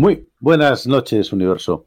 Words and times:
Muy 0.00 0.30
buenas 0.38 0.86
noches, 0.86 1.30
universo. 1.30 1.84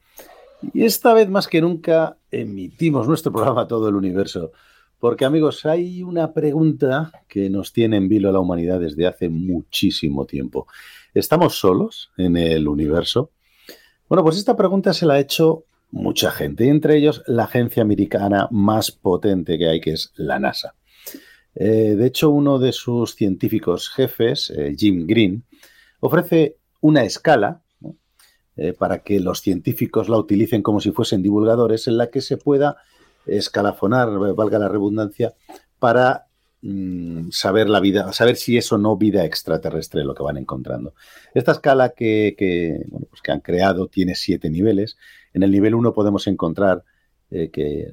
Y 0.71 0.83
esta 0.85 1.15
vez 1.15 1.27
más 1.29 1.47
que 1.47 1.61
nunca 1.61 2.15
emitimos 2.29 3.07
nuestro 3.07 3.31
programa 3.31 3.61
a 3.61 3.67
todo 3.67 3.89
el 3.89 3.95
universo. 3.95 4.51
Porque 4.99 5.25
amigos, 5.25 5.65
hay 5.65 6.03
una 6.03 6.31
pregunta 6.31 7.11
que 7.27 7.49
nos 7.49 7.73
tiene 7.73 7.97
en 7.97 8.07
vilo 8.07 8.29
a 8.29 8.31
la 8.31 8.39
humanidad 8.39 8.79
desde 8.79 9.07
hace 9.07 9.29
muchísimo 9.29 10.27
tiempo. 10.27 10.67
¿Estamos 11.15 11.55
solos 11.55 12.11
en 12.15 12.37
el 12.37 12.67
universo? 12.67 13.31
Bueno, 14.07 14.23
pues 14.23 14.37
esta 14.37 14.55
pregunta 14.55 14.93
se 14.93 15.07
la 15.07 15.15
ha 15.15 15.19
hecho 15.19 15.63
mucha 15.89 16.29
gente, 16.29 16.69
entre 16.69 16.97
ellos 16.97 17.23
la 17.25 17.45
agencia 17.45 17.81
americana 17.81 18.47
más 18.51 18.91
potente 18.91 19.57
que 19.57 19.67
hay, 19.67 19.81
que 19.81 19.93
es 19.93 20.11
la 20.17 20.37
NASA. 20.37 20.75
Eh, 21.55 21.95
de 21.97 22.05
hecho, 22.05 22.29
uno 22.29 22.59
de 22.59 22.73
sus 22.73 23.15
científicos 23.15 23.89
jefes, 23.89 24.53
eh, 24.55 24.75
Jim 24.77 25.07
Green, 25.07 25.45
ofrece 25.99 26.57
una 26.79 27.05
escala 27.05 27.62
eh, 28.55 28.73
para 28.73 28.99
que 28.99 29.19
los 29.19 29.41
científicos 29.41 30.09
la 30.09 30.17
utilicen 30.17 30.61
como 30.61 30.79
si 30.79 30.91
fuesen 30.91 31.23
divulgadores, 31.23 31.87
en 31.87 31.97
la 31.97 32.07
que 32.07 32.21
se 32.21 32.37
pueda 32.37 32.77
escalafonar, 33.25 34.09
valga 34.35 34.59
la 34.59 34.69
redundancia, 34.69 35.33
para 35.79 36.27
mm, 36.61 37.29
saber 37.31 37.69
la 37.69 37.79
vida, 37.79 38.11
saber 38.13 38.35
si 38.35 38.57
es 38.57 38.71
o 38.71 38.77
no 38.77 38.95
vida 38.95 39.25
extraterrestre 39.25 40.03
lo 40.03 40.13
que 40.13 40.23
van 40.23 40.37
encontrando. 40.37 40.93
Esta 41.33 41.53
escala 41.53 41.89
que, 41.89 42.35
pues 43.09 43.21
que 43.21 43.31
han 43.31 43.41
creado 43.41 43.87
tiene 43.87 44.15
siete 44.15 44.49
niveles. 44.49 44.97
En 45.33 45.43
el 45.43 45.51
nivel 45.51 45.75
1 45.75 45.93
podemos 45.93 46.27
encontrar 46.27 46.83
eh, 47.31 47.49
que 47.49 47.91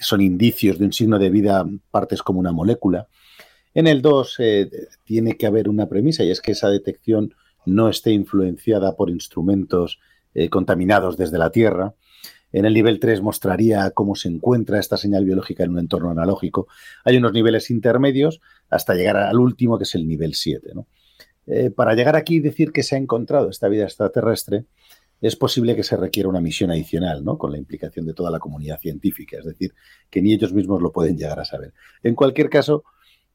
son 0.00 0.20
indicios 0.20 0.78
de 0.78 0.84
un 0.84 0.92
signo 0.92 1.18
de 1.18 1.30
vida, 1.30 1.66
partes 1.90 2.22
como 2.22 2.40
una 2.40 2.52
molécula. 2.52 3.08
En 3.74 3.86
el 3.86 4.02
2 4.02 4.36
eh, 4.38 4.70
tiene 5.04 5.36
que 5.36 5.46
haber 5.46 5.68
una 5.68 5.88
premisa 5.88 6.24
y 6.24 6.30
es 6.30 6.40
que 6.40 6.52
esa 6.52 6.68
detección 6.68 7.34
no 7.68 7.88
esté 7.88 8.12
influenciada 8.12 8.96
por 8.96 9.10
instrumentos 9.10 10.00
eh, 10.34 10.48
contaminados 10.48 11.16
desde 11.16 11.38
la 11.38 11.50
Tierra. 11.50 11.94
En 12.52 12.64
el 12.64 12.74
nivel 12.74 12.98
3 12.98 13.20
mostraría 13.20 13.90
cómo 13.90 14.14
se 14.14 14.28
encuentra 14.28 14.78
esta 14.78 14.96
señal 14.96 15.24
biológica 15.24 15.64
en 15.64 15.70
un 15.70 15.78
entorno 15.78 16.10
analógico. 16.10 16.66
Hay 17.04 17.16
unos 17.16 17.32
niveles 17.32 17.70
intermedios 17.70 18.40
hasta 18.70 18.94
llegar 18.94 19.16
al 19.16 19.38
último, 19.38 19.78
que 19.78 19.84
es 19.84 19.94
el 19.94 20.06
nivel 20.06 20.34
7. 20.34 20.72
Eh, 21.46 21.70
para 21.70 21.94
llegar 21.94 22.16
aquí 22.16 22.36
y 22.36 22.40
decir 22.40 22.72
que 22.72 22.82
se 22.82 22.94
ha 22.94 22.98
encontrado 22.98 23.50
esta 23.50 23.68
vida 23.68 23.84
extraterrestre, 23.84 24.64
es 25.20 25.36
posible 25.36 25.74
que 25.74 25.82
se 25.82 25.96
requiera 25.96 26.28
una 26.28 26.40
misión 26.40 26.70
adicional. 26.70 27.22
Con 27.38 27.52
la 27.52 27.58
implicación 27.58 28.06
de 28.06 28.14
toda 28.14 28.30
la 28.30 28.38
comunidad 28.38 28.80
científica, 28.80 29.38
es 29.38 29.44
decir, 29.44 29.74
que 30.10 30.22
ni 30.22 30.32
ellos 30.32 30.52
mismos 30.52 30.80
lo 30.80 30.92
pueden 30.92 31.16
llegar 31.16 31.40
a 31.40 31.44
saber. 31.44 31.74
En 32.02 32.14
cualquier 32.14 32.48
caso, 32.48 32.84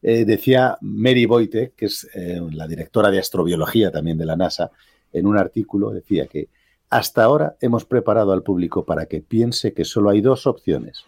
eh, 0.04 0.26
decía 0.26 0.78
Mary 0.82 1.26
Boite, 1.26 1.73
que 1.78 1.86
es 1.86 2.09
eh, 2.14 2.42
la 2.52 2.68
directora 2.68 3.09
de 3.09 3.20
astrobiología 3.20 3.90
también 3.90 4.18
de 4.18 4.26
la 4.26 4.36
NASA, 4.36 4.70
en 5.14 5.26
un 5.26 5.38
artículo 5.38 5.92
decía 5.92 6.28
que 6.28 6.50
hasta 6.90 7.23
ahora 7.23 7.56
hemos 7.62 7.86
preparado 7.86 8.34
al 8.34 8.44
público 8.44 8.86
para 8.86 9.06
que 9.06 9.22
piense 9.22 9.74
que 9.74 9.86
solo 9.86 10.09
hay 10.09 10.19
dos 10.19 10.46
opciones. 10.46 11.06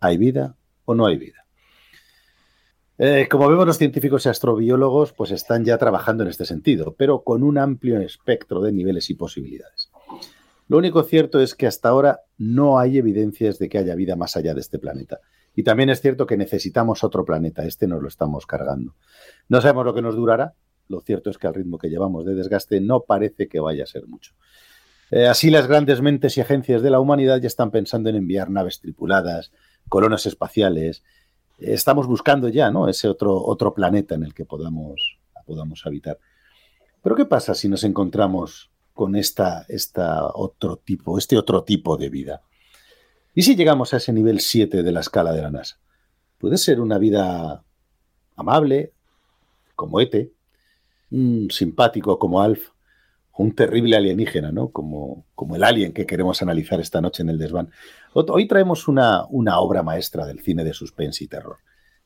¿Hay 0.00 0.18
vida 0.18 0.54
o 0.84 0.94
no 0.94 1.06
hay 1.06 1.16
vida? 1.16 1.46
Eh, 2.98 3.26
como 3.30 3.48
vemos, 3.48 3.66
los 3.66 3.78
científicos 3.78 4.26
y 4.26 4.28
astrobiólogos 4.28 5.14
pues 5.14 5.30
están 5.30 5.64
ya 5.64 5.78
trabajando 5.78 6.22
en 6.22 6.28
este 6.28 6.44
sentido, 6.44 6.94
pero 6.98 7.22
con 7.22 7.42
un 7.42 7.56
amplio 7.56 7.98
espectro 8.00 8.60
de 8.60 8.72
niveles 8.72 9.08
y 9.08 9.14
posibilidades. 9.14 9.90
Lo 10.68 10.76
único 10.76 11.02
cierto 11.02 11.40
es 11.40 11.54
que 11.54 11.66
hasta 11.66 11.88
ahora 11.88 12.20
no 12.36 12.78
hay 12.78 12.98
evidencias 12.98 13.58
de 13.58 13.70
que 13.70 13.78
haya 13.78 13.94
vida 13.94 14.14
más 14.14 14.36
allá 14.36 14.52
de 14.52 14.60
este 14.60 14.78
planeta. 14.78 15.20
Y 15.54 15.62
también 15.62 15.90
es 15.90 16.00
cierto 16.00 16.26
que 16.26 16.36
necesitamos 16.36 17.02
otro 17.04 17.24
planeta, 17.24 17.64
este 17.64 17.86
nos 17.86 18.02
lo 18.02 18.08
estamos 18.08 18.46
cargando. 18.46 18.94
No 19.48 19.60
sabemos 19.60 19.84
lo 19.84 19.94
que 19.94 20.02
nos 20.02 20.14
durará, 20.14 20.54
lo 20.88 21.00
cierto 21.00 21.30
es 21.30 21.38
que 21.38 21.46
al 21.46 21.54
ritmo 21.54 21.78
que 21.78 21.88
llevamos 21.88 22.24
de 22.24 22.34
desgaste 22.34 22.80
no 22.80 23.00
parece 23.00 23.48
que 23.48 23.60
vaya 23.60 23.84
a 23.84 23.86
ser 23.86 24.06
mucho. 24.06 24.34
Eh, 25.10 25.26
así 25.26 25.50
las 25.50 25.66
grandes 25.66 26.00
mentes 26.00 26.36
y 26.36 26.40
agencias 26.40 26.82
de 26.82 26.90
la 26.90 27.00
humanidad 27.00 27.40
ya 27.40 27.48
están 27.48 27.70
pensando 27.70 28.10
en 28.10 28.16
enviar 28.16 28.50
naves 28.50 28.80
tripuladas, 28.80 29.52
colonos 29.88 30.26
espaciales. 30.26 31.02
estamos 31.58 32.06
buscando 32.06 32.48
ya 32.48 32.70
¿no? 32.70 32.88
ese 32.88 33.08
otro, 33.08 33.36
otro 33.42 33.74
planeta 33.74 34.14
en 34.14 34.24
el 34.24 34.34
que 34.34 34.44
podamos, 34.44 35.18
podamos 35.46 35.84
habitar. 35.84 36.18
Pero 37.02 37.16
¿qué 37.16 37.24
pasa 37.24 37.54
si 37.54 37.68
nos 37.68 37.84
encontramos 37.84 38.70
con 38.92 39.16
esta, 39.16 39.64
esta 39.68 40.26
otro 40.26 40.76
tipo, 40.76 41.18
este 41.18 41.36
otro 41.36 41.64
tipo 41.64 41.96
de 41.96 42.08
vida? 42.08 42.42
¿Y 43.40 43.42
si 43.42 43.56
llegamos 43.56 43.94
a 43.94 43.96
ese 43.96 44.12
nivel 44.12 44.38
7 44.40 44.82
de 44.82 44.92
la 44.92 45.00
escala 45.00 45.32
de 45.32 45.40
la 45.40 45.50
NASA? 45.50 45.78
Puede 46.36 46.58
ser 46.58 46.78
una 46.78 46.98
vida 46.98 47.64
amable, 48.36 48.92
como 49.74 49.98
Ete, 49.98 50.34
un 51.10 51.48
simpático 51.50 52.18
como 52.18 52.42
Alf, 52.42 52.68
un 53.38 53.54
terrible 53.54 53.96
alienígena, 53.96 54.52
¿no? 54.52 54.68
Como, 54.68 55.24
como 55.34 55.56
el 55.56 55.64
alien 55.64 55.94
que 55.94 56.04
queremos 56.04 56.42
analizar 56.42 56.80
esta 56.80 57.00
noche 57.00 57.22
en 57.22 57.30
el 57.30 57.38
desván. 57.38 57.70
Hoy 58.12 58.46
traemos 58.46 58.88
una, 58.88 59.24
una 59.30 59.58
obra 59.58 59.82
maestra 59.82 60.26
del 60.26 60.40
cine 60.40 60.62
de 60.62 60.74
suspense 60.74 61.24
y 61.24 61.26
terror. 61.26 61.60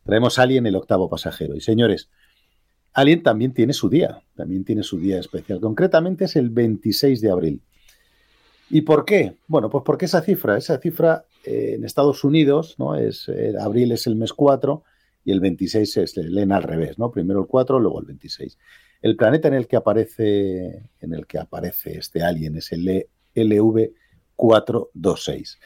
Traemos 0.05 0.39
Alien, 0.39 0.69
el 0.69 0.77
octavo 0.77 1.11
pasajero. 1.11 1.56
Y 1.56 1.61
señores, 1.61 2.11
Alien 2.93 3.25
también 3.25 3.53
tiene 3.53 3.73
su 3.73 3.89
día, 3.89 4.23
también 4.37 4.65
tiene 4.65 4.84
su 4.84 5.00
día 5.00 5.19
especial. 5.19 5.59
Concretamente 5.59 6.27
es 6.27 6.37
el 6.37 6.50
26 6.50 7.21
de 7.21 7.31
abril. 7.33 7.62
¿Y 8.71 8.83
por 8.83 9.05
qué? 9.05 9.37
Bueno, 9.47 9.71
pues 9.71 9.85
porque 9.85 10.07
esa 10.07 10.23
cifra, 10.23 10.57
esa 10.57 10.79
cifra 10.79 11.27
eh, 11.45 11.75
en 11.77 11.85
Estados 11.85 12.25
Unidos, 12.25 12.77
¿no? 12.79 12.97
Es, 12.97 13.29
eh, 13.29 13.53
abril 13.61 13.93
es 13.93 14.07
el 14.07 14.17
mes 14.17 14.33
4 14.33 14.83
y 15.25 15.33
el 15.33 15.41
26 15.41 15.97
es, 15.99 16.17
leen 16.17 16.53
al 16.53 16.63
revés, 16.63 16.99
¿no? 16.99 17.11
Primero 17.11 17.41
el 17.41 17.47
4, 17.47 17.79
luego 17.79 18.01
el 18.01 18.07
26. 18.07 18.59
El 19.03 19.17
planeta 19.17 19.49
en 19.49 19.55
el 19.55 19.67
que 19.67 19.77
aparece, 19.77 20.89
en 21.01 21.13
el 21.13 21.27
que 21.27 21.39
aparece 21.39 21.99
este 21.99 22.23
alien 22.23 22.57
es 22.57 22.73
el 22.73 23.07
LV426. 23.35 25.59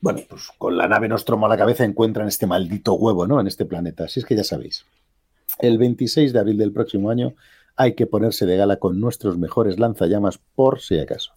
Bueno, 0.00 0.20
pues 0.28 0.48
con 0.58 0.76
la 0.76 0.88
nave 0.88 1.08
Nostromo 1.08 1.46
a 1.46 1.48
la 1.48 1.56
cabeza 1.56 1.84
encuentran 1.84 2.26
este 2.26 2.46
maldito 2.46 2.94
huevo, 2.94 3.26
¿no? 3.26 3.38
En 3.38 3.46
este 3.46 3.66
planeta. 3.66 4.04
Así 4.04 4.20
es 4.20 4.26
que 4.26 4.34
ya 4.34 4.44
sabéis. 4.44 4.86
El 5.58 5.78
26 5.78 6.32
de 6.32 6.38
abril 6.38 6.58
del 6.58 6.72
próximo 6.72 7.10
año 7.10 7.34
hay 7.76 7.94
que 7.94 8.06
ponerse 8.06 8.46
de 8.46 8.56
gala 8.56 8.76
con 8.76 9.00
nuestros 9.00 9.38
mejores 9.38 9.78
lanzallamas 9.78 10.38
por 10.54 10.80
si 10.80 10.98
acaso. 10.98 11.32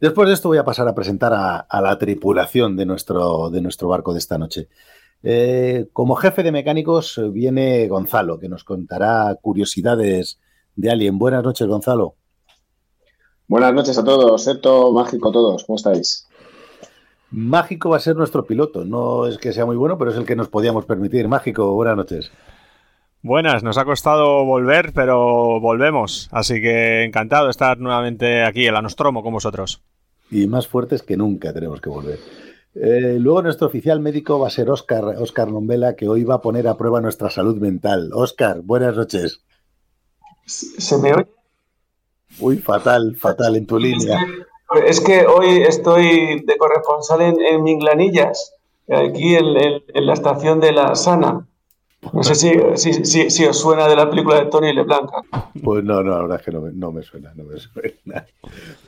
Después 0.00 0.28
de 0.28 0.34
esto 0.34 0.48
voy 0.48 0.58
a 0.58 0.64
pasar 0.64 0.86
a 0.86 0.94
presentar 0.94 1.32
a, 1.34 1.80
la 1.80 1.98
tripulación 1.98 2.76
de 2.76 2.86
nuestro, 2.86 3.50
de 3.50 3.60
nuestro, 3.60 3.88
barco 3.88 4.12
de 4.12 4.20
esta 4.20 4.38
noche. 4.38 4.68
Eh, 5.24 5.88
como 5.92 6.14
jefe 6.14 6.44
de 6.44 6.52
mecánicos 6.52 7.20
viene 7.32 7.88
Gonzalo, 7.88 8.38
que 8.38 8.48
nos 8.48 8.62
contará 8.62 9.36
curiosidades 9.40 10.38
de 10.76 10.90
Alien. 10.90 11.18
Buenas 11.18 11.42
noches, 11.42 11.66
Gonzalo. 11.66 12.14
Buenas 13.48 13.74
noches 13.74 13.98
a 13.98 14.04
todos, 14.04 14.44
Seto, 14.44 14.92
mágico 14.92 15.32
todos, 15.32 15.64
¿cómo 15.64 15.76
estáis? 15.76 16.28
Mágico 17.30 17.90
va 17.90 17.96
a 17.96 18.00
ser 18.00 18.14
nuestro 18.14 18.44
piloto, 18.44 18.84
no 18.84 19.26
es 19.26 19.38
que 19.38 19.52
sea 19.52 19.66
muy 19.66 19.76
bueno, 19.76 19.98
pero 19.98 20.10
es 20.10 20.16
el 20.16 20.26
que 20.26 20.36
nos 20.36 20.48
podíamos 20.48 20.84
permitir. 20.84 21.28
Mágico, 21.28 21.72
buenas 21.72 21.96
noches. 21.96 22.30
Buenas, 23.28 23.62
nos 23.62 23.76
ha 23.76 23.84
costado 23.84 24.46
volver, 24.46 24.94
pero 24.94 25.60
volvemos. 25.60 26.30
Así 26.32 26.62
que 26.62 27.04
encantado 27.04 27.44
de 27.44 27.50
estar 27.50 27.76
nuevamente 27.76 28.42
aquí 28.42 28.66
en 28.66 28.72
la 28.72 28.80
Nostromo 28.80 29.22
con 29.22 29.34
vosotros. 29.34 29.82
Y 30.30 30.46
más 30.46 30.66
fuertes 30.66 31.02
que 31.02 31.18
nunca 31.18 31.52
tenemos 31.52 31.82
que 31.82 31.90
volver. 31.90 32.18
Eh, 32.74 33.18
luego 33.20 33.42
nuestro 33.42 33.66
oficial 33.66 34.00
médico 34.00 34.38
va 34.38 34.46
a 34.46 34.50
ser 34.50 34.70
Oscar, 34.70 35.04
Oscar 35.18 35.52
Nombela, 35.52 35.94
que 35.94 36.08
hoy 36.08 36.24
va 36.24 36.36
a 36.36 36.40
poner 36.40 36.66
a 36.68 36.78
prueba 36.78 37.02
nuestra 37.02 37.28
salud 37.28 37.58
mental. 37.58 38.12
Oscar, 38.14 38.62
buenas 38.62 38.96
noches. 38.96 39.44
¿Se 40.46 40.96
me 40.96 41.12
oye? 41.12 41.28
Uy, 42.40 42.56
fatal, 42.56 43.14
fatal 43.14 43.56
en 43.56 43.66
tu 43.66 43.78
línea. 43.78 44.18
Es 44.86 45.02
que 45.02 45.26
hoy 45.26 45.64
estoy 45.64 46.44
de 46.46 46.56
corresponsal 46.56 47.20
en, 47.20 47.62
Minglanillas, 47.62 48.54
aquí 48.88 49.34
en 49.34 50.06
la 50.06 50.14
estación 50.14 50.60
de 50.60 50.72
la 50.72 50.94
Sana. 50.94 51.46
No 52.12 52.22
sé 52.22 52.34
si, 52.34 52.52
si, 52.74 53.04
si, 53.04 53.30
si, 53.30 53.44
os 53.44 53.58
suena 53.58 53.86
de 53.88 53.96
la 53.96 54.08
película 54.08 54.40
de 54.40 54.46
Tony 54.46 54.72
LeBlanc. 54.72 55.10
Pues 55.62 55.84
no, 55.84 56.02
no, 56.02 56.10
la 56.10 56.22
verdad 56.22 56.38
es 56.38 56.44
que 56.44 56.52
no 56.52 56.60
me, 56.60 56.72
no 56.72 56.92
me 56.92 57.02
suena, 57.02 57.32
no 57.34 57.44
me 57.44 57.58
suena. 57.58 58.26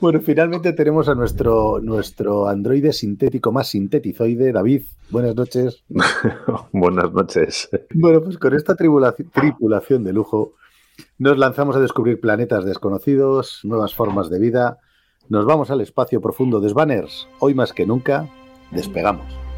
Bueno, 0.01 0.21
finalmente 0.21 0.73
tenemos 0.73 1.09
a 1.09 1.15
nuestro, 1.15 1.81
nuestro 1.81 2.49
androide 2.49 2.93
sintético 2.93 3.53
más 3.53 3.69
sintetizoide, 3.69 4.53
David. 4.53 4.83
Buenas 5.11 5.35
noches. 5.35 5.83
Buenas 6.73 7.13
noches. 7.13 7.69
Bueno, 7.95 8.23
pues 8.23 8.39
con 8.39 8.55
esta 8.55 8.75
tripulación 8.75 10.05
de 10.05 10.13
lujo 10.13 10.55
nos 11.19 11.39
lanzamos 11.39 11.77
a 11.77 11.81
descubrir 11.81 12.21
planetas 12.21 12.65
desconocidos, 12.65 13.61
nuevas 13.65 13.95
formas 13.95 14.31
de 14.31 14.39
vida. 14.39 14.79
Nos 15.29 15.45
vamos 15.45 15.71
al 15.71 15.81
espacio 15.81 16.21
profundo 16.21 16.61
de 16.61 16.69
Sbanners. 16.69 17.29
Hoy 17.39 17.55
más 17.55 17.73
que 17.73 17.87
nunca, 17.87 18.29
despegamos. 18.71 19.50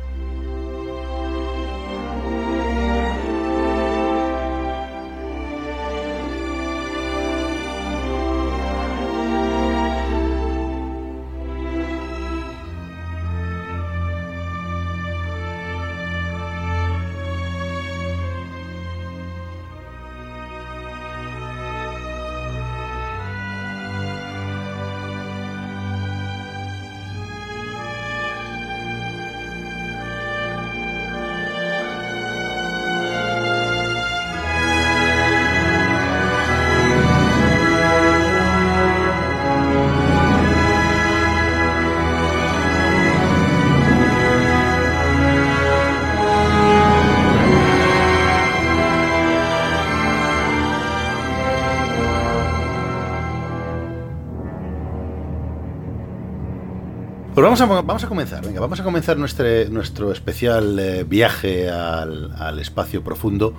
Vamos 57.53 57.79
a, 57.79 57.83
vamos 57.83 58.05
a 58.05 58.09
comenzar, 58.09 58.47
venga, 58.47 58.61
vamos 58.61 58.81
a 58.81 58.83
comenzar 58.83 59.19
nuestro, 59.19 59.45
nuestro 59.69 60.11
especial 60.11 60.79
eh, 60.79 61.05
viaje 61.05 61.69
al, 61.69 62.33
al, 62.39 62.59
espacio 62.59 63.05
profundo. 63.05 63.53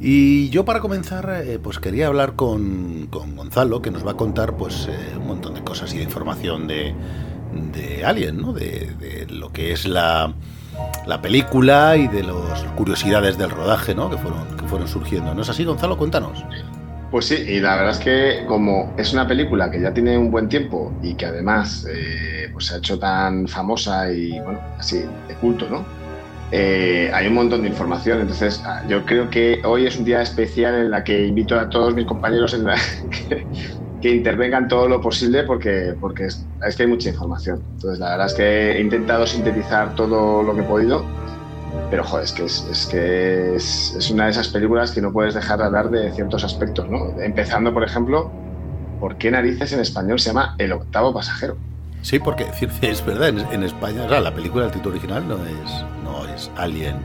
Y 0.00 0.48
yo 0.48 0.64
para 0.64 0.80
comenzar, 0.80 1.42
eh, 1.44 1.60
pues 1.62 1.78
quería 1.78 2.08
hablar 2.08 2.34
con, 2.34 3.06
con, 3.10 3.36
Gonzalo, 3.36 3.80
que 3.82 3.92
nos 3.92 4.04
va 4.04 4.12
a 4.12 4.16
contar 4.16 4.56
pues 4.56 4.88
eh, 4.90 5.16
un 5.16 5.28
montón 5.28 5.54
de 5.54 5.62
cosas 5.62 5.94
y 5.94 5.98
de 5.98 6.02
información 6.02 6.66
de, 6.66 6.92
de 7.72 8.04
Alien, 8.04 8.40
¿no? 8.40 8.52
De, 8.52 8.92
de, 8.98 9.26
lo 9.28 9.52
que 9.52 9.70
es 9.70 9.86
la, 9.86 10.34
la 11.06 11.22
película 11.22 11.96
y 11.96 12.08
de 12.08 12.24
las 12.24 12.64
curiosidades 12.76 13.38
del 13.38 13.50
rodaje, 13.50 13.94
¿no? 13.94 14.10
Que 14.10 14.18
fueron, 14.18 14.56
que 14.56 14.66
fueron 14.66 14.88
surgiendo. 14.88 15.32
¿No 15.34 15.42
es 15.42 15.48
así, 15.48 15.62
Gonzalo? 15.64 15.96
Cuéntanos. 15.96 16.44
Pues 17.14 17.26
sí, 17.26 17.36
y 17.46 17.60
la 17.60 17.76
verdad 17.76 17.92
es 17.92 17.98
que 18.00 18.44
como 18.44 18.92
es 18.98 19.12
una 19.12 19.28
película 19.28 19.70
que 19.70 19.80
ya 19.80 19.94
tiene 19.94 20.18
un 20.18 20.32
buen 20.32 20.48
tiempo 20.48 20.96
y 21.00 21.16
que 21.16 21.26
además 21.26 21.86
eh, 21.88 22.48
pues 22.52 22.66
se 22.66 22.74
ha 22.74 22.78
hecho 22.78 22.98
tan 22.98 23.46
famosa 23.46 24.10
y 24.10 24.40
bueno, 24.40 24.66
así 24.76 24.98
de 25.24 25.38
culto, 25.38 25.68
¿no? 25.68 25.86
Eh, 26.50 27.12
hay 27.14 27.28
un 27.28 27.34
montón 27.34 27.62
de 27.62 27.68
información, 27.68 28.20
entonces 28.20 28.60
yo 28.88 29.04
creo 29.04 29.30
que 29.30 29.62
hoy 29.64 29.86
es 29.86 29.96
un 29.96 30.04
día 30.04 30.22
especial 30.22 30.74
en 30.74 30.90
la 30.90 31.04
que 31.04 31.24
invito 31.24 31.56
a 31.56 31.68
todos 31.68 31.94
mis 31.94 32.04
compañeros 32.04 32.52
en 32.52 32.64
la, 32.64 32.76
que, 33.28 33.46
que, 34.00 34.10
intervengan 34.10 34.66
todo 34.66 34.88
lo 34.88 35.00
posible 35.00 35.44
porque, 35.44 35.94
porque 36.00 36.24
es, 36.24 36.48
es 36.66 36.74
que 36.74 36.82
hay 36.82 36.88
mucha 36.88 37.10
información. 37.10 37.64
Entonces 37.74 38.00
la 38.00 38.10
verdad 38.10 38.26
es 38.26 38.34
que 38.34 38.72
he 38.72 38.80
intentado 38.80 39.24
sintetizar 39.24 39.94
todo 39.94 40.42
lo 40.42 40.52
que 40.52 40.62
he 40.62 40.64
podido 40.64 41.06
pero 41.90 42.04
joder, 42.04 42.24
es 42.24 42.32
que, 42.32 42.44
es, 42.44 42.66
es 42.70 42.86
que 42.86 43.54
es, 43.54 43.94
es, 43.96 44.10
una 44.10 44.24
de 44.24 44.30
esas 44.30 44.48
películas 44.48 44.90
que 44.92 45.00
no 45.00 45.12
puedes 45.12 45.34
dejar 45.34 45.58
de 45.58 45.64
hablar 45.64 45.90
de 45.90 46.10
ciertos 46.12 46.42
aspectos, 46.44 46.88
¿no? 46.88 47.20
Empezando, 47.20 47.72
por 47.72 47.84
ejemplo, 47.84 48.30
¿por 49.00 49.16
qué 49.16 49.30
narices 49.30 49.72
en 49.72 49.80
español 49.80 50.18
se 50.18 50.30
llama 50.30 50.54
El 50.58 50.72
octavo 50.72 51.12
pasajero? 51.12 51.56
Sí, 52.02 52.18
porque 52.18 52.46
es 52.82 53.06
verdad, 53.06 53.28
en, 53.28 53.38
en 53.38 53.62
España, 53.62 54.04
o 54.04 54.08
sea, 54.08 54.20
la 54.20 54.34
película, 54.34 54.66
el 54.66 54.72
título 54.72 54.96
original 54.96 55.28
no 55.28 55.36
es, 55.36 55.84
no 56.02 56.26
es 56.34 56.50
Alien, 56.56 56.96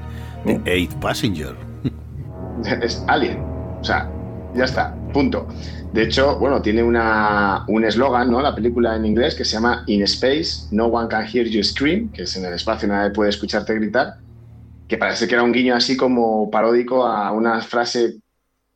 The 0.46 0.62
Eighth 0.66 0.96
Passenger. 0.96 1.56
Es 2.82 3.02
Alien, 3.08 3.40
o 3.80 3.84
sea, 3.84 4.12
ya 4.54 4.66
está, 4.66 4.94
punto. 5.14 5.48
De 5.94 6.04
hecho, 6.04 6.38
bueno, 6.40 6.62
tiene 6.62 6.84
una, 6.84 7.64
un 7.68 7.86
eslogan, 7.86 8.30
¿no? 8.30 8.42
La 8.42 8.54
película 8.54 8.96
en 8.96 9.06
inglés 9.06 9.34
que 9.34 9.46
se 9.46 9.54
llama 9.54 9.84
In 9.88 10.04
Space, 10.04 10.68
No 10.72 10.88
One 10.88 11.08
Can 11.08 11.26
Hear 11.26 11.48
You 11.48 11.64
Scream, 11.64 12.10
que 12.10 12.24
es 12.24 12.36
en 12.36 12.46
el 12.46 12.54
espacio 12.54 12.88
nadie 12.88 13.12
puede 13.12 13.30
escucharte 13.30 13.74
gritar 13.76 14.18
que 14.90 14.98
parece 14.98 15.28
que 15.28 15.36
era 15.36 15.44
un 15.44 15.54
guiño 15.54 15.76
así 15.76 15.96
como 15.96 16.50
paródico 16.50 17.06
a 17.06 17.32
una 17.32 17.62
frase 17.62 18.16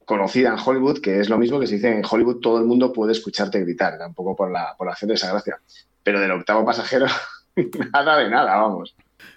conocida 0.06 0.50
en 0.50 0.60
Hollywood, 0.63 1.01
que 1.01 1.19
es 1.19 1.27
lo 1.27 1.39
mismo 1.39 1.60
que 1.60 1.65
se 1.65 1.75
dice 1.75 1.89
en 1.89 2.04
Hollywood, 2.07 2.39
todo 2.39 2.60
el 2.60 2.65
mundo 2.65 2.94
puede 2.94 3.13
escucharte 3.13 3.60
gritar, 3.62 3.98
tampoco 3.98 4.36
por 4.36 4.51
la, 4.51 4.75
por 4.77 4.95
de 4.95 5.13
esa 5.13 5.31
gracia. 5.31 5.57
Pero 6.04 6.19
del 6.19 6.31
octavo 6.31 6.63
pasajero, 6.63 7.07
nada 7.94 8.18
de 8.18 8.30
nada, 8.30 8.56
vamos. 8.57 8.95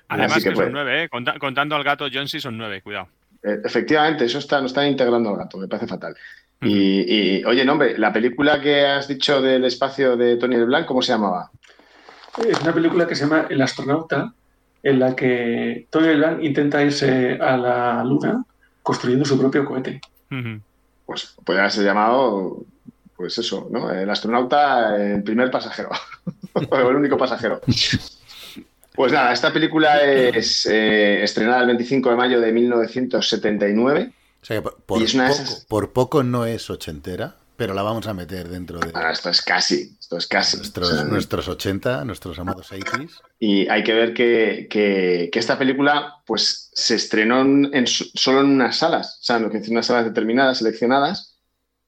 Además 0.08 0.44
que, 0.44 0.50
que 0.50 0.56
son 0.56 0.72
nueve, 0.72 1.04
¿eh? 1.04 1.08
contando 1.08 1.76
al 1.76 1.82
gato 1.82 2.08
Jonesy 2.12 2.40
son 2.40 2.58
nueve, 2.58 2.82
cuidado. 2.82 3.08
Efectivamente, 3.42 4.26
eso 4.26 4.38
está, 4.38 4.60
no 4.60 4.66
está 4.66 4.86
integrando 4.86 5.30
al 5.30 5.36
gato, 5.36 5.56
me 5.56 5.68
parece 5.68 5.86
fatal. 5.86 6.14
Uh 6.60 6.66
-huh. 6.66 6.68
y, 6.68 7.38
y, 7.38 7.44
oye, 7.44 7.64
no, 7.64 7.72
hombre, 7.72 7.96
la 7.96 8.12
película 8.12 8.60
que 8.60 8.84
has 8.84 9.08
dicho 9.08 9.40
del 9.40 9.64
espacio 9.64 10.16
de 10.16 10.36
Tony 10.36 10.56
LeBlanc, 10.56 10.84
¿cómo 10.84 11.00
se 11.00 11.12
llamaba? 11.12 11.50
Es 12.46 12.60
una 12.60 12.74
película 12.74 13.06
que 13.06 13.14
se 13.14 13.22
llama 13.22 13.46
El 13.48 13.62
astronauta, 13.62 14.34
en 14.86 15.00
la 15.00 15.16
que 15.16 15.88
Tony 15.90 16.06
LeBlanc 16.06 16.44
intenta 16.44 16.80
irse 16.80 17.36
a 17.40 17.56
la 17.56 18.04
Luna 18.04 18.44
construyendo 18.84 19.24
su 19.24 19.36
propio 19.36 19.64
cohete. 19.64 20.00
Uh 20.30 20.34
-huh. 20.34 20.60
Pues 21.04 21.34
puede 21.44 21.58
haberse 21.58 21.82
llamado, 21.82 22.64
pues 23.16 23.36
eso, 23.36 23.68
¿no? 23.68 23.90
El 23.90 24.08
astronauta, 24.08 24.96
el 24.96 25.24
primer 25.24 25.50
pasajero, 25.50 25.90
o 26.70 26.76
el 26.76 26.96
único 26.96 27.18
pasajero. 27.18 27.60
Pues 28.94 29.12
nada, 29.12 29.32
esta 29.32 29.52
película 29.52 30.02
es 30.04 30.66
eh, 30.66 31.22
estrenada 31.22 31.62
el 31.62 31.66
25 31.66 32.10
de 32.10 32.16
mayo 32.16 32.40
de 32.40 32.52
1979. 32.52 34.12
O 34.40 34.44
sea, 34.44 34.62
por, 34.62 34.74
por, 34.74 34.82
poco, 34.86 35.04
esas... 35.04 35.66
por 35.68 35.92
poco 35.92 36.22
no 36.22 36.46
es 36.46 36.70
ochentera 36.70 37.34
pero 37.56 37.74
la 37.74 37.82
vamos 37.82 38.06
a 38.06 38.14
meter 38.14 38.48
dentro 38.48 38.78
de. 38.78 38.90
Ah, 38.94 39.10
esto 39.10 39.30
es 39.30 39.42
casi, 39.42 39.96
esto 39.98 40.18
es 40.18 40.26
casi. 40.26 40.58
Nuestros, 40.58 40.90
o 40.90 40.94
sea, 40.94 41.04
nuestros 41.04 41.48
80, 41.48 42.04
nuestros 42.04 42.38
amados 42.38 42.70
80s. 42.70 43.20
Y 43.38 43.68
hay 43.68 43.82
que 43.82 43.94
ver 43.94 44.14
que, 44.14 44.66
que, 44.70 45.30
que 45.32 45.38
esta 45.38 45.58
película, 45.58 46.16
pues, 46.26 46.70
se 46.72 46.96
estrenó 46.96 47.40
en, 47.40 47.70
en, 47.72 47.86
solo 47.86 48.40
en 48.40 48.46
unas 48.46 48.76
salas, 48.76 49.18
o 49.20 49.24
sea, 49.24 49.36
en 49.36 49.62
unas 49.70 49.86
salas 49.86 50.04
determinadas, 50.04 50.58
seleccionadas, 50.58 51.36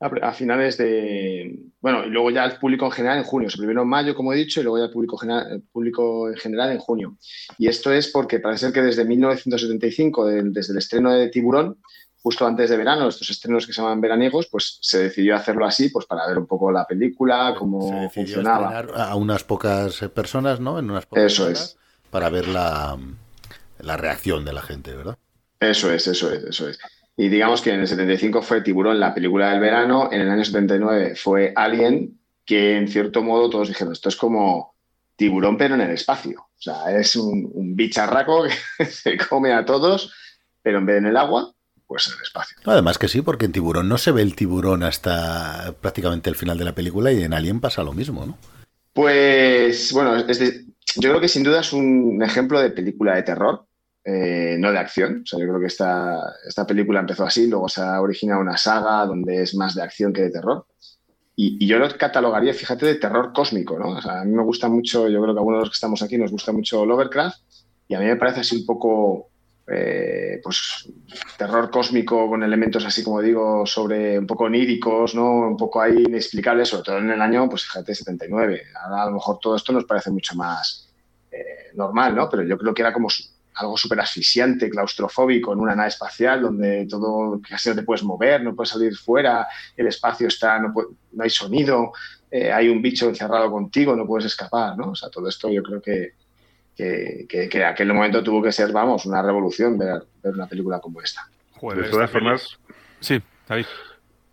a, 0.00 0.06
a, 0.06 0.32
finales 0.32 0.78
de. 0.78 1.58
Bueno, 1.80 2.04
y 2.04 2.10
luego 2.10 2.30
ya 2.30 2.44
el 2.44 2.58
público 2.58 2.86
en 2.86 2.92
general 2.92 3.18
en 3.18 3.24
junio. 3.24 3.50
Se 3.50 3.58
primero 3.58 3.82
en 3.82 3.88
mayo, 3.88 4.14
como 4.14 4.32
he 4.32 4.36
dicho, 4.36 4.60
y 4.60 4.62
luego 4.62 4.78
ya 4.78 4.84
el 4.84 4.92
público, 4.92 5.16
general, 5.16 5.52
el 5.52 5.62
público 5.62 6.28
en 6.28 6.36
general 6.36 6.72
en 6.72 6.78
junio. 6.78 7.16
Y 7.58 7.68
esto 7.68 7.92
es 7.92 8.08
porque 8.08 8.40
parece 8.40 8.66
ser 8.66 8.72
que 8.72 8.82
desde 8.82 9.04
1975, 9.04 10.26
de, 10.26 10.42
desde 10.44 10.72
el 10.72 10.78
estreno 10.78 11.12
de 11.12 11.28
Tiburón, 11.28 11.78
justo 12.22 12.46
antes 12.46 12.70
de 12.70 12.76
verano, 12.76 13.08
estos 13.08 13.30
estrenos 13.30 13.66
que 13.66 13.72
se 13.72 13.80
llaman 13.80 14.00
veraniegos, 14.00 14.48
pues 14.50 14.78
se 14.80 15.04
decidió 15.04 15.36
hacerlo 15.36 15.64
así, 15.64 15.88
pues 15.88 16.06
para 16.06 16.26
ver 16.26 16.38
un 16.38 16.46
poco 16.46 16.70
la 16.72 16.86
película, 16.86 17.54
cómo 17.56 18.10
funcionaba. 18.10 18.78
A 18.78 19.14
unas 19.14 19.44
pocas 19.44 19.98
personas, 20.14 20.60
¿no? 20.60 20.78
En 20.78 20.90
unas 20.90 21.06
pocas 21.06 21.24
Eso 21.24 21.48
es. 21.48 21.76
Para 22.10 22.28
ver 22.28 22.48
la, 22.48 22.98
la, 23.80 23.96
reacción 23.96 24.44
de 24.44 24.52
la 24.52 24.62
gente, 24.62 24.94
¿verdad? 24.94 25.18
Eso 25.60 25.92
es, 25.92 26.06
eso 26.06 26.32
es, 26.32 26.42
eso 26.42 26.68
es. 26.68 26.78
Y 27.16 27.28
digamos 27.28 27.60
que 27.60 27.72
en 27.72 27.80
el 27.80 27.88
75 27.88 28.42
fue 28.42 28.62
Tiburón, 28.62 28.98
la 28.98 29.14
película 29.14 29.50
del 29.50 29.60
verano, 29.60 30.08
en 30.10 30.22
el 30.22 30.30
año 30.30 30.44
79 30.44 31.14
fue 31.16 31.52
Alien, 31.54 32.18
que 32.44 32.76
en 32.76 32.88
cierto 32.88 33.22
modo 33.22 33.50
todos 33.50 33.68
dijeron, 33.68 33.92
esto 33.92 34.08
es 34.08 34.16
como 34.16 34.74
tiburón 35.16 35.58
pero 35.58 35.74
en 35.74 35.82
el 35.82 35.90
espacio. 35.90 36.40
O 36.40 36.60
sea, 36.60 36.96
es 36.96 37.14
un, 37.16 37.50
un 37.52 37.76
bicharraco 37.76 38.44
que 38.78 38.84
se 38.86 39.18
come 39.18 39.52
a 39.52 39.64
todos, 39.64 40.14
pero 40.62 40.78
en 40.78 40.86
vez 40.86 40.94
de 40.94 40.98
en 41.00 41.06
el 41.06 41.16
agua, 41.16 41.52
pues 41.88 42.06
en 42.06 42.12
el 42.16 42.22
espacio. 42.22 42.58
Además 42.66 42.98
que 42.98 43.08
sí, 43.08 43.22
porque 43.22 43.46
en 43.46 43.52
Tiburón 43.52 43.88
no 43.88 43.98
se 43.98 44.12
ve 44.12 44.22
el 44.22 44.36
tiburón 44.36 44.82
hasta 44.82 45.74
prácticamente 45.80 46.28
el 46.28 46.36
final 46.36 46.58
de 46.58 46.66
la 46.66 46.74
película 46.74 47.10
y 47.10 47.24
en 47.24 47.32
Alien 47.32 47.60
pasa 47.60 47.82
lo 47.82 47.94
mismo, 47.94 48.26
¿no? 48.26 48.38
Pues 48.92 49.92
bueno, 49.92 50.16
es 50.16 50.38
de, 50.38 50.66
yo 50.96 51.08
creo 51.08 51.20
que 51.20 51.28
sin 51.28 51.42
duda 51.42 51.60
es 51.60 51.72
un 51.72 52.22
ejemplo 52.22 52.60
de 52.60 52.70
película 52.70 53.16
de 53.16 53.22
terror, 53.22 53.64
eh, 54.04 54.56
no 54.58 54.70
de 54.70 54.78
acción. 54.78 55.22
O 55.22 55.26
sea, 55.26 55.38
yo 55.40 55.46
creo 55.46 55.60
que 55.60 55.66
esta, 55.66 56.20
esta 56.46 56.66
película 56.66 57.00
empezó 57.00 57.24
así, 57.24 57.46
luego 57.46 57.68
se 57.68 57.80
ha 57.80 58.00
originado 58.00 58.40
una 58.40 58.56
saga 58.58 59.06
donde 59.06 59.42
es 59.42 59.54
más 59.54 59.74
de 59.74 59.82
acción 59.82 60.12
que 60.12 60.22
de 60.22 60.30
terror. 60.30 60.66
Y, 61.36 61.64
y, 61.64 61.68
yo 61.68 61.78
lo 61.78 61.88
catalogaría, 61.96 62.52
fíjate, 62.52 62.84
de 62.84 62.96
terror 62.96 63.32
cósmico, 63.32 63.78
¿no? 63.78 63.90
O 63.90 64.02
sea, 64.02 64.20
a 64.20 64.24
mí 64.24 64.32
me 64.32 64.42
gusta 64.42 64.68
mucho, 64.68 65.08
yo 65.08 65.22
creo 65.22 65.34
que 65.34 65.38
a 65.38 65.40
algunos 65.40 65.60
de 65.60 65.60
los 65.60 65.70
que 65.70 65.74
estamos 65.74 66.02
aquí 66.02 66.18
nos 66.18 66.32
gusta 66.32 66.50
mucho 66.50 66.84
Lovecraft, 66.84 67.38
y 67.86 67.94
a 67.94 68.00
mí 68.00 68.06
me 68.06 68.16
parece 68.16 68.40
así 68.40 68.56
un 68.56 68.66
poco 68.66 69.30
eh, 69.70 70.40
pues 70.42 70.88
terror 71.36 71.70
cósmico 71.70 72.28
con 72.28 72.42
elementos 72.42 72.84
así 72.84 73.02
como 73.02 73.20
digo, 73.20 73.66
sobre 73.66 74.18
un 74.18 74.26
poco 74.26 74.44
oníricos, 74.44 75.14
¿no? 75.14 75.48
Un 75.48 75.56
poco 75.56 75.80
ahí 75.80 76.04
inexplicables, 76.06 76.68
sobre 76.68 76.84
todo 76.84 76.98
en 76.98 77.10
el 77.10 77.20
año, 77.20 77.48
pues 77.48 77.64
fíjate, 77.64 77.94
79. 77.94 78.62
Ahora 78.82 79.02
a 79.02 79.06
lo 79.06 79.12
mejor 79.12 79.38
todo 79.40 79.56
esto 79.56 79.72
nos 79.72 79.84
parece 79.84 80.10
mucho 80.10 80.34
más 80.36 80.88
eh, 81.30 81.70
normal, 81.74 82.14
¿no? 82.14 82.28
Pero 82.30 82.44
yo 82.44 82.56
creo 82.56 82.72
que 82.72 82.82
era 82.82 82.92
como 82.92 83.08
algo 83.54 83.76
súper 83.76 84.00
asfixiante, 84.00 84.70
claustrofóbico 84.70 85.52
en 85.52 85.58
una 85.58 85.74
nave 85.74 85.88
espacial 85.88 86.42
donde 86.42 86.86
todo 86.88 87.40
casi 87.46 87.68
no 87.68 87.74
te 87.74 87.82
puedes 87.82 88.04
mover, 88.04 88.42
no 88.42 88.54
puedes 88.54 88.70
salir 88.70 88.96
fuera, 88.96 89.48
el 89.76 89.88
espacio 89.88 90.28
está, 90.28 90.58
no, 90.60 90.72
no 91.12 91.24
hay 91.24 91.30
sonido, 91.30 91.92
eh, 92.30 92.52
hay 92.52 92.68
un 92.68 92.80
bicho 92.80 93.08
encerrado 93.08 93.50
contigo, 93.50 93.96
no 93.96 94.06
puedes 94.06 94.26
escapar, 94.26 94.76
¿no? 94.76 94.90
O 94.90 94.94
sea, 94.94 95.10
todo 95.10 95.28
esto 95.28 95.50
yo 95.50 95.62
creo 95.62 95.82
que, 95.82 96.12
que, 96.78 97.48
que, 97.50 97.64
aquel 97.64 97.92
momento 97.92 98.22
tuvo 98.22 98.40
que 98.40 98.52
ser, 98.52 98.70
vamos, 98.70 99.04
una 99.04 99.20
revolución 99.20 99.76
ver, 99.76 100.04
una 100.22 100.46
película 100.46 100.78
como 100.78 101.02
esta. 101.02 101.28
de 101.74 101.82
todas 101.84 102.10
formas... 102.10 102.58
Sí, 103.00 103.20
David. 103.48 103.66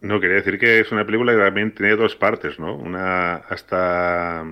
No, 0.02 0.20
quería 0.20 0.36
decir 0.36 0.60
que 0.60 0.82
es 0.82 0.92
una 0.92 1.06
película 1.06 1.34
que 1.34 1.40
también 1.40 1.74
tiene 1.74 1.96
dos 1.96 2.16
partes, 2.16 2.60
¿no? 2.60 2.76
Una 2.76 3.36
hasta 3.36 4.46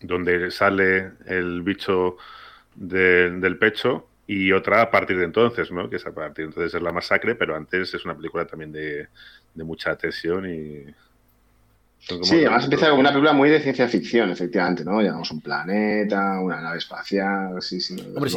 donde 0.00 0.50
sale 0.50 1.12
el 1.24 1.62
bicho 1.62 2.18
del 2.74 3.56
pecho 3.56 4.06
y 4.26 4.52
otra 4.52 4.82
a 4.82 4.90
partir 4.90 5.16
de 5.16 5.24
entonces, 5.24 5.70
¿no? 5.70 5.88
Que 5.88 5.96
es 5.96 6.06
a 6.06 6.12
partir 6.12 6.44
de 6.44 6.50
entonces 6.50 6.74
es 6.74 6.82
la 6.82 6.92
masacre, 6.92 7.34
pero 7.34 7.56
antes 7.56 7.94
es 7.94 8.04
una 8.04 8.14
película 8.14 8.44
también 8.46 8.72
de, 8.72 9.08
mucha 9.54 9.96
tensión 9.96 10.46
y... 10.50 10.84
Sí, 12.22 12.36
además 12.36 12.64
empieza 12.64 12.90
como 12.90 13.00
una 13.00 13.10
película 13.10 13.32
muy 13.32 13.48
de 13.48 13.60
ciencia 13.60 13.88
ficción, 13.88 14.30
efectivamente, 14.30 14.84
¿no? 14.84 15.00
Llegamos 15.00 15.30
a 15.30 15.34
un 15.34 15.40
planeta, 15.40 16.38
una 16.40 16.60
nave 16.60 16.78
espacial, 16.78 17.60
sí, 17.60 17.80
sí. 17.80 17.96
Hombre, 18.14 18.30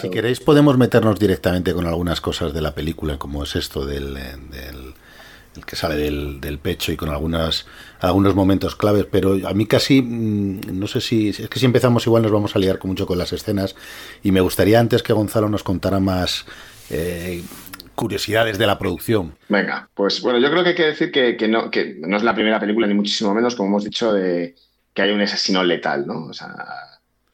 si, 0.00 0.08
queréis, 0.08 0.40
podemos 0.40 0.78
meternos 0.78 1.18
directamente 1.18 1.74
con 1.74 1.86
algunas 1.86 2.20
cosas 2.20 2.54
de 2.54 2.62
la 2.62 2.74
película, 2.74 3.18
como 3.18 3.42
es 3.42 3.54
esto 3.56 3.84
del 3.84 4.16
el 5.56 5.66
que 5.66 5.76
sale 5.76 5.96
del, 5.96 6.58
pecho 6.62 6.92
y 6.92 6.96
con 6.96 7.10
algunas, 7.10 7.66
algunos 8.00 8.34
momentos 8.34 8.74
claves, 8.74 9.06
pero 9.10 9.36
a 9.46 9.52
mí 9.52 9.66
casi, 9.66 10.00
mm, 10.00 10.78
no 10.78 10.86
sé 10.86 11.00
si, 11.00 11.28
es 11.28 11.48
que 11.48 11.58
si 11.58 11.66
empezamos 11.66 12.06
igual 12.06 12.22
nos 12.22 12.32
vamos 12.32 12.56
a 12.56 12.58
liar 12.58 12.78
con 12.78 12.90
mucho 12.90 13.06
con 13.06 13.18
las 13.18 13.32
escenas 13.32 13.74
y 14.22 14.32
me 14.32 14.40
gustaría 14.40 14.80
antes 14.80 15.02
que 15.02 15.12
Gonzalo 15.12 15.48
nos 15.48 15.62
contara 15.62 16.00
más 16.00 16.46
eh, 16.90 17.42
curiosidades 18.02 18.58
de 18.58 18.66
la 18.66 18.76
producción. 18.76 19.36
Venga, 19.48 19.88
pues 19.94 20.20
bueno, 20.22 20.40
yo 20.40 20.50
creo 20.50 20.64
que 20.64 20.70
hay 20.70 20.74
que 20.74 20.86
decir 20.86 21.12
que, 21.12 21.46
no, 21.46 21.70
es 21.70 22.22
la 22.24 22.34
primera 22.34 22.58
película, 22.58 22.88
ni 22.88 22.94
muchísimo 22.94 23.32
menos, 23.32 23.54
como 23.54 23.68
hemos 23.68 23.84
dicho, 23.84 24.12
de 24.12 24.56
que 24.92 25.02
hay 25.02 25.12
un 25.12 25.20
asesino 25.20 25.62
letal, 25.62 26.04
¿no? 26.04 26.26
O 26.26 26.32
sea, 26.32 26.52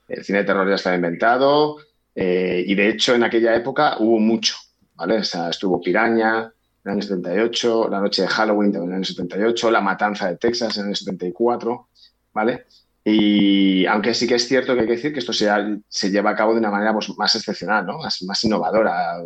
el 0.08 0.22
cine 0.22 0.40
de 0.40 0.44
terror 0.44 0.68
ya 0.68 0.74
está 0.74 0.94
inventado 0.94 1.78
eh, 2.14 2.62
y 2.66 2.74
de 2.74 2.90
hecho 2.90 3.14
en 3.14 3.24
aquella 3.24 3.56
época 3.56 3.96
hubo 3.98 4.18
mucho, 4.18 4.56
¿vale? 4.94 5.16
O 5.16 5.24
sea, 5.24 5.48
estuvo 5.48 5.80
Piraña, 5.80 6.52
en 6.84 6.90
el 6.90 6.90
año 6.90 7.02
78, 7.02 7.88
La 7.90 8.00
Noche 8.00 8.22
de 8.22 8.28
Halloween 8.28 8.76
en 8.76 8.82
el 8.82 8.92
año 8.92 9.04
78, 9.04 9.70
La 9.70 9.80
Matanza 9.80 10.28
de 10.28 10.36
Texas 10.36 10.76
en 10.76 10.82
el 10.82 10.86
año 10.88 10.96
74, 10.96 11.88
¿vale? 12.34 12.66
Y 13.04 13.86
aunque 13.86 14.12
sí 14.12 14.26
que 14.26 14.34
es 14.34 14.46
cierto 14.46 14.74
que 14.74 14.80
hay 14.80 14.86
que 14.86 14.96
decir 14.96 15.14
que 15.14 15.20
esto 15.20 15.32
se, 15.32 16.10
lleva 16.10 16.30
a 16.30 16.36
cabo 16.36 16.52
de 16.52 16.60
una 16.60 16.70
manera 16.70 16.92
pues, 16.92 17.08
más 17.16 17.34
excepcional, 17.34 17.86
¿no? 17.86 18.00
más, 18.00 18.44
innovadora. 18.44 19.22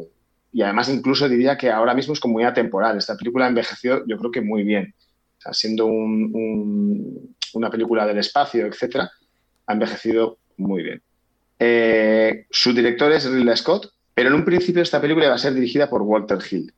Y 0.52 0.62
además 0.62 0.88
incluso 0.88 1.28
diría 1.28 1.56
que 1.56 1.70
ahora 1.70 1.94
mismo 1.94 2.12
es 2.12 2.20
como 2.20 2.34
muy 2.34 2.44
atemporal. 2.44 2.98
Esta 2.98 3.16
película 3.16 3.48
envejeció 3.48 4.04
yo 4.06 4.18
creo 4.18 4.30
que 4.30 4.42
muy 4.42 4.62
bien. 4.62 4.94
Siendo 5.50 5.86
una 5.86 7.70
película 7.70 8.06
del 8.06 8.18
espacio, 8.18 8.66
etcétera, 8.66 9.10
ha 9.66 9.72
envejecido 9.72 10.38
muy 10.56 10.82
bien. 10.82 11.02
Eh, 11.58 12.46
su 12.50 12.72
director 12.72 13.10
es 13.12 13.28
Ridley 13.28 13.56
Scott, 13.56 13.92
pero 14.14 14.28
en 14.28 14.34
un 14.34 14.44
principio 14.44 14.82
esta 14.82 15.00
película 15.00 15.26
iba 15.26 15.34
a 15.34 15.38
ser 15.38 15.54
dirigida 15.54 15.88
por 15.88 16.02
Walter 16.02 16.38
Hill 16.48 16.72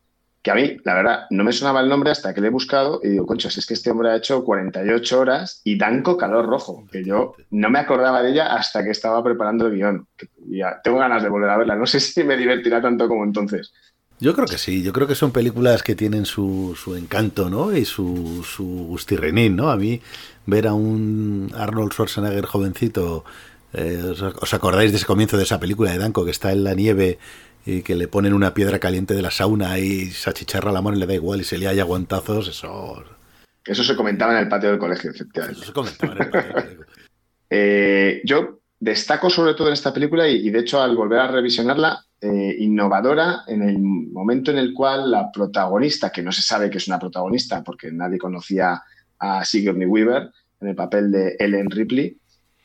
que 0.44 0.50
a 0.50 0.54
mí, 0.54 0.76
la 0.84 0.92
verdad, 0.92 1.20
no 1.30 1.42
me 1.42 1.54
sonaba 1.54 1.80
el 1.80 1.88
nombre 1.88 2.10
hasta 2.10 2.34
que 2.34 2.42
le 2.42 2.48
he 2.48 2.50
buscado 2.50 3.00
y 3.02 3.08
digo, 3.08 3.24
concho, 3.24 3.48
si 3.48 3.60
es 3.60 3.66
que 3.66 3.72
este 3.72 3.90
hombre 3.90 4.10
ha 4.10 4.16
hecho 4.16 4.44
48 4.44 5.18
horas 5.18 5.62
y 5.64 5.78
Danco 5.78 6.18
Calor 6.18 6.44
Rojo, 6.44 6.84
que 6.92 7.02
yo 7.02 7.34
no 7.50 7.70
me 7.70 7.78
acordaba 7.78 8.22
de 8.22 8.32
ella 8.32 8.54
hasta 8.54 8.84
que 8.84 8.90
estaba 8.90 9.24
preparando 9.24 9.66
el 9.66 9.74
guion. 9.74 10.06
Ya 10.50 10.82
tengo 10.84 10.98
ganas 10.98 11.22
de 11.22 11.30
volver 11.30 11.48
a 11.48 11.56
verla, 11.56 11.76
no 11.76 11.86
sé 11.86 11.98
si 12.00 12.22
me 12.24 12.36
divertirá 12.36 12.82
tanto 12.82 13.08
como 13.08 13.24
entonces. 13.24 13.72
Yo 14.20 14.34
creo 14.34 14.46
que 14.46 14.58
sí, 14.58 14.82
yo 14.82 14.92
creo 14.92 15.06
que 15.06 15.14
son 15.14 15.32
películas 15.32 15.82
que 15.82 15.94
tienen 15.94 16.26
su, 16.26 16.76
su 16.76 16.94
encanto, 16.94 17.48
¿no? 17.48 17.74
Y 17.74 17.86
su, 17.86 18.44
su 18.44 18.66
gustirrenín, 18.66 19.56
¿no? 19.56 19.70
A 19.70 19.76
mí 19.78 20.02
ver 20.44 20.66
a 20.66 20.74
un 20.74 21.52
Arnold 21.56 21.92
Schwarzenegger 21.92 22.44
jovencito, 22.44 23.24
eh, 23.72 24.12
¿os 24.42 24.52
acordáis 24.52 24.90
de 24.90 24.98
ese 24.98 25.06
comienzo 25.06 25.38
de 25.38 25.44
esa 25.44 25.58
película 25.58 25.90
de 25.90 25.98
Danco 25.98 26.22
que 26.26 26.32
está 26.32 26.52
en 26.52 26.64
la 26.64 26.74
nieve 26.74 27.18
y 27.66 27.82
que 27.82 27.94
le 27.94 28.08
ponen 28.08 28.34
una 28.34 28.54
piedra 28.54 28.78
caliente 28.78 29.14
de 29.14 29.22
la 29.22 29.30
sauna 29.30 29.78
y 29.78 30.06
se 30.06 30.30
achicharra 30.30 30.72
la 30.72 30.82
mano 30.82 30.96
y 30.96 31.00
le 31.00 31.06
da 31.06 31.14
igual 31.14 31.40
y 31.40 31.44
se 31.44 31.58
le 31.58 31.66
haya 31.66 31.82
aguantazos, 31.82 32.48
eso... 32.48 33.04
Eso 33.66 33.82
se 33.82 33.96
comentaba 33.96 34.32
en 34.32 34.40
el 34.40 34.48
patio 34.48 34.68
del 34.70 34.78
colegio, 34.78 35.10
efectivamente. 35.10 35.60
Eso 35.60 35.68
se 35.68 35.72
comentaba 35.72 36.12
en 36.12 36.22
el 36.22 36.30
patio 36.30 36.40
del 36.42 36.52
colegio. 36.52 36.86
Eh, 37.56 38.22
yo 38.24 38.58
destaco 38.80 39.30
sobre 39.30 39.54
todo 39.54 39.68
en 39.68 39.74
esta 39.74 39.92
película 39.92 40.26
y, 40.26 40.50
de 40.50 40.58
hecho 40.58 40.82
al 40.82 40.96
volver 40.96 41.20
a 41.20 41.28
revisionarla, 41.28 42.04
eh, 42.20 42.56
innovadora 42.58 43.42
en 43.46 43.62
el 43.62 43.78
momento 43.78 44.50
en 44.50 44.58
el 44.58 44.72
cual 44.72 45.10
la 45.10 45.30
protagonista, 45.30 46.10
que 46.10 46.22
no 46.22 46.32
se 46.32 46.42
sabe 46.42 46.68
que 46.68 46.78
es 46.78 46.88
una 46.88 46.98
protagonista 46.98 47.62
porque 47.62 47.92
nadie 47.92 48.18
conocía 48.18 48.82
a 49.18 49.44
Sigourney 49.44 49.86
Weaver 49.86 50.30
en 50.60 50.68
el 50.68 50.74
papel 50.74 51.12
de 51.12 51.36
Ellen 51.38 51.70
Ripley, 51.70 52.16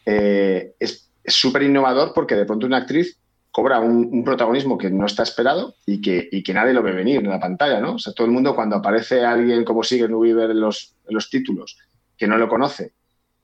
eh, 0.06 0.74
es 0.80 1.12
súper 1.26 1.64
innovador 1.64 2.14
porque 2.16 2.36
de 2.36 2.46
pronto 2.46 2.66
una 2.66 2.78
actriz 2.78 3.20
cobra 3.60 3.82
un, 3.82 4.24
protagonismo 4.24 4.78
que 4.78 4.90
no 4.90 5.06
está 5.06 5.24
esperado 5.24 5.76
y 5.86 6.00
que, 6.00 6.30
que 6.30 6.54
nadie 6.54 6.74
lo 6.74 6.82
ve 6.82 6.94
venir 6.94 7.18
en 7.18 7.30
la 7.30 7.42
pantalla, 7.42 7.82
¿no? 7.82 7.96
O 7.96 8.00
sea, 8.00 8.14
todo 8.14 8.26
el 8.26 8.32
mundo 8.32 8.56
cuando 8.56 8.78
aparece 8.78 9.26
alguien 9.26 9.66
como 9.66 9.84
Sigourney 9.84 10.16
Weaver 10.16 10.52
en 10.52 10.62
los, 10.62 10.96
en 11.06 11.14
los 11.14 11.30
títulos 11.30 11.78
que 12.18 12.26
no 12.26 12.38
lo 12.38 12.48
conoce 12.48 12.94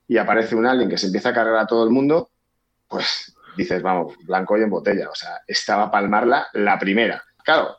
y 0.08 0.16
aparece 0.16 0.54
un 0.54 0.66
alien 0.66 0.88
que 0.88 0.96
se 0.96 1.06
empieza 1.06 1.28
a 1.28 1.34
cargar 1.34 1.56
a 1.56 1.66
todo 1.66 1.84
el 1.84 1.90
mundo, 1.90 2.30
pues 2.88 3.34
dices, 3.58 3.82
vamos, 3.82 4.14
blanco 4.22 4.56
y 4.56 4.62
en 4.62 4.70
botella. 4.70 5.10
O 5.10 5.14
sea, 5.14 5.42
estaba 5.46 5.84
a 5.84 5.90
palmarla 5.90 6.46
la 6.54 6.78
primera. 6.78 7.22
Claro, 7.44 7.76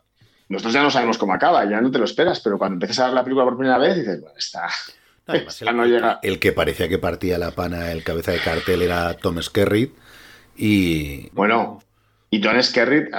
nosotros 0.49 0.75
ya 0.75 0.83
no 0.83 0.91
sabemos 0.91 1.17
cómo 1.17 1.33
acaba, 1.33 1.65
ya 1.65 1.81
no 1.81 1.89
te 1.89 1.97
lo 1.97 2.05
esperas, 2.05 2.39
pero 2.39 2.59
cuando 2.59 2.75
empiezas 2.75 2.99
a 2.99 3.05
ver 3.05 3.13
la 3.15 3.23
película 3.23 3.45
por 3.45 3.57
primera 3.57 3.79
vez, 3.79 3.95
dices, 3.95 4.21
bueno, 4.21 4.37
está... 4.37 4.69
no 5.73 5.85
llega. 5.87 6.19
el 6.21 6.39
que 6.39 6.51
parecía 6.51 6.87
que 6.87 6.99
partía 6.99 7.39
la 7.39 7.49
pana, 7.49 7.91
el 7.91 8.03
cabeza 8.03 8.31
de 8.31 8.41
cartel, 8.41 8.83
era 8.83 9.15
Tom 9.15 9.41
Skerritt. 9.41 9.95
Y. 10.55 11.29
Bueno, 11.31 11.79
y 12.29 12.41
Tom 12.41 12.61
Skerritt, 12.61 13.09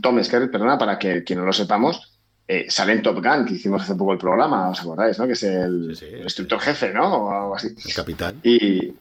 Tom 0.00 0.22
Skerritt, 0.22 0.50
perdona, 0.50 0.78
para 0.78 0.98
que 0.98 1.22
quien 1.22 1.38
no 1.38 1.44
lo 1.44 1.52
sepamos, 1.52 2.12
eh, 2.48 2.66
sale 2.68 2.92
en 2.92 3.02
Top 3.02 3.22
Gun, 3.22 3.44
que 3.44 3.54
hicimos 3.54 3.82
hace 3.82 3.94
poco 3.94 4.12
el 4.12 4.18
programa, 4.18 4.70
¿os 4.70 4.80
acordáis? 4.80 5.18
¿no? 5.18 5.26
Que 5.26 5.32
es 5.32 5.42
el, 5.42 5.96
instructor 6.22 6.60
jefe, 6.60 6.92
¿no? 6.92 7.14
O 7.14 7.30
algo 7.30 7.56
así. 7.56 7.68
El 7.68 7.94
capitán. 7.94 8.40
Y, 8.42 8.94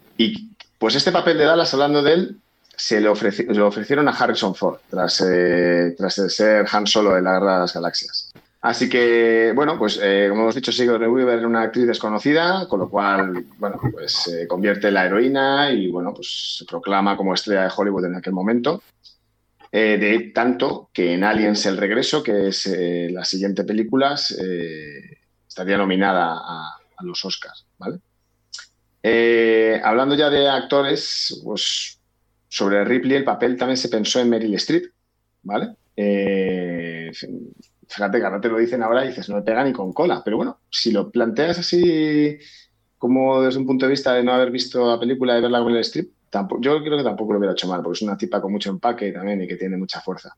pues 0.78 0.96
este 0.96 1.12
papel 1.12 1.38
de 1.38 1.46
Dallas, 1.46 1.74
hablando 1.74 2.02
de 2.02 2.14
él, 2.14 2.38
se 2.76 3.00
le, 3.00 3.08
ofrecieron 3.08 4.08
a 4.08 4.12
Harrison 4.12 4.56
Ford 4.56 4.80
tras, 4.90 5.22
eh, 5.28 5.94
tras 5.98 6.16
ser 6.16 6.66
Han 6.72 6.88
Solo 6.88 7.14
de 7.14 7.22
la 7.22 7.34
Guerra 7.34 7.54
de 7.56 7.60
las 7.60 7.74
Galaxias. 7.74 8.32
Así 8.62 8.88
que, 8.88 9.54
bueno, 9.56 9.78
pues 9.78 10.00
eh, 10.02 10.28
como 10.30 10.44
hemos 10.44 10.56
dicho, 10.56 10.72
Sigourney 10.72 11.10
Weaver 11.10 11.40
era 11.40 11.48
una 11.48 11.64
actriz 11.64 11.88
desconocida, 11.88 12.68
con 12.68 12.80
lo 12.80 12.90
cual, 12.90 13.46
bueno, 13.58 13.80
pues 13.92 14.14
se 14.14 14.48
convierte 14.48 14.90
en 14.90 14.94
la 14.94 15.06
heroína 15.08 15.72
y, 15.72 15.90
bueno, 15.90 16.14
pues 16.14 16.58
se 16.60 16.66
proclama 16.66 17.18
como 17.18 17.34
estrella 17.34 17.64
de 17.64 17.72
Hollywood 17.76 18.06
en 18.06 18.16
aquel 18.16 18.34
momento. 18.34 18.84
Eh, 19.74 19.98
de 19.98 20.32
tanto 20.32 20.90
que 20.92 21.14
en 21.14 21.24
Aliens 21.24 21.66
El 21.66 21.78
Regreso, 21.78 22.22
que 22.22 22.50
es 22.50 22.66
eh, 22.66 23.08
la 23.10 23.24
siguiente 23.24 23.64
película, 23.64 24.20
eh, 24.38 25.18
estaría 25.48 25.78
nominada 25.78 26.34
a, 26.34 26.78
los 27.04 27.26
Oscars. 27.26 27.66
¿vale? 27.80 28.00
hablando 29.84 30.14
ya 30.14 30.30
de 30.30 30.48
actores, 30.48 31.42
pues 31.44 32.00
sobre 32.48 32.86
Ripley 32.86 33.18
el 33.18 33.24
papel 33.24 33.58
también 33.58 33.78
se 33.78 33.90
pensó 33.90 34.20
en 34.20 34.30
Meryl 34.30 34.54
Streep. 34.54 34.92
¿vale? 35.42 35.76
fíjate 37.88 38.20
que 38.20 38.24
ahora 38.24 38.40
te 38.40 38.50
lo 38.50 38.60
dicen 38.60 38.84
ahora 38.84 39.04
y 39.04 39.08
dices, 39.08 39.28
no 39.30 39.38
me 39.38 39.42
pega 39.42 39.64
ni 39.64 39.74
con 39.74 39.94
cola, 39.94 40.22
pero 40.24 40.38
bueno, 40.38 40.60
si 40.70 40.92
lo 40.92 41.10
planteas 41.10 41.58
así 41.58 42.38
como 43.00 43.42
desde 43.42 43.60
un 43.60 43.66
punto 43.66 43.88
de 43.88 43.92
vista 43.92 44.14
de 44.14 44.24
no 44.24 44.32
haber 44.32 44.52
visto 44.52 44.88
la 44.88 45.00
película 45.00 45.36
y 45.36 45.42
verla 45.42 45.64
con 45.64 45.74
Meryl 45.74 46.12
Streep, 46.32 46.62
yo 46.62 46.82
creo 46.82 46.98
que 46.98 47.04
tampoco 47.04 47.34
lo 47.34 47.40
hubiera 47.40 47.54
hecho 47.54 47.68
mal, 47.68 47.82
porque 47.82 47.98
es 47.98 48.02
una 48.02 48.18
tipa 48.18 48.42
con 48.42 48.52
mucho 48.52 48.70
empaque 48.70 49.12
también 49.12 49.42
y 49.42 49.48
que 49.48 49.58
tiene 49.58 49.78
mucha 49.78 50.02
fuerza. 50.02 50.36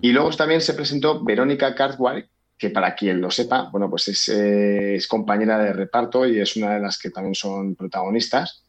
Y 0.00 0.12
luego 0.12 0.30
también 0.30 0.60
se 0.60 0.74
presentó 0.74 1.24
Verónica 1.24 1.74
Cartwright, 1.74 2.26
que 2.58 2.70
para 2.70 2.94
quien 2.94 3.20
lo 3.20 3.30
sepa, 3.30 3.68
bueno, 3.70 3.88
pues 3.90 4.08
es, 4.08 4.28
eh, 4.28 4.98
compañera 5.08 5.58
de 5.58 5.72
reparto 5.72 6.26
y 6.26 6.40
es 6.40 6.56
una 6.56 6.74
de 6.74 6.80
las 6.80 6.98
que 6.98 7.10
también 7.10 7.34
son 7.34 7.74
protagonistas, 7.74 8.62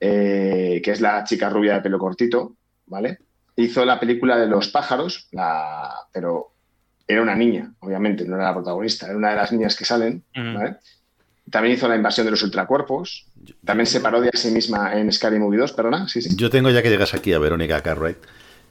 eh, 0.00 0.80
que 0.82 0.90
es 0.90 1.00
la 1.00 1.24
chica 1.24 1.48
rubia 1.48 1.74
de 1.74 1.80
pelo 1.80 1.98
cortito, 1.98 2.54
¿vale? 2.86 3.18
Hizo 3.56 3.84
la 3.84 3.98
película 3.98 4.36
de 4.36 4.46
los 4.46 4.68
pájaros, 4.68 5.28
pero 6.12 6.52
era 7.06 7.22
una 7.22 7.34
niña, 7.34 7.72
obviamente, 7.80 8.24
no 8.24 8.36
era 8.36 8.44
la 8.44 8.54
protagonista, 8.54 9.06
era 9.06 9.16
una 9.16 9.30
de 9.30 9.36
las 9.36 9.50
niñas 9.52 9.74
que 9.74 9.84
salen, 9.84 10.24
¿vale? 10.34 10.76
También 11.50 11.76
hizo 11.76 11.88
la 11.88 11.96
invasión 11.96 12.26
de 12.26 12.30
los 12.32 12.42
ultracuerpos. 12.42 13.26
También 13.64 13.86
se 13.86 14.00
parodia 14.00 14.30
a 14.32 14.36
sí 14.36 14.50
misma 14.50 14.98
en 14.98 15.12
Scary 15.12 15.38
Movie 15.38 15.58
2, 15.60 15.72
perdona. 15.72 16.08
Sí, 16.08 16.22
sí. 16.22 16.30
Yo 16.36 16.50
tengo 16.50 16.70
ya 16.70 16.82
que 16.82 16.90
llegas 16.90 17.14
aquí 17.14 17.32
a 17.32 17.38
Verónica 17.38 17.80
Cartwright. 17.80 18.18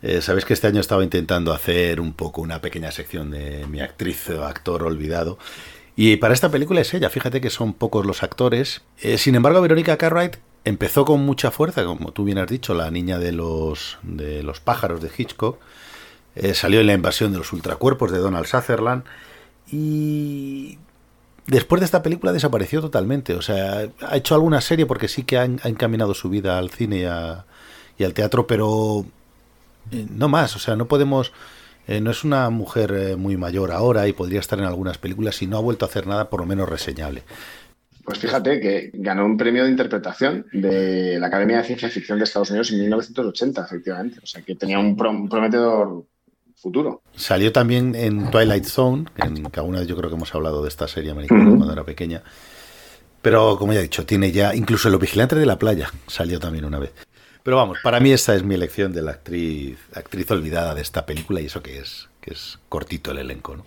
Eh, 0.02 0.22
Sabéis 0.22 0.46
que 0.46 0.54
este 0.54 0.68
año 0.68 0.80
estaba 0.80 1.04
intentando 1.04 1.54
hacer 1.54 2.00
un 2.00 2.14
poco 2.14 2.42
una 2.42 2.62
pequeña 2.62 2.92
sección 2.92 3.32
de 3.32 3.66
mi 3.68 3.82
actriz 3.82 4.30
o 4.30 4.46
actor 4.46 4.84
olvidado. 4.84 5.38
Y 5.96 6.18
para 6.18 6.34
esta 6.36 6.52
película 6.52 6.82
es 6.82 6.94
ella, 6.94 7.10
fíjate 7.10 7.42
que 7.42 7.50
son 7.50 7.74
pocos 7.74 8.06
los 8.06 8.22
actores. 8.22 8.82
Eh, 9.02 9.18
sin 9.18 9.34
embargo, 9.34 9.62
Verónica 9.62 9.98
Cartwright 9.98 10.38
empezó 10.64 11.06
con 11.06 11.26
mucha 11.26 11.50
fuerza, 11.50 11.86
como 11.86 12.12
tú 12.12 12.24
bien 12.24 12.38
has 12.38 12.48
dicho, 12.48 12.76
la 12.76 12.92
niña 12.92 13.18
de 13.18 13.32
los, 13.32 13.98
de 14.04 14.44
los 14.44 14.60
pájaros 14.60 15.02
de 15.02 15.10
Hitchcock. 15.18 15.60
Eh, 16.36 16.54
salió 16.54 16.82
en 16.82 16.88
la 16.88 16.94
invasión 16.94 17.32
de 17.32 17.40
los 17.40 17.52
ultracuerpos 17.52 18.12
de 18.12 18.20
Donald 18.20 18.46
Sutherland. 18.46 19.04
Y 19.72 20.78
después 21.48 21.80
de 21.82 21.86
esta 21.86 22.04
película 22.04 22.32
desapareció 22.34 22.82
totalmente. 22.82 23.34
O 23.34 23.42
sea, 23.42 23.88
ha 24.02 24.18
hecho 24.18 24.36
alguna 24.36 24.62
serie 24.62 24.86
porque 24.86 25.08
sí 25.08 25.24
que 25.24 25.38
ha, 25.38 25.46
encaminado 25.46 26.14
su 26.14 26.30
vida 26.30 26.58
al 26.58 26.70
cine 26.70 27.00
y, 27.00 27.06
a- 27.06 27.46
al 28.04 28.14
teatro, 28.14 28.46
pero 28.48 29.06
eh, 29.92 30.06
no 30.10 30.28
más. 30.30 30.56
O 30.56 30.60
sea, 30.60 30.76
no 30.76 30.88
podemos. 30.88 31.32
eh, 31.88 32.02
no 32.02 32.12
es 32.12 32.24
una 32.24 32.50
mujer 32.50 32.92
eh, 32.92 33.16
muy 33.16 33.38
mayor 33.38 33.72
ahora 33.72 34.08
y 34.08 34.14
podría 34.14 34.40
estar 34.42 34.60
en 34.60 34.66
algunas 34.66 34.98
películas 34.98 35.42
y 35.42 35.48
no 35.48 35.58
ha 35.58 35.62
vuelto 35.62 35.86
a 35.86 35.88
hacer 35.88 36.06
nada 36.08 36.30
por 36.30 36.42
lo 36.42 36.46
menos 36.46 36.68
reseñable. 36.70 37.24
Pues 38.04 38.20
fíjate 38.20 38.60
que 38.62 38.92
ganó 38.94 39.26
un 39.26 39.36
premio 39.38 39.66
de 39.66 39.70
interpretación 39.72 40.46
de 40.54 41.20
la 41.20 41.28
Academia 41.28 41.58
de 41.58 41.64
Ciencia 41.66 41.90
Ficción 41.90 42.18
de 42.18 42.24
Estados 42.24 42.50
Unidos 42.52 42.72
en 42.72 42.80
1980, 42.80 43.66
efectivamente. 43.66 44.20
O 44.24 44.26
sea, 44.26 44.42
que 44.44 44.56
tenía 44.56 44.80
un 44.80 44.96
prometedor 44.96 46.06
futuro. 46.58 47.02
Salió 47.16 47.52
también 47.52 47.96
en 47.96 48.30
Twilight 48.32 48.66
Zone, 48.66 49.06
en 49.18 49.44
que 49.46 49.60
alguna 49.60 49.80
vez 49.80 49.88
yo 49.88 49.96
creo 49.96 50.10
que 50.10 50.16
hemos 50.16 50.34
hablado 50.36 50.62
de 50.64 50.70
esta 50.70 50.88
serie 50.88 51.12
americana 51.12 51.46
cuando 51.46 51.72
era 51.72 51.84
pequeña. 51.84 52.24
Pero 53.22 53.58
como 53.58 53.74
ya 53.74 53.80
he 53.80 53.84
dicho, 53.84 54.06
tiene 54.06 54.32
ya, 54.32 54.56
incluso 54.56 54.90
Los 54.90 55.02
Vigilantes 55.02 55.38
de 55.40 55.46
la 55.46 55.58
Playa 55.60 55.92
salió 56.08 56.40
también 56.40 56.66
una 56.66 56.80
vez. 56.80 56.94
Pero 57.44 57.58
vamos, 57.58 57.78
para 57.82 58.00
mí 58.00 58.12
esta 58.12 58.36
es 58.36 58.44
mi 58.44 58.56
elección 58.56 58.92
de 58.92 59.02
la 59.02 59.12
actriz, 59.12 59.78
actriz 59.96 60.30
olvidada 60.32 60.76
de 60.76 60.82
esta 60.82 61.06
película 61.06 61.40
y 61.40 61.46
eso 61.46 61.62
que 61.64 61.80
es, 61.80 62.10
que 62.20 62.34
es 62.34 62.60
cortito 62.68 63.12
el 63.12 63.20
elenco, 63.20 63.56
¿no? 63.56 63.64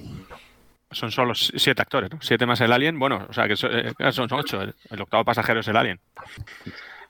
Son 0.92 1.10
solo 1.10 1.34
siete 1.34 1.80
actores, 1.80 2.10
¿no? 2.10 2.18
Siete 2.20 2.46
más 2.46 2.60
el 2.60 2.72
alien. 2.72 2.98
Bueno, 2.98 3.26
o 3.28 3.32
sea, 3.32 3.46
que 3.46 3.56
son, 3.56 3.70
eh, 3.72 3.92
son 4.10 4.28
ocho. 4.32 4.60
El, 4.60 4.74
el 4.90 5.00
octavo 5.00 5.24
pasajero 5.24 5.60
es 5.60 5.68
el 5.68 5.76
alien. 5.76 6.00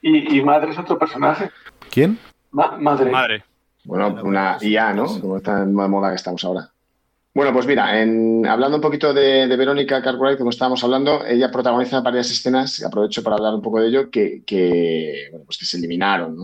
Y, 0.03 0.37
y 0.39 0.43
Madre 0.43 0.73
es 0.73 0.79
otro 0.79 0.99
personaje. 0.99 1.51
¿Quién? 1.91 2.19
Ma- 2.51 2.77
madre. 2.79 3.11
Madre. 3.11 3.45
Bueno, 3.85 4.21
una 4.23 4.59
IA, 4.61 4.93
¿no? 4.93 5.07
Como 5.21 5.37
está 5.39 5.63
en 5.63 5.73
moda 5.75 6.11
que 6.11 6.17
estamos 6.17 6.45
ahora. 6.45 6.71
Bueno, 7.33 7.53
pues 7.53 7.65
mira, 7.67 8.03
en- 8.03 8.45
hablando 8.45 8.77
un 8.77 8.83
poquito 8.83 9.15
de, 9.15 9.47
de 9.47 9.57
Verónica 9.57 10.03
Cartwright, 10.03 10.37
como 10.37 10.51
estábamos 10.51 10.83
hablando, 10.83 11.25
ella 11.25 11.51
protagoniza 11.51 12.01
varias 12.01 12.31
escenas, 12.31 12.83
aprovecho 12.83 13.23
para 13.23 13.37
hablar 13.37 13.55
un 13.55 13.63
poco 13.63 13.81
de 13.81 13.89
ello, 13.89 14.11
que, 14.11 14.43
que, 14.45 15.29
bueno, 15.31 15.45
pues 15.47 15.57
que 15.59 15.65
se 15.65 15.77
eliminaron, 15.77 16.37
¿no? 16.37 16.43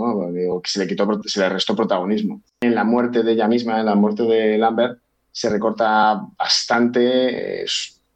O 0.52 0.62
que 0.62 0.70
se 0.70 0.78
le, 0.78 0.86
quitó, 0.86 1.20
se 1.24 1.40
le 1.40 1.48
restó 1.48 1.74
protagonismo. 1.74 2.40
En 2.60 2.74
la 2.74 2.84
muerte 2.84 3.24
de 3.24 3.32
ella 3.32 3.48
misma, 3.48 3.80
en 3.80 3.86
la 3.86 3.96
muerte 3.96 4.22
de 4.22 4.56
Lambert, 4.58 5.00
se 5.32 5.50
recorta 5.50 6.22
bastante, 6.38 7.62
eh, 7.62 7.66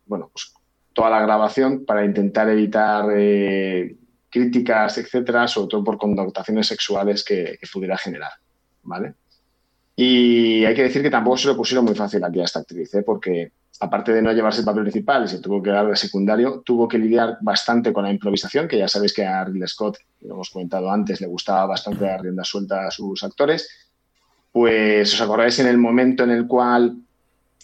bueno, 0.06 0.30
pues 0.32 0.52
toda 0.92 1.10
la 1.10 1.20
grabación 1.22 1.84
para 1.84 2.04
intentar 2.04 2.48
evitar 2.48 3.06
eh, 3.16 3.96
críticas, 4.30 4.96
etcétera, 4.96 5.48
sobre 5.48 5.68
todo 5.68 5.82
por 5.84 5.98
connotaciones 5.98 6.68
sexuales 6.68 7.24
que, 7.24 7.58
que 7.60 7.66
pudiera 7.72 7.98
generar, 7.98 8.30
Y 9.96 10.64
hay 10.64 10.74
que 10.74 10.84
decir 10.84 11.02
que 11.02 11.10
tampoco 11.10 11.36
se 11.36 11.48
lo 11.48 11.56
pusieron 11.56 11.84
muy 11.84 11.94
fácil 11.94 12.24
aquí 12.24 12.40
a 12.40 12.44
esta 12.44 12.60
actriz, 12.60 12.94
¿eh? 12.94 13.02
porque 13.02 13.52
aparte 13.80 14.12
de 14.12 14.22
no 14.22 14.32
llevarse 14.32 14.60
el 14.60 14.66
papel 14.66 14.84
principal 14.84 15.24
y 15.24 15.28
se 15.28 15.40
tuvo 15.40 15.62
que 15.62 15.70
dar 15.70 15.86
de 15.86 15.96
secundario, 15.96 16.62
tuvo 16.64 16.86
que 16.86 16.98
lidiar 16.98 17.38
bastante 17.40 17.92
con 17.92 18.04
la 18.04 18.10
improvisación, 18.10 18.68
que 18.68 18.78
ya 18.78 18.88
sabéis 18.88 19.14
que 19.14 19.24
a 19.24 19.44
Ridley 19.44 19.68
Scott, 19.68 19.98
lo 20.22 20.34
hemos 20.34 20.50
comentado 20.50 20.90
antes, 20.90 21.20
le 21.20 21.26
gustaba 21.26 21.66
bastante 21.66 22.04
dar 22.04 22.22
rienda 22.22 22.44
suelta 22.44 22.86
a 22.86 22.90
sus 22.90 23.22
actores. 23.24 23.68
Pues 24.52 25.14
os 25.14 25.20
acordáis 25.20 25.58
en 25.60 25.66
el 25.66 25.78
momento 25.78 26.24
en 26.24 26.30
el 26.30 26.46
cual 26.46 26.96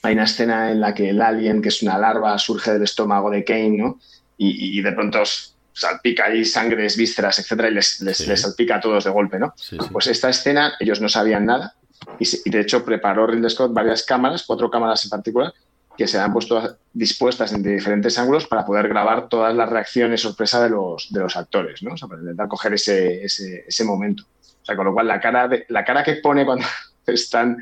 hay 0.02 0.14
una 0.14 0.24
escena 0.24 0.70
en 0.70 0.80
la 0.80 0.94
que 0.94 1.10
el 1.10 1.20
alien, 1.20 1.60
que 1.60 1.68
es 1.68 1.82
una 1.82 1.98
larva, 1.98 2.38
surge 2.38 2.72
del 2.72 2.82
estómago 2.82 3.30
de 3.30 3.44
Kane, 3.44 3.76
¿no? 3.76 3.98
Y, 4.38 4.78
y 4.78 4.82
de 4.82 4.92
pronto 4.92 5.18
salpica 5.78 6.24
ahí 6.24 6.44
sangres, 6.44 6.96
vísceras, 6.96 7.38
etcétera, 7.38 7.68
y 7.68 7.74
les, 7.74 8.00
les, 8.00 8.16
Sí. 8.16 8.26
les 8.26 8.40
salpica 8.40 8.76
a 8.76 8.80
todos 8.80 9.04
de 9.04 9.10
golpe, 9.10 9.38
¿no? 9.38 9.52
Sí, 9.56 9.76
sí. 9.78 9.88
Pues 9.92 10.06
esta 10.06 10.30
escena 10.30 10.74
ellos 10.80 11.00
no 11.02 11.08
sabían 11.08 11.44
nada 11.44 11.74
y, 12.18 12.24
se- 12.24 12.40
y 12.44 12.50
de 12.50 12.60
hecho 12.60 12.84
preparó 12.84 13.26
Ridley 13.26 13.50
Scott 13.50 13.72
varias 13.74 14.02
cámaras, 14.04 14.44
cuatro 14.46 14.70
cámaras 14.70 15.04
en 15.04 15.10
particular, 15.10 15.52
que 15.96 16.06
se 16.08 16.18
han 16.18 16.32
puesto 16.32 16.78
dispuestas 16.92 17.52
en 17.52 17.62
diferentes 17.62 18.18
ángulos 18.18 18.46
para 18.46 18.64
poder 18.64 18.88
grabar 18.88 19.28
todas 19.28 19.54
las 19.54 19.68
reacciones 19.68 20.20
sorpresa 20.22 20.62
de 20.62 20.70
los, 20.70 21.08
de 21.10 21.20
los 21.20 21.36
actores, 21.36 21.82
¿no? 21.82 21.92
O 21.92 21.96
sea, 21.96 22.08
para 22.08 22.20
intentar 22.22 22.48
coger 22.48 22.72
ese, 22.74 23.24
ese, 23.24 23.64
ese 23.68 23.84
momento. 23.84 24.24
O 24.62 24.64
sea, 24.64 24.76
con 24.76 24.86
lo 24.86 24.92
cual 24.94 25.06
la 25.08 25.20
cara, 25.20 25.46
de, 25.48 25.64
la 25.68 25.84
cara 25.84 26.02
que 26.02 26.16
pone 26.16 26.44
cuando 26.46 26.64
están 27.06 27.58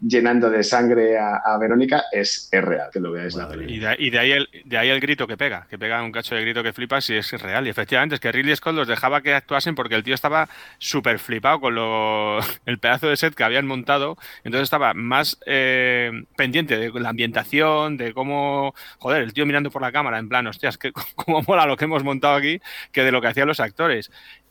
llenando 0.00 0.48
de 0.48 0.62
sangre 0.62 1.18
a, 1.18 1.36
a 1.36 1.58
Verónica 1.58 2.04
es, 2.12 2.48
es 2.52 2.64
real, 2.64 2.88
que 2.92 3.00
lo 3.00 3.12
veáis 3.12 3.34
la 3.34 3.48
película. 3.48 3.74
Y 3.74 3.78
de, 3.78 4.06
y 4.06 4.10
de 4.10 4.18
ahí 4.18 4.32
el, 4.32 4.48
de 4.64 4.78
ahí 4.78 4.88
el 4.90 5.00
grito 5.00 5.26
que 5.26 5.36
pega, 5.36 5.66
que 5.68 5.78
pega 5.78 6.02
un 6.02 6.12
cacho 6.12 6.34
de 6.34 6.42
grito 6.42 6.62
que 6.62 6.72
flipas 6.72 7.08
y 7.10 7.16
es 7.16 7.30
real. 7.32 7.66
Y 7.66 7.70
efectivamente 7.70 8.14
es 8.14 8.20
que 8.20 8.30
Ridley 8.30 8.54
Scott 8.56 8.74
los 8.74 8.88
dejaba 8.88 9.22
que 9.22 9.34
actuasen 9.34 9.74
porque 9.74 9.94
el 9.94 10.04
tío 10.04 10.14
estaba 10.14 10.48
súper 10.78 11.18
flipado 11.18 11.60
con 11.60 11.74
lo, 11.74 12.38
el 12.66 12.78
pedazo 12.78 13.08
de 13.08 13.16
set 13.16 13.34
que 13.34 13.44
habían 13.44 13.66
montado. 13.66 14.16
Entonces 14.44 14.64
estaba 14.64 14.94
más 14.94 15.38
eh, 15.46 16.12
pendiente 16.36 16.78
de 16.78 17.00
la 17.00 17.10
ambientación, 17.10 17.96
de 17.96 18.12
cómo, 18.14 18.74
joder, 18.98 19.22
el 19.22 19.32
tío 19.32 19.46
mirando 19.46 19.70
por 19.70 19.82
la 19.82 19.92
cámara 19.92 20.18
en 20.18 20.28
plan, 20.28 20.46
hostias, 20.46 20.78
que, 20.78 20.92
cómo 21.16 21.42
mola 21.42 21.66
lo 21.66 21.76
que 21.76 21.84
hemos 21.84 22.04
montado 22.04 22.36
aquí, 22.36 22.60
que 22.92 23.02
de 23.02 23.12
lo 23.12 23.20
que 23.20 23.28
hacían 23.28 23.48
los 23.48 23.60
actores. 23.60 24.10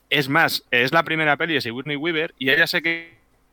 Es 0.09 0.29
más, 0.29 0.63
es 0.71 0.93
la 0.93 1.03
primera 1.03 1.35
peli 1.37 1.53
de 1.55 1.61
Sigourney 1.61 1.97
Weaver 1.97 2.33
y 2.37 2.49
ella 2.49 2.65
se 2.67 2.81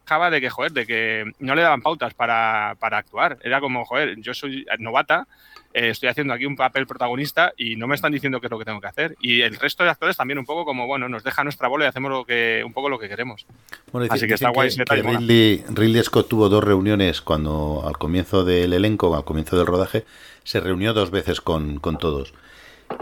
quejaba 0.04 0.30
de 0.30 0.40
que, 0.40 0.50
joder, 0.50 0.72
de 0.72 0.86
que 0.86 1.32
no 1.38 1.54
le 1.54 1.62
daban 1.62 1.82
pautas 1.82 2.14
para, 2.14 2.76
para 2.78 2.98
actuar. 2.98 3.38
Era 3.42 3.60
como, 3.60 3.84
joder, 3.84 4.16
yo 4.20 4.34
soy 4.34 4.66
novata, 4.78 5.26
eh, 5.72 5.90
estoy 5.90 6.08
haciendo 6.08 6.32
aquí 6.32 6.46
un 6.46 6.56
papel 6.56 6.86
protagonista 6.86 7.52
y 7.56 7.76
no 7.76 7.86
me 7.86 7.94
están 7.94 8.12
diciendo 8.12 8.40
qué 8.40 8.46
es 8.46 8.50
lo 8.50 8.58
que 8.58 8.64
tengo 8.64 8.80
que 8.80 8.86
hacer. 8.86 9.16
Y 9.20 9.40
el 9.40 9.56
resto 9.56 9.82
de 9.82 9.90
actores 9.90 10.16
también 10.16 10.38
un 10.38 10.44
poco 10.44 10.64
como, 10.64 10.86
bueno, 10.86 11.08
nos 11.08 11.24
deja 11.24 11.42
nuestra 11.42 11.68
bola 11.68 11.86
y 11.86 11.88
hacemos 11.88 12.10
lo 12.10 12.24
que, 12.24 12.62
un 12.64 12.72
poco 12.72 12.88
lo 12.88 12.98
que 12.98 13.08
queremos. 13.08 13.46
Bueno, 13.90 14.06
Así 14.10 14.26
que 14.26 14.34
está 14.34 14.50
guay 14.50 14.70
que 14.70 15.02
mola. 15.02 15.18
Ridley, 15.18 15.64
Ridley 15.68 16.02
Scott 16.02 16.28
tuvo 16.28 16.48
dos 16.48 16.62
reuniones 16.62 17.22
cuando 17.22 17.82
al 17.86 17.98
comienzo 17.98 18.44
del 18.44 18.72
elenco, 18.72 19.16
al 19.16 19.24
comienzo 19.24 19.56
del 19.56 19.66
rodaje, 19.66 20.04
se 20.44 20.60
reunió 20.60 20.92
dos 20.92 21.10
veces 21.10 21.40
con, 21.40 21.80
con 21.80 21.98
todos. 21.98 22.34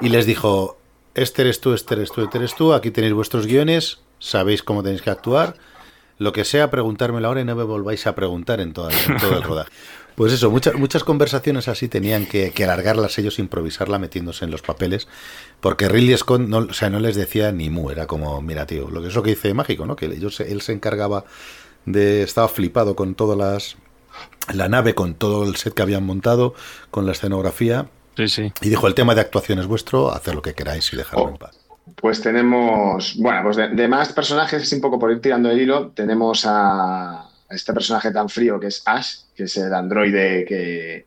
Y 0.01 0.09
les 0.09 0.25
dijo, 0.25 0.79
este 1.15 1.43
eres 1.43 1.61
tú, 1.61 1.75
este 1.75 1.95
eres 1.95 2.11
tú, 2.11 2.23
este 2.23 2.39
eres 2.39 2.55
tú, 2.55 2.73
aquí 2.73 2.91
tenéis 2.91 3.13
vuestros 3.13 3.47
guiones, 3.47 4.01
sabéis 4.19 4.63
cómo 4.63 4.83
tenéis 4.83 5.03
que 5.03 5.11
actuar, 5.11 5.57
lo 6.19 6.33
que 6.33 6.45
sea, 6.45 6.71
preguntármelo 6.71 7.29
ahora 7.29 7.41
y 7.41 7.45
no 7.45 7.55
me 7.57 7.65
volváis 7.65 8.07
a 8.07 8.15
preguntar 8.15 8.61
en, 8.61 8.73
toda- 8.73 8.91
en 9.07 9.17
todo 9.19 9.37
el 9.37 9.43
rodaje. 9.43 9.71
Pues 10.15 10.31
eso, 10.35 10.51
muchas, 10.51 10.75
muchas 10.75 11.05
conversaciones 11.05 11.69
así 11.69 11.89
tenían 11.89 12.27
que, 12.27 12.51
que 12.51 12.65
alargarlas 12.65 13.19
ellos, 13.19 13.39
improvisarla 13.39 13.99
metiéndose 13.99 14.45
en 14.45 14.51
los 14.51 14.61
papeles, 14.61 15.09
porque 15.63 15.89
Ridley 15.89 16.15
Scott 16.19 16.43
no, 16.43 16.59
o 16.59 16.73
sea, 16.75 16.91
no 16.91 17.01
les 17.01 17.17
decía 17.17 17.51
ni 17.51 17.71
mu, 17.71 17.89
era 17.91 18.07
como, 18.07 18.43
mira 18.43 18.67
tío, 18.67 18.91
lo 18.91 19.01
que 19.01 19.09
es 19.09 19.15
lo 19.15 19.23
que 19.23 19.31
dice 19.31 19.55
Mágico, 19.55 19.87
¿no? 19.87 19.97
Que 19.97 20.05
ellos, 20.05 20.39
él 20.41 20.61
se 20.61 20.73
encargaba 20.73 21.25
de, 21.87 22.23
estaba 22.23 22.49
flipado 22.49 22.95
con 22.95 23.15
todas 23.15 23.39
las, 23.39 23.77
la 24.55 24.69
nave, 24.69 24.95
con 24.95 25.15
todo 25.15 25.45
el 25.45 25.57
set 25.57 25.73
que 25.73 25.81
habían 25.81 26.05
montado, 26.05 26.55
con 26.91 27.07
la 27.07 27.13
escenografía, 27.13 27.89
Sí, 28.15 28.29
sí. 28.29 28.53
y 28.61 28.69
dijo, 28.69 28.87
el 28.89 28.95
tema 28.95 29.15
de 29.15 29.23
actuación 29.23 29.61
es 29.61 29.67
vuestro, 29.67 30.13
hacer 30.13 30.35
lo 30.35 30.43
que 30.43 30.53
queráis 30.53 30.93
y 30.93 30.97
dejarlo 30.97 31.25
Oh. 31.25 31.29
en 31.31 31.37
paz. 31.39 31.59
Pues 31.97 32.21
tenemos, 32.21 33.17
bueno, 33.19 33.43
pues 33.43 33.57
de, 33.57 33.89
más 33.89 34.13
personajes, 34.13 34.63
así 34.63 34.75
un 34.77 34.81
poco 34.81 34.99
por 34.99 35.11
ir 35.11 35.21
tirando 35.21 35.51
el 35.51 35.61
hilo, 35.61 35.91
tenemos 35.91 36.45
a, 36.47 37.29
este 37.51 37.73
personaje 37.73 38.11
tan 38.11 38.29
frío 38.29 38.59
que 38.59 38.69
es 38.69 38.83
Ash, 38.87 39.25
que 39.35 39.45
es 39.45 39.57
el 39.57 39.75
androide 39.75 40.45
que, 40.45 41.07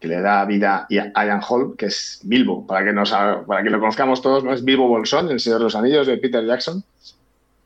le 0.00 0.20
da 0.20 0.44
vida 0.44 0.86
a 1.14 1.26
Ian 1.26 1.40
Hall, 1.48 1.74
que 1.76 1.86
es 1.86 2.20
Bilbo, 2.22 2.64
para 2.64 2.84
que, 2.84 2.92
nos, 2.92 3.10
para 3.10 3.64
que 3.64 3.70
lo 3.70 3.80
conozcamos 3.80 4.22
todos, 4.22 4.44
¿no? 4.44 4.52
Es 4.52 4.62
Bilbo 4.62 4.86
Bolsón, 4.86 5.28
el 5.32 5.40
Señor 5.40 5.58
de 5.58 5.64
los 5.64 5.74
Anillos 5.74 6.06
de 6.06 6.16
Peter 6.18 6.46
Jackson. 6.46 6.84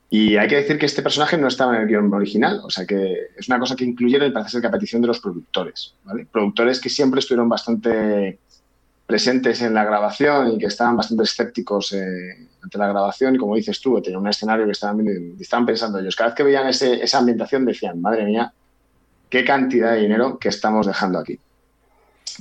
Y 0.08 0.38
hay 0.38 0.48
que 0.48 0.56
decir 0.56 0.78
que 0.78 0.86
este 0.86 1.02
personaje 1.02 1.36
no 1.36 1.48
estaba 1.48 1.76
en 1.76 1.82
el 1.82 1.88
guion 1.88 2.10
original, 2.14 2.62
o 2.64 2.70
sea 2.70 2.86
que 2.86 3.28
es 3.36 3.46
una 3.48 3.58
cosa 3.58 3.76
que 3.76 3.84
incluyeron 3.84 4.28
y 4.28 4.32
parece 4.32 4.52
ser 4.52 4.62
que 4.62 4.68
a 4.68 4.70
petición 4.70 5.02
de 5.02 5.08
los 5.08 5.20
productores, 5.20 5.94
¿vale? 6.02 6.26
Productores 6.32 6.80
que 6.80 6.88
siempre 6.88 7.20
estuvieron 7.20 7.48
bastante 7.48 8.38
presentes 9.06 9.60
en 9.60 9.74
la 9.74 9.84
grabación 9.84 10.52
y 10.52 10.58
que 10.58 10.66
estaban 10.66 10.96
bastante 10.96 11.24
escépticos 11.24 11.92
ante 12.62 12.78
la 12.78 12.88
grabación 12.88 13.34
y 13.34 13.38
como 13.38 13.56
dices 13.56 13.80
tú, 13.80 14.00
tenía 14.02 14.18
un 14.18 14.28
escenario 14.28 14.64
que 14.66 14.72
estaban, 14.72 15.04
estaban 15.40 15.66
pensando 15.66 15.98
ellos. 15.98 16.14
Cada 16.16 16.30
vez 16.30 16.36
que 16.36 16.42
veían 16.42 16.66
ese- 16.68 17.02
esa 17.02 17.18
ambientación 17.18 17.64
decían, 17.64 18.00
madre 18.00 18.24
mía, 18.24 18.52
qué 19.28 19.44
cantidad 19.44 19.92
de 19.92 20.00
dinero 20.00 20.38
que 20.38 20.48
estamos 20.48 20.86
dejando 20.86 21.18
aquí. 21.18 21.38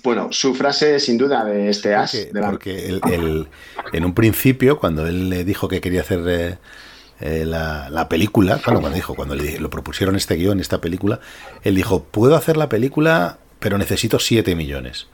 Bueno, 0.03 0.29
su 0.32 0.53
frase 0.55 0.99
sin 0.99 1.17
duda 1.17 1.43
de 1.43 1.69
este 1.69 1.93
as, 1.95 2.12
Porque, 2.12 2.32
de 2.34 2.41
la- 2.41 2.49
porque 2.49 2.86
el- 2.88 3.01
el- 3.12 3.47
en 3.91 4.05
un 4.05 4.13
principio, 4.13 4.79
cuando 4.79 5.05
él 5.08 5.29
le 5.29 5.43
dijo 5.43 5.67
que 5.67 5.82
quería 5.82 6.01
hacer 6.01 6.21
eh, 6.27 6.58
eh, 7.21 7.43
la, 7.45 7.89
la 7.89 8.08
película, 8.08 8.60
bueno, 8.65 8.79
cuando 8.79 8.95
dijo, 8.95 9.13
cuando 9.15 9.36
le, 9.36 9.60
lo 9.60 9.69
propusieron 9.69 10.15
este 10.15 10.36
guion, 10.36 10.60
esta 10.62 10.79
película, 10.79 11.19
él 11.63 11.75
dijo, 11.75 12.03
puedo 12.03 12.36
hacer 12.36 12.55
la 12.55 12.69
película, 12.69 13.39
pero 13.60 13.77
necesito 13.77 14.19
7 14.19 14.55
millones. 14.55 15.08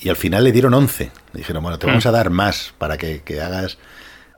Y 0.00 0.08
al 0.08 0.16
final 0.16 0.42
le 0.44 0.52
dieron 0.52 0.72
11. 0.74 1.10
Le 1.32 1.38
dijeron, 1.38 1.62
bueno, 1.62 1.78
te 1.78 1.86
vamos 1.86 2.06
a 2.06 2.10
dar 2.10 2.30
más 2.30 2.72
para 2.78 2.96
que, 2.96 3.20
que 3.22 3.40
hagas 3.42 3.78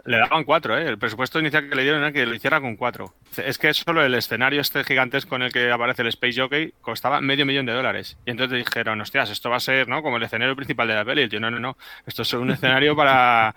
le 0.06 0.18
daban 0.18 0.44
cuatro, 0.44 0.78
¿eh? 0.78 0.86
El 0.86 0.98
presupuesto 0.98 1.40
inicial 1.40 1.68
que 1.68 1.74
le 1.74 1.82
dieron 1.82 2.00
era 2.00 2.12
que 2.12 2.24
lo 2.26 2.34
hiciera 2.34 2.60
con 2.60 2.76
cuatro. 2.76 3.14
Es 3.36 3.58
que 3.58 3.74
solo 3.74 4.04
el 4.04 4.14
escenario 4.14 4.60
este 4.60 4.84
gigantesco 4.84 5.36
en 5.36 5.42
el 5.42 5.52
que 5.52 5.70
aparece 5.70 6.02
el 6.02 6.08
Space 6.08 6.40
Jockey 6.40 6.74
costaba 6.80 7.20
medio 7.20 7.44
millón 7.44 7.66
de 7.66 7.72
dólares. 7.72 8.16
Y 8.24 8.30
entonces 8.30 8.64
dijeron, 8.64 9.00
hostias, 9.00 9.30
esto 9.30 9.50
va 9.50 9.56
a 9.56 9.60
ser, 9.60 9.88
¿no? 9.88 10.02
Como 10.02 10.16
el 10.16 10.22
escenario 10.22 10.54
principal 10.56 10.88
de 10.88 10.94
la 10.94 11.04
peli. 11.04 11.22
Y 11.22 11.28
yo, 11.28 11.40
no, 11.40 11.50
no, 11.50 11.58
no. 11.58 11.76
Esto 12.06 12.22
es 12.22 12.32
un 12.34 12.50
escenario 12.50 12.94
para 12.94 13.54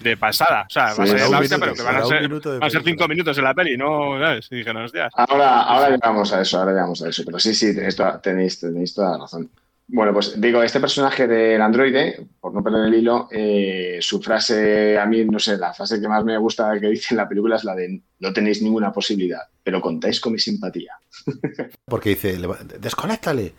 de 0.00 0.16
pasada. 0.16 0.64
O 0.68 0.70
sea, 0.70 0.94
va 0.94 1.04
a 1.04 1.06
ser 1.06 1.28
la 1.28 1.38
hostia, 1.38 1.58
pero 1.58 1.74
que 1.74 1.82
van 1.82 1.96
a 1.96 2.04
ser, 2.04 2.28
van 2.28 2.62
a 2.62 2.70
ser 2.70 2.82
cinco 2.82 3.08
minutos 3.08 3.36
en 3.36 3.44
la 3.44 3.54
peli, 3.54 3.76
¿no? 3.76 4.18
¿sabes? 4.18 4.48
Y 4.50 4.56
dije, 4.56 4.72
no, 4.72 4.84
hostias. 4.84 5.12
Ahora, 5.16 5.62
ahora 5.62 5.90
llegamos 5.90 6.32
a 6.32 6.40
eso, 6.40 6.58
ahora 6.58 6.72
llegamos 6.72 7.02
a 7.02 7.08
eso. 7.08 7.22
Pero 7.24 7.38
sí, 7.38 7.54
sí, 7.54 7.74
tenéis 7.74 7.96
toda, 7.96 8.20
tenéis, 8.20 8.60
tenéis 8.60 8.94
toda 8.94 9.12
la 9.12 9.18
razón. 9.18 9.50
Bueno, 9.90 10.12
pues 10.12 10.38
digo, 10.38 10.62
este 10.62 10.80
personaje 10.80 11.26
del 11.26 11.62
androide, 11.62 12.26
por 12.40 12.52
no 12.52 12.62
perder 12.62 12.84
el 12.88 12.94
hilo, 12.94 13.26
eh, 13.30 13.98
su 14.02 14.20
frase, 14.20 14.98
a 14.98 15.06
mí, 15.06 15.24
no 15.24 15.38
sé, 15.38 15.56
la 15.56 15.72
frase 15.72 15.98
que 15.98 16.06
más 16.06 16.22
me 16.24 16.36
gusta 16.36 16.78
que 16.78 16.88
dice 16.88 17.14
en 17.14 17.16
la 17.16 17.28
película 17.28 17.56
es 17.56 17.64
la 17.64 17.74
de 17.74 18.02
no 18.18 18.32
tenéis 18.34 18.60
ninguna 18.60 18.92
posibilidad, 18.92 19.40
pero 19.62 19.80
contáis 19.80 20.20
con 20.20 20.34
mi 20.34 20.38
simpatía. 20.38 20.92
Porque 21.86 22.10
dice, 22.10 22.38
desconéctale. 22.78 23.54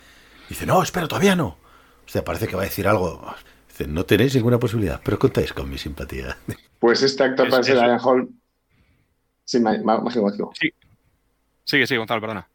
Dice, 0.47 0.67
no, 0.67 0.83
espera, 0.83 1.07
todavía 1.07 1.35
no. 1.35 1.47
O 1.47 2.11
sea, 2.11 2.23
parece 2.23 2.47
que 2.47 2.55
va 2.55 2.61
a 2.61 2.65
decir 2.65 2.87
algo. 2.87 3.35
Dice, 3.67 3.87
no 3.87 4.05
tenéis 4.05 4.35
ninguna 4.35 4.59
posibilidad, 4.59 5.01
pero 5.03 5.17
contáis 5.17 5.51
con 5.51 5.69
mi 5.69 5.77
simpatía. 5.77 6.37
Pues 6.79 7.03
este 7.03 7.23
actor 7.23 7.49
parece 7.49 7.73
Ryan 7.73 7.99
Hall. 8.01 8.29
Sí, 9.43 9.59
mágico, 9.59 10.53
Sí. 10.57 10.71
Sigue, 11.65 11.85
sigue, 11.85 11.97
Gonzalo, 11.97 12.21
perdona. 12.21 12.48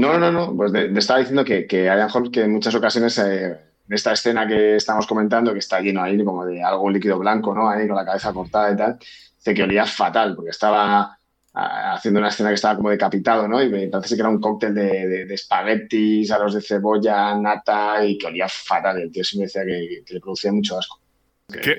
No, 0.00 0.18
no, 0.18 0.32
no, 0.32 0.56
pues 0.56 0.72
de, 0.72 0.90
estaba 0.96 1.18
diciendo 1.18 1.44
que, 1.44 1.66
que 1.66 1.84
Ian 1.84 2.08
Hall, 2.10 2.30
que 2.30 2.42
en 2.42 2.52
muchas 2.52 2.74
ocasiones, 2.74 3.18
eh, 3.18 3.54
esta 3.88 4.12
escena 4.12 4.46
que 4.46 4.76
estamos 4.76 5.06
comentando, 5.06 5.52
que 5.52 5.58
está 5.58 5.80
lleno 5.80 6.02
ahí 6.02 6.24
como 6.24 6.46
de 6.46 6.62
algo 6.62 6.88
líquido 6.88 7.18
blanco, 7.18 7.54
¿no? 7.54 7.68
Ahí 7.68 7.86
con 7.86 7.96
la 7.96 8.04
cabeza 8.04 8.32
cortada 8.32 8.72
y 8.72 8.76
tal, 8.76 8.98
dice 9.36 9.54
que 9.54 9.62
olía 9.62 9.84
fatal, 9.84 10.34
porque 10.34 10.50
estaba 10.50 11.16
haciendo 11.52 12.20
una 12.20 12.28
escena 12.28 12.50
que 12.50 12.54
estaba 12.54 12.76
como 12.76 12.90
decapitado, 12.90 13.46
¿no? 13.46 13.62
Y 13.62 13.88
parece 13.88 14.14
que 14.14 14.20
era 14.20 14.30
un 14.30 14.40
cóctel 14.40 14.74
de, 14.74 15.26
de, 15.26 15.34
espaguetis, 15.34 16.30
aros 16.30 16.54
de 16.54 16.62
cebolla, 16.62 17.34
nata, 17.34 18.04
y 18.04 18.16
que 18.16 18.28
olía 18.28 18.48
fatal. 18.48 19.00
El 19.00 19.10
tío 19.10 19.24
me 19.36 19.44
decía 19.44 19.64
que, 19.64 20.02
le 20.08 20.20
producía 20.20 20.52
mucho 20.52 20.78
asco. 20.78 21.00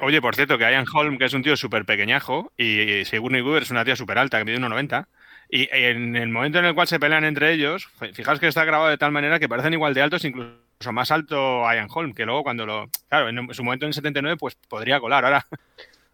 oye, 0.01 0.21
por 0.21 0.35
cierto, 0.35 0.57
que 0.57 0.65
Ian 0.69 0.85
Holm, 0.93 1.17
que 1.17 1.25
es 1.25 1.33
un 1.33 1.41
tío 1.41 1.55
súper 1.55 1.85
pequeñajo, 1.85 2.51
y 2.57 3.03
Sigourney 3.05 3.41
Weaver 3.41 3.63
es 3.63 3.71
una 3.71 3.85
tía 3.85 3.95
súper 3.95 4.17
alta, 4.17 4.37
que 4.37 4.45
mide 4.45 4.59
1,90, 4.59 5.07
y 5.53 5.67
en 5.71 6.15
el 6.15 6.29
momento 6.29 6.59
en 6.59 6.65
el 6.65 6.73
cual 6.73 6.87
se 6.87 6.97
pelean 6.97 7.25
entre 7.25 7.51
ellos, 7.51 7.89
fijaos 8.13 8.39
que 8.39 8.47
está 8.47 8.63
grabado 8.63 8.89
de 8.89 8.97
tal 8.97 9.11
manera 9.11 9.37
que 9.37 9.49
parecen 9.49 9.73
igual 9.73 9.93
de 9.93 10.01
altos, 10.01 10.23
incluso 10.23 10.55
más 10.93 11.11
alto 11.11 11.63
Ian 11.63 11.89
Holm, 11.93 12.13
que 12.13 12.25
luego 12.25 12.43
cuando 12.43 12.65
lo. 12.65 12.89
Claro, 13.09 13.27
en 13.27 13.53
su 13.53 13.61
momento 13.61 13.85
en 13.85 13.89
el 13.89 13.93
79, 13.93 14.37
pues 14.39 14.55
podría 14.55 14.99
colar. 14.99 15.25
Ahora. 15.25 15.45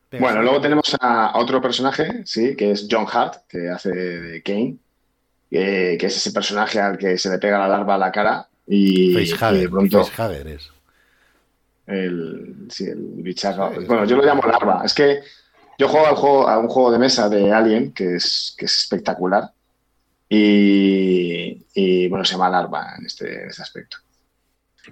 Bueno, 0.10 0.42
luego 0.42 0.62
tenemos 0.62 0.96
a 1.02 1.38
otro 1.38 1.62
personaje, 1.62 2.24
sí, 2.24 2.56
que 2.56 2.72
es 2.72 2.88
John 2.90 3.06
Hart, 3.12 3.46
que 3.50 3.68
hace 3.68 3.90
de 3.90 4.42
Kane, 4.42 4.78
que 5.50 5.98
es 6.00 6.16
ese 6.16 6.32
personaje 6.32 6.80
al 6.80 6.98
que 6.98 7.18
se 7.18 7.30
le 7.30 7.40
pega 7.40 7.60
la 7.60 7.68
larva 7.68 7.96
a 7.96 7.98
la 7.98 8.10
cara 8.10 8.48
y, 8.66 9.14
de 9.14 9.70
pronto. 9.70 10.02
es. 10.02 10.72
El, 11.88 12.68
sí, 12.70 12.86
el 12.86 13.00
bicharro. 13.18 13.72
Bueno, 13.86 14.06
yo 14.06 14.16
lo 14.16 14.24
llamo 14.24 14.44
larva. 14.44 14.84
Es 14.86 14.94
que 14.94 15.20
yo 15.78 15.88
juego, 15.88 16.08
al 16.08 16.16
juego 16.16 16.48
a 16.48 16.58
un 16.58 16.68
juego 16.68 16.92
de 16.92 17.00
mesa 17.00 17.30
de 17.30 17.52
Alien 17.52 17.94
que 17.94 18.16
es, 18.16 18.56
que 18.58 18.66
es 18.66 18.78
espectacular 18.78 19.52
y, 20.30 22.08
bueno, 22.10 22.26
se 22.26 22.34
llama 22.34 22.50
Larva 22.50 22.96
en 22.98 23.06
este, 23.06 23.44
en 23.44 23.50
este 23.50 23.62
aspecto. 23.62 23.98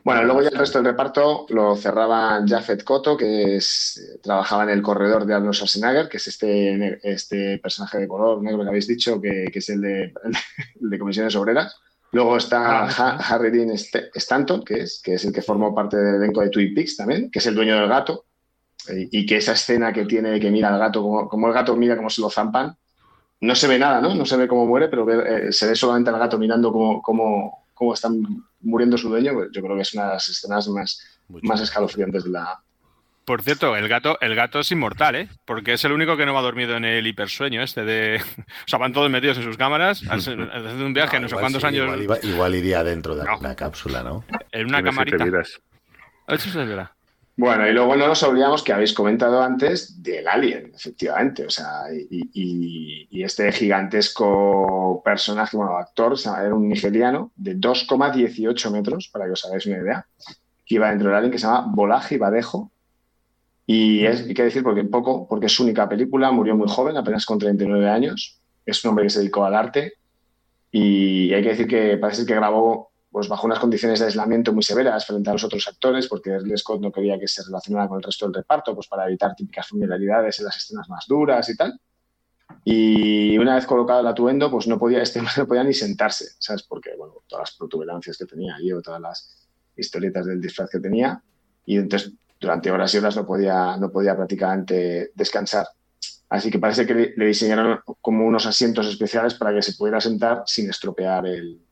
Bueno, 0.03 0.23
luego 0.23 0.41
ya 0.41 0.49
el 0.49 0.57
resto 0.57 0.77
del 0.77 0.91
reparto 0.91 1.45
lo 1.49 1.75
cerraba 1.75 2.43
Jafet 2.45 2.83
Koto, 2.83 3.15
que 3.15 3.55
es, 3.55 4.17
trabajaba 4.21 4.63
en 4.63 4.69
el 4.69 4.81
corredor 4.81 5.25
de 5.25 5.33
Arnold 5.33 5.55
Schwarzenegger, 5.55 6.09
que 6.09 6.17
es 6.17 6.27
este, 6.27 6.99
este 7.01 7.59
personaje 7.59 7.99
de 7.99 8.07
color 8.07 8.41
negro 8.41 8.63
que 8.63 8.69
habéis 8.69 8.87
dicho, 8.87 9.21
que, 9.21 9.45
es 9.53 9.69
el 9.69 9.81
de, 9.81 10.13
de, 10.75 10.99
comisiones 10.99 11.35
obreras. 11.35 11.77
Luego 12.11 12.37
está 12.37 12.85
ah, 12.85 13.17
Harry 13.29 13.51
Dean 13.51 13.71
Stanton, 13.71 14.63
que 14.63 14.81
es, 14.81 15.01
que 15.01 15.13
es 15.13 15.25
el 15.25 15.33
que 15.33 15.41
formó 15.41 15.73
parte 15.73 15.97
del 15.97 16.15
elenco 16.15 16.41
de 16.41 16.49
Twin 16.49 16.73
Peaks 16.73 16.97
también, 16.97 17.31
que 17.31 17.39
es 17.39 17.45
el 17.45 17.55
dueño 17.55 17.75
del 17.75 17.89
gato, 17.89 18.25
y 19.11 19.25
que 19.25 19.37
esa 19.37 19.53
escena 19.53 19.93
que 19.93 20.05
tiene 20.05 20.39
que 20.39 20.51
mira 20.51 20.73
al 20.73 20.79
gato, 20.79 21.27
como, 21.29 21.47
el 21.47 21.53
gato 21.53 21.75
mira 21.75 21.95
cómo 21.95 22.09
se 22.09 22.21
lo 22.21 22.29
zampan, 22.29 22.75
no 23.41 23.55
se 23.55 23.67
ve 23.67 23.77
nada, 23.77 24.01
¿no? 24.01 24.15
No 24.15 24.25
se 24.25 24.37
ve 24.37 24.47
cómo 24.47 24.65
muere, 24.65 24.87
pero 24.87 25.09
eh, 25.11 25.51
se 25.51 25.67
ve 25.67 25.75
solamente 25.75 26.09
al 26.09 26.19
gato 26.19 26.37
mirando 26.37 26.71
cómo, 26.71 27.01
cómo, 27.01 27.65
cómo, 27.73 27.93
están 27.93 28.21
muriendo 28.61 28.97
su 28.97 29.09
dueño. 29.09 29.33
Pues 29.33 29.49
yo 29.51 29.61
creo 29.61 29.75
que 29.75 29.81
es 29.81 29.93
una 29.93 30.07
de 30.07 30.13
las 30.13 30.29
escenas 30.29 30.67
más, 30.69 31.19
más 31.27 31.61
escalofriantes 31.61 32.23
de 32.23 32.31
la... 32.31 32.59
Por 33.25 33.41
cierto, 33.41 33.75
el 33.75 33.87
gato, 33.87 34.19
el 34.21 34.35
gato 34.35 34.59
es 34.59 34.71
inmortal, 34.71 35.15
¿eh? 35.15 35.29
Porque 35.45 35.73
es 35.73 35.83
el 35.83 35.91
único 35.91 36.15
que 36.15 36.27
no 36.27 36.33
va 36.35 36.43
dormido 36.43 36.77
en 36.77 36.85
el 36.85 37.07
hipersueño 37.07 37.63
este 37.63 37.83
de... 37.83 38.21
O 38.65 38.67
sea, 38.67 38.77
van 38.77 38.93
todos 38.93 39.09
metidos 39.09 39.37
en 39.37 39.43
sus 39.43 39.57
cámaras, 39.57 40.03
haciendo 40.09 40.85
un 40.85 40.93
viaje 40.93 41.19
no, 41.19 41.27
sé 41.27 41.35
cuántos 41.35 41.63
años... 41.63 41.89
Igual, 42.23 42.55
iría 42.55 42.83
dentro 42.83 43.15
de 43.15 43.25
una 43.39 43.55
cápsula, 43.55 44.03
¿no? 44.03 44.23
En 44.51 44.67
una 44.67 44.83
camarita. 44.83 45.25
Eso 45.25 45.61
es 46.27 46.55
verdad. 46.55 46.91
Bueno, 47.37 47.67
y 47.67 47.73
luego 47.73 47.97
no 47.97 48.07
nos 48.07 48.23
olvidamos 48.23 48.63
que 48.63 48.71
habéis 48.71 48.93
comentado 48.93 49.41
antes 49.41 50.01
del 50.01 50.25
Alien, 50.25 50.71
efectivamente. 50.73 51.45
O 51.45 51.49
sea, 51.49 51.83
y, 51.91 53.23
este 53.23 53.51
gigantesco 53.51 55.01
personaje, 55.03 55.57
bueno, 55.57 55.77
actor, 55.77 56.15
era 56.17 56.55
un 56.55 56.69
nigeriano 56.69 57.31
de 57.35 57.57
2,18 57.57 58.71
metros, 58.71 59.09
para 59.11 59.25
que 59.25 59.31
os 59.31 59.45
hagáis 59.45 59.65
una 59.65 59.79
idea, 59.79 60.07
que 60.65 60.75
iba 60.75 60.89
dentro 60.89 61.09
del 61.09 61.17
Alien, 61.17 61.31
que 61.31 61.37
se 61.37 61.47
llama 61.47 61.65
Bolaji 61.73 62.17
Badejo. 62.17 62.71
Y 63.67 64.05
es, 64.05 64.21
hay 64.21 64.33
que 64.33 64.43
decir, 64.43 64.63
porque 64.63 64.83
poco, 64.85 65.27
porque 65.27 65.47
es 65.47 65.51
su 65.51 65.63
única 65.63 65.89
película, 65.89 66.31
murió 66.31 66.55
muy 66.55 66.69
joven, 66.69 66.95
apenas 66.95 67.25
con 67.25 67.39
39 67.39 67.89
años. 67.89 68.39
Es 68.65 68.83
un 68.85 68.89
hombre 68.89 69.05
que 69.05 69.09
se 69.09 69.19
dedicó 69.19 69.43
al 69.43 69.55
arte. 69.55 69.93
Y 70.71 71.33
hay 71.33 71.41
que 71.41 71.49
decir 71.49 71.67
que 71.67 71.97
parece 71.97 72.25
que 72.25 72.35
grabó 72.35 72.91
pues 73.15 73.29
bajo 73.29 73.47
unas 73.47 73.59
condiciones 73.59 74.01
de 74.01 74.07
aislamiento 74.07 74.51
muy 74.51 74.61
severas 74.61 75.05
frente 75.05 75.29
a 75.29 75.31
los 75.31 75.43
otros 75.45 75.65
actores, 75.69 76.05
porque 76.09 76.37
Ridley 76.37 76.57
Scott 76.57 76.81
no 76.81 76.91
quería 76.91 77.17
que 77.17 77.29
se 77.29 77.43
relacionara 77.45 77.87
con 77.87 77.99
el 77.99 78.03
resto 78.03 78.25
del 78.25 78.33
reparto, 78.33 78.75
pues 78.75 78.89
para 78.89 79.07
evitar 79.07 79.33
típicas 79.33 79.69
familiaridades 79.69 80.37
en 80.39 80.45
las 80.47 80.57
escenas 80.57 80.89
más 80.89 81.05
duras 81.07 81.47
y 81.47 81.55
tal. 81.55 81.79
Y 82.65 83.37
una 83.37 83.55
vez 83.55 83.65
colocado 83.65 84.01
el 84.01 84.07
atuendo, 84.07 84.51
pues 84.51 84.67
no 84.67 84.77
podía, 84.77 85.01
este 85.01 85.21
no 85.37 85.47
podía 85.47 85.63
ni 85.63 85.73
sentarse, 85.73 86.25
¿sabes? 86.39 86.63
Porque, 86.63 86.89
bueno, 86.97 87.13
todas 87.25 87.43
las 87.43 87.57
protuberancias 87.57 88.17
que 88.17 88.25
tenía 88.25 88.53
allí 88.53 88.73
o 88.73 88.81
todas 88.81 88.99
las 88.99 89.47
historietas 89.77 90.25
del 90.25 90.41
disfraz 90.41 90.69
que 90.69 90.81
tenía. 90.81 91.23
Y 91.65 91.77
entonces, 91.77 92.11
durante 92.37 92.69
horas 92.69 92.93
y 92.95 92.97
horas 92.97 93.15
no 93.15 93.25
podía, 93.25 93.77
no 93.77 93.93
podía 93.93 94.13
prácticamente 94.13 95.11
descansar. 95.15 95.67
Así 96.27 96.51
que 96.51 96.59
parece 96.59 96.85
que 96.85 97.13
le 97.15 97.25
diseñaron 97.25 97.79
como 98.01 98.25
unos 98.25 98.45
asientos 98.45 98.87
especiales 98.87 99.35
para 99.35 99.53
que 99.53 99.61
se 99.61 99.71
pudiera 99.77 100.01
sentar 100.01 100.43
sin 100.45 100.69
estropear 100.69 101.25
el, 101.27 101.64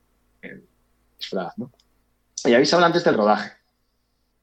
y 2.44 2.52
habéis 2.52 2.72
hablado 2.74 2.92
antes 2.92 3.04
del 3.04 3.16
rodaje. 3.16 3.52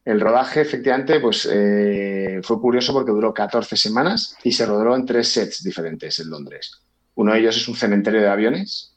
El 0.03 0.19
rodaje, 0.19 0.61
efectivamente, 0.61 1.19
pues 1.19 1.47
eh, 1.51 2.39
fue 2.43 2.59
curioso 2.59 2.91
porque 2.91 3.11
duró 3.11 3.33
14 3.33 3.77
semanas 3.77 4.35
y 4.43 4.51
se 4.51 4.65
rodó 4.65 4.95
en 4.95 5.05
tres 5.05 5.27
sets 5.27 5.63
diferentes 5.63 6.19
en 6.19 6.29
Londres. 6.29 6.81
Uno 7.15 7.33
de 7.33 7.39
ellos 7.39 7.57
es 7.57 7.67
un 7.67 7.75
cementerio 7.75 8.21
de 8.21 8.29
aviones, 8.29 8.95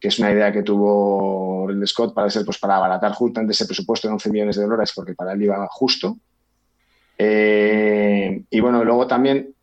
que 0.00 0.08
es 0.08 0.18
una 0.18 0.32
idea 0.32 0.50
que 0.50 0.62
tuvo 0.62 1.68
Ridley 1.68 1.86
Scott 1.86 2.14
para 2.14 2.28
ser, 2.30 2.44
pues, 2.44 2.58
para 2.58 2.76
abaratar 2.76 3.12
justamente 3.12 3.52
ese 3.52 3.66
presupuesto 3.66 4.08
de 4.08 4.14
11 4.14 4.30
millones 4.30 4.56
de 4.56 4.64
dólares, 4.64 4.92
porque 4.94 5.14
para 5.14 5.32
él 5.34 5.42
iba 5.42 5.68
justo. 5.70 6.18
Eh, 7.16 8.42
y 8.50 8.60
bueno, 8.60 8.82
luego 8.82 9.06
también 9.06 9.54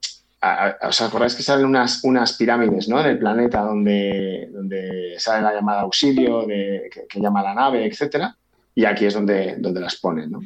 ¿Os 0.87 1.01
acordáis 1.01 1.35
que 1.35 1.43
salen 1.43 1.65
unas, 1.65 2.03
unas 2.03 2.33
pirámides 2.33 2.87
¿no? 2.87 2.99
en 2.99 3.07
el 3.07 3.17
planeta 3.17 3.61
donde, 3.61 4.49
donde 4.51 5.15
sale 5.17 5.41
la 5.41 5.53
llamada 5.53 5.81
auxilio, 5.81 6.45
de, 6.45 6.89
que, 7.09 7.19
llama 7.19 7.41
la 7.41 7.55
nave, 7.55 7.85
etcétera? 7.85 8.35
Y 8.75 8.85
aquí 8.85 9.05
es 9.05 9.15
donde, 9.15 9.55
donde 9.57 9.81
las 9.81 9.95
ponen. 9.95 10.31
¿no? 10.31 10.41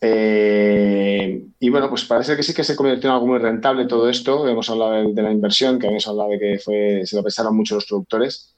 Eh, 0.00 1.42
y 1.58 1.70
bueno, 1.70 1.88
pues 1.88 2.04
parece 2.04 2.36
que 2.36 2.42
sí 2.42 2.54
que 2.54 2.64
se 2.64 2.76
convirtió 2.76 3.10
en 3.10 3.14
algo 3.14 3.26
muy 3.26 3.38
rentable 3.38 3.86
todo 3.86 4.08
esto. 4.08 4.46
Hemos 4.48 4.68
hablado 4.70 5.12
de, 5.12 5.22
la 5.22 5.30
inversión, 5.30 5.78
que 5.78 5.86
hemos 5.86 6.06
hablado 6.06 6.30
de 6.30 6.38
que 6.38 6.58
fue, 6.58 7.02
se 7.04 7.16
lo 7.16 7.22
pensaron 7.22 7.56
mucho 7.56 7.76
los 7.76 7.86
productores, 7.86 8.54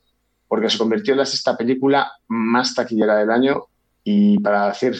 porque 0.48 0.70
se 0.70 0.78
convirtió 0.78 1.12
en 1.12 1.18
la 1.18 1.26
sexta 1.26 1.56
película 1.56 2.10
más 2.28 2.74
taquillera 2.74 3.16
del 3.16 3.30
año 3.30 3.66
y 4.04 4.38
para 4.38 4.68
decir 4.68 4.96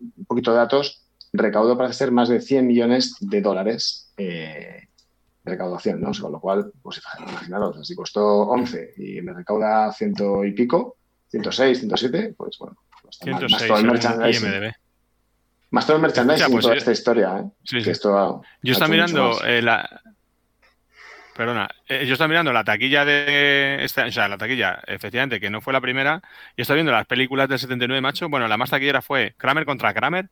un 0.00 0.24
poquito 0.26 0.52
de 0.52 0.58
datos, 0.58 1.02
recaudó 1.32 1.76
para 1.76 1.90
hacer 1.90 2.12
más 2.12 2.28
de 2.28 2.40
100 2.40 2.66
millones 2.66 3.16
de 3.20 3.40
dólares. 3.40 4.12
Eh, 4.16 4.88
recaudación, 5.44 6.00
¿no? 6.00 6.10
Con 6.18 6.32
lo 6.32 6.40
cual, 6.40 6.72
pues 6.82 7.00
imaginaros, 7.18 7.86
si 7.86 7.94
costó 7.94 8.42
11 8.42 8.94
y 8.96 9.20
me 9.20 9.32
recauda 9.32 9.92
ciento 9.92 10.44
y 10.44 10.52
pico, 10.52 10.96
106, 11.28 11.78
107, 11.80 12.34
pues 12.36 12.58
bueno, 12.58 12.76
pues 13.02 13.18
106, 13.18 13.52
más, 13.52 13.66
todo 13.66 13.78
el 13.78 13.86
merchandising. 13.86 14.72
Más 15.70 15.86
todo 15.86 15.96
el 15.96 16.02
merchandising 16.02 16.52
pues, 16.52 16.62
toda 16.62 16.76
esta 16.76 16.92
historia, 16.92 17.38
¿eh? 17.38 17.50
Sí, 17.64 17.80
sí. 17.82 17.90
Esto 17.90 18.42
yo 18.62 18.72
estaba 18.72 18.90
mirando 18.90 19.44
eh, 19.44 19.60
la... 19.60 20.02
Perdona, 21.36 21.68
eh, 21.88 22.06
yo 22.06 22.12
estaba 22.12 22.28
mirando 22.28 22.52
la 22.52 22.62
taquilla 22.62 23.04
de 23.04 23.84
esta, 23.84 24.06
o 24.06 24.12
sea, 24.12 24.28
la 24.28 24.38
taquilla, 24.38 24.80
efectivamente, 24.86 25.40
que 25.40 25.50
no 25.50 25.60
fue 25.60 25.72
la 25.72 25.80
primera, 25.80 26.22
y 26.56 26.62
estaba 26.62 26.76
viendo 26.76 26.92
las 26.92 27.06
películas 27.06 27.48
del 27.48 27.58
79, 27.58 28.00
macho. 28.00 28.28
Bueno, 28.28 28.46
la 28.46 28.56
más 28.56 28.70
taquillera 28.70 29.02
fue 29.02 29.34
Kramer 29.36 29.64
contra 29.64 29.92
Kramer, 29.92 30.28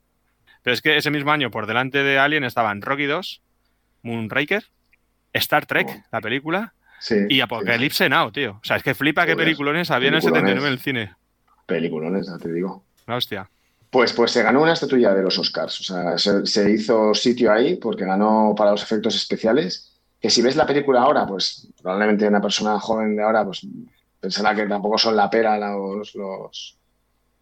pero 0.62 0.74
es 0.74 0.80
que 0.80 0.96
ese 0.96 1.10
mismo 1.10 1.32
año, 1.32 1.50
por 1.50 1.66
delante 1.66 2.04
de 2.04 2.20
Alien, 2.20 2.44
estaban 2.44 2.80
Rocky 2.80 3.06
2, 3.06 3.42
Moonraker, 4.02 4.64
Star 5.32 5.66
Trek, 5.66 6.04
la 6.10 6.20
película, 6.20 6.74
Sí, 7.02 7.16
y 7.28 7.40
Apocalipse 7.40 8.08
Now, 8.08 8.30
tío. 8.30 8.52
O 8.52 8.64
sea, 8.64 8.76
es 8.76 8.84
que 8.84 8.94
flipa 8.94 9.26
qué 9.26 9.34
peliculones 9.34 9.90
había 9.90 10.08
en 10.08 10.14
el 10.14 10.20
peliculones. 10.20 10.62
79 10.62 10.66
en 10.68 10.72
el 10.72 10.78
cine. 10.78 11.16
Peliculones, 11.66 12.28
ya 12.28 12.38
te 12.38 12.52
digo. 12.52 12.84
La 13.08 13.16
hostia. 13.16 13.50
Pues, 13.90 14.12
pues 14.12 14.30
se 14.30 14.44
ganó 14.44 14.62
una 14.62 14.74
estatuilla 14.74 15.12
de 15.12 15.22
los 15.24 15.36
Oscars. 15.36 15.80
O 15.80 15.82
sea, 15.82 16.16
se, 16.16 16.46
se 16.46 16.70
hizo 16.70 17.12
sitio 17.12 17.52
ahí 17.52 17.74
porque 17.74 18.04
ganó 18.04 18.54
para 18.56 18.70
los 18.70 18.84
efectos 18.84 19.16
especiales. 19.16 20.00
Que 20.20 20.30
si 20.30 20.42
ves 20.42 20.54
la 20.54 20.64
película 20.64 21.02
ahora, 21.02 21.26
pues 21.26 21.66
probablemente 21.82 22.28
una 22.28 22.40
persona 22.40 22.78
joven 22.78 23.16
de 23.16 23.24
ahora, 23.24 23.44
pues 23.44 23.66
pensará 24.20 24.54
que 24.54 24.66
tampoco 24.66 24.96
son 24.96 25.16
la 25.16 25.28
pera 25.28 25.58
los, 25.58 26.14
los, 26.14 26.78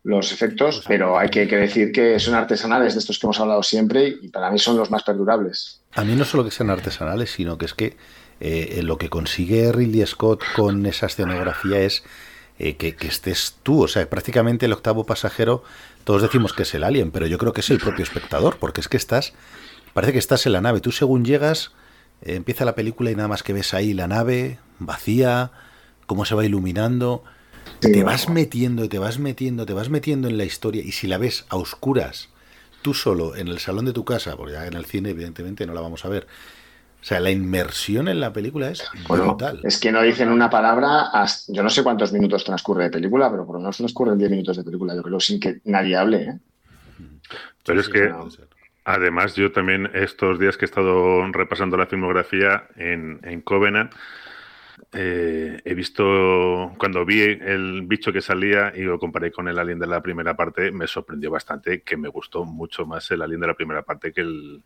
los 0.02 0.32
efectos, 0.32 0.76
Pues, 0.76 0.86
pero 0.88 1.18
hay 1.18 1.28
que, 1.28 1.46
que 1.46 1.56
decir 1.56 1.92
que 1.92 2.18
son 2.18 2.34
artesanales 2.34 2.94
de 2.94 3.00
estos 3.00 3.18
que 3.18 3.26
hemos 3.26 3.40
hablado 3.40 3.62
siempre 3.62 4.16
y 4.22 4.28
para 4.28 4.50
mí 4.50 4.58
son 4.58 4.76
los 4.76 4.90
más 4.90 5.02
perdurables. 5.02 5.80
A 5.92 6.04
mí 6.04 6.14
no 6.14 6.24
solo 6.24 6.44
que 6.44 6.50
sean 6.50 6.70
artesanales, 6.70 7.30
sino 7.30 7.58
que 7.58 7.66
es 7.66 7.74
que 7.74 7.96
eh, 8.40 8.80
lo 8.82 8.96
que 8.96 9.10
consigue 9.10 9.70
Ridley 9.72 10.06
Scott 10.06 10.42
con 10.56 10.86
esa 10.86 11.06
escenografía 11.06 11.80
es 11.80 12.02
eh, 12.58 12.76
que, 12.76 12.96
que 12.96 13.08
estés 13.08 13.56
tú, 13.62 13.84
o 13.84 13.88
sea, 13.88 14.08
prácticamente 14.08 14.66
el 14.66 14.72
octavo 14.72 15.04
pasajero, 15.04 15.62
todos 16.04 16.22
decimos 16.22 16.52
que 16.54 16.62
es 16.62 16.74
el 16.74 16.84
alien, 16.84 17.10
pero 17.10 17.26
yo 17.26 17.36
creo 17.36 17.52
que 17.52 17.60
es 17.60 17.70
el 17.70 17.78
propio 17.78 18.02
espectador, 18.02 18.56
porque 18.58 18.80
es 18.80 18.88
que 18.88 18.96
estás, 18.96 19.34
parece 19.92 20.12
que 20.12 20.18
estás 20.18 20.46
en 20.46 20.52
la 20.52 20.60
nave, 20.62 20.80
tú 20.80 20.92
según 20.92 21.24
llegas, 21.24 21.72
eh, 22.22 22.36
empieza 22.36 22.64
la 22.64 22.74
película 22.74 23.10
y 23.10 23.14
nada 23.14 23.28
más 23.28 23.42
que 23.42 23.52
ves 23.52 23.74
ahí 23.74 23.92
la 23.92 24.08
nave 24.08 24.58
vacía, 24.78 25.50
cómo 26.06 26.24
se 26.24 26.34
va 26.34 26.44
iluminando, 26.44 27.24
Sí, 27.82 27.90
te 27.90 28.04
vas 28.04 28.28
metiendo, 28.28 28.88
te 28.88 28.98
vas 28.98 29.18
metiendo, 29.18 29.66
te 29.66 29.72
vas 29.72 29.88
metiendo 29.90 30.28
en 30.28 30.38
la 30.38 30.44
historia 30.44 30.82
y 30.82 30.92
si 30.92 31.06
la 31.06 31.18
ves 31.18 31.46
a 31.48 31.56
oscuras, 31.56 32.30
tú 32.82 32.94
solo 32.94 33.36
en 33.36 33.48
el 33.48 33.58
salón 33.58 33.84
de 33.86 33.92
tu 33.92 34.04
casa, 34.04 34.36
porque 34.36 34.52
ya 34.54 34.66
en 34.66 34.74
el 34.74 34.86
cine 34.86 35.10
evidentemente 35.10 35.66
no 35.66 35.74
la 35.74 35.80
vamos 35.80 36.04
a 36.04 36.08
ver. 36.08 36.26
O 37.02 37.04
sea, 37.04 37.20
la 37.20 37.30
inmersión 37.30 38.08
en 38.08 38.20
la 38.20 38.32
película 38.32 38.70
es 38.70 38.90
Bueno, 39.08 39.36
brutal. 39.42 39.60
es 39.62 39.78
que 39.80 39.90
no 39.92 40.02
dicen 40.02 40.28
una 40.30 40.48
palabra, 40.50 41.08
hasta- 41.12 41.52
yo 41.52 41.62
no 41.62 41.70
sé 41.70 41.82
cuántos 41.82 42.12
minutos 42.12 42.44
transcurre 42.44 42.84
de 42.84 42.90
película, 42.90 43.30
pero 43.30 43.44
por 43.46 43.56
lo 43.56 43.60
menos 43.60 43.76
transcurren 43.76 44.18
10 44.18 44.30
minutos 44.30 44.56
de 44.56 44.64
película, 44.64 44.94
yo 44.94 45.02
creo, 45.02 45.20
sin 45.20 45.40
que 45.40 45.60
nadie 45.64 45.96
hable. 45.96 46.22
¿eh? 46.22 46.40
Pero 47.64 47.80
es 47.80 47.88
que. 47.88 48.14
Además, 48.84 49.36
yo 49.36 49.52
también 49.52 49.90
estos 49.94 50.38
días 50.40 50.56
que 50.56 50.64
he 50.64 50.68
estado 50.68 51.22
repasando 51.32 51.76
la 51.76 51.86
filmografía 51.86 52.68
en, 52.76 53.20
en 53.22 53.42
Covenant, 53.42 53.92
eh, 54.92 55.60
he 55.64 55.74
visto, 55.74 56.72
cuando 56.78 57.04
vi 57.04 57.20
el 57.22 57.82
bicho 57.82 58.12
que 58.12 58.20
salía 58.20 58.72
y 58.74 58.82
lo 58.82 58.98
comparé 58.98 59.30
con 59.32 59.48
el 59.48 59.58
alien 59.58 59.78
de 59.78 59.86
la 59.86 60.02
primera 60.02 60.34
parte, 60.36 60.70
me 60.72 60.86
sorprendió 60.86 61.30
bastante 61.30 61.82
que 61.82 61.96
me 61.96 62.08
gustó 62.08 62.44
mucho 62.44 62.86
más 62.86 63.10
el 63.10 63.22
alien 63.22 63.40
de 63.40 63.46
la 63.46 63.54
primera 63.54 63.82
parte 63.82 64.12
que 64.12 64.20
el, 64.22 64.62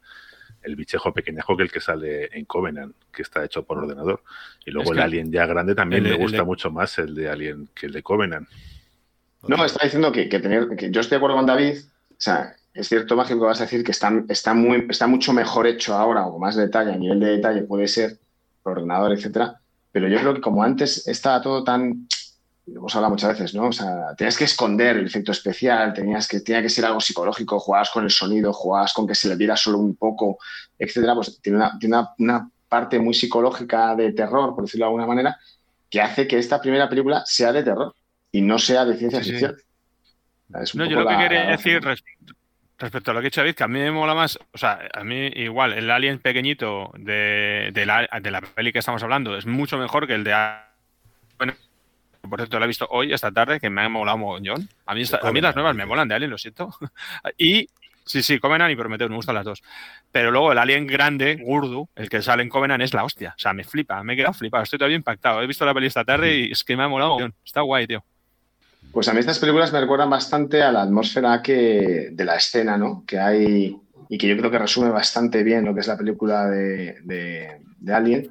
el 0.63 0.77
bichejo 0.77 1.13
pequeñajo 1.13 1.57
que 1.57 1.63
el 1.65 1.73
que 1.73 1.81
sale 1.81 2.29
en 2.37 2.45
Covenant, 2.47 2.95
que 3.13 3.23
está 3.23 3.45
hecho 3.45 3.65
por 3.65 3.79
ordenador. 3.79 4.23
Y 4.65 4.71
luego 4.71 4.93
Es 4.93 4.99
el 4.99 5.03
alien 5.05 5.33
ya 5.33 5.47
grande 5.47 5.75
también 5.75 6.03
el- 6.05 6.11
me 6.11 6.17
el 6.17 6.21
gusta 6.21 6.39
de- 6.39 6.45
mucho 6.45 6.71
más 6.71 6.99
el 6.99 7.15
de 7.15 7.29
alien 7.29 7.69
que 7.75 7.87
el 7.87 7.93
de 7.93 8.03
Covenant. 8.03 8.49
No, 9.47 9.63
está 9.65 9.85
diciendo 9.85 10.11
que, 10.11 10.29
que 10.29 10.41
tener, 10.41 10.69
que 10.77 10.91
yo 10.91 11.01
estoy 11.01 11.17
de 11.17 11.19
acuerdo 11.19 11.37
con 11.37 11.47
David. 11.47 11.77
O 12.11 12.15
sea, 12.19 12.55
es 12.73 12.89
cierto, 12.89 13.15
Mágico, 13.15 13.41
que 13.41 13.47
vas 13.47 13.61
a 13.61 13.65
decir 13.65 13.85
que 13.85 13.91
está, 13.93 14.11
está, 14.29 14.55
muy, 14.55 14.87
está 14.89 15.07
mucho 15.07 15.33
mejor 15.35 15.67
hecho 15.67 15.95
ahora, 15.95 16.27
o 16.27 16.33
con 16.33 16.41
más 16.41 16.57
detalle, 16.57 16.93
a 16.93 16.97
nivel 16.97 17.21
de 17.21 17.27
detalle 17.27 17.63
puede 17.63 17.87
ser, 17.89 18.19
por 18.63 18.79
ordenador, 18.79 19.13
etcétera. 19.13 19.61
Pero 19.95 20.09
yo 20.09 20.19
creo 20.19 20.35
que 20.35 20.41
como 20.41 20.61
antes 20.65 21.07
estaba 21.07 21.41
todo 21.41 21.63
tan. 21.63 22.09
Hemos 22.67 22.93
hablado 22.97 23.13
muchas 23.13 23.31
veces, 23.39 23.55
¿no? 23.55 23.69
O 23.69 23.73
sea, 23.73 24.15
tenías 24.17 24.37
que 24.37 24.43
esconder 24.45 24.97
el 24.97 25.07
efecto 25.07 25.31
especial, 25.31 25.93
tenías 25.95 26.27
que, 26.27 26.41
tenía 26.41 26.63
que 26.63 26.69
ser 26.69 26.85
algo 26.85 26.99
psicológico, 27.01 27.61
jugabas 27.61 27.91
con 27.91 28.03
el 28.03 28.11
sonido, 28.11 28.53
jugabas 28.53 28.93
con 28.93 29.07
que 29.07 29.15
se 29.15 29.29
le 29.29 29.37
viera 29.37 29.57
solo 29.57 29.79
un 29.79 29.95
poco, 29.95 30.39
etcétera. 30.77 31.15
Pues 31.15 31.41
tiene 31.41 31.59
una, 31.59 31.79
tiene 31.79 31.97
una, 31.97 32.11
una 32.19 32.51
parte 32.69 32.99
muy 32.99 33.15
psicológica 33.15 33.95
de 33.95 34.13
terror, 34.15 34.53
por 34.57 34.65
decirlo 34.65 34.87
de 34.87 34.89
alguna 34.89 35.07
manera, 35.07 35.39
que 35.89 36.01
hace 36.01 36.27
que 36.27 36.39
esta 36.39 36.61
primera 36.61 36.89
película 36.89 37.23
sea 37.25 37.53
de 37.53 37.63
terror 37.63 37.95
y 38.33 38.41
no 38.41 38.59
sea 38.59 38.85
de 38.85 38.97
ciencia 38.97 39.21
Sí, 39.21 39.27
sí. 39.27 39.31
ficción. 39.33 39.57
No, 40.49 40.87
yo 40.87 40.97
lo 41.01 41.07
que 41.07 41.13
la- 41.15 41.19
quería 41.23 41.45
decir 41.51 41.81
respecto 42.79 43.11
a 43.11 43.15
lo 43.15 43.21
que 43.21 43.27
ha 43.27 43.31
dicho 43.31 43.41
David, 43.41 43.55
que 43.55 43.65
a 43.65 43.69
mí 43.69 43.79
me 43.79 43.91
mola 43.91 44.15
más, 44.15 44.39
o 44.53 44.59
sea, 44.59 44.89
a 44.93 45.05
mí 45.05 45.27
igual, 45.35 45.73
el 45.73 45.91
alien 45.91 46.19
pequeñito 46.19 46.91
de, 46.97 47.71
de 47.73 47.87
la, 47.87 48.09
de 48.21 48.31
la 48.31 48.41
peli 48.41 48.73
que 48.73 48.81
estamos 48.81 49.03
hablando 49.03 49.37
es 49.37 49.47
mucho 49.47 49.79
mejor 49.79 50.07
que 50.07 50.15
el 50.15 50.25
de... 50.25 50.35
Bueno, 51.39 51.55
por 52.29 52.39
cierto, 52.39 52.59
lo 52.59 52.65
he 52.65 52.69
visto 52.69 52.87
hoy, 52.91 53.13
esta 53.13 53.31
tarde, 53.31 53.61
que 53.61 53.71
me 53.71 53.83
ha 53.83 53.89
molado 53.89 54.19
mogollón. 54.19 54.69
A 54.87 54.95
mí, 54.95 55.03
a 55.23 55.33
mí 55.33 55.41
las 55.41 55.55
nuevas 55.55 55.77
me 55.77 55.87
molan 55.87 56.09
de 56.09 56.15
Alien, 56.15 56.31
lo 56.31 56.39
siento. 56.39 56.75
y 57.39 57.69
sí, 58.05 58.23
sí, 58.23 58.39
Covenant 58.39 58.73
y 58.73 58.77
Prometeo, 58.77 59.09
me 59.09 59.17
gustan 59.17 59.35
las 59.35 59.45
dos. 59.45 59.63
Pero 60.11 60.31
luego 60.31 60.53
el 60.53 60.59
Alien 60.59 60.87
grande, 60.87 61.37
Gurdu, 61.37 61.89
el 61.95 62.09
que 62.09 62.23
sale 62.23 62.43
en 62.43 62.49
Covenant 62.49 62.83
es 62.83 62.95
la 62.95 63.05
hostia. 63.05 63.35
O 63.37 63.39
sea, 63.39 63.53
me 63.53 63.65
flipa, 63.65 64.03
me 64.03 64.15
he 64.15 64.17
quedado 64.17 64.33
flipado, 64.33 64.63
estoy 64.63 64.79
todavía 64.79 64.97
impactado. 64.97 65.43
He 65.43 65.47
visto 65.47 65.67
la 65.67 65.75
peli 65.75 65.87
esta 65.87 66.05
tarde 66.05 66.37
y 66.37 66.53
es 66.53 66.65
que 66.65 66.77
me 66.77 66.85
ha 66.85 66.89
molado. 66.89 67.19
Está 67.45 67.61
guay, 67.61 67.87
tío. 67.87 68.05
Pues 68.95 69.09
a 69.09 69.13
mí 69.13 69.19
estas 69.21 69.41
películas 69.41 69.73
me 69.73 69.81
recuerdan 69.81 70.09
bastante 70.09 70.63
a 70.63 70.71
la 70.71 70.83
atmósfera 70.83 71.43
que, 71.43 72.11
de 72.13 72.25
la 72.25 72.37
escena, 72.37 72.77
¿no? 72.79 73.05
Que 73.07 73.19
hay 73.19 73.77
y 74.09 74.19
que 74.19 74.29
yo 74.29 74.37
creo 74.37 74.51
que 74.51 74.59
resume 74.59 74.91
bastante 74.91 75.43
bien 75.43 75.65
lo 75.65 75.75
que 75.75 75.81
es 75.81 75.89
la 75.89 75.97
película 75.97 76.47
de, 76.47 76.99
de- 77.05 77.61
de 77.81 77.93
Alien, 77.95 78.31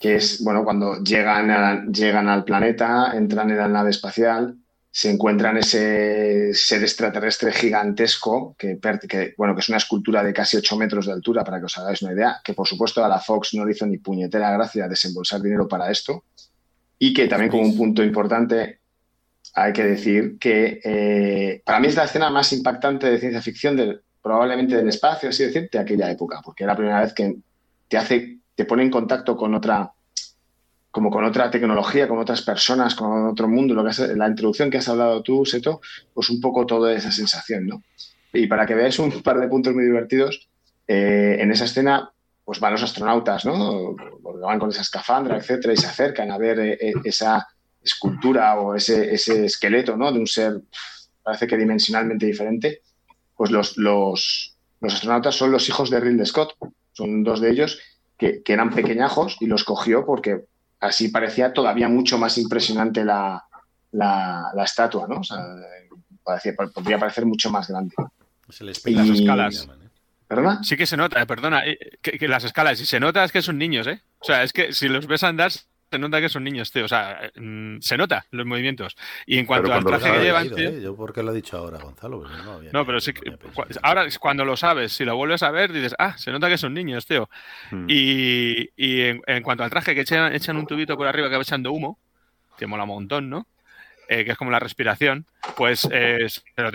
que 0.00 0.16
es, 0.16 0.42
bueno, 0.42 0.64
cuando 0.64 1.02
llegan, 1.02 1.50
a- 1.50 1.84
llegan 1.86 2.28
al 2.28 2.44
planeta, 2.44 3.12
entran 3.14 3.50
en 3.50 3.58
la 3.58 3.68
nave 3.68 3.90
espacial, 3.90 4.56
se 4.90 5.10
encuentran 5.10 5.56
ese 5.58 6.52
ser 6.54 6.82
extraterrestre 6.82 7.52
gigantesco, 7.52 8.56
que, 8.58 8.78
que, 9.08 9.34
bueno, 9.38 9.54
que 9.54 9.60
es 9.60 9.68
una 9.68 9.78
escultura 9.78 10.22
de 10.24 10.32
casi 10.32 10.56
8 10.56 10.76
metros 10.76 11.06
de 11.06 11.12
altura, 11.12 11.44
para 11.44 11.58
que 11.60 11.66
os 11.66 11.78
hagáis 11.78 12.02
una 12.02 12.12
idea, 12.12 12.40
que 12.42 12.54
por 12.54 12.66
supuesto 12.66 13.04
a 13.04 13.08
la 13.08 13.20
Fox 13.20 13.54
no 13.54 13.64
le 13.64 13.72
hizo 13.72 13.86
ni 13.86 13.98
puñetera 13.98 14.50
gracia 14.52 14.88
desembolsar 14.88 15.40
dinero 15.40 15.68
para 15.68 15.90
esto, 15.90 16.24
y 16.98 17.12
que 17.14 17.28
también 17.28 17.50
como 17.50 17.62
un 17.64 17.76
punto 17.76 18.02
importante 18.02 18.80
hay 19.54 19.72
que 19.72 19.84
decir 19.84 20.36
que 20.38 20.80
eh, 20.84 21.62
para 21.64 21.80
mí 21.80 21.86
es 21.88 21.96
la 21.96 22.04
escena 22.04 22.28
más 22.30 22.52
impactante 22.52 23.08
de 23.10 23.18
ciencia 23.18 23.40
ficción 23.40 24.00
probablemente 24.20 24.76
del 24.76 24.88
espacio, 24.88 25.28
así 25.28 25.44
decir, 25.44 25.68
de 25.70 25.78
aquella 25.78 26.10
época, 26.10 26.40
porque 26.44 26.64
es 26.64 26.66
la 26.68 26.76
primera 26.76 27.00
vez 27.02 27.12
que 27.12 27.36
te 28.54 28.64
pone 28.64 28.82
en 28.82 28.90
contacto 28.90 29.36
con 29.36 29.54
otra, 29.54 29.92
como 30.90 31.10
con 31.10 31.24
otra 31.24 31.50
tecnología, 31.50 32.08
con 32.08 32.18
otras 32.18 32.42
personas, 32.42 32.94
con 32.94 33.26
otro 33.28 33.48
mundo, 33.48 33.74
lo 33.74 33.82
que 33.84 33.90
has- 33.90 33.98
la 34.16 34.28
introducción 34.28 34.70
que 34.70 34.78
has 34.78 34.88
hablado 34.88 35.22
tú, 35.22 35.44
Seto, 35.44 35.80
pues 36.12 36.30
un 36.30 36.40
poco 36.40 36.64
toda 36.66 36.92
esa 36.92 37.10
sensación, 37.12 37.66
¿no? 37.66 37.82
Y 38.32 38.46
para 38.46 38.66
que 38.66 38.74
veáis 38.74 38.98
un 38.98 39.22
par 39.22 39.38
de 39.38 39.48
puntos 39.48 39.74
muy 39.74 39.84
divertidos, 39.84 40.48
eh, 40.88 41.36
en 41.40 41.50
esa 41.52 41.64
escena 41.64 42.10
pues 42.44 42.60
van 42.60 42.72
los 42.72 42.82
astronautas, 42.82 43.44
¿no? 43.46 43.94
Porque 44.22 44.40
van 44.40 44.58
con 44.58 44.70
esa 44.70 44.82
escafandra, 44.82 45.36
etcétera, 45.38 45.72
y 45.72 45.76
se 45.76 45.86
acercan 45.86 46.30
a 46.30 46.36
ver 46.38 46.58
eh, 46.60 46.92
esa 47.04 47.46
escultura 47.84 48.58
o 48.58 48.74
ese, 48.74 49.14
ese 49.14 49.44
esqueleto, 49.44 49.96
¿no? 49.96 50.10
De 50.10 50.18
un 50.18 50.26
ser, 50.26 50.60
parece 51.22 51.46
que 51.46 51.56
dimensionalmente 51.56 52.26
diferente. 52.26 52.80
Pues 53.36 53.50
los, 53.50 53.76
los, 53.76 54.56
los 54.80 54.94
astronautas 54.94 55.34
son 55.34 55.52
los 55.52 55.68
hijos 55.68 55.90
de 55.90 56.00
Ridley 56.00 56.24
Scott, 56.26 56.54
son 56.92 57.22
dos 57.22 57.40
de 57.40 57.50
ellos 57.50 57.78
que, 58.16 58.42
que 58.42 58.52
eran 58.52 58.70
pequeñajos 58.70 59.36
y 59.40 59.46
los 59.46 59.64
cogió 59.64 60.06
porque 60.06 60.44
así 60.80 61.08
parecía 61.08 61.52
todavía 61.52 61.88
mucho 61.88 62.16
más 62.18 62.38
impresionante 62.38 63.04
la, 63.04 63.42
la, 63.92 64.50
la 64.54 64.64
estatua, 64.64 65.06
¿no? 65.08 65.16
O 65.20 65.24
sea, 65.24 65.38
parecía- 66.22 66.54
podría 66.54 66.98
parecer 66.98 67.26
mucho 67.26 67.50
más 67.50 67.68
grande. 67.68 67.94
Y- 68.90 68.94
las 68.94 69.08
escalas. 69.08 69.68
¿Verdad? 70.28 70.58
Sí 70.62 70.76
que 70.76 70.86
se 70.86 70.96
nota, 70.96 71.20
eh, 71.20 71.26
perdona, 71.26 71.66
eh, 71.66 71.78
que, 72.00 72.12
que 72.18 72.28
las 72.28 72.44
escalas, 72.44 72.78
si 72.78 72.86
se 72.86 72.98
nota 72.98 73.24
es 73.24 73.30
que 73.32 73.42
son 73.42 73.58
niños, 73.58 73.86
¿eh? 73.86 74.00
O 74.20 74.24
sea, 74.24 74.42
es 74.42 74.52
que 74.54 74.72
si 74.72 74.88
los 74.88 75.06
ves 75.06 75.22
andar, 75.22 75.52
se 75.94 75.98
nota 76.00 76.20
que 76.20 76.28
son 76.28 76.42
niños, 76.42 76.72
tío. 76.72 76.84
O 76.86 76.88
sea, 76.88 77.30
mm, 77.36 77.78
se 77.80 77.96
nota 77.96 78.26
los 78.32 78.44
movimientos. 78.44 78.96
Y 79.26 79.38
en 79.38 79.46
cuanto 79.46 79.72
al 79.72 79.84
traje 79.84 80.10
que 80.12 80.24
llevan, 80.24 80.50
tío, 80.50 80.68
¿eh? 80.70 80.80
Yo 80.82 80.96
porque 80.96 81.22
lo 81.22 81.30
he 81.30 81.34
dicho 81.36 81.56
ahora, 81.56 81.78
Gonzalo. 81.78 82.22
Pues 82.22 82.44
no, 82.44 82.52
había- 82.54 82.70
No, 82.72 82.84
pero 82.84 83.00
sí 83.00 83.12
que. 83.12 83.30
cu-. 83.30 83.64
Ahora, 83.82 84.04
es 84.04 84.18
cuando 84.18 84.44
lo 84.44 84.56
sabes, 84.56 84.92
si 84.92 85.04
lo 85.04 85.14
vuelves 85.16 85.44
a 85.44 85.52
ver, 85.52 85.72
dices, 85.72 85.94
ah, 86.00 86.18
se 86.18 86.32
nota 86.32 86.48
que 86.48 86.58
son 86.58 86.74
niños, 86.74 87.06
tío. 87.06 87.30
Mm. 87.70 87.86
Y, 87.88 88.70
y 88.76 89.00
en, 89.02 89.22
en 89.26 89.42
cuanto 89.44 89.62
al 89.62 89.70
traje, 89.70 89.94
que 89.94 90.00
echan, 90.00 90.34
echan 90.34 90.56
un 90.56 90.66
tubito 90.66 90.96
por 90.96 91.06
arriba 91.06 91.28
que 91.30 91.36
va 91.36 91.42
echando 91.42 91.70
humo, 91.70 91.98
que 92.58 92.66
mola 92.66 92.82
un 92.82 92.88
montón, 92.88 93.30
¿no? 93.30 93.46
Eh, 94.08 94.24
que 94.24 94.32
es 94.32 94.36
como 94.36 94.50
la 94.50 94.58
respiración, 94.58 95.26
pues 95.56 95.88
eh, 95.92 96.26
se 96.28 96.42
lo 96.62 96.70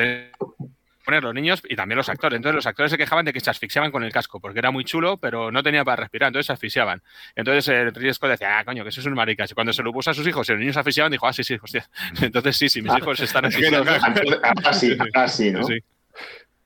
poner 1.10 1.24
los 1.24 1.34
niños 1.34 1.62
y 1.68 1.76
también 1.76 1.98
los 1.98 2.08
actores. 2.08 2.38
Entonces 2.38 2.56
los 2.56 2.66
actores 2.68 2.92
se 2.92 2.98
quejaban 2.98 3.26
de 3.26 3.34
que 3.34 3.40
se 3.40 3.50
asfixiaban 3.50 3.92
con 3.92 4.04
el 4.04 4.12
casco, 4.12 4.40
porque 4.40 4.60
era 4.60 4.70
muy 4.72 4.84
chulo, 4.86 5.18
pero 5.18 5.52
no 5.52 5.64
tenía 5.64 5.84
para 5.84 5.98
respirar, 6.04 6.28
entonces 6.28 6.46
se 6.48 6.54
asfixiaban. 6.54 7.02
Entonces 7.36 7.68
el 7.70 7.94
Ridley 7.94 8.14
Scott 8.14 8.30
decía, 8.30 8.60
ah, 8.60 8.64
coño, 8.66 8.84
que 8.84 8.90
eso 8.90 9.02
es 9.02 9.08
un 9.08 9.14
maricas. 9.14 9.52
Y 9.52 9.54
cuando 9.56 9.74
se 9.74 9.82
lo 9.84 9.92
puso 9.92 10.12
a 10.12 10.14
sus 10.14 10.28
hijos 10.28 10.48
y 10.48 10.52
los 10.52 10.60
niños 10.60 10.76
se 10.76 10.80
asfixiaban, 10.82 11.12
dijo, 11.12 11.26
ah, 11.28 11.34
sí, 11.34 11.44
sí, 11.44 11.58
hostia. 11.62 11.90
Entonces 12.22 12.56
sí, 12.58 12.70
sí, 12.70 12.82
mis 12.82 12.96
hijos 12.98 13.18
se 13.18 13.26
están 13.26 13.50
que 13.50 13.66
entonces, 13.68 14.02
ahora 14.44 14.74
sí, 14.74 14.98
ahora 15.16 15.28
sí, 15.28 15.52
¿no? 15.52 15.64
Sí. 15.64 15.74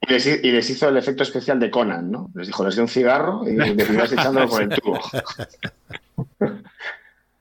Y 0.01 0.11
les, 0.11 0.25
hi- 0.27 0.39
y 0.43 0.51
les 0.51 0.69
hizo 0.69 0.89
el 0.89 0.97
efecto 0.97 1.23
especial 1.23 1.59
de 1.61 1.71
Conan, 1.71 2.11
¿no? 2.11 2.29
Les 2.35 2.47
dijo, 2.47 2.65
les 2.65 2.75
dio 2.75 2.83
un 2.83 2.89
cigarro 2.89 3.43
y 3.47 3.55
les 3.55 3.89
ibas 3.89 4.11
echándolo 4.11 4.49
por 4.49 4.61
el 4.63 4.69
tubo. 4.81 4.99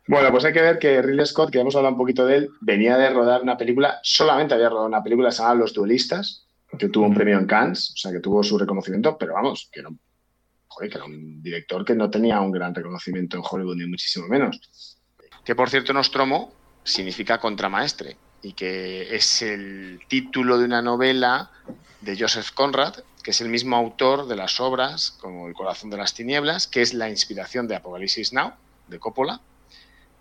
bueno, 0.07 0.31
pues 0.31 0.45
hay 0.45 0.53
que 0.53 0.62
ver 0.62 0.79
que 0.79 1.01
Ridley 1.03 1.27
Scott, 1.27 1.51
que 1.51 1.61
hemos 1.61 1.75
hablado 1.75 1.95
un 1.95 1.99
poquito 1.99 2.27
de 2.27 2.37
él, 2.37 2.51
venía 2.61 2.97
de 2.97 3.11
rodar 3.11 3.43
una 3.43 3.57
película, 3.57 3.99
solamente 4.03 4.55
había 4.55 4.69
rodado 4.69 4.87
una 4.87 5.03
película 5.03 5.31
llamada 5.31 5.55
Los 5.57 5.73
Duelistas, 5.73 6.47
que 6.79 6.89
tuvo 6.89 7.07
un 7.07 7.15
premio 7.15 7.39
en 7.39 7.47
Cannes, 7.47 7.93
o 7.95 7.97
sea, 7.97 8.13
que 8.13 8.21
tuvo 8.21 8.43
su 8.43 8.59
reconocimiento, 8.59 9.17
pero 9.19 9.35
vamos, 9.35 9.69
que 9.71 9.83
no, 9.83 9.97
joder, 10.69 10.91
que 10.91 10.97
era 10.97 11.05
un 11.05 11.43
director 11.43 11.85
que 11.85 11.95
no 11.95 12.11
tenía 12.11 12.41
un 12.41 12.51
gran 12.51 12.75
reconocimiento 12.75 13.37
en 13.37 13.43
Hollywood, 13.49 13.77
ni 13.77 13.87
muchísimo 13.87 14.27
menos. 14.29 14.99
Que 15.45 15.55
por 15.55 15.69
cierto, 15.69 15.93
Nostromo 15.93 16.53
significa 16.85 17.39
contramaestre 17.39 18.17
y 18.43 18.55
que 18.55 19.15
es 19.15 19.43
el 19.43 20.01
título 20.09 20.59
de 20.59 20.65
una 20.65 20.83
novela 20.83 21.51
de 22.01 22.17
Joseph 22.19 22.51
Conrad, 22.53 22.97
que 23.23 23.31
es 23.31 23.41
el 23.41 23.49
mismo 23.49 23.77
autor 23.77 24.27
de 24.27 24.35
las 24.35 24.59
obras 24.59 25.13
como 25.21 25.47
El 25.47 25.55
corazón 25.55 25.91
de 25.91 25.97
las 25.97 26.15
tinieblas, 26.15 26.67
que 26.67 26.83
es 26.83 26.93
la 26.93 27.09
inspiración 27.09 27.69
de 27.69 27.77
Apocalipsis 27.77 28.33
Now, 28.33 28.55
de 28.89 28.99
Coppola, 28.99 29.41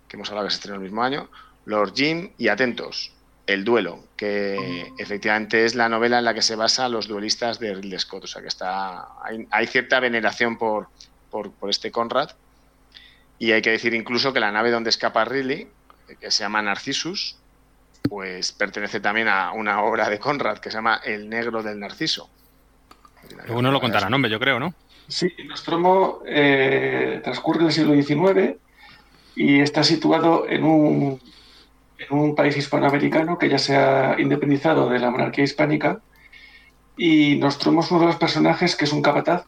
que 0.06 0.16
hemos 0.16 0.28
hablado 0.28 0.46
que 0.46 0.52
se 0.52 0.56
estrenó 0.56 0.76
el 0.76 0.82
mismo 0.82 1.02
año, 1.02 1.28
Lord 1.64 1.94
Jim 1.94 2.32
y 2.38 2.48
Atentos, 2.48 3.12
El 3.52 3.64
duelo, 3.64 4.04
que 4.16 4.92
efectivamente 4.98 5.64
es 5.64 5.74
la 5.74 5.88
novela 5.88 6.18
en 6.18 6.24
la 6.24 6.34
que 6.34 6.42
se 6.42 6.56
basa 6.56 6.88
los 6.88 7.08
duelistas 7.08 7.58
de 7.58 7.74
Ridley 7.74 7.98
Scott. 7.98 8.24
O 8.24 8.26
sea 8.26 8.42
que 8.42 8.48
está 8.48 9.08
hay, 9.50 9.66
cierta 9.66 10.00
veneración 10.00 10.58
por, 10.58 10.88
por, 11.30 11.52
por, 11.52 11.70
este 11.70 11.90
Conrad. 11.90 12.30
Y 13.38 13.52
hay 13.52 13.62
que 13.62 13.70
decir 13.70 13.94
incluso 13.94 14.32
que 14.32 14.40
la 14.40 14.52
nave 14.52 14.70
donde 14.70 14.90
escapa 14.90 15.24
Ridley, 15.24 15.68
que 16.20 16.30
se 16.30 16.44
llama 16.44 16.62
Narcissus, 16.62 17.36
pues 18.08 18.52
pertenece 18.52 19.00
también 19.00 19.28
a 19.28 19.52
una 19.52 19.82
obra 19.82 20.08
de 20.08 20.18
Conrad 20.18 20.58
que 20.58 20.70
se 20.70 20.76
llama 20.76 21.00
El 21.04 21.28
negro 21.28 21.62
del 21.62 21.78
narciso. 21.78 22.28
Uno 23.48 23.70
lo 23.70 23.80
contará 23.80 24.08
nombre, 24.08 24.30
yo 24.30 24.40
creo, 24.40 24.58
¿no? 24.58 24.74
Sí, 25.08 25.32
Nostromo 25.46 26.22
eh, 26.26 27.20
transcurre 27.22 27.60
en 27.60 27.66
el 27.66 27.72
siglo 27.72 27.94
XIX 27.94 28.56
y 29.34 29.60
está 29.60 29.82
situado 29.82 30.48
en 30.48 30.64
un, 30.64 31.20
en 32.08 32.18
un 32.18 32.34
país 32.34 32.56
hispanoamericano 32.56 33.38
que 33.38 33.48
ya 33.48 33.58
se 33.58 33.76
ha 33.76 34.16
independizado 34.18 34.88
de 34.88 34.98
la 34.98 35.10
monarquía 35.10 35.44
hispánica 35.44 36.00
y 36.96 37.36
Nostromo 37.36 37.80
es 37.80 37.90
uno 37.90 38.00
de 38.00 38.06
los 38.06 38.16
personajes 38.16 38.76
que 38.76 38.84
es 38.84 38.92
un 38.92 39.02
capataz 39.02 39.46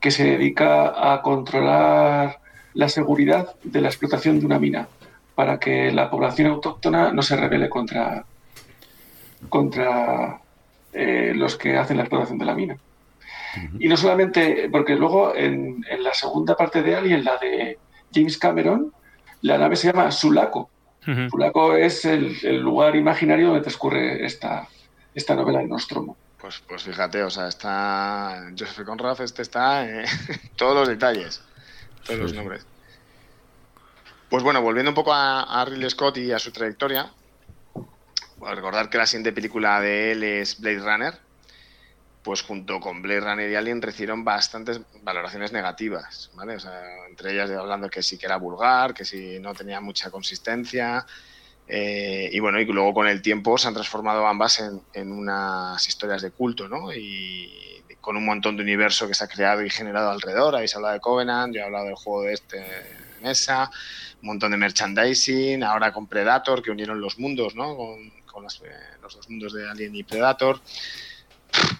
que 0.00 0.10
se 0.10 0.24
dedica 0.24 1.12
a 1.12 1.22
controlar 1.22 2.40
la 2.74 2.88
seguridad 2.88 3.54
de 3.62 3.80
la 3.80 3.88
explotación 3.88 4.40
de 4.40 4.46
una 4.46 4.58
mina 4.58 4.88
para 5.34 5.58
que 5.58 5.92
la 5.92 6.10
población 6.10 6.48
autóctona 6.48 7.12
no 7.12 7.22
se 7.22 7.36
rebele 7.36 7.68
contra, 7.68 8.24
contra 9.48 10.40
eh, 10.92 11.32
los 11.34 11.56
que 11.56 11.76
hacen 11.76 11.96
la 11.96 12.04
explotación 12.04 12.38
de 12.38 12.44
la 12.44 12.54
mina. 12.54 12.76
Y 13.78 13.88
no 13.88 13.96
solamente, 13.96 14.68
porque 14.70 14.94
luego 14.94 15.34
en, 15.36 15.84
la 15.98 16.14
segunda 16.14 16.56
parte 16.56 16.82
de 16.82 16.96
Alien, 16.96 17.24
la 17.24 17.36
de 17.36 17.78
James 18.14 18.38
Cameron, 18.38 18.92
la 19.42 19.58
nave 19.58 19.76
se 19.76 19.88
llama 19.88 20.10
Sulaco. 20.10 20.70
Sulaco 21.04 21.74
es 21.74 22.04
el, 22.04 22.60
lugar 22.60 22.94
imaginario 22.94 23.48
donde 23.48 23.62
transcurre 23.62 24.24
esta, 24.24 24.68
esta 25.14 25.34
novela 25.34 25.58
de 25.58 25.66
Nostromo. 25.66 26.16
Pues, 26.40 26.62
pues 26.66 26.82
fíjate, 26.82 27.22
o 27.22 27.30
sea, 27.30 27.48
está 27.48 28.50
Joseph 28.58 28.84
Conrad, 28.86 29.20
este 29.20 29.42
está 29.42 29.88
en 29.88 30.04
todos 30.56 30.74
los 30.74 30.88
detalles, 30.88 31.42
todos 32.04 32.20
los 32.20 32.34
nombres. 32.34 32.66
Pues 34.28 34.42
bueno, 34.42 34.62
volviendo 34.62 34.90
un 34.90 34.94
poco 34.94 35.12
a, 35.12 35.64
Ridley 35.64 35.90
Scott 35.90 36.16
y 36.18 36.32
a 36.32 36.38
su 36.38 36.52
trayectoria, 36.52 37.12
recordar 38.40 38.90
que 38.90 38.98
la 38.98 39.06
siguiente 39.06 39.32
película 39.32 39.80
de 39.80 40.12
él 40.12 40.22
es 40.22 40.60
Blade 40.60 40.78
Runner, 40.78 41.14
pues 42.22 42.42
junto 42.42 42.80
con 42.80 43.02
Blade 43.02 43.20
Runner 43.20 43.50
y 43.50 43.54
Alien 43.56 43.82
recibieron 43.82 44.24
bastantes 44.24 44.80
valoraciones 45.02 45.52
negativas, 45.52 46.30
¿vale? 46.34 46.56
O 46.56 46.60
sea, 46.60 46.80
entre 47.08 47.32
ellas 47.32 47.50
hablando 47.50 47.90
que 47.90 48.02
sí 48.02 48.16
que 48.16 48.26
era 48.26 48.36
vulgar, 48.36 48.94
que 48.94 49.04
sí 49.04 49.38
no 49.40 49.54
tenía 49.54 49.80
mucha 49.80 50.10
consistencia, 50.10 51.04
eh, 51.66 52.28
y 52.32 52.40
bueno, 52.40 52.60
y 52.60 52.64
luego 52.66 52.92
con 52.92 53.08
el 53.08 53.22
tiempo 53.22 53.56
se 53.56 53.68
han 53.68 53.74
transformado 53.74 54.26
ambas 54.26 54.62
en, 54.92 55.12
unas 55.12 55.86
historias 55.86 56.22
de 56.22 56.30
culto, 56.30 56.68
¿no? 56.68 56.92
Y 56.92 57.50
con 58.00 58.16
un 58.16 58.24
montón 58.24 58.56
de 58.56 58.62
universo 58.62 59.06
que 59.06 59.14
se 59.14 59.24
ha 59.24 59.28
creado 59.28 59.64
y 59.64 59.70
generado 59.70 60.10
alrededor. 60.10 60.56
Habéis 60.56 60.74
hablado 60.74 60.94
de 60.94 61.00
Covenant, 61.00 61.54
yo 61.54 61.60
he 61.60 61.64
hablado 61.64 61.86
del 61.86 61.94
juego 61.94 62.22
de 62.24 62.32
este 62.34 62.64
mesa, 63.22 63.70
un 64.20 64.26
montón 64.26 64.50
de 64.50 64.56
merchandising, 64.56 65.62
ahora 65.62 65.92
con 65.92 66.08
Predator, 66.08 66.62
que 66.62 66.72
unieron 66.72 67.00
los 67.00 67.18
mundos, 67.18 67.54
¿no? 67.54 67.76
Con, 67.76 68.44
eh, 68.44 68.70
los 69.00 69.16
dos 69.16 69.30
mundos 69.30 69.52
de 69.52 69.68
Alien 69.68 69.94
y 69.94 70.02
Predator, 70.02 70.60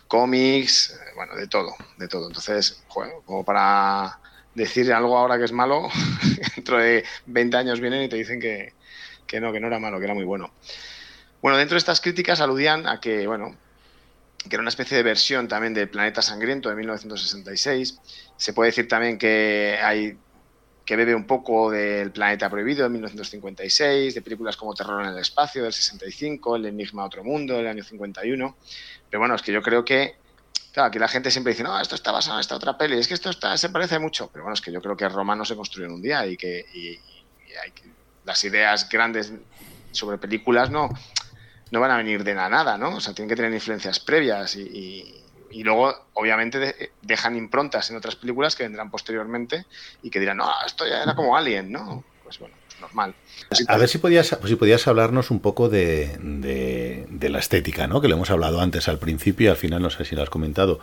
cómics, 0.08 0.90
eh, 0.90 1.12
bueno, 1.14 1.34
de 1.36 1.46
todo, 1.46 1.74
de 1.96 2.08
todo. 2.08 2.28
Entonces, 2.28 2.82
como 3.24 3.44
para 3.44 4.18
decir 4.54 4.92
algo 4.92 5.16
ahora 5.16 5.38
que 5.38 5.44
es 5.44 5.52
malo, 5.52 5.88
dentro 6.56 6.78
de 6.78 7.04
20 7.26 7.56
años 7.56 7.80
vienen 7.80 8.02
y 8.02 8.08
te 8.08 8.16
dicen 8.16 8.40
que, 8.40 8.74
que 9.26 9.40
no, 9.40 9.52
que 9.52 9.60
no 9.60 9.68
era 9.68 9.78
malo, 9.78 9.98
que 9.98 10.04
era 10.04 10.14
muy 10.14 10.24
bueno. 10.24 10.52
Bueno, 11.40 11.56
dentro 11.56 11.74
de 11.74 11.78
estas 11.78 12.00
críticas 12.00 12.40
aludían 12.40 12.86
a 12.86 13.00
que, 13.00 13.26
bueno, 13.26 13.56
que 14.48 14.56
era 14.56 14.60
una 14.60 14.68
especie 14.68 14.96
de 14.96 15.02
versión 15.02 15.48
también 15.48 15.74
del 15.74 15.88
Planeta 15.88 16.22
Sangriento 16.22 16.68
de 16.68 16.76
1966. 16.76 18.00
Se 18.36 18.52
puede 18.52 18.70
decir 18.70 18.88
también 18.88 19.18
que 19.18 19.78
hay 19.82 20.16
que 20.84 20.96
bebe 20.96 21.14
un 21.14 21.26
poco 21.26 21.70
del 21.70 22.10
Planeta 22.10 22.50
Prohibido 22.50 22.82
de 22.82 22.90
1956, 22.90 24.14
de 24.14 24.22
películas 24.22 24.56
como 24.56 24.74
Terror 24.74 25.02
en 25.02 25.10
el 25.10 25.18
Espacio 25.18 25.62
del 25.62 25.72
65, 25.72 26.56
El 26.56 26.66
Enigma 26.66 27.04
Otro 27.04 27.22
Mundo 27.22 27.56
del 27.56 27.68
año 27.68 27.84
51. 27.84 28.56
Pero 29.12 29.20
bueno, 29.20 29.34
es 29.34 29.42
que 29.42 29.52
yo 29.52 29.60
creo 29.60 29.84
que, 29.84 30.16
claro, 30.72 30.88
aquí 30.88 30.98
la 30.98 31.06
gente 31.06 31.30
siempre 31.30 31.52
dice, 31.52 31.62
no, 31.62 31.78
esto 31.78 31.94
está 31.94 32.12
basado 32.12 32.38
en 32.38 32.40
esta 32.40 32.56
otra 32.56 32.78
peli, 32.78 32.96
es 32.96 33.06
que 33.06 33.12
esto 33.12 33.28
está, 33.28 33.58
se 33.58 33.68
parece 33.68 33.98
mucho. 33.98 34.30
Pero 34.32 34.44
bueno, 34.44 34.54
es 34.54 34.62
que 34.62 34.72
yo 34.72 34.80
creo 34.80 34.96
que 34.96 35.06
Roma 35.06 35.36
no 35.36 35.44
se 35.44 35.54
construyó 35.54 35.86
en 35.86 35.92
un 35.92 36.00
día 36.00 36.24
y 36.26 36.38
que, 36.38 36.64
las 38.24 38.42
ideas 38.44 38.88
grandes 38.88 39.34
sobre 39.90 40.16
películas 40.16 40.70
no, 40.70 40.88
no 41.70 41.80
van 41.80 41.90
a 41.90 41.98
venir 41.98 42.24
de 42.24 42.34
la 42.34 42.48
nada, 42.48 42.78
¿no? 42.78 42.96
O 42.96 43.00
sea, 43.00 43.12
tienen 43.12 43.28
que 43.28 43.36
tener 43.36 43.52
influencias 43.52 44.00
previas 44.00 44.56
y 44.56 45.22
y 45.52 45.62
luego, 45.62 45.94
obviamente, 46.14 46.92
dejan 47.02 47.36
improntas 47.36 47.90
en 47.90 47.96
otras 47.96 48.16
películas 48.16 48.56
que 48.56 48.62
vendrán 48.62 48.90
posteriormente 48.90 49.66
y 50.02 50.10
que 50.10 50.18
dirán, 50.18 50.38
no, 50.38 50.50
esto 50.64 50.86
ya 50.86 51.02
era 51.02 51.14
como 51.14 51.36
Alien, 51.36 51.70
¿no? 51.70 52.02
Pues 52.24 52.38
bueno, 52.38 52.54
pues 52.82 52.92
normal. 52.92 53.14
A 53.68 53.78
ver 53.78 53.88
si 53.88 53.98
podías, 53.98 54.36
si 54.44 54.56
podías 54.56 54.86
hablarnos 54.86 55.30
un 55.30 55.40
poco 55.40 55.68
de, 55.68 56.16
de, 56.20 57.28
la 57.28 57.38
estética, 57.38 57.86
¿no? 57.86 58.00
Que 58.00 58.08
lo 58.08 58.14
hemos 58.14 58.30
hablado 58.30 58.60
antes 58.60 58.88
al 58.88 58.98
principio 58.98 59.46
y 59.46 59.50
al 59.50 59.56
final 59.56 59.82
no 59.82 59.90
sé 59.90 60.04
si 60.04 60.14
lo 60.14 60.22
has 60.22 60.30
comentado. 60.30 60.80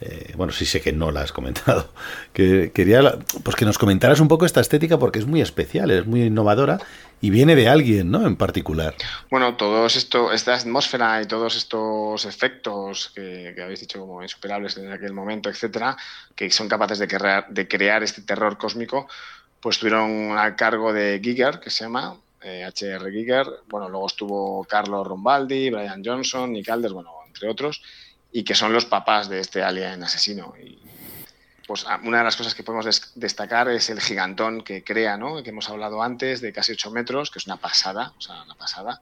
Eh, 0.00 0.32
bueno, 0.36 0.52
sí 0.52 0.66
sé 0.66 0.80
que 0.80 0.92
no 0.92 1.12
la 1.12 1.20
has 1.22 1.32
comentado. 1.32 1.88
Que 2.32 2.72
quería 2.72 3.18
pues 3.42 3.56
que 3.56 3.64
nos 3.64 3.78
comentaras 3.78 4.18
un 4.18 4.28
poco 4.28 4.46
esta 4.46 4.60
estética 4.60 4.98
porque 4.98 5.18
es 5.18 5.26
muy 5.26 5.40
especial, 5.40 5.90
es 5.90 6.06
muy 6.06 6.22
innovadora 6.22 6.78
y 7.20 7.30
viene 7.30 7.54
de 7.54 7.68
alguien, 7.68 8.10
¿no? 8.10 8.26
En 8.26 8.36
particular. 8.36 8.94
Bueno, 9.30 9.56
todo 9.56 9.86
esto, 9.86 10.32
esta 10.32 10.54
atmósfera 10.54 11.22
y 11.22 11.26
todos 11.26 11.56
estos 11.56 12.24
efectos 12.24 13.12
que, 13.14 13.54
habéis 13.62 13.80
dicho 13.80 14.00
como 14.00 14.22
insuperables 14.22 14.76
en 14.76 14.90
aquel 14.90 15.12
momento, 15.12 15.48
etcétera, 15.48 15.96
que 16.34 16.50
son 16.50 16.68
capaces 16.68 16.98
de 16.98 17.06
crear, 17.06 17.46
de 17.48 17.68
crear 17.68 18.02
este 18.02 18.22
terror 18.22 18.58
cósmico, 18.58 19.06
pues 19.62 19.78
tuvieron 19.78 20.36
a 20.36 20.56
cargo 20.56 20.92
de 20.92 21.20
Giger, 21.22 21.60
que 21.60 21.70
se 21.70 21.84
llama 21.84 22.18
H.R. 22.40 23.08
Eh, 23.08 23.12
Giger. 23.12 23.46
Bueno, 23.68 23.88
luego 23.88 24.08
estuvo 24.08 24.64
Carlos 24.64 25.06
Rombaldi, 25.06 25.70
Brian 25.70 26.02
Johnson, 26.04 26.52
Nick 26.52 26.68
Alders, 26.68 26.92
bueno, 26.92 27.12
entre 27.28 27.48
otros, 27.48 27.80
y 28.32 28.42
que 28.42 28.56
son 28.56 28.72
los 28.72 28.86
papás 28.86 29.28
de 29.28 29.38
este 29.38 29.62
alien 29.62 30.02
asesino. 30.02 30.52
Y 30.60 30.80
pues 31.64 31.84
ah, 31.86 32.00
una 32.02 32.18
de 32.18 32.24
las 32.24 32.34
cosas 32.34 32.56
que 32.56 32.64
podemos 32.64 33.12
destacar 33.14 33.68
es 33.68 33.88
el 33.88 34.00
gigantón 34.00 34.62
que 34.62 34.82
crea, 34.82 35.16
¿no? 35.16 35.40
que 35.44 35.50
hemos 35.50 35.70
hablado 35.70 36.02
antes, 36.02 36.40
de 36.40 36.52
casi 36.52 36.72
8 36.72 36.90
metros, 36.90 37.30
que 37.30 37.38
es 37.38 37.46
una 37.46 37.56
pasada, 37.56 38.12
o 38.18 38.20
sea, 38.20 38.42
una 38.42 38.56
pasada. 38.56 39.00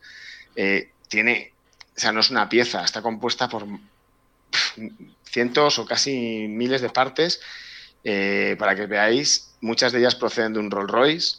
Eh, 0.54 0.90
tiene, 1.08 1.54
o 1.96 1.98
sea, 1.98 2.12
no 2.12 2.20
es 2.20 2.28
una 2.28 2.50
pieza, 2.50 2.84
está 2.84 3.00
compuesta 3.00 3.48
por 3.48 3.66
cientos 5.24 5.78
o 5.78 5.86
casi 5.86 6.46
miles 6.48 6.82
de 6.82 6.90
partes. 6.90 7.40
Eh, 8.02 8.56
para 8.58 8.74
que 8.74 8.86
veáis, 8.86 9.49
muchas 9.60 9.92
de 9.92 9.98
ellas 9.98 10.14
proceden 10.14 10.54
de 10.54 10.60
un 10.60 10.70
Rolls 10.70 10.90
Royce, 10.90 11.36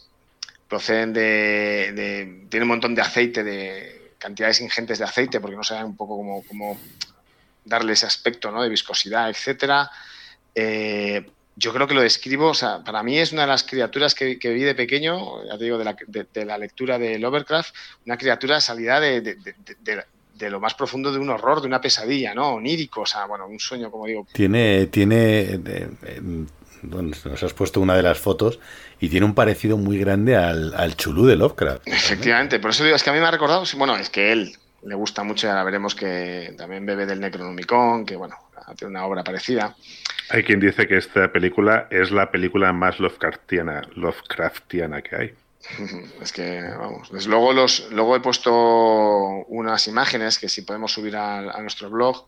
proceden 0.68 1.14
de, 1.14 2.46
tiene 2.50 2.64
un 2.64 2.70
montón 2.70 2.96
de 2.96 3.02
aceite, 3.02 3.44
de 3.44 4.14
cantidades 4.18 4.62
ingentes 4.62 5.00
de 5.00 5.06
aceite, 5.06 5.40
porque 5.40 5.56
no 5.56 5.64
saben 5.64 5.86
un 5.86 5.98
poco 5.98 6.18
cómo, 6.18 6.44
cómo 6.48 6.80
darle 7.66 7.94
ese 7.94 8.06
aspecto 8.06 8.52
¿no? 8.52 8.64
de 8.64 8.70
viscosidad, 8.70 9.30
etcétera. 9.30 9.90
Eh, 10.56 11.26
yo 11.56 11.74
creo 11.74 11.88
que 11.88 11.94
lo 11.94 12.02
describo, 12.02 12.48
o 12.48 12.54
sea, 12.54 12.84
para 12.84 13.04
mí 13.04 13.20
es 13.20 13.34
una 13.34 13.42
de 13.42 13.50
las 13.50 13.64
criaturas 13.64 14.16
que, 14.16 14.36
vi 14.36 14.64
de 14.64 14.76
pequeño, 14.76 15.46
ya 15.46 15.58
te 15.58 15.66
digo, 15.66 15.78
de 15.78 15.84
la, 15.84 15.96
de, 16.08 16.46
la, 16.46 16.58
lectura 16.58 16.98
de 16.98 17.20
Lovecraft, 17.20 17.76
una 18.06 18.18
criatura 18.18 18.62
salida 18.62 19.00
de, 19.00 19.36
lo 20.50 20.60
más 20.60 20.74
profundo 20.74 21.12
de 21.12 21.20
un 21.20 21.30
horror, 21.30 21.62
de 21.62 21.68
una 21.68 21.82
pesadilla, 21.82 22.34
¿no? 22.34 22.54
Onírico, 22.56 23.02
o 23.02 23.06
sea, 23.06 23.26
bueno, 23.26 23.48
un 23.48 23.60
sueño, 23.60 23.92
como 23.92 24.08
digo. 24.08 24.26
Tiene, 24.34 24.88
tiene, 24.88 25.58
bueno, 25.58 26.48
nos 26.84 27.44
has 27.44 27.54
puesto 27.54 27.82
una 27.82 27.96
de 27.96 28.04
las 28.04 28.20
fotos 28.20 28.60
y 29.00 29.10
tiene 29.10 29.26
un 29.26 29.36
parecido 29.36 29.78
muy 29.78 29.98
grande 29.98 30.36
al, 30.36 30.74
al 30.76 30.96
chulú 30.96 31.26
de 31.26 31.36
Lovecraft. 31.36 31.88
Efectivamente, 31.88 32.60
por 32.60 32.72
eso 32.72 32.84
digo, 32.84 32.96
es 32.96 33.04
que 33.04 33.10
a 33.10 33.14
mí 33.14 33.20
me 33.20 33.26
ha 33.26 33.32
recordado, 33.32 33.64
bueno, 33.78 33.96
es 33.96 34.10
que 34.10 34.32
él 34.32 34.56
le 34.84 34.96
gusta 34.96 35.24
mucho 35.24 35.48
y 35.48 35.50
ahora 35.50 35.64
veremos 35.64 35.96
que 35.96 36.54
también 36.58 36.86
bebe 36.86 37.06
del 37.06 37.20
Necronomicon, 37.20 38.06
que 38.06 38.16
bueno, 38.16 38.36
tiene 38.76 38.92
una 38.92 39.06
obra 39.06 39.24
parecida. 39.24 39.76
Hay 40.30 40.44
quien 40.44 40.60
dice 40.60 40.88
que 40.88 40.98
esta 40.98 41.32
película 41.32 41.88
es 41.90 42.12
la 42.12 42.32
película 42.32 42.72
más 42.74 43.00
Lovecraftiana, 43.00 43.82
Lovecraftiana 43.96 45.02
que 45.02 45.16
hay. 45.16 45.34
Es 46.22 46.32
que, 46.32 46.62
vamos, 46.62 47.12
luego, 47.28 47.54
los, 47.54 47.92
luego 47.92 48.16
he 48.16 48.20
puesto 48.20 48.52
unas 49.48 49.88
imágenes 49.88 50.40
que 50.40 50.50
si 50.50 50.64
podemos 50.64 50.92
subir 50.92 51.16
a, 51.16 51.62
nuestro 51.62 51.90
blog 51.90 52.26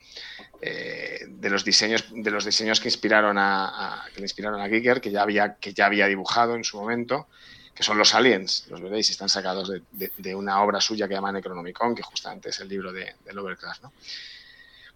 eh, 0.66 1.26
de 1.28 1.50
los 1.50 1.66
diseños 1.66 2.06
de 2.10 2.32
los 2.32 2.46
diseños 2.46 2.80
que 2.80 2.88
inspiraron 2.88 3.38
a, 3.38 4.06
que 4.14 4.22
le 4.22 4.26
inspiraron 4.26 4.62
a 4.62 4.70
Giger, 4.70 5.02
que 5.02 5.12
ya 5.12 5.22
había 5.22 5.56
que 5.56 5.74
ya 5.74 5.88
había 5.88 6.08
dibujado 6.08 6.56
en 6.56 6.64
su 6.64 6.78
momento, 6.78 7.28
que 7.76 7.84
son 7.84 7.98
los 7.98 8.16
aliens, 8.16 8.68
los 8.70 8.82
veréis, 8.82 9.10
están 9.10 9.28
sacados 9.28 9.70
de, 9.92 10.36
una 10.36 10.62
obra 10.62 10.80
suya 10.80 11.06
que 11.06 11.16
llama 11.16 11.34
Necronomicon, 11.34 11.94
que 11.94 12.02
justamente 12.02 12.50
es 12.50 12.62
el 12.62 12.70
libro 12.70 12.94
de, 12.94 13.14
de 13.26 13.34
Lovecraft, 13.34 13.84
¿no? 13.84 13.92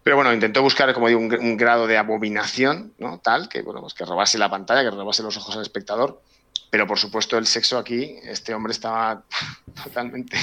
Pero 0.02 0.16
bueno, 0.16 0.32
intentó 0.32 0.62
buscar, 0.62 0.94
como 0.94 1.08
digo, 1.08 1.20
un, 1.20 1.56
grado 1.58 1.86
de 1.86 1.98
abominación, 1.98 2.94
¿no? 2.96 3.18
Tal, 3.18 3.50
que, 3.50 3.60
bueno, 3.60 3.82
pues 3.82 3.92
que 3.92 4.06
robase 4.06 4.38
la 4.38 4.48
pantalla, 4.48 4.88
que 4.88 4.96
robase 4.96 5.22
los 5.22 5.36
ojos 5.36 5.54
al 5.54 5.60
espectador. 5.60 6.22
Pero 6.70 6.86
por 6.86 6.98
supuesto, 6.98 7.36
el 7.36 7.46
sexo 7.46 7.76
aquí, 7.76 8.16
este 8.22 8.54
hombre 8.54 8.72
estaba 8.72 9.22
totalmente 9.84 10.38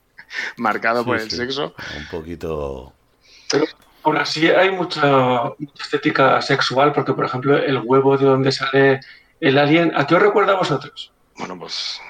marcado 0.56 1.04
por 1.04 1.20
el 1.20 1.30
sexo. 1.30 1.74
Un 1.98 2.08
poquito. 2.10 2.94
Aún 4.02 4.16
así 4.16 4.48
hay 4.48 4.70
mucha, 4.70 5.52
estética 5.78 6.40
sexual, 6.40 6.92
porque, 6.92 7.12
por 7.12 7.24
ejemplo, 7.24 7.56
el 7.56 7.78
huevo 7.78 8.16
de 8.16 8.26
donde 8.26 8.52
sale 8.52 9.00
el 9.40 9.58
alien, 9.58 9.92
¿a 9.94 10.06
qué 10.06 10.14
os 10.14 10.22
recuerda 10.22 10.52
a 10.52 10.56
vosotros? 10.56 11.12
Bueno, 11.36 11.58
pues 11.58 12.00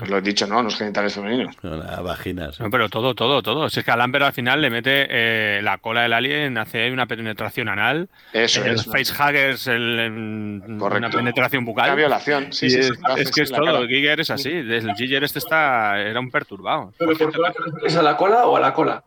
os 0.00 0.08
lo 0.08 0.18
he 0.18 0.22
dicho, 0.22 0.46
¿no? 0.46 0.62
Los 0.62 0.76
genitales 0.76 1.14
femeninos. 1.14 1.56
La 1.62 2.00
vagina. 2.00 2.50
No, 2.58 2.70
pero 2.70 2.88
todo, 2.88 3.14
todo, 3.14 3.42
todo. 3.42 3.68
Si 3.68 3.80
es 3.80 3.84
que 3.84 3.90
a 3.90 3.96
Lambert 3.96 4.24
al 4.24 4.32
final 4.32 4.60
le 4.60 4.70
mete 4.70 5.06
eh, 5.10 5.60
la 5.62 5.78
cola 5.78 6.02
del 6.02 6.12
alien, 6.12 6.56
hace 6.58 6.90
una 6.92 7.06
penetración 7.06 7.68
anal. 7.68 8.08
Eso 8.32 8.64
el 8.64 8.78
facehuggers, 8.78 9.66
el, 9.66 10.62
una 10.80 11.10
penetración 11.10 11.64
bucal. 11.64 11.86
Una 11.86 11.96
violación, 11.96 12.52
sí, 12.52 12.70
sí. 12.70 12.78
Es, 12.78 12.92
es 13.16 13.30
que 13.32 13.42
es 13.42 13.50
todo. 13.50 13.86
Giger 13.86 14.20
es 14.20 14.30
así. 14.30 14.50
El 14.50 14.94
Giger 14.94 15.24
este 15.24 15.40
está, 15.40 16.00
era 16.00 16.20
un 16.20 16.30
perturbado. 16.30 16.92
¿Pero 16.96 17.16
por 17.16 17.32
qué 17.32 17.86
es 17.86 17.96
a 17.96 18.02
la 18.02 18.16
cola 18.16 18.46
o 18.46 18.56
a 18.56 18.60
la 18.60 18.72
cola? 18.72 19.02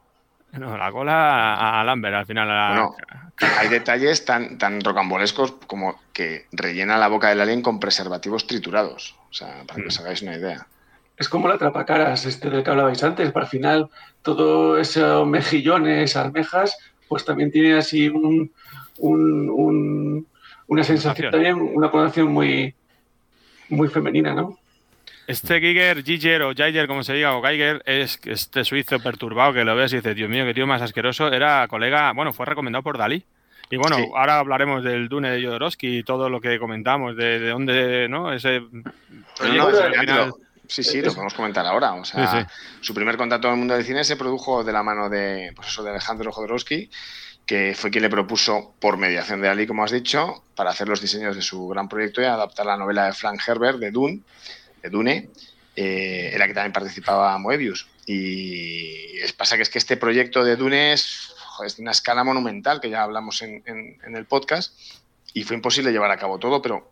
No, 0.54 0.78
la 0.78 0.92
cola 0.92 1.80
a, 1.80 1.84
Lambert 1.84 2.16
al 2.16 2.26
final. 2.26 2.48
Bueno, 2.48 2.96
hay 3.60 3.68
detalles 3.70 4.24
tan, 4.24 4.58
tan 4.58 4.82
rocambolescos 4.82 5.54
como 5.68 6.00
que 6.14 6.46
rellena 6.52 6.98
la 6.98 7.08
boca 7.08 7.30
del 7.30 7.42
alien 7.42 7.62
con 7.62 7.80
preservativos 7.80 8.46
triturados. 8.46 9.16
O 9.30 9.34
sea, 9.34 9.64
para 9.68 9.82
que 9.82 9.88
os 9.88 10.00
hagáis 10.00 10.22
una 10.22 10.36
idea 10.36 10.68
es 11.18 11.30
como 11.30 11.48
la 11.48 11.56
atrapacaras 11.56 12.26
este 12.26 12.50
del 12.50 12.64
que 12.64 12.70
hablabais 12.70 13.04
antes, 13.04 13.32
para 13.32 13.46
al 13.46 13.50
final 13.50 13.90
todo 14.22 14.78
esos 14.78 15.28
mejillones, 15.28 16.16
almejas, 16.16 16.78
pues 17.08 17.26
también 17.26 17.52
tiene 17.52 17.76
así 17.76 18.10
un, 18.10 18.52
una 18.98 20.84
sensación 20.84 21.32
también, 21.32 21.56
una 21.56 21.92
connotación 21.92 22.32
muy, 22.32 22.74
muy 23.70 23.88
femenina, 23.88 24.34
¿no? 24.34 24.58
Este 25.28 25.60
Giger, 25.60 26.04
Giger 26.04 26.42
o 26.42 26.54
Jaeger, 26.54 26.88
como 26.88 27.04
se 27.04 27.14
diga, 27.14 27.36
o 27.36 27.42
Geiger, 27.42 27.82
es 27.86 28.20
este 28.26 28.66
suizo 28.66 29.00
perturbado 29.00 29.54
que 29.54 29.64
lo 29.64 29.76
ves 29.76 29.94
y 29.94 29.98
dices, 29.98 30.16
Dios 30.16 30.30
mío, 30.30 30.46
qué 30.46 30.54
tío 30.54 30.68
más 30.68 30.82
asqueroso. 30.82 31.32
Era 31.32 31.68
colega, 31.68 32.12
bueno, 32.14 32.34
fue 32.34 32.46
recomendado 32.46 32.84
por 32.84 32.98
Dalí. 32.98 33.24
Y 33.70 33.78
bueno, 33.78 33.98
ahora 34.16 34.40
hablaremos 34.40 34.84
del 34.84 35.08
Dune 35.08 35.32
de 35.32 35.44
Jodorowsky 35.44 36.00
y 36.00 36.04
todo 36.04 36.30
lo 36.30 36.42
que 36.42 36.60
comentamos, 36.60 37.16
de, 37.16 37.50
dónde, 37.50 38.08
¿no? 38.10 38.32
Ese 38.32 38.62
Sí, 40.68 40.84
sí, 40.84 41.02
lo 41.02 41.12
podemos 41.12 41.34
comentar 41.34 41.66
ahora. 41.66 41.94
O 41.94 42.06
sea, 42.06 42.48
su 42.82 42.94
primer 42.94 43.18
contacto 43.18 43.48
en 43.48 43.54
el 43.54 43.60
mundo 43.60 43.74
del 43.74 43.84
cine 43.84 44.04
se 44.04 44.16
produjo 44.16 44.64
de 44.64 44.72
la 44.72 44.84
mano 44.84 45.10
de, 45.10 45.52
pues 45.56 45.68
eso, 45.68 45.84
de 45.84 45.92
Alejandro 45.92 46.32
Jodorowsky, 46.32 46.90
que 47.46 47.76
fue 47.76 47.92
quien 47.92 48.04
le 48.04 48.10
propuso, 48.10 48.74
por 48.80 48.98
mediación 48.98 49.42
de 49.42 49.50
Ali, 49.50 49.68
como 49.68 49.84
has 49.84 49.92
dicho, 49.92 50.44
para 50.56 50.70
hacer 50.70 50.88
los 50.88 51.02
diseños 51.02 51.36
de 51.36 51.42
su 51.42 51.68
gran 51.68 51.90
proyecto 51.90 52.22
y 52.22 52.26
adaptar 52.26 52.66
la 52.66 52.78
novela 52.78 53.06
de 53.06 53.14
Frank 53.14 53.42
Herbert 53.46 53.80
de 53.80 53.92
Dune, 53.92 54.22
de 54.84 54.90
Dune 54.90 55.30
eh, 55.76 56.30
en 56.34 56.40
la 56.40 56.48
que 56.48 56.54
también 56.54 56.74
participaba 56.74 57.38
Moebius. 57.40 57.88
Y 58.06 59.18
es, 59.20 59.34
pasa 59.34 59.56
que 59.56 59.64
es 59.64 59.70
que 59.70 59.80
este 59.80 59.98
proyecto 59.98 60.44
de 60.44 60.56
Dune 60.56 60.94
es, 60.94 61.34
de 61.76 61.82
una 61.82 61.92
escala 61.92 62.24
monumental, 62.24 62.80
que 62.80 62.90
ya 62.90 63.02
hablamos 63.02 63.42
en, 63.42 63.64
el 64.04 64.26
podcast, 64.26 64.78
y 65.34 65.44
fue 65.44 65.56
imposible 65.56 65.92
llevar 65.92 66.12
a 66.12 66.18
cabo 66.18 66.38
todo, 66.38 66.62
pero 66.62 66.92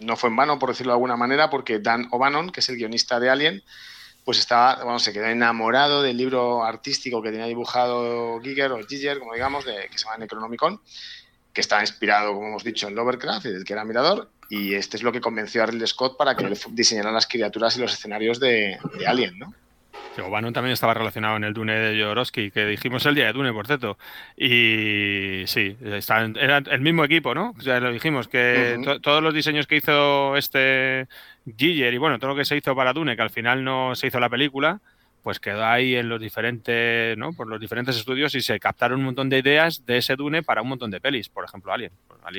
no 0.00 0.16
fue 0.16 0.30
en 0.30 0.36
vano, 0.36 0.58
por 0.58 0.70
decirlo 0.70 0.92
de 0.92 0.96
alguna 0.96 1.16
manera, 1.16 1.50
porque 1.50 1.78
Dan 1.78 2.08
O'Bannon, 2.10 2.50
que 2.50 2.60
es 2.60 2.68
el 2.70 2.76
guionista 2.76 3.20
de 3.20 3.30
Alien, 3.30 3.62
pues 4.24 4.38
estaba, 4.38 4.82
bueno, 4.82 4.98
se 4.98 5.12
quedó 5.12 5.26
enamorado 5.26 6.02
del 6.02 6.16
libro 6.16 6.64
artístico 6.64 7.22
que 7.22 7.30
tenía 7.30 7.46
dibujado 7.46 8.40
Giger 8.42 8.72
o 8.72 8.84
Giger, 8.84 9.20
como 9.20 9.34
digamos, 9.34 9.64
de, 9.64 9.88
que 9.90 9.98
se 9.98 10.04
llama 10.04 10.18
Necronomicon, 10.18 10.80
que 11.52 11.60
estaba 11.60 11.82
inspirado, 11.82 12.34
como 12.34 12.48
hemos 12.48 12.64
dicho, 12.64 12.88
en 12.88 12.94
Lovecraft 12.94 13.46
y 13.46 13.52
del 13.52 13.64
que 13.64 13.72
era 13.74 13.84
mirador, 13.84 14.30
y 14.48 14.74
este 14.74 14.96
es 14.96 15.02
lo 15.02 15.12
que 15.12 15.20
convenció 15.20 15.62
a 15.62 15.66
Ridley 15.66 15.86
Scott 15.86 16.16
para 16.16 16.36
que 16.36 16.50
diseñara 16.70 17.12
las 17.12 17.26
criaturas 17.26 17.76
y 17.76 17.80
los 17.80 17.92
escenarios 17.92 18.40
de, 18.40 18.78
de 18.98 19.06
Alien, 19.06 19.38
¿no? 19.38 19.54
Bannon 20.28 20.52
también 20.52 20.72
estaba 20.72 20.94
relacionado 20.94 21.36
en 21.36 21.44
el 21.44 21.54
Dune 21.54 21.78
de 21.78 22.02
Jodorowsky, 22.02 22.50
que 22.50 22.66
dijimos 22.66 23.06
el 23.06 23.14
día 23.14 23.26
de 23.26 23.32
Dune, 23.32 23.52
por 23.52 23.66
cierto. 23.66 23.98
Y 24.36 25.44
sí, 25.46 25.76
era 25.80 26.58
el 26.58 26.80
mismo 26.80 27.04
equipo, 27.04 27.34
¿no? 27.34 27.54
O 27.56 27.60
sea, 27.60 27.78
lo 27.78 27.92
dijimos, 27.92 28.26
que 28.26 28.98
todos 29.02 29.22
los 29.22 29.32
diseños 29.32 29.66
que 29.66 29.76
hizo 29.76 30.36
este 30.36 31.06
Giger 31.56 31.94
y 31.94 31.98
bueno, 31.98 32.18
todo 32.18 32.30
lo 32.30 32.36
que 32.36 32.44
se 32.44 32.56
hizo 32.56 32.74
para 32.74 32.92
Dune, 32.92 33.14
que 33.14 33.22
al 33.22 33.30
final 33.30 33.62
no 33.62 33.94
se 33.94 34.08
hizo 34.08 34.18
la 34.18 34.28
película, 34.28 34.80
pues 35.22 35.40
quedó 35.40 35.64
ahí 35.64 35.94
en 35.96 36.08
los 36.08 36.20
diferentes, 36.20 37.16
¿no? 37.18 37.32
Por 37.32 37.48
los 37.48 37.60
diferentes 37.60 37.96
estudios 37.96 38.34
y 38.34 38.40
se 38.40 38.58
captaron 38.58 39.00
un 39.00 39.06
montón 39.06 39.28
de 39.28 39.38
ideas 39.38 39.84
de 39.84 39.98
ese 39.98 40.16
Dune 40.16 40.42
para 40.42 40.62
un 40.62 40.68
montón 40.68 40.90
de 40.90 41.00
pelis, 41.00 41.28
por 41.28 41.44
ejemplo, 41.44 41.72
Alien. 41.72 41.92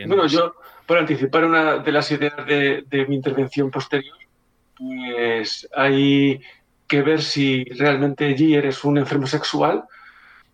bueno, 0.07 0.27
yo, 0.27 0.55
por 0.85 0.97
anticipar 0.97 1.45
una 1.45 1.77
de 1.77 1.91
las 1.91 2.11
ideas 2.11 2.45
de, 2.45 2.83
de 2.87 3.05
mi 3.05 3.15
intervención 3.15 3.69
posterior, 3.69 4.17
pues 4.77 5.67
hay 5.75 6.41
que 6.87 7.01
ver 7.01 7.21
si 7.21 7.63
realmente 7.65 8.35
Gier 8.35 8.65
es 8.65 8.83
un 8.83 8.97
enfermo 8.97 9.27
sexual 9.27 9.83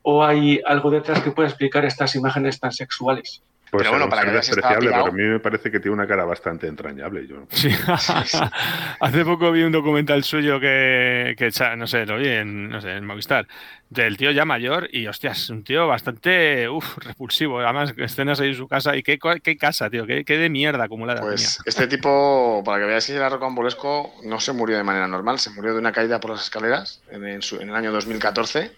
o 0.02 0.24
hay 0.24 0.62
algo 0.66 0.92
detrás 0.92 1.22
que 1.22 1.32
pueda 1.32 1.48
explicar 1.48 1.86
estas 1.86 2.16
imágenes 2.16 2.60
tan 2.60 2.72
sexuales. 2.72 3.42
Pues 3.72 3.82
pero 3.82 3.92
bueno, 3.92 4.10
para 4.10 4.26
que 4.26 4.32
despreciable, 4.32 4.90
pero 4.90 5.08
a 5.08 5.12
mí 5.12 5.24
me 5.24 5.40
parece 5.40 5.72
que 5.72 5.80
tiene 5.80 5.96
una 5.96 6.08
cara 6.08 6.24
bastante 6.24 6.68
entrañable. 6.68 7.28
Yo. 7.28 7.48
Sí. 7.50 7.70
Hace 9.00 9.26
poco 9.26 9.52
vi 9.52 9.64
un 9.64 9.72
documental 9.72 10.24
suyo 10.24 10.60
que, 10.60 11.36
que, 11.38 11.52
no 11.76 11.88
sé, 11.88 12.06
lo 12.06 12.18
vi 12.18 12.28
en, 12.28 12.70
no 12.70 12.80
sé, 12.80 12.92
en 12.92 13.06
Movistar, 13.06 13.48
del 13.90 14.18
tío 14.18 14.32
ya 14.32 14.46
mayor 14.46 14.88
y, 14.92 15.08
hostias, 15.08 15.50
un 15.50 15.64
tío 15.64 15.88
bastante 15.88 16.70
uf, 16.70 16.98
repulsivo. 17.00 17.60
Además, 17.60 17.94
escenas 17.98 18.40
ahí 18.40 18.50
en 18.50 18.56
su 18.56 18.68
casa. 18.68 18.96
¿Y 18.96 19.04
qué, 19.04 19.18
qué 19.44 19.58
casa, 19.58 19.90
tío? 19.90 20.06
¿Qué, 20.06 20.24
¿Qué, 20.24 20.38
de 20.38 20.50
mierda 20.50 20.86
acumulada? 20.86 21.22
Pues 21.22 21.60
este 21.66 21.88
tipo, 21.88 22.62
para 22.64 22.80
que 22.80 22.86
veáis 22.86 23.08
que 23.08 23.14
era 23.14 23.30
rocambolesco, 23.30 24.14
no 24.24 24.40
se 24.40 24.54
murió 24.54 24.78
de 24.78 24.84
manera 24.84 25.08
normal, 25.08 25.40
se 25.40 25.50
murió 25.50 25.74
de 25.74 25.80
una 25.80 25.92
caída 25.92 26.20
por 26.20 26.32
las 26.32 26.44
escaleras 26.44 27.02
en, 27.10 27.26
en, 27.26 27.42
su, 27.42 27.60
en 27.60 27.70
el 27.70 27.76
año 27.76 27.92
2014 27.92 28.72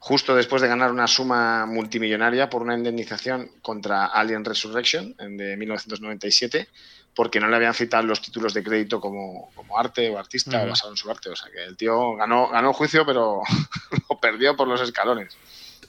justo 0.00 0.34
después 0.34 0.62
de 0.62 0.68
ganar 0.68 0.90
una 0.90 1.06
suma 1.06 1.66
multimillonaria 1.66 2.48
por 2.48 2.62
una 2.62 2.74
indemnización 2.74 3.50
contra 3.60 4.06
Alien 4.06 4.46
Resurrection 4.46 5.14
de 5.18 5.56
1997, 5.58 6.68
porque 7.14 7.38
no 7.38 7.48
le 7.48 7.56
habían 7.56 7.74
citado 7.74 8.04
los 8.04 8.22
títulos 8.22 8.54
de 8.54 8.62
crédito 8.62 8.98
como, 8.98 9.50
arte 9.76 10.08
o 10.08 10.18
artista 10.18 10.64
basado 10.64 10.92
en 10.92 10.96
su 10.96 11.10
arte. 11.10 11.28
O 11.28 11.36
sea 11.36 11.50
que 11.52 11.62
el 11.62 11.76
tío 11.76 12.16
ganó, 12.16 12.48
ganó 12.48 12.68
el 12.68 12.74
juicio, 12.74 13.04
pero 13.04 13.42
lo 14.10 14.18
perdió 14.18 14.56
por 14.56 14.66
los 14.66 14.80
escalones. 14.80 15.36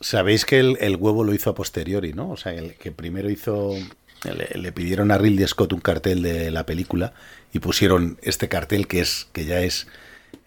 Sabéis 0.02 0.46
que 0.46 0.60
el, 0.60 0.96
huevo 0.98 1.24
lo 1.24 1.34
hizo 1.34 1.50
a 1.50 1.56
posteriori, 1.56 2.12
¿no? 2.12 2.32
O 2.32 2.38
sea, 2.38 2.54
el 2.54 2.76
que 2.76 2.92
primero 2.92 3.30
hizo. 3.30 3.76
Le, 4.24 4.72
pidieron 4.72 5.10
a 5.10 5.18
Ridley 5.18 5.48
Scott 5.48 5.74
un 5.74 5.80
cartel 5.80 6.22
de 6.22 6.52
la 6.52 6.66
película 6.68 7.14
y 7.54 7.60
pusieron 7.60 8.20
este 8.22 8.50
cartel 8.50 8.88
que 8.88 9.00
es 9.00 9.28
que 9.34 9.46
ya 9.46 9.62
es 9.62 9.88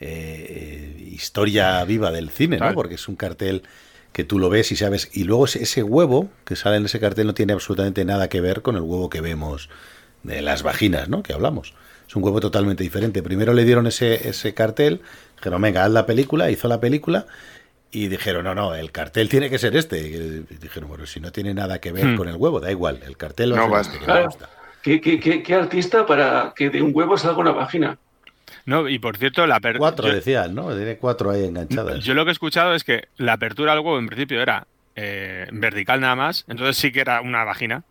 eh, 0.01 1.11
historia 1.12 1.84
viva 1.84 2.11
del 2.11 2.30
cine, 2.30 2.59
¿no? 2.59 2.74
Porque 2.74 2.97
es 2.97 3.09
un 3.09 3.16
cartel 3.16 3.62
que 4.12 4.24
tú 4.24 4.38
lo 4.38 4.49
ves 4.49 4.72
y 4.72 4.76
sabes. 4.76 5.11
Y 5.12 5.24
luego 5.24 5.47
ese, 5.47 5.82
huevo 5.82 6.30
que 6.45 6.57
sale 6.57 6.76
en 6.76 6.84
ese 6.84 7.01
cartel 7.01 7.26
no 7.26 7.34
tiene 7.34 7.53
absolutamente 7.53 8.05
nada 8.05 8.28
que 8.28 8.40
ver 8.40 8.62
con 8.62 8.76
el 8.76 8.82
huevo 8.82 9.11
que 9.11 9.20
vemos 9.20 9.68
de 10.22 10.40
las 10.40 10.62
vaginas, 10.62 11.09
¿no? 11.09 11.22
Que 11.22 11.32
hablamos. 11.32 11.74
Es 12.07 12.14
un 12.16 12.22
huevo 12.22 12.40
totalmente 12.40 12.82
diferente. 12.82 13.22
Primero 13.22 13.55
le 13.55 13.64
dieron 13.64 13.86
ese, 13.86 14.28
ese 14.28 14.55
cartel, 14.55 15.01
dijeron, 15.36 15.61
venga, 15.62 15.84
haz 15.84 15.90
la 15.90 16.07
película, 16.07 16.51
hizo 16.51 16.68
la 16.68 16.80
película. 16.80 17.26
Y 17.90 18.09
dijeron, 18.09 18.45
no, 18.45 18.55
no, 18.55 18.74
el 18.74 18.92
cartel 18.92 19.28
tiene 19.28 19.51
que 19.51 19.59
ser 19.59 19.76
este. 19.76 19.99
Y 19.99 20.57
dijeron, 20.59 20.88
bueno, 20.88 21.07
si 21.07 21.20
no 21.20 21.32
tiene 21.32 21.55
nada 21.55 21.80
que 21.80 21.92
ver 21.92 22.07
hmm. 22.07 22.16
con 22.16 22.28
el 22.28 22.36
huevo, 22.36 22.61
da 22.61 22.70
igual, 22.70 23.01
el 23.07 23.16
cartel 23.16 23.53
va 23.53 23.80
a 23.80 23.84
ser 23.84 23.95
este, 24.28 24.45
¿Qué, 24.84 25.01
qué, 25.01 25.42
qué, 25.42 25.55
artista 25.55 26.05
para 26.05 26.53
que 26.55 26.68
de 26.68 26.82
un 26.82 26.92
huevo 26.95 27.16
salga 27.16 27.38
una 27.38 27.53
vagina? 27.53 27.99
No, 28.66 28.88
y 28.88 28.98
por 28.98 29.16
cierto, 29.18 29.46
la 29.46 29.56
apertura. 29.56 29.90
Cuatro 29.90 30.12
decían, 30.12 30.54
¿no? 30.54 30.74
Tiene 30.74 30.96
cuatro 30.96 31.30
ahí 31.30 31.44
enganchadas. 31.44 32.02
Yo 32.02 32.14
lo 32.14 32.24
que 32.24 32.30
he 32.30 32.32
escuchado 32.32 32.74
es 32.74 32.84
que 32.84 33.08
la 33.16 33.34
apertura 33.34 33.72
al 33.72 33.80
huevo 33.80 33.98
en 33.98 34.06
principio 34.06 34.40
era 34.40 34.66
eh, 34.96 35.46
vertical 35.52 36.00
nada 36.00 36.16
más, 36.16 36.44
entonces 36.48 36.76
sí 36.76 36.92
que 36.92 37.00
era 37.00 37.20
una 37.20 37.44
vagina. 37.44 37.84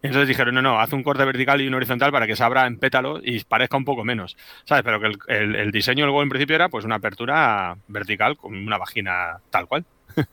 Entonces 0.00 0.28
dijeron, 0.28 0.54
no, 0.54 0.62
no, 0.62 0.78
haz 0.80 0.92
un 0.92 1.02
corte 1.02 1.24
vertical 1.24 1.60
y 1.60 1.66
un 1.66 1.74
horizontal 1.74 2.12
para 2.12 2.26
que 2.26 2.36
se 2.36 2.44
abra 2.44 2.66
en 2.66 2.78
pétalo 2.78 3.20
y 3.22 3.42
parezca 3.42 3.76
un 3.76 3.84
poco 3.84 4.04
menos. 4.04 4.36
¿Sabes? 4.64 4.84
Pero 4.84 5.00
que 5.00 5.12
el, 5.28 5.72
diseño 5.72 6.04
del 6.04 6.10
huevo 6.10 6.22
en 6.22 6.28
principio 6.28 6.54
era 6.54 6.68
pues 6.68 6.84
una 6.84 6.96
apertura 6.96 7.76
vertical 7.88 8.36
con 8.36 8.54
una 8.54 8.78
vagina 8.78 9.38
tal 9.50 9.66
cual. 9.66 9.84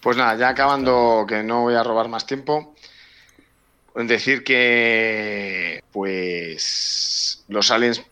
Pues 0.00 0.16
nada, 0.16 0.34
ya 0.34 0.48
acabando, 0.48 1.24
que 1.28 1.44
no 1.44 1.60
voy 1.60 1.76
a 1.76 1.84
robar 1.84 2.08
más 2.08 2.26
tiempo, 2.26 2.74
decir 3.94 4.42
que 4.42 5.80
pues 5.92 7.44
los 7.46 7.70
aliens 7.70 8.04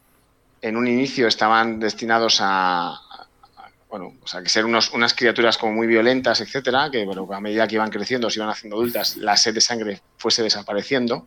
en 0.62 0.76
un 0.76 0.86
inicio 0.86 1.26
estaban 1.26 1.80
destinados 1.80 2.38
a, 2.40 3.00
bueno, 3.90 4.14
o 4.22 4.26
sea, 4.26 4.42
que 4.42 4.48
ser 4.48 4.64
unos, 4.64 4.92
unas 4.92 5.14
criaturas 5.14 5.58
como 5.58 5.72
muy 5.72 5.86
violentas, 5.86 6.40
etcétera, 6.40 6.90
que 6.90 7.04
bueno, 7.04 7.28
a 7.32 7.40
medida 7.40 7.66
que 7.66 7.74
iban 7.74 7.90
creciendo, 7.90 8.30
se 8.30 8.38
iban 8.38 8.48
haciendo 8.48 8.76
adultas, 8.76 9.16
la 9.16 9.36
sed 9.36 9.54
de 9.54 9.60
sangre 9.60 10.00
fuese 10.16 10.42
desapareciendo 10.42 11.26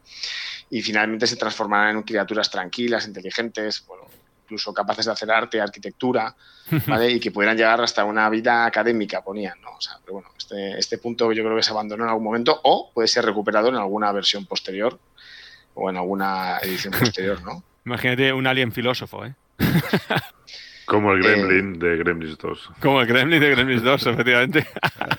y 0.70 0.82
finalmente 0.82 1.28
se 1.28 1.36
transformarán 1.36 1.98
en 1.98 2.04
criaturas 2.04 2.50
tranquilas, 2.50 3.06
inteligentes, 3.06 3.86
bueno, 3.86 4.06
incluso 4.44 4.74
capaces 4.74 5.06
de 5.06 5.12
hacer 5.12 5.30
arte, 5.30 5.60
arquitectura, 5.60 6.34
¿vale? 6.88 7.12
y 7.12 7.20
que 7.20 7.32
pudieran 7.32 7.58
llegar 7.58 7.82
hasta 7.82 8.06
una 8.06 8.30
vida 8.30 8.66
académica, 8.66 9.22
ponían, 9.22 9.60
¿no? 9.62 9.72
O 9.72 9.82
sea, 9.82 9.98
pero 10.02 10.14
bueno, 10.14 10.30
este, 10.38 10.80
este 10.80 10.98
punto 11.00 11.34
yo 11.34 11.44
creo 11.44 11.58
que 11.58 11.64
se 11.64 11.72
abandonó 11.72 12.06
en 12.06 12.10
algún 12.10 12.24
momento 12.24 12.62
o 12.64 12.92
puede 12.94 13.10
ser 13.10 13.26
recuperado 13.26 13.68
en 13.68 13.76
alguna 13.76 14.12
versión 14.14 14.46
posterior 14.46 14.98
o 15.74 15.90
en 15.90 15.98
alguna 15.98 16.60
edición 16.60 16.94
posterior, 17.00 17.42
¿no? 17.42 17.62
Imagínate 17.86 18.34
un 18.34 18.48
alien 18.48 18.72
filósofo, 18.72 19.26
¿eh? 19.26 19.34
Como 20.86 21.14
el 21.14 21.24
Gremlin 21.24 21.80
de 21.80 21.98
Gremlins 21.98 22.38
2. 22.38 22.72
Como 22.82 23.00
el 23.00 23.08
Gremlin 23.08 23.40
de 23.40 23.50
Gremlins 23.52 23.84
2, 23.84 24.08
efectivamente. 24.08 24.68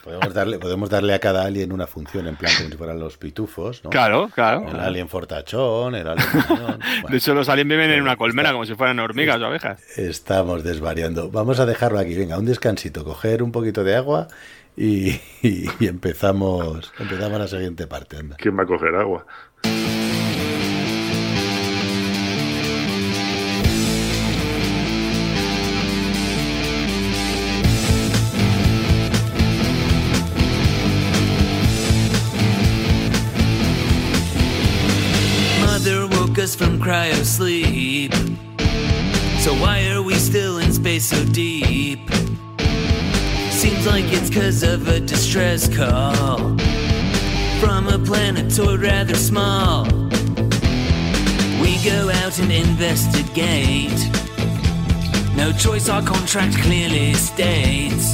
Podemos 0.03 0.35
darle, 0.35 0.59
podemos 0.59 0.91
darle 0.91 1.15
a 1.15 1.19
cada 1.19 1.45
alien 1.47 1.73
una 1.73 1.87
función, 1.87 2.27
en 2.27 2.37
plan 2.37 2.53
como 2.57 2.69
si 2.69 2.77
fueran 2.77 2.99
los 2.99 3.17
pitufos, 3.17 3.83
¿no? 3.83 3.91
Claro, 3.91 4.29
claro. 4.35 4.69
El 4.69 4.79
alien 4.79 5.09
fortachón, 5.09 5.95
el 5.95 6.07
alien... 6.07 6.27
Bueno, 6.49 6.79
de 7.09 7.17
hecho, 7.17 7.35
los 7.35 7.49
aliens 7.49 7.69
viven 7.69 7.91
en 7.91 8.03
una 8.03 8.17
colmena 8.17 8.53
como 8.53 8.67
si 8.67 8.75
fueran 8.75 8.99
hormigas 8.99 9.41
o 9.41 9.47
abejas. 9.47 9.83
Estamos 9.99 10.65
desvariando. 10.65 11.31
Vamos 11.31 11.59
a 11.61 11.67
dejarlo 11.67 11.99
aquí. 11.99 12.15
Venga, 12.15 12.39
un 12.39 12.45
descansito, 12.45 13.03
coger 13.03 13.43
un 13.43 13.51
poquito 13.51 13.85
de 13.85 13.97
agua 13.97 14.29
y, 14.77 15.13
y, 15.43 15.67
y 15.81 15.87
empezamos, 15.87 16.93
empezamos 16.99 17.39
la 17.39 17.49
siguiente 17.49 17.87
parte. 17.87 18.19
Anda. 18.19 18.37
¿Quién 18.37 18.59
va 18.59 18.65
a 18.65 18.67
coger 18.67 18.95
agua? 18.95 19.27
From 36.57 36.79
cryo 36.79 37.25
sleep. 37.25 38.13
So 39.41 39.55
why 39.55 39.89
are 39.89 40.03
we 40.03 40.15
still 40.15 40.59
in 40.59 40.73
space 40.73 41.07
so 41.07 41.25
deep? 41.27 42.11
Seems 43.51 43.87
like 43.87 44.05
it's 44.09 44.31
cause 44.31 44.63
of 44.63 44.87
a 44.89 45.01
distress 45.01 45.75
call 45.75 46.37
from 47.61 47.89
a 47.89 47.99
planetoid 47.99 48.83
rather 48.83 49.15
small. 49.15 49.85
We 51.63 51.79
go 51.83 52.11
out 52.23 52.39
and 52.39 52.53
investigate. 52.53 53.99
No 55.37 55.51
choice, 55.53 55.89
our 55.89 56.03
contract 56.03 56.57
clearly 56.59 57.15
states. 57.15 58.13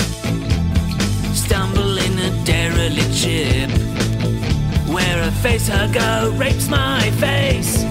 Stumble 1.34 1.98
in 1.98 2.18
a 2.18 2.44
derelict 2.44 3.14
ship 3.14 3.70
where 4.88 5.22
a 5.22 5.30
face 5.42 5.68
hugger 5.68 6.30
rapes 6.36 6.68
my 6.68 7.10
face. 7.12 7.89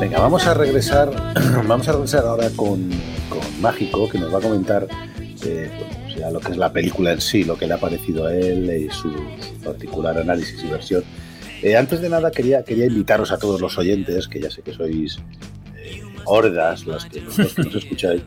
Venga, 0.00 0.18
vamos 0.18 0.46
a 0.46 0.54
regresar, 0.54 1.10
vamos 1.68 1.88
a 1.88 1.92
regresar 1.92 2.24
ahora 2.26 2.50
con, 2.56 2.90
con 3.28 3.60
Mágico, 3.60 4.08
que 4.08 4.18
nos 4.18 4.34
va 4.34 4.38
a 4.38 4.40
comentar 4.40 4.88
eh, 5.44 5.70
bueno, 5.78 6.06
o 6.06 6.10
sea, 6.10 6.30
lo 6.30 6.40
que 6.40 6.52
es 6.52 6.58
la 6.58 6.72
película 6.72 7.12
en 7.12 7.20
sí, 7.20 7.44
lo 7.44 7.56
que 7.56 7.66
le 7.66 7.74
ha 7.74 7.78
parecido 7.78 8.26
a 8.26 8.34
él 8.34 8.70
y 8.70 8.90
su, 8.90 9.10
su 9.10 9.54
particular 9.64 10.18
análisis 10.18 10.62
y 10.62 10.66
versión. 10.68 11.04
Eh, 11.62 11.76
antes 11.76 12.00
de 12.00 12.08
nada, 12.08 12.32
quería, 12.32 12.64
quería 12.64 12.86
invitaros 12.86 13.30
a 13.30 13.38
todos 13.38 13.60
los 13.60 13.78
oyentes, 13.78 14.26
que 14.26 14.40
ya 14.40 14.50
sé 14.50 14.62
que 14.62 14.72
sois 14.72 15.20
eh, 15.76 16.02
hordas 16.24 16.84
los 16.86 17.04
que, 17.06 17.20
los 17.20 17.54
que 17.54 17.62
nos 17.62 17.76
escucháis. 17.76 18.22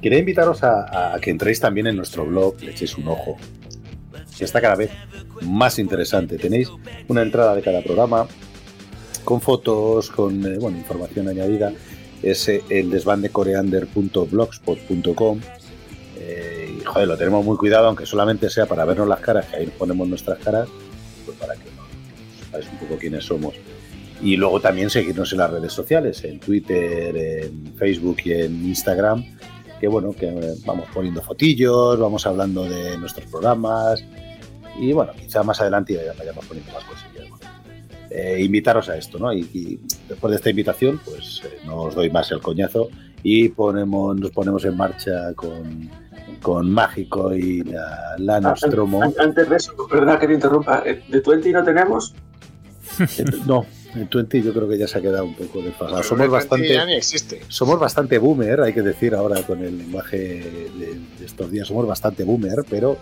Quería 0.00 0.20
invitaros 0.20 0.62
a, 0.62 1.18
que 1.20 1.30
entréis 1.30 1.58
también 1.60 1.88
en 1.88 1.96
nuestro 1.96 2.24
blog, 2.26 2.60
le 2.60 2.70
echéis 2.72 2.98
un 2.98 3.08
ojo, 3.08 3.38
que 4.36 4.44
está 4.44 4.60
cada 4.60 4.76
vez 4.76 4.90
más 5.42 5.78
interesante. 5.78 6.36
Tenéis 6.38 6.68
una 7.08 7.22
entrada 7.22 7.54
de 7.54 7.62
cada 7.62 7.82
programa 7.82 8.26
con 9.24 9.40
fotos, 9.40 10.10
con 10.10 10.44
eh, 10.44 10.58
información 10.60 11.28
añadida. 11.28 11.72
Es 12.22 12.48
el 12.48 12.90
desbandecoreander.blogspot.com. 12.90 15.40
Eh, 16.18 16.76
y 16.80 16.84
joder, 16.84 17.08
lo 17.08 17.16
tenemos 17.16 17.42
muy 17.44 17.56
cuidado, 17.56 17.86
aunque 17.88 18.06
solamente 18.06 18.48
sea 18.50 18.66
para 18.66 18.84
vernos 18.84 19.08
las 19.08 19.18
caras, 19.20 19.46
que 19.46 19.56
ahí 19.56 19.66
nos 19.66 19.74
ponemos 19.74 20.06
nuestras 20.06 20.38
caras, 20.38 20.68
pues 21.24 21.36
para 21.36 21.54
que 21.54 21.71
sepáis 22.52 22.68
un 22.72 22.78
poco 22.78 22.98
quiénes 22.98 23.24
somos. 23.24 23.54
Y 24.22 24.36
luego 24.36 24.60
también 24.60 24.88
seguirnos 24.88 25.32
en 25.32 25.38
las 25.38 25.50
redes 25.50 25.72
sociales, 25.72 26.22
en 26.24 26.38
Twitter, 26.38 27.16
en 27.16 27.74
Facebook 27.76 28.18
y 28.24 28.32
en 28.34 28.66
Instagram, 28.66 29.24
que 29.80 29.88
bueno, 29.88 30.12
que 30.12 30.26
eh, 30.28 30.54
vamos 30.64 30.86
poniendo 30.94 31.20
fotillos, 31.22 31.98
vamos 31.98 32.24
hablando 32.26 32.64
de 32.64 32.96
nuestros 32.98 33.26
programas 33.26 34.04
y 34.78 34.92
bueno, 34.92 35.12
quizá 35.18 35.42
más 35.42 35.60
adelante 35.60 35.94
ya 35.94 36.12
vayamos 36.16 36.46
poniendo 36.46 36.72
más 36.72 36.84
cosillas. 36.84 37.28
¿no? 37.28 37.36
Eh, 38.10 38.42
invitaros 38.44 38.88
a 38.90 38.96
esto, 38.96 39.18
¿no? 39.18 39.32
Y, 39.32 39.40
y, 39.52 39.80
después 40.08 40.30
de 40.30 40.36
esta 40.36 40.50
invitación, 40.50 41.00
pues 41.04 41.42
eh, 41.44 41.58
no 41.66 41.82
os 41.82 41.94
doy 41.94 42.08
más 42.10 42.30
el 42.30 42.40
coñazo 42.40 42.90
y 43.24 43.48
ponemos, 43.48 44.16
nos 44.20 44.30
ponemos 44.30 44.64
en 44.64 44.76
marcha 44.76 45.32
con, 45.34 45.90
con 46.42 46.70
Mágico 46.70 47.34
y 47.34 47.62
la, 47.64 48.14
la 48.18 48.40
Nostromo. 48.40 49.02
An- 49.02 49.14
Antes 49.18 49.48
de 49.48 49.56
eso, 49.56 49.72
perdona 49.90 50.16
que 50.18 50.28
te 50.28 50.34
interrumpa, 50.34 50.82
eh, 50.86 51.02
¿de 51.08 51.20
Twenty 51.22 51.50
no 51.52 51.64
tenemos? 51.64 52.14
No, 53.46 53.66
en 53.94 54.08
Twenty 54.08 54.42
yo 54.42 54.52
creo 54.52 54.68
que 54.68 54.78
ya 54.78 54.86
se 54.88 54.98
ha 54.98 55.02
quedado 55.02 55.24
un 55.24 55.34
poco 55.34 55.62
desfasado. 55.62 56.02
Somos 56.02 56.28
bastante, 56.30 56.68
ya 56.74 56.84
ni 56.86 56.94
existe. 56.94 57.40
somos 57.48 57.78
bastante 57.78 58.18
boomer, 58.18 58.60
hay 58.62 58.72
que 58.72 58.82
decir 58.82 59.14
ahora 59.14 59.42
con 59.42 59.62
el 59.64 59.78
lenguaje 59.78 60.16
de, 60.18 61.00
de 61.18 61.24
estos 61.26 61.50
días, 61.50 61.68
somos 61.68 61.86
bastante 61.86 62.24
boomer, 62.24 62.64
pero 62.68 62.96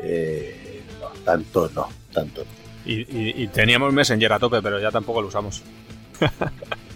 eh, 0.00 0.80
no, 1.00 1.08
tanto 1.24 1.70
no, 1.74 1.88
tanto 2.12 2.42
no. 2.44 2.50
Y, 2.86 3.00
y- 3.02 3.34
y 3.42 3.48
teníamos 3.48 3.92
Messenger 3.92 4.32
a 4.32 4.38
tope, 4.38 4.62
pero 4.62 4.80
ya 4.80 4.90
tampoco 4.90 5.20
lo 5.20 5.28
usamos. 5.28 5.62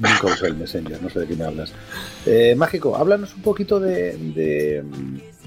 Nunca 0.00 0.26
usé 0.26 0.46
el 0.48 0.56
Messenger, 0.56 1.02
no 1.02 1.08
sé 1.10 1.20
de 1.20 1.26
qué 1.26 1.36
me 1.36 1.44
hablas. 1.44 1.72
Eh, 2.26 2.54
Mágico, 2.56 2.96
háblanos 2.96 3.34
un 3.34 3.42
poquito 3.42 3.78
de, 3.80 4.16
de, 4.16 4.82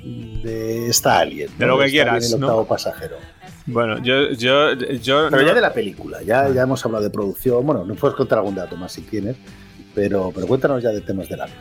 de 0.08 0.88
esta 0.88 1.20
Alien. 1.20 1.50
De 1.58 1.66
lo 1.66 1.78
que 1.80 1.90
quieras, 1.90 2.32
el 2.32 2.40
¿no? 2.40 2.48
octavo 2.48 2.68
pasajero. 2.68 3.18
Bueno, 3.66 4.02
yo. 4.02 4.32
yo, 4.32 4.74
yo 4.74 5.28
Pero 5.30 5.42
no- 5.42 5.48
ya 5.48 5.54
de 5.54 5.62
la 5.62 5.74
película, 5.74 6.22
ya, 6.24 6.50
ya 6.50 6.62
hemos 6.64 6.84
hablado 6.86 7.04
de 7.04 7.10
producción. 7.10 7.66
Bueno, 7.66 7.84
no 7.86 7.96
puedes 7.96 8.16
contar 8.16 8.40
algún 8.40 8.56
dato 8.56 8.78
más 8.78 8.94
si 8.94 9.02
tienes, 9.02 9.36
pero, 9.94 10.32
pero 10.34 10.48
cuéntanos 10.48 10.82
ya 10.82 10.90
de 10.90 11.02
temas 11.02 11.28
del 11.28 11.42
Alien. 11.42 11.58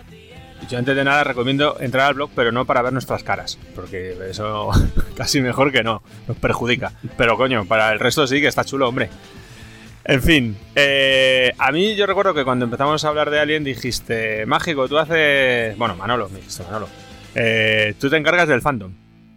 Yo 0.71 0.79
antes 0.79 0.97
de 0.97 1.05
nada 1.05 1.23
recomiendo 1.23 1.77
entrar 1.81 2.07
al 2.09 2.15
blog, 2.15 2.31
pero 2.35 2.51
no 2.51 2.65
para 2.65 2.83
ver 2.83 2.93
nuestras 2.93 3.23
caras, 3.23 3.59
porque 3.75 4.17
eso 4.31 4.71
casi 5.17 5.41
mejor 5.41 5.71
que 5.73 5.83
no, 5.83 6.03
nos 6.27 6.37
perjudica. 6.39 6.93
Pero 7.17 7.37
coño, 7.37 7.67
para 7.67 7.93
el 7.93 7.99
resto 7.99 8.27
sí 8.27 8.41
que 8.41 8.47
está 8.49 8.65
chulo, 8.65 8.89
hombre. 8.89 9.09
En 10.09 10.23
fin, 10.23 10.57
eh, 10.77 11.53
a 11.59 11.73
mí 11.73 11.97
yo 11.97 12.07
recuerdo 12.07 12.33
que 12.33 12.45
cuando 12.45 12.65
empezamos 12.65 13.05
a 13.05 13.09
hablar 13.09 13.29
de 13.31 13.41
Alien 13.41 13.65
dijiste, 13.65 14.47
Mágico, 14.47 14.89
tú 14.89 14.99
haces... 14.99 15.77
Bueno, 15.77 15.97
Manolo, 15.97 16.29
me 16.29 16.37
dijiste 16.37 16.63
Manolo. 16.63 16.87
Eh, 17.37 17.95
tú 18.01 18.09
te 18.11 18.17
encargas 18.17 18.49
del 18.49 18.61
fandom. 18.63 18.93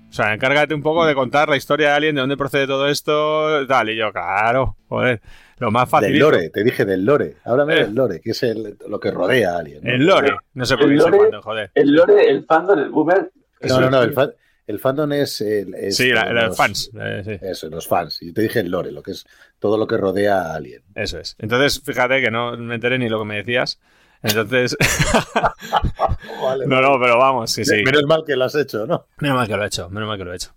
O 0.10 0.12
sea, 0.14 0.34
encárgate 0.34 0.74
un 0.74 0.82
poco 0.82 1.06
de 1.06 1.14
contar 1.14 1.50
la 1.50 1.56
historia 1.58 1.90
de 1.90 1.94
Alien, 1.96 2.16
de 2.16 2.22
dónde 2.22 2.36
procede 2.38 2.66
todo 2.66 2.88
esto, 2.88 3.68
tal. 3.68 3.90
Y 3.92 3.96
yo, 3.96 4.12
claro, 4.12 4.76
joder, 4.88 5.22
lo 5.60 5.70
más 5.70 5.88
fácil. 5.88 6.10
Del 6.12 6.20
lore, 6.20 6.50
te 6.50 6.64
dije 6.64 6.84
del 6.86 7.06
lore. 7.06 7.36
Háblame 7.44 7.74
Eh. 7.76 7.84
del 7.86 7.94
lore, 7.94 8.20
que 8.20 8.32
es 8.32 8.42
el- 8.44 8.76
lo 8.88 9.00
que 9.00 9.12
rodea 9.12 9.54
a 9.56 9.60
Alien. 9.60 9.84
¿no? 9.84 9.92
El 9.92 10.06
lore, 10.06 10.36
no 10.56 10.66
sé 10.66 10.78
por 10.78 10.88
qué 10.88 10.96
lore- 10.96 11.18
fandom, 11.20 11.42
joder. 11.42 11.72
El 11.76 11.92
lore, 11.92 12.28
el 12.28 12.46
fandom, 12.46 12.80
el 12.80 12.90
boomer. 12.90 13.32
No, 13.62 13.82
no, 13.82 13.90
no, 13.92 14.02
el, 14.02 14.14
fa- 14.14 14.32
el 14.66 14.80
fandom 14.80 15.12
es... 15.14 15.42
el- 15.42 15.76
es 15.76 15.98
Sí, 15.98 16.10
la- 16.12 16.32
los 16.34 16.44
los- 16.46 16.58
fans. 16.58 16.90
eh, 17.00 17.22
sí. 17.24 17.46
Eso, 17.46 17.70
los 17.70 17.88
fans. 17.88 18.20
Y 18.24 18.34
te 18.34 18.42
dije 18.42 18.62
el 18.62 18.72
lore, 18.72 18.92
lo 18.92 19.04
que 19.04 19.12
es 19.12 19.26
todo 19.60 19.78
lo 19.78 19.86
que 19.86 19.98
rodea 19.98 20.42
a 20.42 20.56
Alien. 20.56 20.82
Eso 20.96 21.20
es. 21.20 21.36
Entonces, 21.38 21.84
fíjate 21.86 22.20
que 22.20 22.32
no 22.32 22.58
me 22.58 22.74
enteré 22.76 22.98
ni 22.98 23.10
lo 23.10 23.20
que 23.20 23.26
me 23.26 23.36
decías. 23.36 23.80
Entonces. 24.22 24.76
no, 26.68 26.82
no, 26.82 27.00
pero 27.00 27.18
vamos, 27.18 27.52
sí, 27.52 27.64
sí. 27.64 27.84
Menos 27.84 28.04
mal 28.06 28.24
que 28.26 28.36
lo 28.36 28.46
has 28.46 28.56
hecho, 28.56 28.86
¿no? 28.86 29.06
Menos 29.20 29.38
mal 29.38 29.48
que 29.48 29.56
lo 29.56 29.64
he 29.64 29.68
hecho, 29.68 29.90
menos 29.90 30.08
mal 30.08 30.18
que 30.18 30.26
lo 30.26 30.34
he 30.34 30.36
hecho. 30.36 30.54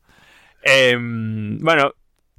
Em, 0.63 1.59
bueno, 1.61 1.93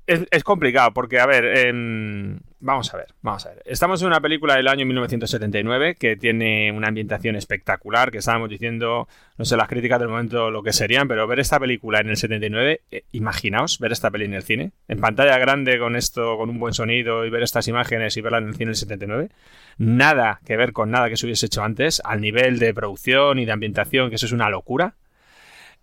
es, 0.05 0.25
es 0.31 0.43
complicado 0.43 0.93
porque, 0.93 1.19
a 1.19 1.25
ver, 1.25 1.45
em, 1.45 2.39
vamos 2.63 2.93
a 2.93 2.97
ver, 2.97 3.13
vamos 3.21 3.45
a 3.45 3.49
ver. 3.49 3.61
Estamos 3.65 4.01
en 4.01 4.07
una 4.07 4.21
película 4.21 4.55
del 4.55 4.67
año 4.67 4.85
1979 4.85 5.95
que 5.95 6.15
tiene 6.15 6.71
una 6.71 6.87
ambientación 6.87 7.35
espectacular, 7.35 8.09
que 8.09 8.19
estábamos 8.19 8.49
diciendo, 8.49 9.07
no 9.37 9.45
sé 9.45 9.57
las 9.57 9.67
críticas 9.67 9.99
del 9.99 10.07
momento 10.07 10.49
lo 10.49 10.63
que 10.63 10.71
serían, 10.71 11.07
pero 11.07 11.27
ver 11.27 11.39
esta 11.39 11.59
película 11.59 11.99
en 11.99 12.09
el 12.09 12.17
79, 12.17 12.81
eh, 12.89 13.03
imaginaos 13.11 13.79
ver 13.79 13.91
esta 13.91 14.09
peli 14.09 14.25
en 14.25 14.33
el 14.33 14.43
cine, 14.43 14.71
en 14.87 14.99
pantalla 14.99 15.37
grande 15.37 15.77
con 15.77 15.95
esto, 15.95 16.37
con 16.37 16.49
un 16.49 16.59
buen 16.59 16.73
sonido 16.73 17.25
y 17.25 17.29
ver 17.29 17.43
estas 17.43 17.67
imágenes 17.67 18.15
y 18.15 18.21
verla 18.21 18.37
en 18.37 18.47
el 18.47 18.53
cine 18.53 18.63
en 18.63 18.69
el 18.69 18.75
79. 18.75 19.29
Nada 19.77 20.39
que 20.45 20.55
ver 20.55 20.71
con 20.71 20.89
nada 20.89 21.09
que 21.09 21.17
se 21.17 21.25
hubiese 21.25 21.47
hecho 21.47 21.63
antes, 21.63 22.01
al 22.05 22.21
nivel 22.21 22.59
de 22.59 22.73
producción 22.73 23.39
y 23.39 23.45
de 23.45 23.51
ambientación, 23.51 24.09
que 24.09 24.15
eso 24.15 24.25
es 24.25 24.31
una 24.31 24.49
locura. 24.49 24.95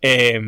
Eh, 0.00 0.40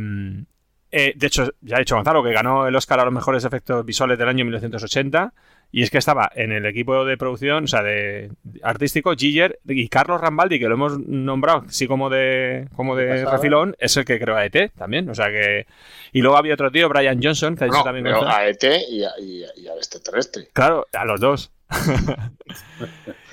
eh, 0.94 1.14
de 1.16 1.26
hecho, 1.26 1.50
ya 1.62 1.76
he 1.76 1.78
dicho 1.80 1.96
Gonzalo 1.96 2.22
que 2.22 2.32
ganó 2.32 2.68
el 2.68 2.76
Oscar 2.76 3.00
a 3.00 3.04
los 3.04 3.14
mejores 3.14 3.44
efectos 3.44 3.84
visuales 3.84 4.18
del 4.18 4.28
año 4.28 4.44
1980. 4.44 5.32
Y 5.74 5.82
es 5.82 5.90
que 5.90 5.96
estaba 5.96 6.30
en 6.34 6.52
el 6.52 6.66
equipo 6.66 7.06
de 7.06 7.16
producción, 7.16 7.64
o 7.64 7.66
sea, 7.66 7.82
de 7.82 8.30
artístico, 8.62 9.14
Giger 9.16 9.58
y 9.64 9.88
Carlos 9.88 10.20
Rambaldi, 10.20 10.58
que 10.60 10.68
lo 10.68 10.74
hemos 10.74 10.98
nombrado 10.98 11.64
así 11.66 11.86
como 11.86 12.10
de, 12.10 12.68
como 12.76 12.94
de 12.94 13.08
Pasada. 13.08 13.32
refilón, 13.32 13.74
es 13.78 13.96
el 13.96 14.04
que 14.04 14.20
creó 14.20 14.36
a 14.36 14.44
ET 14.44 14.70
también. 14.76 15.08
O 15.08 15.14
sea 15.14 15.28
que. 15.28 15.66
Y 16.12 16.20
luego 16.20 16.36
había 16.36 16.52
otro 16.52 16.70
tío, 16.70 16.90
Brian 16.90 17.20
Johnson, 17.22 17.56
que 17.56 17.64
ha 17.64 17.66
dicho 17.68 17.78
No, 17.78 17.84
también 17.84 18.04
pero 18.04 18.18
Gonzalo. 18.18 18.36
a 18.36 18.46
ET 18.48 18.64
y, 18.90 19.02
a, 19.02 19.10
y, 19.18 19.44
a- 19.44 19.48
y 19.56 19.66
al 19.66 19.78
extraterrestre. 19.78 20.48
Claro, 20.52 20.86
a 20.92 21.04
los 21.06 21.18
dos. 21.20 21.50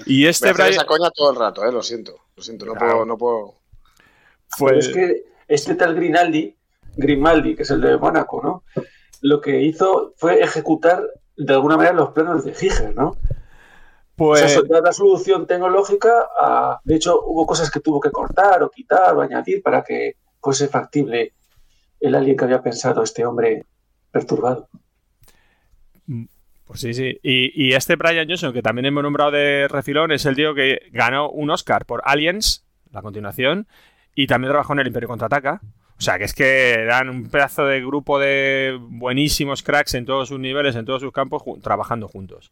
y 0.06 0.22
Voy 0.22 0.28
a 0.28 0.30
este 0.30 0.54
Brian. 0.54 0.70
esa 0.70 0.86
coña 0.86 1.10
todo 1.12 1.32
el 1.32 1.36
rato, 1.38 1.66
eh, 1.66 1.72
lo 1.72 1.84
siento. 1.84 2.16
Lo 2.36 2.44
siento, 2.44 2.66
no 2.66 2.74
Claro. 2.74 2.94
puedo, 2.94 3.06
no 3.06 3.18
puedo. 3.18 3.56
Fue, 4.48 4.70
Pero 4.72 4.80
es 4.80 4.88
que 4.90 5.24
este 5.48 5.76
tal 5.76 5.96
Grinaldi, 5.96 6.56
Grimaldi, 6.96 7.56
que 7.56 7.64
es 7.64 7.72
el 7.72 7.82
de 7.82 7.98
Mónaco, 7.98 8.42
¿no? 8.42 8.64
Lo 9.22 9.42
que 9.42 9.62
hizo 9.62 10.14
fue 10.18 10.40
ejecutar 10.42 11.04
de 11.40 11.54
alguna 11.54 11.78
manera 11.78 11.96
los 11.96 12.12
planos 12.12 12.44
de 12.44 12.54
Giger, 12.54 12.96
¿no? 12.96 13.16
pues- 14.16 14.44
O 14.44 14.48
sea, 14.48 14.62
dar 14.68 14.84
la 14.84 14.92
solución 14.92 15.48
tecnológica 15.48 16.28
a... 16.40 16.80
De 16.84 16.96
hecho, 16.96 17.22
hubo 17.26 17.46
cosas 17.46 17.72
que 17.72 17.80
tuvo 17.80 18.02
que 18.02 18.12
cortar 18.12 18.62
o 18.62 18.70
quitar 18.70 19.16
o 19.16 19.22
añadir 19.22 19.64
para 19.64 19.82
que 19.82 20.18
fuese 20.42 20.68
factible 20.68 21.34
el 22.02 22.16
alien 22.16 22.36
que 22.36 22.44
había 22.44 22.62
pensado 22.62 23.02
este 23.02 23.26
hombre 23.26 23.66
perturbado. 24.12 24.68
Pues 26.66 26.82
sí, 26.82 26.94
sí. 26.94 27.18
Y, 27.24 27.68
y 27.70 27.74
este 27.74 27.96
Brian 27.96 28.28
Johnson, 28.28 28.54
que 28.54 28.62
también 28.62 28.86
hemos 28.86 29.04
nombrado 29.04 29.32
de 29.32 29.68
refilón, 29.70 30.12
es 30.12 30.26
el 30.26 30.36
tío 30.36 30.54
que 30.54 30.80
ganó 30.92 31.30
un 31.30 31.50
Oscar 31.50 31.86
por 31.86 32.02
Aliens, 32.06 32.66
la 32.92 33.02
continuación, 33.02 33.68
y 34.16 34.28
también 34.28 34.52
trabajó 34.52 34.74
en 34.74 34.80
el 34.80 34.88
Imperio 34.88 35.10
Contraataca. 35.10 35.62
O 36.00 36.02
sea, 36.02 36.18
que 36.18 36.24
es 36.24 36.34
que 36.34 36.86
dan 36.88 37.10
un 37.10 37.30
pedazo 37.30 37.66
de 37.66 37.82
grupo 37.82 38.20
de 38.20 38.78
buenísimos 38.80 39.64
cracks 39.64 39.94
en 39.96 40.06
todos 40.06 40.30
sus 40.30 40.40
niveles, 40.40 40.76
en 40.78 40.86
todos 40.86 41.02
sus 41.02 41.12
campos, 41.12 41.44
ju- 41.44 41.62
trabajando 41.62 42.08
juntos. 42.08 42.52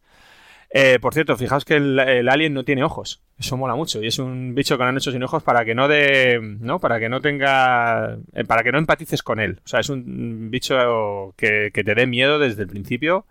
Eh, 0.70 0.98
por 1.00 1.14
cierto, 1.14 1.34
fijaos 1.34 1.64
que 1.64 1.76
el, 1.76 1.98
el 1.98 2.28
alien 2.28 2.52
no 2.52 2.62
tiene 2.62 2.84
ojos. 2.84 3.22
Eso 3.38 3.56
mola 3.56 3.74
mucho. 3.74 4.02
Y 4.02 4.06
es 4.08 4.18
un 4.18 4.54
bicho 4.54 4.76
que 4.76 4.82
lo 4.82 4.90
han 4.90 4.98
hecho 4.98 5.10
sin 5.10 5.22
ojos 5.22 5.42
para 5.42 5.64
que 5.64 5.74
no 5.74 5.88
de. 5.88 6.38
¿no? 6.60 6.78
Para 6.78 7.00
que 7.00 7.08
no 7.08 7.22
tenga. 7.22 8.18
eh, 8.34 8.44
Para 8.44 8.62
que 8.62 8.70
no 8.70 8.76
empatices 8.76 9.22
con 9.22 9.40
él. 9.40 9.60
O 9.64 9.68
sea, 9.68 9.80
es 9.80 9.88
un 9.88 10.50
bicho 10.50 11.32
que, 11.38 11.70
que 11.72 11.82
te 11.84 11.94
dé 11.94 12.06
miedo 12.06 12.38
desde 12.38 12.62
el 12.64 12.68
principio 12.68 13.24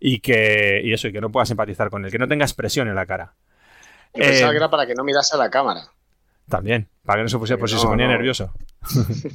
y 0.00 0.20
que. 0.20 0.80
Y 0.82 0.94
eso, 0.94 1.08
y 1.08 1.12
que 1.12 1.20
no 1.20 1.28
puedas 1.30 1.50
empatizar 1.50 1.90
con 1.90 2.06
él. 2.06 2.10
Que 2.10 2.18
no 2.18 2.26
tenga 2.26 2.46
expresión 2.46 2.88
en 2.88 2.94
la 2.94 3.04
cara. 3.04 3.34
Yo 4.14 4.22
pensaba 4.24 4.48
Eh, 4.48 4.52
que 4.52 4.56
era 4.56 4.70
para 4.70 4.86
que 4.86 4.94
no 4.94 5.04
mirase 5.04 5.34
a 5.36 5.38
la 5.38 5.50
cámara. 5.50 5.82
También, 6.48 6.88
para 7.04 7.18
que 7.18 7.22
no 7.24 7.28
se 7.28 7.38
pusiera, 7.38 7.58
pues 7.58 7.70
si 7.72 7.76
No, 7.76 7.82
se 7.82 7.86
ponía 7.88 8.06
no. 8.06 8.12
nervioso. 8.12 8.52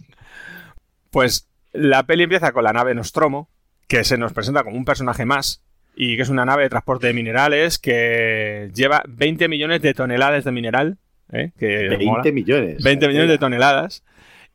pues 1.12 1.48
la 1.72 2.04
peli 2.04 2.24
empieza 2.24 2.52
con 2.52 2.64
la 2.64 2.74
nave 2.74 2.96
Nostromo, 2.96 3.50
que 3.88 4.04
se 4.04 4.18
nos 4.18 4.34
presenta 4.34 4.64
como 4.64 4.78
un 4.78 4.86
personaje 4.86 5.26
más, 5.26 5.62
y 5.96 6.16
que 6.16 6.24
es 6.24 6.30
una 6.30 6.46
nave 6.46 6.64
de 6.64 6.70
transporte 6.70 7.08
de 7.08 7.14
minerales 7.14 7.78
que 7.78 8.72
lleva 8.74 9.04
20 9.08 9.48
millones 9.48 9.82
de 9.82 9.94
toneladas 9.94 10.44
de 10.44 10.52
mineral. 10.52 10.98
¿eh? 11.32 11.52
Que 11.58 11.88
20 11.90 12.06
mola. 12.06 12.24
millones. 12.32 12.84
20 12.84 13.08
millones 13.08 13.30
de 13.30 13.38
toneladas. 13.38 14.04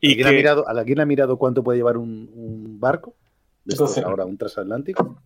Y 0.00 0.11
¿Alguien, 0.11 0.26
ha 0.26 0.30
que, 0.30 0.36
mirado, 0.36 0.68
¿Alguien 0.68 1.00
ha 1.00 1.06
mirado 1.06 1.36
cuánto 1.38 1.62
puede 1.62 1.78
llevar 1.78 1.96
un, 1.96 2.30
un 2.34 2.80
barco? 2.80 3.14
12. 3.64 4.00
ahora, 4.02 4.24
un 4.24 4.36
transatlántico. 4.38 5.20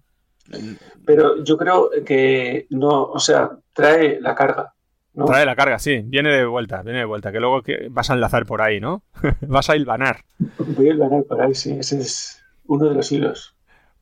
Pero 1.07 1.43
yo 1.45 1.57
creo 1.57 1.91
que 2.05 2.67
no, 2.71 3.05
o 3.05 3.19
sea, 3.19 3.51
trae 3.73 4.21
la 4.21 4.35
carga. 4.35 4.75
¿No? 5.15 5.25
trae 5.27 5.45
la 5.45 5.57
carga, 5.57 5.79
sí, 5.79 6.03
viene 6.05 6.31
de 6.31 6.47
vuelta, 6.47 6.83
viene 6.83 7.01
de 7.01 7.05
vuelta, 7.05 7.33
que 7.33 7.41
luego 7.41 7.63
que 7.63 7.89
vas 7.91 8.11
a 8.11 8.15
enlazar 8.15 8.47
por 8.47 8.63
ahí, 8.63 8.81
¿no? 8.81 9.03
vas 9.43 9.71
a 9.71 9.77
hilvanar. 9.77 10.25
Voy 10.59 10.91
a 10.91 10.97
ganar 10.97 11.25
por 11.25 11.41
ahí, 11.41 11.55
sí, 11.55 11.73
ese 11.79 12.01
es 12.01 12.43
uno 12.67 12.89
de 12.89 12.95
los 12.95 13.13
hilos. 13.13 13.52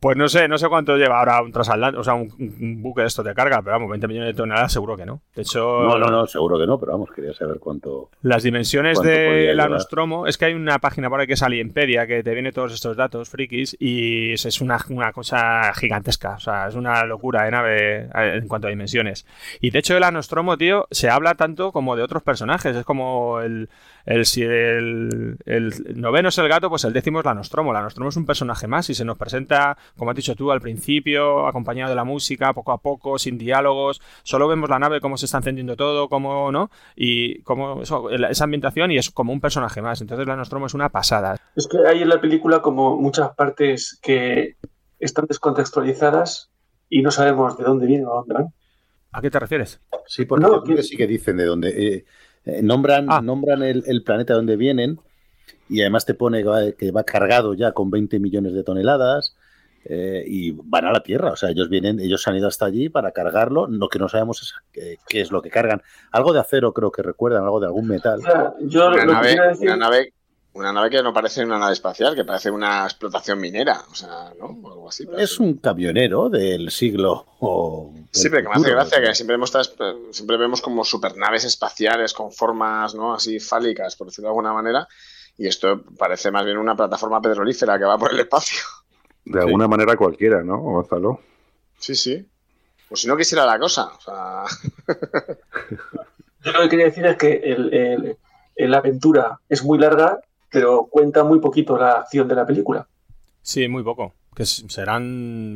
Pues 0.00 0.16
no 0.16 0.28
sé, 0.28 0.48
no 0.48 0.56
sé 0.56 0.68
cuánto 0.68 0.96
lleva 0.96 1.18
ahora 1.18 1.42
un 1.42 1.52
transatlántico, 1.52 2.00
o 2.00 2.04
sea, 2.04 2.14
un, 2.14 2.32
un 2.38 2.82
buque 2.82 3.02
de 3.02 3.08
estos 3.08 3.22
de 3.22 3.34
carga, 3.34 3.60
pero 3.60 3.72
vamos, 3.72 3.90
20 3.90 4.08
millones 4.08 4.28
de 4.28 4.34
toneladas 4.34 4.72
seguro 4.72 4.96
que 4.96 5.04
no. 5.04 5.20
De 5.34 5.42
hecho, 5.42 5.82
No, 5.82 5.98
no, 5.98 6.06
no, 6.08 6.26
seguro 6.26 6.58
que 6.58 6.66
no, 6.66 6.80
pero 6.80 6.92
vamos, 6.92 7.10
quería 7.14 7.34
saber 7.34 7.58
cuánto. 7.58 8.08
las 8.22 8.42
dimensiones 8.42 8.98
¿Cuánto 8.98 9.10
de 9.10 9.26
podría 9.26 9.46
la 9.48 9.64
llevar? 9.64 9.70
Nostromo, 9.70 10.26
es 10.26 10.38
que 10.38 10.46
hay 10.46 10.54
una 10.54 10.78
página 10.78 11.10
por 11.10 11.20
ahí 11.20 11.26
que 11.26 11.34
es 11.34 11.42
Alienpedia, 11.42 12.06
que 12.06 12.22
te 12.22 12.32
viene 12.32 12.50
todos 12.50 12.72
estos 12.72 12.96
datos 12.96 13.28
frikis, 13.28 13.76
y 13.78 14.32
es, 14.32 14.60
una, 14.62 14.78
una 14.88 15.12
cosa 15.12 15.72
gigantesca, 15.74 16.36
o 16.36 16.40
sea, 16.40 16.68
es 16.68 16.74
una 16.74 17.04
locura 17.04 17.44
de 17.44 17.50
nave 17.50 17.96
eh, 18.14 18.38
en 18.40 18.48
cuanto 18.48 18.68
a 18.68 18.70
dimensiones. 18.70 19.26
Y 19.60 19.70
de 19.70 19.80
hecho 19.80 19.92
de 19.92 20.00
la 20.00 20.10
Nostromo, 20.10 20.56
tío, 20.56 20.86
se 20.90 21.10
habla 21.10 21.34
tanto 21.34 21.72
como 21.72 21.94
de 21.94 22.02
otros 22.02 22.22
personajes, 22.22 22.74
es 22.74 22.84
como 22.84 23.40
el... 23.40 23.68
El, 24.06 24.24
si 24.24 24.42
el, 24.42 25.36
el 25.44 25.74
noveno 25.94 26.30
es 26.30 26.38
el 26.38 26.48
gato, 26.48 26.70
pues 26.70 26.84
el 26.84 26.94
décimo 26.94 27.18
es 27.18 27.24
la 27.26 27.34
Nostromo. 27.34 27.72
La 27.72 27.82
Nostromo 27.82 28.08
es 28.08 28.16
un 28.16 28.24
personaje 28.24 28.66
más 28.66 28.88
y 28.88 28.94
se 28.94 29.04
nos 29.04 29.18
presenta, 29.18 29.76
como 29.96 30.10
has 30.10 30.16
dicho 30.16 30.34
tú, 30.34 30.50
al 30.52 30.60
principio, 30.60 31.46
acompañado 31.46 31.90
de 31.90 31.96
la 31.96 32.04
música, 32.04 32.52
poco 32.52 32.72
a 32.72 32.78
poco, 32.78 33.18
sin 33.18 33.38
diálogos. 33.38 34.00
Solo 34.22 34.48
vemos 34.48 34.68
la 34.70 34.78
nave, 34.78 35.00
cómo 35.00 35.16
se 35.16 35.26
está 35.26 35.38
encendiendo 35.38 35.76
todo, 35.76 36.08
cómo, 36.08 36.50
¿no? 36.52 36.70
Y 36.96 37.42
cómo 37.42 37.82
eso, 37.82 38.10
esa 38.10 38.44
ambientación 38.44 38.90
y 38.90 38.98
es 38.98 39.10
como 39.10 39.32
un 39.32 39.40
personaje 39.40 39.82
más. 39.82 40.00
Entonces 40.00 40.26
la 40.26 40.36
Nostromo 40.36 40.66
es 40.66 40.74
una 40.74 40.88
pasada. 40.90 41.36
Es 41.56 41.66
que 41.66 41.78
hay 41.86 42.02
en 42.02 42.08
la 42.08 42.20
película 42.20 42.62
como 42.62 42.96
muchas 42.96 43.34
partes 43.34 43.98
que 44.02 44.56
están 44.98 45.26
descontextualizadas 45.26 46.50
y 46.88 47.02
no 47.02 47.10
sabemos 47.10 47.56
de 47.58 47.64
dónde 47.64 47.86
vienen 47.86 48.06
o 48.06 48.14
dónde 48.14 48.34
van. 48.34 48.46
¿A 49.12 49.20
qué 49.20 49.30
te 49.30 49.38
refieres? 49.40 49.80
Sí, 50.06 50.24
porque 50.24 50.46
No, 50.46 50.62
que- 50.62 50.82
sí 50.82 50.96
que 50.96 51.06
dicen 51.06 51.36
de 51.36 51.44
dónde. 51.44 51.68
eh, 51.96 52.04
eh, 52.44 52.60
nombran 52.62 53.06
Ah. 53.10 53.20
nombran 53.20 53.62
el, 53.62 53.82
el 53.86 54.02
planeta 54.02 54.34
donde 54.34 54.56
vienen 54.56 54.98
y 55.68 55.80
además 55.82 56.06
te 56.06 56.14
pone 56.14 56.38
que 56.42 56.48
va, 56.48 56.72
que 56.72 56.90
va 56.90 57.04
cargado 57.04 57.54
ya 57.54 57.72
con 57.72 57.90
20 57.90 58.18
millones 58.18 58.54
de 58.54 58.62
toneladas 58.64 59.36
eh, 59.84 60.22
y 60.26 60.50
van 60.52 60.84
a 60.86 60.92
la 60.92 61.02
Tierra. 61.02 61.32
O 61.32 61.36
sea, 61.36 61.50
ellos 61.50 61.68
vienen, 61.68 62.00
ellos 62.00 62.26
han 62.28 62.36
ido 62.36 62.48
hasta 62.48 62.66
allí 62.66 62.88
para 62.88 63.12
cargarlo. 63.12 63.66
Lo 63.66 63.88
que 63.88 63.98
no 63.98 64.08
sabemos 64.08 64.42
es 64.42 64.54
qué, 64.72 64.98
qué 65.08 65.20
es 65.20 65.30
lo 65.30 65.40
que 65.42 65.50
cargan. 65.50 65.82
Algo 66.12 66.32
de 66.32 66.40
acero 66.40 66.72
creo 66.72 66.90
que 66.92 67.02
recuerdan, 67.02 67.44
algo 67.44 67.60
de 67.60 67.66
algún 67.66 67.86
metal. 67.88 68.20
Yo 68.60 68.88
Una 68.88 68.96
lo 68.96 69.00
que 69.00 69.06
nave, 69.06 69.48
decir 69.48 69.66
una 69.68 69.76
nave, 69.76 70.12
una 70.52 70.72
nave 70.72 70.90
que 70.90 71.02
no 71.02 71.12
parece 71.12 71.44
una 71.44 71.58
nave 71.58 71.72
espacial, 71.72 72.14
que 72.14 72.24
parece 72.24 72.50
una 72.50 72.84
explotación 72.84 73.38
minera, 73.40 73.82
o 73.90 73.94
sea, 73.94 74.32
¿no? 74.38 74.46
O 74.62 74.72
algo 74.72 74.88
así. 74.88 75.06
parece. 75.06 75.22
Es 75.24 75.38
un 75.40 75.54
camionero 75.58 76.28
del 76.28 76.70
siglo. 76.70 77.26
o 77.38 77.92
Sí, 78.10 78.24
del 78.24 78.32
pero 78.32 78.42
que 78.42 78.48
me 78.48 78.54
hace 78.56 78.70
gracia 78.72 79.00
que 79.00 79.14
siempre 79.14 79.34
vemos, 79.34 79.54
estas- 79.54 79.94
siempre 80.10 80.36
vemos 80.36 80.60
como 80.60 80.84
supernaves 80.84 81.44
espaciales 81.44 82.12
con 82.12 82.32
formas, 82.32 82.94
¿no? 82.94 83.14
Así 83.14 83.38
fálicas, 83.40 83.94
por 83.96 84.08
decirlo 84.08 84.26
de 84.26 84.30
alguna 84.32 84.52
manera. 84.52 84.88
Y 85.38 85.46
esto 85.46 85.84
parece 85.96 86.30
más 86.30 86.44
bien 86.44 86.58
una 86.58 86.76
plataforma 86.76 87.22
petrolífera 87.22 87.78
que 87.78 87.84
va 87.84 87.96
por 87.96 88.12
el 88.12 88.20
espacio. 88.20 88.58
De 89.24 89.40
alguna 89.40 89.68
manera 89.68 89.96
cualquiera, 89.96 90.42
¿no, 90.42 90.58
Gonzalo? 90.58 91.20
Sí, 91.78 91.94
sí. 91.94 92.26
Pues 92.88 93.02
si 93.02 93.06
no 93.08 93.16
quisiera 93.16 93.46
la 93.46 93.58
cosa. 93.58 93.86
O 93.96 94.00
sea, 94.00 94.44
Yo 96.44 96.52
lo 96.52 96.60
que 96.62 96.68
quería 96.70 96.86
decir 96.86 97.04
es 97.06 97.16
que 97.16 97.32
el- 97.44 97.72
el- 97.74 98.16
el- 98.56 98.70
la 98.70 98.78
aventura 98.78 99.38
es 99.48 99.62
muy 99.62 99.78
larga, 99.78 100.20
pero 100.50 100.86
cuenta 100.90 101.22
muy 101.22 101.38
poquito 101.38 101.76
la 101.78 101.92
acción 101.92 102.26
de 102.28 102.34
la 102.34 102.46
película. 102.46 102.86
Sí, 103.42 103.68
muy 103.68 103.82
poco. 103.82 104.14
Que 104.34 104.46
serán 104.46 105.02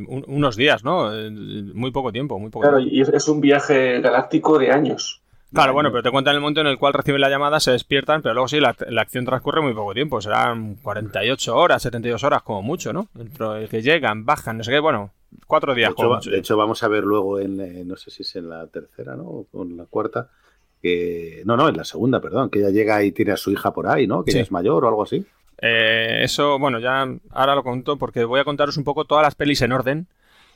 un- 0.09 0.25
unos 0.27 0.57
días, 0.57 0.85
¿no? 0.85 1.15
Eh, 1.15 1.31
Muy 1.31 1.91
poco 1.91 2.13
tiempo, 2.13 2.39
muy 2.39 2.51
poco 2.51 2.63
Claro, 2.63 2.79
tiempo. 2.79 2.95
y 2.95 3.01
es, 3.01 3.09
es 3.09 3.29
un 3.29 3.41
viaje 3.41 4.01
galáctico 4.01 4.59
de 4.59 4.71
años. 4.71 5.23
Claro, 5.55 5.73
bueno, 5.73 5.91
pero 5.91 6.03
te 6.03 6.11
cuentan 6.11 6.35
el 6.35 6.41
momento 6.41 6.61
en 6.61 6.67
el 6.67 6.79
cual 6.79 6.93
reciben 6.95 7.21
la 7.21 7.29
llamada, 7.31 7.61
se 7.61 7.71
despiertan, 7.71 8.23
pero 8.23 8.35
luego 8.35 8.49
sí, 8.49 8.61
la, 8.61 8.75
la 8.89 9.03
acción 9.03 9.25
transcurre 9.25 9.61
muy 9.63 9.73
poco 9.73 9.95
tiempo. 9.95 10.21
Serán 10.21 10.75
48 10.77 11.57
horas, 11.57 11.83
72 11.83 12.23
horas 12.25 12.43
como 12.43 12.61
mucho, 12.63 12.93
¿no? 12.93 13.09
Dentro 13.15 13.53
de 13.55 13.69
que 13.69 13.81
llegan, 13.83 14.25
bajan, 14.25 14.59
no 14.59 14.65
sé 14.65 14.73
qué, 14.73 14.81
bueno, 14.81 15.13
cuatro 15.47 15.73
De 15.73 15.79
días 15.81 15.91
hecho, 15.93 15.97
como 15.97 16.15
mucho. 16.17 16.31
de 16.31 16.39
hecho, 16.39 16.57
vamos 16.57 16.83
a 16.83 16.89
ver 16.89 17.05
luego 17.05 17.39
en, 17.41 17.61
eh, 17.61 17.83
no 17.85 17.97
sé 17.97 18.11
si 18.11 18.23
es 18.23 18.37
en 18.37 18.49
la 18.49 18.67
tercera, 18.67 19.15
¿no? 19.17 19.47
O 19.53 19.63
en 19.63 19.77
la 19.77 19.85
cuarta, 19.87 20.29
que, 20.83 21.43
no, 21.45 21.57
no, 21.57 21.69
en 21.69 21.77
la 21.77 21.85
segunda, 21.85 22.21
perdón, 22.21 22.51
que 22.51 22.59
ella 22.59 22.71
llega 22.71 23.03
y 23.05 23.13
tiene 23.13 23.33
a 23.33 23.37
su 23.37 23.51
hija 23.53 23.73
por 23.73 23.87
ahí, 23.87 24.07
¿no? 24.07 24.25
Que 24.25 24.33
Sí. 24.33 24.39
ella 24.39 24.45
es 24.45 24.53
mayor 24.53 24.85
o 24.85 24.89
algo 24.89 25.03
así. 25.05 25.25
Eh, 25.63 26.21
eso, 26.25 26.59
bueno, 26.59 26.79
ya 26.81 27.07
ahora 27.31 27.55
lo 27.55 27.63
conto 27.63 27.97
porque 27.97 28.25
voy 28.25 28.41
a 28.41 28.45
contaros 28.45 28.77
un 28.77 28.85
poco 28.85 29.05
todas 29.05 29.23
las 29.23 29.35
pelis 29.37 29.63
en 29.63 29.73
orden 29.73 30.09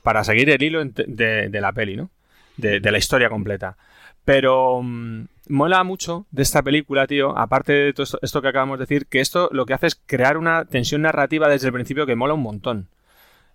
para 0.03 0.25
seguir 0.25 0.51
el 0.51 0.63
hilo 0.63 0.85
de, 0.85 1.49
de 1.49 1.61
la 1.61 1.73
peli, 1.73 1.97
¿no? 1.97 2.11
De, 2.57 2.81
de 2.81 2.91
la 2.91 2.99
historia 2.99 3.31
completa. 3.31 3.77
Pero 4.25 4.83
mm, 4.83 5.25
mola 5.49 5.83
mucho 5.85 6.27
de 6.31 6.43
esta 6.43 6.63
película, 6.63 7.07
tío, 7.07 7.37
aparte 7.37 7.73
de 7.73 7.93
todo 7.93 8.07
esto, 8.23 8.43
que 8.43 8.49
acabamos 8.49 8.79
de 8.79 8.83
decir, 8.85 9.07
que 9.07 9.21
esto 9.21 9.49
lo 9.53 9.65
que 9.67 9.75
hace 9.75 9.87
es 9.87 10.01
crear 10.07 10.37
una 10.37 10.65
tensión 10.67 11.03
narrativa 11.03 11.49
desde 11.49 11.69
el 11.69 11.73
principio 11.73 12.07
que 12.07 12.17
mola 12.17 12.35
un 12.35 12.43
montón. 12.43 12.89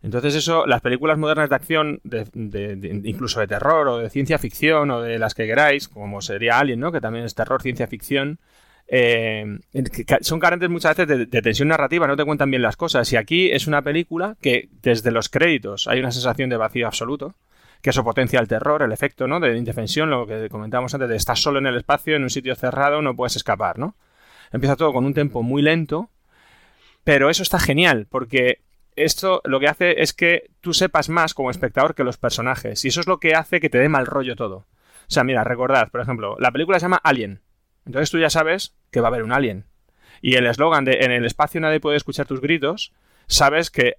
Entonces 0.01 0.36
eso, 0.36 0.66
las 0.66 0.82
películas 0.82 1.18
modernas 1.18 1.49
de 1.49 1.55
acción, 1.55 2.01
de- 2.03 3.01
incluso 3.05 3.39
de 3.39 3.47
terror 3.47 3.88
o 3.88 3.97
de 3.99 4.09
ciencia 4.09 4.38
ficción 4.38 4.91
o 4.91 5.01
de 5.01 5.18
las 5.18 5.34
que 5.34 5.45
queráis, 5.45 5.88
como 5.88 6.20
sería 6.22 6.59
Alien, 6.59 6.82
¿no? 6.82 6.91
Que 6.91 6.99
también 6.99 7.24
es 7.24 7.36
terror, 7.36 7.61
ciencia 7.61 7.88
ficción, 7.88 8.38
eh, 8.88 9.59
son 10.22 10.41
carentes 10.41 10.70
muchas 10.70 10.97
veces 10.97 11.30
de 11.32 11.41
tensión 11.41 11.70
narrativa, 11.70 12.05
no 12.05 12.18
te 12.18 12.26
cuentan 12.26 12.49
bien 12.51 12.61
las 12.61 12.76
cosas. 12.76 13.14
Y 13.14 13.16
aquí 13.16 13.49
es 13.49 13.66
una 13.66 13.82
película 13.82 14.36
que 14.41 14.68
desde 14.82 15.09
los 15.11 15.30
créditos 15.30 15.88
hay 15.88 15.99
una 16.01 16.11
sensación 16.11 16.49
de 16.49 16.57
vacío 16.57 16.86
absoluto, 16.86 17.34
que 17.84 17.90
eso 17.90 18.04
potencia 18.06 18.40
el 18.40 18.48
terror, 18.48 18.82
el 18.82 18.94
efecto, 18.94 19.28
¿no? 19.28 19.42
De 19.42 19.58
indefensión, 19.58 20.10
lo 20.10 20.26
que 20.26 20.48
comentábamos 20.48 20.94
antes, 20.94 21.10
de 21.10 21.18
estar 21.18 21.38
solo 21.38 21.60
en 21.60 21.68
el 21.68 21.76
espacio, 21.76 22.16
en 22.16 22.24
un 22.24 22.30
sitio 22.30 22.56
cerrado, 22.56 23.02
no 23.02 23.14
puedes 23.14 23.36
escapar, 23.36 23.78
¿no? 23.78 23.98
Empieza 24.54 24.78
todo 24.78 24.94
con 24.94 25.04
un 25.04 25.14
tempo 25.14 25.44
muy 25.44 25.62
lento, 25.62 26.10
pero 27.04 27.30
eso 27.30 27.44
está 27.44 27.60
genial, 27.60 28.08
porque 28.10 28.62
esto 28.96 29.42
lo 29.44 29.60
que 29.60 29.68
hace 29.68 30.02
es 30.02 30.14
que 30.14 30.50
tú 30.62 30.74
sepas 30.74 31.10
más 31.10 31.34
como 31.34 31.52
espectador 31.52 31.94
que 31.94 32.06
los 32.06 32.16
personajes, 32.16 32.86
y 32.86 32.88
eso 32.88 33.02
es 33.02 33.08
lo 33.08 33.20
que 33.20 33.36
hace 33.36 33.60
que 33.60 33.70
te 33.70 33.80
dé 33.80 33.90
mal 33.90 34.06
rollo 34.06 34.38
todo. 34.38 34.56
O 34.56 35.12
sea, 35.12 35.26
mira, 35.26 35.44
recordad, 35.44 35.92
por 35.92 36.00
ejemplo, 36.00 36.38
la 36.40 36.54
película 36.54 36.80
se 36.80 36.86
llama 36.86 37.02
Alien. 37.04 37.42
Entonces 37.86 38.10
tú 38.10 38.18
ya 38.18 38.30
sabes 38.30 38.78
que 38.92 39.02
va 39.02 39.08
a 39.08 39.12
haber 39.12 39.24
un 39.24 39.34
alien. 39.34 39.66
Y 40.22 40.36
el 40.36 40.46
eslogan 40.46 40.86
de 40.86 41.00
en 41.02 41.12
el 41.12 41.26
espacio 41.26 41.60
nadie 41.60 41.82
puede 41.82 41.98
escuchar 41.98 42.28
tus 42.28 42.40
gritos, 42.40 42.94
sabes 43.28 43.70
que 43.70 43.98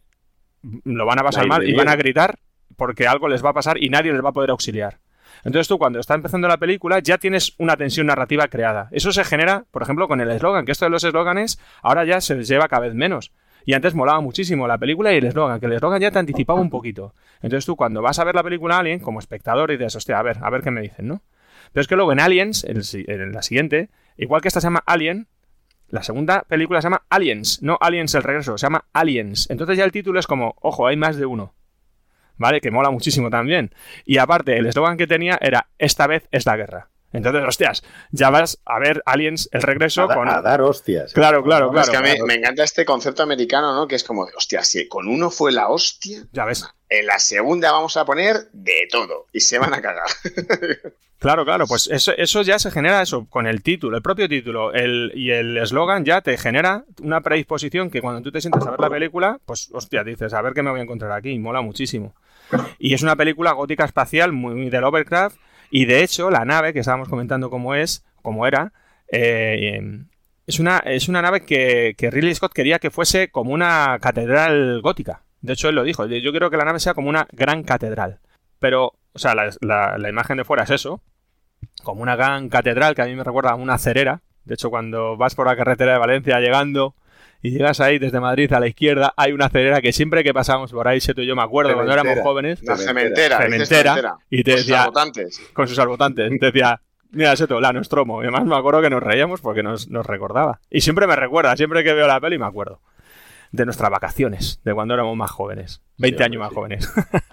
lo 0.85 1.05
van 1.05 1.19
a 1.19 1.23
pasar 1.23 1.47
mal 1.47 1.69
y 1.69 1.75
van 1.75 1.91
a 1.91 1.97
gritar 1.97 2.39
porque 2.77 3.07
algo 3.07 3.29
les 3.29 3.45
va 3.45 3.51
a 3.51 3.55
pasar 3.55 3.83
y 3.83 3.89
nadie 3.89 4.13
les 4.13 4.25
va 4.25 4.31
a 4.31 4.33
poder 4.33 4.51
auxiliar. 4.51 4.99
Entonces 5.45 5.69
tú 5.69 5.79
cuando 5.79 6.01
está 6.01 6.15
empezando 6.15 6.49
la 6.49 6.57
película 6.57 7.01
ya 7.01 7.19
tienes 7.19 7.55
una 7.59 7.77
tensión 7.77 8.07
narrativa 8.07 8.49
creada. 8.49 8.89
Eso 8.93 9.13
se 9.13 9.25
genera, 9.25 9.65
por 9.71 9.83
ejemplo, 9.83 10.09
con 10.09 10.21
el 10.21 10.31
eslogan, 10.31 10.65
que 10.65 10.73
esto 10.73 10.87
de 10.87 10.91
los 10.91 11.05
eslóganes 11.05 11.59
ahora 11.83 12.05
ya 12.05 12.21
se 12.21 12.43
lleva 12.45 12.69
cada 12.69 12.87
vez 12.87 12.95
menos. 12.95 13.33
Y 13.67 13.73
antes 13.73 13.95
molaba 13.95 14.21
muchísimo 14.21 14.67
la 14.69 14.79
película 14.79 15.13
y 15.13 15.17
el 15.17 15.25
eslogan, 15.25 15.59
que 15.59 15.67
el 15.67 15.73
eslogan 15.73 16.01
ya 16.01 16.11
te 16.11 16.19
anticipaba 16.19 16.61
un 16.61 16.71
poquito. 16.71 17.15
Entonces 17.37 17.65
tú 17.65 17.77
cuando 17.77 18.03
vas 18.03 18.19
a 18.19 18.25
ver 18.25 18.35
la 18.35 18.43
película 18.43 18.79
Alien, 18.79 19.01
como 19.01 19.19
espectador, 19.19 19.71
y 19.71 19.77
dices, 19.77 19.97
hostia, 19.97 20.19
a 20.19 20.23
ver, 20.23 20.39
a 20.43 20.51
ver 20.51 20.63
qué 20.63 20.71
me 20.71 20.83
dicen, 20.83 21.09
¿no? 21.09 21.23
Pero 21.73 21.83
es 21.83 21.89
que 21.89 21.97
luego 21.97 22.13
en 22.13 22.21
Aliens, 22.21 22.65
en, 22.65 23.33
la 23.33 23.43
siguiente, 23.43 23.89
igual 24.17 24.43
que 24.43 24.49
esta 24.49 24.61
se 24.61 24.67
llama 24.67 24.83
Alien, 24.87 25.29
la 25.89 26.03
segunda 26.03 26.43
película 26.43 26.81
se 26.81 26.87
llama 26.87 27.03
Aliens, 27.09 27.63
no 27.63 27.79
Aliens 27.81 28.15
el 28.15 28.23
regreso, 28.23 28.59
se 28.59 28.67
llama 28.67 28.85
Aliens. 28.93 29.49
Entonces 29.51 29.79
ya 29.79 29.85
el 29.85 29.93
título 29.93 30.21
es 30.21 30.27
como, 30.27 30.57
ojo, 30.61 30.87
hay 30.87 30.97
más 30.97 31.17
de 31.17 31.27
uno. 31.27 31.55
¿Vale? 32.37 32.61
Que 32.61 32.71
mola 32.71 32.91
muchísimo 32.91 33.31
también. 33.31 33.73
Y 34.05 34.19
aparte, 34.19 34.57
el 34.59 34.67
eslogan 34.67 34.97
que 34.97 35.07
tenía 35.07 35.39
era, 35.41 35.69
esta 35.79 36.07
vez 36.07 36.27
es 36.33 36.47
la 36.47 36.57
guerra. 36.57 36.89
Entonces, 37.13 37.45
hostias, 37.47 37.85
ya 38.11 38.29
vas 38.31 38.59
a 38.65 38.81
ver 38.81 39.01
Aliens 39.07 39.49
el 39.53 39.63
regreso 39.63 40.03
A, 40.03 40.07
da- 40.09 40.15
con... 40.17 40.29
a 40.29 40.43
dar 40.43 40.61
hostias. 40.63 41.13
Claro, 41.13 41.45
claro, 41.45 41.67
Es 41.67 41.73
claro. 41.73 41.91
que 41.93 41.97
a 41.97 42.01
mí 42.01 42.09
claro. 42.11 42.27
me 42.27 42.35
encanta 42.35 42.65
este 42.65 42.85
concepto 42.85 43.23
americano, 43.23 43.73
¿no? 43.73 43.87
Que 43.87 43.95
es 43.95 44.03
como, 44.03 44.27
de, 44.27 44.33
hostia, 44.37 44.65
si 44.65 44.89
con 44.89 45.07
uno 45.07 45.31
fue 45.31 45.53
la 45.53 45.69
hostia, 45.69 46.25
Ya 46.33 46.45
ves. 46.45 46.67
en 46.89 47.07
la 47.07 47.21
segunda 47.21 47.71
vamos 47.71 47.97
a 47.97 48.05
poner 48.05 48.49
de 48.53 48.89
todo 48.91 49.27
y 49.33 49.39
se 49.39 49.61
van 49.61 49.73
a 49.75 49.81
cagar. 49.81 50.07
Claro, 51.21 51.47
claro, 51.47 51.67
pues 51.67 51.87
eso, 51.91 52.13
eso 52.19 52.43
ya 52.43 52.59
se 52.59 52.71
genera 52.71 53.01
eso 53.01 53.27
con 53.31 53.47
el 53.47 53.63
título, 53.63 53.97
el 53.97 54.03
propio 54.03 54.29
título 54.29 54.75
el, 54.75 55.11
y 55.15 55.31
el 55.31 55.57
eslogan 55.57 56.05
ya 56.05 56.21
te 56.21 56.37
genera 56.37 56.85
una 57.03 57.23
predisposición 57.23 57.89
que 57.89 58.03
cuando 58.03 58.21
tú 58.21 58.31
te 58.31 58.43
sientas 58.43 58.67
a 58.67 58.73
ver 58.73 58.81
la 58.81 58.91
película, 58.91 59.39
pues 59.47 59.71
hostia, 59.73 60.05
dices, 60.05 60.35
a 60.35 60.43
ver 60.43 60.53
qué 60.53 60.63
me 60.63 60.71
voy 60.71 60.81
a 60.81 60.83
encontrar 60.83 61.13
aquí, 61.13 61.31
y 61.31 61.39
mola 61.39 61.63
muchísimo. 61.63 62.15
Y 62.79 62.95
es 62.95 63.03
una 63.03 63.17
película 63.17 63.53
gótica 63.53 63.85
espacial 63.85 64.33
muy 64.33 64.71
de 64.71 64.81
Lovecraft 64.81 65.37
y 65.71 65.87
de 65.87 66.03
hecho 66.03 66.31
la 66.31 66.45
nave 66.45 66.73
que 66.73 66.81
estábamos 66.81 67.09
comentando 67.09 67.51
cómo 67.51 67.75
es, 67.75 68.05
cómo 68.23 68.47
era, 68.47 68.73
eh, 69.11 69.81
es, 70.47 70.59
una, 70.59 70.79
es 70.79 71.09
una 71.09 71.23
nave 71.23 71.41
que, 71.45 71.95
Ridley 71.99 72.35
Scott 72.35 72.53
quería 72.53 72.79
que 72.79 72.91
fuese 72.91 73.29
como 73.31 73.53
una 73.53 73.99
catedral 74.01 74.81
gótica. 74.83 75.23
De 75.41 75.53
hecho, 75.53 75.69
él 75.69 75.75
lo 75.75 75.85
dijo, 75.85 76.07
yo 76.07 76.31
quiero 76.31 76.51
que 76.51 76.57
la 76.57 76.65
nave 76.65 76.81
sea 76.81 76.95
como 76.95 77.09
una 77.11 77.27
gran 77.33 77.63
catedral. 77.65 78.19
Pero, 78.61 78.95
o 79.13 79.19
sea, 79.19 79.35
la, 79.35 79.51
la- 79.61 79.99
la 79.99 80.09
imagen 80.09 80.39
de 80.39 80.45
fuera 80.45 80.63
es 80.65 80.71
eso, 80.71 81.03
como 81.83 82.03
una 82.03 82.17
gran 82.17 82.49
catedral 82.49 82.95
que 82.95 83.03
a 83.03 83.07
mí 83.07 83.15
me 83.15 83.25
recuerda 83.25 83.51
a 83.51 83.55
una 83.57 83.77
cerera. 83.79 84.23
De 84.45 84.55
hecho, 84.55 84.71
cuando 84.71 85.17
vas 85.17 85.35
por 85.35 85.47
la 85.47 85.57
carretera 85.57 85.93
de 85.93 85.99
Valencia 85.99 86.41
llegando 86.41 86.95
y 87.45 87.51
llegas 87.51 87.79
ahí 87.81 87.99
desde 87.99 88.19
Madrid 88.21 88.51
a 88.55 88.59
la 88.59 88.67
izquierda, 88.67 89.13
hay 89.17 89.33
una 89.33 89.49
cerera 89.51 89.81
que 89.83 89.93
siempre 89.93 90.25
que 90.25 90.33
pasamos 90.33 90.73
por 90.73 90.89
ahí, 90.89 91.01
Seto 91.01 91.21
y 91.23 91.27
yo 91.27 91.37
me 91.37 91.43
acuerdo 91.43 91.75
cuando 91.75 91.93
éramos 91.93 92.19
jóvenes, 92.23 92.63
Una 92.63 92.77
Cementera. 92.77 93.39
cementera. 93.43 94.17
y 94.31 94.43
te 94.43 94.51
Con 94.53 94.59
sus 94.59 94.67
decía- 94.67 94.79
sabotantes. 94.83 95.41
con 95.53 95.69
sus 95.69 95.77
salvotantes, 95.77 96.31
te 96.41 96.47
decía, 96.47 96.81
mira 97.11 97.37
Seto, 97.37 97.61
la 97.61 97.73
Nostromo. 97.73 98.23
Y 98.23 98.25
además 98.25 98.45
me 98.47 98.57
acuerdo 98.57 98.81
que 98.81 98.89
nos 98.91 99.03
reíamos 99.03 99.41
porque 99.43 99.63
nos, 99.63 99.89
nos 99.91 100.07
recordaba. 100.07 100.61
Y 100.71 100.81
siempre 100.81 101.07
me 101.07 101.15
recuerda, 101.17 101.55
siempre 101.57 101.85
que 101.85 101.93
veo 101.93 102.07
la 102.09 102.19
peli 102.21 102.39
me 102.39 102.47
acuerdo. 102.47 102.81
De 103.53 103.65
nuestras 103.67 103.91
vacaciones, 103.91 104.61
de 104.65 104.75
cuando 104.75 104.95
éramos 104.95 105.17
más 105.17 105.31
jóvenes. 105.31 105.81
20 105.99 106.19
Sí, 106.19 106.25
años 106.25 106.41
más 106.41 106.53
jóvenes. 106.53 106.91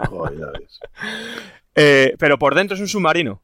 Joder. 0.09 0.51
Eh, 1.73 2.15
pero 2.19 2.37
por 2.37 2.53
dentro 2.53 2.75
es 2.75 2.81
un 2.81 2.87
submarino. 2.89 3.41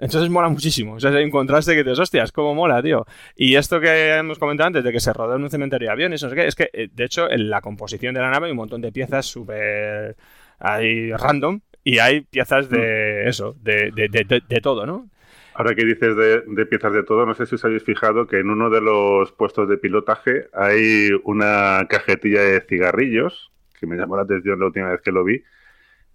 Entonces 0.00 0.30
mola 0.30 0.48
muchísimo. 0.48 0.94
O 0.94 1.00
sea, 1.00 1.10
hay 1.10 1.24
un 1.24 1.30
contraste 1.30 1.72
que 1.74 1.84
dices, 1.84 1.98
hostias, 1.98 2.32
cómo 2.32 2.54
mola, 2.54 2.82
tío. 2.82 3.06
Y 3.36 3.54
esto 3.56 3.80
que 3.80 4.14
hemos 4.16 4.38
comentado 4.38 4.68
antes 4.68 4.82
de 4.82 4.92
que 4.92 5.00
se 5.00 5.12
rodó 5.12 5.36
en 5.36 5.42
un 5.42 5.50
cementerio 5.50 5.88
de 5.88 5.92
aviones, 5.92 6.22
no 6.22 6.30
sé 6.30 6.34
qué, 6.36 6.46
es 6.46 6.54
que, 6.56 6.70
eh, 6.72 6.88
de 6.92 7.04
hecho, 7.04 7.30
en 7.30 7.50
la 7.50 7.60
composición 7.60 8.14
de 8.14 8.20
la 8.20 8.30
nave 8.30 8.46
hay 8.46 8.52
un 8.52 8.56
montón 8.56 8.80
de 8.80 8.92
piezas 8.92 9.26
súper. 9.26 10.16
Hay 10.58 11.12
random 11.12 11.60
y 11.84 11.98
hay 11.98 12.22
piezas 12.22 12.68
de 12.68 13.28
eso, 13.28 13.54
de, 13.62 13.90
de, 13.92 14.08
de- 14.08 14.24
de- 14.24 14.42
de 14.48 14.60
todo, 14.60 14.84
¿no? 14.86 15.08
Ahora 15.54 15.74
que 15.74 15.84
dices 15.84 16.16
de, 16.16 16.42
de 16.46 16.66
piezas 16.66 16.92
de 16.92 17.02
todo, 17.02 17.26
no 17.26 17.34
sé 17.34 17.44
si 17.44 17.56
os 17.56 17.64
habéis 17.64 17.82
fijado 17.82 18.26
que 18.26 18.38
en 18.38 18.50
uno 18.50 18.70
de 18.70 18.80
los 18.80 19.32
puestos 19.32 19.68
de 19.68 19.76
pilotaje 19.78 20.46
hay 20.54 21.10
una 21.24 21.86
cajetilla 21.88 22.40
de 22.42 22.60
cigarrillos, 22.62 23.50
que 23.78 23.86
me 23.86 23.96
llamó 23.96 24.16
la 24.16 24.22
atención 24.22 24.58
la 24.60 24.66
última 24.66 24.90
vez 24.90 25.00
que 25.02 25.12
lo 25.12 25.24
vi. 25.24 25.42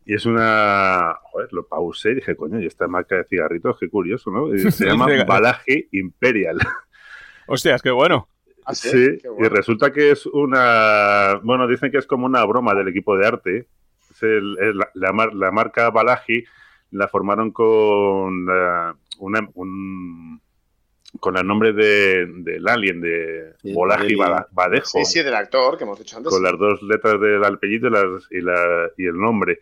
Y 0.06 0.14
es 0.14 0.26
una. 0.26 1.18
Joder, 1.32 1.52
lo 1.52 1.66
pausé 1.68 2.12
y 2.12 2.16
dije, 2.16 2.36
coño, 2.36 2.60
y 2.60 2.66
esta 2.68 2.88
marca 2.88 3.16
de 3.18 3.24
cigarritos, 3.26 3.78
qué 3.80 3.90
curioso, 3.90 4.30
¿no? 4.32 4.54
Y 4.54 4.60
se 4.72 4.86
llama. 4.86 5.08
Balaji 5.26 5.90
Imperial. 5.94 6.58
Hostias, 7.48 7.82
qué 7.82 7.92
bueno. 7.92 8.28
Ah, 8.68 8.74
Sí, 8.74 8.90
Qué 8.92 9.20
y 9.24 9.28
bueno. 9.30 9.50
resulta 9.50 9.92
que 9.92 10.12
es 10.12 10.26
una. 10.26 11.40
Bueno, 11.44 11.68
dicen 11.68 11.92
que 11.92 11.98
es 12.00 12.08
como 12.08 12.26
una 12.26 12.44
broma 12.46 12.74
del 12.74 12.88
equipo 12.88 13.16
de 13.18 13.28
arte. 13.28 13.68
Es 14.12 14.24
el- 14.24 14.54
la, 14.78 14.90
la 14.94 15.12
mar- 15.12 15.34
la 15.34 15.52
marca 15.52 15.90
Balaji 15.92 16.44
la 16.92 17.08
formaron 17.08 17.52
con 17.52 18.46
la- 18.46 18.96
una- 19.20 19.50
un- 19.54 20.42
con 21.20 21.38
el 21.38 21.46
nombre 21.48 21.74
de, 21.74 22.26
del 22.28 22.68
alien 22.68 23.02
de 23.02 23.54
Bolaji 23.74 24.16
Badejo, 24.52 24.86
Sí, 24.86 25.06
sí, 25.06 25.24
del 25.24 25.36
actor 25.36 25.78
que 25.78 25.84
hemos 25.84 25.98
dicho 26.00 26.18
antes. 26.18 26.32
con 26.32 26.42
las 26.44 26.58
dos 26.58 26.82
letras 26.84 27.20
del 27.22 27.44
apellido 27.44 27.88
y, 27.88 27.92
las- 27.92 28.28
y, 28.32 28.42
la- 28.42 28.90
y 28.98 29.06
el 29.06 29.18
nombre. 29.18 29.60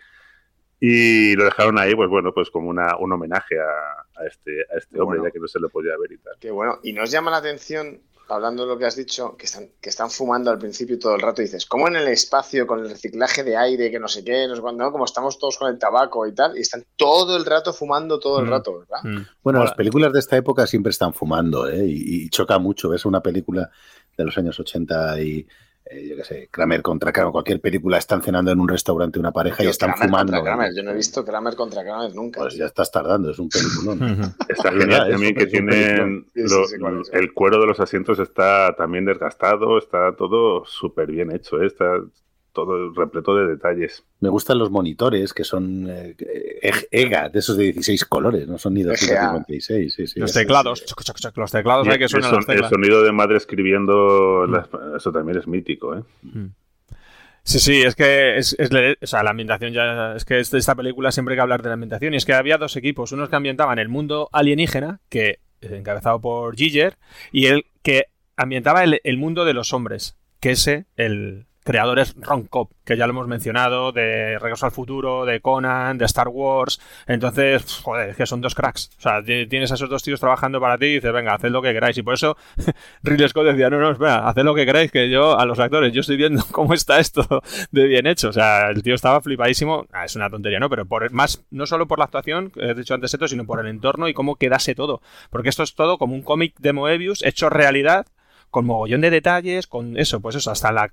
Y 0.85 1.33
lo 1.37 1.45
dejaron 1.45 1.79
ahí, 1.79 1.95
pues 1.95 2.09
bueno, 2.09 2.33
pues 2.33 2.49
como 2.49 2.67
una, 2.69 2.97
un 2.97 3.09
homenaje 3.13 3.55
a, 3.57 4.21
a 4.21 4.25
este, 4.27 4.63
a 4.63 4.77
este 4.79 4.99
hombre, 4.99 5.19
Bueno. 5.19 5.23
ya 5.23 5.31
que 5.31 5.39
no 5.39 5.47
se 5.47 5.57
le 5.61 5.69
podía 5.69 5.93
ver 5.97 6.11
y 6.11 6.17
tal. 6.17 6.33
Qué 6.41 6.51
bueno. 6.51 6.79
Y 6.83 6.91
nos 6.91 7.09
llama 7.09 7.31
la 7.31 7.37
atención, 7.37 8.01
hablando 8.27 8.63
de 8.63 8.67
lo 8.73 8.77
que 8.77 8.85
has 8.85 8.97
dicho, 8.97 9.37
que 9.37 9.45
están, 9.45 9.69
que 9.79 9.87
están 9.87 10.11
fumando 10.11 10.51
al 10.51 10.57
principio 10.59 10.99
todo 10.99 11.15
el 11.15 11.21
rato. 11.21 11.41
Y 11.41 11.45
dices, 11.45 11.65
¿cómo 11.65 11.87
en 11.87 11.95
el 11.95 12.09
espacio, 12.09 12.67
con 12.67 12.79
el 12.81 12.89
reciclaje 12.89 13.45
de 13.45 13.55
aire, 13.55 13.89
que 13.91 13.99
no 13.99 14.09
sé 14.09 14.25
qué, 14.25 14.45
no 14.45 14.57
sé 14.57 14.61
cuándo, 14.61 14.83
¿no? 14.83 14.91
como 14.91 15.05
estamos 15.05 15.39
todos 15.39 15.57
con 15.57 15.69
el 15.69 15.79
tabaco 15.79 16.27
y 16.27 16.33
tal, 16.35 16.57
y 16.57 16.61
están 16.61 16.83
todo 16.97 17.37
el 17.37 17.45
rato 17.45 17.71
fumando 17.71 18.19
todo 18.19 18.41
el 18.41 18.47
Mm. 18.47 18.49
rato, 18.49 18.79
¿verdad? 18.79 18.99
Mm. 19.03 19.25
Bueno, 19.41 19.63
las 19.63 19.75
películas 19.75 20.11
de 20.11 20.19
esta 20.19 20.35
época 20.35 20.67
siempre 20.67 20.89
están 20.89 21.13
fumando, 21.13 21.69
¿eh? 21.69 21.85
Y, 21.85 22.25
y 22.25 22.29
choca 22.29 22.59
mucho. 22.59 22.89
Ves 22.89 23.05
una 23.05 23.21
película 23.21 23.71
de 24.17 24.25
los 24.25 24.37
años 24.37 24.59
80 24.59 25.21
y, 25.21 25.47
eh, 25.93 26.07
yo 26.09 26.15
qué 26.15 26.23
sé, 26.23 26.47
Kramer 26.51 26.81
contra 26.81 27.11
Kramer, 27.11 27.31
cualquier 27.31 27.61
película, 27.61 27.97
están 27.97 28.21
cenando 28.21 28.51
en 28.51 28.59
un 28.59 28.67
restaurante 28.67 29.19
una 29.19 29.31
pareja 29.31 29.63
y 29.63 29.67
están 29.67 29.91
Kramer 29.91 30.07
fumando. 30.09 30.33
contra 30.33 30.51
Kramer. 30.53 30.75
Yo 30.75 30.83
no 30.83 30.91
he 30.91 30.95
visto 30.95 31.23
Kramer 31.23 31.55
contra 31.55 31.83
Kramer 31.83 32.13
nunca. 32.15 32.41
Pues 32.41 32.55
ya 32.55 32.65
estás 32.65 32.91
tardando, 32.91 33.29
es 33.31 33.39
un 33.39 33.49
peliculón. 33.49 34.33
Está 34.49 34.69
Es 34.69 34.75
genial 34.75 35.09
también 35.11 35.35
que 35.35 35.45
tienen 35.47 35.69
peliculón. 35.71 36.25
Sí, 36.33 36.41
sí, 36.47 36.55
lo- 36.55 36.67
sí, 36.67 36.75
cuál 36.79 37.01
es. 37.01 37.09
el 37.13 37.33
cuero 37.33 37.59
de 37.61 37.67
los 37.67 37.79
asientos 37.79 38.19
está 38.19 38.75
también 38.75 39.05
desgastado, 39.05 39.77
está 39.77 40.15
todo 40.15 40.65
súper 40.65 41.11
bien 41.11 41.31
hecho, 41.31 41.61
¿eh? 41.61 41.67
está 41.67 41.97
todo 42.53 42.91
repleto 42.93 43.35
de 43.35 43.47
detalles. 43.47 44.03
Me 44.19 44.29
gustan 44.29 44.59
los 44.59 44.69
monitores 44.71 45.33
que 45.33 45.43
son 45.43 45.87
eh, 45.89 46.15
eh, 46.19 46.71
EGA, 46.91 47.29
de 47.29 47.39
esos 47.39 47.57
de 47.57 47.65
16 47.65 48.05
colores, 48.05 48.47
no 48.47 48.57
son 48.57 48.75
ni 48.75 48.83
256. 48.83 49.93
Sí, 49.93 50.07
sí, 50.07 50.19
Los 50.19 50.31
sí. 50.31 50.39
teclados, 50.39 50.85
choc, 50.85 51.01
choc, 51.03 51.17
choc, 51.17 51.37
los 51.37 51.51
teclados 51.51 51.87
hay 51.87 51.97
que 51.97 52.03
el, 52.05 52.09
suenan 52.09 52.29
son- 52.29 52.39
las 52.39 52.49
el 52.49 52.55
teclas. 52.55 52.69
sonido 52.69 53.03
de 53.03 53.11
madre 53.11 53.37
escribiendo, 53.37 54.45
Mm. 54.47 54.51
las- 54.51 54.69
eso 54.97 55.11
también 55.11 55.37
es 55.39 55.47
mítico. 55.47 55.97
¿eh? 55.97 56.03
Sí, 57.43 57.59
sí, 57.59 57.81
es 57.81 57.95
que 57.95 58.37
es, 58.37 58.55
es 58.57 58.71
le- 58.71 58.97
o 59.01 59.07
sea, 59.07 59.21
la 59.23 59.31
ambientación 59.31 59.73
ya. 59.73 60.15
Es 60.15 60.23
que 60.23 60.39
es 60.39 60.49
de 60.51 60.59
esta 60.59 60.75
película 60.75 61.11
siempre 61.11 61.33
hay 61.33 61.37
que 61.37 61.41
hablar 61.41 61.61
de 61.61 61.69
la 61.69 61.73
ambientación. 61.73 62.13
Y 62.13 62.17
es 62.17 62.25
que 62.25 62.33
había 62.33 62.57
dos 62.57 62.75
equipos: 62.77 63.11
unos 63.11 63.27
que 63.29 63.35
ambientaban 63.35 63.79
el 63.79 63.89
mundo 63.89 64.29
alienígena, 64.31 65.01
que 65.09 65.39
eh, 65.61 65.75
encabezado 65.75 66.21
por 66.21 66.55
Giger, 66.55 66.97
y 67.33 67.47
el 67.47 67.65
que 67.81 68.05
ambientaba 68.37 68.83
el, 68.83 69.01
el 69.03 69.17
mundo 69.17 69.43
de 69.43 69.53
los 69.53 69.73
hombres, 69.73 70.15
que 70.39 70.51
ese, 70.51 70.85
el, 70.95 71.47
creadores 71.63 72.15
Ron 72.19 72.43
Cobb, 72.43 72.69
que 72.85 72.97
ya 72.97 73.07
lo 73.07 73.11
hemos 73.11 73.27
mencionado, 73.27 73.91
de 73.91 74.37
Regreso 74.39 74.65
al 74.65 74.71
Futuro, 74.71 75.25
de 75.25 75.39
Conan, 75.39 75.97
de 75.97 76.05
Star 76.05 76.27
Wars. 76.27 76.79
Entonces, 77.07 77.81
joder, 77.83 78.09
es 78.09 78.15
que 78.17 78.25
son 78.25 78.41
dos 78.41 78.55
cracks. 78.55 78.91
O 78.97 79.01
sea, 79.01 79.23
ti- 79.23 79.47
tienes 79.47 79.71
a 79.71 79.75
esos 79.75 79.89
dos 79.89 80.03
tíos 80.03 80.19
trabajando 80.19 80.59
para 80.59 80.77
ti 80.77 80.85
y 80.85 80.93
dices, 80.95 81.11
venga, 81.13 81.33
haced 81.35 81.49
lo 81.49 81.61
que 81.61 81.73
queráis. 81.73 81.97
Y 81.97 82.03
por 82.03 82.13
eso 82.15 82.37
Ridley 83.03 83.29
Scott 83.29 83.45
decía, 83.45 83.69
no, 83.69 83.79
no, 83.79 83.91
espera, 83.91 84.27
haced 84.27 84.43
lo 84.43 84.53
que 84.55 84.65
queráis, 84.65 84.91
que 84.91 85.09
yo, 85.09 85.37
a 85.39 85.45
los 85.45 85.59
actores, 85.59 85.93
yo 85.93 86.01
estoy 86.01 86.17
viendo 86.17 86.43
cómo 86.51 86.73
está 86.73 86.99
esto 86.99 87.41
de 87.71 87.85
bien 87.87 88.07
hecho. 88.07 88.29
O 88.29 88.33
sea, 88.33 88.69
el 88.69 88.83
tío 88.83 88.95
estaba 88.95 89.21
flipadísimo. 89.21 89.85
Ah, 89.91 90.05
es 90.05 90.15
una 90.15 90.29
tontería, 90.29 90.59
¿no? 90.59 90.69
Pero 90.69 90.85
por 90.85 91.09
más, 91.11 91.43
no 91.51 91.65
solo 91.65 91.87
por 91.87 91.99
la 91.99 92.05
actuación, 92.05 92.49
que 92.51 92.71
he 92.71 92.73
dicho 92.73 92.93
antes 92.93 93.13
esto, 93.13 93.27
sino 93.27 93.45
por 93.45 93.59
el 93.59 93.67
entorno 93.67 94.07
y 94.07 94.13
cómo 94.13 94.35
quedase 94.35 94.75
todo. 94.75 95.01
Porque 95.29 95.49
esto 95.49 95.63
es 95.63 95.75
todo 95.75 95.97
como 95.97 96.13
un 96.15 96.21
cómic 96.23 96.55
de 96.59 96.73
Moebius 96.73 97.23
hecho 97.23 97.49
realidad, 97.49 98.05
con 98.49 98.65
mogollón 98.65 99.01
de 99.01 99.09
detalles, 99.09 99.65
con 99.67 99.97
eso, 99.97 100.19
pues 100.19 100.35
eso, 100.35 100.51
hasta 100.51 100.71
la 100.71 100.91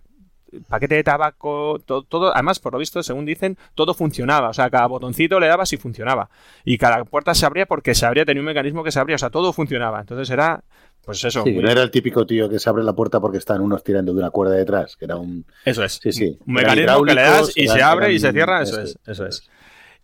paquete 0.69 0.95
de 0.97 1.05
tabaco, 1.05 1.79
todo, 1.85 2.03
todo, 2.03 2.35
además, 2.35 2.59
por 2.59 2.73
lo 2.73 2.79
visto, 2.79 3.03
según 3.03 3.25
dicen, 3.27 3.57
todo 3.75 3.95
funcionaba. 3.95 4.49
O 4.51 4.53
sea, 4.55 4.71
cada 4.71 4.87
botoncito 4.87 5.39
le 5.41 5.47
dabas 5.47 5.73
y 5.73 5.77
funcionaba. 5.77 6.29
Y 6.65 6.79
cada 6.79 7.05
puerta 7.05 7.35
se 7.35 7.47
abría 7.47 7.67
porque 7.67 7.95
se 7.95 8.07
abría, 8.07 8.25
tenía 8.25 8.41
un 8.41 8.47
mecanismo 8.47 8.83
que 8.85 8.91
se 8.93 8.99
abría. 9.01 9.17
O 9.17 9.19
sea, 9.19 9.31
todo 9.31 9.53
funcionaba. 9.53 10.01
Entonces 10.01 10.29
era, 10.31 10.63
pues 11.05 11.23
eso. 11.25 11.43
Sí, 11.45 11.53
muy- 11.53 11.63
no 11.63 11.71
era 11.71 11.83
el 11.83 11.91
típico 11.91 12.27
tío 12.27 12.49
que 12.49 12.59
se 12.59 12.69
abre 12.69 12.83
la 12.85 12.93
puerta 12.95 13.21
porque 13.21 13.39
están 13.39 13.61
unos 13.61 13.83
tirando 13.85 14.13
de 14.13 14.19
una 14.19 14.31
cuerda 14.31 14.55
detrás, 14.55 14.97
que 14.97 15.05
era 15.05 15.17
un... 15.17 15.45
Eso 15.65 15.85
es. 15.85 16.01
Sí, 16.03 16.13
sí. 16.13 16.39
Un 16.47 16.55
mecanismo 16.55 17.03
que 17.05 17.15
le 17.15 17.23
das 17.23 17.51
y 17.57 17.69
se 17.69 17.77
eran- 17.77 17.89
abre 17.91 18.13
y 18.13 18.19
se 18.19 18.33
cierra. 18.33 18.63
Eso 18.63 18.81
eso 18.81 18.83
es, 18.83 18.91
es, 18.91 19.09
eso 19.09 19.27
es. 19.27 19.51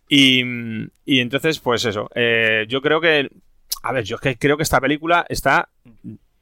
Y, 0.09 0.41
y 1.05 1.19
entonces, 1.19 1.59
pues 1.59 1.83
eso. 1.85 2.09
eh, 2.15 2.65
yo 2.69 2.81
creo 2.81 3.01
que. 3.01 3.29
A 3.83 3.91
ver, 3.91 4.03
yo 4.05 4.17
creo 4.17 4.57
que 4.57 4.63
esta 4.63 4.79
película 4.81 5.25
está. 5.29 5.69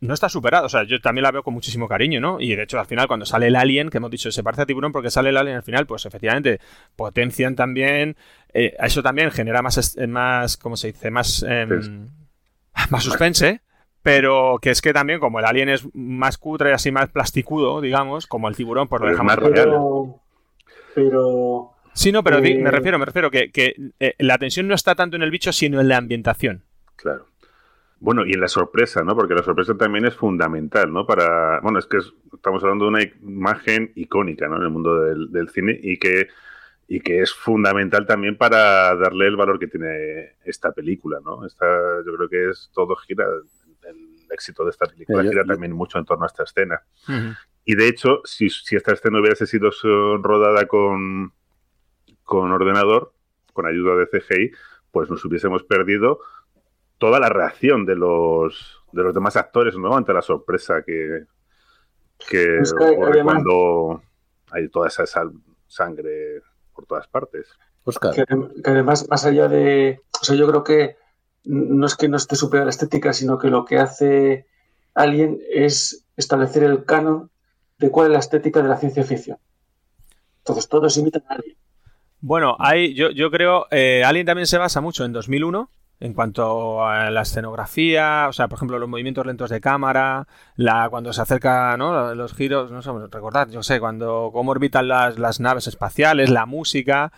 No 0.07 0.13
está 0.13 0.29
superada, 0.29 0.65
o 0.65 0.69
sea, 0.69 0.83
yo 0.83 0.99
también 1.01 1.23
la 1.23 1.31
veo 1.31 1.43
con 1.43 1.53
muchísimo 1.53 1.87
cariño, 1.87 2.19
¿no? 2.21 2.39
Y 2.39 2.55
de 2.55 2.63
hecho, 2.63 2.79
al 2.79 2.85
final, 2.85 3.07
cuando 3.07 3.25
sale 3.25 3.47
el 3.47 3.55
alien, 3.55 3.89
que 3.89 3.97
hemos 3.97 4.11
dicho, 4.11 4.31
se 4.31 4.43
parece 4.43 4.61
a 4.63 4.65
tiburón 4.65 4.91
porque 4.91 5.09
sale 5.11 5.29
el 5.29 5.37
alien 5.37 5.57
al 5.57 5.63
final, 5.63 5.85
pues 5.87 6.05
efectivamente 6.05 6.59
potencian 6.95 7.55
también. 7.55 8.15
eh, 8.53 8.73
eso 8.79 9.03
también 9.03 9.31
genera 9.31 9.61
más, 9.61 9.97
eh, 9.97 10.07
más 10.07 10.57
¿cómo 10.57 10.77
se 10.77 10.87
dice? 10.87 11.11
Más, 11.11 11.43
em, 11.43 12.09
más 12.89 13.03
suspense. 13.03 13.61
Pero 14.01 14.59
que 14.61 14.69
es 14.69 14.81
que 14.81 14.93
también, 14.93 15.19
como 15.19 15.39
el 15.39 15.45
alien 15.45 15.67
es 15.69 15.87
más 15.95 16.37
cutre, 16.37 16.71
así 16.73 16.91
más 16.91 17.09
plasticudo, 17.09 17.81
digamos, 17.81 18.27
como 18.27 18.47
el 18.47 18.55
tiburón, 18.55 18.87
pues 18.87 19.01
lo 19.01 19.07
dejamos 19.07 19.35
más 19.35 19.39
real. 19.39 19.53
Pero, 19.65 20.21
pero 20.93 21.71
Sí, 21.93 22.11
no, 22.11 22.23
pero 22.23 22.41
di- 22.41 22.51
Eh, 22.51 22.59
me 22.61 22.71
refiero, 22.71 22.99
me 22.99 23.05
refiero 23.05 23.31
que, 23.31 23.51
que, 23.51 23.73
eh, 23.99 24.15
la 24.19 24.37
tensión 24.37 24.67
no 24.67 24.75
está 24.75 24.95
tanto 24.95 25.15
en 25.15 25.23
el 25.23 25.31
bicho, 25.31 25.51
sino 25.53 25.79
en 25.81 25.87
la 25.87 25.97
ambientación. 25.97 26.63
Claro. 26.97 27.25
Bueno, 28.05 28.23
y 28.23 28.33
en 28.33 28.39
la 28.39 28.47
sorpresa, 28.47 29.03
¿no? 29.03 29.15
Porque 29.15 29.33
la 29.33 29.41
sorpresa 29.41 29.75
también 29.75 30.05
es 30.05 30.13
fundamental, 30.15 30.93
¿no? 30.93 31.07
Para. 31.07 31.59
Bueno, 31.61 31.79
es 31.79 31.87
que 31.87 31.97
es- 31.97 32.13
estamos 32.33 32.61
hablando 32.63 32.85
de 32.85 32.89
una 32.89 33.03
imagen 33.03 33.91
icónica, 33.95 34.47
¿no? 34.47 34.57
En 34.57 34.61
el 34.61 34.69
mundo 34.69 34.99
del, 35.01 35.31
del 35.31 35.49
cine 35.49 35.79
y 35.81 35.97
que, 35.97 36.27
y 36.87 36.99
que 36.99 37.21
es 37.21 37.33
fundamental 37.33 38.05
también 38.05 38.37
para 38.37 38.95
darle 38.95 39.25
el 39.25 39.35
valor 39.35 39.57
que 39.57 39.67
tiene 39.67 40.35
esta 40.45 40.71
película, 40.71 41.19
¿no? 41.25 41.47
Esta, 41.47 41.65
yo 42.05 42.15
creo 42.15 42.29
que 42.29 42.49
es 42.51 42.69
todo 42.75 42.95
gira. 42.95 43.25
El 43.89 43.97
éxito 44.31 44.63
de 44.63 44.69
esta 44.69 44.85
película 44.85 45.23
gira 45.31 45.41
yo- 45.43 45.47
también 45.53 45.71
mucho 45.73 45.97
en 45.97 46.05
torno 46.05 46.25
a 46.25 46.27
esta 46.27 46.43
escena. 46.43 46.81
Y 47.65 47.73
de 47.75 47.87
hecho, 47.87 48.21
si, 48.23 48.49
si 48.51 48.75
esta 48.75 48.93
escena 48.93 49.19
hubiese 49.19 49.47
sido 49.47 49.71
rodada 50.21 50.67
con, 50.67 51.33
con 52.23 52.51
ordenador, 52.51 53.13
con 53.53 53.65
ayuda 53.65 53.95
de 53.95 54.05
CGI, 54.07 54.51
pues 54.91 55.09
nos 55.09 55.25
hubiésemos 55.25 55.63
perdido 55.63 56.19
toda 57.07 57.19
la 57.19 57.29
reacción 57.29 57.85
de 57.85 57.95
los, 57.95 58.81
de 58.91 59.03
los 59.03 59.13
demás 59.13 59.35
actores, 59.35 59.75
¿no? 59.77 59.95
Ante 59.95 60.13
la 60.13 60.21
sorpresa 60.21 60.81
que, 60.85 61.23
que 62.29 62.59
Es 62.59 62.73
que, 62.73 62.83
ocurre 62.85 63.11
además- 63.13 63.33
cuando 63.43 64.01
hay 64.51 64.69
toda 64.69 64.87
esa 64.87 65.05
sal- 65.05 65.33
sangre 65.67 66.41
por 66.73 66.85
todas 66.85 67.07
partes. 67.07 67.47
Oscar, 67.83 68.13
que, 68.15 68.25
que 68.25 68.69
además, 68.69 69.07
más 69.09 69.25
allá 69.25 69.47
de. 69.47 70.01
O 70.21 70.23
sea, 70.25 70.35
yo 70.35 70.47
creo 70.47 70.63
que 70.63 70.97
no 71.43 71.85
es 71.85 71.95
que 71.95 72.09
no 72.09 72.17
esté 72.17 72.35
superada 72.35 72.65
la 72.65 72.71
estética, 72.71 73.13
sino 73.13 73.37
que 73.37 73.49
lo 73.49 73.65
que 73.65 73.77
hace 73.77 74.47
Alien 74.95 75.39
es 75.53 76.05
establecer 76.17 76.63
el 76.63 76.85
canon 76.85 77.29
de 77.77 77.91
cuál 77.91 78.07
es 78.07 78.13
la 78.13 78.19
estética 78.19 78.61
de 78.63 78.69
la 78.69 78.77
ciencia 78.77 79.03
ficción. 79.03 79.37
Entonces, 80.39 80.67
todos 80.67 80.97
imitan 80.97 81.23
a 81.29 81.35
Alien. 81.35 81.57
Bueno, 82.21 82.55
hay, 82.59 82.95
yo, 82.95 83.11
yo 83.11 83.29
creo, 83.29 83.67
eh, 83.69 84.03
Alien 84.03 84.25
también 84.25 84.47
se 84.47 84.57
basa 84.57 84.81
mucho 84.81 85.05
en 85.05 85.11
2001 85.13 85.69
en 85.99 86.13
cuanto 86.13 86.85
a 86.85 87.09
la 87.09 87.21
escenografía, 87.21 88.27
o 88.29 88.33
sea, 88.33 88.47
por 88.47 88.57
ejemplo, 88.57 88.79
los 88.79 88.89
movimientos 88.89 89.25
lentos 89.25 89.49
de 89.49 89.61
cámara, 89.61 90.27
la 90.55 90.89
cuando 90.89 91.13
se 91.13 91.21
acerca, 91.21 91.77
¿no? 91.77 92.13
Los 92.15 92.33
giros, 92.33 92.71
no 92.71 92.81
sé, 92.81 92.91
recordad, 93.11 93.49
yo 93.49 93.63
sé, 93.63 93.79
cuando 93.79 94.29
cómo 94.33 94.51
orbitan 94.51 94.87
las, 94.87 95.17
las 95.17 95.39
naves 95.39 95.67
espaciales, 95.67 96.29
la 96.29 96.45
música, 96.45 97.11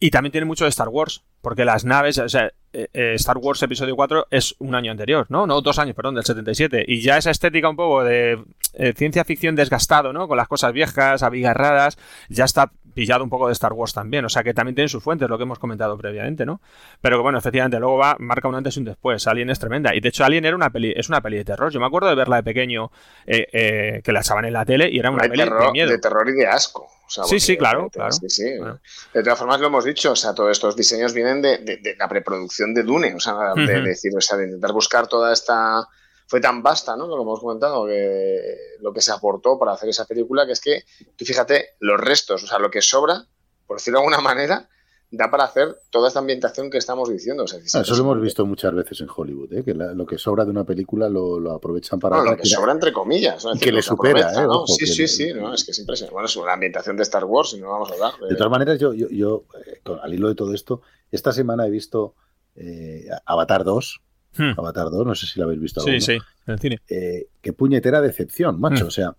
y 0.00 0.10
también 0.10 0.32
tiene 0.32 0.44
mucho 0.44 0.64
de 0.64 0.70
Star 0.70 0.88
Wars, 0.88 1.24
porque 1.40 1.64
las 1.64 1.84
naves, 1.84 2.18
o 2.18 2.28
sea, 2.28 2.52
eh, 2.72 2.88
eh, 2.92 3.14
Star 3.14 3.38
Wars 3.38 3.62
Episodio 3.62 3.96
4 3.96 4.26
es 4.30 4.54
un 4.58 4.74
año 4.74 4.92
anterior, 4.92 5.26
¿no? 5.28 5.46
No, 5.46 5.60
dos 5.60 5.78
años, 5.78 5.96
perdón, 5.96 6.14
del 6.14 6.24
77. 6.24 6.84
Y 6.86 7.00
ya 7.00 7.16
esa 7.16 7.30
estética 7.30 7.68
un 7.68 7.76
poco 7.76 8.04
de 8.04 8.44
eh, 8.74 8.92
ciencia 8.96 9.24
ficción 9.24 9.56
desgastado, 9.56 10.12
¿no? 10.12 10.28
Con 10.28 10.36
las 10.36 10.48
cosas 10.48 10.72
viejas, 10.72 11.22
abigarradas, 11.22 11.98
ya 12.28 12.44
está 12.44 12.70
pillado 12.98 13.22
un 13.22 13.30
poco 13.30 13.46
de 13.46 13.52
Star 13.52 13.72
Wars 13.72 13.92
también. 13.92 14.24
O 14.24 14.28
sea 14.28 14.42
que 14.42 14.52
también 14.52 14.74
tiene 14.74 14.88
sus 14.88 15.02
fuentes, 15.02 15.28
lo 15.28 15.36
que 15.38 15.44
hemos 15.44 15.58
comentado 15.60 15.96
previamente, 15.96 16.44
¿no? 16.44 16.60
Pero 17.00 17.16
que 17.18 17.22
bueno, 17.22 17.38
efectivamente, 17.38 17.78
luego 17.78 17.96
va, 17.96 18.16
marca 18.18 18.48
un 18.48 18.56
antes 18.56 18.76
y 18.76 18.80
un 18.80 18.86
después. 18.86 19.26
Alien 19.28 19.50
es 19.50 19.58
tremenda. 19.58 19.94
Y 19.94 20.00
de 20.00 20.08
hecho, 20.08 20.24
Alien 20.24 20.44
era 20.44 20.56
una 20.56 20.70
peli, 20.70 20.92
es 20.96 21.08
una 21.08 21.20
peli 21.20 21.36
de 21.36 21.44
terror. 21.44 21.70
Yo 21.70 21.78
me 21.78 21.86
acuerdo 21.86 22.08
de 22.08 22.14
verla 22.16 22.36
de 22.36 22.42
pequeño, 22.42 22.90
eh, 23.26 23.46
eh, 23.52 24.00
que 24.02 24.10
la 24.12 24.20
echaban 24.20 24.44
en 24.44 24.52
la 24.52 24.64
tele 24.64 24.88
y 24.90 24.98
era 24.98 25.10
una 25.10 25.22
de, 25.22 25.28
peli 25.30 25.42
terror, 25.44 25.66
de 25.66 25.72
miedo. 25.72 25.90
de 25.90 25.98
terror 25.98 26.28
y 26.28 26.32
de 26.32 26.46
asco. 26.48 26.82
O 27.06 27.10
sea, 27.10 27.24
Sí, 27.24 27.38
sí, 27.40 27.56
claro, 27.56 27.84
porque- 27.84 27.98
claro. 28.00 28.12
sí, 28.12 28.28
sí. 28.28 28.58
Bueno. 28.58 28.80
De 29.14 29.22
todas 29.22 29.38
formas, 29.38 29.60
lo 29.60 29.68
hemos 29.68 29.84
dicho, 29.84 30.12
o 30.12 30.16
sea, 30.16 30.34
todos 30.34 30.50
estos 30.50 30.76
diseños 30.76 31.14
vienen 31.14 31.40
de, 31.40 31.58
de- 31.58 31.76
de 31.78 31.96
la 31.96 32.08
preproducción 32.08 32.74
de 32.74 32.82
Dune, 32.82 33.14
o 33.14 33.20
sea, 33.20 33.34
de 33.54 33.80
decir, 33.80 34.10
o 34.16 34.20
sea, 34.20 34.36
de 34.36 34.44
intentar 34.44 34.72
buscar 34.72 35.06
toda 35.06 35.32
esta... 35.32 35.86
Fue 36.28 36.40
tan 36.40 36.62
vasta, 36.62 36.94
¿no? 36.96 37.06
Lo 37.08 37.20
hemos 37.22 37.40
comentado, 37.40 37.86
que 37.86 38.40
lo 38.80 38.92
que 38.92 39.00
se 39.00 39.10
aportó 39.12 39.58
para 39.58 39.72
hacer 39.72 39.88
esa 39.88 40.04
película, 40.04 40.46
que 40.46 40.52
es 40.52 40.60
que, 40.60 40.84
tú 41.16 41.24
fíjate, 41.24 41.70
los 41.80 41.98
restos, 42.00 42.44
o 42.44 42.46
sea, 42.46 42.58
lo 42.58 42.70
que 42.70 42.82
sobra, 42.82 43.24
por 43.66 43.78
decirlo 43.78 43.98
de 44.00 44.04
alguna 44.06 44.20
manera, 44.22 44.68
da 45.10 45.30
para 45.30 45.44
hacer 45.44 45.74
toda 45.90 46.08
esta 46.08 46.20
ambientación 46.20 46.68
que 46.70 46.76
estamos 46.76 47.08
diciendo. 47.08 47.44
O 47.44 47.46
sea, 47.46 47.60
Ah, 47.72 47.80
eso 47.80 47.94
lo 47.96 48.02
hemos 48.02 48.20
visto 48.20 48.44
muchas 48.44 48.74
veces 48.74 49.00
en 49.00 49.08
Hollywood, 49.14 49.50
¿eh? 49.54 49.64
que 49.64 49.72
la- 49.72 49.94
lo 49.94 50.04
que 50.04 50.18
sobra 50.18 50.44
de 50.44 50.50
una 50.50 50.64
película 50.64 51.08
lo, 51.08 51.40
lo 51.40 51.52
aprovechan 51.52 51.98
para... 51.98 52.18
No, 52.18 52.24
lo 52.24 52.36
que 52.36 52.44
sobra 52.46 52.72
entre 52.72 52.92
comillas. 52.92 53.42
¿no? 53.42 53.52
Es 53.52 53.56
Y 53.56 53.58
decir, 53.60 53.68
que 53.70 53.76
le 53.76 53.82
supera, 53.82 54.30
¿eh? 54.34 54.42
¿no? 54.46 54.66
Sí, 54.66 54.86
sí, 54.86 55.08
sí, 55.08 55.32
no, 55.32 55.54
es 55.54 55.64
que 55.64 55.70
es 55.70 55.78
impresionante. 55.78 56.12
Bueno, 56.12 56.26
es 56.26 56.36
una 56.36 56.52
ambientación 56.52 56.94
de 56.98 57.04
Star 57.04 57.24
Wars, 57.24 57.54
y 57.54 57.60
no 57.60 57.70
vamos 57.70 57.90
a 57.90 57.94
hablar. 57.94 58.12
De 58.28 58.36
todas 58.36 58.50
maneras, 58.50 58.78
yo, 58.78 58.92
yo, 58.92 59.08
yo 59.08 59.44
eh, 59.66 59.80
al 60.02 60.12
hilo 60.12 60.28
de 60.28 60.34
todo 60.34 60.52
esto, 60.52 60.82
esta 61.10 61.32
semana 61.32 61.66
he 61.66 61.70
visto 61.70 62.14
eh, 62.54 63.06
Avatar 63.24 63.64
2. 63.64 64.02
Hmm. 64.36 64.52
Avatar 64.56 64.90
2, 64.90 65.06
no 65.06 65.14
sé 65.14 65.26
si 65.26 65.38
la 65.38 65.46
habéis 65.46 65.60
visto. 65.60 65.80
Sí, 65.80 65.90
alguno. 65.90 66.04
sí, 66.04 66.12
en 66.46 66.52
el 66.52 66.58
cine. 66.58 66.80
Eh, 66.88 67.28
qué 67.40 67.52
puñetera 67.52 68.00
decepción, 68.00 68.60
macho. 68.60 68.84
Hmm. 68.84 68.88
O 68.88 68.90
sea, 68.90 69.16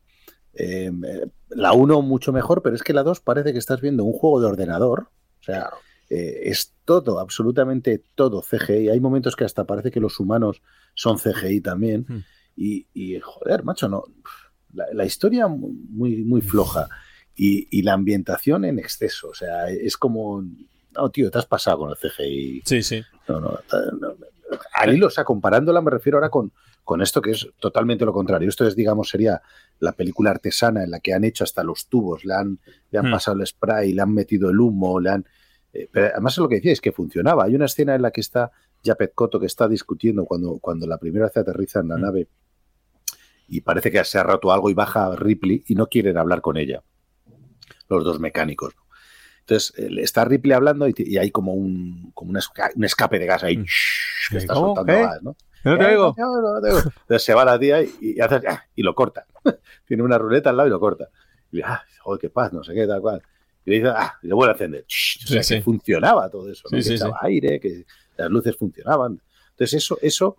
eh, 0.53 0.91
eh, 0.91 1.27
la 1.49 1.73
1 1.73 2.01
mucho 2.01 2.33
mejor, 2.33 2.61
pero 2.61 2.75
es 2.75 2.83
que 2.83 2.93
la 2.93 3.03
2 3.03 3.21
parece 3.21 3.53
que 3.53 3.59
estás 3.59 3.81
viendo 3.81 4.03
un 4.03 4.13
juego 4.13 4.39
de 4.41 4.47
ordenador. 4.47 5.09
O 5.39 5.43
sea, 5.43 5.69
eh, 6.09 6.41
es 6.43 6.73
todo, 6.85 7.19
absolutamente 7.19 8.03
todo 8.15 8.41
CGI. 8.41 8.89
Hay 8.89 8.99
momentos 8.99 9.35
que 9.35 9.45
hasta 9.45 9.65
parece 9.65 9.91
que 9.91 9.99
los 9.99 10.19
humanos 10.19 10.61
son 10.95 11.17
CGI 11.17 11.61
también. 11.61 12.05
Hmm. 12.07 12.23
Y, 12.55 12.87
y, 12.93 13.19
joder, 13.19 13.63
macho, 13.63 13.87
no. 13.87 14.03
La, 14.73 14.85
la 14.93 15.05
historia 15.05 15.47
muy, 15.47 16.23
muy 16.23 16.41
floja. 16.41 16.87
Y, 17.35 17.67
y 17.71 17.83
la 17.83 17.93
ambientación 17.93 18.65
en 18.65 18.79
exceso. 18.79 19.29
O 19.29 19.33
sea, 19.33 19.69
es 19.69 19.97
como. 19.97 20.43
No, 20.95 21.09
tío, 21.09 21.31
te 21.31 21.37
has 21.37 21.45
pasado 21.45 21.79
con 21.79 21.89
el 21.91 21.95
CGI. 21.95 22.63
Sí, 22.65 22.83
sí. 22.83 23.01
No, 23.27 23.39
no, 23.39 23.59
no, 24.01 24.15
al 24.73 24.93
hilo, 24.95 25.07
o 25.07 25.09
sea, 25.09 25.23
comparándola 25.23 25.81
me 25.81 25.91
refiero 25.91 26.17
ahora 26.17 26.29
con, 26.29 26.51
con 26.83 27.01
esto 27.01 27.21
que 27.21 27.31
es 27.31 27.47
totalmente 27.59 28.05
lo 28.05 28.13
contrario. 28.13 28.49
Esto 28.49 28.65
es, 28.67 28.75
digamos, 28.75 29.09
sería 29.09 29.41
la 29.79 29.91
película 29.91 30.31
artesana 30.31 30.83
en 30.83 30.91
la 30.91 30.99
que 30.99 31.13
han 31.13 31.23
hecho 31.23 31.43
hasta 31.43 31.63
los 31.63 31.87
tubos, 31.87 32.25
le 32.25 32.33
han, 32.33 32.59
le 32.91 32.99
han 32.99 33.07
Hmm. 33.07 33.11
pasado 33.11 33.39
el 33.39 33.45
spray, 33.47 33.93
le 33.93 34.01
han 34.01 34.13
metido 34.13 34.49
el 34.49 34.59
humo, 34.59 34.99
le 34.99 35.09
han... 35.11 35.25
eh, 35.73 35.87
pero 35.91 36.07
además 36.13 36.33
es 36.33 36.37
lo 36.39 36.49
que 36.49 36.55
decíais, 36.55 36.81
que 36.81 36.91
funcionaba. 36.91 37.43
Hay 37.45 37.55
una 37.55 37.65
escena 37.65 37.95
en 37.95 38.01
la 38.01 38.11
que 38.11 38.21
está 38.21 38.51
Japet 38.83 39.13
Koto 39.13 39.39
que 39.39 39.45
está 39.45 39.67
discutiendo 39.67 40.25
cuando, 40.25 40.57
cuando 40.59 40.87
la 40.87 40.97
primera 40.97 41.25
vez 41.25 41.37
aterriza 41.37 41.79
en 41.81 41.89
la 41.89 41.97
Hmm. 41.97 42.01
nave 42.01 42.27
y 43.47 43.61
parece 43.61 43.91
que 43.91 44.03
se 44.03 44.17
ha 44.19 44.23
roto 44.23 44.51
algo 44.51 44.69
y 44.69 44.73
baja 44.75 45.15
Ripley 45.15 45.63
y 45.67 45.75
no 45.75 45.87
quieren 45.87 46.17
hablar 46.17 46.41
con 46.41 46.55
ella, 46.57 46.83
los 47.87 48.03
dos 48.03 48.19
mecánicos. 48.19 48.75
¿no? 48.75 48.88
Entonces 49.49 49.73
eh, 49.77 49.89
está 50.01 50.25
Ripley 50.25 50.53
hablando 50.53 50.87
y, 50.87 50.93
y 50.97 51.17
hay 51.17 51.31
como 51.31 51.53
un, 51.53 52.11
como 52.13 52.29
un 52.31 52.37
esca- 52.37 52.71
un 52.75 52.83
escape 52.83 53.17
de 53.19 53.25
gas 53.25 53.43
ahí 53.43 53.57
Mm. 53.57 53.65
que 54.31 54.37
está 54.37 54.53
¿Cómo? 54.53 54.67
soltando 54.75 54.93
¿Qué? 54.93 55.01
gas, 55.01 55.23
¿no? 55.23 55.35
No 55.65 55.77
te 55.77 55.83
Eh, 55.83 55.87
oigo. 55.87 56.15
no, 56.17 56.41
no 56.55 56.61
te 56.61 56.67
oigo. 56.69 56.79
Entonces 57.01 57.23
se 57.23 57.33
va 57.33 57.43
la 57.45 57.59
tía 57.59 57.81
y, 57.81 57.91
y 57.99 58.19
hace 58.21 58.35
ah, 58.47 58.63
y 58.75 58.83
lo 58.83 58.93
corta. 58.93 59.25
Tiene 59.87 60.03
una 60.03 60.17
ruleta 60.17 60.51
al 60.51 60.57
lado 60.57 60.67
y 60.67 60.71
lo 60.71 60.79
corta. 60.79 61.09
Y 61.51 61.57
dice, 61.57 61.67
ah, 61.67 61.83
joder, 62.01 62.21
qué 62.21 62.29
paz, 62.29 62.53
no 62.53 62.63
sé 62.63 62.73
qué, 62.75 62.85
tal 62.85 63.01
cual. 63.01 63.21
Y 63.65 63.71
le 63.71 63.75
dice, 63.77 63.89
ah, 63.89 64.13
y 64.21 64.27
lo 64.27 64.35
vuelve 64.35 64.51
a 64.51 64.53
encender. 64.53 64.81
O 64.81 64.85
sea, 64.87 65.27
Sí, 65.27 65.35
que 65.35 65.43
sí. 65.43 65.61
funcionaba 65.61 66.29
todo 66.29 66.49
eso, 66.51 66.63
¿no? 66.71 66.77
Sí, 66.77 66.83
que 66.83 66.83
sí, 66.83 66.93
echaba 66.95 67.17
aire, 67.23 67.59
que 67.59 67.85
las 68.17 68.29
luces 68.29 68.55
funcionaban. 68.55 69.19
Entonces 69.51 69.83
eso, 69.83 69.97
eso 70.01 70.37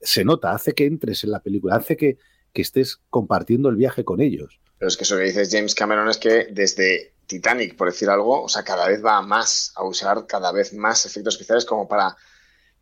se 0.00 0.24
nota, 0.24 0.52
hace 0.52 0.72
que 0.72 0.86
entres 0.86 1.22
en 1.24 1.30
la 1.30 1.40
película, 1.40 1.76
hace 1.76 1.96
que, 1.96 2.16
que 2.52 2.62
estés 2.62 3.00
compartiendo 3.10 3.68
el 3.68 3.76
viaje 3.76 4.04
con 4.04 4.20
ellos. 4.20 4.60
Pero 4.78 4.88
es 4.88 4.96
que 4.96 5.04
eso 5.04 5.16
que 5.16 5.24
dices 5.24 5.48
James 5.52 5.74
Cameron 5.74 6.08
es 6.08 6.18
que 6.18 6.48
desde 6.50 7.14
Titanic, 7.26 7.76
por 7.76 7.88
decir 7.90 8.08
algo, 8.08 8.42
o 8.42 8.48
sea, 8.48 8.62
cada 8.64 8.86
vez 8.88 9.04
va 9.04 9.20
más 9.22 9.72
a 9.76 9.84
usar 9.84 10.26
cada 10.26 10.52
vez 10.52 10.72
más 10.72 11.04
efectos 11.06 11.34
especiales 11.34 11.64
como 11.64 11.88
para 11.88 12.16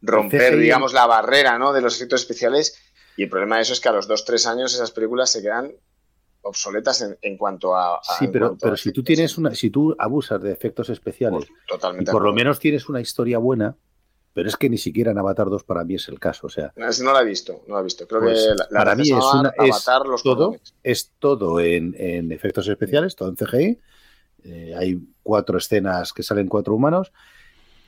romper, 0.02 0.56
digamos, 0.58 0.92
la 0.92 1.06
barrera 1.06 1.58
¿no? 1.58 1.72
de 1.72 1.80
los 1.80 1.96
efectos 1.96 2.20
especiales. 2.22 2.76
Y 3.16 3.22
el 3.24 3.28
problema 3.30 3.56
de 3.56 3.62
eso 3.62 3.72
es 3.72 3.80
que 3.80 3.88
a 3.88 3.92
los 3.92 4.08
2-3 4.08 4.46
años 4.46 4.74
esas 4.74 4.90
películas 4.90 5.30
se 5.30 5.40
quedan 5.40 5.72
obsoletas 6.42 7.00
en, 7.00 7.16
en 7.22 7.36
cuanto 7.38 7.74
a. 7.74 7.96
a- 7.96 8.00
Sí, 8.18 8.28
pero, 8.28 8.46
a 8.48 8.56
pero 8.60 8.76
si 8.76 8.92
tú 8.92 9.02
tienes 9.02 9.38
una, 9.38 9.54
si 9.54 9.70
tú 9.70 9.94
abusas 9.98 10.42
de 10.42 10.52
efectos 10.52 10.90
especiales 10.90 11.44
y 11.44 11.68
Totalmente. 11.68 12.12
por 12.12 12.22
lo 12.22 12.32
menos 12.32 12.58
tienes 12.58 12.88
una 12.88 13.00
historia 13.00 13.38
buena, 13.38 13.76
pero 14.34 14.48
es 14.48 14.56
que 14.56 14.68
ni 14.68 14.78
siquiera 14.78 15.12
en 15.12 15.18
Avatar 15.18 15.48
2 15.48 15.62
para 15.64 15.84
mí 15.84 15.94
es 15.94 16.08
el 16.08 16.18
caso. 16.18 16.48
O 16.48 16.50
sea, 16.50 16.72
No, 16.76 17.12
la 17.12 17.22
he 17.22 17.24
visto, 17.24 17.62
no 17.68 17.76
la 17.76 17.80
he 17.80 17.84
visto. 17.84 18.06
Creo 18.06 18.20
Pues, 18.20 18.42
que 18.42 18.48
la, 18.48 18.66
la 18.70 18.78
para 18.80 18.94
mí 18.96 19.02
es 19.02 19.10
una- 19.12 19.54
es 19.56 19.70
Avatar 19.70 20.06
los 20.06 20.22
todo, 20.22 20.56
es 20.82 21.12
todo 21.18 21.60
en, 21.60 21.94
en 21.98 22.30
efectos 22.32 22.68
especiales, 22.68 23.14
todo 23.16 23.28
en 23.30 23.36
CGI. 23.36 23.80
Eh, 24.44 24.74
hay 24.78 24.98
cuatro 25.22 25.58
escenas 25.58 26.12
que 26.12 26.22
salen 26.22 26.48
cuatro 26.48 26.74
humanos 26.74 27.12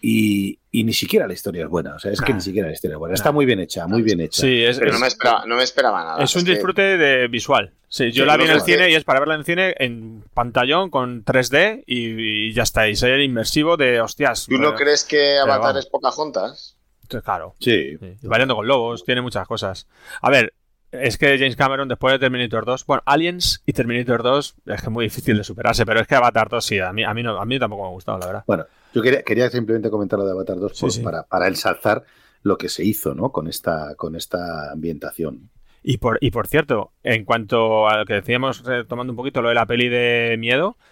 y, 0.01 0.59
y 0.71 0.85
ni 0.85 0.93
siquiera 0.93 1.27
la 1.27 1.33
historia 1.33 1.65
es 1.65 1.69
buena. 1.71 1.95
O 1.95 1.99
sea, 1.99 2.13
es 2.13 2.21
que 2.21 2.33
ni 2.33 2.41
siquiera 2.41 2.69
la 2.69 2.75
historia 2.75 2.95
es 2.95 2.99
buena. 2.99 3.15
Está 3.15 3.31
Nah. 3.31 3.35
muy 3.35 3.47
bien 3.47 3.61
hecha, 3.61 3.87
muy 3.87 4.03
bien 4.03 4.21
hecha. 4.21 4.43
Sí, 4.43 4.63
es, 4.63 4.79
Pero 4.79 4.91
es- 4.91 4.95
no 4.95 5.01
me, 5.01 5.07
esperaba, 5.09 5.45
no 5.47 5.57
me 5.57 5.63
esperaba 5.63 6.05
nada. 6.05 6.25
es 6.25 6.35
un 6.37 6.45
disfrute 6.45 6.83
de 6.99 7.29
visual. 7.29 7.73
Sí, 7.89 8.11
yo 8.13 8.25
Sí, 8.25 8.27
la 8.27 8.37
vi 8.37 8.45
en 8.45 8.51
el 8.51 8.61
cine 8.63 8.91
y 8.91 8.95
es 8.95 9.05
para 9.05 9.21
verla 9.21 9.35
en 9.35 9.41
el 9.41 9.47
cine 9.47 9.75
en 9.79 10.23
pantallón 10.35 10.91
con 10.91 11.25
3D 11.25 11.85
y, 11.87 12.49
y 12.49 12.53
ya 12.53 12.63
está. 12.65 12.89
Y 12.89 12.97
ser 12.97 13.21
inmersivo 13.21 13.77
de 13.77 14.01
hostias. 14.01 14.47
¿Tú 14.49 14.59
no 14.59 14.71
eh, 14.71 14.75
crees 14.77 15.05
que 15.05 15.39
Avatar 15.39 15.77
es 15.79 15.87
Pocahontas? 15.87 16.77
Claro. 17.25 17.55
Sí. 17.61 17.97
Sí, 17.99 18.07
y 18.23 18.27
Bailando 18.27 18.57
con 18.57 18.67
lobos, 18.67 19.05
tiene 19.05 19.23
muchas 19.23 19.47
cosas. 19.47 19.87
A 20.21 20.29
ver, 20.31 20.53
es 20.93 21.19
que 21.19 21.37
James 21.39 21.57
Cameron 21.57 21.89
después 21.89 22.13
de 22.15 22.19
Terminator 22.19 22.65
2, 22.65 22.87
bueno, 22.87 23.03
Aliens 23.07 23.63
y 23.67 23.73
Terminator 23.73 24.23
2 24.23 24.55
es 24.67 24.81
que 24.81 24.87
es 24.87 24.91
muy 24.91 25.05
difícil 25.07 25.37
de 25.37 25.45
superarse, 25.45 25.85
pero 25.85 26.01
es 26.01 26.07
que 26.07 26.15
Avatar 26.15 26.49
2 26.49 26.65
sí, 26.65 26.79
a 26.79 26.93
mí, 26.93 27.05
a 27.05 27.13
mí, 27.15 27.23
no, 27.23 27.39
a 27.41 27.45
mí 27.45 27.59
tampoco 27.59 27.83
me 27.83 27.89
ha 27.89 27.93
gustado, 27.93 28.19
la 28.19 28.27
verdad. 28.27 28.45
Bueno, 28.47 28.65
yo 28.95 29.03
quería, 29.03 29.23
quería 29.23 29.51
simplemente 29.51 29.91
comentar 29.91 30.19
lo 30.19 30.25
de 30.25 30.33
Avatar 30.33 30.59
2 30.59 30.81
por- 30.81 30.91
Sí, 30.91 30.99
sí. 30.99 31.05
Para, 31.05 31.25
para 31.25 31.49
ensalzar 31.49 32.05
lo 32.43 32.57
que 32.59 32.69
se 32.69 32.85
hizo 32.85 33.15
¿no? 33.15 33.31
con, 33.33 33.49
esta, 33.49 33.95
con 33.97 34.15
esta 34.17 34.71
ambientación. 34.73 35.51
Y 35.83 35.99
por, 35.99 36.19
y 36.21 36.31
por 36.31 36.47
cierto, 36.49 36.93
en 37.03 37.25
cuanto 37.25 37.89
a 37.89 37.99
lo 37.99 38.05
que 38.07 38.15
decíamos, 38.15 38.63
eh, 38.69 38.85
tomando 38.89 39.13
un 39.13 39.17
poquito 39.17 39.43
lo 39.43 39.49
de 39.51 39.55
la 39.55 39.67
peli 39.67 39.89
de 39.89 40.37
miedo, 40.39 40.77
eh, 40.79 40.83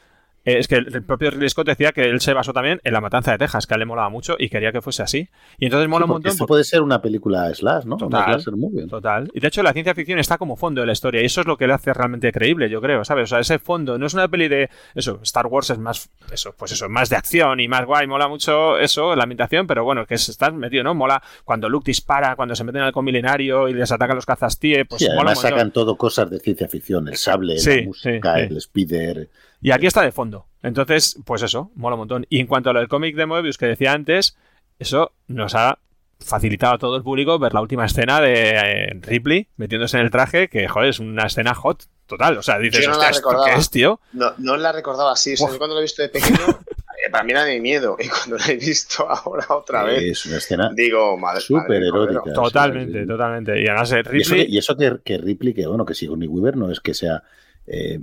es 0.44 0.68
que 0.68 0.76
el, 0.76 1.02
propio 1.04 1.30
Ridley 1.30 1.48
Scott 1.48 1.66
decía 1.66 1.92
que 1.92 2.02
él 2.04 2.20
se 2.20 2.32
basó 2.34 2.52
también 2.52 2.80
en 2.84 2.92
La 2.92 3.00
Matanza 3.00 3.32
de 3.32 3.38
Texas, 3.38 3.66
que 3.66 3.74
a 3.74 3.76
él 3.76 3.80
le 3.80 3.86
molaba 3.86 4.08
mucho 4.10 4.36
y 4.38 4.48
quería 4.48 4.72
que 4.72 4.82
fuese 4.82 5.02
así. 5.02 5.28
Y 5.58 5.66
entonces 5.66 5.88
mola 5.88 6.04
Sí, 6.04 6.10
un 6.10 6.14
montón. 6.14 6.30
esto 6.30 6.38
porque- 6.42 6.48
puede 6.48 6.64
ser 6.64 6.82
una 6.82 7.00
película 7.00 7.52
slash, 7.54 7.84
¿no? 7.84 7.96
Total. 7.96 8.42
Movie. 8.56 8.86
Total. 8.86 9.30
Y 9.32 9.40
de 9.40 9.48
hecho 9.48 9.62
la 9.62 9.72
ciencia 9.72 9.94
ficción 9.94 10.18
está 10.18 10.36
como 10.38 10.56
fondo 10.56 10.80
de 10.80 10.86
la 10.86 10.92
historia 10.92 11.22
y 11.22 11.26
eso 11.26 11.40
es 11.40 11.46
lo 11.46 11.56
que 11.56 11.66
le 11.66 11.72
hace 11.72 11.92
realmente 11.94 12.30
creíble, 12.32 12.68
yo 12.68 12.80
creo, 12.80 13.04
¿sabes? 13.04 13.24
O 13.24 13.26
sea, 13.28 13.40
ese 13.40 13.58
fondo 13.58 13.98
no 13.98 14.06
es 14.06 14.14
una 14.14 14.28
peli 14.28 14.48
de 14.48 14.68
eso, 14.94 15.18
Star 15.22 15.46
Wars 15.46 15.70
es 15.70 15.78
más 15.78 16.10
eso, 16.32 16.54
pues 16.58 16.72
eso, 16.72 16.88
más 16.88 17.08
de 17.10 17.16
acción 17.16 17.60
y 17.60 17.68
más 17.68 17.86
guay, 17.86 18.06
mola 18.06 18.28
mucho 18.28 18.78
eso, 18.78 19.16
la 19.16 19.22
ambientación, 19.24 19.66
pero 19.66 19.84
bueno, 19.84 20.06
que 20.06 20.14
es- 20.14 20.28
estás 20.28 20.52
metido, 20.52 20.84
¿no? 20.84 20.94
Mola 20.94 21.22
cuando 21.44 21.68
Luke 21.68 21.84
dispara, 21.86 22.36
cuando 22.36 22.54
se 22.54 22.64
meten 22.64 22.82
al 22.82 22.92
milenario 23.02 23.68
y 23.68 23.74
les 23.74 23.90
atacan 23.92 24.16
los 24.16 24.26
cazastíe, 24.26 24.84
pues 24.84 25.00
Sí, 25.00 25.06
mola 25.08 25.32
además 25.32 25.40
sacan 25.40 25.70
todo 25.72 25.96
cosas 25.96 26.30
de 26.30 26.38
ciencia 26.38 26.68
ficción, 26.68 27.08
el 27.08 27.16
sable, 27.16 27.58
Sí, 27.58 27.80
la 27.80 27.86
música, 27.86 28.38
el 28.40 28.60
speeder. 28.60 29.28
Y 29.64 29.70
aquí 29.70 29.86
está 29.86 30.02
de 30.02 30.12
fondo. 30.12 30.46
Entonces, 30.62 31.16
pues 31.24 31.40
eso, 31.40 31.70
mola 31.74 31.94
un 31.94 32.00
montón. 32.00 32.26
Y 32.28 32.38
en 32.38 32.46
cuanto 32.46 32.68
a 32.68 32.74
lo 32.74 32.80
del 32.80 32.88
cómic 32.88 33.16
de 33.16 33.24
Moebius 33.24 33.56
que 33.56 33.64
decía 33.64 33.92
antes, 33.92 34.36
eso 34.78 35.12
nos 35.26 35.54
ha 35.54 35.78
facilitado 36.20 36.74
a 36.74 36.78
todo 36.78 36.96
el 36.96 37.02
público 37.02 37.38
ver 37.38 37.54
la 37.54 37.62
última 37.62 37.86
escena 37.86 38.20
de 38.20 38.50
eh, 38.50 38.98
Ripley 39.00 39.48
metiéndose 39.56 39.96
en 39.96 40.02
el 40.04 40.10
traje, 40.10 40.48
que 40.48 40.68
joder, 40.68 40.90
es 40.90 40.98
una 41.00 41.24
escena 41.26 41.54
hot 41.54 41.84
total. 42.06 42.36
O 42.36 42.42
sea, 42.42 42.58
dices, 42.58 42.84
Yo 42.84 42.90
no 42.90 42.98
la 42.98 43.04
"Hostia, 43.04 43.10
¿esto 43.16 43.28
recordaba". 43.30 43.54
qué 43.54 43.58
es, 43.60 43.70
tío? 43.70 44.00
No, 44.12 44.32
no 44.36 44.56
la 44.58 44.70
recordaba 44.70 45.12
así. 45.12 45.32
O 45.32 45.36
sea, 45.38 45.50
yo 45.50 45.56
cuando 45.56 45.74
la 45.76 45.80
he 45.80 45.84
visto 45.84 46.02
de 46.02 46.10
pequeño, 46.10 46.36
eh, 46.36 47.10
para 47.10 47.24
mí 47.24 47.32
era 47.32 47.44
de 47.44 47.58
miedo. 47.58 47.96
Y 47.98 48.08
cuando 48.08 48.36
la 48.36 48.46
he 48.52 48.56
visto 48.56 49.08
ahora 49.08 49.46
otra 49.48 49.82
vez, 49.84 50.02
Es 50.02 50.26
una 50.26 50.36
escena 50.36 50.70
digo, 50.74 51.16
madre 51.16 51.40
súper 51.40 51.62
madre 51.80 51.88
erótica. 51.88 52.22
Totalmente, 52.34 53.06
totalmente. 53.06 53.62
Y 53.62 53.66
además, 53.66 53.92
eh, 53.92 53.96
Y 53.96 54.00
eso, 54.00 54.10
Ripley. 54.34 54.46
que, 54.46 54.52
y 54.52 54.58
eso 54.58 54.76
que, 54.76 54.98
que 55.02 55.16
Ripley, 55.18 55.54
que 55.54 55.66
bueno, 55.66 55.86
que 55.86 55.94
Sigourney 55.94 56.28
Weaver 56.28 56.56
no 56.58 56.70
es 56.70 56.80
que 56.80 56.92
sea 56.92 57.22
eh, 57.66 57.98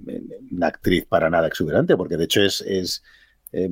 una 0.52 0.68
actriz 0.68 1.06
para 1.06 1.30
nada 1.30 1.48
exuberante, 1.48 1.96
porque 1.98 2.18
de 2.18 2.24
hecho 2.26 2.42
es, 2.42 2.62
es 2.62 3.04
eh, 3.52 3.70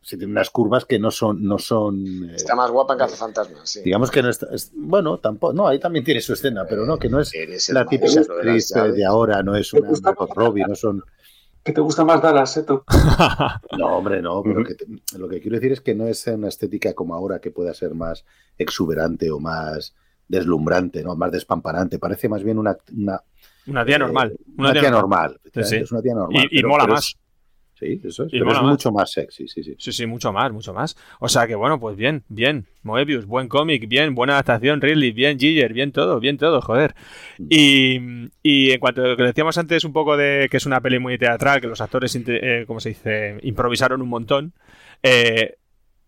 sí 0.00 0.16
tiene 0.18 0.32
unas 0.32 0.50
curvas 0.50 0.84
que 0.84 0.98
no 0.98 1.10
son, 1.10 1.42
no 1.44 1.58
son 1.58 2.30
eh, 2.30 2.34
Está 2.36 2.54
más 2.56 2.70
guapa 2.70 2.94
en 2.94 2.98
Cazafantasmas, 3.00 3.68
sí. 3.70 3.82
digamos 3.84 4.10
que 4.10 4.22
no 4.22 4.28
está, 4.28 4.48
es- 4.52 4.72
bueno, 4.74 5.18
tampoco, 5.18 5.52
no, 5.52 5.68
ahí 5.68 5.78
también 5.78 6.04
tiene 6.04 6.20
su 6.20 6.32
escena, 6.32 6.64
pero 6.68 6.84
no, 6.86 6.98
que 6.98 7.08
no 7.08 7.20
es 7.20 7.32
la 7.72 7.86
típica 7.86 8.12
de 8.14 8.20
actriz 8.20 8.68
de 8.94 9.04
ahora, 9.04 9.42
no 9.42 9.56
es 9.56 9.72
una 9.72 9.90
Robbie, 10.34 10.64
no 10.66 10.74
son, 10.74 11.02
¿Qué 11.64 11.72
te 11.72 11.80
gusta 11.80 12.04
más 12.04 12.20
Dallas, 12.20 12.52
Seto? 12.52 12.84
no, 13.78 13.86
hombre, 13.96 14.20
no, 14.20 14.42
pero 14.42 14.64
que 14.64 14.74
te- 14.74 14.86
lo 15.16 15.28
que 15.28 15.40
quiero 15.40 15.56
decir 15.56 15.70
es 15.70 15.80
que 15.80 15.94
no 15.94 16.08
es 16.08 16.26
una 16.26 16.48
estética 16.48 16.92
como 16.92 17.14
ahora 17.14 17.38
que 17.40 17.52
pueda 17.52 17.72
ser 17.72 17.94
más 17.94 18.24
exuberante 18.58 19.30
o 19.30 19.38
más 19.38 19.94
deslumbrante, 20.26 21.04
¿no? 21.04 21.14
Más 21.14 21.30
despampanante, 21.30 22.00
parece 22.00 22.28
más 22.28 22.42
bien 22.42 22.58
una, 22.58 22.76
una, 22.96 23.22
Una 23.66 23.84
tía 23.84 23.96
eh, 23.96 23.98
normal. 24.00 24.32
una, 24.56 24.72
tía 24.72 24.90
normal. 24.90 25.40
Sí. 25.62 25.76
Es 25.76 25.92
una 25.92 26.02
tía 26.02 26.14
normal. 26.14 26.48
Y, 26.50 26.62
mola 26.62 26.86
más. 26.86 27.08
es- 27.08 27.16
sí, 27.74 28.00
eso 28.04 28.24
es. 28.24 28.28
Y 28.32 28.38
pero 28.38 28.46
mola 28.46 28.58
es 28.58 28.62
más. 28.62 28.70
mucho 28.72 28.92
más 28.92 29.10
sexy, 29.10 29.48
sí, 29.48 29.62
sí. 29.62 29.74
Sí, 29.78 29.92
sí, 29.92 30.06
mucho 30.06 30.32
más, 30.32 30.52
mucho 30.52 30.72
más. 30.72 30.96
O 31.20 31.28
sea 31.28 31.46
que 31.46 31.54
bueno, 31.54 31.78
pues 31.80 31.96
bien, 31.96 32.24
bien. 32.28 32.66
Moebius, 32.82 33.26
buen 33.26 33.48
cómic, 33.48 33.86
bien, 33.88 34.14
buena 34.14 34.34
adaptación, 34.34 34.80
Ridley, 34.80 35.12
bien, 35.12 35.38
Giger, 35.38 35.72
bien 35.72 35.92
todo, 35.92 36.18
bien 36.20 36.38
todo, 36.38 36.60
joder. 36.60 36.94
Y, 37.48 38.28
y 38.42 38.70
en 38.72 38.80
cuanto 38.80 39.02
a 39.04 39.08
lo 39.08 39.16
que 39.16 39.22
decíamos 39.22 39.56
antes, 39.58 39.84
un 39.84 39.92
poco 39.92 40.16
de 40.16 40.48
que 40.50 40.56
es 40.56 40.66
una 40.66 40.80
peli 40.80 40.98
muy 40.98 41.18
teatral, 41.18 41.60
que 41.60 41.68
los 41.68 41.80
actores, 41.80 42.16
eh, 42.26 42.64
¿cómo 42.66 42.80
se 42.80 42.90
dice?, 42.90 43.38
improvisaron 43.42 44.02
un 44.02 44.08
montón. 44.08 44.52
Eh, 45.02 45.56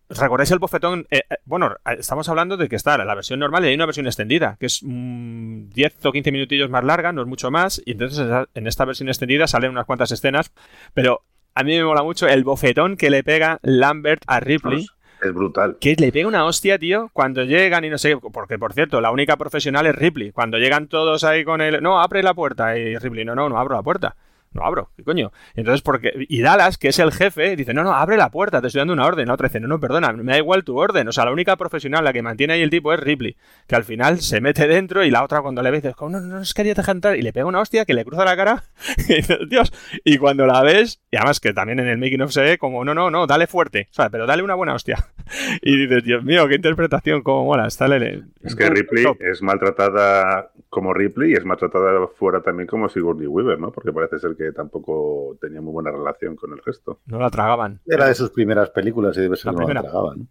¿Recordáis 0.09 0.50
el 0.50 0.59
bofetón? 0.59 1.07
Eh, 1.11 1.22
eh, 1.28 1.36
bueno, 1.44 1.74
estamos 1.98 2.28
hablando 2.28 2.57
de 2.57 2.68
que 2.68 2.76
está 2.76 2.96
la 2.98 3.14
versión 3.14 3.40
normal 3.40 3.64
y 3.64 3.68
hay 3.68 3.74
una 3.74 3.86
versión 3.86 4.07
extendida, 4.07 4.57
que 4.61 4.66
es 4.66 4.80
mm, 4.82 5.70
10 5.70 6.07
o 6.07 6.12
15 6.12 6.32
minutillos 6.32 6.70
más 6.70 6.84
larga, 6.84 7.12
no 7.12 7.22
es 7.22 7.28
mucho 7.28 7.50
más, 7.50 7.80
y 7.84 7.92
entonces 7.92 8.26
en 8.55 8.66
esta 8.66 8.84
versión 8.84 9.09
extendida 9.09 9.46
salen 9.46 9.70
unas 9.70 9.86
cuantas 9.86 10.12
escenas, 10.12 10.52
pero 10.92 11.22
a 11.55 11.62
mí 11.62 11.76
me 11.76 11.84
mola 11.84 12.02
mucho 12.02 12.26
el 12.26 12.44
bofetón 12.44 12.96
que 12.96 13.11
le 13.11 13.22
pega 13.22 13.61
Lambert 13.62 14.22
a 14.26 14.40
Ripley. 14.40 14.86
Es 15.22 15.32
brutal. 15.32 15.78
Que 15.80 15.94
le 15.96 16.12
pega 16.12 16.28
una 16.28 16.44
hostia, 16.44 16.78
tío, 16.78 17.11
cuando 17.12 17.44
llegan 17.44 17.84
y 17.84 17.90
no 17.90 17.96
sé, 17.96 18.16
porque 18.16 18.59
por 18.59 18.74
cierto, 18.74 19.00
la 19.00 19.11
única 19.11 19.36
profesional 19.36 19.86
es 19.86 19.94
Ripley. 19.94 20.32
Cuando 20.32 20.59
llegan 20.59 20.88
todos 20.88 21.24
ahí 21.24 21.44
con 21.44 21.61
el, 21.61 21.82
no, 21.82 22.00
abre 22.00 22.22
la 22.22 22.34
puerta 22.34 22.76
y 22.76 22.98
Ripley, 22.98 23.24
no, 23.24 23.34
no, 23.34 23.48
no 23.48 23.59
abro 23.59 23.76
la 23.76 23.82
puerta. 23.82 24.16
No 24.55 24.64
abro, 24.64 24.90
¿qué 24.96 25.02
coño? 25.05 25.32
Y 25.55 25.61
entonces, 25.61 25.82
porque. 25.82 26.12
Y 26.28 26.40
Dallas, 26.40 26.78
que 26.78 26.88
es 26.88 26.98
el 27.00 27.12
jefe, 27.12 27.57
dice, 27.57 27.74
no, 27.74 27.82
no, 27.82 27.92
abre 27.92 28.16
la 28.16 28.30
puerta, 28.30 28.61
te 28.61 28.68
estoy 28.68 28.78
dando 28.80 28.94
una 28.94 29.05
orden. 29.07 29.26
La 29.26 29.34
otra 29.34 29.48
dice, 29.48 29.61
no, 29.61 29.66
no, 29.68 29.80
perdona, 29.80 30.12
me 30.12 30.32
da 30.32 30.38
igual 30.38 30.64
tu 30.64 30.78
orden. 30.78 31.09
O 31.09 31.12
sea, 31.12 31.24
la 31.24 31.32
única 31.32 31.57
profesional, 31.57 32.05
la 32.05 32.12
que 32.12 32.22
mantiene 32.22 32.55
ahí 32.55 32.62
el 32.62 32.70
tipo 32.70 32.92
es 32.92 33.00
Ripley, 33.00 33.36
que 33.66 33.74
al 33.76 33.84
final 33.84 34.20
se 34.20 34.40
mete 34.40 34.66
dentro 34.68 35.05
y 35.05 35.11
la 35.11 35.24
otra 35.24 35.42
cuando 35.42 35.61
le 35.62 35.70
ve 35.70 35.80
dice, 35.80 35.94
no, 36.00 36.09
no, 36.09 36.20
no 36.20 36.38
os 36.40 36.55
quería 36.55 36.74
dejar 36.74 36.94
entrar. 36.94 37.16
Y 37.16 37.22
le 37.22 37.32
pega 37.32 37.46
una 37.46 37.61
hostia 37.61 37.84
que 37.84 37.94
le 37.94 38.05
cruza 38.05 38.24
la 38.24 38.36
cara. 38.36 38.64
y 39.09 39.14
dices, 39.14 39.38
Dios. 39.50 39.72
Y 40.05 40.18
cuando 40.18 40.46
la 40.46 40.62
ves, 40.62 41.00
y 41.11 41.16
además 41.16 41.40
que 41.40 41.52
también 41.52 41.80
en 41.80 41.88
el 41.88 41.98
making 41.98 42.22
of 42.22 42.30
se 42.30 42.42
ve 42.42 42.59
como, 42.59 42.84
no, 42.84 42.94
no, 42.94 43.11
no, 43.11 43.26
dale 43.26 43.46
fuerte. 43.46 43.88
O 43.90 43.94
sea, 43.94 44.09
pero 44.11 44.26
dale 44.26 44.42
una 44.42 44.55
buena 44.55 44.74
hostia. 44.74 45.05
y 45.62 45.76
dices, 45.76 46.05
Dios 46.05 46.22
mío, 46.22 46.46
qué 46.48 46.55
interpretación, 46.57 47.22
cómo 47.22 47.44
mola. 47.44 47.66
Está 47.66 47.86
el- 47.86 48.26
Es 48.42 48.55
que 48.55 48.70
Ripley 48.70 49.05
Top. 49.05 49.16
es 49.20 49.42
maltratada 49.42 50.50
como 50.68 50.92
Ripley 50.92 51.30
y 51.30 51.34
es 51.34 51.44
maltratada 51.44 52.07
fuera 52.09 52.42
también 52.42 52.66
como 52.66 52.88
Sigourney 52.88 53.26
Weaver, 53.26 53.59
¿no? 53.59 53.70
Porque 53.72 53.92
parece 53.92 54.18
ser 54.18 54.34
que 54.36 54.43
tampoco 54.53 55.36
tenía 55.40 55.61
muy 55.61 55.72
buena 55.72 55.90
relación 55.90 56.36
con 56.36 56.53
el 56.53 56.59
resto. 56.64 57.01
No 57.07 57.18
la 57.18 57.30
tragaban. 57.30 57.80
Era 57.86 58.07
de 58.09 58.14
sus 58.14 58.30
primeras 58.30 58.70
películas 58.70 59.16
y 59.16 59.20
debe 59.20 59.36
ser 59.36 59.47
La 59.47 59.53
que 59.53 59.57
no 59.57 59.61
la 59.62 59.66
primera. 59.66 59.82
tragaba, 59.82 60.14
¿no? 60.16 60.26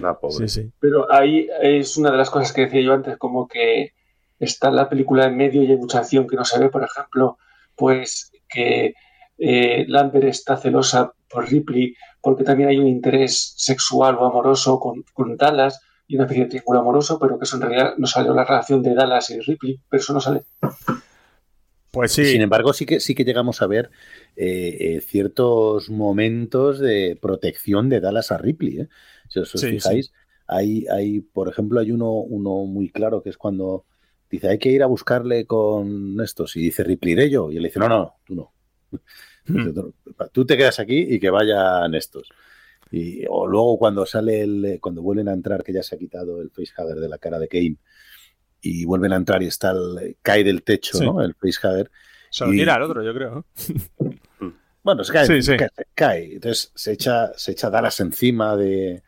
La 0.00 0.18
pobre. 0.18 0.48
Sí, 0.48 0.62
sí. 0.62 0.72
Pero 0.80 1.12
ahí 1.12 1.48
es 1.60 1.96
una 1.96 2.10
de 2.10 2.16
las 2.16 2.30
cosas 2.30 2.52
que 2.52 2.62
decía 2.62 2.80
yo 2.80 2.94
antes, 2.94 3.16
como 3.18 3.46
que 3.46 3.92
está 4.38 4.70
la 4.70 4.88
película 4.88 5.26
en 5.26 5.36
medio 5.36 5.62
y 5.62 5.70
hay 5.70 5.76
mucha 5.76 5.98
acción 5.98 6.26
que 6.26 6.36
no 6.36 6.44
se 6.44 6.58
ve. 6.58 6.70
Por 6.70 6.82
ejemplo, 6.82 7.38
pues 7.74 8.32
que 8.48 8.94
eh, 9.38 9.84
Lambert 9.88 10.24
está 10.24 10.56
celosa 10.56 11.12
por 11.28 11.48
Ripley 11.48 11.94
porque 12.22 12.44
también 12.44 12.70
hay 12.70 12.78
un 12.78 12.88
interés 12.88 13.54
sexual 13.56 14.16
o 14.16 14.24
amoroso 14.24 14.80
con, 14.80 15.04
con 15.12 15.36
Dallas 15.36 15.80
y 16.08 16.14
una 16.16 16.24
especie 16.24 16.44
de 16.44 16.50
triángulo 16.50 16.80
amoroso, 16.80 17.18
pero 17.18 17.38
que 17.38 17.44
eso 17.44 17.56
en 17.56 17.62
realidad 17.62 17.94
no 17.98 18.06
salió 18.06 18.32
la 18.32 18.44
relación 18.44 18.82
de 18.82 18.94
Dallas 18.94 19.30
y 19.30 19.40
Ripley, 19.40 19.80
pero 19.88 20.00
eso 20.00 20.12
no 20.12 20.20
sale. 20.20 20.42
Pues 21.96 22.12
sí. 22.12 22.26
Sin 22.26 22.42
embargo, 22.42 22.74
sí 22.74 22.84
que, 22.84 23.00
sí 23.00 23.14
que 23.14 23.24
llegamos 23.24 23.62
a 23.62 23.66
ver 23.66 23.90
eh, 24.36 24.76
eh, 24.78 25.00
ciertos 25.00 25.88
momentos 25.88 26.78
de 26.78 27.18
protección 27.20 27.88
de 27.88 28.00
Dallas 28.00 28.30
a 28.32 28.36
Ripley. 28.36 28.80
¿eh? 28.80 28.88
Si 29.30 29.38
os, 29.38 29.54
os 29.54 29.62
Sí, 29.62 29.68
fijáis, 29.68 30.12
hay, 30.46 30.86
hay, 30.88 31.20
por 31.20 31.48
ejemplo, 31.48 31.80
hay 31.80 31.90
uno, 31.92 32.12
uno 32.12 32.66
muy 32.66 32.90
claro 32.90 33.22
que 33.22 33.30
es 33.30 33.38
cuando 33.38 33.86
dice 34.30 34.48
hay 34.48 34.58
que 34.58 34.68
ir 34.70 34.82
a 34.82 34.86
buscarle 34.86 35.46
con 35.46 36.20
estos 36.20 36.54
y 36.56 36.60
dice 36.60 36.84
Ripley, 36.84 37.12
¿iré 37.14 37.30
yo? 37.30 37.50
Y 37.50 37.56
él 37.56 37.62
dice, 37.62 37.78
no, 37.78 37.88
no, 37.88 38.14
tú 38.26 38.34
no. 38.34 38.52
Hmm. 39.46 39.72
Tú 40.32 40.44
te 40.44 40.56
quedas 40.56 40.78
aquí 40.80 41.06
y 41.08 41.18
que 41.18 41.30
vayan 41.30 41.94
estos. 41.94 42.28
Y, 42.90 43.24
o 43.28 43.46
luego 43.46 43.78
cuando 43.78 44.04
sale 44.04 44.42
el, 44.42 44.78
cuando 44.80 45.02
vuelven 45.02 45.28
a 45.28 45.32
entrar, 45.32 45.62
que 45.62 45.72
ya 45.72 45.82
se 45.82 45.94
ha 45.94 45.98
quitado 45.98 46.42
el 46.42 46.50
facehugger 46.50 46.96
de 46.96 47.08
la 47.08 47.18
cara 47.18 47.38
de 47.38 47.48
Kane, 47.48 47.76
y 48.80 48.84
vuelven 48.84 49.12
a 49.12 49.16
entrar 49.16 49.42
y 49.42 49.46
está 49.46 49.70
el, 49.72 50.16
cae 50.22 50.42
del 50.44 50.62
techo, 50.62 50.98
Sí. 50.98 51.04
¿no? 51.04 51.20
El 51.22 51.34
facehugger, 51.34 51.90
Se 52.30 52.44
lo 52.44 52.52
Y- 52.52 52.58
tira 52.58 52.74
al 52.74 52.82
otro, 52.82 53.02
yo 53.02 53.14
creo. 53.14 53.44
Bueno, 54.82 55.02
se 55.02 55.12
cae, 55.12 55.26
Sí, 55.26 55.42
sí. 55.42 55.56
cae, 55.56 55.68
cae. 55.96 56.34
Entonces 56.34 56.70
se 56.76 56.92
echa, 56.92 57.32
se 57.36 57.50
echa 57.52 57.70
Dallas 57.70 57.98
encima 57.98 58.54
de, 58.56 59.02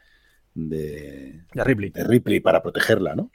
de, 0.53 1.43
De 1.55 1.65
Ripley. 1.65 1.91
de 1.91 2.03
Ripley 2.03 2.41
para 2.41 2.61
protegerla, 2.63 3.15
¿no? 3.15 3.31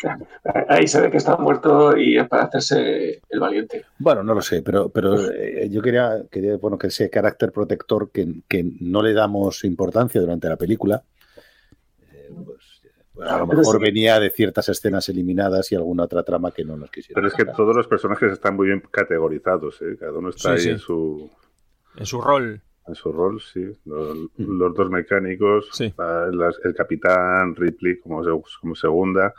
Ahí 0.67 0.85
se 0.87 0.99
ve 0.99 1.09
que 1.09 1.15
está 1.17 1.37
muerto 1.37 1.95
y 1.95 2.17
es 2.17 2.27
para 2.27 2.43
hacerse 2.43 3.21
el 3.29 3.39
valiente. 3.39 3.85
Bueno, 3.97 4.23
no 4.23 4.33
lo 4.33 4.41
sé, 4.41 4.61
pero, 4.61 4.89
pero 4.89 5.31
eh, 5.31 5.69
yo 5.71 5.81
quería, 5.81 6.23
quería 6.29 6.57
bueno, 6.57 6.77
que 6.77 6.87
ese 6.87 7.09
carácter 7.09 7.53
protector 7.53 8.11
que, 8.11 8.27
que 8.49 8.65
no 8.81 9.01
le 9.01 9.13
damos 9.13 9.63
importancia 9.63 10.19
durante 10.19 10.49
la 10.49 10.57
película, 10.57 10.97
eh, 10.97 11.12
a 13.21 13.37
lo 13.39 13.47
mejor 13.47 13.75
sí. 13.77 13.81
venía 13.81 14.19
de 14.19 14.29
ciertas 14.29 14.69
escenas 14.69 15.07
eliminadas 15.09 15.71
y 15.71 15.75
alguna 15.75 16.03
otra 16.03 16.23
trama 16.23 16.51
que 16.51 16.63
no 16.65 16.77
nos 16.77 16.89
quisieron. 16.91 17.15
Pero 17.15 17.27
es 17.27 17.33
que 17.33 17.45
todos 17.45 17.75
los 17.75 17.87
personajes 17.87 18.31
están 18.31 18.55
muy 18.55 18.67
bien 18.67 18.81
categorizados, 18.91 19.81
¿eh? 19.81 19.97
Cada 19.99 20.17
uno 20.17 20.29
está 20.29 20.49
Sí, 20.49 20.55
ahí 20.55 20.59
sí. 20.61 20.69
en 20.69 20.79
su 20.79 21.29
En 21.97 22.05
su 22.05 22.21
rol. 22.21 22.61
en 22.87 22.95
su 22.95 23.11
rol, 23.11 23.39
sí. 23.41 23.65
Los, 23.85 24.17
Mm. 24.37 24.57
los 24.59 24.75
dos 24.75 24.89
mecánicos, 24.89 25.69
Sí. 25.73 25.93
la- 25.97 26.27
las- 26.31 26.59
el 26.63 26.73
capitán, 26.73 27.55
Ripley 27.55 27.99
como, 27.99 28.23
se- 28.23 28.59
como 28.59 28.75
segunda, 28.75 29.33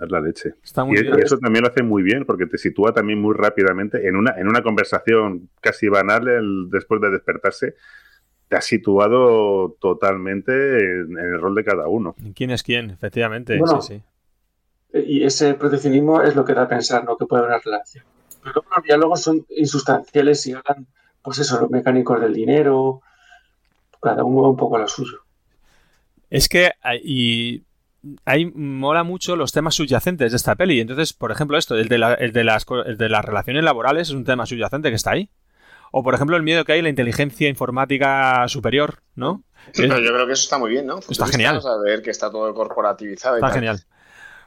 es 0.00 0.10
la 0.10 0.20
leche. 0.20 0.54
Está 0.62 0.84
muy 0.84 0.98
Y, 0.98 1.02
bien. 1.02 1.14
y 1.18 1.22
eso 1.22 1.38
también 1.38 1.62
lo 1.62 1.68
hace 1.70 1.82
muy 1.84 2.02
bien, 2.02 2.24
porque 2.24 2.46
te 2.46 2.58
sitúa 2.58 2.92
también 2.92 3.20
muy 3.20 3.34
rápidamente 3.34 4.08
en 4.08 4.16
una, 4.16 4.34
en 4.38 4.48
una 4.48 4.62
conversación 4.62 5.50
casi 5.60 5.88
banal 5.88 6.26
el- 6.26 6.68
después 6.70 7.00
de 7.00 7.10
despertarse. 7.10 7.76
Te 8.48 8.56
ha 8.56 8.60
situado 8.60 9.76
totalmente 9.80 10.52
en, 10.52 11.18
en 11.18 11.34
el 11.34 11.40
rol 11.40 11.54
de 11.54 11.64
cada 11.64 11.88
uno. 11.88 12.14
¿Quién 12.34 12.50
es 12.50 12.62
quién? 12.62 12.90
Efectivamente, 12.90 13.58
Bueno. 13.58 13.80
sí, 13.80 13.94
sí. 14.92 14.98
Y 14.98 15.24
ese 15.24 15.54
proteccionismo 15.54 16.22
es 16.22 16.36
lo 16.36 16.44
que 16.44 16.54
da 16.54 16.62
a 16.62 16.68
pensar, 16.68 17.04
¿no? 17.04 17.16
Que 17.16 17.26
puede 17.26 17.42
haber 17.42 17.54
una 17.56 17.62
relación. 17.64 18.04
Pero 18.42 18.52
luego 18.54 18.68
los 18.76 18.84
diálogos 18.84 19.22
son 19.22 19.44
insustanciales 19.56 20.46
y 20.46 20.52
hablan, 20.52 20.86
pues 21.22 21.38
eso, 21.38 21.60
los 21.60 21.70
mecánicos 21.70 22.20
del 22.20 22.32
dinero, 22.32 23.00
cada 24.00 24.22
uno 24.22 24.42
va 24.42 24.48
un 24.50 24.56
poco 24.56 24.76
a 24.76 24.80
lo 24.80 24.88
suyo. 24.88 25.18
Es 26.30 26.48
que 26.48 26.70
hay, 26.82 27.00
y 27.02 27.62
ahí 28.24 28.46
mola 28.54 29.02
mucho 29.02 29.34
los 29.34 29.50
temas 29.52 29.74
subyacentes 29.74 30.30
de 30.30 30.36
esta 30.36 30.54
peli. 30.54 30.80
Entonces, 30.80 31.12
por 31.12 31.32
ejemplo, 31.32 31.56
esto, 31.58 31.74
el 31.76 31.88
de, 31.88 31.98
la- 31.98 32.14
el 32.14 32.32
de 32.32 32.44
las, 32.44 32.66
el 32.86 32.96
de 32.98 33.08
las 33.08 33.24
relaciones 33.24 33.64
laborales 33.64 34.08
es 34.08 34.14
un 34.14 34.24
tema 34.24 34.46
subyacente 34.46 34.90
que 34.90 34.96
está 34.96 35.12
ahí. 35.12 35.28
O, 35.96 36.02
por 36.02 36.12
ejemplo, 36.14 36.36
el 36.36 36.42
miedo 36.42 36.64
que 36.64 36.72
hay 36.72 36.80
a 36.80 36.82
la 36.82 36.88
inteligencia 36.88 37.48
informática 37.48 38.48
superior, 38.48 38.98
¿no? 39.14 39.44
Sí, 39.72 39.84
Es- 39.84 39.88
pero 39.88 40.00
yo 40.00 40.12
creo 40.12 40.26
que 40.26 40.32
eso 40.32 40.42
está 40.42 40.58
muy 40.58 40.70
bien, 40.70 40.86
¿no? 40.86 40.98
Está 40.98 41.26
genial. 41.28 41.60
Vamos 41.62 41.66
a 41.66 41.80
ver 41.84 42.02
que 42.02 42.10
está 42.10 42.30
todo 42.32 42.52
corporativizado 42.52 43.36
y 43.36 43.38
Está 43.38 43.46
tal. 43.46 43.54
genial. 43.54 43.80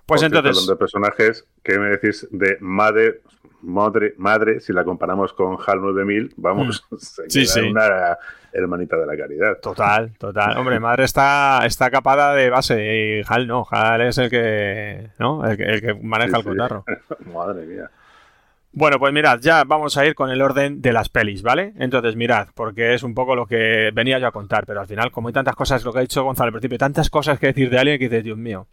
Pues 0.05 0.23
entonces, 0.23 0.67
de 0.67 0.75
personajes, 0.75 1.45
¿qué 1.63 1.79
me 1.79 1.87
decís 1.89 2.27
de 2.31 2.57
madre, 2.59 3.21
madre, 3.61 4.13
madre, 4.17 4.59
si 4.59 4.73
la 4.73 4.83
comparamos 4.83 5.31
con 5.31 5.57
HAL 5.65 5.81
9000, 5.81 6.33
vamos, 6.35 6.85
se 6.97 7.23
Mm. 7.23 7.25
Sí, 7.29 7.39
queda 7.43 7.53
sí. 7.53 7.59
una 7.61 8.17
hermanita 8.51 8.97
de 8.97 9.05
la 9.05 9.15
caridad. 9.17 9.57
total, 9.61 10.13
total. 10.17 10.57
Hombre, 10.57 10.79
madre 10.81 11.05
está, 11.05 11.61
está 11.65 11.89
capada 11.89 12.33
de 12.33 12.49
base 12.49 12.75
y 13.21 13.21
Hal 13.25 13.47
no. 13.47 13.65
Hal 13.71 14.01
es 14.01 14.17
el 14.17 14.29
que, 14.29 15.11
¿no? 15.17 15.45
El 15.49 15.55
que, 15.55 15.63
el 15.63 15.81
que 15.81 15.93
maneja 15.93 16.31
Sí, 16.31 16.35
el 16.37 16.43
sí. 16.43 16.49
cotarro. 16.49 16.83
Madre 17.33 17.65
mía. 17.65 17.89
Bueno, 18.80 18.99
pues 18.99 19.11
mirad, 19.11 19.39
ya 19.41 19.63
vamos 19.63 19.97
a 19.97 20.05
ir 20.05 20.13
con 20.13 20.30
el 20.30 20.39
orden 20.39 20.84
de 20.84 20.93
las 20.93 21.09
pelis, 21.09 21.41
¿vale? 21.41 21.73
Entonces, 21.80 22.15
mirad, 22.15 22.49
porque 22.53 22.93
es 22.93 23.01
un 23.01 23.15
poco 23.15 23.36
lo 23.36 23.47
que 23.47 23.89
venía 23.91 24.19
yo 24.19 24.28
a 24.28 24.32
contar, 24.32 24.67
pero 24.67 24.80
al 24.82 24.86
final, 24.86 25.09
como 25.09 25.30
hay 25.30 25.34
tantas 25.34 25.55
cosas, 25.55 25.84
lo 25.84 25.91
que 25.91 25.97
ha 25.97 26.01
dicho 26.01 26.23
Gonzalo 26.23 26.49
al 26.49 26.51
principio, 26.53 26.78
tantas 26.78 27.09
cosas 27.09 27.39
que 27.39 27.47
decir 27.47 27.71
de 27.71 27.80
Alien 27.80 27.97
que 27.97 28.07
dices, 28.07 28.23
Dios 28.23 28.38
mío. 28.38 28.67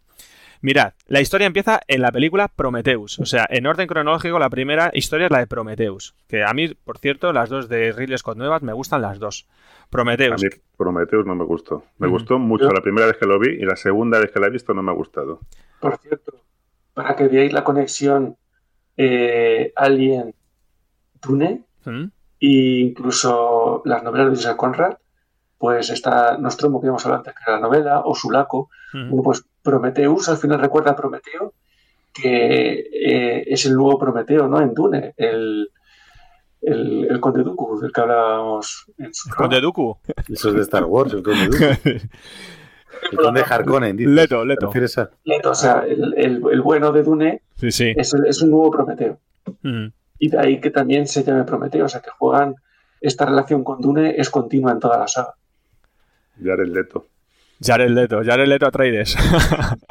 Mirad, 0.61 0.93
la 1.07 1.21
historia 1.21 1.47
empieza 1.47 1.79
en 1.87 2.03
la 2.03 2.11
película 2.11 2.49
Prometheus, 2.55 3.17
o 3.17 3.25
sea, 3.25 3.47
en 3.49 3.65
orden 3.65 3.87
cronológico, 3.87 4.37
la 4.37 4.51
primera 4.51 4.91
historia 4.93 5.25
es 5.25 5.31
la 5.31 5.39
de 5.39 5.47
Prometheus, 5.47 6.13
que 6.27 6.43
a 6.43 6.53
mí, 6.53 6.67
por 6.75 6.99
cierto, 6.99 7.33
las 7.33 7.49
dos 7.49 7.67
de 7.67 7.91
Ridley 7.91 8.19
Scott 8.19 8.37
nuevas 8.37 8.61
me 8.61 8.73
gustan 8.73 9.01
las 9.01 9.17
dos. 9.17 9.47
A 9.49 9.87
Prometheus, 9.89 10.43
mí 10.43 10.49
Prometheus 10.77 11.25
no 11.25 11.33
me 11.35 11.45
gustó. 11.45 11.83
Me 11.97 12.07
Mm. 12.07 12.11
gustó 12.11 12.37
mucho 12.37 12.69
la 12.71 12.81
primera 12.81 13.07
vez 13.07 13.17
que 13.17 13.25
lo 13.25 13.39
vi 13.39 13.55
y 13.55 13.65
la 13.65 13.75
segunda 13.75 14.19
vez 14.19 14.31
que 14.31 14.39
la 14.39 14.47
he 14.47 14.51
visto 14.51 14.71
no 14.75 14.83
me 14.83 14.91
ha 14.91 14.95
gustado. 14.95 15.39
Por 15.79 15.97
cierto, 15.97 16.33
para 16.93 17.15
que 17.15 17.27
veáis 17.27 17.51
la 17.53 17.63
conexión 17.63 18.37
eh, 18.97 19.73
Alien-Dune 19.75 21.63
¿Mm? 21.85 22.05
e 22.39 22.79
incluso 22.79 23.81
las 23.85 24.03
novelas 24.03 24.29
de 24.29 24.35
Joseph 24.35 24.57
Conrad, 24.57 24.97
pues 25.57 25.89
está 25.89 26.37
Nostromo, 26.37 26.81
que 26.81 26.87
hemos 26.87 27.05
hablado 27.05 27.21
antes, 27.21 27.33
que 27.33 27.43
era 27.47 27.59
la 27.59 27.67
novela, 27.67 28.01
o 28.05 28.13
Sulaco. 28.15 28.69
¿Mm? 28.93 29.09
Bueno, 29.09 29.23
pues 29.23 29.45
Prometheus 29.61 30.29
al 30.29 30.37
final 30.37 30.59
recuerda 30.59 30.91
a 30.91 30.95
Prometeo, 30.95 31.53
que 32.13 32.87
eh, 32.91 33.43
es 33.47 33.65
el 33.65 33.75
nuevo 33.75 33.97
Prometeo, 33.99 34.47
¿no? 34.47 34.61
En 34.61 34.73
Dune, 34.73 35.13
el, 35.17 35.69
el, 36.61 37.07
el 37.09 37.19
Conde 37.19 37.43
Dooku, 37.43 37.79
del 37.79 37.91
que 37.91 38.01
hablábamos 38.01 38.85
en 38.97 39.13
su 39.13 39.29
El 39.29 39.35
Conde 39.35 39.61
Dooku. 39.61 39.97
Eso 40.29 40.49
es 40.49 40.55
de 40.55 40.61
Star 40.61 40.85
Wars, 40.85 41.13
el 41.13 41.23
conde 41.23 41.47
Dooku. 41.47 42.07
El 43.11 43.17
conde 43.17 43.43
Harkonnen, 43.47 43.95
dices. 43.97 44.13
Leto, 44.13 44.41
¿Te 44.41 44.45
Leto. 44.47 44.71
a- 45.01 45.09
Leto, 45.23 45.51
O 45.51 45.55
sea, 45.55 45.83
el, 45.87 46.13
el- 46.17 46.41
el 46.51 46.61
bueno 46.61 46.91
de 46.91 47.03
Dune 47.03 47.41
Sí, 47.55 47.71
sí. 47.71 47.93
es, 47.95 48.13
el- 48.13 48.25
es 48.25 48.41
un 48.41 48.51
nuevo 48.51 48.71
Prometeo. 48.71 49.19
Mm. 49.61 49.85
Y 50.19 50.29
de 50.29 50.39
ahí 50.39 50.59
que 50.61 50.69
también 50.71 51.07
se 51.07 51.23
llame 51.23 51.43
Prometeo, 51.43 51.85
o 51.85 51.89
sea, 51.89 52.01
que 52.01 52.09
juegan 52.09 52.55
esta 53.01 53.25
relación 53.25 53.63
con 53.63 53.81
Dune 53.81 54.15
es 54.17 54.29
continua 54.29 54.71
en 54.71 54.79
toda 54.79 54.97
la 54.97 55.07
saga. 55.07 55.33
Jared 56.43 56.67
Leto. 56.67 57.05
Jared 57.61 57.89
Leto, 57.89 58.21
Jared 58.23 58.47
Leto 58.47 58.65
Atreides. 58.65 59.15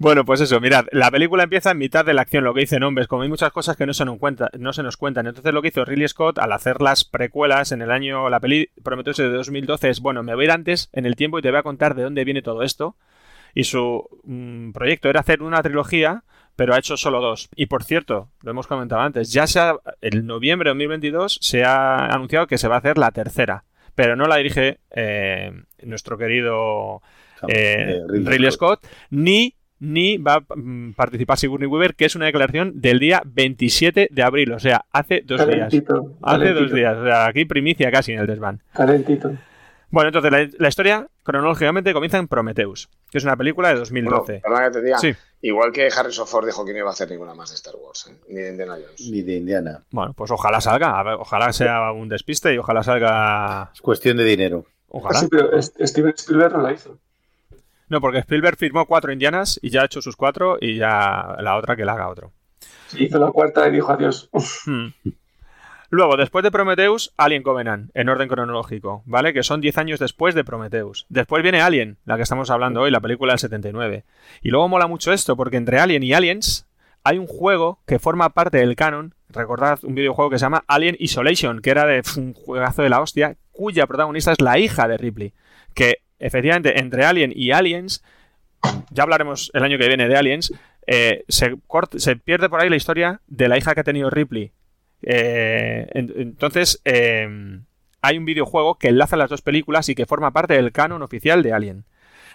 Bueno, 0.00 0.24
pues 0.24 0.40
eso, 0.40 0.60
mirad, 0.60 0.86
la 0.92 1.10
película 1.10 1.42
empieza 1.42 1.72
en 1.72 1.78
mitad 1.78 2.04
de 2.04 2.14
la 2.14 2.22
acción, 2.22 2.44
lo 2.44 2.54
que 2.54 2.60
dicen 2.60 2.84
hombres, 2.84 3.08
como 3.08 3.22
hay 3.22 3.28
muchas 3.28 3.50
cosas 3.50 3.76
que 3.76 3.84
no 3.84 3.92
se, 3.92 4.04
nos 4.04 4.18
cuenta, 4.18 4.48
no 4.56 4.72
se 4.72 4.84
nos 4.84 4.96
cuentan. 4.96 5.26
Entonces 5.26 5.52
lo 5.52 5.60
que 5.60 5.68
hizo 5.68 5.84
Ridley 5.84 6.06
Scott 6.06 6.38
al 6.38 6.52
hacer 6.52 6.80
las 6.80 7.04
precuelas 7.04 7.72
en 7.72 7.82
el 7.82 7.90
año, 7.90 8.30
la 8.30 8.38
peli 8.38 8.70
Prometheus 8.84 9.16
de 9.16 9.28
2012 9.28 9.90
es, 9.90 10.00
bueno, 10.00 10.22
me 10.22 10.36
voy 10.36 10.44
a 10.44 10.46
ir 10.46 10.50
antes 10.52 10.88
en 10.92 11.04
el 11.04 11.16
tiempo 11.16 11.38
y 11.38 11.42
te 11.42 11.50
voy 11.50 11.58
a 11.58 11.64
contar 11.64 11.96
de 11.96 12.04
dónde 12.04 12.24
viene 12.24 12.42
todo 12.42 12.62
esto. 12.62 12.96
Y 13.54 13.64
su 13.64 14.08
mm, 14.22 14.70
proyecto 14.70 15.08
era 15.08 15.18
hacer 15.18 15.42
una 15.42 15.62
trilogía, 15.62 16.22
pero 16.54 16.74
ha 16.74 16.78
hecho 16.78 16.96
solo 16.96 17.20
dos. 17.20 17.48
Y 17.56 17.66
por 17.66 17.82
cierto, 17.82 18.30
lo 18.42 18.52
hemos 18.52 18.68
comentado 18.68 19.00
antes, 19.00 19.32
ya 19.32 19.48
se 19.48 19.58
ha, 19.58 19.74
en 20.00 20.26
noviembre 20.26 20.68
de 20.68 20.74
2022 20.74 21.38
se 21.40 21.64
ha 21.64 22.06
anunciado 22.06 22.46
que 22.46 22.58
se 22.58 22.68
va 22.68 22.76
a 22.76 22.78
hacer 22.78 22.98
la 22.98 23.10
tercera, 23.10 23.64
pero 23.96 24.14
no 24.14 24.26
la 24.26 24.36
dirige 24.36 24.78
eh, 24.90 25.52
nuestro 25.82 26.16
querido 26.18 27.02
eh, 27.46 27.98
Eh, 27.98 28.00
Ridley, 28.08 28.50
Scott, 28.50 28.86
ni, 29.10 29.54
ni 29.80 30.16
va 30.18 30.34
a 30.34 30.56
mm, 30.56 30.94
participar 30.94 31.38
Sigourney 31.38 31.66
Weaver, 31.68 31.94
que 31.94 32.04
es 32.04 32.16
una 32.16 32.26
declaración 32.26 32.80
del 32.80 32.98
día 32.98 33.22
27 33.24 34.08
de 34.10 34.22
abril, 34.22 34.52
o 34.52 34.58
sea, 34.58 34.84
hace 34.92 35.22
dos 35.24 35.38
días. 35.46 35.70
Calentito. 35.70 36.16
Hace 36.22 36.38
calentito, 36.38 36.60
dos 36.60 36.72
días, 36.72 36.96
o 36.96 37.04
sea, 37.04 37.26
aquí 37.26 37.44
primicia 37.44 37.90
casi 37.90 38.12
en 38.12 38.20
el 38.20 38.26
desván. 38.26 38.62
Calentito. 38.72 39.32
Bueno, 39.90 40.08
entonces 40.08 40.30
la, 40.30 40.48
la 40.58 40.68
historia 40.68 41.06
cronológicamente 41.22 41.94
comienza 41.94 42.18
en 42.18 42.28
Prometheus, 42.28 42.90
que 43.10 43.16
es 43.18 43.24
una 43.24 43.36
película 43.36 43.68
de 43.68 43.74
Bueno, 43.76 44.10
2012. 44.10 44.40
perdona 44.42 44.64
que 44.66 44.70
te 44.70 44.82
diga. 44.82 44.98
Sí. 44.98 45.14
Igual 45.40 45.72
que 45.72 45.88
Harrison 45.96 46.26
Ford 46.26 46.44
dijo 46.44 46.64
que 46.64 46.72
no 46.72 46.78
iba 46.80 46.88
a 46.88 46.92
hacer 46.92 47.08
ninguna 47.10 47.32
más 47.32 47.50
de 47.50 47.54
Star 47.54 47.74
Wars, 47.76 48.10
¿eh? 48.10 48.16
ni 48.28 48.34
de 48.42 48.50
Indiana 48.50 48.74
Jones. 48.74 49.08
Ni 49.10 49.22
de 49.22 49.36
Indiana. 49.36 49.82
Bueno, 49.90 50.12
pues 50.12 50.30
ojalá 50.30 50.60
salga, 50.60 50.98
a 50.98 51.02
ver, 51.04 51.14
ojalá 51.14 51.52
sea 51.52 51.92
un 51.92 52.08
despiste 52.08 52.52
y 52.52 52.58
ojalá 52.58 52.82
salga... 52.82 53.70
Es 53.72 53.80
cuestión 53.80 54.16
de 54.18 54.24
dinero. 54.24 54.66
Ojalá. 54.88 55.18
Ah, 55.18 55.22
sí, 55.22 55.28
pero 55.30 55.62
Steven 55.62 56.14
Spielberg 56.16 56.52
no 56.54 56.62
la 56.62 56.72
hizo. 56.72 56.98
No, 57.88 58.00
porque 58.00 58.18
Spielberg 58.18 58.56
firmó 58.56 58.86
cuatro 58.86 59.12
indianas 59.12 59.58
y 59.62 59.70
ya 59.70 59.82
ha 59.82 59.86
hecho 59.86 60.02
sus 60.02 60.16
cuatro 60.16 60.58
y 60.60 60.76
ya 60.76 61.36
la 61.40 61.56
otra 61.56 61.76
que 61.76 61.84
la 61.84 61.92
haga 61.92 62.08
otro. 62.08 62.32
Sí, 62.88 63.04
hizo 63.04 63.18
la 63.18 63.30
cuarta 63.30 63.66
y 63.68 63.72
dijo 63.72 63.92
adiós. 63.92 64.30
Hmm. 64.66 64.88
Luego, 65.90 66.18
después 66.18 66.42
de 66.42 66.50
Prometheus, 66.50 67.14
Alien 67.16 67.42
Covenant, 67.42 67.90
en 67.94 68.10
orden 68.10 68.28
cronológico, 68.28 69.02
¿vale? 69.06 69.32
Que 69.32 69.42
son 69.42 69.62
10 69.62 69.78
años 69.78 69.98
después 69.98 70.34
de 70.34 70.44
Prometheus. 70.44 71.06
Después 71.08 71.42
viene 71.42 71.62
Alien, 71.62 71.96
la 72.04 72.16
que 72.16 72.24
estamos 72.24 72.50
hablando 72.50 72.82
hoy, 72.82 72.90
la 72.90 73.00
película 73.00 73.32
del 73.32 73.38
79. 73.38 74.04
Y 74.42 74.50
luego 74.50 74.68
mola 74.68 74.86
mucho 74.86 75.14
esto, 75.14 75.34
porque 75.34 75.56
entre 75.56 75.78
Alien 75.78 76.02
y 76.02 76.12
Aliens 76.12 76.66
hay 77.04 77.16
un 77.16 77.26
juego 77.26 77.80
que 77.86 77.98
forma 77.98 78.28
parte 78.34 78.58
del 78.58 78.76
canon. 78.76 79.14
Recordad 79.30 79.78
un 79.82 79.94
videojuego 79.94 80.30
que 80.30 80.38
se 80.38 80.44
llama 80.44 80.64
Alien 80.66 80.96
Isolation, 80.98 81.60
que 81.60 81.70
era 81.70 81.86
de 81.86 82.02
un 82.18 82.34
juegazo 82.34 82.82
de 82.82 82.90
la 82.90 83.00
hostia, 83.00 83.36
cuya 83.50 83.86
protagonista 83.86 84.32
es 84.32 84.42
la 84.42 84.58
hija 84.58 84.88
de 84.88 84.98
Ripley. 84.98 85.32
Que 85.74 86.02
efectivamente, 86.18 86.78
entre 86.78 87.04
Alien 87.04 87.32
y 87.34 87.50
Aliens, 87.52 88.02
ya 88.90 89.02
hablaremos 89.04 89.50
el 89.54 89.62
año 89.62 89.78
que 89.78 89.88
viene 89.88 90.08
de 90.08 90.16
Aliens, 90.16 90.52
eh, 90.86 91.24
se, 91.28 91.56
pierde 92.16 92.48
por 92.48 92.60
ahí 92.60 92.68
la 92.70 92.76
historia 92.76 93.20
de 93.26 93.48
la 93.48 93.58
hija 93.58 93.74
que 93.74 93.80
ha 93.80 93.84
tenido 93.84 94.10
Ripley. 94.10 94.52
Eh, 95.02 95.86
en- 95.92 96.12
entonces, 96.16 96.80
eh, 96.84 97.60
hay 98.02 98.18
un 98.18 98.24
videojuego 98.24 98.78
que 98.78 98.88
enlaza 98.88 99.16
las 99.16 99.30
dos 99.30 99.42
películas 99.42 99.88
y 99.88 99.94
que 99.94 100.06
forma 100.06 100.32
parte 100.32 100.54
del 100.54 100.72
canon 100.72 101.02
oficial 101.02 101.42
de 101.42 101.52
Alien. 101.52 101.84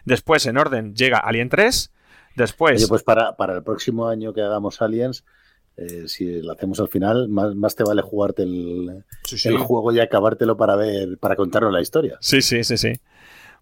Después, 0.05 0.45
en 0.45 0.57
orden, 0.57 0.95
llega 0.95 1.17
Alien 1.17 1.49
3. 1.49 1.91
Después, 2.35 2.79
Oye, 2.81 2.87
pues 2.87 3.03
para, 3.03 3.35
para 3.35 3.53
el 3.55 3.63
próximo 3.63 4.07
año 4.07 4.33
que 4.33 4.41
hagamos 4.41 4.81
Aliens, 4.81 5.23
eh, 5.77 6.07
si 6.07 6.41
lo 6.41 6.51
hacemos 6.51 6.79
al 6.79 6.87
final, 6.87 7.29
más, 7.29 7.55
más 7.55 7.75
te 7.75 7.83
vale 7.83 8.01
jugarte 8.01 8.43
el, 8.43 9.03
Sí, 9.23 9.37
sí. 9.37 9.49
el 9.49 9.57
juego 9.57 9.91
y 9.91 9.99
acabártelo 9.99 10.57
para 10.57 10.75
ver, 10.75 11.17
para 11.19 11.35
contarnos 11.35 11.71
la 11.73 11.81
historia. 11.81 12.17
Sí, 12.21 12.41
sí, 12.41 12.63
sí, 12.63 12.77
sí. 12.77 12.93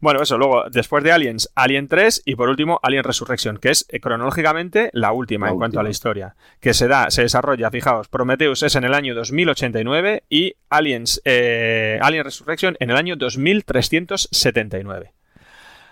Bueno, 0.02 0.23
eso, 0.23 0.38
luego, 0.40 0.64
después 0.72 1.03
de 1.03 1.11
Aliens, 1.11 1.52
Alien 1.53 1.88
3 1.88 2.23
y 2.26 2.36
por 2.36 2.49
último 2.49 2.80
Alien 2.82 3.03
Resurrection, 3.03 3.57
que 3.57 3.69
es 3.69 3.86
eh, 3.90 3.99
cronológicamente 3.99 4.90
la 4.94 5.11
última 5.11 5.45
La 5.45 5.52
en 5.52 5.57
cuanto 5.60 5.80
a 5.80 5.84
la 5.84 5.91
historia. 5.91 6.36
Que 6.60 6.73
se 6.73 6.88
da, 6.88 7.11
se 7.11 7.22
desarrolla, 7.22 7.69
fijaos, 7.69 8.07
Prometheus 8.07 8.64
es 8.64 8.76
en 8.76 8.84
el 8.84 8.95
año 8.95 9.14
2089 9.14 10.23
y 10.28 10.56
Aliens, 10.69 11.22
eh, 11.23 11.99
Alien 12.02 12.23
Resurrection 12.23 12.76
en 12.80 12.90
el 12.90 12.98
año 12.98 13.15
2379. 13.15 15.14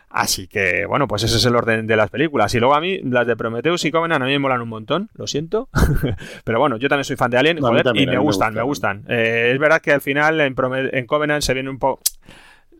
Así 0.09 0.47
que, 0.47 0.87
bueno, 0.87 1.07
pues 1.07 1.21
ese 1.21 1.37
es 1.37 1.45
el 1.45 1.55
orden 1.55 1.85
de 1.85 1.95
las 1.95 2.09
películas. 2.09 2.55
Y 2.55 2.59
luego 2.59 2.73
a 2.73 2.81
mí, 2.81 2.97
las 3.03 3.27
de 3.27 3.35
Prometheus 3.35 3.85
y 3.85 3.91
Covenant 3.91 4.23
a 4.23 4.25
mí 4.25 4.31
me 4.31 4.39
molan 4.39 4.61
un 4.61 4.69
montón, 4.69 5.09
lo 5.13 5.27
siento. 5.27 5.69
Pero 6.43 6.59
bueno, 6.59 6.77
yo 6.77 6.89
también 6.89 7.03
soy 7.03 7.15
fan 7.15 7.29
de 7.29 7.37
Alien, 7.37 7.57
No, 7.57 7.67
a 7.67 7.69
mí 7.69 7.73
joder, 7.73 7.83
también, 7.83 8.09
y 8.09 8.11
me 8.13 8.17
gustan, 8.17 8.55
me 8.55 8.63
gustan. 8.63 9.05
Eh, 9.07 9.51
es 9.53 9.59
verdad 9.59 9.81
que 9.81 9.91
al 9.91 10.01
final 10.01 10.41
en, 10.41 10.55
en 10.93 11.05
Covenant 11.05 11.43
se 11.43 11.53
viene 11.53 11.69
un 11.69 11.77
poco... 11.77 12.01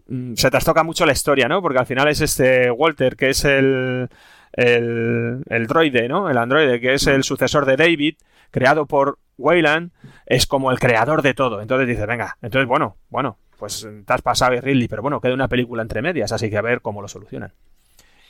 mm, 0.09 0.33
Se 0.35 0.49
trastoca 0.51 0.83
mucho 0.83 1.05
la 1.05 1.13
historia, 1.13 1.47
¿no? 1.47 1.61
Porque 1.61 1.79
al 1.79 1.85
final 1.85 2.07
es 2.07 2.21
este 2.21 2.69
Walter, 2.71 3.15
que 3.15 3.29
es 3.29 3.45
el, 3.45 4.09
el, 4.53 5.43
el 5.49 5.67
droide, 5.67 6.07
¿no? 6.07 6.29
El 6.29 6.37
androide, 6.37 6.79
que 6.79 6.93
es 6.95 7.07
el 7.07 7.23
sucesor 7.23 7.65
de 7.65 7.77
David, 7.77 8.15
creado 8.51 8.85
por 8.85 9.19
Wayland, 9.37 9.91
es 10.25 10.45
como 10.47 10.71
el 10.71 10.79
creador 10.79 11.21
de 11.21 11.33
todo. 11.33 11.61
Entonces 11.61 11.87
dices, 11.87 12.05
venga, 12.07 12.37
entonces 12.41 12.67
bueno, 12.67 12.97
bueno, 13.09 13.37
pues 13.57 13.87
te 14.05 14.13
has 14.13 14.21
pasado 14.21 14.53
y 14.55 14.59
Ridley, 14.59 14.87
pero 14.87 15.01
bueno, 15.01 15.19
queda 15.21 15.33
una 15.33 15.47
película 15.47 15.81
entre 15.81 16.01
medias, 16.01 16.31
así 16.31 16.49
que 16.49 16.57
a 16.57 16.61
ver 16.61 16.81
cómo 16.81 17.01
lo 17.01 17.07
solucionan. 17.07 17.53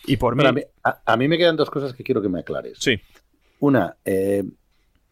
Y 0.06 0.18
por 0.18 0.36
mí, 0.36 0.46
a, 0.46 0.52
mí, 0.52 0.62
a- 0.84 1.02
a 1.06 1.18
mí 1.18 1.28
me 1.28 1.38
quedan 1.38 1.56
dos 1.56 1.70
cosas 1.70 1.94
que 1.94 2.04
quiero 2.04 2.22
que 2.22 2.30
me 2.30 2.40
aclares. 2.40 2.78
sí, 2.80 3.00
Una, 3.60 3.96
eh, 4.06 4.44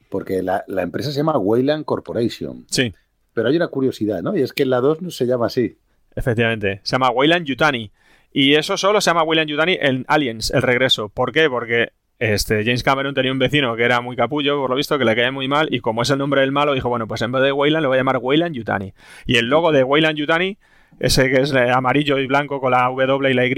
porque 0.09 0.41
la, 0.41 0.63
la 0.67 0.81
empresa 0.83 1.11
se 1.11 1.17
llama 1.17 1.37
Wayland 1.37 1.83
Corporation, 1.85 2.65
sí, 2.69 2.93
pero 3.33 3.49
hay 3.49 3.55
una 3.57 3.67
curiosidad, 3.67 4.21
¿no? 4.23 4.35
Y 4.35 4.41
es 4.41 4.53
que 4.53 4.63
en 4.63 4.69
la 4.71 4.79
2 4.81 5.01
no 5.01 5.11
se 5.11 5.25
llama 5.25 5.47
así. 5.47 5.77
Efectivamente. 6.17 6.81
Se 6.83 6.95
llama 6.95 7.09
Wayland 7.11 7.45
Yutani. 7.45 7.91
Y 8.33 8.55
eso 8.55 8.77
solo 8.77 9.01
se 9.01 9.09
llama 9.09 9.23
Wayland 9.23 9.49
Yutani 9.49 9.77
en 9.79 10.05
Aliens, 10.07 10.51
el 10.51 10.61
regreso. 10.61 11.09
¿Por 11.09 11.31
qué? 11.31 11.49
Porque 11.49 11.91
este, 12.19 12.63
James 12.63 12.83
Cameron 12.83 13.13
tenía 13.13 13.31
un 13.31 13.39
vecino 13.39 13.75
que 13.75 13.83
era 13.83 14.01
muy 14.01 14.15
capullo, 14.15 14.59
por 14.59 14.69
lo 14.69 14.75
visto, 14.75 14.97
que 14.97 15.05
le 15.05 15.15
caía 15.15 15.31
muy 15.31 15.47
mal, 15.47 15.73
y 15.73 15.79
como 15.79 16.01
es 16.01 16.09
el 16.09 16.17
nombre 16.17 16.41
del 16.41 16.51
malo, 16.51 16.73
dijo, 16.73 16.89
bueno, 16.89 17.07
pues 17.07 17.21
en 17.21 17.31
vez 17.31 17.43
de 17.43 17.51
Wayland 17.51 17.83
le 17.83 17.87
voy 17.87 17.95
a 17.95 17.99
llamar 17.99 18.17
Wayland 18.17 18.55
Yutani. 18.55 18.93
Y 19.25 19.37
el 19.37 19.45
logo 19.47 19.71
de 19.71 19.83
Wayland 19.83 20.17
Yutani, 20.17 20.57
ese 20.99 21.29
que 21.29 21.41
es 21.41 21.53
eh, 21.53 21.69
amarillo 21.69 22.17
y 22.17 22.27
blanco 22.27 22.59
con 22.59 22.71
la 22.71 22.85
W 22.87 23.29
y 23.29 23.33
la 23.33 23.45
Y, 23.45 23.53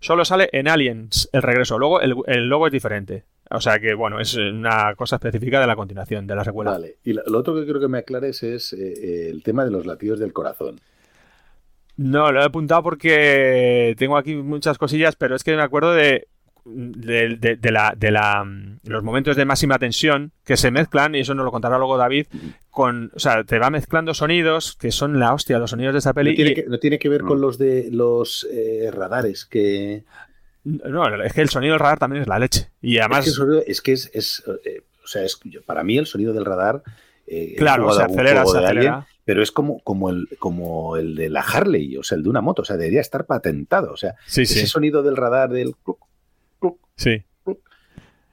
solo 0.00 0.24
sale 0.24 0.50
en 0.52 0.68
Aliens, 0.68 1.30
el 1.32 1.42
regreso. 1.42 1.78
Luego 1.78 2.00
el, 2.00 2.48
logo 2.48 2.66
es 2.66 2.72
diferente. 2.72 3.24
O 3.50 3.60
sea 3.60 3.78
que, 3.78 3.94
bueno, 3.94 4.20
es 4.20 4.34
una 4.34 4.94
cosa 4.94 5.16
específica 5.16 5.60
de 5.60 5.66
la 5.66 5.76
continuación, 5.76 6.26
de 6.26 6.34
la 6.34 6.44
secuela. 6.44 6.72
Vale. 6.72 6.96
Y 7.04 7.12
lo, 7.12 7.22
otro 7.38 7.54
que 7.54 7.64
quiero 7.64 7.80
que 7.80 7.88
me 7.88 7.98
aclares 7.98 8.42
es 8.42 8.72
eh, 8.72 8.94
eh, 8.96 9.28
el 9.30 9.42
tema 9.42 9.64
de 9.64 9.70
los 9.70 9.86
latidos 9.86 10.18
del 10.18 10.32
corazón. 10.32 10.80
No, 11.96 12.32
lo 12.32 12.40
he 12.40 12.44
apuntado 12.44 12.82
porque 12.82 13.94
tengo 13.98 14.16
aquí 14.16 14.34
muchas 14.34 14.78
cosillas, 14.78 15.16
pero 15.16 15.36
es 15.36 15.44
que 15.44 15.54
me 15.56 15.62
acuerdo 15.62 15.92
de, 15.94 16.26
de, 16.64 17.36
de- 17.36 17.56
de 17.56 17.70
la, 17.70 17.94
de 17.96 18.10
la, 18.10 18.42
mm, 18.44 18.80
los 18.84 19.02
momentos 19.04 19.36
de 19.36 19.44
máxima 19.44 19.78
tensión 19.78 20.32
que 20.44 20.56
se 20.56 20.70
mezclan, 20.70 21.14
y 21.14 21.20
eso 21.20 21.34
nos 21.34 21.44
lo 21.44 21.52
contará 21.52 21.78
luego 21.78 21.96
David, 21.96 22.26
con, 22.70 23.12
o 23.14 23.18
sea, 23.18 23.44
te 23.44 23.58
va 23.58 23.70
mezclando 23.70 24.12
sonidos 24.14 24.74
que 24.76 24.90
son 24.90 25.20
la 25.20 25.32
hostia, 25.34 25.58
los 25.58 25.70
sonidos 25.70 25.92
de 25.94 25.98
esa 26.00 26.12
peli. 26.14 26.30
No 26.30 26.36
tiene, 26.36 26.50
y- 26.50 26.54
que, 26.54 26.64
no 26.66 26.78
tiene 26.78 26.98
que 26.98 27.08
ver 27.08 27.22
con 27.22 27.40
los 27.40 27.58
de 27.58 27.88
los 27.92 28.46
eh, 28.52 28.90
radares, 28.92 29.44
que, 29.44 30.04
No, 30.64 31.22
es 31.22 31.32
que 31.32 31.42
el 31.42 31.48
sonido 31.50 31.74
del 31.74 31.80
radar 31.80 31.98
también 31.98 32.22
es 32.22 32.28
la 32.28 32.38
leche. 32.38 32.70
Y 32.82 32.98
además, 32.98 33.26
es 33.26 33.34
que, 33.34 33.36
sonido- 33.36 33.62
es, 33.66 33.80
que 33.80 33.92
es, 33.92 34.10
es, 34.14 34.42
eh, 34.64 34.82
o 35.04 35.06
sea, 35.06 35.22
es, 35.22 35.38
para 35.66 35.84
mí 35.84 35.96
el 35.98 36.06
sonido 36.06 36.32
del 36.32 36.44
radar... 36.44 36.82
eh, 37.26 37.54
claro, 37.56 37.90
se 37.92 38.02
acelera, 38.02 38.44
se 38.46 38.58
acelera. 38.58 39.06
Pero 39.24 39.42
es 39.42 39.50
como, 39.52 39.80
como, 39.80 40.10
el, 40.10 40.28
como 40.38 40.96
el 40.96 41.14
de 41.14 41.30
la 41.30 41.40
Harley, 41.40 41.96
o 41.96 42.02
sea, 42.02 42.16
el 42.16 42.22
de 42.24 42.28
una 42.30 42.40
moto, 42.40 42.62
o 42.62 42.64
sea, 42.64 42.76
debería 42.76 43.00
estar 43.00 43.26
patentado, 43.26 43.92
o 43.92 43.96
sea, 43.96 44.14
Sí, 44.26 44.42
ese 44.42 44.60
sí, 44.60 44.66
sonido 44.66 45.02
del 45.02 45.16
radar 45.16 45.50
del... 45.50 45.74
cluc, 45.84 45.98
sí. 46.96 47.24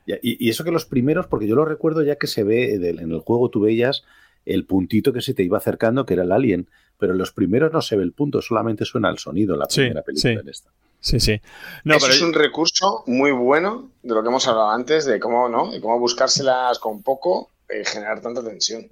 Y, 0.05 0.45
y 0.45 0.49
eso 0.49 0.63
que 0.63 0.71
los 0.71 0.85
primeros, 0.85 1.27
porque 1.27 1.47
yo 1.47 1.55
lo 1.55 1.63
recuerdo 1.63 2.01
ya 2.03 2.15
que 2.17 2.27
se 2.27 2.43
ve 2.43 2.77
del- 2.79 2.99
en 2.99 3.11
el 3.11 3.19
juego, 3.19 3.49
tú 3.49 3.61
veías 3.61 4.03
el 4.45 4.65
puntito 4.65 5.13
que 5.13 5.21
se 5.21 5.33
te 5.33 5.43
iba 5.43 5.57
acercando, 5.57 6.05
que 6.05 6.15
era 6.15 6.23
el 6.23 6.31
alien, 6.31 6.67
pero 6.97 7.13
en 7.13 7.19
los 7.19 7.31
primeros 7.31 7.71
no 7.71 7.81
se 7.81 7.95
ve 7.95 8.03
el 8.03 8.11
punto, 8.11 8.41
solamente 8.41 8.83
suena 8.85 9.09
el 9.09 9.19
sonido 9.19 9.53
en 9.53 9.59
la 9.59 9.67
Sí, 9.69 9.81
primera 9.81 10.01
película. 10.01 10.33
sí. 10.33 10.39
en 10.39 10.49
esta. 10.49 10.69
Sí, 10.99 11.19
sí. 11.19 11.39
No, 11.83 11.95
Eso 11.95 12.05
pero 12.07 12.15
es 12.15 12.21
un 12.21 12.33
recurso 12.33 13.03
muy 13.07 13.31
bueno 13.31 13.89
de 14.03 14.13
lo 14.13 14.21
que 14.21 14.27
hemos 14.29 14.47
hablado 14.47 14.69
antes, 14.71 15.05
de 15.05 15.19
cómo, 15.19 15.47
¿no? 15.49 15.71
De 15.71 15.79
cómo 15.81 15.97
buscárselas 15.99 16.77
con 16.79 17.01
poco 17.01 17.49
y 17.69 17.83
generar 17.85 18.21
tanta 18.21 18.43
tensión. 18.43 18.85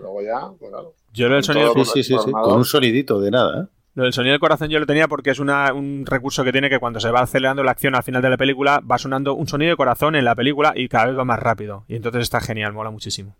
Luego 0.00 0.22
ya, 0.22 0.48
pues 0.58 0.70
claro. 0.70 0.94
Yo 1.12 1.28
lo 1.28 1.34
del 1.36 1.44
sonido, 1.44 1.72
con 1.74 1.84
Sí, 1.84 2.02
sí, 2.02 2.14
sí, 2.14 2.18
sí, 2.24 2.30
con 2.32 2.52
un 2.56 2.64
sonidito 2.64 3.20
de 3.20 3.30
nada. 3.30 3.62
¿eh? 3.62 3.66
Lo 3.94 4.04
del 4.04 4.12
sonido 4.12 4.32
del 4.32 4.40
corazón 4.40 4.68
yo 4.68 4.78
lo 4.78 4.86
tenía 4.86 5.08
porque 5.08 5.30
es 5.30 5.38
una- 5.40 5.72
un 5.72 6.04
recurso 6.06 6.44
que 6.44 6.52
tiene 6.52 6.70
que 6.70 6.78
cuando 6.78 7.00
se 7.00 7.10
va 7.10 7.20
acelerando 7.22 7.62
la 7.64 7.72
acción 7.72 7.94
al 7.96 8.02
final 8.04 8.22
de 8.22 8.30
la 8.30 8.36
película 8.36 8.80
va 8.88 8.98
sonando 8.98 9.34
un 9.34 9.48
sonido 9.48 9.70
de 9.70 9.76
corazón 9.76 10.14
en 10.14 10.24
la 10.24 10.34
película 10.34 10.72
y 10.76 10.88
cada 10.88 11.06
vez 11.06 11.18
va 11.18 11.24
más 11.24 11.40
rápido. 11.40 11.84
Y 11.88 11.96
entonces 11.96 12.22
está 12.22 12.40
genial, 12.40 12.72
mola 12.72 12.90
muchísimo. 12.90 13.34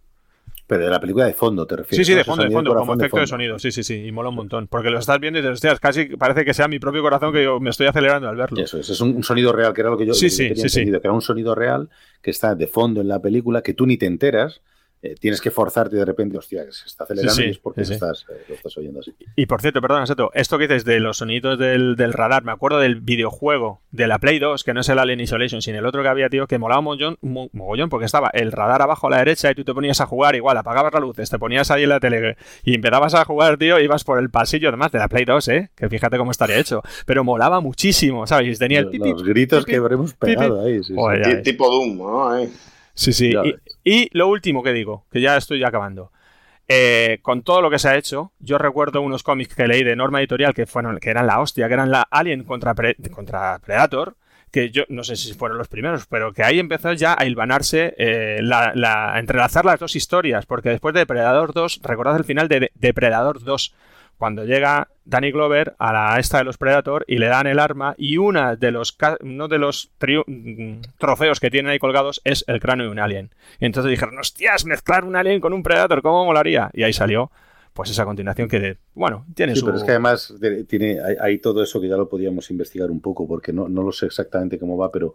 Pero 0.66 0.84
de 0.84 0.90
la 0.90 1.01
película 1.01 1.26
de 1.26 1.34
fondo, 1.34 1.66
¿te 1.66 1.76
refieres? 1.76 2.06
Sí, 2.06 2.12
sí, 2.12 2.16
de 2.16 2.22
fondo, 2.22 2.44
de 2.44 2.51
fondo, 2.51 2.72
como 2.74 2.92
efecto 2.94 3.05
de, 3.16 3.22
fondo. 3.22 3.26
sonido. 3.26 3.59
Sí, 3.59 3.72
sí, 3.72 3.82
sí, 3.82 4.05
y 4.06 4.12
mola 4.12 4.28
un 4.28 4.36
montón. 4.36 4.68
Porque 4.68 4.90
lo 4.90 5.01
estás 5.01 5.18
viendo 5.18 5.38
y 5.40 5.42
dices, 5.42 5.55
hostias, 5.55 5.80
casi 5.80 6.05
parece 6.16 6.44
que 6.44 6.55
sea 6.55 6.68
mi 6.68 6.78
propio 6.78 7.02
corazón 7.02 7.32
que 7.32 7.42
yo 7.42 7.59
me 7.59 7.70
estoy 7.70 7.88
acelerando 7.88 8.28
al 8.28 8.36
verlo. 8.36 8.60
Eso 8.62 8.78
es, 8.78 8.88
es 8.88 9.01
un, 9.01 9.16
un 9.16 9.24
sonido 9.24 9.52
real, 9.52 9.72
que 9.72 9.80
era 9.80 9.90
lo 9.90 9.97
que 9.98 10.06
yo, 10.06 10.14
Sí, 10.14 10.30
sí, 10.30 10.47
tenía 10.48 10.62
sí, 10.62 10.68
sí. 10.68 10.78
entendido, 10.80 11.01
que 11.01 11.09
era 11.09 11.12
un 11.14 11.22
sonido 11.22 11.56
real 11.56 11.88
que 12.22 12.30
está 12.30 12.55
de 12.55 12.68
fondo 12.68 13.01
en 13.01 13.09
la 13.09 13.20
película, 13.20 13.62
que 13.62 13.74
tú 13.74 13.84
ni 13.84 13.97
te 13.97 14.06
enteras, 14.06 14.60
eh, 15.02 15.14
tienes 15.18 15.40
que 15.40 15.51
forzarte 15.51 15.97
y 15.97 15.98
de 15.98 16.05
repente, 16.05 16.36
hostia, 16.36 16.64
que 16.66 16.72
se 16.72 16.86
está 16.86 17.05
acelerando 17.05 17.35
Sí, 17.35 17.43
sí, 17.43 17.48
y 17.48 17.51
es 17.52 17.59
porque 17.59 17.85
sí. 17.85 17.94
Estás, 17.94 18.27
eh, 18.31 18.44
lo 18.48 18.55
estás 18.55 18.77
oyendo 18.77 19.01
así. 19.01 19.14
Y 19.36 19.47
por 19.47 19.60
cierto, 19.62 19.81
perdona, 19.81 20.06
Seto, 20.06 20.31
esto 20.35 20.59
que 20.59 20.68
dices 20.68 20.85
de 20.85 21.01
los 21.01 21.16
sonidos 21.18 21.59
del, 21.59 21.97
del 21.97 22.12
radar, 22.12 22.44
me 22.44 22.52
acuerdo 22.52 22.78
del 22.78 23.01
videojuego 23.01 23.81
de 23.93 24.06
la 24.06 24.18
Play 24.18 24.39
2, 24.39 24.62
que 24.62 24.74
no 24.74 24.81
es 24.81 24.89
el 24.90 24.98
Alien 24.98 25.20
Isolation, 25.20 25.62
sino 25.62 25.78
el 25.78 25.86
otro 25.86 26.02
que 26.02 26.09
había, 26.09 26.28
tío, 26.28 26.47
que 26.47 26.59
molaba 26.59 26.81
un 26.81 26.85
mogollón, 26.85 27.18
mo- 27.22 27.48
mogollón, 27.52 27.89
porque 27.89 28.06
estaba 28.06 28.31
el 28.35 28.52
radar 28.52 28.82
abajo 28.82 29.06
a 29.06 29.10
la 29.10 29.18
derecha 29.18 29.51
y 29.51 29.55
tú 29.55 29.64
te 29.64 29.72
ponías 29.74 30.01
a 30.01 30.06
jugar, 30.06 30.35
igual, 30.36 30.56
apagabas 30.59 30.93
las 30.93 31.01
luces, 31.02 31.31
te 31.31 31.39
ponías 31.39 31.70
ahí 31.70 31.85
en 31.85 31.89
la 31.89 32.01
tele 32.01 32.36
y 32.64 32.74
empezabas 32.74 33.14
a 33.14 33.24
jugar, 33.24 33.56
tío, 33.56 33.81
ibas 33.81 34.05
por 34.05 34.18
el 34.18 34.31
pasillo, 34.31 34.68
además 34.68 34.93
de 34.93 34.98
la 34.98 35.09
Play 35.09 35.24
2, 35.24 35.48
¿eh? 35.48 35.70
Que 35.74 35.89
fíjate 35.89 36.18
cómo 36.18 36.31
estaría 36.31 36.59
hecho. 36.59 36.82
Pero 37.06 37.24
molaba 37.24 37.60
muchísimo, 37.60 38.27
¿sabes? 38.27 38.55
Y 38.56 38.59
tenía 38.59 38.81
el 38.81 38.85
Los, 38.86 38.93
pipi. 38.93 39.10
los 39.10 39.24
gritos 39.24 39.64
pipi, 39.64 39.72
que 39.72 39.78
habremos 39.78 40.12
pegado 40.14 40.64
ahí. 40.64 40.81
Joder. 40.94 41.43
Tipo 41.43 41.68
Doom, 41.70 41.97
¿no? 41.98 42.28
Ahí. 42.31 42.52
Sí, 43.01 43.14
sí. 43.14 43.32
Y, 43.82 44.10
lo 44.16 44.28
último 44.28 44.62
que 44.62 44.74
digo, 44.74 45.06
que 45.10 45.22
ya 45.22 45.36
estoy 45.39 45.64
acabando. 45.64 46.12
Eh, 46.68 47.18
con 47.22 47.43
todo 47.43 47.62
lo 47.62 47.70
que 47.70 47.78
se 47.78 47.89
ha 47.89 47.97
hecho, 47.97 48.31
yo 48.39 48.59
recuerdo 48.59 49.01
unos 49.01 49.22
cómics 49.22 49.55
que 49.55 49.66
leí 49.66 49.82
de 49.82 49.97
Norma 49.97 50.20
Editorial 50.20 50.52
que 50.52 50.66
fueron, 50.66 50.98
que 50.98 51.09
eran 51.10 51.27
la 51.27 51.40
hostia, 51.40 51.66
que 51.66 51.74
eran 51.74 51.90
la 51.90 52.02
Alien 52.10 52.44
contra, 52.44 52.74
Pre- 52.74 52.97
contra 53.10 53.59
Predator, 53.59 54.16
que 54.52 54.70
yo 54.70 54.82
no 54.90 55.02
sé 55.02 55.16
si 55.16 55.32
fueron 55.32 55.56
los 55.56 55.68
primeros, 55.68 56.06
pero 56.06 56.32
que 56.35 56.44
ahí 56.44 56.59
empezó 56.59 56.93
ya 56.93 57.16
a 57.18 57.24
hilvanarse, 57.24 57.94
eh, 57.97 58.40
la, 58.43 58.72
la- 58.74 59.14
a 59.14 59.18
entrelazar 59.18 59.64
las 59.64 59.81
dos 59.81 59.97
historias, 59.97 60.44
porque 60.44 60.68
después 60.68 60.93
de 60.93 61.01
Depredador 61.01 61.55
2, 61.55 61.81
recordad 61.82 62.16
el 62.18 62.24
final 62.24 62.48
de, 62.48 62.60
de- 62.60 62.70
Depredador 62.74 63.43
2, 63.43 63.74
cuando 64.20 64.44
llega 64.44 64.88
Danny 65.06 65.32
Glover 65.32 65.74
a 65.78 65.92
la 65.94 66.18
esta 66.20 66.38
de 66.38 66.44
los 66.44 66.59
Predator 66.59 67.05
y 67.09 67.16
le 67.16 67.26
dan 67.26 67.47
el 67.47 67.59
arma 67.59 67.94
y 67.97 68.18
una 68.18 68.55
de 68.55 68.70
los 68.70 68.97
uno 69.22 69.48
de 69.48 69.56
los 69.59 69.90
mm, 70.26 70.80
trofeos 70.98 71.40
que 71.40 71.51
tienen 71.51 71.72
ahí 71.72 71.78
colgados 71.78 72.20
es 72.24 72.44
el 72.47 72.60
cráneo 72.60 72.84
de 72.86 72.92
un 72.92 72.98
alien. 72.98 73.30
Y 73.59 73.64
entonces 73.64 73.88
dijeron, 73.90 74.18
hostias, 74.18 74.66
mezclar 74.66 75.05
un 75.06 75.16
alien 75.16 75.40
con 75.40 75.55
un 75.55 75.62
Predator, 75.62 76.02
¿cómo 76.02 76.26
molaría? 76.26 76.70
Y 76.74 76.82
ahí 76.82 76.92
salió 76.92 77.30
pues 77.72 77.88
esa 77.90 78.05
continuación 78.05 78.47
que, 78.48 78.60
de- 78.60 78.76
bueno, 78.94 79.24
tiene 79.34 79.55
Sí, 79.55 79.60
su... 79.60 79.66
pero 79.66 79.78
es 79.78 79.84
que 79.84 79.92
además 79.92 80.34
de- 80.38 80.64
tiene, 80.64 81.01
hay, 81.01 81.16
hay 81.18 81.38
todo 81.38 81.62
eso 81.62 81.80
que 81.80 81.88
ya 81.88 81.97
lo 81.97 82.09
podíamos 82.10 82.51
investigar 82.51 82.90
un 82.90 83.01
poco, 83.01 83.26
porque 83.26 83.55
no, 83.55 83.68
no 83.70 83.82
lo 83.82 83.92
sé 83.92 84.05
exactamente 84.06 84.59
cómo 84.59 84.76
va, 84.76 84.92
pero 84.92 85.14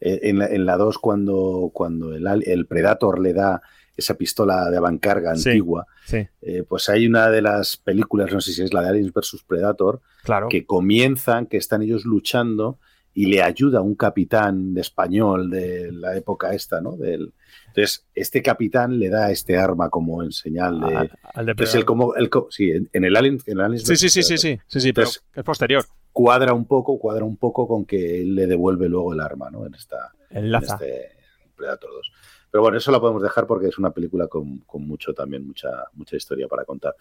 eh, 0.00 0.18
en 0.24 0.38
la, 0.40 0.46
en 0.48 0.66
la 0.66 0.76
2 0.76 0.98
cuando, 0.98 1.70
cuando 1.72 2.14
el, 2.16 2.26
el 2.48 2.66
Predator 2.66 3.20
le 3.20 3.32
da 3.32 3.62
esa 3.96 4.14
pistola 4.14 4.70
de 4.70 4.76
avancarga 4.76 5.32
antigua, 5.32 5.86
Sí, 6.06 6.26
eh, 6.42 6.64
pues 6.68 6.88
hay 6.88 7.06
una 7.06 7.28
de 7.30 7.42
las 7.42 7.76
películas, 7.76 8.32
no 8.32 8.40
sé 8.40 8.52
si 8.52 8.62
es 8.62 8.72
la 8.72 8.82
de 8.82 8.88
Aliens 8.90 9.12
vs 9.12 9.44
Predator, 9.46 10.00
claro. 10.24 10.48
que 10.48 10.64
comienzan, 10.64 11.46
que 11.46 11.56
están 11.58 11.82
ellos 11.82 12.04
luchando 12.04 12.78
y 13.12 13.26
le 13.26 13.42
ayuda 13.42 13.80
un 13.80 13.96
capitán 13.96 14.72
de 14.72 14.80
español 14.80 15.50
de 15.50 15.90
la 15.92 16.16
época 16.16 16.54
esta, 16.54 16.80
¿no? 16.80 16.96
Del, 16.96 17.32
entonces, 17.66 18.06
este 18.14 18.42
capitán 18.42 18.98
le 18.98 19.08
da 19.10 19.30
este 19.30 19.56
arma 19.56 19.90
como 19.90 20.22
en 20.22 20.32
señal 20.32 20.80
de... 20.80 20.96
Al, 20.96 21.10
al 21.34 21.56
que 21.56 21.64
es 21.64 21.74
el 21.74 21.84
como, 21.84 22.14
el, 22.14 22.30
sí, 22.50 22.70
en, 22.70 22.88
en 22.92 23.04
el 23.04 23.16
Alien, 23.16 23.38
en 23.46 23.60
el 23.60 23.78
Sí, 23.80 23.96
sí, 23.96 24.08
sí, 24.08 24.22
sí, 24.22 24.38
sí, 24.38 24.58
sí, 24.66 24.80
sí, 24.80 24.92
pero 24.92 25.06
Entonces- 25.08 25.22
es 25.34 25.44
posterior. 25.44 25.84
Cuadra 26.12 26.52
un 26.52 26.64
poco, 26.66 26.98
cuadra 26.98 27.24
un 27.24 27.36
poco 27.36 27.68
con 27.68 27.84
que 27.84 28.22
él 28.22 28.34
le 28.34 28.46
devuelve 28.48 28.88
luego 28.88 29.12
el 29.12 29.20
arma, 29.20 29.50
¿no? 29.50 29.66
En 29.66 29.74
esta, 29.74 30.12
en 30.30 30.44
Enlaza. 30.46 30.74
este 30.74 31.10
Predator 31.56 31.90
2. 31.90 32.12
Pero 32.50 32.62
bueno, 32.62 32.78
eso 32.78 32.90
la 32.90 33.00
podemos 33.00 33.22
dejar 33.22 33.46
porque 33.46 33.68
es 33.68 33.78
una 33.78 33.90
película 33.90 34.26
con, 34.26 34.58
con 34.60 34.86
mucho 34.86 35.14
también, 35.14 35.46
mucha, 35.46 35.84
mucha 35.94 36.16
historia 36.16 36.48
para 36.48 36.64
contar. 36.64 36.96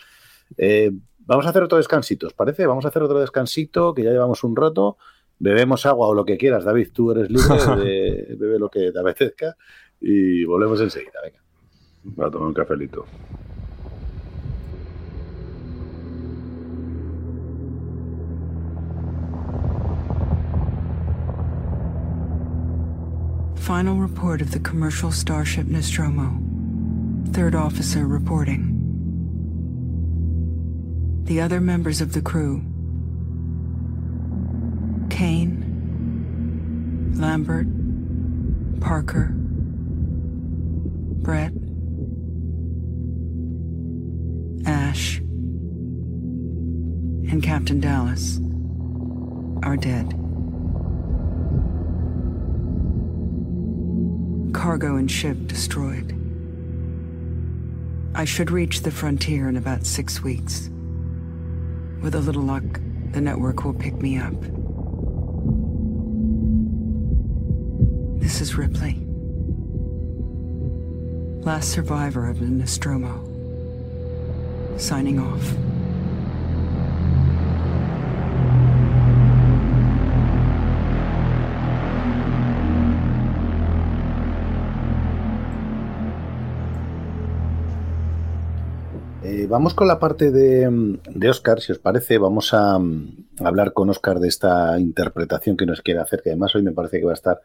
Eh, 0.57 0.91
vamos 1.19 1.45
a 1.45 1.49
hacer 1.49 1.63
otro 1.63 1.77
descansito, 1.77 2.27
¿os 2.27 2.33
parece? 2.33 2.65
Vamos 2.65 2.85
a 2.85 2.89
hacer 2.89 3.01
otro 3.03 3.19
descansito, 3.19 3.93
que 3.93 4.03
ya 4.03 4.11
llevamos 4.11 4.43
un 4.43 4.55
rato. 4.55 4.97
Bebemos 5.39 5.85
agua 5.85 6.07
o 6.07 6.13
lo 6.13 6.25
que 6.25 6.37
quieras, 6.37 6.65
David, 6.65 6.89
tú 6.93 7.11
eres 7.11 7.29
libre 7.29 7.83
de 7.83 8.35
bebe 8.39 8.59
lo 8.59 8.69
que 8.69 8.91
te 8.91 8.99
apetezca 8.99 9.55
y 10.01 10.43
volvemos 10.43 10.81
enseguida, 10.81 11.19
venga. 11.23 11.41
Voy 12.03 12.27
a 12.27 12.31
tomar 12.31 12.47
un 12.47 12.53
cafelito. 12.53 13.05
Final 23.59 23.97
report 23.97 24.41
of 24.41 24.51
the 24.51 24.59
commercial 24.59 25.11
starship 25.11 25.67
Nostromo. 25.67 26.41
Third 27.33 27.53
officer 27.53 28.07
reporting. 28.07 28.77
The 31.25 31.41
other 31.41 31.61
members 31.61 32.01
of 32.01 32.13
the 32.13 32.21
crew 32.21 32.63
Kane, 35.11 37.13
Lambert, 37.15 37.67
Parker, 38.79 39.33
Brett, 41.21 41.53
Ash, 44.65 45.19
and 47.29 47.43
Captain 47.43 47.79
Dallas 47.79 48.39
are 49.61 49.77
dead. 49.77 50.28
Cargo 54.53 54.95
and 54.95 55.09
ship 55.09 55.37
destroyed. 55.47 56.15
I 58.15 58.25
should 58.25 58.51
reach 58.51 58.81
the 58.81 58.91
frontier 58.91 59.47
in 59.47 59.57
about 59.57 59.85
six 59.85 60.23
weeks. 60.23 60.69
With 62.01 62.15
a 62.15 62.19
little 62.19 62.41
luck, 62.41 62.63
the 63.11 63.21
network 63.21 63.63
will 63.63 63.73
pick 63.73 63.95
me 63.95 64.17
up. 64.17 64.33
This 68.19 68.41
is 68.41 68.55
Ripley. 68.55 69.05
Last 71.45 71.69
survivor 71.69 72.27
of 72.27 72.39
the 72.39 72.45
Nostromo. 72.45 73.25
Signing 74.77 75.19
off. 75.19 75.68
Vamos 89.49 89.73
con 89.73 89.87
la 89.87 89.99
parte 89.99 90.31
de, 90.31 90.97
de 91.09 91.29
Oscar, 91.29 91.59
si 91.59 91.71
os 91.71 91.79
parece. 91.79 92.17
Vamos 92.17 92.53
a, 92.53 92.79
mm, 92.79 93.27
hablar 93.43 93.73
con 93.73 93.89
Oscar 93.89 94.19
de 94.19 94.27
esta 94.27 94.79
interpretación 94.79 95.57
que 95.57 95.65
nos 95.65 95.81
quiere 95.81 95.99
hacer, 95.99 96.21
que 96.21 96.29
además 96.29 96.55
hoy 96.55 96.61
me 96.61 96.71
parece 96.71 96.99
que 96.99 97.05
va 97.05 97.11
a 97.11 97.15
estar 97.15 97.41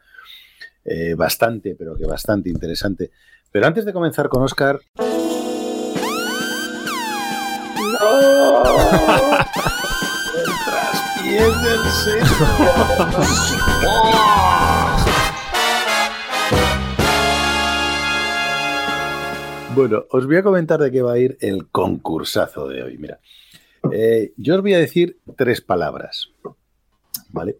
eh, 0.85 1.15
bastante, 1.15 1.75
pero 1.77 1.95
que 1.95 2.05
bastante 2.05 2.49
interesante. 2.49 3.11
Pero 3.51 3.67
antes 3.67 3.85
de 3.85 3.93
comenzar 3.93 4.29
con 4.29 4.43
Oscar. 4.43 4.79
¡El 4.97 5.05
traspiés 10.65 11.63
del 11.63 11.79
Bueno, 19.75 20.05
os 20.09 20.25
voy 20.25 20.37
a 20.37 20.43
comentar 20.43 20.79
de 20.79 20.91
qué 20.91 21.01
va 21.01 21.13
a 21.13 21.19
ir 21.19 21.37
el 21.41 21.67
concursazo 21.67 22.67
de 22.67 22.83
hoy. 22.83 22.97
Mira, 22.97 23.19
eh, 23.91 24.31
yo 24.37 24.55
os 24.55 24.61
voy 24.61 24.73
a 24.73 24.79
decir 24.79 25.19
tres 25.35 25.61
palabras, 25.61 26.29
¿vale? 27.29 27.57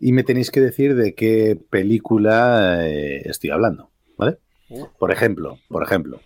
Y 0.00 0.12
me 0.12 0.24
tenéis 0.24 0.50
que 0.50 0.60
decir 0.60 0.96
de 0.96 1.14
qué 1.14 1.58
película 1.70 2.88
eh, 2.88 3.22
estoy 3.28 3.50
hablando, 3.50 3.90
¿vale? 4.16 4.38
Por 4.98 5.12
ejemplo, 5.12 5.58
por 5.68 5.82
ejemplo, 5.82 6.20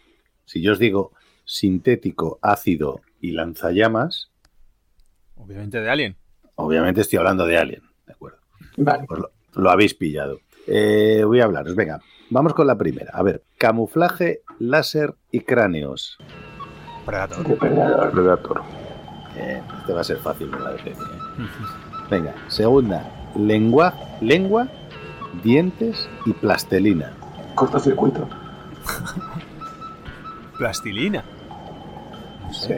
si 0.47 0.63
yo 0.63 0.73
os 0.73 0.79
digo 0.79 1.13
sintético, 1.45 2.39
ácido 2.43 3.01
y 3.21 3.33
lanzallamas, 3.33 4.31
Obviamente 5.39 5.81
de 5.81 5.91
Alien. 5.91 6.17
obviamente 6.55 7.03
estoy 7.03 7.19
hablando 7.19 7.47
de 7.47 7.59
Alien, 7.59 7.83
¿de 8.07 8.13
acuerdo? 8.15 8.39
Vale. 8.79 9.05
Pues 9.07 9.21
lo, 9.21 9.31
lo 9.55 9.71
habéis 9.71 9.93
pillado. 9.95 10.41
Eh, 10.67 11.23
voy 11.25 11.41
a 11.41 11.45
hablaros, 11.45 11.77
venga, 11.77 12.01
vamos 12.31 12.55
con 12.55 12.67
la 12.67 12.77
primera. 12.79 13.11
A 13.13 13.23
ver, 13.23 13.45
camuflaje, 13.59 14.41
láser 14.59 15.15
y 15.37 15.41
cráneos. 15.41 16.17
Predator. 17.05 17.47
Depredador. 17.47 18.11
Predator. 18.11 18.63
Eh, 19.37 19.63
este 19.81 19.93
va 19.93 20.01
a 20.01 20.05
ser 20.05 20.17
fácil, 20.17 20.49
me 20.49 20.57
parece. 20.57 20.91
¿eh? 20.91 20.95
Venga, 22.11 22.35
segunda, 22.49 23.05
lengua, 23.37 23.93
lengua, 24.23 24.69
dientes 25.45 26.09
y 26.25 26.33
plastelina. 26.33 27.13
Cortocircuito. 27.55 28.27
Plastilina. 30.59 31.23
Sí, 32.51 32.73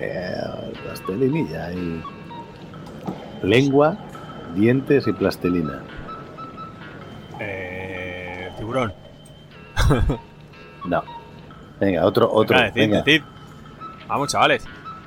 plastelinilla 0.83 1.73
y 1.73 2.03
lengua, 3.43 3.97
dientes 4.57 5.07
y 5.07 5.13
plastelina. 5.13 5.83
Eh, 7.39 8.51
tiburón. 8.59 8.93
No. 10.85 11.03
Venga, 11.81 12.05
otro, 12.05 12.31
otro. 12.33 12.57
Venga, 12.57 12.71
decid, 12.71 12.81
venga. 12.81 13.03
decid. 13.03 13.23
Vamos, 14.09 14.29
chavales. 14.33 14.65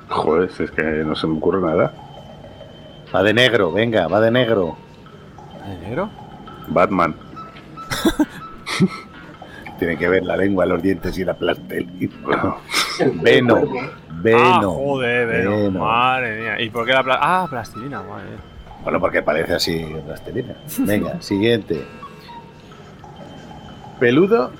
Joder, 0.08 0.50
es 0.58 0.70
que 0.70 0.82
no 0.82 1.14
se 1.14 1.26
me 1.26 1.36
ocurre 1.38 1.60
nada. 1.60 1.92
Va 3.14 3.22
de 3.22 3.34
negro, 3.34 3.72
venga, 3.72 4.08
va 4.08 4.20
de 4.20 4.30
negro. 4.30 4.76
¿De 5.66 5.86
negro? 5.86 6.08
Batman. 6.68 7.14
Tiene 9.78 9.96
que 9.98 10.08
ver 10.08 10.22
la 10.24 10.36
lengua, 10.36 10.64
los 10.66 10.80
dientes 10.82 11.16
y 11.18 11.24
la 11.24 11.34
plastelina. 11.34 12.12
El 13.00 13.10
Veno, 13.20 13.54
cuervo. 13.56 13.80
Ah, 13.80 13.90
Veno. 14.10 14.70
joder, 14.72 15.26
Veno. 15.26 15.50
Veno. 15.50 15.80
Madre 15.80 16.40
mía. 16.40 16.60
¿Y 16.60 16.70
por 16.70 16.86
qué 16.86 16.92
la 16.92 17.02
pla- 17.02 17.18
Ah, 17.20 17.46
plastilina, 17.50 18.02
madre 18.02 18.30
mía. 18.30 18.38
Bueno, 18.84 19.00
porque 19.00 19.22
parece 19.22 19.54
así 19.54 19.84
plastelina. 20.06 20.54
Venga, 20.78 21.20
siguiente. 21.20 21.84
Peludo, 23.98 24.52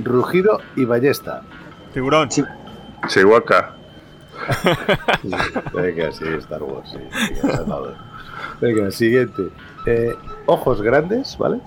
rugido 0.00 0.60
y 0.76 0.84
ballesta. 0.84 1.42
Tiburón. 1.92 2.30
Sí. 2.30 2.44
Chihuahua. 3.08 3.74
Venga, 5.72 6.12
sí, 6.12 6.24
Star 6.38 6.62
Wars, 6.62 6.90
sí. 6.90 6.98
Venga, 8.60 8.90
siguiente. 8.90 9.48
Eh, 9.86 10.14
ojos 10.46 10.82
grandes, 10.82 11.36
¿vale? 11.38 11.60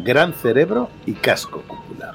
Gran 0.00 0.32
cerebro 0.32 0.88
y 1.06 1.14
casco 1.14 1.62
cúpula. 1.66 2.12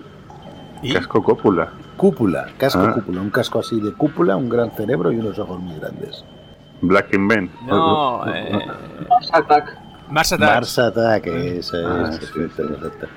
¿Y? 0.81 0.93
Casco 0.93 1.23
cópula. 1.23 1.69
Cúpula, 1.97 2.47
casco 2.57 2.81
Ah. 2.87 2.93
cúpula. 2.93 3.21
Un 3.21 3.29
casco 3.31 3.59
así 3.59 3.79
de 3.81 3.91
cúpula, 3.93 4.35
un 4.37 4.49
gran 4.49 4.71
cerebro 4.71 5.11
y 5.11 5.17
unos 5.17 5.37
ojos 5.39 5.59
muy 5.59 5.75
grandes. 5.79 6.23
Black 6.81 7.13
in 7.13 7.27
Ben. 7.27 7.51
No, 7.65 8.23
eh, 8.33 8.59
Attack. 9.33 9.77
Mars 10.09 10.31
Attack. 10.33 10.53
Mars 10.55 10.79
Attack, 10.79 11.27
esa 11.27 11.77
Ah, 11.77 12.09
es. 12.11 12.15
sí, 12.27 12.33
perfecta, 12.33 13.07
sí. 13.07 13.11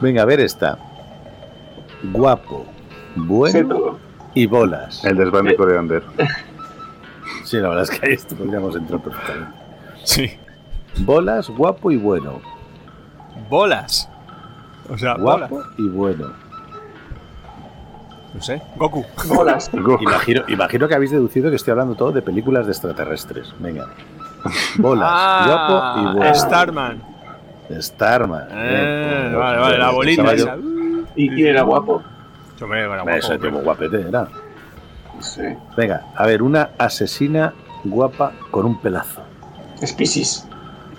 Venga, 0.00 0.22
a 0.22 0.24
ver 0.24 0.40
esta. 0.40 0.76
Guapo, 2.02 2.66
bueno 3.16 3.98
y 4.34 4.46
bolas. 4.46 5.04
El 5.04 5.16
desván 5.16 5.44
de 5.46 5.56
Coreander. 5.56 6.02
Sí, 7.44 7.58
la 7.58 7.68
verdad 7.68 7.84
es 7.84 7.90
que 7.90 8.06
ahí 8.06 8.12
esto 8.12 8.34
podríamos 8.34 8.74
entrar 8.74 9.00
perfectamente. 9.00 9.52
Sí. 10.02 10.32
Bolas, 10.98 11.48
guapo 11.48 11.92
y 11.92 11.96
bueno. 11.96 12.40
Bolas. 13.48 14.08
O 14.90 14.98
sea, 14.98 15.14
bolas. 15.14 15.48
Guapo 15.50 15.68
y 15.78 15.88
bueno. 15.88 16.32
No 18.34 18.42
sé. 18.42 18.60
Goku. 18.76 19.04
Bolas. 19.28 19.70
Go. 19.72 19.96
Imagino, 20.00 20.42
imagino 20.48 20.88
que 20.88 20.94
habéis 20.96 21.12
deducido 21.12 21.50
que 21.50 21.56
estoy 21.56 21.70
hablando 21.72 21.94
todo 21.94 22.10
de 22.10 22.20
películas 22.22 22.66
de 22.66 22.72
extraterrestres. 22.72 23.54
Venga. 23.60 23.86
Bolas, 24.78 25.08
Ah, 25.08 25.44
guapo 25.46 26.00
y 26.10 26.16
bueno. 26.18 26.34
Starman. 26.34 27.02
Starman. 27.80 28.48
Eh, 28.50 29.34
vale, 29.36 29.58
vale, 29.58 29.78
la 29.78 29.90
bolita 29.90 30.22
yo- 30.34 30.42
esa. 30.44 30.56
¿Y 31.16 31.28
quién 31.30 31.48
era 31.48 31.62
guapo? 31.62 32.02
Hombre, 32.60 32.80
era 32.80 32.88
guapo, 33.02 33.10
Eso, 33.10 33.32
hombre. 33.34 33.50
tipo 33.50 33.62
guapete, 33.62 34.00
era. 34.08 34.28
Sí. 35.20 35.42
Venga, 35.76 36.04
a 36.14 36.26
ver, 36.26 36.42
una 36.42 36.70
asesina 36.78 37.54
guapa 37.84 38.32
con 38.50 38.66
un 38.66 38.80
pelazo. 38.80 39.22
Species. 39.84 40.46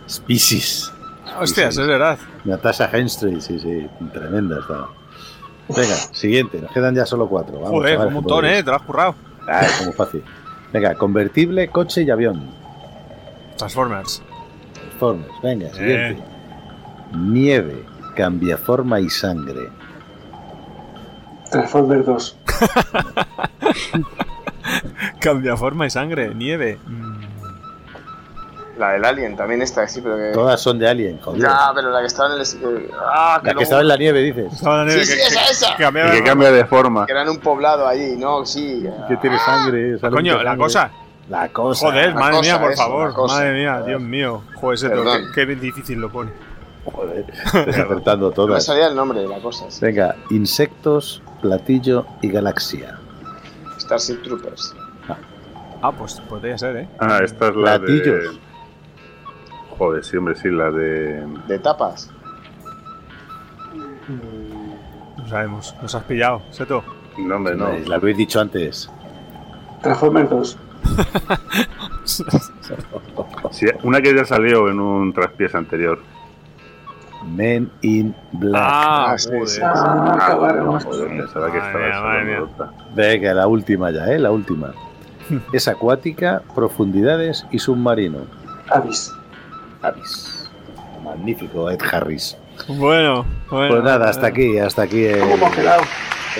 Species. 0.10 0.91
Hostias, 1.39 1.77
es 1.77 1.88
verdad. 1.88 2.18
Natasha 2.45 2.89
Henstray, 2.91 3.39
sí, 3.41 3.60
sí, 3.60 3.88
tremenda 4.14 4.60
está. 4.60 4.88
Venga, 5.69 5.95
siguiente, 6.14 6.60
nos 6.61 6.72
quedan 6.72 6.95
ya 6.95 7.06
solo 7.06 7.27
cuatro. 7.27 7.56
Vamos, 7.56 7.69
Joder, 7.69 7.94
chavales, 7.94 8.07
un 8.07 8.14
montón, 8.15 8.45
eh. 8.45 8.64
Te 8.64 8.69
lo 8.72 8.76
has 8.77 8.81
currado. 8.84 9.15
Ah, 9.48 9.61
es 9.65 9.73
como 9.73 9.91
fácil. 9.91 10.23
Venga, 10.73 10.95
convertible, 10.95 11.68
coche 11.68 12.03
y 12.03 12.10
avión. 12.10 12.49
Transformers. 13.57 14.22
Transformers, 14.73 15.31
venga, 15.44 15.69
siguiente. 15.73 16.23
Nieve, 17.14 17.84
cambia 18.15 18.57
forma 18.57 18.99
y 18.99 19.10
sangre. 19.10 19.69
Transformers 21.49 22.05
2. 22.05 22.37
Cambia 25.19 25.57
forma 25.57 25.85
y 25.85 25.89
sangre. 25.89 26.33
Nieve. 26.35 26.77
La 28.77 28.91
del 28.91 29.05
Alien 29.05 29.35
también 29.35 29.61
está, 29.63 29.87
sí, 29.87 30.01
pero 30.01 30.17
que. 30.17 30.31
Todas 30.33 30.61
son 30.61 30.77
de 30.77 30.87
Alien, 30.87 31.19
joder. 31.19 31.41
Ya, 31.41 31.71
pero 31.73 31.89
la 31.89 32.01
que 32.01 32.05
estaba 32.07 32.35
en 32.35 32.41
el. 32.41 32.45
eh, 32.45 32.89
Ah, 33.01 33.35
La 33.37 33.41
que 33.41 33.45
luego- 33.47 33.61
estaba 33.63 33.81
en 33.81 33.87
la 33.87 33.97
nieve, 33.97 34.19
dices. 34.21 34.53
Estaba 34.53 34.77
la 34.77 34.85
nieve 34.85 35.05
Sí, 35.05 35.13
sí, 35.13 35.17
que- 35.17 35.23
esa, 35.23 35.39
que- 35.45 35.51
esa. 35.51 35.75
que 35.77 35.83
cambiaba 35.83 36.13
Y 36.13 36.17
que 36.19 36.23
cambia 36.23 36.51
de 36.51 36.65
forma. 36.65 37.05
Que 37.07 37.11
era 37.13 37.23
en 37.23 37.29
un 37.29 37.39
poblado 37.39 37.87
allí, 37.87 38.15
¿no? 38.17 38.45
Sí. 38.45 38.85
Que 39.07 39.17
tiene 39.17 39.39
sangre. 39.39 39.97
sale 39.97 40.15
Coño, 40.15 40.33
la 40.37 40.43
sangre. 40.51 40.57
cosa. 40.63 40.91
La 41.29 41.49
cosa. 41.49 41.87
Joder, 41.87 42.09
la 42.09 42.15
madre 42.19 42.37
cosa, 42.37 42.51
mía, 42.51 42.61
por 42.61 42.71
eso, 42.71 42.83
favor. 42.83 43.27
Madre 43.27 43.53
mía, 43.53 43.71
Joder. 43.73 43.85
Dios 43.87 44.01
mío. 44.01 44.43
Joder, 44.55 44.75
ese 44.75 44.89
qué, 45.33 45.47
qué 45.47 45.55
difícil 45.55 45.99
lo 45.99 46.11
pone. 46.11 46.31
Joder, 46.85 47.25
desacertando 47.65 48.27
No 48.27 48.29
me 48.29 48.35
todas. 48.35 48.65
salía 48.65 48.87
el 48.87 48.95
nombre 48.95 49.21
de 49.21 49.27
la 49.27 49.39
cosa. 49.39 49.65
sí. 49.69 49.79
Venga, 49.81 50.15
insectos, 50.29 51.21
platillo 51.41 52.05
y 52.22 52.30
galaxia. 52.30 52.99
Starship 53.80 54.22
Troopers. 54.23 54.76
Ah, 55.81 55.91
pues 55.91 56.19
podría 56.22 56.57
ser, 56.57 56.76
¿eh? 56.77 56.89
Ah, 56.99 57.19
esta 57.23 57.49
es 57.49 57.55
la 57.55 57.77
de. 57.77 57.85
Platillos. 57.85 58.39
Joder, 59.77 60.03
sí, 60.03 60.18
hombre, 60.18 60.35
sí, 60.35 60.49
la 60.49 60.72
de. 60.72 61.27
De 61.47 61.59
tapas. 61.59 62.09
No 65.18 65.27
sabemos. 65.27 65.76
Nos 65.81 65.93
has 65.93 66.03
pillado, 66.03 66.41
Seto. 66.49 66.84
No, 67.18 67.35
hombre, 67.35 67.55
no. 67.55 67.69
La 67.85 67.95
habéis 67.95 68.18
dicho 68.18 68.39
antes. 68.39 68.89
Transformers 69.81 70.30
2. 70.30 70.57
Sí, 73.51 73.65
una 73.84 74.01
que 74.01 74.15
ya 74.15 74.26
salió 74.26 74.69
en 74.69 74.80
un 74.80 75.14
traspiés 75.14 75.53
anterior. 75.55 75.99
Men 77.35 77.69
in 77.81 78.15
Black. 78.31 78.61
Ah. 78.65 79.15
Venga, 82.95 83.33
la 83.33 83.47
última 83.47 83.91
ya, 83.91 84.05
¿eh? 84.07 84.19
La 84.19 84.31
última. 84.31 84.73
Es 85.53 85.67
acuática, 85.67 86.41
profundidades 86.55 87.45
y 87.51 87.59
submarino. 87.59 88.19
Avis. 88.69 89.13
Avis. 89.81 90.49
Magnífico, 91.03 91.69
Ed 91.69 91.79
Harris. 91.91 92.37
Bueno, 92.67 93.25
bueno. 93.51 93.67
Pues 93.75 93.83
nada, 93.83 94.09
hasta 94.09 94.27
aquí, 94.27 94.57
hasta 94.57 94.83
aquí. 94.83 95.05
el- 95.05 95.19
¿Cómo 95.19 95.33
hemos 95.35 95.51
quedado? 95.55 95.81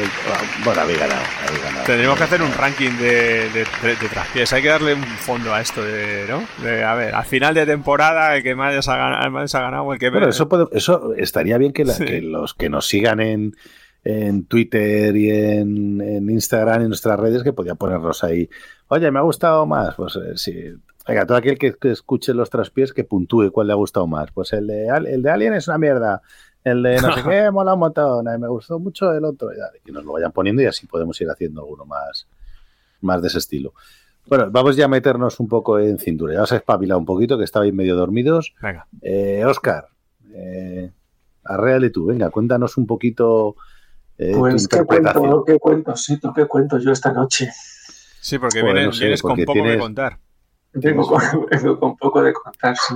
El- 0.04 0.64
bueno, 0.64 0.82
habéis 0.82 1.00
ganado, 1.00 1.22
habéis 1.48 1.64
ganado. 1.64 1.86
Tendríamos 1.86 2.18
que 2.18 2.24
hacer 2.24 2.42
un 2.42 2.54
ranking 2.54 2.92
de, 2.92 3.50
de, 3.50 3.66
de- 3.84 3.96
de 4.00 4.10
traspiés. 4.10 4.54
Hay 4.54 4.62
que 4.62 4.68
darle 4.70 4.94
un 4.94 5.04
fondo 5.04 5.54
a 5.54 5.62
esto, 5.62 5.84
de, 5.84 6.26
¿no? 6.30 6.44
De, 6.64 6.84
a 6.84 6.94
ver, 6.96 7.16
al 7.16 7.26
final 7.26 7.54
de 7.54 7.66
temporada, 7.66 8.36
el 8.36 8.44
que 8.44 8.56
más 8.56 8.88
ha 8.88 8.96
ganado, 8.98 9.26
el 9.26 9.32
más 9.32 9.54
ha 9.56 9.62
ganado 9.62 9.92
el 9.94 10.00
que 10.00 10.10
Bueno, 10.10 10.22
menos. 10.28 10.36
eso, 10.36 10.48
puede- 10.50 10.68
eso 10.72 11.14
estaría 11.16 11.58
bien 11.58 11.74
que, 11.74 11.86
la- 11.86 11.94
Sí. 11.94 12.06
que 12.06 12.22
los 12.22 12.54
que 12.54 12.70
nos 12.70 12.88
sigan 12.88 13.20
en, 13.20 13.56
en 14.04 14.46
Twitter 14.46 15.16
y 15.16 15.30
en, 15.32 16.00
en 16.02 16.30
Instagram 16.30 16.82
y 16.82 16.84
en 16.84 16.90
nuestras 16.90 17.20
redes, 17.20 17.44
que 17.44 17.54
podía 17.54 17.76
ponernos 17.76 18.24
ahí. 18.24 18.50
Oye, 18.88 19.12
me 19.12 19.20
ha 19.20 19.24
gustado 19.24 19.66
más. 19.66 19.96
Pues 19.96 20.16
eh, 20.16 20.34
sí. 20.36 20.56
Venga, 21.08 21.26
todo 21.26 21.38
aquel 21.38 21.58
que, 21.58 21.74
que 21.74 21.92
escuche 21.92 22.34
los 22.34 22.50
traspiés, 22.50 22.92
que 22.94 23.04
puntúe 23.06 23.50
cuál 23.52 23.68
le 23.68 23.74
ha 23.74 23.78
gustado 23.78 24.08
más. 24.08 24.30
Pues 24.32 24.52
el 24.54 24.68
de, 24.68 24.88
el 24.88 25.22
de 25.24 25.30
Alien 25.32 25.54
es 25.54 25.68
una 25.70 25.78
mierda. 25.78 26.22
El 26.72 26.84
de 26.84 26.96
no 27.02 27.14
sé 27.14 27.24
qué, 27.24 27.52
mola 27.52 27.74
un 27.74 27.80
montón. 27.80 28.28
eh, 28.28 28.38
Me 28.38 28.48
gustó 28.48 28.80
mucho 28.80 29.12
el 29.14 29.24
otro. 29.26 29.54
y 29.54 29.58
dale, 29.58 29.80
que 29.84 29.92
nos 29.92 30.04
lo 30.04 30.14
vayan 30.14 30.32
poniendo 30.32 30.62
y 30.62 30.66
así 30.66 30.88
podemos 30.88 31.20
ir 31.22 31.30
haciendo 31.30 31.62
alguno 31.62 31.86
más, 31.86 32.28
más 33.02 33.22
de 33.22 33.28
ese 33.28 33.38
estilo. 33.40 33.74
Bueno, 34.28 34.50
vamos 34.52 34.76
ya 34.76 34.86
a 34.86 34.90
meternos 34.90 35.40
un 35.40 35.48
poco 35.48 35.80
en 35.80 35.98
cintura. 36.00 36.34
Ya 36.34 36.44
os 36.44 36.52
he 36.52 36.58
espabilado 36.58 37.00
un 37.00 37.06
poquito, 37.06 37.38
que 37.38 37.46
estabais 37.46 37.74
medio 37.74 37.96
dormidos. 37.96 38.54
Venga. 38.62 38.86
Eh, 39.02 39.44
Oscar, 39.46 39.88
eh, 40.34 40.92
arréale 41.46 41.90
tú, 41.92 42.08
venga, 42.08 42.30
cuéntanos 42.30 42.76
un 42.78 42.86
poquito 42.86 43.56
eh, 44.18 44.34
tu 44.34 44.40
Pues 44.40 44.68
qué 44.68 44.84
cuento, 44.84 45.44
qué 45.46 45.58
cuento, 45.60 45.96
sí, 45.96 46.20
qué 46.36 46.46
cuento 46.46 46.78
yo 46.80 46.92
esta 46.92 47.14
noche. 47.14 47.50
Sí, 48.20 48.38
porque 48.38 48.60
Joder, 48.60 48.74
vienes, 48.76 48.88
no 48.88 48.94
sé, 48.94 49.00
vienes 49.06 49.22
con 49.22 49.38
poco 49.38 49.54
tienes- 49.54 49.78
contar. 49.80 50.18
Vengo 50.74 51.08
con, 51.08 51.22
vengo 51.50 51.80
con 51.80 51.96
poco 51.96 52.22
de 52.22 52.34
contar, 52.34 52.76
sí. 52.76 52.96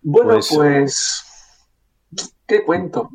Bueno, 0.00 0.30
Pues- 0.34 0.48
pues, 0.54 1.24
¿qué 2.48 2.64
cuento? 2.64 3.10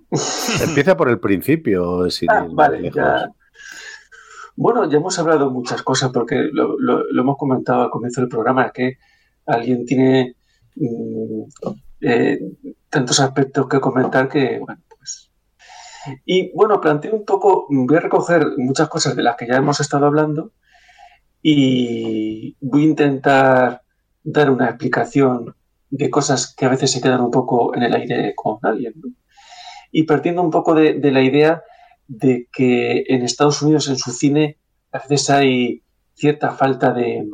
Empieza 0.63 0.95
por 0.95 1.09
el 1.09 1.19
principio, 1.19 2.09
sin 2.09 2.29
Ah, 2.31 2.47
vale, 2.49 2.79
lejos. 2.79 2.95
ya. 2.95 3.29
Bueno, 4.55 4.87
ya 4.89 4.97
hemos 4.97 5.17
hablado 5.17 5.49
muchas 5.49 5.81
cosas 5.81 6.11
porque 6.13 6.35
lo, 6.53 6.79
lo- 6.79 7.03
lo 7.11 7.21
hemos 7.21 7.37
comentado 7.37 7.81
al 7.83 7.89
comienzo 7.89 8.21
del 8.21 8.29
programa, 8.29 8.71
que 8.71 8.97
alguien 9.47 9.83
tiene 9.85 10.35
mm, 10.75 11.41
eh, 12.01 12.39
tantos 12.89 13.19
aspectos 13.19 13.67
que 13.67 13.79
comentar 13.79 14.29
que, 14.29 14.59
bueno, 14.59 14.81
pues... 14.87 15.31
Y 16.25 16.51
bueno, 16.53 16.79
planteo 16.79 17.15
un 17.15 17.25
poco, 17.25 17.65
voy 17.69 17.97
a 17.97 18.01
recoger 18.01 18.45
muchas 18.57 18.87
cosas 18.89 19.15
de 19.15 19.23
las 19.23 19.35
que 19.37 19.47
ya 19.47 19.55
hemos 19.55 19.79
estado 19.79 20.05
hablando 20.05 20.51
y 21.41 22.55
voy 22.61 22.83
a 22.83 22.87
intentar 22.89 23.81
dar 24.23 24.49
una 24.49 24.67
explicación 24.69 25.55
de 25.89 26.09
cosas 26.09 26.53
que 26.55 26.65
a 26.65 26.69
veces 26.69 26.91
se 26.91 27.01
quedan 27.01 27.21
un 27.21 27.31
poco 27.31 27.75
en 27.75 27.83
el 27.83 27.93
aire 27.95 28.33
con 28.35 28.57
alguien, 28.61 28.93
¿no? 29.01 29.09
Y 29.93 30.03
partiendo 30.03 30.41
un 30.41 30.51
poco 30.51 30.75
de, 30.75 30.95
de 30.95 31.11
la 31.11 31.21
idea 31.21 31.63
de 32.07 32.49
que 32.51 33.05
en 33.07 33.21
Estados 33.21 33.61
Unidos 33.61 33.87
en 33.87 33.95
su 33.95 34.11
cine 34.11 34.57
a 34.91 34.99
veces 34.99 35.29
hay 35.29 35.83
cierta 36.13 36.51
falta 36.51 36.91
de... 36.91 37.25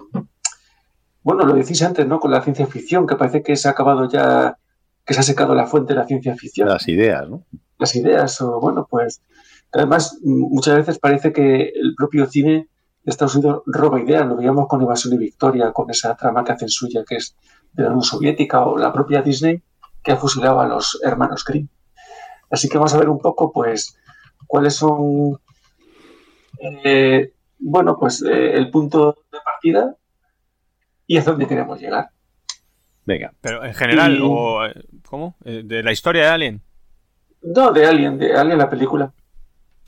Bueno, 1.23 1.44
lo 1.44 1.56
decís 1.56 1.81
antes, 1.81 2.06
¿no? 2.06 2.19
Con 2.19 2.31
la 2.31 2.41
ciencia 2.41 2.68
ficción, 2.68 3.07
que 3.07 3.15
parece 3.15 3.41
que 3.41 3.56
se 3.56 3.68
ha 3.68 3.72
acabado 3.72 4.07
ya, 4.07 4.60
que 5.03 5.15
se 5.15 5.22
ha 5.22 5.23
secado 5.23 5.56
la 5.56 5.65
fuente 5.65 5.94
de 5.94 5.99
la 5.99 6.06
ciencia 6.06 6.36
ficción 6.36 6.69
Las 6.69 6.88
ideas, 6.88 7.27
¿no? 7.27 7.45
las 7.80 7.95
ideas 7.95 8.40
o 8.41 8.60
bueno 8.60 8.86
pues 8.88 9.23
además 9.72 10.19
muchas 10.22 10.76
veces 10.76 10.99
parece 10.99 11.34
que 11.34 11.72
el 11.73 11.95
propio 11.95 12.27
cine 12.27 12.68
de 13.03 13.10
Estados 13.10 13.36
Unidos 13.36 13.64
roba 13.65 14.02
ideas 14.02 14.27
lo 14.27 14.36
veíamos 14.36 14.68
con 14.68 14.81
Evasión 14.81 15.14
y 15.14 15.18
Victoria 15.18 15.72
con 15.72 15.90
esa 15.90 16.15
trama 16.15 16.44
que 16.44 16.52
hacen 16.52 16.69
suya 16.69 17.03
que 17.07 17.15
es 17.15 17.36
de 17.73 17.84
la 17.84 17.90
Unión 17.90 18.03
Soviética 18.03 18.65
o 18.65 18.77
la 18.77 18.94
propia 18.94 19.22
Disney 19.22 19.64
que 20.03 20.11
ha 20.11 20.18
fusilado 20.18 20.60
a 20.60 20.68
los 20.68 20.99
hermanos 21.03 21.44
Grimm 21.45 21.69
así 22.49 22.67
que 22.69 22.77
vamos 22.77 22.93
a 22.93 22.97
ver 22.99 23.09
un 23.09 23.19
poco 23.19 23.51
pues 23.51 23.97
cuáles 24.47 24.76
son 24.76 25.39
eh, 26.84 27.34
bueno 27.59 27.97
pues 27.99 28.21
eh, 28.23 28.53
el 28.55 28.69
punto 28.69 29.15
de 29.31 29.38
partida 29.43 29.95
y 31.07 31.17
hacia 31.17 31.31
dónde 31.31 31.47
queremos 31.47 31.80
llegar 31.80 32.09
Venga, 33.05 33.34
Pero 33.41 33.65
en 33.65 33.73
general, 33.73 34.17
Y- 34.17 34.21
o. 34.23 34.59
¿Cómo? 35.07 35.35
Eh, 35.43 35.63
¿De 35.65 35.81
la 35.81 35.91
historia 35.91 36.23
de 36.26 36.30
Alien? 36.30 36.61
no 37.41 37.71
de 37.71 37.88
Alien 37.88 38.17
de 38.19 38.35
Alien 38.35 38.57
la 38.59 38.69
película 38.69 39.11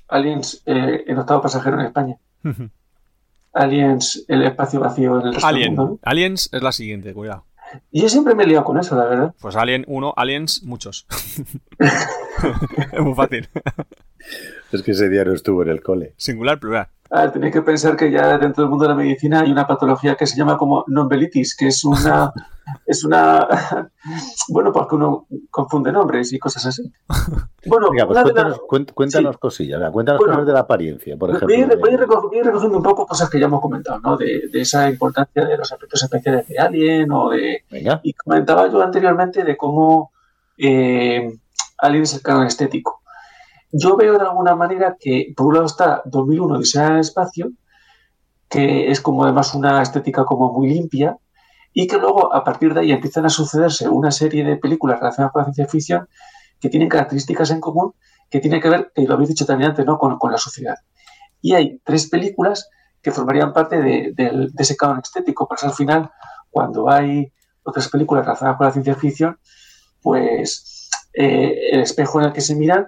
Aliens 0.07 0.63
eh, 0.65 1.03
en 1.05 1.17
octavo 1.19 1.41
pasajero 1.41 1.79
en 1.79 1.85
España 1.87 2.17
Aliens, 3.53 4.23
el 4.29 4.43
espacio 4.43 4.79
vacío 4.79 5.19
en 5.19 5.27
el 5.27 5.33
resto 5.33 5.47
del 5.47 5.55
Alien. 5.55 5.75
mundo. 5.75 5.91
¿no? 5.93 5.99
Aliens 6.03 6.49
es 6.53 6.61
la 6.63 6.71
siguiente, 6.71 7.13
cuidado. 7.13 7.45
Yo 7.91 8.09
siempre 8.09 8.35
me 8.35 8.43
he 8.43 8.47
liado 8.47 8.63
con 8.63 8.77
eso, 8.77 8.95
la 8.95 9.05
verdad. 9.05 9.35
Pues 9.39 9.55
Alien 9.55 9.85
1, 9.87 10.13
Aliens, 10.15 10.63
muchos. 10.63 11.05
es 11.79 12.99
muy 12.99 13.13
fácil. 13.13 13.49
es 14.71 14.83
que 14.83 14.91
ese 14.91 15.09
día 15.09 15.23
no 15.25 15.33
estuvo 15.33 15.63
en 15.63 15.69
el 15.69 15.81
cole. 15.81 16.13
Singular, 16.17 16.59
plural. 16.59 16.87
Ah, 17.09 17.29
tenéis 17.29 17.53
que 17.53 17.61
pensar 17.61 17.97
que 17.97 18.09
ya 18.09 18.37
dentro 18.37 18.63
del 18.63 18.69
mundo 18.69 18.85
de 18.85 18.89
la 18.89 18.95
medicina 18.95 19.41
hay 19.41 19.51
una 19.51 19.67
patología 19.67 20.15
que 20.15 20.25
se 20.25 20.37
llama 20.37 20.57
como 20.57 20.85
nombelitis, 20.87 21.55
que 21.55 21.67
es 21.67 21.83
una. 21.83 22.31
Es 22.85 23.03
una. 23.05 23.47
bueno, 24.49 24.71
pues 24.71 24.87
que 24.87 24.95
uno 24.95 25.27
confunde 25.49 25.91
nombres 25.91 26.31
y 26.33 26.39
cosas 26.39 26.65
así. 26.65 26.91
Bueno, 27.63 27.89
Venga, 27.91 28.07
pues 28.07 28.23
cuéntanos, 28.23 28.59
cuéntanos 28.95 29.37
cosillas. 29.37 29.91
cuéntanos 29.91 30.17
Bueno, 30.19 30.33
cosas 30.33 30.47
de 30.47 30.53
la 30.53 30.59
apariencia, 30.61 31.15
por 31.15 31.29
ejemplo. 31.29 31.47
Voy 31.49 31.57
a, 31.57 31.67
ir- 31.67 31.79
voy 31.79 31.89
a 31.91 31.93
ir 31.93 31.99
de- 31.99 32.07
reco- 32.07 32.21
voy 32.27 32.35
a 32.37 32.39
ir 32.39 32.45
recogiendo 32.47 32.77
un 32.77 32.83
poco 32.83 33.05
cosas 33.05 33.29
que 33.29 33.39
ya 33.39 33.45
hemos 33.45 33.61
comentado, 33.61 33.99
¿no? 33.99 34.17
De, 34.17 34.47
de 34.51 34.61
esa 34.61 34.89
importancia 34.89 35.45
de 35.45 35.57
los 35.59 35.71
efectos 35.71 36.01
especiales 36.01 36.47
de 36.47 36.57
Alien 36.57 37.11
o 37.11 37.29
de, 37.29 37.63
Venga, 37.69 37.99
Y 38.01 38.13
comentaba 38.13 38.67
yo 38.67 38.81
anteriormente 38.81 39.43
de 39.43 39.55
cómo 39.55 40.11
eh, 40.57 41.37
Alien 41.77 42.01
es 42.01 42.15
el 42.15 42.23
canon 42.23 42.47
estético. 42.47 43.01
Yo 43.71 43.95
veo 43.95 44.17
de 44.17 44.25
alguna 44.25 44.55
manera 44.55 44.97
que, 44.99 45.31
por 45.37 45.45
un 45.45 45.53
lado, 45.53 45.67
está 45.67 46.01
2001 46.05 46.55
Odisea 46.55 46.87
en 46.87 46.93
el 46.93 46.99
espacio, 47.01 47.51
que 48.49 48.89
es 48.89 48.99
como 49.01 49.23
además 49.23 49.53
una 49.53 49.83
estética 49.83 50.25
como 50.25 50.51
muy 50.51 50.67
limpia, 50.67 51.15
y 51.73 51.87
que 51.87 51.97
luego, 51.97 52.33
a 52.33 52.43
partir 52.43 52.73
de 52.73 52.81
ahí, 52.81 52.91
empiezan 52.91 53.25
a 53.25 53.29
sucederse 53.29 53.87
una 53.89 54.11
serie 54.11 54.43
de 54.43 54.57
películas 54.57 54.99
relacionadas 54.99 55.31
con 55.33 55.41
la 55.41 55.45
ciencia 55.45 55.67
ficción 55.67 56.07
que 56.59 56.69
tienen 56.69 56.89
características 56.89 57.51
en 57.51 57.59
común 57.59 57.93
que 58.29 58.39
tienen 58.39 58.61
que 58.61 58.69
ver, 58.69 58.91
que 58.95 59.03
lo 59.03 59.15
habéis 59.15 59.29
dicho 59.29 59.45
también 59.45 59.71
antes, 59.71 59.85
¿no? 59.85 59.97
con, 59.97 60.17
con 60.17 60.31
la 60.31 60.37
sociedad. 60.37 60.75
Y 61.41 61.53
hay 61.53 61.79
tres 61.83 62.07
películas 62.09 62.69
que 63.01 63.11
formarían 63.11 63.51
parte 63.51 63.81
de, 63.81 64.13
del- 64.15 64.51
de 64.53 64.63
ese 64.63 64.77
canon 64.77 64.99
estético, 65.03 65.47
por 65.47 65.57
eso 65.57 65.67
al 65.67 65.73
final, 65.73 66.11
cuando 66.49 66.89
hay 66.89 67.31
otras 67.63 67.89
películas 67.89 68.25
relacionadas 68.25 68.57
con 68.57 68.67
la 68.67 68.73
ciencia 68.73 68.95
ficción, 68.95 69.37
pues 70.01 70.89
eh, 71.13 71.55
el 71.71 71.81
espejo 71.81 72.19
en 72.19 72.27
el 72.27 72.33
que 72.33 72.41
se 72.41 72.55
miran 72.55 72.87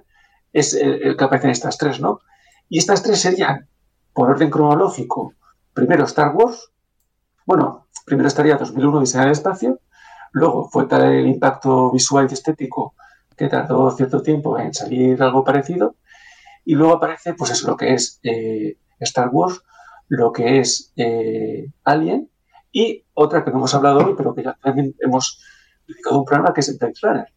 es 0.54 0.74
el, 0.74 1.02
el 1.04 1.18
que 1.18 1.24
aparece 1.24 1.48
en 1.48 1.52
estas 1.52 1.78
tres, 1.78 2.00
¿no? 2.00 2.20
Y 2.70 2.78
estas 2.78 3.04
tres 3.04 3.20
serían, 3.20 3.68
por 4.14 4.30
orden 4.30 4.50
cronológico, 4.50 5.34
primero 5.74 6.06
Star 6.06 6.34
Wars, 6.36 6.72
bueno, 7.46 7.88
primero 8.06 8.28
estaría 8.28 8.58
2001 8.58 9.00
Diseñar 9.00 9.28
el 9.28 9.34
Espacio, 9.34 9.80
luego 10.32 10.70
fue 10.70 10.88
tal 10.88 11.04
el 11.04 11.28
impacto 11.28 11.92
visual 11.92 12.28
y 12.30 12.34
estético 12.34 12.96
que 13.36 13.48
tardó 13.48 13.92
cierto 13.92 14.22
tiempo 14.22 14.58
en 14.60 14.74
salir 14.74 15.22
algo 15.22 15.44
parecido, 15.44 15.96
y 16.66 16.76
luego 16.76 16.94
aparece, 16.94 17.34
pues 17.34 17.52
eso, 17.52 17.68
lo 17.68 17.78
que 17.78 17.94
es 17.94 18.20
eh, 18.24 18.78
Star 19.00 19.30
Wars, 19.32 19.62
lo 20.08 20.32
que 20.32 20.60
es 20.60 20.94
eh, 20.96 21.68
Alien, 21.84 22.30
y 22.72 23.06
otra 23.14 23.44
que 23.44 23.52
no 23.52 23.58
hemos 23.58 23.74
hablado 23.74 24.06
hoy, 24.06 24.14
pero 24.16 24.34
que 24.34 24.44
ya 24.44 24.54
también 24.62 24.96
hemos 25.00 25.42
dedicado 25.88 26.20
un 26.20 26.26
programa, 26.26 26.54
que 26.54 26.62
es 26.62 26.78
Blade 26.78 26.94
Runner, 27.02 27.34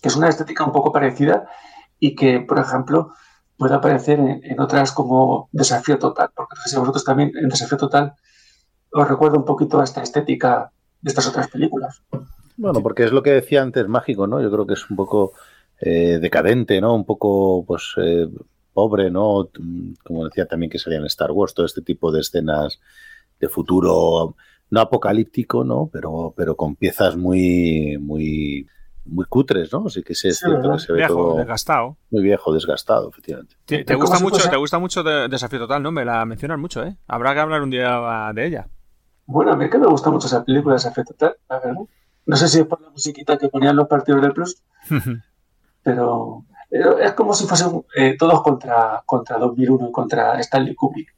que 0.00 0.08
es 0.08 0.16
una 0.16 0.28
estética 0.28 0.64
un 0.64 0.72
poco 0.72 0.92
parecida 0.92 1.48
y 1.98 2.14
que, 2.14 2.40
por 2.40 2.58
ejemplo, 2.58 3.12
puede 3.56 3.74
aparecer 3.74 4.18
en, 4.18 4.40
en 4.42 4.60
otras 4.60 4.92
como 4.92 5.48
Desafío 5.52 5.98
Total, 5.98 6.30
porque 6.34 6.54
no 6.74 6.80
vosotros 6.80 7.04
también 7.04 7.32
en 7.36 7.48
Desafío 7.48 7.78
Total 7.78 8.14
os 9.00 9.08
recuerda 9.08 9.36
un 9.38 9.44
poquito 9.44 9.80
a 9.80 9.84
esta 9.84 10.02
estética 10.02 10.70
de 11.00 11.08
estas 11.10 11.28
otras 11.28 11.48
películas. 11.48 12.02
Bueno, 12.56 12.82
porque 12.82 13.04
es 13.04 13.12
lo 13.12 13.22
que 13.22 13.30
decía 13.30 13.62
antes, 13.62 13.86
mágico, 13.88 14.26
¿no? 14.26 14.40
Yo 14.40 14.50
creo 14.50 14.66
que 14.66 14.74
es 14.74 14.88
un 14.90 14.96
poco 14.96 15.32
eh, 15.80 16.18
decadente, 16.20 16.80
¿no? 16.80 16.94
Un 16.94 17.04
poco, 17.04 17.64
pues, 17.66 17.92
eh, 17.98 18.28
pobre, 18.72 19.10
¿no? 19.10 19.48
Como 20.04 20.24
decía 20.24 20.46
también 20.46 20.70
que 20.70 20.78
salía 20.78 20.98
en 20.98 21.06
Star 21.06 21.32
Wars, 21.32 21.54
todo 21.54 21.66
este 21.66 21.82
tipo 21.82 22.10
de 22.12 22.20
escenas 22.20 22.80
de 23.38 23.48
futuro, 23.48 24.36
no 24.70 24.80
apocalíptico, 24.80 25.64
¿no? 25.64 25.88
Pero, 25.92 26.32
pero 26.36 26.56
con 26.56 26.76
piezas 26.76 27.16
muy, 27.16 27.98
muy, 28.00 28.66
muy 29.04 29.26
cutres, 29.26 29.70
¿no? 29.72 29.84
Así 29.86 30.02
que 30.02 30.14
sí 30.14 30.28
es 30.28 30.38
Sí, 30.38 30.46
cierto 30.46 30.62
¿verdad? 30.62 30.74
que 30.78 30.80
se 30.80 30.92
ve 30.92 30.98
Viejo, 31.00 31.14
todo 31.14 31.36
desgastado. 31.36 31.96
muy 32.10 32.22
viejo, 32.22 32.52
desgastado, 32.54 33.10
efectivamente. 33.10 33.54
¿Te, 33.66 33.94
gusta 33.94 34.18
mucho, 34.18 34.48
te 34.48 34.56
gusta 34.56 34.78
mucho 34.78 35.02
de- 35.02 35.28
Desafío 35.28 35.58
Total, 35.58 35.82
¿no? 35.82 35.92
Me 35.92 36.04
la 36.06 36.24
mencionan 36.24 36.58
mucho, 36.60 36.82
¿eh? 36.82 36.96
Habrá 37.06 37.34
que 37.34 37.40
hablar 37.40 37.60
un 37.62 37.70
día 37.70 38.32
de 38.34 38.46
ella. 38.46 38.68
Bueno, 39.26 39.52
a 39.52 39.56
mí 39.56 39.68
que 39.68 39.78
me 39.78 39.86
gusta 39.86 40.10
mucho 40.10 40.26
esa 40.26 40.44
película, 40.44 40.76
esa 40.76 40.90
Efecto 40.90 41.14
Tal, 41.14 41.36
la 41.48 41.58
verdad. 41.58 41.82
No 42.26 42.36
sé 42.36 42.48
si 42.48 42.60
es 42.60 42.66
por 42.66 42.80
la 42.80 42.90
musiquita 42.90 43.38
que 43.38 43.48
ponían 43.48 43.76
los 43.76 43.88
partidos 43.88 44.22
del 44.22 44.32
Plus, 44.32 44.62
pero 45.82 46.44
pero 46.68 46.98
es 46.98 47.12
como 47.12 47.32
si 47.32 47.46
fuesen 47.46 47.84
eh, 47.94 48.16
todos 48.18 48.42
contra, 48.42 49.02
contra 49.06 49.38
2001 49.38 49.88
y 49.88 49.92
contra 49.92 50.38
Stanley 50.40 50.74
Kubrick. 50.74 51.14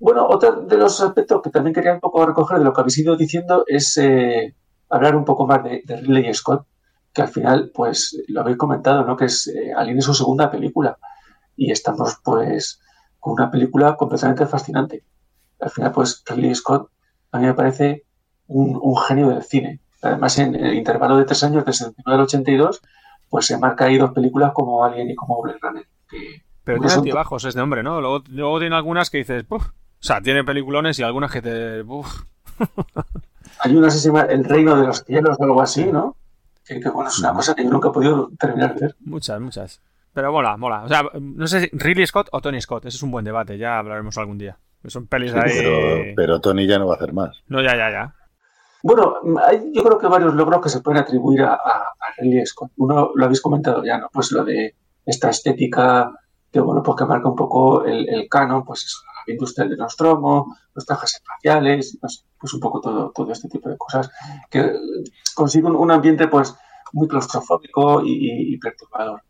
Bueno, 0.00 0.26
otro 0.28 0.62
de 0.62 0.76
los 0.76 1.00
aspectos 1.00 1.42
que 1.42 1.50
también 1.50 1.74
quería 1.74 1.94
un 1.94 2.00
poco 2.00 2.24
recoger 2.24 2.58
de 2.58 2.64
lo 2.64 2.72
que 2.72 2.80
habéis 2.80 2.98
ido 2.98 3.16
diciendo 3.16 3.64
es 3.66 3.96
eh, 3.96 4.54
hablar 4.88 5.16
un 5.16 5.24
poco 5.24 5.46
más 5.46 5.62
de, 5.64 5.82
de 5.84 5.96
Ridley 5.96 6.32
Scott, 6.34 6.66
que 7.12 7.22
al 7.22 7.28
final, 7.28 7.70
pues, 7.74 8.22
lo 8.28 8.40
habéis 8.42 8.58
comentado, 8.58 9.04
¿no? 9.04 9.16
Que 9.16 9.26
es 9.26 9.48
eh, 9.48 9.72
Alien 9.76 9.98
es 9.98 10.04
su 10.04 10.14
segunda 10.14 10.50
película 10.50 10.98
y 11.56 11.72
estamos, 11.72 12.18
pues, 12.22 12.80
con 13.18 13.34
una 13.34 13.50
película 13.50 13.96
completamente 13.96 14.46
fascinante. 14.46 15.02
Al 15.60 15.70
final, 15.70 15.92
pues, 15.92 16.22
Ridley 16.26 16.54
Scott 16.54 16.90
a 17.32 17.38
mí 17.38 17.46
me 17.46 17.54
parece 17.54 18.04
un, 18.46 18.78
un 18.80 18.96
genio 18.96 19.28
del 19.28 19.42
cine. 19.42 19.80
Además, 20.02 20.38
en 20.38 20.54
el 20.54 20.74
intervalo 20.74 21.16
de 21.16 21.24
tres 21.24 21.42
años, 21.44 21.64
desde 21.64 21.86
el 21.86 21.90
79 21.94 22.14
al 22.20 22.24
82, 22.24 22.80
pues 23.28 23.46
se 23.46 23.58
marca 23.58 23.84
ahí 23.86 23.98
dos 23.98 24.12
películas 24.12 24.52
como 24.54 24.84
Alien 24.84 25.10
y 25.10 25.14
como 25.14 25.42
Blade 25.42 25.58
Runner. 25.60 25.86
que- 26.08 26.42
Pero 26.64 26.78
Pues 26.78 26.92
tiene 26.92 27.00
altibajos 27.00 27.44
este 27.44 27.60
hombre, 27.60 27.82
¿no? 27.82 28.00
Luego, 28.00 28.22
luego 28.28 28.58
tiene 28.60 28.76
algunas 28.76 29.08
que 29.10 29.18
dices, 29.18 29.42
"Puf". 29.44 29.66
O 29.68 29.72
sea, 30.00 30.20
tiene 30.20 30.44
peliculones 30.44 30.98
y 30.98 31.02
algunas 31.02 31.32
que 31.32 31.42
te. 31.42 31.82
Uf. 31.82 32.24
Hay 33.60 33.74
una 33.76 33.88
que 33.88 33.92
se 33.92 34.06
llama 34.08 34.22
El 34.22 34.44
Reino 34.44 34.76
de 34.76 34.86
los 34.86 35.02
Cielos 35.04 35.36
o 35.38 35.44
algo 35.44 35.60
así, 35.62 35.84
¿no? 35.86 36.16
Que, 36.64 36.78
que, 36.80 36.88
bueno, 36.90 37.08
es 37.10 37.18
una 37.18 37.32
cosa 37.32 37.54
que 37.54 37.64
yo 37.64 37.70
nunca 37.70 37.88
he 37.88 37.92
podido 37.92 38.30
terminar 38.38 38.74
de 38.74 38.80
ver. 38.86 38.96
Muchas, 39.00 39.40
muchas. 39.40 39.80
Pero 40.12 40.30
mola, 40.32 40.56
mola. 40.56 40.82
O 40.84 40.88
sea, 40.88 41.02
no 41.20 41.46
sé 41.46 41.60
si 41.62 41.68
Ridley 41.72 42.06
Scott 42.06 42.28
o 42.32 42.40
Tony 42.40 42.60
Scott. 42.60 42.84
Ese 42.86 42.96
es 42.98 43.02
un 43.02 43.10
buen 43.10 43.24
debate. 43.24 43.56
Ya 43.58 43.78
hablaremos 43.78 44.16
algún 44.18 44.38
día. 44.38 44.56
Son 44.86 45.06
pelis 45.06 45.34
ahí. 45.34 45.52
Pero, 45.56 46.02
pero 46.16 46.40
Tony 46.40 46.66
ya 46.66 46.78
no 46.78 46.86
va 46.86 46.94
a 46.94 46.96
hacer 46.96 47.12
más. 47.12 47.42
No, 47.48 47.60
ya, 47.60 47.76
ya, 47.76 47.90
ya. 47.90 48.14
Bueno, 48.82 49.16
hay 49.46 49.72
yo 49.74 49.82
creo 49.82 49.98
que 49.98 50.06
varios 50.06 50.34
logros 50.34 50.62
que 50.62 50.68
se 50.68 50.80
pueden 50.80 51.02
atribuir 51.02 51.42
a, 51.42 51.54
a, 51.54 51.78
a 51.82 52.12
Ridley 52.18 52.46
Scott. 52.46 52.70
Uno 52.76 53.10
lo 53.14 53.24
habéis 53.24 53.40
comentado 53.40 53.84
ya, 53.84 53.98
¿no? 53.98 54.08
Pues 54.12 54.30
lo 54.32 54.44
de 54.44 54.76
esta 55.04 55.30
estética 55.30 56.12
que, 56.52 56.60
bueno, 56.60 56.82
pues 56.82 56.96
que 56.96 57.04
marca 57.04 57.28
un 57.28 57.34
poco 57.36 57.84
el, 57.84 58.08
el 58.08 58.28
canon, 58.28 58.64
pues 58.64 58.84
eso, 58.84 58.98
la 59.06 59.12
nave 59.20 59.32
industrial 59.32 59.68
de 59.68 59.76
Nostromo, 59.76 60.56
los 60.74 60.86
trajes 60.86 61.14
espaciales, 61.16 61.98
no 62.00 62.08
sé, 62.08 62.22
pues 62.38 62.54
un 62.54 62.60
poco 62.60 62.80
todo, 62.80 63.10
todo 63.14 63.32
este 63.32 63.48
tipo 63.48 63.68
de 63.68 63.76
cosas 63.76 64.10
que 64.48 64.72
consigue 65.34 65.66
un, 65.66 65.76
un 65.76 65.90
ambiente, 65.90 66.28
pues, 66.28 66.54
muy 66.92 67.06
claustrofóbico 67.08 68.02
y, 68.02 68.12
y- 68.12 68.54
y 68.54 68.58
perturbador. 68.58 69.22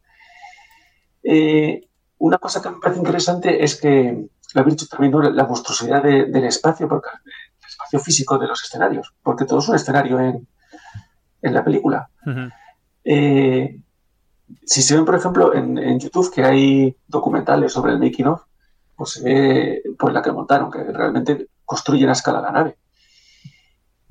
Eh, 1.22 1.88
una 2.18 2.38
cosa 2.38 2.60
que 2.62 2.70
me 2.70 2.78
parece 2.80 3.00
interesante 3.00 3.64
es 3.64 3.80
que, 3.80 4.28
lo 4.54 4.60
habéis 4.60 4.76
dicho 4.76 4.86
también, 4.90 5.12
¿no? 5.12 5.20
la 5.22 5.44
monstruosidad 5.46 6.02
de- 6.02 6.26
del 6.26 6.44
espacio, 6.44 6.88
porque 6.88 7.08
el 7.24 7.66
espacio 7.68 8.00
físico 8.00 8.38
de 8.38 8.46
los 8.46 8.62
escenarios, 8.62 9.12
porque 9.22 9.44
todo 9.44 9.58
es 9.58 9.68
un 9.68 9.76
escenario 9.76 10.18
en, 10.20 10.46
en 11.42 11.54
la 11.54 11.64
película. 11.64 12.08
Eh, 13.04 13.78
si 14.64 14.82
se 14.82 14.94
ven, 14.94 15.04
por 15.04 15.14
ejemplo, 15.14 15.54
en, 15.54 15.76
en 15.78 15.98
YouTube 16.00 16.32
que 16.32 16.42
hay 16.44 16.96
documentales 17.06 17.72
sobre 17.72 17.92
el 17.92 17.98
making 17.98 18.26
of, 18.26 18.42
pues 18.96 19.10
se 19.12 19.22
ve 19.22 19.82
pues, 19.98 20.12
la 20.14 20.22
que 20.22 20.32
montaron, 20.32 20.70
que 20.70 20.82
realmente 20.84 21.48
construyen 21.64 22.08
a 22.08 22.12
escala 22.12 22.40
la 22.40 22.50
nave. 22.50 22.76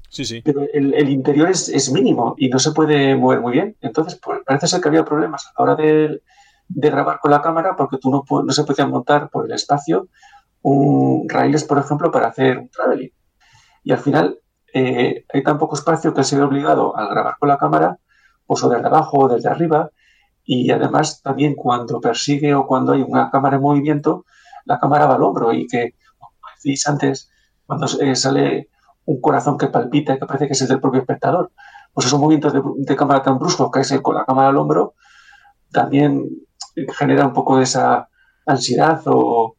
Sí, 0.09 0.23
sí. 0.25 0.41
Pero 0.41 0.61
el, 0.73 0.93
el 0.93 1.09
interior 1.09 1.49
es, 1.49 1.67
es 1.69 1.91
mínimo 1.91 2.35
y 2.37 2.49
no 2.49 2.59
se 2.59 2.71
puede 2.71 3.15
mover 3.15 3.41
muy 3.41 3.51
bien. 3.51 3.75
Entonces, 3.81 4.19
pues, 4.23 4.39
parece 4.45 4.67
ser 4.67 4.79
que 4.81 4.87
había 4.87 5.03
problemas 5.03 5.47
a 5.47 5.51
la 5.57 5.63
hora 5.63 5.75
de, 5.75 6.21
de 6.69 6.89
grabar 6.89 7.19
con 7.19 7.31
la 7.31 7.41
cámara 7.41 7.75
porque 7.75 7.97
tú 7.97 8.11
no, 8.11 8.23
no 8.43 8.51
se 8.51 8.63
podían 8.63 8.89
montar 8.89 9.29
por 9.29 9.45
el 9.45 9.53
espacio 9.53 10.07
un 10.61 11.29
raíles, 11.29 11.63
por 11.63 11.77
ejemplo, 11.77 12.11
para 12.11 12.27
hacer 12.27 12.57
un 12.57 12.69
traveling. 12.69 13.11
Y 13.83 13.91
al 13.91 13.99
final 13.99 14.39
eh, 14.73 15.25
hay 15.31 15.43
tan 15.43 15.57
poco 15.57 15.75
espacio 15.75 16.13
que 16.13 16.23
se 16.23 16.35
ve 16.35 16.43
obligado 16.43 16.97
a 16.97 17.07
grabar 17.07 17.35
con 17.39 17.49
la 17.49 17.57
cámara, 17.57 17.99
pues 18.45 18.63
o 18.63 18.69
desde 18.69 18.85
abajo 18.85 19.17
o 19.19 19.27
desde 19.29 19.49
arriba. 19.49 19.91
Y 20.43 20.71
además 20.71 21.21
también 21.21 21.55
cuando 21.55 22.01
persigue 22.01 22.53
o 22.53 22.65
cuando 22.67 22.93
hay 22.93 23.01
una 23.01 23.29
cámara 23.29 23.57
en 23.57 23.61
movimiento, 23.61 24.25
la 24.65 24.79
cámara 24.79 25.05
va 25.05 25.15
al 25.15 25.23
hombro 25.23 25.53
y 25.53 25.67
que, 25.67 25.95
como 26.17 26.31
decís 26.55 26.87
antes, 26.87 27.29
cuando 27.65 27.87
eh, 28.01 28.15
sale 28.15 28.69
un 29.05 29.21
corazón 29.21 29.57
que 29.57 29.67
palpita 29.67 30.15
y 30.15 30.19
que 30.19 30.25
parece 30.25 30.47
que 30.47 30.53
es 30.53 30.61
el 30.61 30.67
del 30.67 30.81
propio 30.81 31.01
espectador, 31.01 31.51
pues 31.93 32.07
esos 32.07 32.19
movimientos 32.19 32.53
de, 32.53 32.61
de 32.75 32.95
cámara 32.95 33.21
tan 33.21 33.39
bruscos 33.39 33.71
que 33.71 33.81
es 33.81 34.01
con 34.01 34.15
la 34.15 34.25
cámara 34.25 34.49
al 34.49 34.57
hombro, 34.57 34.95
también 35.71 36.25
genera 36.97 37.25
un 37.25 37.33
poco 37.33 37.57
de 37.57 37.63
esa 37.63 38.09
ansiedad 38.45 39.01
o, 39.05 39.55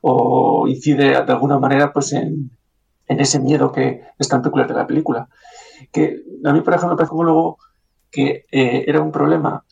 o 0.00 0.66
incide 0.68 1.24
de 1.24 1.32
alguna 1.32 1.58
manera 1.58 1.92
pues 1.92 2.12
en, 2.12 2.50
en 3.06 3.20
ese 3.20 3.40
miedo 3.40 3.72
que 3.72 4.02
es 4.18 4.28
tan 4.28 4.40
peculiar 4.42 4.68
de 4.68 4.74
la 4.74 4.86
película. 4.86 5.28
Que 5.92 6.22
a 6.44 6.52
mí, 6.52 6.60
por 6.60 6.74
ejemplo, 6.74 6.90
me 6.90 6.96
parece 6.96 7.10
como 7.10 7.24
luego 7.24 7.58
que 8.10 8.46
eh, 8.50 8.84
era 8.86 9.00
un 9.00 9.10
problema 9.10 9.64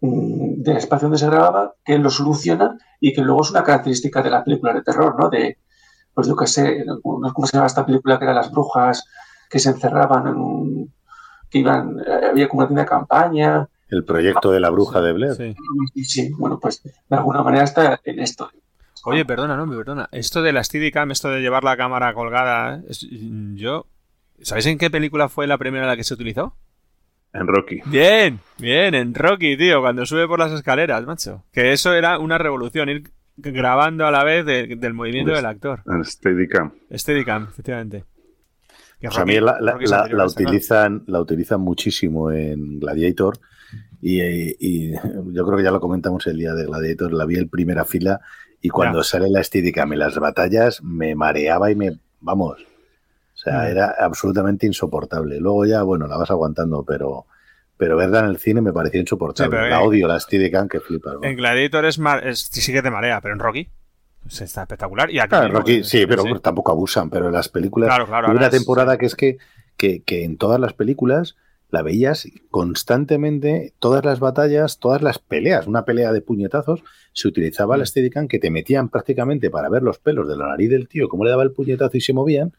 mm, 0.00 0.62
del 0.62 0.76
espacio 0.76 1.06
donde 1.06 1.18
se 1.18 1.26
grababa, 1.26 1.74
que 1.84 1.98
lo 1.98 2.10
soluciona 2.10 2.76
y 3.00 3.12
que 3.12 3.22
luego 3.22 3.42
es 3.42 3.50
una 3.50 3.62
característica 3.62 4.22
de 4.22 4.30
las 4.30 4.44
películas 4.44 4.74
de 4.74 4.82
terror, 4.82 5.14
¿no? 5.18 5.28
De, 5.28 5.58
pues 6.12 6.26
yo 6.26 6.36
qué 6.36 6.46
sé, 6.46 6.84
no 6.84 6.96
sé 6.96 7.32
cómo 7.34 7.46
se 7.46 7.56
llama 7.56 7.66
esta 7.66 7.86
película 7.86 8.18
que 8.18 8.24
eran 8.24 8.36
las 8.36 8.50
brujas 8.50 9.04
que 9.48 9.58
se 9.58 9.70
encerraban 9.70 10.88
que 11.50 11.58
iban, 11.60 11.96
eh, 12.00 12.26
había 12.30 12.48
como 12.48 12.60
una 12.60 12.68
tienda 12.68 12.86
campaña. 12.86 13.68
El 13.94 14.04
proyecto 14.04 14.50
de 14.50 14.60
la 14.60 14.70
bruja 14.70 15.00
de 15.00 15.12
Blair. 15.12 15.34
Sí. 16.04 16.30
Bueno, 16.36 16.58
pues 16.60 16.82
de 16.82 16.92
alguna 17.16 17.42
manera 17.42 17.64
está 17.64 18.00
en 18.04 18.18
esto. 18.18 18.50
Oye, 19.04 19.24
perdona, 19.24 19.56
no, 19.56 19.68
perdona. 19.68 20.08
Esto 20.10 20.42
de 20.42 20.52
la 20.52 20.64
Steadicam, 20.64 21.10
esto 21.10 21.28
de 21.30 21.40
llevar 21.40 21.62
la 21.62 21.76
cámara 21.76 22.12
colgada, 22.14 22.82
es- 22.88 23.06
yo... 23.54 23.86
¿Sabéis 24.40 24.66
en 24.66 24.78
qué 24.78 24.90
película 24.90 25.28
fue 25.28 25.46
la 25.46 25.58
primera 25.58 25.84
en 25.84 25.90
la 25.90 25.96
que 25.96 26.04
se 26.04 26.14
utilizó? 26.14 26.56
En 27.32 27.46
Rocky. 27.46 27.80
Bien, 27.86 28.40
bien, 28.58 28.94
en 28.94 29.14
Rocky, 29.14 29.56
tío, 29.56 29.80
cuando 29.80 30.04
sube 30.06 30.26
por 30.26 30.38
las 30.38 30.52
escaleras, 30.52 31.04
macho. 31.06 31.44
Que 31.52 31.72
eso 31.72 31.92
era 31.92 32.18
una 32.18 32.36
revolución, 32.38 32.88
ir 32.88 33.10
grabando 33.36 34.06
a 34.06 34.10
la 34.10 34.24
vez 34.24 34.44
de- 34.46 34.74
del 34.76 34.92
movimiento 34.94 35.30
Pues- 35.32 35.38
del 35.38 35.46
actor. 35.50 35.82
En 35.86 36.04
Steadicam. 36.04 36.72
Steadicam, 36.92 37.44
efectivamente. 37.50 38.04
Pues 39.00 39.16
a 39.16 39.20
Rocky- 39.20 39.32
mí 39.34 39.40
la, 39.40 39.60
la- 39.60 39.60
la- 39.60 39.72
la 39.72 39.76
a 39.76 39.82
esta, 39.82 40.08
claro. 40.08 40.26
utilizan, 40.30 41.02
la 41.06 41.20
utilizan 41.20 41.60
muchísimo 41.60 42.30
en 42.32 42.80
Gladiator 42.80 43.38
y, 44.06 44.20
y 44.58 44.92
yo 45.32 45.46
creo 45.46 45.56
que 45.56 45.62
ya 45.64 45.70
lo 45.70 45.80
comentamos 45.80 46.26
el 46.26 46.36
día 46.38 46.52
de 46.54 46.66
Gladiator, 46.66 47.12
la 47.12 47.24
vi 47.24 47.36
en 47.38 47.48
primera 47.48 47.84
fila 47.84 48.20
y 48.60 48.68
cuando 48.68 48.98
Ya. 49.00 49.04
sale 49.04 49.30
la 49.30 49.42
Steadicam 49.42 49.92
en 49.94 49.98
las 50.00 50.18
batallas 50.18 50.82
me 50.82 51.14
mareaba 51.14 51.70
y 51.70 51.74
me, 51.74 51.98
vamos, 52.20 52.60
o 52.60 53.36
sea, 53.36 53.60
Mm. 53.62 53.66
era 53.70 53.94
absolutamente 53.98 54.66
insoportable. 54.66 55.40
Luego 55.40 55.64
ya, 55.66 55.82
bueno, 55.82 56.06
la 56.06 56.16
vas 56.16 56.30
aguantando, 56.30 56.82
pero, 56.84 57.26
pero 57.76 57.96
verla 57.96 58.20
en 58.20 58.26
el 58.26 58.36
cine 58.38 58.60
me 58.60 58.72
parecía 58.72 59.00
insoportable. 59.00 59.56
Sí, 59.56 59.70
la 59.70 59.80
eh, 59.80 59.84
odio, 59.86 60.06
la 60.08 60.20
Steadicam, 60.20 60.68
que. 60.68 60.80
En 61.22 61.36
Gladiator 61.36 61.84
es, 61.86 61.98
mar- 61.98 62.26
es- 62.26 62.48
sí 62.52 62.72
que 62.72 62.82
te 62.82 62.90
marea, 62.90 63.20
pero 63.20 63.34
en 63.34 63.40
Rocky 63.40 63.68
está 64.26 64.62
espectacular. 64.62 65.10
Y 65.10 65.18
aquí 65.18 65.28
Claro, 65.30 65.52
Rocky, 65.52 65.82
sí, 65.84 66.06
pero 66.06 66.40
tampoco 66.40 66.72
abusan, 66.72 67.10
pero 67.10 67.26
en 67.26 67.32
las 67.32 67.48
películas 67.48 67.88
Claro, 67.88 68.06
claro, 68.06 68.26
ahora 68.28 68.38
una 68.38 68.46
es- 68.46 68.52
temporada 68.52 68.96
que 68.98 69.06
es 69.06 69.14
que, 69.14 69.38
que, 69.76 70.02
que 70.02 70.24
en 70.24 70.36
todas 70.38 70.60
las 70.60 70.72
películas 70.72 71.36
la 71.70 71.82
veías 71.82 72.26
constantemente, 72.50 73.72
todas 73.78 74.04
las 74.04 74.20
batallas, 74.20 74.78
todas 74.78 75.02
las 75.02 75.18
peleas, 75.18 75.66
una 75.66 75.84
pelea 75.84 76.12
de 76.12 76.20
puñetazos, 76.20 76.82
se 77.12 77.28
utilizaba 77.28 77.76
Mm. 77.76 77.78
la 77.78 77.86
Steadicam 77.86 78.28
que 78.28 78.38
te 78.38 78.50
metían 78.50 78.88
prácticamente 78.88 79.50
para 79.50 79.68
ver 79.68 79.82
los 79.82 79.98
pelos 79.98 80.28
de 80.28 80.36
la 80.36 80.48
nariz 80.48 80.70
del 80.70 80.88
tío, 80.88 81.08
cómo 81.08 81.24
le 81.24 81.30
daba 81.30 81.42
el 81.42 81.52
puñetazo 81.52 81.96
y 81.96 82.00
se 82.00 82.12
movían, 82.12 82.52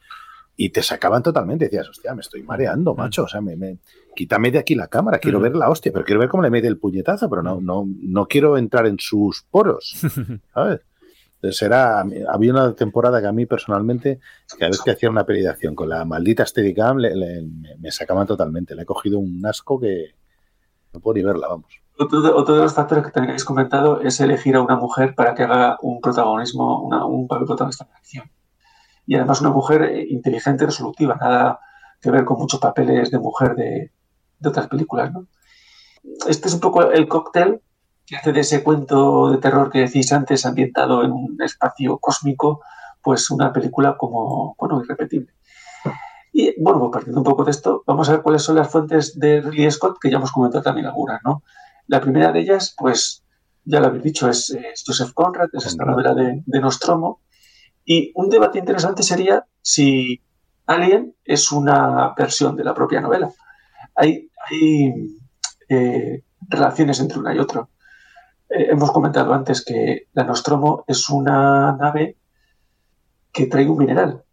y 0.57 0.69
te 0.69 0.81
sacaban 0.81 1.21
totalmente. 1.21 1.65
Decías, 1.65 1.89
hostia, 1.89 2.15
me 2.15 2.21
estoy 2.21 2.41
mareando, 2.43 2.93
Mm. 2.93 2.97
macho, 2.97 3.23
o 3.23 3.27
sea, 3.27 3.41
me, 3.41 3.55
me- 3.55 3.77
quítame 4.15 4.51
de 4.51 4.59
aquí 4.59 4.73
la 4.75 4.87
cámara, 4.87 5.19
quiero 5.19 5.39
Mm. 5.39 5.43
ver 5.43 5.55
la 5.55 5.69
hostia, 5.69 5.91
pero 5.91 6.05
quiero 6.05 6.19
ver 6.19 6.29
cómo 6.29 6.43
le 6.43 6.49
mete 6.49 6.67
el 6.67 6.77
puñetazo, 6.77 7.29
pero 7.29 7.43
no, 7.43 7.59
no, 7.61 7.85
no 8.01 8.25
quiero 8.27 8.57
entrar 8.57 8.87
en 8.87 8.97
sus 8.99 9.43
poros, 9.51 9.93
¿sabes? 10.53 10.79
Era, 11.41 11.99
había 12.29 12.51
una 12.51 12.73
temporada 12.73 13.21
que 13.21 13.27
a 13.27 13.31
mí 13.31 13.45
personalmente, 13.45 14.19
cada 14.57 14.69
vez 14.71 14.81
que 14.81 14.91
hacía 14.91 15.09
una 15.11 15.21
acción 15.21 15.75
con 15.75 15.89
la 15.89 16.03
maldita 16.03 16.43
Steadicam, 16.45 16.97
le- 16.97 17.15
le- 17.15 17.43
me, 17.77 17.91
sacaban 17.91 18.25
totalmente. 18.25 18.73
Le 18.75 18.81
he 18.81 18.85
cogido 18.85 19.19
un 19.19 19.45
asco 19.45 19.79
que 19.79 20.15
no 20.93 20.99
puedo 20.99 21.15
ni 21.17 21.23
verla, 21.23 21.47
vamos. 21.47 21.71
Otro 21.99 22.35
otro 22.35 22.55
de 22.55 22.61
los 22.63 22.73
factores 22.73 23.05
que 23.11 23.19
habéis 23.19 23.45
comentado 23.45 24.01
es 24.01 24.19
elegir 24.19 24.55
a 24.55 24.61
una 24.61 24.75
mujer 24.75 25.13
para 25.15 25.35
que 25.35 25.43
haga 25.43 25.77
un 25.81 26.01
protagonismo, 26.01 26.81
un 27.07 27.27
papel 27.27 27.45
protagonista 27.45 27.85
de 27.85 27.93
acción. 27.93 28.31
Y 29.05 29.15
además 29.15 29.39
una 29.41 29.51
mujer 29.51 29.83
eh, 29.83 30.05
inteligente 30.09 30.63
y 30.63 30.67
resolutiva, 30.67 31.15
nada 31.15 31.59
que 32.01 32.09
ver 32.11 32.25
con 32.25 32.39
muchos 32.39 32.59
papeles 32.59 33.11
de 33.11 33.19
mujer 33.19 33.55
de, 33.55 33.91
de 34.39 34.49
otras 34.49 34.67
películas, 34.67 35.13
¿no? 35.13 35.27
Este 36.27 36.47
es 36.47 36.53
un 36.55 36.59
poco 36.59 36.91
el 36.91 37.07
cóctel 37.07 37.61
que 38.05 38.15
hace 38.15 38.31
de 38.31 38.41
ese 38.41 38.63
cuento 38.63 39.31
de 39.31 39.37
terror 39.37 39.71
que 39.71 39.79
decís 39.79 40.11
antes, 40.13 40.45
ambientado 40.45 41.03
en 41.03 41.11
un 41.11 41.37
espacio 41.41 41.97
cósmico, 41.97 42.61
pues 43.01 43.29
una 43.31 43.51
película 43.51 43.97
como, 43.97 44.55
bueno, 44.57 44.81
irrepetible. 44.83 45.33
Y 46.33 46.61
bueno, 46.61 46.79
pues 46.79 46.91
partiendo 46.91 47.21
un 47.21 47.25
poco 47.25 47.43
de 47.45 47.51
esto, 47.51 47.83
vamos 47.87 48.09
a 48.09 48.13
ver 48.13 48.21
cuáles 48.21 48.41
son 48.41 48.55
las 48.55 48.69
fuentes 48.69 49.17
de 49.17 49.41
Ridley 49.41 49.71
Scott, 49.71 49.97
que 50.01 50.11
ya 50.11 50.17
hemos 50.17 50.31
comentado 50.31 50.63
también 50.63 50.87
algunas, 50.87 51.21
¿no? 51.23 51.43
La 51.87 52.01
primera 52.01 52.31
de 52.31 52.41
ellas, 52.41 52.75
pues 52.77 53.23
ya 53.63 53.79
lo 53.79 53.87
habéis 53.87 54.03
dicho, 54.03 54.29
es, 54.29 54.49
es 54.49 54.83
Joseph 54.85 55.13
Conrad, 55.13 55.49
es 55.53 55.65
esta 55.65 55.85
novela 55.85 56.13
de, 56.13 56.43
de 56.45 56.59
Nostromo. 56.59 57.21
Y 57.85 58.11
un 58.15 58.29
debate 58.29 58.59
interesante 58.59 59.03
sería 59.03 59.45
si 59.61 60.21
Alien 60.65 61.15
es 61.23 61.51
una 61.51 62.13
versión 62.17 62.55
de 62.55 62.63
la 62.63 62.73
propia 62.73 63.01
novela. 63.01 63.29
Hay, 63.95 64.29
hay 64.49 65.17
eh, 65.69 66.23
relaciones 66.49 66.99
entre 66.99 67.19
una 67.19 67.33
y 67.33 67.39
otra. 67.39 67.67
Eh, 68.49 68.67
hemos 68.69 68.91
comentado 68.91 69.33
antes 69.33 69.63
que 69.63 70.07
la 70.13 70.23
Nostromo 70.23 70.83
es 70.87 71.09
una 71.09 71.71
nave 71.73 72.17
que 73.31 73.47
trae 73.47 73.67
un 73.67 73.77
mineral. 73.77 74.23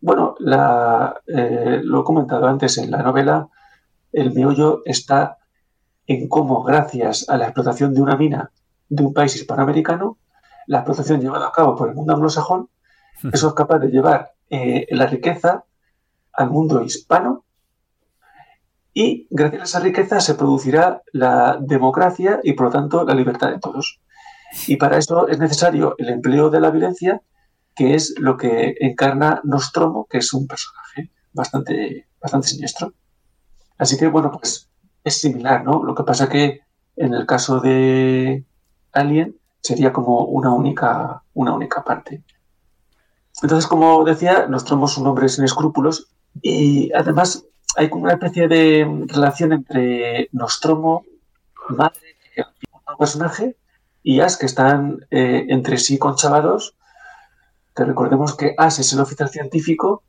Bueno, 0.00 0.34
la, 0.40 1.22
eh, 1.26 1.80
lo 1.82 2.00
he 2.00 2.04
comentado 2.04 2.46
antes 2.46 2.76
en 2.78 2.90
la 2.90 3.02
novela, 3.02 3.48
el 4.12 4.32
meollo 4.32 4.82
está 4.84 5.38
en 6.06 6.28
cómo, 6.28 6.62
gracias 6.64 7.28
a 7.28 7.36
la 7.36 7.44
explotación 7.46 7.94
de 7.94 8.02
una 8.02 8.16
mina 8.16 8.50
de 8.88 9.04
un 9.04 9.14
país 9.14 9.34
hispanoamericano, 9.36 10.18
la 10.66 10.78
explotación 10.78 11.20
llevada 11.20 11.48
a 11.48 11.52
cabo 11.52 11.76
por 11.76 11.88
el 11.88 11.94
mundo 11.94 12.12
anglosajón, 12.12 12.68
eso 13.32 13.48
es 13.48 13.54
capaz 13.54 13.78
de 13.78 13.88
llevar 13.88 14.32
eh, 14.50 14.86
la 14.90 15.06
riqueza 15.06 15.64
al 16.32 16.50
mundo 16.50 16.82
hispano 16.82 17.41
y 18.94 19.26
gracias 19.30 19.60
a 19.60 19.64
esa 19.64 19.80
riqueza 19.80 20.20
se 20.20 20.34
producirá 20.34 21.02
la 21.12 21.58
democracia 21.60 22.40
y 22.42 22.52
por 22.52 22.66
lo 22.66 22.72
tanto 22.72 23.04
la 23.04 23.14
libertad 23.14 23.50
de 23.50 23.58
todos. 23.58 24.00
Y 24.66 24.76
para 24.76 24.98
eso 24.98 25.28
es 25.28 25.38
necesario 25.38 25.94
el 25.98 26.10
empleo 26.10 26.50
de 26.50 26.60
la 26.60 26.70
violencia, 26.70 27.22
que 27.74 27.94
es 27.94 28.14
lo 28.18 28.36
que 28.36 28.74
encarna 28.80 29.40
Nostromo, 29.44 30.06
que 30.10 30.18
es 30.18 30.32
un 30.34 30.46
personaje 30.46 31.10
bastante, 31.32 32.06
bastante 32.20 32.48
siniestro. 32.48 32.92
Así 33.78 33.96
que 33.96 34.08
bueno, 34.08 34.30
pues 34.30 34.68
es 35.04 35.20
similar, 35.20 35.64
¿no? 35.64 35.82
Lo 35.82 35.94
que 35.94 36.04
pasa 36.04 36.28
que 36.28 36.60
en 36.96 37.14
el 37.14 37.26
caso 37.26 37.60
de 37.60 38.44
Alien 38.92 39.36
sería 39.62 39.92
como 39.92 40.26
una 40.26 40.52
única, 40.52 41.22
una 41.32 41.54
única 41.54 41.82
parte. 41.82 42.22
Entonces, 43.42 43.66
como 43.66 44.04
decía, 44.04 44.46
Nostromo 44.48 44.86
es 44.86 44.98
un 44.98 45.06
hombre 45.06 45.28
sin 45.30 45.44
escrúpulos 45.44 46.12
y 46.42 46.92
además 46.92 47.46
hay 47.76 47.88
una 47.92 48.12
especie 48.12 48.48
de 48.48 49.06
relación 49.08 49.52
entre 49.52 50.28
Nostromo, 50.32 51.04
madre, 51.68 52.16
un 52.72 52.96
personaje, 52.98 53.56
y 54.02 54.20
Ash, 54.20 54.36
que 54.36 54.46
están 54.46 55.06
eh, 55.10 55.46
entre 55.48 55.78
sí 55.78 55.98
conchavados. 55.98 56.74
Que 57.74 57.84
recordemos 57.84 58.36
que 58.36 58.54
Ash 58.58 58.80
es 58.80 58.92
el 58.92 59.00
oficial 59.00 59.28
científico 59.28 60.02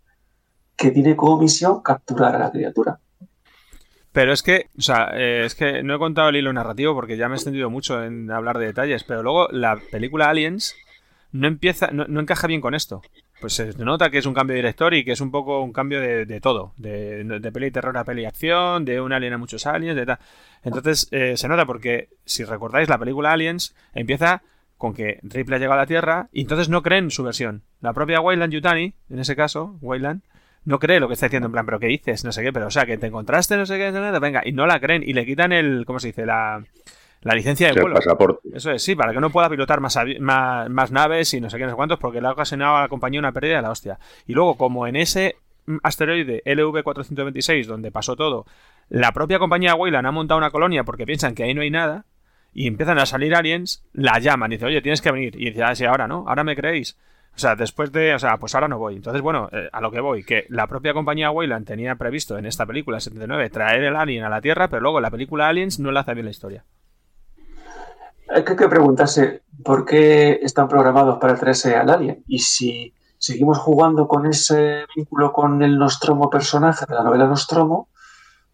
que 0.75 0.91
tiene 0.91 1.15
como 1.15 1.39
misión 1.39 1.81
capturar 1.81 2.35
a 2.35 2.39
la 2.39 2.51
criatura. 2.51 2.99
Pero 4.11 4.33
es 4.33 4.43
que, 4.43 4.69
o 4.77 4.81
sea, 4.81 5.09
eh, 5.13 5.45
es 5.45 5.55
que 5.55 5.81
no 5.81 5.95
he 5.95 5.99
contado 5.99 6.29
el 6.29 6.35
hilo 6.35 6.53
narrativo 6.53 6.93
porque 6.93 7.17
ya 7.17 7.27
me 7.27 7.35
he 7.35 7.37
extendido 7.37 7.69
mucho 7.69 8.03
en 8.03 8.29
hablar 8.31 8.59
de 8.59 8.67
detalles, 8.67 9.03
pero 9.03 9.23
luego 9.23 9.47
la 9.49 9.79
película 9.91 10.29
Aliens 10.29 10.75
no 11.31 11.47
empieza, 11.47 11.87
no, 11.91 12.05
no 12.07 12.19
encaja 12.19 12.45
bien 12.47 12.61
con 12.61 12.75
esto. 12.75 13.01
Pues 13.43 13.55
se 13.55 13.73
nota 13.77 14.09
que 14.09 14.19
es 14.19 14.25
un 14.25 14.33
cambio 14.33 14.53
de 14.53 14.61
director 14.61 14.93
y 14.93 15.03
que 15.03 15.11
es 15.11 15.19
un 15.19 15.29
poco 15.29 15.61
un 15.61 15.73
cambio 15.73 15.99
de, 15.99 16.25
de 16.25 16.39
todo, 16.39 16.71
de, 16.77 17.25
de 17.25 17.51
peli 17.51 17.71
terror 17.71 17.97
a 17.97 18.05
peli 18.05 18.23
acción, 18.23 18.85
de 18.85 19.01
un 19.01 19.11
alien 19.11 19.33
a 19.33 19.37
muchos 19.37 19.67
aliens, 19.67 19.97
de 19.97 20.05
tal. 20.05 20.19
Entonces 20.63 21.09
eh, 21.11 21.35
se 21.35 21.49
nota 21.49 21.65
porque, 21.65 22.07
si 22.23 22.45
recordáis, 22.45 22.87
la 22.87 22.97
película 22.97 23.33
Aliens 23.33 23.75
empieza 23.93 24.43
con 24.77 24.93
que 24.93 25.19
Ripley 25.23 25.57
ha 25.57 25.59
llegado 25.59 25.73
a 25.73 25.83
la 25.83 25.87
Tierra 25.87 26.29
y 26.31 26.39
entonces 26.39 26.69
no 26.69 26.83
creen 26.83 27.11
su 27.11 27.21
versión. 27.21 27.63
La 27.81 27.91
propia 27.91 28.21
Wayland 28.21 28.53
Yutani, 28.53 28.93
en 29.09 29.19
ese 29.19 29.35
caso, 29.35 29.77
Wayland, 29.81 30.21
no 30.63 30.79
cree 30.79 31.01
lo 31.01 31.09
que 31.09 31.15
está 31.15 31.25
diciendo 31.25 31.47
en 31.47 31.51
plan, 31.51 31.65
pero 31.65 31.81
¿qué 31.81 31.87
dices? 31.87 32.23
No 32.23 32.31
sé 32.31 32.43
qué, 32.43 32.53
pero 32.53 32.67
o 32.67 32.71
sea, 32.71 32.85
que 32.85 32.97
te 32.97 33.07
encontraste, 33.07 33.57
no 33.57 33.65
sé 33.65 33.77
qué, 33.77 33.91
no, 33.91 34.19
venga, 34.21 34.41
y 34.45 34.53
no 34.53 34.65
la 34.67 34.79
creen 34.79 35.03
y 35.05 35.11
le 35.11 35.25
quitan 35.25 35.51
el, 35.51 35.83
¿cómo 35.85 35.99
se 35.99 36.07
dice? 36.07 36.25
La, 36.25 36.63
la 37.23 37.35
licencia 37.35 37.71
de 37.71 37.79
vuelo. 37.79 37.95
pasaporte. 37.95 38.49
Eso 38.53 38.71
es, 38.71 38.83
sí, 38.83 38.95
para 38.95 39.13
que 39.13 39.19
no 39.19 39.29
pueda 39.29 39.49
pilotar 39.49 39.79
más, 39.81 39.97
más, 40.19 40.69
más 40.69 40.91
naves 40.91 41.33
y 41.33 41.41
no 41.41 41.49
sé 41.49 41.57
qué, 41.57 41.63
no 41.63 41.71
sé 41.71 41.75
cuántos, 41.75 41.99
porque 41.99 42.21
le 42.21 42.27
ha 42.27 42.31
ocasionado 42.31 42.77
a 42.77 42.81
la 42.81 42.87
compañía 42.87 43.19
una 43.19 43.31
pérdida 43.31 43.57
de 43.57 43.61
la 43.61 43.71
hostia. 43.71 43.99
Y 44.27 44.33
luego, 44.33 44.55
como 44.55 44.87
en 44.87 44.95
ese 44.95 45.37
mm, 45.65 45.77
asteroide 45.83 46.43
LV-426, 46.45 47.65
donde 47.65 47.91
pasó 47.91 48.15
todo, 48.15 48.45
la 48.89 49.11
propia 49.11 49.39
compañía 49.39 49.75
Weyland 49.75 50.07
ha 50.07 50.11
montado 50.11 50.37
una 50.37 50.51
colonia 50.51 50.83
porque 50.83 51.05
piensan 51.05 51.35
que 51.35 51.43
ahí 51.43 51.53
no 51.53 51.61
hay 51.61 51.71
nada, 51.71 52.05
y 52.53 52.67
empiezan 52.67 52.99
a 52.99 53.05
salir 53.05 53.33
aliens, 53.35 53.83
la 53.93 54.19
llaman 54.19 54.51
y 54.51 54.55
dice, 54.55 54.67
oye, 54.67 54.81
tienes 54.81 55.01
que 55.01 55.11
venir. 55.11 55.35
Y 55.35 55.45
dice, 55.45 55.63
ah, 55.63 55.75
sí, 55.75 55.85
ahora 55.85 56.07
no, 56.07 56.25
ahora 56.27 56.43
me 56.43 56.55
creéis. 56.55 56.97
O 57.35 57.39
sea, 57.39 57.55
después 57.55 57.91
de, 57.91 58.13
o 58.13 58.19
sea, 58.19 58.37
pues 58.37 58.53
ahora 58.53 58.67
no 58.67 58.77
voy. 58.77 58.95
Entonces, 58.95 59.21
bueno, 59.23 59.49
eh, 59.51 59.69
a 59.71 59.81
lo 59.81 59.89
que 59.91 59.99
voy, 59.99 60.23
que 60.23 60.45
la 60.49 60.67
propia 60.67 60.93
compañía 60.93 61.31
Weyland 61.31 61.65
tenía 61.65 61.95
previsto 61.95 62.37
en 62.37 62.45
esta 62.45 62.67
película 62.67 62.99
79 62.99 63.49
traer 63.49 63.83
el 63.83 63.95
alien 63.95 64.23
a 64.23 64.29
la 64.29 64.39
Tierra, 64.39 64.67
pero 64.67 64.81
luego 64.81 65.01
la 65.01 65.09
película 65.09 65.47
Aliens 65.47 65.79
no 65.79 65.91
le 65.91 65.99
hace 65.99 66.13
bien 66.13 66.25
la 66.25 66.31
historia. 66.31 66.63
Hay 68.33 68.43
que, 68.43 68.55
preguntarse 68.55 69.43
por 69.63 69.85
qué 69.85 70.39
están 70.41 70.67
programados 70.67 71.19
para 71.19 71.35
traerse 71.35 71.75
al 71.75 71.91
alien 71.91 72.23
y 72.27 72.39
si 72.39 72.93
seguimos 73.19 73.59
jugando 73.59 74.07
con 74.07 74.25
ese 74.25 74.85
vínculo 74.95 75.31
con 75.31 75.61
el 75.61 75.77
Nostromo 75.77 76.31
personaje 76.31 76.85
de 76.87 76.95
la 76.95 77.03
novela 77.03 77.27
Nostromo, 77.27 77.89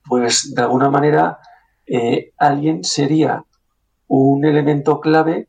pues 0.05 0.53
de 0.53 0.61
alguna 0.61 0.89
manera 0.89 1.39
eh, 1.85 2.33
Alien 2.37 2.83
sería 2.83 3.45
un 4.07 4.43
elemento 4.43 4.99
clave 4.99 5.47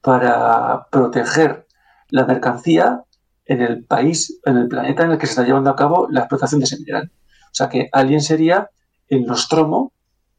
para 0.00 0.86
proteger 0.90 1.66
la 2.08 2.24
mercancía 2.24 3.02
en 3.46 3.62
el 3.62 3.84
país, 3.84 4.38
en 4.44 4.58
el 4.58 4.68
planeta 4.68 5.02
en 5.02 5.10
el 5.10 5.18
que 5.18 5.26
se 5.26 5.32
está 5.32 5.42
llevando 5.42 5.70
a 5.70 5.76
cabo 5.76 6.06
la 6.08 6.20
explotación 6.20 6.60
de 6.60 6.66
ese 6.66 6.78
mineral. 6.78 7.10
O 7.46 7.54
sea 7.54 7.68
que 7.68 7.88
Alien 7.90 8.20
sería 8.20 8.70
el 9.08 9.26
Nostromo 9.26 9.92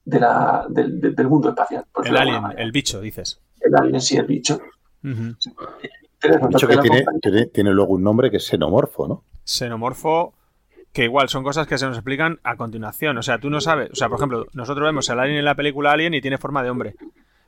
de 0.06 0.20
la- 0.20 0.66
del, 0.70 1.28
mundo 1.28 1.50
espacial. 1.50 1.86
por 1.94 2.08
El 2.08 2.18
alien, 2.18 2.44
el 2.58 2.72
bicho, 2.72 3.00
dices. 3.02 3.40
El 3.62 3.76
alien 3.76 4.02
sí, 4.02 4.18
el 4.18 4.26
bicho. 4.26 4.60
Un 5.04 5.38
bicho 5.40 6.68
que 6.68 6.78
tiene, 6.78 7.04
compañía- 7.04 7.20
tiene, 7.22 7.46
tiene 7.48 7.72
luego 7.72 7.94
un 7.94 8.04
nombre 8.04 8.32
que 8.32 8.38
es 8.38 8.48
xenomorfo, 8.48 9.08
¿no? 9.08 9.24
xenomorfo 9.46 10.34
que 10.94 11.04
igual 11.06 11.28
son 11.28 11.44
cosas 11.44 11.68
que 11.68 11.78
se 11.78 11.86
nos 11.88 11.98
explican 11.98 12.40
a 12.44 12.56
continuación. 12.56 13.18
O 13.18 13.24
sea, 13.24 13.40
tú 13.40 13.50
no 13.50 13.60
sabes. 13.62 13.90
O 13.92 13.96
sea, 13.96 14.10
por 14.10 14.20
ejemplo, 14.20 14.46
nosotros 14.54 14.86
vemos 14.86 15.10
al 15.10 15.20
alien 15.20 15.40
en 15.40 15.46
la 15.46 15.56
película 15.56 15.92
Alien 15.92 16.14
y 16.14 16.22
tiene 16.22 16.38
forma 16.38 16.62
de 16.64 16.70
hombre. 16.70 16.96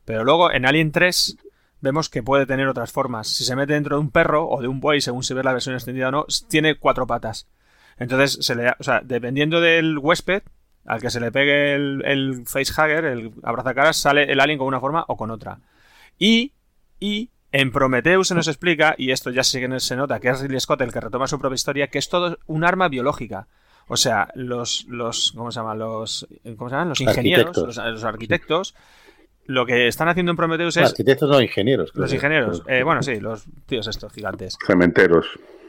Pero 0.04 0.24
luego 0.24 0.52
en 0.52 0.66
Alien 0.66 0.92
3 0.92 1.38
vemos 1.82 2.10
que 2.10 2.24
puede 2.24 2.46
tener 2.48 2.68
otras 2.68 2.92
formas. 2.92 3.28
Si 3.28 3.44
se 3.44 3.56
mete 3.56 3.74
dentro 3.74 3.96
de 3.98 4.02
un 4.02 4.10
perro 4.12 4.48
o 4.50 4.62
de 4.62 4.68
un 4.68 4.80
buey, 4.80 5.00
según 5.00 5.24
se 5.24 5.34
ve 5.36 5.44
la 5.44 5.54
versión 5.54 5.76
extendida 5.76 6.08
o 6.10 6.12
no, 6.12 6.26
tiene 6.50 6.76
cuatro 6.80 7.06
patas. 7.08 7.48
Entonces, 7.98 8.44
se 8.46 8.56
le, 8.56 8.70
o 8.72 8.84
sea, 8.84 9.02
dependiendo 9.06 9.62
del 9.62 10.00
huésped 10.00 10.42
al 10.86 11.02
que 11.02 11.10
se 11.10 11.20
le 11.20 11.32
pegue 11.32 11.74
el, 11.76 12.04
el 12.06 12.46
facehugger, 12.46 13.06
el 13.06 13.32
abrazacaras, 13.44 13.98
sale 13.98 14.32
el 14.32 14.40
alien 14.40 14.58
con 14.58 14.68
una 14.68 14.80
forma 14.80 15.06
o 15.08 15.18
con 15.18 15.32
otra. 15.32 15.60
Y, 16.18 16.54
y 17.00 17.30
en 17.52 17.72
Prometheus 17.72 18.28
se 18.28 18.36
nos 18.36 18.48
explica, 18.48 18.96
y 18.98 19.12
esto 19.12 19.32
ya 19.32 19.44
sí 19.44 19.60
que 19.60 19.80
se 19.80 19.96
nota, 19.96 20.20
que 20.20 20.30
es 20.30 20.42
Ridley 20.42 20.60
Scott 20.60 20.82
el 20.82 20.92
que 20.92 21.00
retoma 21.00 21.28
su 21.28 21.40
propia 21.40 21.56
historia, 21.56 21.88
que 21.88 22.00
es 22.00 22.10
todo 22.10 22.38
un 22.48 22.64
arma 22.64 22.90
biológica. 22.90 23.48
O 23.88 23.98
sea, 23.98 24.30
los, 24.36 24.86
los 24.90 25.32
¿cómo 25.36 25.52
se 25.52 25.60
llama? 25.60 25.76
Los, 25.76 26.28
¿cómo 26.58 26.70
se 26.70 26.76
llaman? 26.76 26.90
Los 26.90 27.02
ingenieros, 27.02 27.46
Arquitectos. 27.48 27.78
los, 27.78 27.94
los 27.94 28.04
arquitectos, 28.04 28.76
lo 29.46 29.66
que 29.66 29.88
están 29.88 30.08
haciendo 30.10 30.32
en 30.32 30.38
Prometheus 30.38 30.78
es... 30.78 30.90
arquitectos 30.90 31.30
no 31.30 31.40
ingenieros. 31.42 31.92
creo 31.92 32.02
Los 32.02 32.14
ingenieros, 32.14 32.64
eh, 32.68 32.84
bueno, 32.84 33.04
sí, 33.04 33.20
los 33.20 33.46
tíos 33.68 33.88
estos 33.88 34.12
gigantes. 34.12 34.58
Cementeros. 34.66 35.28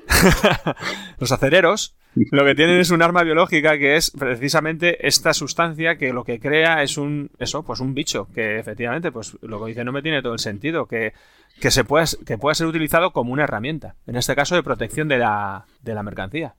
Los 1.18 1.32
acereros 1.32 1.96
lo 2.30 2.44
que 2.44 2.54
tienen 2.54 2.80
es 2.80 2.90
un 2.90 3.02
arma 3.02 3.22
biológica 3.22 3.78
que 3.78 3.96
es 3.96 4.10
precisamente 4.10 5.06
esta 5.06 5.34
sustancia 5.34 5.96
que 5.96 6.12
lo 6.12 6.24
que 6.24 6.40
crea 6.40 6.82
es 6.82 6.96
un 6.96 7.30
eso 7.38 7.62
pues 7.62 7.80
un 7.80 7.94
bicho 7.94 8.28
que 8.34 8.58
efectivamente 8.58 9.12
pues 9.12 9.36
lo 9.42 9.60
que 9.60 9.68
dice 9.68 9.84
no 9.84 9.92
me 9.92 10.02
tiene 10.02 10.22
todo 10.22 10.32
el 10.32 10.38
sentido 10.38 10.86
que, 10.86 11.12
que 11.60 11.70
se 11.70 11.84
pueda 11.84 12.06
que 12.24 12.38
pueda 12.38 12.54
ser 12.54 12.66
utilizado 12.66 13.12
como 13.12 13.32
una 13.32 13.44
herramienta 13.44 13.96
en 14.06 14.16
este 14.16 14.34
caso 14.34 14.54
de 14.54 14.62
protección 14.62 15.08
de 15.08 15.18
la, 15.18 15.66
de 15.82 15.94
la 15.94 16.02
mercancía 16.02 16.54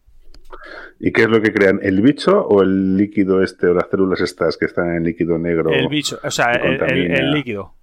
¿Y 0.98 1.12
qué 1.12 1.24
es 1.24 1.28
lo 1.28 1.42
que 1.42 1.52
crean? 1.52 1.82
¿El 1.84 2.02
bicho 2.02 2.40
o 2.40 2.62
el 2.62 2.96
líquido 2.96 3.44
este 3.44 3.68
o 3.68 3.74
las 3.74 3.90
células 3.90 4.22
estas 4.22 4.56
que 4.56 4.66
están 4.66 4.96
en 4.96 5.04
líquido 5.04 5.38
negro? 5.38 5.72
el 5.72 5.90
bicho 5.90 6.20
o 6.24 6.32
sea 6.32 6.52
el 6.52 7.32
líquido 7.32 7.77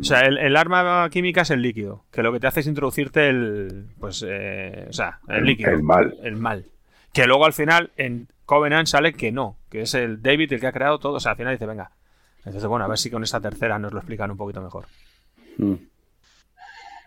o 0.00 0.02
sea 0.04 0.20
el, 0.20 0.36
el 0.38 0.56
arma 0.56 1.08
química 1.10 1.42
es 1.42 1.50
el 1.50 1.62
líquido 1.62 2.04
que 2.10 2.22
lo 2.22 2.32
que 2.32 2.40
te 2.40 2.46
hace 2.46 2.60
es 2.60 2.66
introducirte 2.66 3.28
el 3.28 3.86
pues 3.98 4.24
eh, 4.26 4.86
o 4.88 4.92
sea 4.92 5.20
el 5.28 5.36
El- 5.38 5.44
líquido 5.44 5.70
el 5.70 5.82
mal. 5.82 6.14
el 6.22 6.36
mal 6.36 6.64
que 7.12 7.26
luego 7.26 7.44
al 7.46 7.52
final 7.54 7.90
en 7.96 8.28
Covenant 8.44 8.86
sale 8.86 9.14
que 9.14 9.32
no 9.32 9.56
que 9.70 9.82
es 9.82 9.94
el 9.94 10.20
David 10.22 10.52
el 10.52 10.60
que 10.60 10.66
ha 10.66 10.72
creado 10.72 10.98
todo 10.98 11.14
o 11.14 11.20
sea 11.20 11.32
al 11.32 11.36
final 11.38 11.54
dice 11.54 11.66
venga 11.66 11.90
entonces 12.44 12.66
bueno 12.66 12.84
a 12.84 12.88
ver 12.88 12.98
si 12.98 13.10
con 13.10 13.22
esta 13.22 13.40
tercera 13.40 13.78
nos 13.78 13.92
lo 13.92 13.98
explican 14.00 14.30
un 14.30 14.36
poquito 14.36 14.60
mejor 14.62 14.86
Mm. 15.56 15.74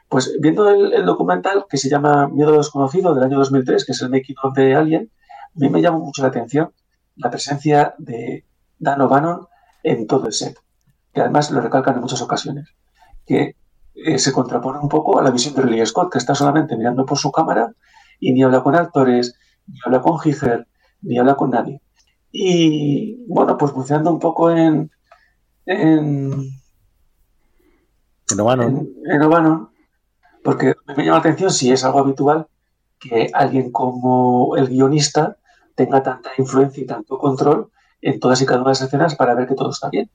Pues 0.10 0.36
viendo 0.42 0.70
el, 0.70 0.92
el 0.94 1.06
documental 1.06 1.66
que 1.70 1.78
se 1.78 1.90
llama 1.90 2.28
Miedo 2.28 2.58
desconocido 2.58 3.16
del 3.16 3.24
año 3.24 3.38
2003, 3.38 3.86
que 3.86 3.94
es 3.94 4.02
el 4.02 4.10
making 4.10 4.36
of 4.44 4.54
de 4.56 4.76
Alien, 4.76 5.10
A 5.56 5.60
mí 5.60 5.70
me 5.70 5.82
llama 5.82 6.00
mucho 6.00 6.22
la 6.22 6.28
atención 6.28 6.72
la 7.16 7.30
presencia 7.30 7.94
de 7.98 8.44
Dan 8.78 9.00
O'Bannon 9.02 9.48
en 9.84 10.08
todo 10.08 10.28
el 10.28 10.34
set, 10.34 10.58
que 11.14 11.22
además 11.22 11.52
lo 11.52 11.62
recalcan 11.62 11.96
en 11.96 12.02
muchas 12.02 12.22
ocasiones, 12.22 12.70
que 13.26 13.56
eh, 13.96 14.20
se 14.20 14.32
contrapone 14.32 14.80
un 14.80 14.90
poco 14.90 15.20
a 15.20 15.24
la 15.24 15.32
visión 15.32 15.54
de 15.56 15.62
Ridley 15.64 15.86
Scott, 15.86 16.12
que 16.12 16.18
está 16.18 16.36
solamente 16.36 16.78
mirando 16.78 17.06
por 17.06 17.18
su 17.18 17.32
cámara 17.32 17.74
y 18.20 18.34
ni 18.34 18.44
habla 18.44 18.64
con 18.64 18.76
actores, 18.76 19.36
ni 19.68 19.78
habla 19.86 20.02
con 20.02 20.20
Giger, 20.20 20.68
ni 21.02 21.18
habla 21.18 21.36
con 21.36 21.50
nadie. 21.52 21.82
Y 22.32 23.26
bueno, 23.28 23.58
pues 23.58 23.74
buceando 23.74 24.12
un 24.12 24.20
poco 24.20 24.52
en, 24.52 24.90
en, 25.66 26.32
En 28.32 28.40
O'Bannon. 28.40 28.90
en, 29.06 29.22
en 29.22 29.68
porque 30.44 30.74
me 30.88 31.06
llama 31.06 31.18
la 31.18 31.20
atención 31.20 31.52
si 31.52 31.72
es 31.72 31.84
algo 31.84 32.00
habitual 32.00 32.48
que 33.00 33.30
alguien 33.34 33.72
como 33.72 34.56
el 34.56 34.68
guionista 34.70 35.38
tenga 35.76 36.02
tanta 36.02 36.32
influencia 36.38 36.84
y 36.84 36.88
tanto 36.88 37.18
control 37.18 37.72
en 38.02 38.20
todas 38.20 38.42
y 38.42 38.46
cada 38.46 38.62
una 38.62 38.70
de 38.70 38.72
las 38.72 38.82
escenas 38.82 39.16
para 39.16 39.36
ver 39.36 39.48
que 39.48 39.56
todo 39.56 39.70
está 39.72 39.90
bien. 39.90 40.10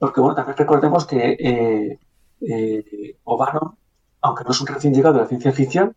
Porque 0.00 0.22
bueno, 0.22 0.34
también 0.34 0.56
recordemos 0.56 1.06
que 1.06 1.36
eh, 1.38 1.98
eh, 2.40 3.16
O'Bannon, 3.24 3.76
aunque 4.22 4.44
no 4.44 4.50
es 4.50 4.60
un 4.62 4.66
recién 4.66 4.94
llegado 4.94 5.16
de 5.16 5.20
la 5.20 5.28
ciencia 5.28 5.52
ficción, 5.52 5.94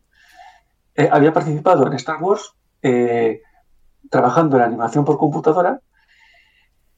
eh, 0.93 1.07
había 1.09 1.31
participado 1.31 1.87
en 1.87 1.93
Star 1.93 2.21
Wars 2.21 2.53
eh, 2.81 3.41
trabajando 4.09 4.57
en 4.57 4.63
animación 4.63 5.05
por 5.05 5.17
computadora 5.17 5.79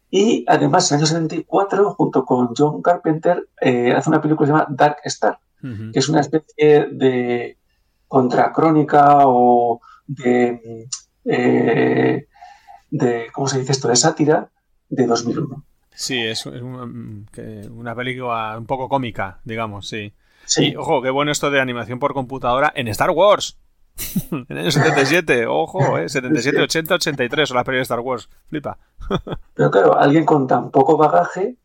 y 0.10 0.46
además 0.48 0.92
en 0.92 0.96
el 0.96 1.02
año 1.02 1.08
74, 1.08 1.94
junto 1.94 2.26
con 2.26 2.56
John 2.58 2.82
Carpenter, 2.82 3.50
hace 3.62 4.10
una 4.10 4.22
película 4.22 4.40
que 4.40 4.46
se 4.48 4.52
llama 4.52 4.68
Dark 4.70 4.98
Star, 5.04 5.38
que 5.62 6.00
es 6.00 6.10
una 6.10 6.22
especie 6.22 6.88
de 6.92 7.60
contracrónica 8.08 9.20
o 9.26 9.80
de, 10.08 10.88
de, 11.24 13.28
¿cómo 13.34 13.48
se 13.48 13.60
dice 13.60 13.74
esto?, 13.74 13.90
de 13.90 13.96
sátira 13.96 14.50
de 14.90 15.06
2001. 15.06 15.66
Sí, 15.96 16.20
es, 16.22 16.46
mm, 16.46 17.24
una 17.72 17.96
película 17.96 18.56
un 18.58 18.66
poco 18.66 18.90
cómica, 18.90 19.40
digamos, 19.44 19.88
sí. 19.88 20.14
Sí. 20.46 20.72
Y 20.72 20.76
ojo, 20.76 21.02
qué 21.02 21.10
bueno 21.10 21.32
esto 21.32 21.50
de 21.50 21.60
animación 21.60 21.98
por 22.00 22.14
computadora 22.14 22.72
en 22.76 22.88
Star 22.90 23.10
Wars. 23.12 23.58
en 24.32 24.46
el 24.50 24.58
año 24.58 24.72
77, 24.72 25.48
ojo, 25.48 25.98
eh, 25.98 26.10
77, 26.10 26.62
80, 26.62 26.96
83 26.96 27.48
son 27.50 27.56
las 27.56 27.64
películas 27.66 27.88
de 27.88 27.94
Star 27.94 28.00
Wars. 28.02 28.30
Flipa. 28.50 28.78
Pero 29.54 29.72
claro, 29.72 29.98
alguien 29.98 30.26
con 30.26 30.48
tan 30.48 30.70
poco 30.72 30.98
bagaje 30.98 31.56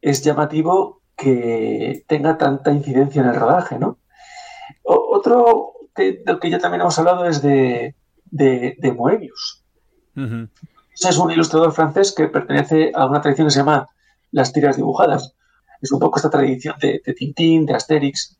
es 0.00 0.22
llamativo 0.22 1.02
que 1.16 2.04
tenga 2.06 2.38
tanta 2.38 2.70
incidencia 2.70 3.22
en 3.22 3.28
el 3.28 3.34
rodaje, 3.34 3.78
¿no? 3.78 3.98
O- 4.84 5.08
otro 5.16 5.72
que, 5.94 6.22
del 6.24 6.38
que 6.38 6.50
ya 6.50 6.58
también 6.58 6.82
hemos 6.82 6.98
hablado 6.98 7.26
es 7.26 7.42
de, 7.42 7.96
de, 8.26 8.76
de 8.78 8.92
Moebius. 8.92 9.64
Ese 10.14 10.48
es 11.04 11.18
un 11.18 11.30
ilustrador 11.30 11.72
francés 11.72 12.14
que 12.16 12.28
pertenece 12.28 12.90
a 12.94 13.06
una 13.06 13.20
tradición 13.20 13.48
que 13.48 13.52
se 13.52 13.58
llama 13.60 13.88
las 14.30 14.52
tiras 14.52 14.76
dibujadas. 14.76 15.34
Es 15.80 15.92
un 15.92 16.00
poco 16.00 16.16
esta 16.18 16.30
tradición 16.30 16.76
de, 16.80 17.00
Tintín, 17.16 17.66
de 17.66 17.74
Asterix. 17.74 18.38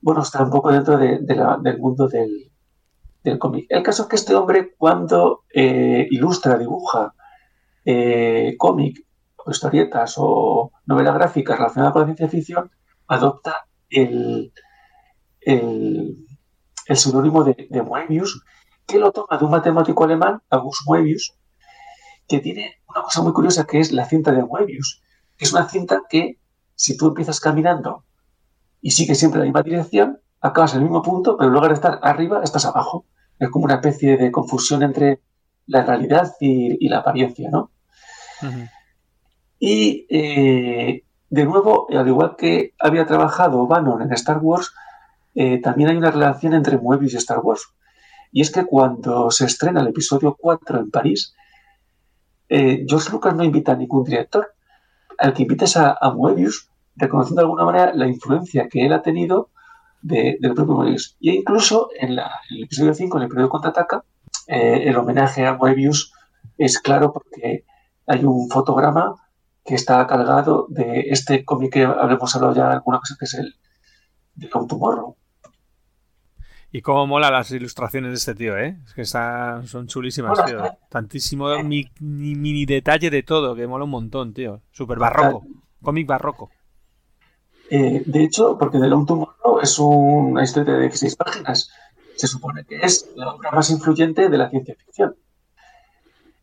Bueno, 0.00 0.22
está 0.22 0.42
un 0.42 0.50
poco 0.50 0.72
dentro 0.72 0.96
del 0.98 1.78
mundo 1.78 2.08
del, 2.08 2.50
cómic. 3.38 3.66
El 3.68 3.82
caso 3.82 4.02
es 4.02 4.08
que 4.08 4.16
este 4.16 4.34
hombre, 4.34 4.74
cuando 4.76 5.44
eh, 5.52 6.06
ilustra, 6.10 6.58
dibuja 6.58 7.14
eh, 7.84 8.54
cómic, 8.58 9.04
o 9.44 9.50
historietas 9.50 10.14
o 10.18 10.70
novela 10.86 11.12
gráfica 11.12 11.56
relacionada 11.56 11.92
con 11.92 12.02
la 12.02 12.06
ciencia 12.06 12.28
ficción, 12.28 12.70
adopta 13.08 13.66
el, 13.90 14.52
el, 15.40 16.16
seudónimo 16.94 17.44
de, 17.44 17.66
de 17.68 17.82
que 18.92 18.98
lo 18.98 19.10
toma 19.10 19.38
de 19.38 19.44
un 19.44 19.50
matemático 19.50 20.04
alemán, 20.04 20.42
August 20.50 20.82
Moebius, 20.86 21.34
que 22.28 22.40
tiene 22.40 22.76
una 22.86 23.02
cosa 23.02 23.22
muy 23.22 23.32
curiosa 23.32 23.64
que 23.64 23.80
es 23.80 23.90
la 23.90 24.04
cinta 24.04 24.32
de 24.32 24.44
Moebius, 24.44 25.02
que 25.36 25.46
es 25.46 25.52
una 25.52 25.66
cinta 25.66 26.02
que 26.08 26.38
si 26.74 26.96
tú 26.96 27.08
empiezas 27.08 27.40
caminando 27.40 28.04
y 28.82 28.90
sigues 28.90 29.18
siempre 29.18 29.38
la 29.40 29.46
misma 29.46 29.62
dirección, 29.62 30.20
acabas 30.42 30.74
en 30.74 30.80
el 30.80 30.84
mismo 30.84 31.02
punto, 31.02 31.36
pero 31.38 31.48
en 31.48 31.54
lugar 31.54 31.70
de 31.70 31.76
estar 31.76 32.00
arriba, 32.02 32.42
estás 32.42 32.66
abajo. 32.66 33.06
Es 33.38 33.48
como 33.48 33.64
una 33.64 33.76
especie 33.76 34.18
de 34.18 34.30
confusión 34.30 34.82
entre 34.82 35.20
la 35.66 35.84
realidad 35.84 36.32
y, 36.38 36.84
y 36.84 36.88
la 36.88 36.98
apariencia, 36.98 37.48
¿no? 37.50 37.70
Y 39.58 40.06
eh, 40.10 41.04
de 41.30 41.44
nuevo, 41.44 41.86
al 41.90 42.08
igual 42.08 42.34
que 42.36 42.74
había 42.78 43.06
trabajado 43.06 43.66
Bannon 43.66 44.02
en 44.02 44.12
Star 44.12 44.38
Wars, 44.38 44.72
eh, 45.34 45.60
también 45.62 45.88
hay 45.90 45.96
una 45.96 46.10
relación 46.10 46.52
entre 46.52 46.76
Moebius 46.78 47.14
y 47.14 47.16
Star 47.16 47.38
Wars. 47.38 47.72
Y 48.32 48.40
es 48.40 48.50
que 48.50 48.64
cuando 48.64 49.30
se 49.30 49.44
estrena 49.46 49.80
el 49.82 49.88
episodio 49.88 50.36
4 50.38 50.80
en 50.80 50.90
París, 50.90 51.34
eh, 52.48 52.84
George 52.88 53.10
Lucas 53.12 53.34
no 53.34 53.44
invita 53.44 53.72
a 53.72 53.76
ningún 53.76 54.04
director. 54.04 54.54
Al 55.18 55.32
que 55.34 55.42
invita 55.42 55.64
es 55.66 55.76
a, 55.76 55.96
Moebius, 56.14 56.68
reconociendo 56.96 57.40
de 57.42 57.44
alguna 57.44 57.64
manera 57.64 57.94
la 57.94 58.06
influencia 58.08 58.68
que 58.68 58.84
él 58.86 58.92
ha 58.92 59.02
tenido 59.02 59.50
de- 60.02 60.36
del 60.40 60.54
propio 60.54 60.74
Moebius. 60.74 61.16
Y 61.20 61.30
incluso 61.36 61.88
en, 61.98 62.16
la- 62.16 62.30
el 62.50 62.64
episodio 62.64 62.94
5, 62.94 63.16
en 63.18 63.22
el 63.24 63.28
periodo 63.28 63.50
contraataca, 63.50 64.04
eh, 64.48 64.84
el 64.86 64.96
homenaje 64.96 65.46
a 65.46 65.54
Moebius 65.54 66.12
es 66.58 66.78
claro 66.80 67.12
porque 67.12 67.64
hay 68.06 68.24
un 68.24 68.48
fotograma 68.50 69.14
que 69.64 69.74
está 69.76 70.04
cargado 70.06 70.66
de 70.70 71.06
este 71.10 71.44
cómic 71.44 71.72
que 71.74 71.84
habremos 71.84 72.34
hablado 72.34 72.54
ya 72.54 72.72
alguna 72.72 72.98
cosa 72.98 73.14
que 73.18 73.26
es 73.26 73.34
el 73.34 73.54
de 74.34 74.50
Come 74.50 74.66
Tomorrow. 74.66 75.16
Y 76.74 76.80
cómo 76.80 77.06
mola 77.06 77.30
las 77.30 77.50
ilustraciones 77.50 78.10
de 78.12 78.16
este 78.16 78.34
tío, 78.34 78.56
¿eh? 78.56 78.78
Es 78.86 78.94
que 78.94 79.02
está- 79.02 79.62
son 79.66 79.86
chulísimas, 79.86 80.42
tío. 80.46 80.64
¿eh? 80.64 80.70
Tantísimo 80.88 81.62
mi- 81.62 81.90
ni- 82.00 82.34
mini 82.34 82.64
detalle 82.64 83.10
de 83.10 83.22
todo, 83.22 83.54
que 83.54 83.66
mola 83.66 83.84
un 83.84 83.90
montón, 83.90 84.32
tío. 84.32 84.62
Súper 84.70 84.98
barroco. 84.98 85.44
Cómic 85.82 86.06
barroco. 86.06 86.50
Eh, 87.70 88.02
de 88.06 88.24
hecho, 88.24 88.56
porque 88.58 88.78
The 88.78 88.86
Long 88.88 89.06
Tomorrow 89.06 89.60
es 89.60 89.78
una 89.78 90.42
historia 90.44 90.74
de 90.74 90.80
16 90.82 91.16
páginas. 91.16 91.70
Se 92.16 92.26
supone 92.26 92.64
que 92.64 92.76
es 92.76 93.10
la 93.16 93.32
obra 93.34 93.50
más 93.50 93.70
influyente 93.70 94.28
de 94.28 94.38
la 94.38 94.48
ciencia 94.48 94.74
ficción. 94.74 95.14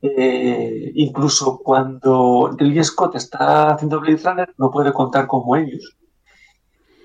Eh, 0.02 0.92
incluso 0.96 1.60
cuando 1.64 2.56
Ridley 2.58 2.84
Scott 2.84 3.16
está 3.16 3.72
haciendo 3.74 4.00
Blade 4.00 4.22
Runner, 4.24 4.54
no 4.58 4.72
puede 4.72 4.94
contar 4.94 5.28
con 5.28 5.46
Moebius. 5.46 5.98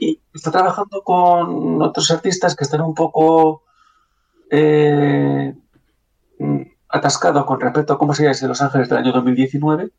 Y 0.05 0.21
está 0.35 0.51
trabajando 0.51 1.03
con 1.03 1.81
otros 1.81 2.11
artistas 2.11 2.55
que 2.55 2.65
están 2.65 2.83
un 2.83 2.95
poco 2.95 3.63
eh, 4.51 5.55
mm, 6.39 6.61
atascados 6.91 7.47
con 7.47 7.59
respecto 7.59 7.95
a 7.95 7.99
cómo 7.99 8.13
sería 8.13 8.33
ese 8.33 8.47
Los 8.47 8.61
Ángeles 8.61 8.91
del 8.91 8.99
año 8.99 9.13
2019. 9.13 9.91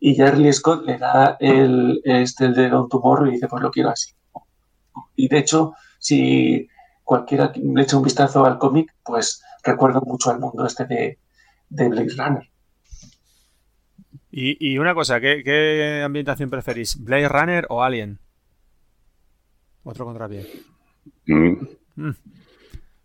Y 0.00 0.16
ya 0.16 0.32
Ridley 0.32 0.52
Scott 0.52 0.84
le 0.84 0.98
da 0.98 1.36
el, 1.38 2.00
este, 2.04 2.46
el 2.46 2.54
de 2.54 2.68
Don 2.68 2.88
Tomorrow 2.88 3.28
y 3.28 3.32
dice, 3.32 3.46
pues 3.46 3.62
lo 3.62 3.70
quiero 3.70 3.90
así. 3.90 4.14
Y 5.14 5.28
de 5.28 5.38
hecho, 5.38 5.74
si 6.00 6.68
cualquiera 7.04 7.52
le 7.54 7.82
echa 7.82 7.96
un 7.96 8.02
vistazo 8.02 8.44
al 8.44 8.58
cómic, 8.58 8.92
pues 9.04 9.44
recuerda 9.62 10.00
mucho 10.00 10.30
al 10.30 10.40
mundo 10.40 10.66
este 10.66 10.86
de, 10.86 11.18
de 11.68 11.88
Blade 11.88 12.14
Runner. 12.16 12.50
Y, 14.36 14.78
una 14.78 14.94
cosa, 14.94 15.20
¿qué, 15.20 15.42
qué 15.44 16.02
ambientación 16.04 16.50
preferís? 16.50 16.98
¿Blade 16.98 17.28
Runner 17.28 17.66
o 17.68 17.84
Alien? 17.84 18.18
Otro 19.84 20.04
contrapié. 20.04 20.46
Mm. 21.26 21.52
Mm. 21.96 22.10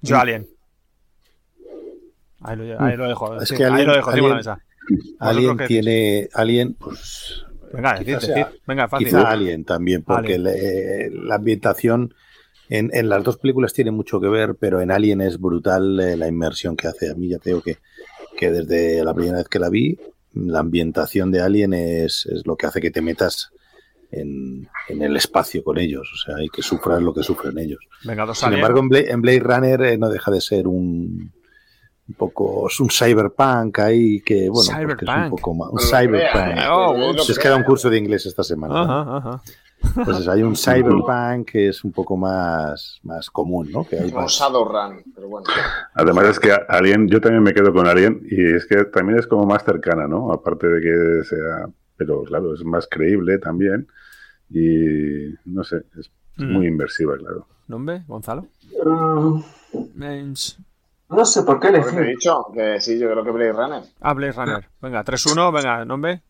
Yo 0.01 0.17
Alien. 0.17 0.47
Ahí 2.41 2.55
lo, 2.55 2.81
ahí 2.81 2.95
lo 2.97 3.07
dejo. 3.07 3.41
Es 3.41 3.49
sí, 3.49 3.55
que 3.55 3.65
ahí 3.65 3.71
Alien- 3.73 3.87
lo 3.87 3.95
dejo 3.95 4.11
de 4.11 4.17
la 4.21 4.23
Alien- 4.27 4.37
mesa. 4.37 4.59
Alien 5.19 5.57
tiene. 5.67 6.29
Alien, 6.33 6.73
pues. 6.75 7.43
Venga, 7.73 7.99
decid, 7.99 8.17
sea-. 8.19 8.51
Venga, 8.65 8.87
fácil. 8.87 9.07
Quizá 9.07 9.29
Alien 9.29 9.63
también, 9.65 10.03
porque 10.03 10.35
Alien. 10.35 10.43
le- 10.43 11.09
la 11.11 11.35
ambientación 11.35 12.13
en, 12.69 12.89
en 12.93 13.09
las 13.09 13.23
dos 13.23 13.37
películas 13.37 13.73
tiene 13.73 13.91
mucho 13.91 14.19
que 14.21 14.29
ver, 14.29 14.55
pero 14.55 14.81
en 14.81 14.89
Alien 14.91 15.21
es 15.21 15.39
brutal 15.39 15.99
eh, 15.99 16.15
la 16.17 16.27
inmersión 16.27 16.75
que 16.77 16.87
hace. 16.87 17.11
A 17.11 17.15
mí 17.15 17.27
ya 17.27 17.37
te 17.39 17.49
digo 17.51 17.61
que, 17.61 17.77
que 18.37 18.51
desde 18.51 19.03
la 19.03 19.13
primera 19.13 19.37
vez 19.39 19.47
que 19.49 19.59
la 19.59 19.69
vi, 19.69 19.99
la 20.33 20.59
ambientación 20.59 21.31
de 21.31 21.41
Alien 21.41 21.73
es, 21.73 22.25
es 22.25 22.47
lo 22.47 22.55
que 22.55 22.67
hace 22.67 22.79
que 22.81 22.89
te 22.91 23.01
metas 23.01 23.51
en, 24.11 24.67
en 24.87 25.01
el 25.01 25.15
espacio 25.15 25.63
con 25.63 25.77
ellos, 25.77 26.09
o 26.13 26.17
sea, 26.17 26.35
hay 26.37 26.49
que 26.49 26.61
sufrir 26.61 26.99
lo 27.01 27.13
que 27.13 27.23
sufren 27.23 27.57
ellos. 27.59 27.79
Venga, 28.03 28.25
dos 28.25 28.39
Sin 28.39 28.53
embargo, 28.53 28.79
en 28.79 28.89
Blade, 28.89 29.11
en 29.11 29.21
Blade 29.21 29.39
Runner 29.39 29.81
eh, 29.83 29.97
no 29.97 30.09
deja 30.09 30.31
de 30.31 30.41
ser 30.41 30.67
un, 30.67 31.31
un 32.07 32.15
poco, 32.17 32.67
es 32.67 32.79
un 32.79 32.89
cyberpunk 32.89 33.79
ahí 33.79 34.21
que, 34.21 34.49
bueno, 34.49 34.51
pues 34.51 34.69
que 34.69 34.73
es 34.73 34.89
un 34.91 34.97
Cyberpunk. 34.97 35.29
poco 35.29 35.53
más, 35.53 35.69
un 35.71 35.79
cyberpunk. 35.79 36.57
Oh, 36.71 37.13
Si 37.19 37.31
es 37.33 37.39
que 37.39 37.49
da 37.49 37.55
un 37.55 37.63
curso 37.63 37.89
de 37.89 37.97
inglés 37.97 38.25
esta 38.25 38.43
semana. 38.43 38.73
¿no? 38.73 38.79
Ajá, 38.81 39.17
ajá. 39.17 39.41
Entonces 39.95 40.27
hay 40.27 40.41
un 40.43 40.57
cyberpunk 40.57 41.49
que 41.51 41.69
es 41.69 41.85
un 41.85 41.93
poco 41.93 42.17
más, 42.17 42.99
más 43.03 43.29
común, 43.29 43.71
¿no? 43.71 43.85
Que 43.87 43.97
hay 43.97 44.11
más- 44.11 44.41
pero 45.15 45.29
bueno. 45.29 45.45
Además 45.93 46.25
es 46.25 46.39
que 46.39 46.51
Alien, 46.67 47.07
yo 47.07 47.21
también 47.21 47.43
me 47.43 47.53
quedo 47.53 47.71
con 47.73 47.87
Alien 47.87 48.21
y 48.29 48.55
es 48.55 48.65
que 48.65 48.83
también 48.85 49.19
es 49.19 49.27
como 49.27 49.45
más 49.45 49.63
cercana, 49.63 50.05
¿no? 50.05 50.33
Aparte 50.33 50.67
de 50.67 50.81
que 50.81 51.23
sea, 51.23 51.69
pero 51.99 52.23
claro, 52.23 52.53
es 52.55 52.63
más 52.63 52.87
creíble 52.89 53.37
también 53.37 53.87
y 54.49 55.35
no 55.45 55.63
sé, 55.63 55.83
es 55.99 56.09
Mm. 56.37 56.53
muy 56.53 56.67
inmersiva, 56.67 57.17
claro. 57.17 57.45
¿Nombre? 57.67 58.03
¿Gonzalo? 58.07 58.47
Mm. 58.85 60.33
No 61.09 61.25
sé 61.25 61.43
por 61.43 61.59
qué 61.59 61.67
que 61.67 61.73
te 61.73 61.79
he 61.79 61.81
elegir. 61.89 62.05
dicho, 62.15 62.45
que 62.53 62.79
sí, 62.79 62.97
yo 62.99 63.09
creo 63.11 63.23
que 63.25 63.31
Blade 63.31 63.51
Runner. 63.53 63.83
Ah, 63.99 64.13
Blade 64.13 64.31
Runner. 64.33 64.69
Venga, 64.81 65.03
3-1, 65.03 65.51
venga, 65.51 65.83
nombre. 65.85 66.21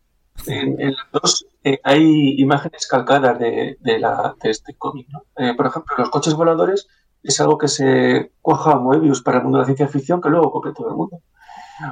En, 0.46 0.80
en 0.80 0.94
las 0.94 1.06
dos 1.12 1.46
eh, 1.62 1.78
hay 1.84 2.40
imágenes 2.40 2.86
calcadas 2.88 3.38
de, 3.38 3.76
de 3.78 3.98
la, 3.98 4.34
de 4.42 4.50
este 4.50 4.74
cómic. 4.74 5.06
¿no? 5.10 5.22
Eh, 5.36 5.54
por 5.54 5.66
ejemplo, 5.66 5.94
los 5.98 6.10
coches 6.10 6.34
voladores 6.34 6.88
es 7.22 7.40
algo 7.40 7.58
que 7.58 7.68
se 7.68 8.32
cuaja 8.40 8.72
a 8.72 8.78
Moebius 8.78 9.22
para 9.22 9.38
el 9.38 9.44
mundo 9.44 9.58
de 9.58 9.62
la 9.62 9.66
ciencia 9.66 9.86
ficción 9.88 10.20
que 10.20 10.30
luego 10.30 10.50
copia 10.50 10.72
todo 10.72 10.88
el 10.88 10.96
mundo. 10.96 11.20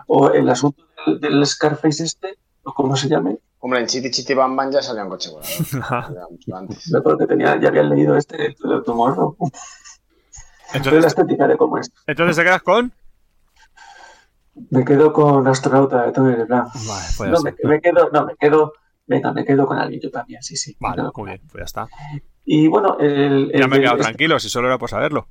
O 0.07 0.31
el 0.31 0.49
asunto 0.49 0.83
del, 1.07 1.21
del 1.21 1.47
Scarface 1.47 2.03
este, 2.05 2.37
o 2.63 2.73
como 2.73 2.97
se 2.97 3.09
llame, 3.09 3.39
Hombre, 3.61 3.81
en 3.81 3.87
Chiti 3.87 4.11
Chiti 4.11 4.35
Bam 4.35 4.55
Bam 4.55 4.71
ya 4.71 4.81
salía 4.83 5.03
un 5.05 5.11
coche 5.11 5.31
volador. 5.31 6.09
Antes. 6.55 6.91
me 6.93 6.99
acuerdo 6.99 7.19
que 7.19 7.27
tenía, 7.27 7.59
ya 7.61 7.69
habían 7.69 7.89
leído 7.91 8.17
este 8.17 8.55
el 8.63 8.73
automorro. 8.73 9.37
Pero 9.39 9.51
la 10.73 10.79
Entonces, 10.79 11.05
estética 11.07 11.49
de 11.49 11.57
cómo 11.57 11.79
es. 11.79 11.91
entonces 12.07 12.37
te 12.37 12.45
quedas 12.45 12.63
con. 12.63 12.93
Me 14.71 14.85
quedo 14.85 15.13
con 15.13 15.47
astronauta 15.49 16.03
de 16.07 16.13
Tony 16.13 16.37
Leblanc. 16.37 16.69
Vale, 16.75 17.05
pues 17.17 17.31
ya 17.31 17.37
No, 17.37 17.41
me, 17.43 17.51
está. 17.51 17.69
me 17.69 17.81
quedo, 17.81 18.11
no, 18.13 18.27
me 18.27 18.37
quedo, 18.37 18.73
venga, 19.07 19.33
me 19.33 19.45
quedo 19.45 19.67
con 19.67 19.79
alguien 19.79 20.01
yo 20.03 20.11
también, 20.11 20.43
sí, 20.43 20.57
sí. 20.57 20.77
Vale, 20.81 21.05
muy 21.15 21.27
bien, 21.31 21.41
pues 21.51 21.61
ya 21.63 21.65
está. 21.65 21.89
Y 22.45 22.67
bueno, 22.69 22.97
el, 22.99 23.53
Ya 23.55 23.67
me 23.69 23.77
he 23.77 23.81
quedado 23.81 23.99
tranquilo, 23.99 24.39
si 24.41 24.49
solo 24.49 24.69
era 24.69 24.79
por 24.79 24.91
saberlo. 24.91 25.29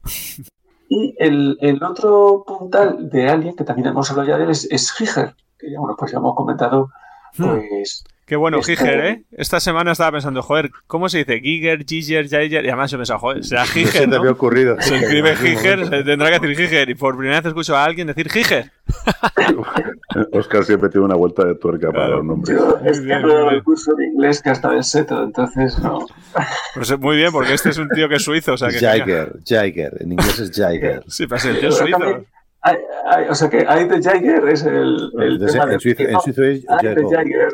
y 0.89 1.13
el, 1.19 1.57
el 1.61 1.83
otro 1.83 2.43
puntal 2.47 3.09
de 3.09 3.29
Alien, 3.29 3.55
que 3.55 3.63
también 3.63 3.87
hemos 3.89 4.09
hablado 4.11 4.29
ya 4.29 4.37
de 4.37 4.45
él, 4.45 4.49
es, 4.51 4.67
es 4.71 4.91
Giger, 4.93 5.35
que 5.59 5.71
ya, 5.71 5.79
bueno, 5.79 5.95
pues 5.97 6.11
ya 6.11 6.17
hemos 6.19 6.33
comentado. 6.35 6.89
Pues, 7.37 8.03
Qué 8.25 8.35
bueno, 8.35 8.57
Este- 8.59 8.75
Giger, 8.75 9.05
¿eh? 9.05 9.23
Esta 9.31 9.61
semana 9.61 9.93
estaba 9.93 10.11
pensando, 10.11 10.41
joder, 10.41 10.69
¿cómo 10.85 11.07
se 11.07 11.19
dice? 11.19 11.39
Giger, 11.39 11.85
Giger, 11.87 12.25
Giger. 12.27 12.65
Y 12.65 12.67
además 12.67 12.91
yo 12.91 12.97
pensaba, 12.97 13.19
joder, 13.19 13.45
será 13.45 13.61
No 13.61 13.67
se 13.67 13.73
Giger, 13.79 14.01
te 14.01 14.07
¿no? 14.07 14.15
había 14.17 14.31
ocurrido. 14.31 14.75
Se 14.81 14.97
escribe 14.97 15.33
Giger, 15.37 15.87
se 15.87 16.03
tendrá 16.03 16.29
que 16.37 16.45
decir 16.45 16.57
Giger. 16.67 16.89
Y 16.89 16.95
por 16.95 17.15
primera 17.15 17.37
vez 17.39 17.45
escucho 17.47 17.77
a 17.77 17.85
alguien 17.85 18.07
decir 18.07 18.29
Giger. 18.29 18.69
Oscar 20.33 20.65
siempre 20.65 20.89
tiene 20.89 21.05
una 21.05 21.15
vuelta 21.15 21.45
de 21.45 21.55
tuerca 21.55 21.87
para 21.91 21.99
Claro. 22.07 22.17
los 22.17 22.25
nombres. 22.25 22.57
yo 22.57 22.79
es 22.85 22.99
que 22.99 23.07
no 23.19 23.49
el 23.49 23.63
curso 23.63 23.93
de 23.95 24.05
inglés 24.07 24.41
que 24.41 24.49
hasta 24.49 24.73
el 24.75 24.83
seto, 24.83 25.23
entonces 25.23 25.79
no. 25.79 26.05
Pues 26.75 26.99
muy 26.99 27.15
bien, 27.15 27.31
porque 27.31 27.53
este 27.53 27.69
es 27.69 27.77
un 27.77 27.87
tío 27.89 28.09
que 28.09 28.15
es 28.15 28.23
suizo, 28.23 28.53
o 28.53 28.57
sea 28.57 28.69
que... 28.69 28.79
Jagger, 28.79 29.37
Jagger. 29.45 29.97
En 30.01 30.11
inglés 30.11 30.39
es 30.39 30.51
Jagger. 30.51 31.01
Sí, 31.07 31.25
pero 31.27 31.37
es 31.37 31.45
el 31.45 31.59
tío 31.59 31.71
suizo. 31.71 32.25
Hay- 32.67 32.77
hay- 33.09 33.29
o 33.29 33.35
sea 33.35 33.49
que 33.49 33.65
hay 33.67 33.87
de 33.87 34.01
Jagger 34.01 34.47
es 34.49 34.63
el, 34.63 35.11
el 35.19 35.33
Entonces, 35.33 35.53
tema 35.59 35.73
en, 35.73 35.79
suizo, 35.79 36.03
en 36.03 36.19
suizo 36.21 36.43
es. 36.43 36.65
Jagger. 36.67 37.53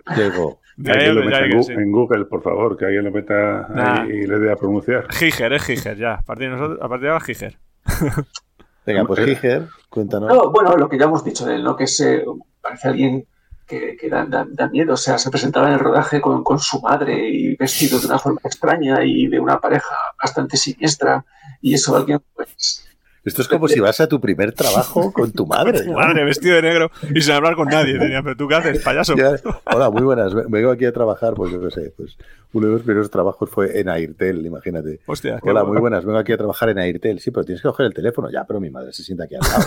En, 0.77 1.91
Google, 1.91 2.25
por 2.25 2.41
favor, 2.41 2.77
que 2.77 2.85
alguien 2.85 3.03
lo 3.05 3.11
meta 3.11 3.67
Nah. 3.69 4.01
ahí 4.03 4.09
y 4.11 4.27
le 4.27 4.39
dé 4.39 4.51
a 4.51 4.55
pronunciar. 4.55 5.05
Giger, 5.13 5.53
es 5.53 5.63
Giger, 5.63 5.97
ya. 5.97 6.15
A 6.15 6.21
partir 6.23 6.49
de, 6.49 6.55
nosotros, 6.55 6.79
a 6.81 6.89
partir 6.89 7.03
de 7.05 7.11
ahora, 7.11 7.23
Giger. 7.25 7.57
Venga, 8.85 9.05
pues 9.05 9.23
Giger, 9.23 9.67
cuéntanos. 9.89 10.29
No, 10.33 10.51
bueno, 10.51 10.75
lo 10.75 10.89
que 10.89 10.97
ya 10.97 11.05
hemos 11.05 11.23
dicho 11.23 11.45
de 11.45 11.55
él, 11.55 11.63
¿no? 11.63 11.75
Que 11.75 11.87
se 11.87 12.23
parece 12.61 12.87
alguien 12.89 13.25
que, 13.67 13.95
que 13.95 14.09
da, 14.09 14.25
da- 14.25 14.47
da 14.49 14.67
miedo. 14.69 14.93
O 14.93 14.97
sea, 14.97 15.17
se 15.17 15.29
presentaba 15.29 15.67
en 15.67 15.73
el 15.75 15.79
rodaje 15.79 16.19
con, 16.19 16.43
con 16.43 16.59
su 16.59 16.81
madre 16.81 17.29
y 17.29 17.55
vestido 17.55 17.99
de 17.99 18.07
una 18.07 18.19
forma 18.19 18.41
extraña 18.43 19.03
y 19.05 19.27
de 19.27 19.39
una 19.39 19.59
pareja 19.59 19.95
bastante 20.21 20.57
siniestra. 20.57 21.23
Y 21.61 21.75
eso 21.75 21.95
alguien, 21.95 22.19
pues. 22.35 22.85
Esto 23.25 23.41
es 23.41 23.47
como 23.47 23.67
si 23.69 23.79
vas 23.79 23.99
a 24.01 24.07
tu 24.07 24.19
primer 24.19 24.51
trabajo 24.51 25.13
con 25.13 25.31
tu 25.31 25.45
madre. 25.47 25.81
Tu 25.83 25.91
¿no? 25.91 25.97
madre, 25.97 26.23
vestido 26.25 26.55
de 26.57 26.61
negro 26.61 26.91
y 27.13 27.21
sin 27.21 27.33
hablar 27.33 27.55
con 27.55 27.67
nadie. 27.69 27.97
Tenía, 27.97 28.21
pero 28.21 28.35
tú 28.35 28.47
qué 28.47 28.55
haces, 28.55 28.83
payaso. 28.83 29.15
Ya, 29.15 29.35
Hola, 29.73 29.89
muy 29.89 30.01
buenas. 30.01 30.33
Vengo 30.49 30.71
aquí 30.71 30.85
a 30.85 30.91
trabajar, 30.91 31.33
pues 31.33 31.51
yo 31.51 31.61
qué 31.61 31.71
sé. 31.71 31.93
Pues 31.95 32.17
uno 32.51 32.67
de 32.67 32.73
los 32.73 32.81
primeros 32.83 33.09
trabajos 33.09 33.49
fue 33.49 33.79
en 33.79 33.87
Airtel, 33.89 34.45
imagínate. 34.45 34.99
Hostia, 35.05 35.39
Hola, 35.41 35.61
bueno. 35.61 35.67
muy 35.73 35.79
buenas. 35.81 36.03
Vengo 36.05 36.19
aquí 36.19 36.33
a 36.33 36.37
trabajar 36.37 36.69
en 36.69 36.79
Airtel. 36.79 37.19
Sí, 37.19 37.31
pero 37.31 37.45
tienes 37.45 37.61
que 37.61 37.67
coger 37.69 37.85
el 37.85 37.93
teléfono. 37.93 38.29
Ya, 38.29 38.43
pero 38.45 38.59
mi 38.59 38.69
madre 38.69 38.91
se 38.91 39.03
sienta 39.03 39.23
aquí 39.23 39.35
al 39.35 39.41
lado. 39.41 39.63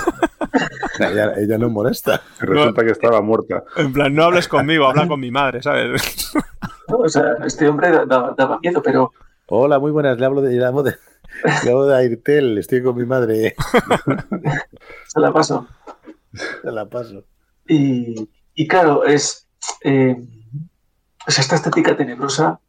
ella, 1.13 1.33
ella 1.39 1.59
no 1.59 1.71
molesta. 1.71 2.21
Resulta 2.41 2.85
que 2.85 2.91
estaba 2.93 3.21
muerta. 3.23 3.65
En 3.77 3.93
plan, 3.93 4.15
no 4.15 4.25
hables 4.25 4.49
conmigo, 4.49 4.87
habla 4.87 5.09
con 5.09 5.19
mi 5.21 5.31
madre, 5.31 5.63
¿sabes? 5.63 6.33
¿no? 6.89 6.99
O 6.99 7.09
sea, 7.09 7.35
este 7.45 7.69
hombre 7.69 7.91
da- 7.91 8.05
daba, 8.05 8.35
daba 8.37 8.59
miedo, 8.61 8.83
pero 8.83 9.13
Hola, 9.49 9.79
muy 9.79 9.93
buenas. 9.93 10.19
Le 10.19 10.27
hablo 10.27 10.41
de, 10.41 10.55
le 10.57 10.65
hablo 10.65 10.83
de, 10.83 10.95
le 11.65 11.71
hablo 11.71 11.87
de 11.87 11.97
Airtel. 11.97 12.59
Estoy 12.59 12.83
con 12.83 12.97
mi 12.97 13.05
madre. 13.07 13.55
se 15.09 15.21
la 15.21 15.33
paso. 15.33 15.67
Se 16.63 16.71
la 16.71 16.89
paso. 16.89 17.25
Y, 17.69 18.29
y 18.55 18.69
claro, 18.69 19.05
es. 19.05 19.49
eh, 19.85 20.17
esta 21.27 21.57
estética 21.57 21.97
tenebrosa 21.97 22.61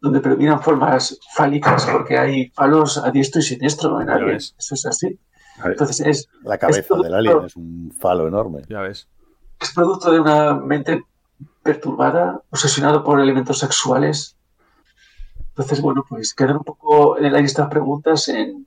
donde 0.00 0.20
predominan 0.20 0.60
formas 0.62 1.18
fálicas, 1.34 1.86
porque 1.92 2.18
hay 2.18 2.48
falos 2.50 2.96
a 2.98 3.10
diestro 3.10 3.40
y 3.40 3.44
siniestro 3.44 4.00
en 4.00 4.08
Ya 4.08 4.14
Alien. 4.14 4.30
ves. 4.30 4.54
Eso 4.58 4.74
es 4.74 4.86
así. 4.86 5.18
Entonces 5.64 6.00
es, 6.00 6.28
La 6.42 6.56
cabeza 6.56 6.94
del 7.02 7.12
alien 7.14 7.44
es 7.44 7.54
un 7.54 7.92
falo 8.00 8.26
enorme. 8.26 8.62
Ya 8.68 8.80
ves. 8.80 9.08
es 9.60 9.72
producto 9.74 10.10
de 10.10 10.20
una 10.20 10.54
mente 10.54 11.04
perturbada, 11.62 12.40
obsesionado 12.50 13.04
por 13.04 13.20
elementos 13.20 13.58
sexuales. 13.58 14.36
Entonces, 15.60 15.82
bueno, 15.82 16.06
pues 16.08 16.32
quedan 16.34 16.56
un 16.56 16.64
poco 16.64 17.18
en 17.18 17.26
el 17.26 17.34
aire 17.34 17.44
estas 17.44 17.68
preguntas 17.68 18.26
en, 18.28 18.66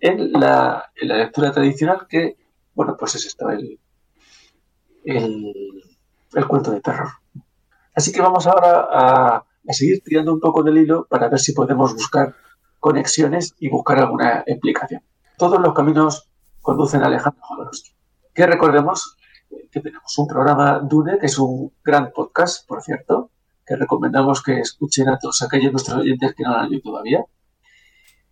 en, 0.00 0.32
la, 0.32 0.90
en 0.96 1.06
la 1.06 1.16
lectura 1.16 1.52
tradicional 1.52 2.08
que, 2.08 2.36
bueno, 2.74 2.96
pues 2.98 3.14
es 3.14 3.26
esto, 3.26 3.48
el, 3.50 3.78
el, 5.04 5.54
el 6.34 6.48
cuento 6.48 6.72
de 6.72 6.80
terror. 6.80 7.06
Así 7.94 8.10
que 8.10 8.20
vamos 8.20 8.48
ahora 8.48 8.88
a, 8.90 9.36
a 9.36 9.72
seguir 9.72 10.02
tirando 10.02 10.32
un 10.32 10.40
poco 10.40 10.64
del 10.64 10.78
hilo 10.78 11.06
para 11.08 11.28
ver 11.28 11.38
si 11.38 11.52
podemos 11.52 11.94
buscar 11.94 12.34
conexiones 12.80 13.54
y 13.60 13.68
buscar 13.68 14.00
alguna 14.00 14.42
explicación. 14.44 15.02
Todos 15.36 15.60
los 15.60 15.72
caminos 15.72 16.28
conducen 16.60 17.04
a 17.04 17.06
Alejandro 17.06 17.42
Jodorowsky. 17.44 17.94
Que 18.34 18.44
recordemos 18.44 19.16
que 19.70 19.80
tenemos 19.80 20.18
un 20.18 20.26
programa 20.26 20.80
Dune, 20.80 21.18
que 21.20 21.26
es 21.26 21.38
un 21.38 21.72
gran 21.84 22.10
podcast, 22.10 22.66
por 22.66 22.82
cierto, 22.82 23.30
que 23.68 23.76
recomendamos 23.76 24.42
que 24.42 24.60
escuchen 24.60 25.08
a 25.08 25.18
todos 25.18 25.42
aquellos 25.42 25.72
nuestros 25.72 25.98
oyentes 25.98 26.34
que 26.34 26.42
no 26.42 26.52
lo 26.52 26.58
han 26.58 26.68
oído 26.68 26.80
todavía. 26.82 27.24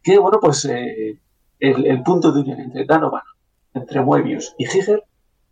Que, 0.02 0.18
bueno, 0.18 0.38
pues 0.40 0.64
eh, 0.64 1.20
el, 1.58 1.86
el 1.86 2.02
punto 2.02 2.32
de 2.32 2.40
unión 2.40 2.60
entre 2.60 2.84
Donovan, 2.84 3.22
entre 3.74 4.02
Moebius 4.02 4.54
y 4.58 4.66
Giger 4.66 5.02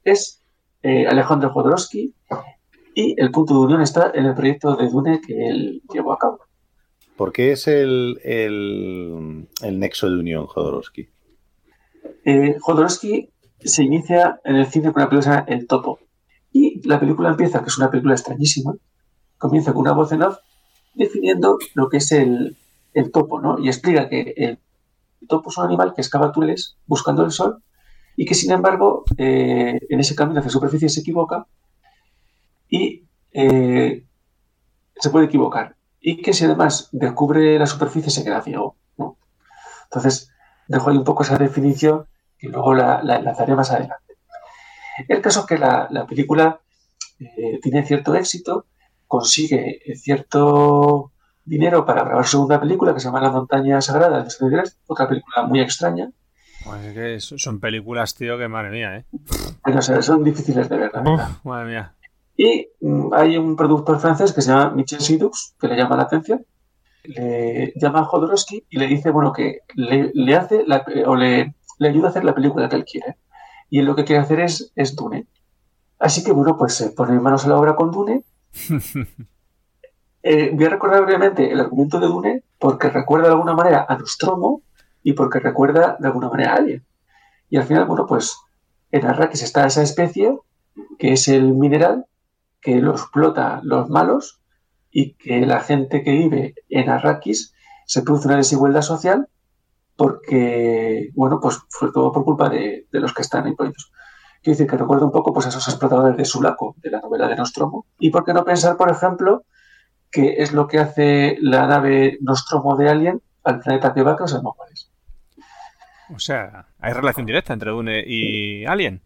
es 0.03 0.43
eh, 0.83 1.07
Alejandro 1.07 1.51
Jodorowsky 1.51 2.15
y 2.95 3.21
el 3.21 3.31
punto 3.31 3.55
de 3.55 3.61
unión 3.61 3.83
está 3.83 4.13
en 4.15 4.27
el 4.27 4.35
proyecto 4.35 4.77
de 4.77 4.89
Dune 4.89 5.21
que 5.21 5.49
él 5.49 5.83
llevó 5.93 6.13
a 6.13 6.19
cabo. 6.19 6.41
¿Por 7.17 7.33
qué 7.33 7.53
es 7.53 7.69
el, 7.69 8.19
el, 8.25 9.49
el 9.63 9.79
nexo 9.79 10.09
de 10.09 10.19
unión, 10.19 10.47
Jodorowsky? 10.47 11.09
Eh, 12.25 12.57
Jodorowsky 12.61 13.31
se 13.61 13.83
inicia 13.83 14.41
en 14.45 14.57
el 14.57 14.67
cine 14.67 14.93
con 14.93 15.03
una 15.03 15.11
película 15.11 15.45
El 15.49 15.67
Topo. 15.67 15.99
Y 16.53 16.87
la 16.87 17.01
película 17.01 17.31
empieza, 17.31 17.63
que 17.63 17.69
es 17.69 17.79
una 17.79 17.91
película 17.91 18.15
extrañísima, 18.15 18.75
comienza 19.45 19.75
con 19.75 19.83
una 19.83 19.93
voz 19.93 20.11
en 20.13 20.23
off 20.23 20.39
definiendo 20.95 21.59
lo 21.75 21.91
que 21.91 21.99
es 21.99 22.11
el, 22.13 22.57
el 22.95 23.13
topo, 23.13 23.43
¿no? 23.43 23.59
Y 23.59 23.69
explica 23.69 24.09
que 24.09 24.33
el 24.39 24.59
topo 25.29 25.51
es 25.51 25.59
un 25.59 25.67
animal 25.67 25.93
que 25.95 26.01
excava 26.01 26.33
túneles 26.33 26.79
buscando 26.87 27.23
el 27.23 27.31
sol 27.31 27.63
y 28.17 28.25
que, 28.25 28.35
sin 28.35 28.53
embargo, 28.53 29.05
eh, 29.19 29.79
en 29.87 30.01
ese 30.01 30.15
camino 30.15 30.41
hacia 30.41 30.51
superficie 30.51 30.89
se 30.89 31.01
equivoca 31.01 31.47
y 32.71 33.05
eh, 33.33 34.07
se 34.97 35.11
puede 35.11 35.27
equivocar. 35.27 35.77
Y 36.01 36.23
que 36.23 36.33
si 36.33 36.47
además 36.47 36.89
descubre 36.93 37.59
la 37.59 37.67
superficie 37.67 38.11
se 38.11 38.25
queda 38.25 38.41
ciego, 38.41 38.77
¿no? 38.97 39.19
Entonces, 39.85 40.31
dejo 40.69 40.89
ahí 40.89 40.97
un 40.97 41.05
poco 41.05 41.23
esa 41.23 41.37
definición 41.37 42.07
que 42.39 42.49
luego 42.49 42.73
la, 42.73 43.03
la 43.03 43.57
más 43.57 43.71
adelante. 43.71 44.15
El 45.07 45.21
caso 45.21 45.41
es 45.41 45.47
que 45.47 45.59
la, 45.59 45.87
la 45.91 46.07
película 46.07 46.61
eh, 47.19 47.59
tiene 47.61 47.85
cierto 47.85 48.15
éxito, 48.15 48.65
consigue 49.07 49.81
cierto 49.97 51.13
dinero 51.45 51.85
para 51.85 52.05
grabar 52.05 52.25
su 52.25 52.33
segunda 52.33 52.61
película 52.61 52.95
que 52.95 53.01
se 53.01 53.07
llama 53.07 53.21
La 53.21 53.31
montaña 53.31 53.81
sagrada 53.81 54.19
de 54.19 54.25
2003, 54.25 54.79
otra 54.87 55.09
película 55.09 55.43
muy 55.47 55.61
extraña, 55.61 56.11
Pues 56.65 56.85
es 56.85 56.95
que 56.95 57.21
son 57.39 57.61
películas, 57.61 58.15
tío, 58.15 58.39
que 58.39 58.49
madre 58.49 58.71
mía, 58.71 58.97
¿eh? 58.97 59.05
pero 59.65 59.79
o 59.79 59.83
sea, 59.83 60.01
son 60.03 60.25
difíciles 60.25 60.69
de 60.69 60.77
ver. 60.79 60.91
la 60.95 61.01
verdad. 61.03 61.29
Uf, 61.31 61.45
madre 61.45 61.67
mía. 61.71 61.95
Y 62.37 62.69
mm, 62.81 63.13
hay 63.15 63.37
un 63.37 63.55
productor 63.57 64.01
francés 64.01 64.33
que 64.33 64.41
se 64.43 64.51
llama 64.51 64.71
Michel 64.71 65.01
Sidux, 65.01 65.55
que 65.61 65.69
le 65.69 65.77
llama 65.77 65.97
la 65.97 66.05
atención, 66.05 66.45
le 67.05 67.73
llama 67.77 68.01
a 68.01 68.05
Jodorowsky 68.05 68.65
y 68.71 68.79
le 68.79 68.87
dice, 68.87 69.11
bueno, 69.11 69.33
que 69.33 69.59
le, 69.75 70.11
le 70.15 70.35
hace 70.37 70.65
la- 70.67 70.85
o 71.07 71.15
le, 71.17 71.55
le 71.79 71.89
ayuda 71.89 72.07
a 72.09 72.11
hacer 72.11 72.25
la 72.25 72.35
película 72.35 72.69
que 72.69 72.77
él 72.77 72.85
quiere. 72.85 73.17
Y 73.71 73.81
él 73.81 73.85
lo 73.87 73.95
que 73.95 74.05
quiere 74.05 74.23
hacer 74.23 74.41
es, 74.41 74.73
es 74.75 74.97
Dune. 74.97 75.27
Así 75.99 76.25
que, 76.25 76.33
bueno, 76.33 76.57
pues 76.57 76.75
se 76.75 76.91
pone 76.91 77.19
manos 77.21 77.45
a 77.45 77.49
la 77.49 77.59
obra 77.59 77.77
con 77.77 77.91
Dune. 77.91 78.25
Eh, 80.27 80.53
voy 80.55 80.65
a 80.65 80.71
recordar 80.71 81.05
brevemente 81.05 81.53
el 81.53 81.61
argumento 81.61 82.01
de 82.01 82.07
Dune 82.07 82.45
porque 82.59 82.89
recuerda 82.89 83.27
de 83.27 83.35
alguna 83.35 83.53
manera 83.53 83.85
a 83.87 83.99
Nostromo 83.99 84.63
y 85.03 85.13
porque 85.13 85.39
recuerda 85.39 85.99
de 86.01 86.07
alguna 86.07 86.31
manera 86.31 86.55
a 86.55 86.57
Alien. 86.57 86.83
Y 87.51 87.59
al 87.59 87.65
final, 87.65 87.85
bueno, 87.85 88.07
pues 88.07 88.35
en 88.91 89.05
Arrakis 89.05 89.43
está 89.43 89.67
esa 89.67 89.83
especie 89.83 90.39
que 90.99 91.13
es 91.13 91.29
el 91.29 91.53
mineral 91.53 92.07
que 92.63 92.77
lo 92.77 92.93
explota 92.93 93.61
los 93.63 93.91
malos 93.91 94.41
y 94.91 95.13
que 95.13 95.45
la 95.45 95.61
gente 95.61 96.03
que 96.03 96.13
vive 96.13 96.55
en 96.71 96.89
Arrakis 96.89 97.53
se 97.85 98.03
produce 98.03 98.29
una 98.29 98.39
desigualdad 98.39 98.81
social 98.81 99.29
porque, 99.97 101.11
bueno, 101.15 101.39
pues 101.41 101.59
fue 101.69 101.93
todo 101.93 102.13
por 102.13 102.25
culpa 102.25 102.49
de, 102.49 102.87
los 102.91 103.13
que 103.13 103.23
están 103.23 103.47
ahí 103.47 103.55
prohibidos. 103.55 103.93
Quiero 104.45 104.59
decir 104.59 104.71
que 104.71 104.77
recuerdo 104.77 105.07
un 105.07 105.11
poco 105.11 105.33
pues, 105.33 105.47
a 105.47 105.49
esos 105.49 105.67
explotadores 105.69 106.19
de 106.19 106.25
Sulaco, 106.27 106.77
de 106.83 106.91
la 106.91 107.01
novela 107.01 107.29
de 107.29 107.35
Nostromo. 107.35 107.87
Y 107.99 108.11
por 108.11 108.27
qué 108.27 108.35
no 108.35 108.45
pensar, 108.45 108.77
por 108.77 108.91
ejemplo, 108.91 109.47
que 110.11 110.43
es 110.43 110.53
lo 110.53 110.69
que 110.69 110.79
hace 110.79 111.39
la 111.41 111.67
nave 111.67 112.19
Nostromo 112.21 112.77
de 112.77 112.91
Alien 112.91 113.23
al 113.43 113.61
planeta 113.61 113.95
que 113.95 114.03
va, 114.03 114.17
que 114.17 114.25
no 114.25 114.29
sabemos 114.29 114.55
cuál 114.55 114.71
es. 114.71 114.91
O 116.15 116.19
sea, 116.19 116.67
hay 116.79 116.93
relación 116.93 117.25
directa 117.25 117.55
entre 117.55 117.71
Dune 117.71 118.05
y 118.07 118.67
Alien. 118.67 119.01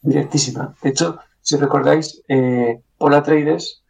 Directísima. 0.00 0.74
De 0.82 0.88
hecho, 0.88 1.18
si 1.42 1.58
recordáis, 1.58 2.22
eh, 2.28 2.80
Paul 2.96 3.12
Atreides 3.12 3.82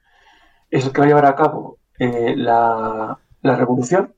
es 0.69 0.85
el 0.85 0.91
que 0.91 1.01
va 1.01 1.05
a 1.05 1.09
llevar 1.09 1.27
a 1.27 1.37
cabo 1.37 1.79
eh, 2.01 2.35
la, 2.37 3.21
la 3.41 3.57
revolución, 3.57 4.15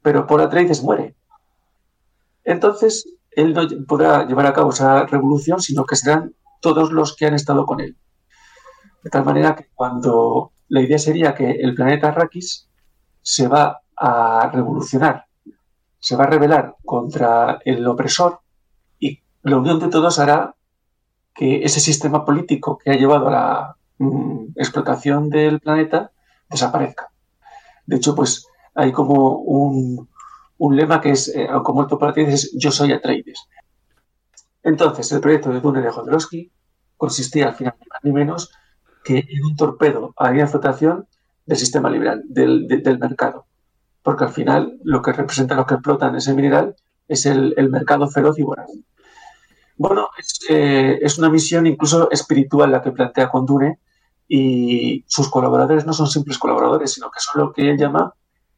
pero 0.00 0.26
Paul 0.26 0.40
Atreides 0.40 0.82
muere. 0.82 1.14
Entonces, 2.42 3.06
él 3.36 3.54
no 3.54 3.62
podrá 3.86 4.26
llevar 4.26 4.46
a 4.46 4.52
cabo 4.52 4.70
esa 4.70 5.06
revolución, 5.06 5.60
sino 5.60 5.84
que 5.84 5.96
serán 5.96 6.34
todos 6.60 6.92
los 6.92 7.16
que 7.16 7.26
han 7.26 7.34
estado 7.34 7.66
con 7.66 7.80
él. 7.80 7.96
De 9.02 9.10
tal 9.10 9.24
manera 9.24 9.54
que 9.54 9.68
cuando 9.74 10.52
la 10.68 10.80
idea 10.80 10.98
sería 10.98 11.34
que 11.34 11.50
el 11.50 11.74
planeta 11.74 12.08
Arrakis 12.08 12.68
se 13.20 13.48
va 13.48 13.80
a 13.96 14.50
revolucionar, 14.52 15.26
se 15.98 16.16
va 16.16 16.24
a 16.24 16.28
rebelar 16.28 16.76
contra 16.84 17.58
el 17.64 17.86
opresor 17.86 18.40
y 18.98 19.20
la 19.42 19.58
unión 19.58 19.78
de 19.78 19.88
todos 19.88 20.18
hará 20.18 20.54
que 21.34 21.64
ese 21.64 21.80
sistema 21.80 22.24
político 22.24 22.78
que 22.78 22.90
ha 22.90 22.94
llevado 22.94 23.28
a 23.28 23.30
la 23.30 23.76
mm, 23.98 24.52
explotación 24.56 25.28
del 25.28 25.60
planeta 25.60 26.12
desaparezca. 26.48 27.10
De 27.86 27.96
hecho, 27.96 28.14
pues 28.14 28.46
hay 28.74 28.92
como 28.92 29.36
un, 29.38 30.08
un 30.58 30.76
lema 30.76 31.00
que 31.00 31.10
es, 31.10 31.28
eh, 31.34 31.48
como 31.62 31.82
el 31.82 31.88
Paul 31.88 32.10
Atreides, 32.10 32.44
es 32.44 32.52
yo 32.58 32.70
soy 32.70 32.92
Atreides. 32.92 33.46
Entonces, 34.62 35.10
el 35.12 35.20
proyecto 35.20 35.50
de 35.50 35.60
Dune 35.60 35.80
de 35.82 35.90
Jodorowsky 35.90 36.50
consistía 36.96 37.48
al 37.48 37.54
final 37.54 37.74
ni 37.80 37.86
más 37.88 38.00
ni 38.04 38.12
menos 38.12 38.50
que 39.04 39.18
en 39.18 39.44
un 39.44 39.56
torpedo 39.56 40.14
a 40.16 40.32
la 40.32 40.46
flotación 40.46 41.06
del 41.44 41.58
sistema 41.58 41.90
liberal, 41.90 42.22
del, 42.26 42.66
de- 42.66 42.78
del 42.78 42.98
mercado. 42.98 43.46
Porque 44.02 44.24
al 44.24 44.30
final 44.30 44.78
lo 44.82 45.02
que 45.02 45.12
representa, 45.12 45.54
lo 45.54 45.66
que 45.66 45.74
explotan 45.74 46.16
ese 46.16 46.32
mineral 46.34 46.76
es 47.08 47.26
el, 47.26 47.52
el 47.56 47.68
mercado 47.68 48.08
feroz 48.08 48.38
y 48.38 48.42
voraz. 48.42 48.70
Bueno, 49.76 50.08
es, 50.18 50.38
eh, 50.48 50.98
es 51.02 51.18
una 51.18 51.28
misión 51.28 51.66
incluso 51.66 52.10
espiritual 52.10 52.70
la 52.70 52.80
que 52.80 52.92
plantea 52.92 53.28
con 53.28 53.44
Dune 53.44 53.80
y 54.28 55.04
sus 55.06 55.28
colaboradores 55.28 55.84
no 55.84 55.92
son 55.92 56.06
simples 56.06 56.38
colaboradores, 56.38 56.92
sino 56.92 57.10
que 57.10 57.20
son 57.20 57.42
lo 57.42 57.52
que 57.52 57.68
él 57.70 57.76
llama 57.76 58.14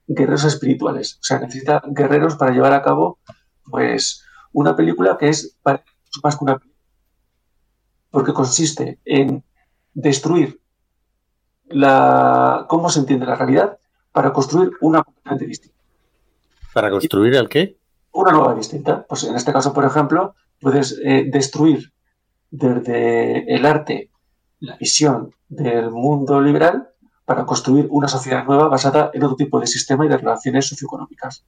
guerreros 0.07 0.45
espirituales. 0.45 1.16
O 1.20 1.23
sea, 1.23 1.39
necesita 1.39 1.83
guerreros 1.87 2.37
para 2.37 2.53
llevar 2.53 2.73
a 2.73 2.83
cabo 2.83 3.19
pues 3.65 4.24
una 4.53 4.77
película 4.77 5.16
que 5.19 5.28
es 5.28 5.57
más 5.65 6.37
que 6.37 6.45
una 6.45 6.59
película. 6.59 6.81
Porque 8.11 8.33
consiste 8.33 8.99
en 9.05 9.45
destruir 9.93 10.61
la, 11.69 12.66
cómo 12.69 12.89
se 12.89 13.01
entiende 13.01 13.27
la 13.27 13.35
realidad 13.35 13.78
para 14.12 14.33
construir 14.33 14.70
una 14.81 15.03
completamente 15.03 15.47
distinta. 15.47 15.77
¿Para 16.73 16.91
construir 16.91 17.35
el 17.35 17.49
qué? 17.49 17.77
Una 18.12 18.33
nueva 18.33 18.55
distinta. 18.55 19.05
Pues 19.07 19.24
en 19.24 19.35
este 19.35 19.53
caso, 19.53 19.73
por 19.73 19.85
ejemplo, 19.85 20.35
puedes 20.61 20.99
eh, 21.05 21.27
destruir 21.31 21.93
desde 22.51 23.55
el 23.55 23.66
arte 23.66 24.11
la 24.61 24.77
visión 24.77 25.35
del 25.49 25.91
mundo 25.91 26.41
liberal 26.41 26.89
para 27.27 27.44
construir 27.44 27.89
una 27.90 28.09
sociedad 28.09 28.44
nueva 28.47 28.69
basada 28.69 29.11
en 29.12 29.23
otro 29.24 29.36
tipo 29.36 29.61
de 29.61 29.66
sistema 29.66 30.07
y 30.07 30.09
de 30.09 30.16
relaciones 30.16 30.69
socioeconómicas. 30.69 31.44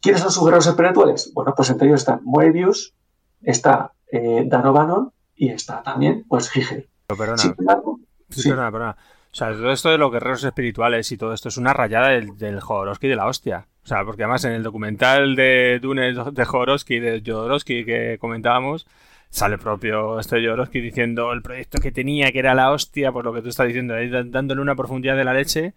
¿Quiénes 0.00 0.22
son 0.22 0.32
sus 0.32 0.44
guerreros 0.44 0.66
espirituales? 0.66 1.30
Bueno, 1.32 1.54
pues 1.54 1.70
entre 1.70 1.86
ellos 1.88 2.00
están 2.00 2.20
Moebius, 2.24 2.94
está 3.42 3.92
eh, 4.10 4.44
Dan 4.46 4.66
O'Bannon 4.66 5.12
y 5.36 5.50
está 5.50 5.82
también, 5.82 6.24
pues, 6.26 6.50
Giger. 6.50 6.88
Pero 7.06 7.18
perdona, 7.18 7.38
Sin 7.38 7.54
embargo, 7.58 8.00
sí, 8.30 8.42
sí. 8.42 8.48
perdona, 8.48 8.72
perdona. 8.72 8.96
O 9.34 9.36
sea, 9.36 9.52
todo 9.52 9.72
esto 9.72 9.90
de 9.90 9.98
los 9.98 10.10
guerreros 10.10 10.42
espirituales 10.44 11.10
y 11.12 11.18
todo 11.18 11.34
esto 11.34 11.48
es 11.48 11.56
una 11.56 11.72
rayada 11.72 12.08
del, 12.08 12.38
del 12.38 12.60
Jodorowsky 12.60 13.08
de 13.08 13.16
la 13.16 13.26
hostia. 13.26 13.66
O 13.82 13.86
sea, 13.86 14.04
porque 14.04 14.22
además 14.22 14.44
en 14.44 14.52
el 14.52 14.62
documental 14.62 15.36
de 15.36 15.80
Dune 15.82 16.14
de 16.14 16.44
Jodorowsky, 16.44 17.00
de 17.00 17.22
Jodorowsky 17.24 17.84
que 17.84 18.16
comentábamos, 18.18 18.86
sale 19.34 19.58
propio 19.58 20.20
este 20.20 20.36
Jodorowsky 20.36 20.80
diciendo 20.80 21.32
el 21.32 21.42
proyecto 21.42 21.80
que 21.80 21.90
tenía, 21.90 22.30
que 22.30 22.38
era 22.38 22.54
la 22.54 22.70
hostia, 22.70 23.10
por 23.10 23.24
lo 23.24 23.32
que 23.32 23.42
tú 23.42 23.48
estás 23.48 23.66
diciendo, 23.66 23.94
ahí 23.94 24.08
dándole 24.08 24.60
una 24.60 24.76
profundidad 24.76 25.16
de 25.16 25.24
la 25.24 25.34
leche. 25.34 25.74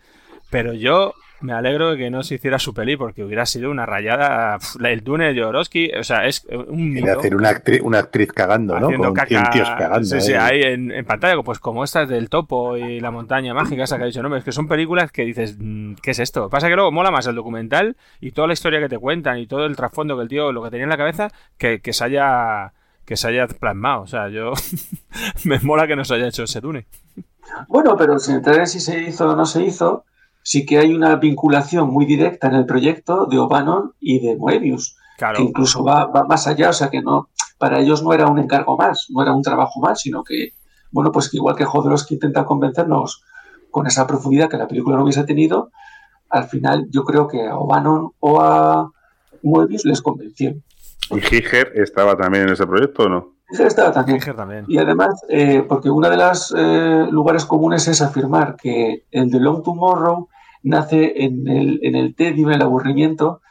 Pero 0.51 0.73
yo 0.73 1.15
me 1.41 1.53
alegro 1.53 1.91
de 1.91 1.97
que 1.97 2.11
no 2.11 2.21
se 2.21 2.35
hiciera 2.35 2.59
su 2.59 2.75
peli 2.75 2.95
porque 2.95 3.23
hubiera 3.23 3.47
sido 3.47 3.71
una 3.71 3.87
rayada. 3.87 4.59
El 4.79 5.03
Dune 5.03 5.33
de 5.33 5.41
Jodorowsky, 5.41 5.91
o 5.99 6.03
sea, 6.03 6.27
es 6.27 6.45
un 6.45 6.91
Quiere 6.93 7.01
mito 7.01 7.19
hacer 7.19 7.35
una 7.35 7.49
actriz, 7.49 7.81
una 7.81 7.97
actriz 7.97 8.31
cagando, 8.31 8.79
¿no? 8.79 8.85
haciendo 8.85 9.07
Con 9.07 9.15
caca. 9.15 9.27
100 9.27 9.43
tíos 9.49 9.69
cagando. 9.71 10.05
sí, 10.05 10.21
sí, 10.21 10.33
¿eh? 10.33 10.37
ahí 10.37 10.61
en, 10.61 10.91
en 10.91 11.05
pantalla, 11.05 11.41
pues 11.41 11.57
como 11.57 11.83
estas 11.83 12.07
del 12.07 12.29
topo 12.29 12.77
y 12.77 12.99
la 12.99 13.09
montaña 13.09 13.55
mágica, 13.55 13.85
esa 13.85 13.97
que 13.97 14.03
ha 14.03 14.07
dicho, 14.07 14.21
no, 14.21 14.35
es 14.35 14.43
que 14.43 14.51
son 14.51 14.67
películas 14.67 15.11
que 15.11 15.25
dices, 15.25 15.57
mm, 15.59 15.95
¿qué 16.03 16.11
es 16.11 16.19
esto? 16.19 16.47
Pasa 16.49 16.69
que 16.69 16.75
luego 16.75 16.91
mola 16.91 17.09
más 17.09 17.25
el 17.25 17.33
documental 17.33 17.97
y 18.21 18.33
toda 18.33 18.45
la 18.45 18.53
historia 18.53 18.79
que 18.79 18.89
te 18.89 18.99
cuentan 18.99 19.39
y 19.39 19.47
todo 19.47 19.65
el 19.65 19.75
trasfondo 19.75 20.15
que 20.15 20.21
el 20.21 20.29
tío, 20.29 20.51
lo 20.51 20.63
que 20.63 20.69
tenía 20.69 20.83
en 20.83 20.91
la 20.91 20.97
cabeza, 20.97 21.29
que, 21.57 21.81
que 21.81 21.91
se 21.91 22.03
haya 22.03 22.71
que 23.07 23.15
se 23.15 23.29
haya 23.29 23.47
plasmado. 23.47 24.01
O 24.03 24.07
sea, 24.07 24.29
yo 24.29 24.51
me 25.45 25.59
mola 25.61 25.87
que 25.87 25.95
no 25.95 26.03
se 26.05 26.13
haya 26.13 26.27
hecho 26.27 26.43
ese 26.43 26.59
Dune. 26.61 26.85
Bueno, 27.69 27.95
pero 27.97 28.19
sin 28.19 28.35
entrar 28.35 28.59
en 28.59 28.67
si 28.67 28.81
se 28.81 29.01
hizo 29.01 29.29
o 29.29 29.35
no 29.35 29.45
se 29.45 29.63
hizo, 29.63 30.03
sí 30.43 30.65
que 30.65 30.77
hay 30.77 30.93
una 30.93 31.15
vinculación 31.15 31.89
muy 31.89 32.05
directa 32.05 32.47
en 32.47 32.55
el 32.55 32.65
proyecto 32.65 33.25
de 33.25 33.39
O'Bannon 33.39 33.93
y 33.99 34.19
de 34.19 34.35
Moebius, 34.35 34.97
Claro. 35.17 35.37
que 35.37 35.43
incluso 35.43 35.83
va, 35.83 36.05
va 36.05 36.25
más 36.25 36.45
allá, 36.45 36.69
o 36.69 36.73
sea 36.73 36.89
que 36.89 37.01
no, 37.01 37.29
para 37.57 37.79
ellos 37.79 38.03
no 38.03 38.13
era 38.13 38.27
un 38.27 38.37
encargo 38.37 38.77
más, 38.77 39.07
no 39.09 39.23
era 39.23 39.33
un 39.33 39.41
trabajo 39.41 39.79
más, 39.79 40.01
sino 40.01 40.23
que, 40.23 40.49
bueno, 40.91 41.11
pues 41.11 41.29
que 41.29 41.37
igual 41.37 41.55
que 41.55 41.65
Jodorowsky 41.65 42.15
intenta 42.15 42.45
convencernos 42.45 43.23
con 43.71 43.87
esa 43.87 44.05
profundidad 44.05 44.47
que 44.49 44.57
la 44.57 44.67
película 44.67 44.95
no 44.97 45.03
hubiese 45.03 45.23
tenido, 45.23 45.71
al 46.29 46.43
final 46.43 46.87
yo 46.91 47.03
creo 47.03 47.27
que 47.27 47.47
a 47.47 47.55
O'Bannon 47.57 48.11
o 48.19 48.41
a 48.41 48.91
Moebius 49.41 49.85
les 49.85 50.01
convenció. 50.01 50.53
¿Y 51.11 51.21
Giger 51.21 51.71
estaba 51.75 52.15
también 52.17 52.43
en 52.47 52.53
ese 52.53 52.65
proyecto 52.67 53.03
o 53.03 53.09
no? 53.09 53.35
Giger 53.49 53.67
estaba 53.67 53.91
también. 53.91 54.19
Giger 54.19 54.35
también. 54.35 54.65
Y 54.67 54.77
además, 54.77 55.21
eh, 55.29 55.63
porque 55.67 55.89
uno 55.89 56.09
de 56.09 56.17
los 56.17 56.51
lugares 57.11 57.45
comunes 57.45 57.87
es 57.87 58.01
afirmar 58.01 58.55
que 58.55 59.05
el 59.11 59.29
de 59.29 59.39
Long 59.39 59.63
Tomorrow 59.63 60.27
nace 60.63 61.23
en 61.23 61.47
el, 61.47 61.79
en 61.83 61.95
el 61.95 62.15
tedio, 62.15 62.47
en 62.49 62.55
el 62.55 62.61
aburrimiento 62.61 63.41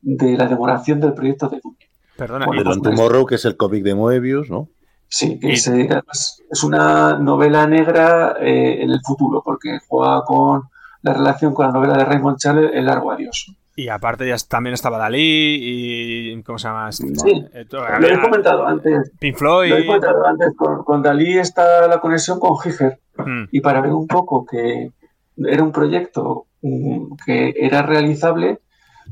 de 0.00 0.36
la 0.36 0.46
demoración 0.46 1.00
del 1.00 1.14
proyecto 1.14 1.48
de 1.48 1.60
Dune. 1.62 1.76
Perdona, 2.16 2.46
Bueno, 2.46 2.60
y- 2.62 2.64
De 2.64 2.70
Don 2.70 2.82
Tomorrow, 2.82 3.26
que 3.26 3.36
es 3.36 3.44
el 3.44 3.56
cómic 3.56 3.82
de 3.84 3.94
Moebius, 3.94 4.50
¿no? 4.50 4.68
Sí, 5.08 5.38
que 5.38 5.52
Y- 5.52 5.56
se- 5.56 5.88
además 5.90 6.42
es 6.50 6.62
una 6.64 7.18
novela 7.18 7.66
negra 7.66 8.36
eh, 8.40 8.82
en 8.82 8.90
el 8.90 9.00
futuro, 9.02 9.42
porque 9.42 9.78
juega 9.88 10.22
con 10.24 10.64
la 11.02 11.14
relación 11.14 11.54
con 11.54 11.66
la 11.66 11.72
novela 11.72 11.96
de 11.96 12.04
Raymond 12.04 12.36
Chandler, 12.38 12.74
El 12.74 12.84
largo 12.86 13.10
adiós. 13.12 13.56
Y 13.78 13.88
aparte 13.90 14.26
ya 14.26 14.34
también 14.48 14.74
estaba 14.74 14.98
Dalí 14.98 15.56
y... 15.60 16.42
¿Cómo 16.42 16.58
se 16.58 16.66
llama? 16.66 16.90
Sí, 16.90 17.06
Eh, 17.52 17.64
lo 17.70 18.08
he 18.08 18.20
comentado 18.20 18.66
antes. 18.66 19.12
Pink 19.20 19.36
Floyd. 19.36 19.70
Lo 19.70 19.76
he 19.76 19.86
comentado 19.86 20.26
antes, 20.26 20.48
con, 20.56 20.82
con 20.82 21.00
Dalí 21.00 21.38
está 21.38 21.86
la 21.86 22.00
conexión 22.00 22.40
con 22.40 22.58
Giger. 22.58 22.98
Mm. 23.18 23.44
y 23.52 23.60
para 23.60 23.80
ver 23.80 23.92
un 23.92 24.08
poco 24.08 24.44
que 24.44 24.92
era 25.36 25.62
un 25.62 25.70
proyecto 25.70 26.46
mm, 26.62 27.14
que 27.24 27.54
era 27.56 27.82
realizable, 27.82 28.58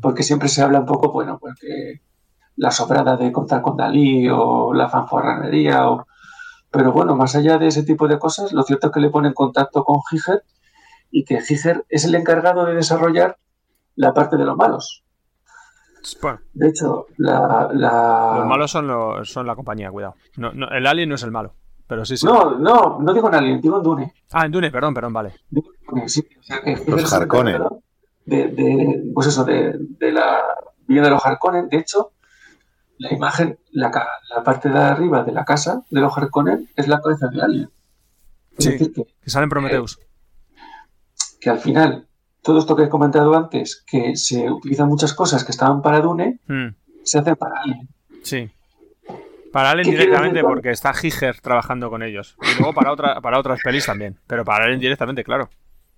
porque 0.03 0.25
siempre 0.25 0.49
se 0.49 0.63
habla 0.63 0.81
un 0.81 0.87
poco, 0.87 1.13
bueno, 1.13 1.39
pues 1.41 1.55
que 1.61 2.01
la 2.57 2.73
sobrada 2.73 3.17
de 3.17 3.31
contar 3.31 3.63
con 3.63 3.77
Dalí 3.77 4.29
o 4.29 4.75
la 4.75 4.89
fanfarranería, 4.89 5.89
o... 5.89 6.09
pero 6.73 6.91
bueno, 6.91 7.15
más 7.15 7.37
allá 7.37 7.57
de 7.59 7.69
ese 7.69 7.85
tipo 7.85 8.09
de 8.09 8.19
cosas, 8.19 8.53
lo 8.53 8.65
cierto 8.65 8.89
es 8.89 8.93
que 8.93 9.01
le 9.01 9.11
pone 9.11 9.29
en 9.29 9.35
contacto 9.35 9.85
con 9.85 10.01
Giger 10.11 10.43
y 11.13 11.25
que 11.25 11.41
Giger 11.41 11.85
es 11.89 12.05
el 12.05 12.17
encargado 12.17 12.65
de 12.65 12.75
desarrollar 12.75 13.37
la 13.97 14.15
parte 14.15 14.37
de 14.37 14.45
los 14.45 14.57
malos. 14.57 15.03
De 16.55 16.69
hecho, 16.69 17.07
la... 17.17 17.69
la- 17.73 18.35
los 18.39 18.47
malos 18.47 18.71
son, 18.71 18.87
los, 18.87 19.29
son 19.29 19.45
la 19.47 19.57
compañía, 19.57 19.91
cuidado. 19.91 20.15
No, 20.37 20.53
no, 20.53 20.69
el 20.69 20.87
alien 20.87 21.09
no 21.09 21.17
es 21.17 21.23
el 21.25 21.33
malo, 21.33 21.55
pero 21.89 22.05
sí, 22.05 22.17
sí. 22.17 22.25
No, 22.25 22.57
no, 22.59 22.99
no 23.01 23.13
digo 23.13 23.27
en 23.29 23.35
Alien, 23.35 23.61
digo 23.61 23.79
en 23.79 23.83
Dune. 23.83 24.15
Ah, 24.33 24.47
en 24.47 24.53
Dune, 24.53 24.71
perdón, 24.71 24.95
perdón, 24.95 25.13
vale. 25.13 25.35
Sí, 26.07 26.25
o 26.39 26.43
sea, 26.45 26.61
que 26.63 26.81
Los 26.87 27.13
Harkonnen. 27.13 27.61
De, 28.25 28.49
de, 28.49 29.11
pues 29.15 29.27
eso, 29.29 29.45
de, 29.45 29.75
de 29.79 30.13
la 30.13 30.43
villa 30.87 31.03
de 31.03 31.11
los 31.11 31.25
Harkonnen. 31.27 31.69
De 31.69 31.79
hecho, 31.79 32.13
la 32.99 33.13
imagen, 33.13 33.59
la, 33.73 33.91
ca- 33.91 34.07
la 34.35 34.45
parte 34.45 34.69
de 34.69 34.79
arriba 34.79 35.25
de 35.25 35.33
la 35.33 35.45
casa 35.45 35.83
de 35.91 36.01
los 36.01 36.17
Harkonnen 36.17 36.69
es 36.77 36.87
la 36.87 37.01
cabeza 37.01 37.27
de 37.29 37.43
Alien. 37.43 37.71
Es 38.59 38.65
Sí. 38.65 38.71
decir, 38.73 38.93
que, 38.93 39.05
Que 39.23 39.31
sale 39.31 39.45
en 39.45 39.51
Prometheus. 39.51 39.99
que 41.41 41.51
al 41.51 41.59
final, 41.59 42.06
todo 42.47 42.59
esto 42.61 42.75
que 42.77 42.85
he 42.85 42.89
comentado 42.89 43.37
antes, 43.37 43.83
que 43.87 44.17
se 44.17 44.49
utilizan 44.51 44.89
muchas 44.89 45.13
cosas 45.13 45.45
que 45.45 45.53
estaban 45.53 45.83
para 45.83 46.01
Dune, 46.01 46.39
Mm, 46.47 46.69
se 47.03 47.19
hacen 47.19 47.37
para 47.37 47.61
Alien. 47.61 47.89
sí. 48.23 48.49
Para 49.53 49.71
Alien 49.71 49.85
¿Qué 49.85 49.91
quiere 49.93 50.05
directamente 50.07 50.43
porque 50.43 50.71
está 50.71 50.93
Giger 50.93 51.41
trabajando 51.41 51.89
con 51.89 52.03
ellos. 52.03 52.37
Y 52.43 52.59
luego 52.59 52.75
para, 52.75 52.93
otra, 52.93 53.21
para 53.23 53.39
otras 53.39 53.59
pelis 53.65 53.87
también. 53.87 54.19
Pero 54.27 54.45
para 54.45 54.65
Alien 54.67 54.81
directamente, 54.81 55.25
claro. 55.25 55.49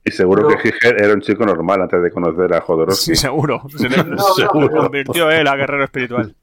Y 0.04 0.12
seguro 0.12 0.46
Pero- 0.46 0.60
que 0.60 0.70
Giger 0.70 1.02
era 1.02 1.12
un 1.12 1.20
chico 1.20 1.44
normal 1.44 1.82
antes 1.82 2.00
de 2.00 2.10
conocer 2.12 2.54
a 2.54 2.60
Jodorowsky. 2.60 3.04
Sí, 3.04 3.16
seguro. 3.16 3.62
Se 3.76 3.88
le- 3.88 4.04
no, 4.04 4.16
se 4.18 4.46
pero- 4.52 4.70
convirtió 4.70 5.30
él 5.30 5.48
a 5.48 5.56
guerrero 5.56 5.82
espiritual. 5.84 6.36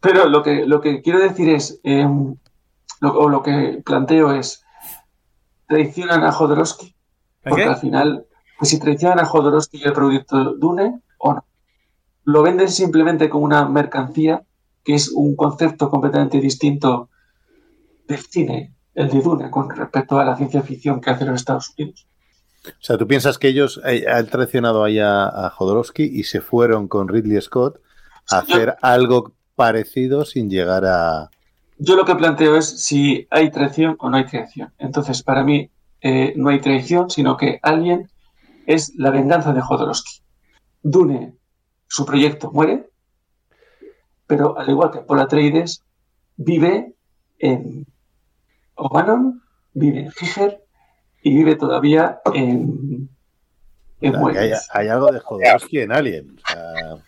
Pero 0.00 0.28
lo 0.28 0.42
que, 0.44 0.64
lo 0.64 0.80
que 0.80 1.02
quiero 1.02 1.18
decir 1.18 1.48
es, 1.48 1.80
eh, 1.82 2.06
lo, 3.00 3.12
o 3.18 3.28
lo 3.28 3.42
que 3.42 3.82
planteo 3.84 4.32
es, 4.32 4.62
traicionan 5.66 6.22
a 6.24 6.30
Jodorowsky, 6.32 6.86
¿El 7.42 7.50
porque 7.50 7.64
qué? 7.64 7.68
al 7.68 7.76
final, 7.76 8.26
pues 8.58 8.70
si 8.70 8.78
traicionan 8.80 9.20
a 9.20 9.24
Jodorowsky 9.24 9.78
y 9.78 9.84
el 9.84 9.92
proyecto 9.92 10.54
Dune 10.54 11.00
o 11.18 11.34
no. 11.34 11.44
Lo 12.24 12.42
venden 12.42 12.68
simplemente 12.68 13.28
como 13.28 13.44
una 13.44 13.66
mercancía, 13.68 14.42
que 14.84 14.94
es 14.94 15.08
un 15.14 15.36
concepto 15.36 15.88
completamente 15.90 16.40
distinto 16.40 17.08
del 18.06 18.18
cine, 18.18 18.74
el 18.94 19.08
de 19.08 19.20
Dune, 19.22 19.50
con 19.50 19.70
respecto 19.70 20.18
a 20.18 20.24
la 20.24 20.36
ciencia 20.36 20.62
ficción 20.62 21.00
que 21.00 21.10
hacen 21.10 21.28
los 21.28 21.36
Estados 21.36 21.72
Unidos. 21.78 22.06
O 22.66 22.70
sea, 22.82 22.98
tú 22.98 23.06
piensas 23.06 23.38
que 23.38 23.48
ellos 23.48 23.80
eh, 23.86 24.04
han 24.08 24.26
traicionado 24.26 24.82
ahí 24.84 24.98
a, 24.98 25.26
a 25.28 25.50
Jodorowsky 25.50 26.02
y 26.02 26.24
se 26.24 26.40
fueron 26.40 26.88
con 26.88 27.08
Ridley 27.08 27.40
Scott 27.40 27.80
a 28.30 28.42
Sí, 28.42 28.48
yo- 28.48 28.54
hacer 28.56 28.76
algo 28.82 29.32
parecido 29.54 30.24
sin 30.24 30.50
llegar 30.50 30.84
a. 30.84 31.30
Yo 31.78 31.94
lo 31.96 32.04
que 32.04 32.16
planteo 32.16 32.56
es 32.56 32.66
si 32.82 33.26
hay 33.30 33.50
traición 33.50 33.96
o 34.00 34.10
no 34.10 34.16
hay 34.16 34.26
traición. 34.26 34.72
Entonces, 34.78 35.22
para 35.22 35.44
mí, 35.44 35.70
eh, 36.00 36.32
no 36.36 36.48
hay 36.50 36.60
traición, 36.60 37.08
sino 37.08 37.36
que 37.36 37.60
alguien 37.62 38.10
es 38.68 38.92
la 38.96 39.10
venganza 39.10 39.54
de 39.54 39.62
Jodorowsky. 39.62 40.20
Dune, 40.82 41.34
su 41.86 42.04
proyecto 42.04 42.52
muere, 42.52 42.90
pero 44.26 44.58
al 44.58 44.68
igual 44.68 44.90
que 44.90 45.00
Paul 45.00 45.20
Atreides, 45.20 45.82
vive 46.36 46.92
en 47.38 47.86
Obanon, 48.74 49.42
vive 49.72 50.00
en 50.00 50.10
Giger 50.12 50.62
y 51.22 51.34
vive 51.34 51.56
todavía 51.56 52.20
en, 52.34 53.08
en 54.02 54.16
o 54.16 54.30
sea, 54.30 54.42
que 54.42 54.54
hay, 54.74 54.88
algo 54.88 55.10
de 55.12 55.20
Jodorowsky 55.20 55.80
en 55.80 55.92
Alien. 55.92 56.36
O 56.36 56.52
sea, 56.52 57.02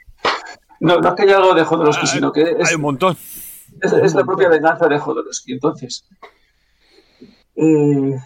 No, 0.81 0.99
no 0.99 1.09
es 1.11 1.15
que 1.15 1.23
haya 1.24 1.37
algo 1.37 1.53
de 1.53 1.65
Jodorowsky, 1.65 2.07
sino 2.07 2.32
que 2.32 2.55
es, 2.59 2.70
Hay 2.70 2.77
un 2.77 2.81
montón. 2.81 3.19
Es, 3.82 3.93
es 3.93 4.15
la 4.15 4.24
propia 4.24 4.49
venganza 4.49 4.89
de 4.89 4.99
Jodorowsky. 4.99 5.53
Entonces, 5.53 6.09
eh, 7.55 8.19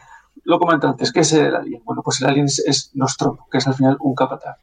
lo 0.45 0.59
comento 0.59 0.89
antes, 0.89 1.13
¿qué 1.13 1.21
es 1.21 1.33
el 1.33 1.55
alien? 1.55 1.83
Bueno, 1.85 2.03
pues 2.03 2.21
el 2.21 2.29
alien 2.29 2.47
es, 2.47 2.59
es 2.67 2.91
Nostromo, 2.95 3.47
que 3.51 3.59
es 3.59 3.67
al 3.67 3.75
final 3.75 3.97
un 4.01 4.15
capataz. 4.15 4.59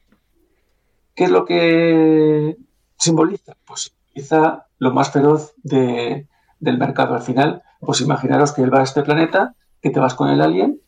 ¿Qué 1.15 1.25
es 1.25 1.29
lo 1.31 1.45
que 1.45 2.57
simboliza? 2.97 3.53
Pues 3.65 3.91
simboliza 4.13 4.67
lo 4.79 4.91
más 4.93 5.11
feroz 5.11 5.53
de- 5.63 6.27
del 6.59 6.77
mercado. 6.77 7.13
Al 7.15 7.21
final, 7.21 7.61
pues 7.79 8.01
imaginaros 8.01 8.51
que 8.53 8.61
él 8.61 8.73
va 8.73 8.79
a 8.79 8.83
este 8.83 9.03
planeta, 9.03 9.55
que 9.81 9.89
te 9.89 9.99
vas 9.99 10.15
con 10.15 10.29
el 10.29 10.41
alien, 10.41 10.79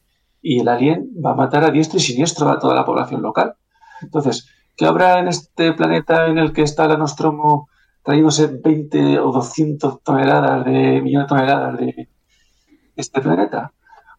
y 0.42 0.60
el 0.60 0.68
alien 0.68 1.10
va 1.24 1.32
a 1.32 1.36
matar 1.36 1.64
a 1.64 1.72
diestro 1.72 1.98
y 1.98 2.02
siniestro 2.02 2.50
a 2.50 2.60
toda 2.60 2.76
la 2.76 2.86
población 2.86 3.22
local. 3.22 3.56
Entonces, 4.02 4.48
¿qué 4.76 4.86
habrá 4.86 5.20
en 5.20 5.28
este 5.30 5.74
planeta 5.74 6.28
en 6.28 6.38
el 6.38 6.52
que 6.54 6.64
está 6.64 6.88
la 6.88 6.98
Nostromo 6.98 7.70
trayéndose 8.04 8.48
20 8.48 9.20
o 9.20 9.32
200 9.32 10.02
toneladas 10.04 10.66
de 10.66 11.02
millones 11.02 11.28
de 11.28 11.36
toneladas 11.36 11.78
de 11.78 12.10
este 12.96 13.22
planeta? 13.22 13.72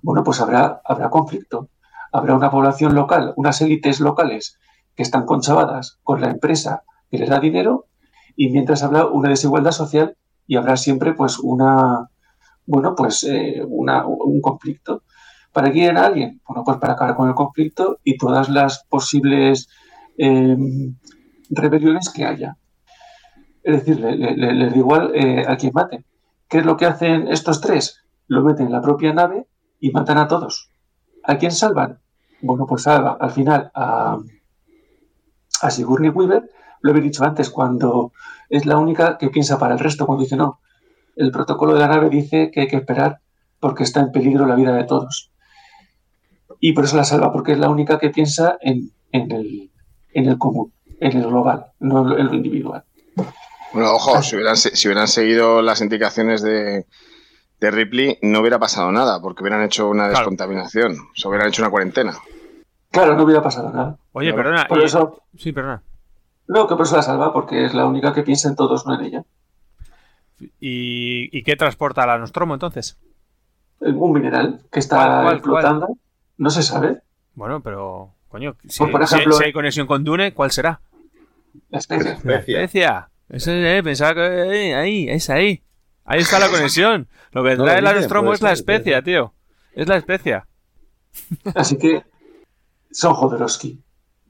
Bueno, 0.05 0.23
pues 0.23 0.39
habrá, 0.43 0.83
habrá 0.85 1.09
conflicto. 1.09 1.71
Habrá 2.13 2.35
una 2.37 2.51
población 2.51 2.95
local, 2.95 3.33
unas 3.37 3.61
élites 3.63 4.01
locales 4.01 4.59
que 4.95 5.03
están 5.03 5.25
conchavadas 5.25 5.99
con 6.03 6.21
la 6.21 6.31
empresa 6.31 6.83
que 7.11 7.17
les 7.19 7.31
da 7.31 7.41
dinero 7.41 7.87
y 8.37 8.51
mientras 8.51 8.83
habrá 8.83 9.07
una 9.07 9.31
desigualdad 9.31 9.73
social 9.73 10.15
y 10.47 10.57
habrá 10.57 10.77
siempre 10.77 11.15
pues 11.15 11.39
una, 11.39 12.11
bueno, 12.67 12.95
pues 12.95 13.25
eh, 13.25 13.63
una- 13.67 14.07
un 14.07 14.43
conflicto. 14.43 15.03
¿Para 15.53 15.69
qué 15.69 15.73
quieren 15.81 15.97
a 15.97 16.05
alguien? 16.07 16.43
Bueno, 16.47 16.65
pues 16.65 16.77
para 16.77 16.93
acabar 16.93 17.17
con 17.17 17.29
el 17.31 17.35
conflicto 17.35 17.99
y 18.05 18.19
todas 18.19 18.51
las 18.51 18.85
posibles 18.85 19.69
eh, 20.19 20.57
rebeliones 21.49 22.11
que 22.11 22.27
haya. 22.27 22.57
Es 23.63 23.77
decir, 23.79 23.99
le- 24.01 24.17
le- 24.37 24.53
les 24.53 24.71
da 24.73 24.77
igual 24.79 25.13
eh, 25.15 25.45
a 25.49 25.57
quien 25.57 25.73
maten. 25.75 26.05
¿Qué 26.49 26.59
es 26.59 26.67
lo 26.67 26.77
que 26.77 26.85
hacen 26.87 27.29
estos 27.29 27.61
tres? 27.63 28.03
Lo 28.29 28.43
meten 28.45 28.67
en 28.67 28.73
la 28.73 28.83
propia 28.83 29.13
nave 29.15 29.47
y 29.85 29.91
matan 29.91 30.17
a 30.17 30.27
todos. 30.27 30.71
¿A 31.25 31.37
quién 31.37 31.53
salvan? 31.53 31.99
Bueno, 32.41 32.67
pues 32.67 32.83
salva 32.85 33.19
al 33.21 33.31
final 33.31 33.71
a, 33.75 34.17
a 35.61 35.71
Sigourney 35.71 36.09
Weaver, 36.11 36.49
lo 36.81 36.97
he 36.97 37.01
dicho 37.03 37.23
antes, 37.23 37.51
cuando 37.51 38.13
es 38.49 38.65
la 38.65 38.79
única 38.79 39.19
que 39.19 39.29
piensa 39.29 39.59
para 39.59 39.75
el 39.75 39.81
resto, 39.81 40.07
cuando 40.07 40.25
dice 40.25 40.37
no, 40.37 40.61
el 41.17 41.31
protocolo 41.31 41.75
de 41.75 41.81
la 41.81 41.89
nave 41.89 42.09
dice 42.09 42.51
que 42.51 42.63
hay 42.63 42.69
que 42.69 42.77
esperar 42.77 43.19
porque 43.61 43.83
está 43.85 44.01
en 44.01 44.11
peligro 44.11 44.47
la 44.47 44.55
vida 44.55 44.75
de 44.75 44.85
todos. 44.85 45.31
Y 46.61 46.73
por 46.73 46.85
eso 46.85 46.97
la 46.97 47.05
salva, 47.05 47.31
porque 47.33 47.53
es 47.53 47.59
la 47.59 47.69
única 47.69 47.99
que 47.99 48.09
piensa 48.11 48.57
en, 48.63 48.91
en 49.13 49.31
el, 49.33 49.71
en 50.15 50.27
el 50.29 50.39
común, 50.39 50.73
en 51.01 51.17
el 51.19 51.27
global, 51.27 51.67
no 51.81 52.17
en 52.19 52.27
lo 52.27 52.35
individual. 52.35 52.85
Bueno, 53.73 53.93
ojo, 53.93 54.23
si 54.23 54.37
hubieran, 54.37 54.57
se- 54.57 54.75
si 54.77 54.89
hubieran 54.89 55.09
seguido 55.09 55.61
las 55.61 55.81
indicaciones 55.83 56.43
de, 56.43 56.87
de 57.61 57.71
Ripley, 57.71 58.19
no 58.23 58.41
hubiera 58.41 58.59
pasado 58.59 58.91
nada, 58.93 59.21
porque 59.21 59.43
hubieran 59.43 59.63
hecho 59.63 59.89
una 59.89 60.05
Claro. 60.09 60.19
descontaminación, 60.21 60.97
se 61.15 61.29
hubieran 61.29 61.49
hecho 61.49 61.63
una 61.63 61.71
cuarentena. 61.71 62.15
Claro, 62.91 63.17
no 63.17 63.25
hubiera 63.25 63.43
pasado 63.43 63.71
nada. 63.73 63.97
Oye, 64.13 64.33
perdona. 64.35 64.67
Por 64.69 64.79
y- 64.81 64.85
eso, 64.85 65.23
Sí, 65.37 65.53
perdona. 65.53 65.83
no, 66.47 66.67
que 66.69 66.77
por 66.77 66.85
eso 66.87 66.97
la 66.97 67.03
salva, 67.03 67.33
porque 67.33 67.65
es 67.65 67.75
la 67.75 67.87
única 67.87 68.13
que 68.13 68.23
piensa 68.23 68.49
en 68.49 68.57
todos, 68.57 68.87
no 68.87 68.95
en 68.99 69.05
ella. 69.07 69.25
¿Y, 70.61 71.31
y 71.37 71.43
qué 71.43 71.57
transporta 71.57 72.07
la 72.07 72.19
Nostromo 72.19 72.55
entonces? 72.55 72.99
Un 73.81 74.13
mineral 74.13 74.61
que 74.71 74.81
está 74.81 74.97
¿Cuál, 74.97 75.23
cuál, 75.23 75.35
explotando, 75.37 75.89
no 76.39 76.51
se 76.51 76.63
sabe. 76.63 77.01
Bueno, 77.35 77.61
pero. 77.61 78.11
Coño, 78.29 78.57
si, 78.69 78.79
Pues, 78.81 78.91
por 78.91 79.03
ejemplo- 79.03 79.37
si 79.37 79.45
hay 79.45 79.53
conexión 79.53 79.87
con 79.87 80.03
Dune, 80.03 80.35
¿cuál 80.35 80.51
será? 80.51 80.81
La 81.71 81.79
especie. 81.79 82.17
La 82.25 82.39
especia. 82.41 83.09
Eso 83.29 83.53
es, 83.53 83.65
eh, 83.79 83.83
pensaba 83.83 84.15
que 84.15 84.21
eh, 84.71 84.75
ahí, 84.75 85.09
es 85.09 85.31
ahí. 85.31 85.63
Ahí 86.05 86.21
está 86.21 86.39
la 86.39 86.49
conexión. 86.49 87.09
Lo 87.33 87.43
que 87.43 87.57
trae 87.57 87.81
Nostromo 87.81 88.27
puede 88.27 88.37
es 88.37 88.43
la 88.43 88.53
especia, 88.53 89.03
tío. 89.03 89.33
Es 89.73 89.89
la 89.89 89.97
especia. 89.97 90.47
Así 91.55 91.79
que 91.79 92.03
son 92.91 93.15
Jodorowsky. 93.15 93.83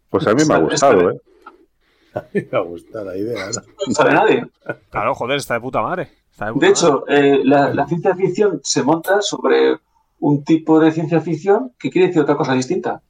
Pues 0.09 0.27
a 0.27 0.35
mí 0.35 0.45
me 0.45 0.55
ha 0.55 0.59
gustado, 0.59 1.11
¿eh? 1.11 1.21
a 2.15 2.25
mí 2.33 2.41
me 2.51 2.59
ha 2.59 2.61
gustado 2.61 3.05
la 3.07 3.17
idea. 3.17 3.47
¿no? 3.47 3.63
No 3.89 3.95
sabe 3.95 4.13
nadie. 4.13 4.47
Claro, 4.91 5.15
joder, 5.15 5.39
está 5.39 5.55
de 5.55 5.61
puta 5.61 5.83
madre. 5.83 6.11
Está 6.31 6.47
de, 6.47 6.53
puta 6.53 6.67
De 6.67 6.73
hecho, 6.73 7.05
eh, 7.09 7.41
la, 7.45 7.75
la 7.75 7.87
ciencia 7.87 8.15
ficción 8.15 8.61
se 8.63 8.83
monta 8.83 9.21
sobre 9.21 9.79
un 10.21 10.45
tipo 10.45 10.81
de 10.81 10.93
ciencia 10.93 11.21
ficción 11.21 11.73
que 11.79 11.91
quiere 11.91 12.09
decir 12.09 12.23
otra 12.23 12.37
cosa 12.37 12.55
distinta. 12.55 13.03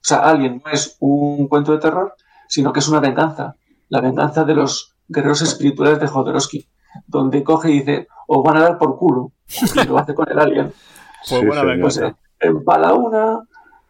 O 0.00 0.04
sea, 0.08 0.20
Alien 0.20 0.62
no 0.64 0.70
es 0.72 0.96
un 1.00 1.48
cuento 1.48 1.72
de 1.72 1.78
terror, 1.78 2.14
sino 2.48 2.72
que 2.72 2.80
es 2.80 2.88
una 2.88 3.00
venganza. 3.00 3.54
La 3.88 4.00
venganza 4.00 4.44
de 4.44 4.54
los 4.54 4.96
guerreros 5.06 5.42
espirituales 5.42 6.00
de 6.00 6.06
Jodorowsky, 6.06 6.68
donde 7.06 7.42
coge 7.42 7.70
y 7.70 7.78
dice, 7.80 8.08
os 8.26 8.42
van 8.42 8.56
a 8.58 8.62
dar 8.62 8.78
por 8.78 8.96
culo. 8.98 9.32
Y 9.48 9.86
lo 9.86 9.98
hace 9.98 10.14
con 10.14 10.30
el 10.30 10.38
Alien. 10.38 10.72
Pues 11.28 11.44
buena 11.44 11.62
señor. 11.62 11.80
Pues 11.80 11.98
eh, 11.98 12.14
empala 12.38 12.94
una, 12.94 13.42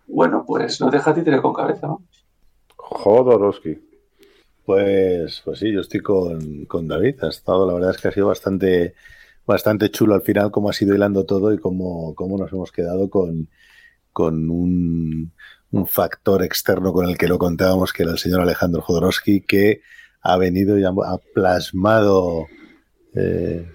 bueno, 0.06 0.44
pues 0.46 0.80
no 0.80 0.90
deja 0.90 1.14
títere 1.14 1.42
con 1.42 1.52
cabeza. 1.52 1.86
¿no? 1.86 2.02
Jodorowsky. 2.74 3.78
Pues, 4.64 5.42
pues 5.44 5.58
sí, 5.58 5.72
yo 5.72 5.80
estoy 5.80 6.00
con, 6.00 6.64
con 6.64 6.88
David. 6.88 7.22
Ha 7.22 7.28
estado, 7.28 7.66
la 7.66 7.74
verdad 7.74 7.90
es 7.90 8.00
que 8.00 8.08
ha 8.08 8.12
sido 8.12 8.28
bastante, 8.28 8.94
bastante 9.46 9.90
chulo 9.90 10.14
al 10.14 10.22
final 10.22 10.50
cómo 10.50 10.70
ha 10.70 10.72
sido 10.72 10.94
hilando 10.94 11.24
todo 11.24 11.52
y 11.52 11.58
cómo, 11.58 12.14
cómo 12.14 12.38
nos 12.38 12.52
hemos 12.52 12.72
quedado 12.72 13.10
con, 13.10 13.48
con 14.12 14.50
un, 14.50 15.32
un 15.70 15.86
factor 15.86 16.42
externo 16.42 16.92
con 16.92 17.08
el 17.08 17.16
que 17.16 17.28
lo 17.28 17.38
contábamos, 17.38 17.92
que 17.92 18.02
era 18.02 18.12
el 18.12 18.18
señor 18.18 18.40
Alejandro 18.40 18.82
Jodorowsky, 18.82 19.42
que 19.42 19.80
ha 20.22 20.36
venido 20.36 20.78
y 20.78 20.84
ha, 20.84 20.88
ha 20.88 21.18
plasmado 21.34 22.46
eh, 23.18 23.66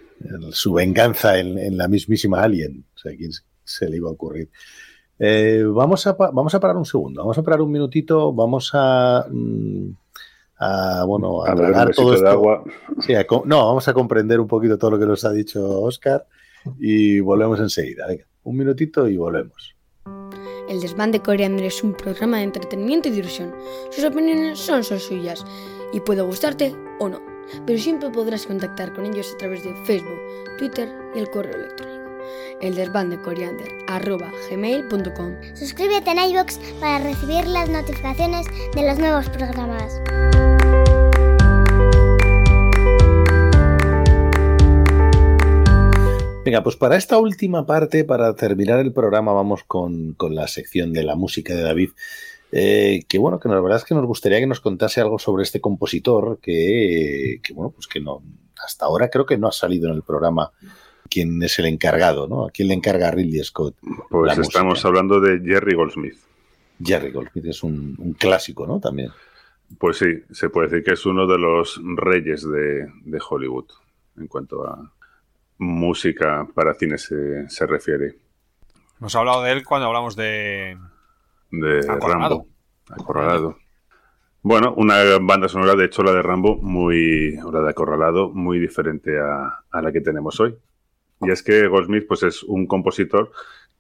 su 0.52 0.74
venganza 0.74 1.38
en, 1.40 1.58
en 1.58 1.78
la 1.78 1.88
mismísima 1.88 2.42
Alien. 2.44 2.86
O 2.96 2.98
sea, 2.98 3.16
¿quién 3.16 3.32
se 3.64 3.90
le 3.90 3.98
iba 3.98 4.10
a 4.10 4.14
ocurrir? 4.14 4.50
Eh, 5.20 5.64
vamos, 5.68 6.06
a, 6.08 6.14
vamos 6.14 6.54
a 6.56 6.60
parar 6.60 6.76
un 6.78 6.86
segundo, 6.86 7.22
vamos 7.22 7.38
a 7.38 7.44
parar 7.44 7.62
un 7.62 7.72
minutito, 7.72 8.34
vamos 8.34 8.72
a... 8.74 9.26
mm, 9.30 9.90
a, 10.60 11.04
bueno, 11.06 11.44
a, 11.44 11.50
A 11.50 11.52
un 11.52 11.58
tragar 11.58 11.92
todo 11.94 12.10
de 12.12 12.16
esto. 12.18 12.28
agua. 12.30 12.64
Sí, 13.00 13.14
a 13.16 13.26
no, 13.46 13.66
vamos 13.68 13.88
a 13.88 13.94
comprender 13.94 14.40
un 14.40 14.48
poquito 14.48 14.78
todo 14.78 14.92
lo 14.92 15.00
que 15.00 15.06
nos 15.06 15.26
ha 15.26 15.32
dicho 15.32 15.82
Oscar 15.82 16.26
y 16.80 17.20
volvemos 17.20 17.60
enseguida. 17.60 18.08
Venga, 18.08 18.26
un 18.44 18.58
minutito 18.58 19.08
y 19.10 19.18
volvemos. 19.18 19.76
El 20.70 20.80
desván 20.80 21.12
de 21.12 21.20
Coriander 21.20 21.66
es 21.66 21.84
un 21.84 21.94
programa 21.94 22.38
de 22.38 22.44
entretenimiento 22.44 23.10
y 23.10 23.12
diversión. 23.12 23.54
Sus 23.92 24.06
opiniones 24.06 24.60
son 24.60 24.84
solo 24.84 25.00
suyas 25.00 25.46
y 25.92 26.00
puede 26.00 26.22
gustarte 26.22 26.74
o 27.00 27.10
no, 27.10 27.20
pero 27.66 27.80
siempre 27.80 28.10
podrás 28.10 28.46
contactar 28.46 28.94
con 28.94 29.06
ellos 29.06 29.32
a 29.34 29.38
través 29.38 29.64
de 29.64 29.74
Facebook, 29.86 30.20
Twitter 30.58 30.90
y 31.16 31.20
el 31.20 31.30
correo 31.30 31.56
electrónico. 31.56 32.04
El 32.62 32.76
desván 32.76 33.10
de 33.10 33.22
Coriander 33.22 33.68
arroba 33.88 34.32
gmail.com. 34.50 35.36
Suscríbete 35.54 36.12
en 36.12 36.20
iVoox 36.20 36.58
para 36.80 37.00
recibir 37.00 37.46
las 37.48 37.70
notificaciones 37.70 38.48
de 38.74 38.88
los 38.88 38.98
nuevos 39.00 39.30
programas. 39.30 40.00
Venga, 46.46 46.62
pues 46.62 46.76
para 46.76 46.98
esta 46.98 47.18
última 47.18 47.66
parte, 47.66 48.04
para 48.04 48.36
terminar 48.36 48.80
el 48.80 48.92
programa, 48.92 49.32
vamos 49.32 49.64
con, 49.64 50.14
con 50.14 50.36
la 50.36 50.48
sección 50.48 50.92
de 50.92 51.04
la 51.04 51.16
música 51.16 51.56
de 51.56 51.62
David. 51.62 51.92
Eh, 52.56 53.06
que 53.10 53.18
bueno, 53.18 53.40
que 53.40 53.50
la 53.50 53.60
verdad 53.60 53.80
es 53.80 53.84
que 53.84 53.96
nos 53.96 54.06
gustaría 54.06 54.40
que 54.40 54.46
nos 54.46 54.60
contase 54.60 55.02
algo 55.02 55.18
sobre 55.18 55.42
este 55.42 55.60
compositor 55.60 56.40
que, 56.40 57.40
que, 57.42 57.52
bueno, 57.52 57.72
pues 57.72 57.88
que 57.88 58.00
no, 58.00 58.22
hasta 58.64 58.86
ahora 58.86 59.10
creo 59.10 59.26
que 59.26 59.40
no 59.40 59.48
ha 59.48 59.52
salido 59.52 59.90
en 59.90 59.96
el 59.96 60.04
programa 60.04 60.52
quién 61.10 61.42
es 61.42 61.58
el 61.58 61.66
encargado, 61.66 62.28
¿no? 62.28 62.46
¿A 62.46 62.52
quién 62.52 62.68
le 62.68 62.76
encarga 62.76 63.08
a 63.08 63.12
Ridley 63.12 63.44
Scott? 63.44 63.76
Pues 64.08 64.38
la 64.38 64.44
estamos 64.44 64.74
música? 64.74 64.88
hablando 64.88 65.20
de 65.20 65.40
Jerry 65.40 65.74
Goldsmith. 65.74 66.18
Jerry 66.80 67.12
Goldsmith 67.12 67.46
es 67.46 67.64
un, 67.64 67.96
un 67.98 68.14
clásico, 68.14 68.68
¿no? 68.68 68.80
También. 68.80 69.10
Pues 69.80 69.98
sí, 69.98 70.06
se 70.32 70.50
puede 70.50 70.68
decir 70.68 70.84
que 70.84 70.94
es 70.94 71.06
uno 71.08 71.26
de 71.26 71.40
los 71.40 71.82
reyes 71.96 72.44
de, 72.44 72.86
de 73.04 73.22
Hollywood 73.28 73.66
en 74.18 74.28
cuanto 74.28 74.64
a 74.64 74.94
música 75.58 76.48
para 76.54 76.76
cine 76.76 77.00
se, 77.00 77.50
se 77.50 77.66
refiere. 77.66 78.16
Hemos 79.00 79.16
hablado 79.16 79.42
de 79.42 79.54
él 79.54 79.64
cuando 79.66 79.88
hablamos 79.88 80.16
de. 80.16 80.78
De 81.56 81.80
Acorralado. 81.88 82.10
Rambo. 82.10 82.48
Acorralado. 82.90 83.58
Bueno, 84.42 84.74
una 84.76 85.04
banda 85.22 85.48
sonora, 85.48 85.76
de 85.76 85.86
hecho, 85.86 86.02
la 86.02 86.12
de 86.12 86.24
Rambo, 86.24 86.58
muy, 86.58 87.38
o 87.46 87.52
la 87.52 87.62
de 87.62 87.70
Acorralado, 87.70 88.32
muy 88.32 88.58
diferente 88.60 89.20
a, 89.20 89.64
a 89.72 89.82
la 89.84 89.92
que 89.92 90.02
tenemos 90.02 90.40
hoy. 90.40 90.56
Y 91.22 91.30
es 91.30 91.44
que 91.44 91.68
Goldsmith 91.68 92.08
pues, 92.08 92.24
es 92.24 92.42
un 92.42 92.66
compositor 92.66 93.32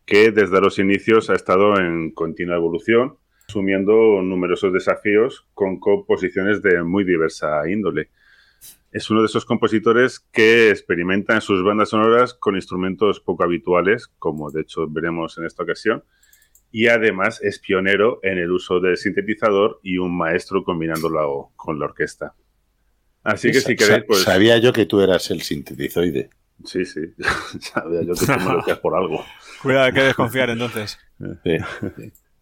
que 0.05 0.31
desde 0.31 0.61
los 0.61 0.77
inicios 0.77 1.31
ha 1.31 1.33
estado 1.33 1.79
en 1.79 2.11
continua 2.11 2.55
evolución, 2.57 3.17
asumiendo 3.49 4.21
numerosos 4.21 4.71
desafíos 4.71 5.47
con 5.55 5.79
composiciones 5.79 6.61
de 6.61 6.83
muy 6.83 7.03
diversa 7.03 7.67
índole. 7.67 8.11
Es 8.91 9.09
uno 9.09 9.21
de 9.21 9.25
esos 9.25 9.45
compositores 9.45 10.19
que 10.31 10.69
experimenta 10.69 11.33
en 11.33 11.41
sus 11.41 11.63
bandas 11.63 11.89
sonoras 11.89 12.35
con 12.35 12.55
instrumentos 12.55 13.19
poco 13.19 13.43
habituales, 13.43 14.07
como 14.19 14.51
de 14.51 14.61
hecho 14.61 14.87
veremos 14.87 15.39
en 15.39 15.45
esta 15.45 15.63
ocasión, 15.63 16.03
y 16.73 16.87
además 16.87 17.39
es 17.43 17.59
pionero 17.59 18.19
en 18.23 18.39
el 18.39 18.51
uso 18.51 18.79
del 18.79 18.97
sintetizador 18.97 19.79
y 19.83 19.99
un 19.99 20.17
maestro 20.17 20.63
combinándolo 20.63 21.51
con 21.55 21.77
la 21.77 21.85
orquesta. 21.85 22.33
Así 23.23 23.51
que 23.51 23.61
si 23.61 23.75
queréis, 23.75 24.05
pues... 24.07 24.23
Sabía 24.23 24.57
yo 24.57 24.73
que 24.73 24.87
tú 24.87 24.99
eras 24.99 25.29
el 25.29 25.43
sintetizoide. 25.43 26.31
Sí, 26.65 26.83
sí. 26.83 27.01
Sabía 27.59 28.01
yo 28.01 28.15
que 28.15 28.25
tú 28.25 28.39
me 28.39 28.53
lo 28.53 28.59
hacías 28.59 28.79
por 28.79 28.95
algo. 28.95 29.23
Cuidado, 29.61 29.85
hay 29.85 29.93
que 29.93 30.01
desconfiar 30.01 30.49
entonces. 30.49 30.97
Sí. 31.43 31.57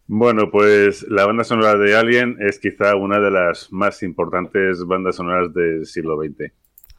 Bueno, 0.06 0.50
pues 0.50 1.02
la 1.10 1.26
banda 1.26 1.44
sonora 1.44 1.76
de 1.76 1.94
Alien 1.94 2.38
es 2.40 2.58
quizá 2.58 2.96
una 2.96 3.20
de 3.20 3.30
las 3.30 3.70
más 3.70 4.02
importantes 4.02 4.82
bandas 4.86 5.16
sonoras 5.16 5.52
del 5.52 5.84
siglo 5.84 6.16
XX. 6.16 6.50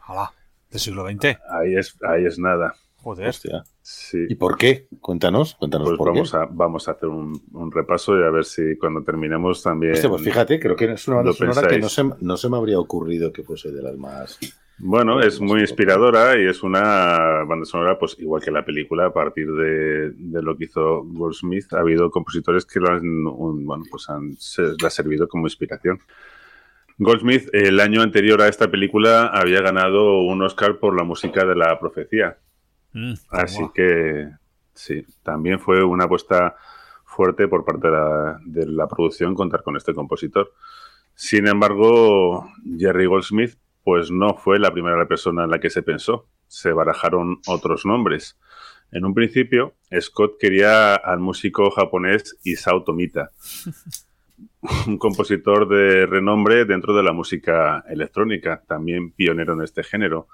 Alá, 0.02 0.32
del 0.70 0.80
siglo 0.80 1.04
XX. 1.10 1.36
Ahí 1.50 1.76
es, 1.76 1.98
ahí 2.08 2.26
es 2.26 2.38
nada. 2.38 2.76
Joder. 3.04 3.28
Hostia. 3.30 3.64
Sí. 3.82 4.26
¿Y 4.30 4.36
por 4.36 4.58
qué? 4.58 4.88
Cuéntanos, 5.02 5.56
cuéntanos 5.56 5.90
Pues 5.90 5.98
por 5.98 6.08
vamos 6.14 6.32
qué. 6.32 6.38
a, 6.38 6.46
vamos 6.50 6.88
a 6.88 6.92
hacer 6.92 7.10
un, 7.10 7.40
un 7.52 7.72
repaso 7.72 8.18
y 8.18 8.24
a 8.24 8.30
ver 8.30 8.46
si 8.46 8.78
cuando 8.78 9.04
terminemos 9.04 9.62
también. 9.62 9.94
Hostia, 9.94 10.10
pues 10.10 10.24
fíjate, 10.24 10.60
creo 10.60 10.76
que 10.76 10.92
es 10.94 11.08
una 11.08 11.18
banda 11.18 11.34
sonora 11.34 11.68
que 11.68 11.80
no 11.80 11.90
se, 11.90 12.04
no 12.22 12.38
se 12.38 12.50
me 12.50 12.58
habría 12.58 12.80
ocurrido 12.80 13.32
que 13.34 13.44
fuese 13.44 13.72
de 13.72 13.82
las 13.82 13.96
más... 13.98 14.40
Bueno, 14.80 15.22
es 15.22 15.40
muy 15.40 15.60
inspiradora 15.62 16.36
y 16.42 16.48
es 16.48 16.64
una 16.64 17.44
banda 17.48 17.64
sonora, 17.64 18.00
pues 18.00 18.18
igual 18.20 18.42
que 18.42 18.50
la 18.50 18.66
película, 18.66 19.06
a 19.06 19.14
partir 19.14 19.48
de, 19.52 20.10
de 20.12 20.42
lo 20.42 20.58
que 20.58 20.66
hizo 20.66 21.04
Goldsmith, 21.06 21.72
ha 21.74 21.80
habido 21.82 22.10
compositores 22.10 22.66
que 22.66 22.80
lo 22.80 22.90
han, 22.90 23.04
un- 23.28 23.66
bueno, 23.68 23.84
pues 23.92 24.10
han, 24.10 24.34
se 24.40 24.64
le 24.64 24.88
ha 24.88 24.90
servido 24.90 25.28
como 25.28 25.46
inspiración. 25.46 26.00
Goldsmith, 26.98 27.50
el 27.54 27.80
año 27.80 28.02
anterior 28.02 28.42
a 28.42 28.48
esta 28.48 28.70
película, 28.70 29.28
había 29.28 29.62
ganado 29.62 30.22
un 30.22 30.42
Oscar 30.42 30.80
por 30.80 30.96
la 30.98 31.04
música 31.04 31.46
de 31.46 31.56
la 31.56 31.80
profecía. 31.80 32.38
Mm, 32.94 33.14
Así 33.30 33.64
que 33.74 34.30
sí, 34.74 35.06
también 35.24 35.60
fue 35.60 35.84
una 35.84 36.06
apuesta 36.06 36.56
fuerte 37.06 37.48
por 37.48 37.66
parte 37.66 37.88
de 37.88 37.94
la, 37.94 38.40
de 38.46 38.66
la 38.68 38.88
producción 38.88 39.36
contar 39.36 39.64
con 39.64 39.78
este 39.78 39.94
compositor. 39.94 40.54
Sin 41.16 41.48
embargo, 41.48 42.48
Jerry 42.78 43.06
Goldsmith 43.06 43.58
pues 43.84 44.12
no 44.12 44.36
fue 44.36 44.60
la 44.60 44.72
primera 44.72 45.08
persona 45.08 45.44
en 45.44 45.50
la 45.50 45.60
que 45.60 45.70
se 45.70 45.84
pensó. 45.84 46.28
Se 46.48 46.72
barajaron 46.72 47.40
otros 47.48 47.86
nombres. 47.86 48.40
En 48.92 49.06
un 49.06 49.14
principio, 49.14 49.74
Scott 50.00 50.38
quería 50.40 50.96
al 50.96 51.20
músico 51.20 51.72
japonés 51.72 52.38
Isao 52.44 52.84
Tomita, 52.84 53.32
un 54.88 54.98
compositor 54.98 55.68
de 55.68 56.06
renombre 56.06 56.66
dentro 56.66 56.96
de 56.96 57.04
la 57.04 57.12
música 57.12 57.84
electrónica, 57.90 58.64
también 58.68 59.12
pionero 59.12 59.54
en 59.54 59.64
este 59.64 59.84
género. 59.84 60.28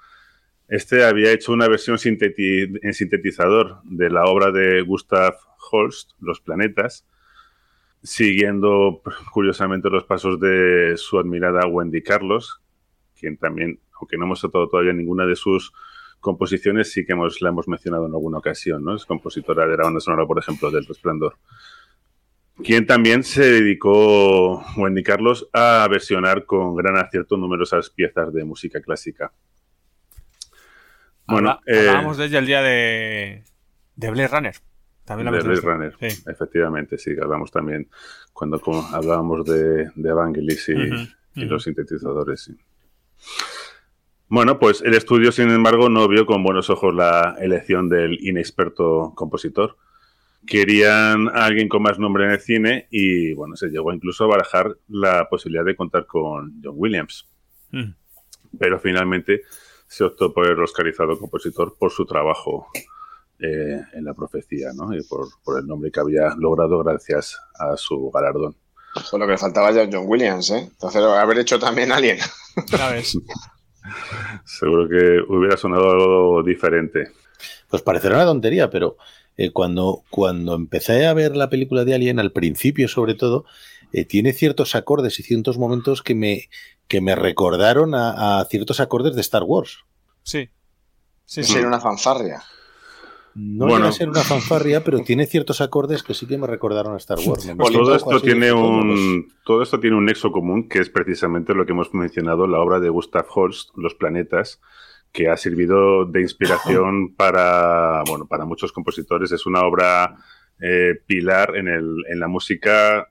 Este 0.70 1.02
había 1.02 1.32
hecho 1.32 1.52
una 1.52 1.66
versión 1.66 1.98
en 2.00 2.94
sintetizador 2.94 3.80
de 3.82 4.08
la 4.08 4.22
obra 4.26 4.52
de 4.52 4.82
Gustav 4.82 5.34
Holst, 5.72 6.12
Los 6.20 6.40
Planetas, 6.40 7.04
siguiendo 8.04 9.02
curiosamente 9.32 9.90
los 9.90 10.04
pasos 10.04 10.38
de 10.38 10.94
su 10.96 11.18
admirada 11.18 11.66
Wendy 11.66 12.04
Carlos, 12.04 12.62
quien 13.18 13.36
también, 13.36 13.80
aunque 13.98 14.16
no 14.16 14.26
hemos 14.26 14.42
tratado 14.42 14.68
todavía 14.68 14.92
ninguna 14.92 15.26
de 15.26 15.34
sus 15.34 15.72
composiciones, 16.20 16.92
sí 16.92 17.04
que 17.04 17.16
la 17.40 17.48
hemos 17.48 17.66
mencionado 17.66 18.06
en 18.06 18.12
alguna 18.12 18.38
ocasión, 18.38 18.84
¿no? 18.84 18.94
Es 18.94 19.04
compositora 19.04 19.66
de 19.66 19.76
la 19.76 19.82
banda 19.82 19.98
sonora, 19.98 20.24
por 20.24 20.38
ejemplo, 20.38 20.70
del 20.70 20.86
Resplandor. 20.86 21.34
Quien 22.62 22.86
también 22.86 23.24
se 23.24 23.42
dedicó, 23.42 24.64
Wendy 24.76 25.02
Carlos, 25.02 25.48
a 25.52 25.88
versionar 25.90 26.44
con 26.44 26.76
gran 26.76 26.96
acierto 26.96 27.36
numerosas 27.36 27.90
piezas 27.90 28.32
de 28.32 28.44
música 28.44 28.80
clásica. 28.80 29.32
Bueno, 31.30 31.50
Habla- 31.50 31.60
eh, 31.66 31.78
hablábamos 31.88 32.16
de 32.18 32.24
ella 32.26 32.38
el 32.38 32.46
día 32.46 32.62
de, 32.62 33.44
de 33.96 34.10
Blade 34.10 34.28
Runner. 34.28 34.54
También 35.04 35.24
la 35.32 35.38
de 35.38 35.42
Blade. 35.42 35.60
Runner, 35.60 35.94
Sí. 35.98 36.22
efectivamente, 36.30 36.96
sí, 36.98 37.12
hablamos 37.20 37.50
también 37.50 37.88
cuando 38.32 38.60
hablábamos 38.92 39.44
de, 39.44 39.90
de 39.94 40.08
Evangelis 40.08 40.68
y, 40.68 41.44
los 41.44 41.64
sintetizadores. 41.64 42.42
sí. 42.42 42.56
Bueno, 44.28 44.58
pues 44.60 44.80
el 44.82 44.94
estudio, 44.94 45.32
sin 45.32 45.50
embargo, 45.50 45.88
no 45.88 46.06
vio 46.06 46.24
con 46.24 46.44
buenos 46.44 46.70
ojos 46.70 46.94
la 46.94 47.36
elección 47.40 47.88
del 47.88 48.16
inexperto 48.24 49.12
compositor. 49.16 49.76
Querían 50.46 51.28
a 51.28 51.44
alguien 51.46 51.68
con 51.68 51.82
más 51.82 51.98
nombre 51.98 52.24
en 52.24 52.30
el 52.30 52.40
cine 52.40 52.86
y, 52.90 53.34
bueno, 53.34 53.56
se 53.56 53.68
llegó 53.68 53.92
incluso 53.92 54.24
a 54.24 54.28
barajar 54.28 54.76
la 54.88 55.28
posibilidad 55.28 55.64
de 55.64 55.74
contar 55.74 56.06
con 56.06 56.60
John 56.62 56.74
Williams. 56.76 57.28
Mm. 57.72 57.90
Pero 58.58 58.78
finalmente 58.78 59.42
se 59.90 60.04
optó 60.04 60.32
por 60.32 60.46
el 60.46 60.62
oscarizado 60.62 61.18
compositor 61.18 61.76
por 61.76 61.90
su 61.90 62.06
trabajo 62.06 62.68
eh, 63.40 63.80
en 63.92 64.04
la 64.04 64.14
profecía, 64.14 64.68
¿no? 64.72 64.96
Y 64.96 65.02
por, 65.02 65.26
por 65.42 65.58
el 65.58 65.66
nombre 65.66 65.90
que 65.90 65.98
había 65.98 66.32
logrado 66.38 66.78
gracias 66.84 67.40
a 67.58 67.76
su 67.76 68.08
galardón. 68.12 68.54
Fue 69.10 69.18
lo 69.18 69.26
que 69.26 69.32
le 69.32 69.38
faltaba 69.38 69.72
ya 69.72 69.88
John 69.90 70.04
Williams, 70.06 70.50
¿eh? 70.52 70.68
Entonces, 70.70 71.02
haber 71.02 71.40
hecho 71.40 71.58
también 71.58 71.90
Alien. 71.90 72.18
¿Sabes? 72.66 73.18
Seguro 74.44 74.88
que 74.88 75.24
hubiera 75.28 75.56
sonado 75.56 75.90
algo 75.90 76.42
diferente. 76.44 77.10
Pues 77.68 77.82
parecerá 77.82 78.14
una 78.14 78.26
tontería, 78.26 78.70
pero 78.70 78.96
eh, 79.36 79.50
cuando, 79.50 80.04
cuando 80.08 80.54
empecé 80.54 81.06
a 81.06 81.14
ver 81.14 81.34
la 81.34 81.50
película 81.50 81.84
de 81.84 81.94
Alien, 81.94 82.20
al 82.20 82.30
principio 82.30 82.86
sobre 82.86 83.14
todo, 83.14 83.44
eh, 83.92 84.04
tiene 84.04 84.32
ciertos 84.32 84.74
acordes 84.74 85.18
y 85.20 85.22
ciertos 85.22 85.58
momentos 85.58 86.02
que 86.02 86.14
me, 86.14 86.48
que 86.88 87.00
me 87.00 87.14
recordaron 87.14 87.94
a, 87.94 88.40
a 88.40 88.44
ciertos 88.46 88.80
acordes 88.80 89.14
de 89.14 89.20
Star 89.20 89.42
Wars. 89.44 89.78
Sí. 90.22 90.50
Sí, 91.24 91.44
sí. 91.44 91.58
una 91.58 91.80
fanfarria. 91.80 92.42
No 93.34 93.66
Bueno. 93.66 93.76
llega 93.76 93.88
a 93.90 93.92
ser 93.92 94.08
una 94.08 94.22
fanfarria, 94.22 94.82
pero 94.82 94.98
tiene 95.00 95.26
ciertos 95.26 95.60
acordes 95.60 96.02
que 96.02 96.14
sí 96.14 96.26
que 96.26 96.36
me 96.36 96.48
recordaron 96.48 96.94
a 96.94 96.96
Star 96.96 97.18
Wars. 97.24 97.48
Pues 97.56 97.72
todo 97.72 97.94
esto 97.94 98.20
tiene 98.20 98.52
un 98.52 99.32
todo 99.44 99.62
esto 99.62 99.78
tiene 99.78 99.96
un 99.96 100.06
nexo 100.06 100.32
común 100.32 100.68
que 100.68 100.80
es 100.80 100.90
precisamente 100.90 101.54
lo 101.54 101.64
que 101.64 101.72
hemos 101.72 101.94
mencionado 101.94 102.48
la 102.48 102.58
obra 102.58 102.80
de 102.80 102.88
Gustav 102.88 103.26
Holst 103.32 103.70
Los 103.76 103.94
planetas 103.94 104.60
que 105.12 105.28
ha 105.28 105.36
servido 105.36 106.04
de 106.04 106.20
inspiración 106.20 107.14
para 107.16 108.02
bueno 108.08 108.26
para 108.26 108.44
muchos 108.44 108.72
compositores 108.72 109.30
es 109.30 109.46
una 109.46 109.60
obra 109.60 110.16
eh, 110.60 110.94
pilar 111.06 111.56
en, 111.56 111.68
el, 111.68 111.94
en 112.08 112.18
la 112.18 112.26
música 112.26 113.08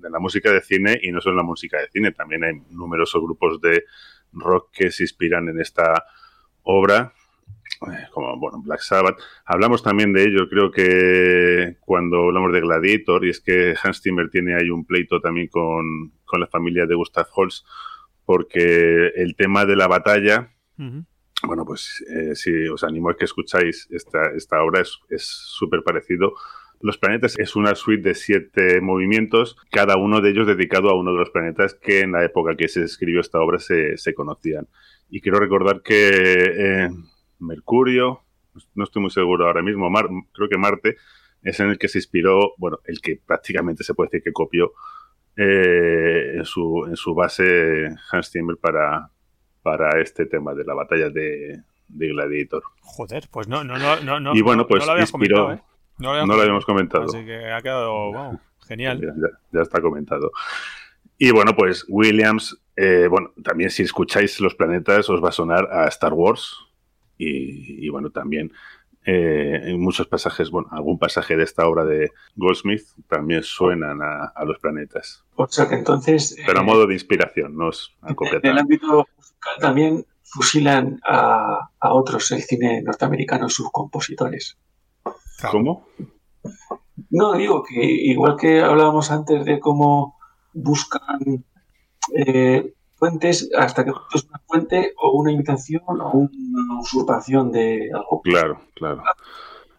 de 0.00 0.10
la 0.10 0.18
música 0.18 0.52
de 0.52 0.60
cine 0.60 0.98
y 1.02 1.10
no 1.10 1.20
solo 1.20 1.34
en 1.34 1.38
la 1.38 1.42
música 1.44 1.78
de 1.78 1.88
cine 1.88 2.12
también 2.12 2.44
hay 2.44 2.54
numerosos 2.70 3.22
grupos 3.22 3.60
de 3.60 3.84
rock 4.32 4.70
que 4.72 4.90
se 4.90 5.04
inspiran 5.04 5.48
en 5.48 5.60
esta 5.60 6.04
obra 6.62 7.12
eh, 7.86 8.06
como 8.12 8.38
bueno, 8.38 8.62
Black 8.62 8.80
Sabbath. 8.80 9.18
Hablamos 9.44 9.82
también 9.82 10.12
de 10.12 10.24
ello, 10.24 10.48
creo 10.48 10.70
que 10.70 11.76
cuando 11.80 12.24
hablamos 12.24 12.52
de 12.52 12.60
Gladiator, 12.60 13.24
y 13.24 13.30
es 13.30 13.40
que 13.40 13.74
Hans 13.82 14.00
Zimmer 14.00 14.30
tiene 14.30 14.54
ahí 14.54 14.70
un 14.70 14.86
pleito 14.86 15.20
también 15.20 15.48
con, 15.48 16.12
con 16.24 16.40
la 16.40 16.46
familia 16.46 16.86
de 16.86 16.94
Gustav 16.94 17.26
Holst, 17.34 17.66
porque 18.24 19.08
el 19.16 19.34
tema 19.36 19.66
de 19.66 19.76
la 19.76 19.86
batalla, 19.86 20.50
bueno, 20.76 21.64
pues 21.66 22.02
eh, 22.08 22.34
si 22.34 22.68
os 22.68 22.84
animo 22.84 23.10
a 23.10 23.16
que 23.16 23.26
escucháis 23.26 23.86
esta, 23.90 24.30
esta 24.34 24.62
obra, 24.62 24.80
es 24.80 24.98
es 25.10 25.24
súper 25.24 25.82
parecido. 25.82 26.34
Los 26.84 26.98
planetas 26.98 27.38
es 27.38 27.56
una 27.56 27.74
suite 27.74 28.06
de 28.10 28.14
siete 28.14 28.82
movimientos, 28.82 29.56
cada 29.70 29.96
uno 29.96 30.20
de 30.20 30.28
ellos 30.28 30.46
dedicado 30.46 30.90
a 30.90 30.94
uno 30.94 31.12
de 31.12 31.18
los 31.18 31.30
planetas 31.30 31.72
que 31.72 32.00
en 32.00 32.12
la 32.12 32.22
época 32.26 32.56
que 32.56 32.68
se 32.68 32.82
escribió 32.82 33.22
esta 33.22 33.40
obra 33.40 33.58
se, 33.58 33.96
se 33.96 34.12
conocían. 34.12 34.68
Y 35.08 35.22
quiero 35.22 35.38
recordar 35.40 35.80
que 35.80 36.10
eh, 36.12 36.90
Mercurio, 37.38 38.20
no 38.74 38.84
estoy 38.84 39.00
muy 39.00 39.10
seguro 39.10 39.46
ahora 39.46 39.62
mismo, 39.62 39.88
Mar- 39.88 40.10
creo 40.34 40.48
que 40.50 40.58
Marte 40.58 40.96
es 41.42 41.58
en 41.58 41.70
el 41.70 41.78
que 41.78 41.88
se 41.88 41.96
inspiró, 41.98 42.52
bueno, 42.58 42.80
el 42.84 43.00
que 43.00 43.18
prácticamente 43.26 43.82
se 43.82 43.94
puede 43.94 44.08
decir 44.10 44.22
que 44.22 44.32
copió 44.32 44.72
eh, 45.36 46.34
en, 46.36 46.44
su, 46.44 46.84
en 46.86 46.96
su 46.96 47.14
base 47.14 47.88
Hans 48.12 48.30
Zimmer 48.30 48.56
para, 48.58 49.10
para 49.62 50.00
este 50.02 50.26
tema 50.26 50.52
de 50.54 50.64
la 50.64 50.74
batalla 50.74 51.08
de, 51.08 51.62
de 51.88 52.08
Gladiator. 52.08 52.62
Joder, 52.82 53.24
pues 53.32 53.48
no, 53.48 53.64
no, 53.64 53.78
no, 53.78 54.00
no, 54.00 54.20
no 54.20 54.34
y 54.36 54.42
bueno, 54.42 54.62
no 54.62 54.68
pues 54.68 54.84
lo 54.84 54.92
habías 54.92 55.10
inspiró, 55.10 55.52
¿eh? 55.54 55.62
No, 55.98 56.26
lo 56.26 56.34
habíamos 56.40 56.64
comentado. 56.64 57.04
Así 57.04 57.24
que 57.24 57.50
ha 57.52 57.60
quedado, 57.62 58.12
wow, 58.12 58.40
genial. 58.66 59.00
Ya, 59.00 59.08
ya- 59.08 59.38
ya 59.52 59.62
está 59.62 59.80
comentado. 59.80 60.30
Y 61.18 61.30
bueno, 61.30 61.54
pues 61.56 61.84
Williams, 61.88 62.58
eh, 62.76 63.06
bueno, 63.08 63.32
también 63.42 63.70
si 63.70 63.82
escucháis 63.82 64.40
Los 64.40 64.54
Planetas 64.54 65.08
os 65.08 65.22
va 65.22 65.28
a 65.28 65.32
sonar 65.32 65.68
a 65.72 65.86
Star 65.88 66.12
Wars. 66.12 66.56
Y, 67.16 67.86
y 67.86 67.88
bueno, 67.90 68.10
también 68.10 68.52
eh, 69.06 69.60
en 69.66 69.80
muchos 69.80 70.08
pasajes, 70.08 70.50
bueno, 70.50 70.68
algún 70.72 70.98
pasaje 70.98 71.36
de 71.36 71.44
esta 71.44 71.66
obra 71.68 71.84
de 71.84 72.10
Goldsmith 72.34 72.82
también 73.06 73.42
suenan 73.44 74.02
a, 74.02 74.32
a 74.34 74.44
Los 74.44 74.58
Planetas. 74.58 75.24
O 75.36 75.46
sea 75.46 75.68
que 75.68 75.76
entonces, 75.76 76.36
Pero 76.44 76.58
a 76.58 76.62
eh, 76.62 76.66
modo 76.66 76.86
de 76.86 76.94
inspiración, 76.94 77.56
no 77.56 77.68
es 77.68 77.92
a 78.02 78.10
en 78.10 78.40
el 78.50 78.58
ámbito 78.58 79.06
musical 79.16 79.54
también 79.60 80.04
fusilan 80.24 81.00
a, 81.06 81.68
a 81.78 81.92
otros 81.92 82.32
el 82.32 82.42
cine 82.42 82.82
norteamericano, 82.82 83.48
sus 83.48 83.70
compositores. 83.70 84.58
¿Cómo? 85.50 85.86
No, 87.10 87.32
digo 87.34 87.62
que 87.62 87.84
igual 87.84 88.36
que 88.36 88.60
hablábamos 88.60 89.10
antes 89.10 89.44
de 89.44 89.60
cómo 89.60 90.16
buscan 90.52 91.44
eh, 92.14 92.74
fuentes, 92.94 93.50
hasta 93.56 93.84
que 93.84 93.92
es 94.14 94.24
una 94.24 94.40
fuente 94.46 94.94
o 94.96 95.12
una 95.12 95.32
imitación 95.32 95.82
o 95.86 96.10
una 96.12 96.80
usurpación 96.80 97.50
de 97.52 97.90
algo. 97.92 98.22
Claro, 98.22 98.60
claro. 98.74 99.02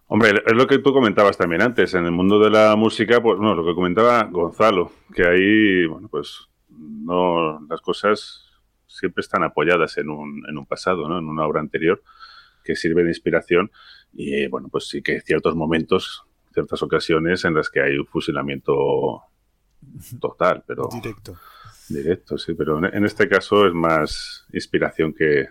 Hombre, 0.07 0.43
es 0.45 0.53
lo 0.53 0.67
que 0.67 0.77
tú 0.79 0.93
comentabas 0.93 1.37
también 1.37 1.61
antes, 1.61 1.93
en 1.95 2.05
el 2.05 2.11
mundo 2.11 2.39
de 2.39 2.51
la 2.51 2.75
música, 2.75 3.21
pues 3.21 3.39
no, 3.39 3.55
lo 3.55 3.65
que 3.65 3.73
comentaba 3.73 4.23
Gonzalo, 4.25 4.91
que 5.13 5.25
ahí, 5.25 5.87
bueno, 5.87 6.07
pues 6.09 6.47
no, 6.69 7.59
las 7.67 7.81
cosas 7.81 8.45
siempre 8.85 9.21
están 9.21 9.43
apoyadas 9.43 9.97
en 9.97 10.09
un, 10.09 10.43
en 10.47 10.57
un 10.57 10.65
pasado, 10.65 11.09
¿no? 11.09 11.17
En 11.17 11.25
una 11.25 11.45
obra 11.45 11.59
anterior 11.59 12.03
que 12.63 12.75
sirve 12.75 13.03
de 13.03 13.09
inspiración 13.09 13.71
y, 14.15 14.47
bueno, 14.47 14.69
pues 14.69 14.87
sí 14.87 15.01
que 15.01 15.13
hay 15.13 15.21
ciertos 15.21 15.55
momentos, 15.55 16.23
ciertas 16.53 16.81
ocasiones 16.81 17.43
en 17.45 17.53
las 17.53 17.69
que 17.69 17.81
hay 17.81 17.97
un 17.97 18.07
fusilamiento 18.07 19.21
total, 20.19 20.63
pero... 20.65 20.89
Directo. 20.91 21.35
Directo, 21.89 22.37
sí, 22.37 22.53
pero 22.55 22.83
en- 22.83 23.05
este 23.05 23.27
caso 23.29 23.67
es 23.67 23.73
más 23.73 24.45
inspiración 24.53 25.13
que, 25.13 25.47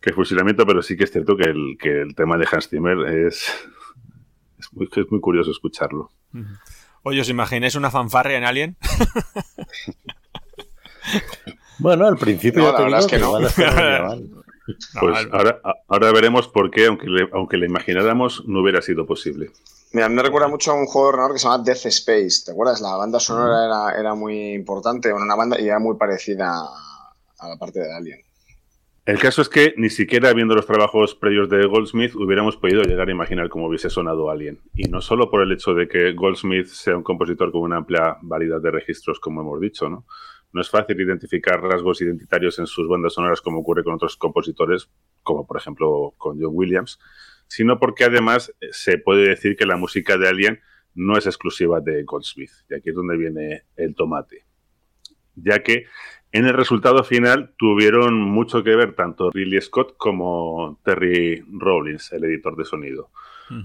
que 0.00 0.12
fusilamiento, 0.12 0.64
pero 0.66 0.80
sí 0.82 0.96
que 0.96 1.04
es 1.04 1.10
cierto 1.10 1.36
que 1.36 1.44
el, 1.50 1.76
que 1.80 2.02
el 2.02 2.14
tema 2.14 2.36
de 2.38 2.46
Hans 2.50 2.68
Zimmer 2.68 2.98
es, 3.26 3.50
es, 4.58 4.72
muy, 4.72 4.88
es 4.94 5.10
muy 5.10 5.20
curioso 5.20 5.50
escucharlo. 5.50 6.10
Oye, 7.02 7.20
¿os 7.22 7.28
imagináis 7.28 7.74
una 7.74 7.90
fanfarria 7.90 8.38
en 8.38 8.44
Alien? 8.44 8.76
Bueno, 11.78 12.06
al 12.06 12.16
principio 12.16 12.62
No, 12.62 12.66
ya 12.66 12.72
la 12.72 12.76
te 12.78 12.84
verdad 12.84 13.00
es 13.00 13.06
que 13.06 13.16
que 13.16 13.22
no. 13.22 14.43
no. 14.66 14.74
Pues 15.00 15.28
ahora, 15.32 15.60
ahora 15.88 16.12
veremos 16.12 16.48
por 16.48 16.70
qué, 16.70 16.86
aunque 16.86 17.06
le, 17.06 17.28
aunque 17.32 17.56
le 17.56 17.66
imagináramos, 17.66 18.44
no 18.46 18.60
hubiera 18.60 18.82
sido 18.82 19.06
posible. 19.06 19.50
Mira, 19.92 20.08
me 20.08 20.22
recuerda 20.22 20.48
mucho 20.48 20.72
a 20.72 20.74
un 20.74 20.86
juego 20.86 21.06
de 21.06 21.08
ordenador 21.10 21.34
que 21.34 21.38
se 21.38 21.48
llama 21.48 21.62
Death 21.62 21.86
Space. 21.86 22.42
¿Te 22.44 22.52
acuerdas? 22.52 22.80
La 22.80 22.96
banda 22.96 23.20
sonora 23.20 23.64
era, 23.64 24.00
era 24.00 24.14
muy 24.14 24.54
importante, 24.54 25.12
una 25.12 25.36
banda 25.36 25.60
y 25.60 25.68
era 25.68 25.78
muy 25.78 25.96
parecida 25.96 26.52
a 27.38 27.48
la 27.48 27.56
parte 27.56 27.78
de 27.78 27.94
Alien. 27.94 28.20
El 29.06 29.18
caso 29.18 29.42
es 29.42 29.50
que 29.50 29.74
ni 29.76 29.90
siquiera 29.90 30.32
viendo 30.32 30.54
los 30.54 30.64
trabajos 30.64 31.14
previos 31.14 31.50
de 31.50 31.66
Goldsmith 31.66 32.14
hubiéramos 32.14 32.56
podido 32.56 32.82
llegar 32.82 33.06
a 33.08 33.12
imaginar 33.12 33.50
cómo 33.50 33.66
hubiese 33.66 33.90
sonado 33.90 34.30
Alien. 34.30 34.60
Y 34.74 34.84
no 34.84 35.02
solo 35.02 35.30
por 35.30 35.42
el 35.42 35.52
hecho 35.52 35.74
de 35.74 35.86
que 35.86 36.12
Goldsmith 36.14 36.68
sea 36.68 36.96
un 36.96 37.02
compositor 37.02 37.52
con 37.52 37.60
una 37.60 37.76
amplia 37.76 38.16
variedad 38.22 38.62
de 38.62 38.70
registros, 38.70 39.20
como 39.20 39.42
hemos 39.42 39.60
dicho, 39.60 39.90
¿no? 39.90 40.06
No 40.54 40.60
es 40.60 40.70
fácil 40.70 41.00
identificar 41.00 41.60
rasgos 41.60 42.00
identitarios 42.00 42.60
en 42.60 42.68
sus 42.68 42.88
bandas 42.88 43.14
sonoras 43.14 43.40
como 43.40 43.58
ocurre 43.58 43.82
con 43.82 43.94
otros 43.94 44.16
compositores, 44.16 44.88
como 45.24 45.46
por 45.46 45.56
ejemplo 45.56 46.14
con 46.16 46.40
John 46.40 46.52
Williams, 46.54 47.00
sino 47.48 47.80
porque 47.80 48.04
además 48.04 48.54
eh, 48.60 48.68
se 48.70 48.98
puede 48.98 49.28
decir 49.28 49.56
que 49.56 49.66
la 49.66 49.76
música 49.76 50.16
de 50.16 50.28
Alien 50.28 50.60
no 50.94 51.18
es 51.18 51.26
exclusiva 51.26 51.80
de 51.80 52.04
Goldsmith. 52.04 52.52
Y 52.70 52.74
aquí 52.74 52.90
es 52.90 52.94
donde 52.94 53.16
viene 53.16 53.64
el 53.74 53.96
tomate. 53.96 54.44
Ya 55.34 55.64
que 55.64 55.86
en 56.30 56.46
el 56.46 56.54
resultado 56.54 57.02
final 57.02 57.52
tuvieron 57.58 58.20
mucho 58.20 58.62
que 58.62 58.76
ver 58.76 58.94
tanto 58.94 59.30
Ridley 59.32 59.60
Scott 59.60 59.96
como 59.96 60.80
Terry 60.84 61.44
Rollins, 61.50 62.12
el 62.12 62.24
editor 62.24 62.56
de 62.56 62.64
sonido, 62.64 63.10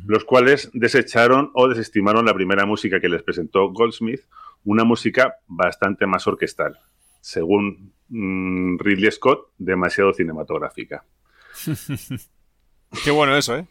los 0.07 0.25
cuales 0.25 0.71
desecharon 0.73 1.51
o 1.53 1.67
desestimaron 1.67 2.25
la 2.25 2.33
primera 2.33 2.65
música 2.65 2.99
que 2.99 3.09
les 3.09 3.21
presentó 3.21 3.69
Goldsmith, 3.69 4.21
una 4.65 4.83
música 4.83 5.35
bastante 5.47 6.05
más 6.05 6.27
orquestal, 6.27 6.79
según 7.21 7.93
mm, 8.09 8.77
Ridley 8.79 9.11
Scott, 9.11 9.47
demasiado 9.57 10.13
cinematográfica. 10.13 11.03
Qué 13.03 13.11
bueno 13.11 13.35
eso, 13.37 13.55
¿eh? 13.57 13.65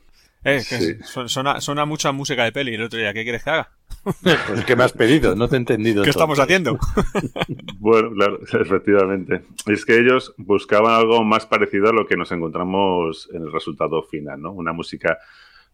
Eh, 0.45 0.63
que 0.69 0.79
Sí. 0.79 0.97
suena, 1.27 1.61
suena 1.61 1.85
mucha 1.85 2.13
música 2.13 2.45
de 2.45 2.53
peli 2.53 2.75
el 2.75 2.83
otro 2.83 2.99
día. 2.99 3.13
¿Qué 3.13 3.25
quieres 3.25 3.43
que 3.43 3.51
haga? 3.51 3.71
Pues 4.23 4.65
¿qué 4.65 4.77
me 4.77 4.85
has 4.85 4.93
pedido? 4.93 5.35
No 5.35 5.49
te 5.49 5.57
he 5.57 5.59
entendido. 5.59 6.05
¿Qué 6.05 6.11
estamos 6.11 6.39
haciendo? 6.39 6.79
Bueno, 7.81 8.11
claro, 8.13 8.41
efectivamente. 8.43 9.43
Es 9.67 9.85
que 9.85 9.97
ellos 9.99 10.35
buscaban 10.37 10.93
algo 10.95 11.25
más 11.25 11.47
parecido 11.47 11.89
a 11.89 11.93
lo 11.93 12.07
que 12.07 12.17
nos 12.17 12.31
encontramos 12.33 13.29
en 13.33 13.43
el 13.43 13.53
resultado 13.53 14.03
final, 14.03 14.41
¿no? 14.41 14.53
Una 14.53 14.73
música 14.73 15.19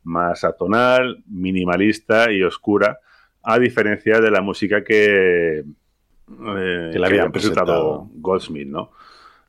más 0.03 0.45
atonal, 0.45 1.23
minimalista 1.27 2.31
y 2.31 2.43
oscura, 2.43 2.99
a 3.45 3.59
diferencia 3.59 4.21
de 4.21 4.31
la 4.31 4.41
música 4.41 4.83
que, 4.83 5.59
eh, 5.59 6.91
Que 6.93 6.99
le 6.99 7.07
habían 7.07 7.31
presentado. 7.31 8.09
Goldsmith, 8.15 8.69
¿no? 8.69 8.91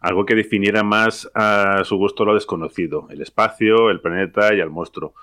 Algo 0.01 0.26
que 0.26 0.35
definiera 0.35 0.84
más 0.84 1.30
a 1.34 1.84
su 1.84 1.97
gusto 1.97 2.26
lo 2.26 2.34
desconocido, 2.34 3.07
el 3.09 3.22
espacio, 3.22 3.89
el 3.89 4.01
planeta 4.01 4.53
y 4.53 4.59
al 4.59 4.69
monstruo. 4.69 5.13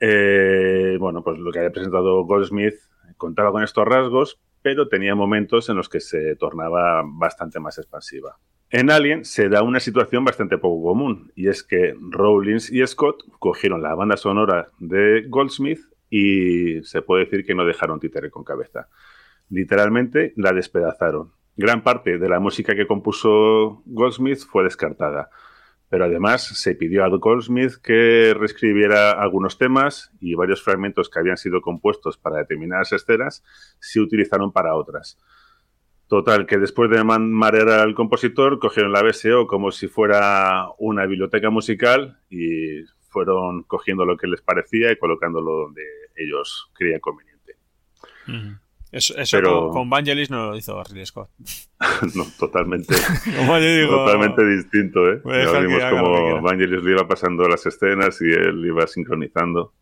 Eh, 0.00 0.96
bueno, 1.00 1.22
pues 1.22 1.38
lo 1.38 1.50
que 1.50 1.58
había 1.58 1.72
presentado 1.72 2.24
Goldsmith 2.24 2.76
contaba 3.16 3.50
con 3.50 3.64
estos 3.64 3.84
rasgos, 3.84 4.38
pero 4.62 4.88
tenía 4.88 5.14
momentos 5.14 5.68
en 5.68 5.76
los 5.76 5.88
que 5.88 6.00
se 6.00 6.36
tornaba 6.36 7.02
bastante 7.04 7.58
más 7.58 7.78
expansiva. 7.78 8.38
En 8.70 8.90
Alien 8.90 9.24
se 9.24 9.48
da 9.48 9.62
una 9.62 9.80
situación 9.80 10.24
bastante 10.24 10.58
poco 10.58 10.90
común, 10.90 11.32
y 11.34 11.48
es 11.48 11.62
que 11.62 11.94
Rowlings 11.98 12.70
y 12.70 12.86
Scott 12.86 13.24
cogieron 13.38 13.82
la 13.82 13.94
banda 13.94 14.16
sonora 14.16 14.68
de 14.78 15.24
Goldsmith 15.28 15.80
y 16.10 16.82
se 16.84 17.02
puede 17.02 17.24
decir 17.24 17.44
que 17.44 17.54
no 17.54 17.64
dejaron 17.64 18.00
títere 18.00 18.30
con 18.30 18.44
cabeza. 18.44 18.88
Literalmente 19.50 20.32
la 20.36 20.52
despedazaron. 20.52 21.32
Gran 21.56 21.82
parte 21.82 22.18
de 22.18 22.28
la 22.28 22.40
música 22.40 22.74
que 22.74 22.86
compuso 22.86 23.82
Goldsmith 23.86 24.40
fue 24.48 24.64
descartada. 24.64 25.30
Pero 25.90 26.04
además 26.04 26.46
se 26.46 26.74
pidió 26.74 27.04
a 27.04 27.08
Goldsmith 27.08 27.76
que 27.82 28.34
reescribiera 28.38 29.12
algunos 29.12 29.56
temas 29.56 30.12
y 30.20 30.34
varios 30.34 30.62
fragmentos 30.62 31.08
que 31.08 31.18
habían 31.18 31.38
sido 31.38 31.62
compuestos 31.62 32.18
para 32.18 32.38
determinadas 32.38 32.92
escenas 32.92 33.42
se 33.80 34.00
utilizaron 34.00 34.52
para 34.52 34.74
otras. 34.74 35.18
Total, 36.08 36.46
que 36.46 36.58
después 36.58 36.90
de 36.90 37.04
marear 37.04 37.68
al 37.68 37.94
compositor, 37.94 38.58
cogieron 38.58 38.92
la 38.92 39.02
BSO 39.02 39.46
como 39.46 39.70
si 39.70 39.88
fuera 39.88 40.68
una 40.78 41.04
biblioteca 41.06 41.50
musical 41.50 42.20
y 42.30 42.82
fueron 43.18 43.64
cogiendo 43.64 44.04
lo 44.04 44.16
que 44.16 44.28
les 44.28 44.40
parecía 44.42 44.92
y 44.92 44.96
colocándolo 44.96 45.50
donde 45.64 45.82
ellos 46.16 46.70
creían 46.72 47.00
conveniente. 47.00 47.56
Eso, 48.92 49.18
eso 49.18 49.36
Pero- 49.36 49.60
con, 49.66 49.72
con 49.72 49.90
Vangelis 49.90 50.30
no 50.30 50.50
lo 50.50 50.56
hizo 50.56 50.80
Ridley 50.84 51.04
Scott. 51.04 51.30
no, 52.14 52.24
totalmente, 52.38 52.94
Como 53.36 53.58
yo 53.58 53.64
digo, 53.76 53.96
totalmente 54.04 54.44
distinto, 54.46 55.10
¿eh? 55.12 55.20
Ya 55.24 55.58
vimos 55.58 55.82
como. 55.90 56.40
Vangelis 56.42 56.82
le 56.82 56.90
iba 56.92 57.08
pasando 57.08 57.48
las 57.48 57.66
escenas 57.66 58.20
y 58.22 58.26
él 58.26 58.64
iba 58.64 58.86
sincronizando. 58.86 59.72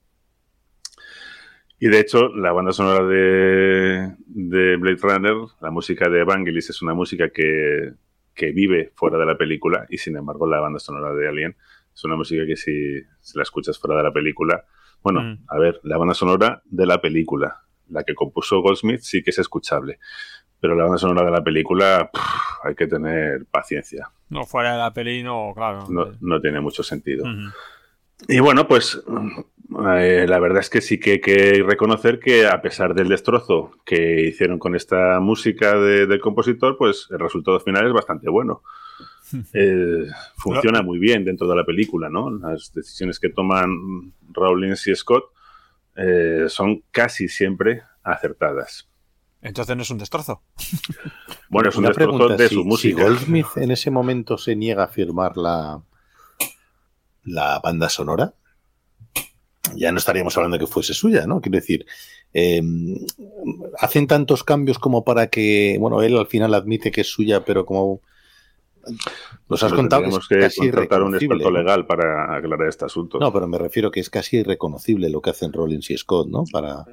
Y 1.78 1.88
de 1.88 2.00
hecho, 2.00 2.28
la 2.28 2.52
banda 2.52 2.72
sonora 2.72 3.04
de, 3.06 4.14
de 4.28 4.76
Blade 4.78 4.98
Runner, 5.02 5.34
la 5.60 5.70
música 5.70 6.08
de 6.08 6.24
Vangelis 6.24 6.70
es 6.70 6.80
una 6.80 6.94
música 6.94 7.28
que, 7.28 7.92
que 8.34 8.52
vive 8.52 8.92
fuera 8.94 9.18
de 9.18 9.26
la 9.26 9.36
película 9.36 9.86
y 9.90 9.98
sin 9.98 10.16
embargo 10.16 10.46
la 10.46 10.58
banda 10.60 10.78
sonora 10.78 11.12
de 11.12 11.28
Alien 11.28 11.54
es 11.96 12.04
una 12.04 12.14
música 12.14 12.44
que 12.46 12.56
si, 12.56 13.00
si 13.20 13.36
la 13.38 13.42
escuchas 13.42 13.78
fuera 13.78 13.96
de 13.96 14.04
la 14.04 14.12
película, 14.12 14.64
bueno, 15.02 15.22
Mm. 15.22 15.38
a 15.48 15.58
ver, 15.58 15.80
la 15.82 15.96
banda 15.98 16.14
sonora 16.14 16.62
de 16.64 16.86
la 16.86 17.00
película, 17.00 17.62
la 17.88 18.04
que 18.04 18.14
compuso 18.14 18.60
Goldsmith 18.60 19.00
sí 19.00 19.22
que 19.22 19.30
es 19.30 19.38
escuchable, 19.38 19.98
pero 20.60 20.74
la 20.74 20.82
banda 20.84 20.98
sonora 20.98 21.24
de 21.24 21.30
la 21.32 21.42
película 21.42 22.10
pff, 22.12 22.64
hay 22.64 22.74
que 22.74 22.86
tener 22.86 23.46
paciencia, 23.46 24.10
No, 24.28 24.44
fuera 24.44 24.72
de 24.72 24.78
la 24.78 24.92
peli, 24.92 25.22
no, 25.22 25.52
claro. 25.54 25.86
no, 25.88 26.12
no 26.20 26.40
tiene 26.40 26.60
mucho 26.60 26.82
sentido. 26.82 27.24
Y 28.28 28.40
bueno, 28.40 28.66
pues 28.66 29.00
eh, 29.92 30.26
la 30.28 30.38
verdad 30.38 30.60
es 30.60 30.70
que 30.70 30.80
sí 30.80 30.98
que 30.98 31.12
hay 31.12 31.20
que 31.20 31.62
reconocer 31.66 32.18
que 32.18 32.46
a 32.46 32.60
pesar 32.62 32.94
del 32.94 33.08
destrozo 33.08 33.72
que 33.84 34.22
hicieron 34.28 34.58
con 34.58 34.74
esta 34.74 35.20
música 35.20 35.76
de- 35.78 36.06
del 36.06 36.20
compositor, 36.20 36.76
pues 36.78 37.08
el 37.10 37.18
resultado 37.18 37.60
final 37.60 37.86
es 37.86 37.92
bastante 37.92 38.28
bueno. 38.30 38.62
Eh, 39.52 40.06
funciona 40.36 40.82
muy 40.82 40.98
bien 40.98 41.24
dentro 41.24 41.46
de 41.48 41.56
la 41.56 41.64
película, 41.64 42.08
¿no? 42.08 42.30
Las 42.30 42.72
decisiones 42.72 43.18
que 43.20 43.28
toman 43.30 44.12
Rawlins 44.32 44.86
y 44.86 44.94
Scott 44.94 45.24
eh, 45.96 46.44
son 46.48 46.82
casi 46.90 47.28
siempre 47.28 47.82
acertadas. 48.02 48.88
Entonces 49.42 49.76
no 49.76 49.82
es 49.82 49.90
un 49.90 49.98
destrozo. 49.98 50.42
Bueno, 51.48 51.68
es 51.68 51.76
un 51.76 51.84
Una 51.84 51.90
destrozo 51.90 52.18
pregunta, 52.18 52.42
de 52.42 52.48
si- 52.48 52.54
su 52.56 52.62
si 52.62 52.66
música. 52.66 53.02
Goldsmith 53.04 53.46
en 53.56 53.70
ese 53.70 53.90
momento 53.92 54.36
se 54.36 54.56
niega 54.56 54.82
a 54.84 54.88
firmar 54.88 55.36
la, 55.36 55.80
la 57.24 57.60
banda 57.60 57.88
sonora, 57.88 58.34
ya 59.76 59.92
no 59.92 59.98
estaríamos 59.98 60.36
hablando 60.36 60.56
de 60.58 60.64
que 60.64 60.70
fuese 60.72 60.92
suya, 60.92 61.24
¿no? 61.26 61.40
Quiero 61.40 61.56
decir, 61.58 61.86
eh, 62.34 62.60
hacen 63.78 64.06
tantos 64.08 64.42
cambios 64.44 64.78
como 64.78 65.04
para 65.04 65.28
que, 65.28 65.76
bueno, 65.80 66.02
él 66.02 66.16
al 66.16 66.26
final 66.26 66.52
admite 66.54 66.90
que 66.90 67.02
es 67.02 67.08
suya, 67.10 67.44
pero 67.44 67.64
como 67.64 68.00
nos 69.48 69.62
has 69.62 69.72
contado 69.72 70.04
que 70.04 70.08
es 70.08 70.28
que 70.28 70.38
casi 70.38 70.60
contratar 70.60 71.02
un 71.02 71.14
experto 71.14 71.50
¿no? 71.50 71.58
legal 71.58 71.86
para 71.86 72.36
aclarar 72.36 72.68
este 72.68 72.84
asunto. 72.84 73.18
No, 73.18 73.32
pero 73.32 73.46
me 73.46 73.58
refiero 73.58 73.90
que 73.90 74.00
es 74.00 74.10
casi 74.10 74.38
irreconocible 74.38 75.10
lo 75.10 75.20
que 75.20 75.30
hacen 75.30 75.52
Rollins 75.52 75.90
y 75.90 75.96
Scott, 75.96 76.28
¿no? 76.28 76.44
Para, 76.50 76.84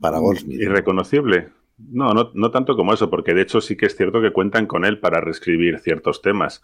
para 0.00 0.18
Goldsmith. 0.18 0.60
Irreconocible. 0.60 1.50
No, 1.78 2.14
no, 2.14 2.30
no 2.34 2.50
tanto 2.50 2.76
como 2.76 2.92
eso, 2.92 3.10
porque 3.10 3.34
de 3.34 3.42
hecho 3.42 3.60
sí 3.60 3.76
que 3.76 3.86
es 3.86 3.96
cierto 3.96 4.20
que 4.20 4.32
cuentan 4.32 4.66
con 4.66 4.84
él 4.84 5.00
para 5.00 5.20
reescribir 5.20 5.80
ciertos 5.80 6.22
temas. 6.22 6.62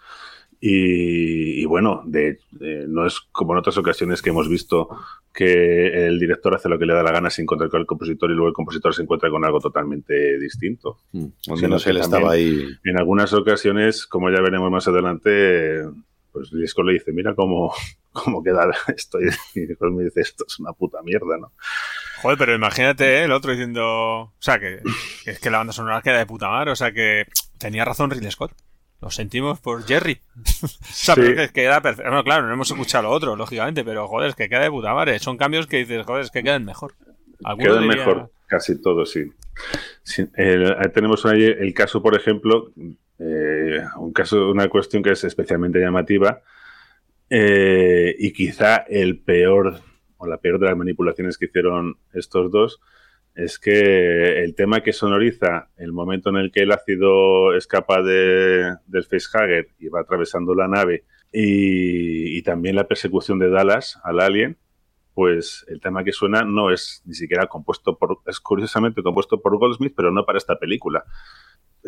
Y, 0.60 1.62
y 1.62 1.64
bueno, 1.66 2.02
de, 2.04 2.40
eh, 2.60 2.84
no 2.88 3.06
es 3.06 3.20
como 3.32 3.52
en 3.52 3.60
otras 3.60 3.78
ocasiones 3.78 4.22
que 4.22 4.30
hemos 4.30 4.48
visto 4.48 4.88
que 5.32 6.06
el 6.06 6.18
director 6.18 6.54
hace 6.54 6.68
lo 6.68 6.78
que 6.78 6.86
le 6.86 6.94
da 6.94 7.02
la 7.04 7.12
gana 7.12 7.30
sin 7.30 7.46
contar 7.46 7.68
con 7.68 7.80
el 7.80 7.86
compositor 7.86 8.30
y 8.30 8.34
luego 8.34 8.48
el 8.48 8.54
compositor 8.54 8.92
se 8.92 9.02
encuentra 9.02 9.30
con 9.30 9.44
algo 9.44 9.60
totalmente 9.60 10.36
distinto. 10.38 10.98
Mm, 11.12 11.26
al 11.50 11.60
menos 11.60 11.86
él 11.86 11.98
también 11.98 12.02
estaba 12.02 12.32
ahí. 12.32 12.66
En 12.84 12.98
algunas 12.98 13.32
ocasiones, 13.32 14.06
como 14.06 14.30
ya 14.30 14.40
veremos 14.40 14.68
más 14.70 14.88
adelante, 14.88 15.84
pues 16.32 16.50
Disco 16.50 16.82
le 16.82 16.94
dice, 16.94 17.12
mira 17.12 17.36
cómo, 17.36 17.72
cómo 18.12 18.42
queda 18.42 18.68
esto. 18.88 19.18
Y 19.20 19.60
después 19.66 19.92
me 19.92 20.04
dice, 20.04 20.22
esto 20.22 20.44
es 20.46 20.58
una 20.58 20.72
puta 20.72 21.02
mierda, 21.02 21.38
¿no? 21.38 21.52
Joder, 22.22 22.36
pero 22.36 22.54
imagínate 22.54 23.20
¿eh? 23.20 23.24
el 23.24 23.32
otro 23.32 23.52
diciendo. 23.52 23.84
O 23.84 24.34
sea, 24.40 24.58
que, 24.58 24.80
que 25.24 25.30
es 25.30 25.38
que 25.38 25.50
la 25.50 25.58
banda 25.58 25.72
sonora 25.72 26.02
queda 26.02 26.18
de 26.18 26.26
puta 26.26 26.48
madre. 26.48 26.72
O 26.72 26.76
sea, 26.76 26.90
que 26.90 27.26
tenía 27.58 27.84
razón 27.84 28.10
Ridley 28.10 28.32
Scott. 28.32 28.52
Lo 29.00 29.10
sentimos 29.10 29.60
por 29.60 29.84
Jerry. 29.86 30.18
o 30.62 30.66
sea, 30.90 31.14
Sí. 31.14 31.20
pero 31.20 31.34
que 31.36 31.48
queda 31.52 31.80
perfecto. 31.80 32.10
Bueno, 32.10 32.24
claro, 32.24 32.46
no 32.46 32.52
hemos 32.52 32.70
escuchado 32.70 33.04
lo 33.04 33.10
otro, 33.10 33.36
lógicamente, 33.36 33.84
pero 33.84 34.08
joder, 34.08 34.30
es 34.30 34.34
que 34.34 34.48
queda 34.48 34.60
de 34.62 34.70
puta 34.70 34.92
madre. 34.94 35.18
Son 35.20 35.36
cambios 35.36 35.66
que 35.66 35.78
dices, 35.78 36.04
joder, 36.04 36.24
es 36.24 36.30
que 36.30 36.42
quedan 36.42 36.64
mejor. 36.64 36.94
Quedan 37.58 37.82
diría- 37.82 37.86
mejor, 38.04 38.32
casi 38.46 38.80
todos, 38.82 39.10
sí. 39.12 39.30
Ahí 40.36 40.90
tenemos 40.92 41.24
ahí 41.26 41.44
el 41.44 41.72
caso, 41.74 42.02
por 42.02 42.16
ejemplo, 42.16 42.72
eh, 43.20 43.80
un 43.98 44.12
caso, 44.12 44.50
una 44.50 44.68
cuestión 44.68 45.02
que 45.02 45.10
es 45.12 45.22
especialmente 45.24 45.78
llamativa 45.80 46.40
eh, 47.30 48.14
y 48.18 48.32
quizá 48.32 48.76
el 48.88 49.18
peor 49.20 49.80
o 50.16 50.26
la 50.26 50.38
peor 50.38 50.58
de 50.58 50.66
las 50.66 50.76
manipulaciones 50.76 51.36
que 51.38 51.46
hicieron 51.46 51.96
estos 52.12 52.50
dos 52.50 52.80
es 53.38 53.60
que 53.60 54.42
el 54.42 54.56
tema 54.56 54.80
que 54.80 54.92
sonoriza 54.92 55.68
el 55.76 55.92
momento 55.92 56.28
en 56.28 56.36
el 56.36 56.50
que 56.50 56.62
el 56.62 56.72
ácido 56.72 57.54
escapa 57.54 58.02
de, 58.02 58.74
del 58.86 59.04
facehugger 59.04 59.68
y 59.78 59.86
va 59.88 60.00
atravesando 60.00 60.56
la 60.56 60.66
nave 60.66 61.04
y, 61.32 62.36
y 62.36 62.42
también 62.42 62.74
la 62.74 62.88
persecución 62.88 63.38
de 63.38 63.48
Dallas 63.48 64.00
al 64.02 64.18
alien, 64.18 64.58
pues 65.14 65.64
el 65.68 65.80
tema 65.80 66.02
que 66.02 66.10
suena 66.10 66.42
no 66.42 66.72
es 66.72 67.00
ni 67.04 67.14
siquiera 67.14 67.46
compuesto 67.46 67.96
por, 67.96 68.18
es 68.26 68.40
curiosamente 68.40 69.04
compuesto 69.04 69.40
por 69.40 69.56
Goldsmith, 69.56 69.94
pero 69.96 70.10
no 70.10 70.26
para 70.26 70.38
esta 70.38 70.58
película. 70.58 71.04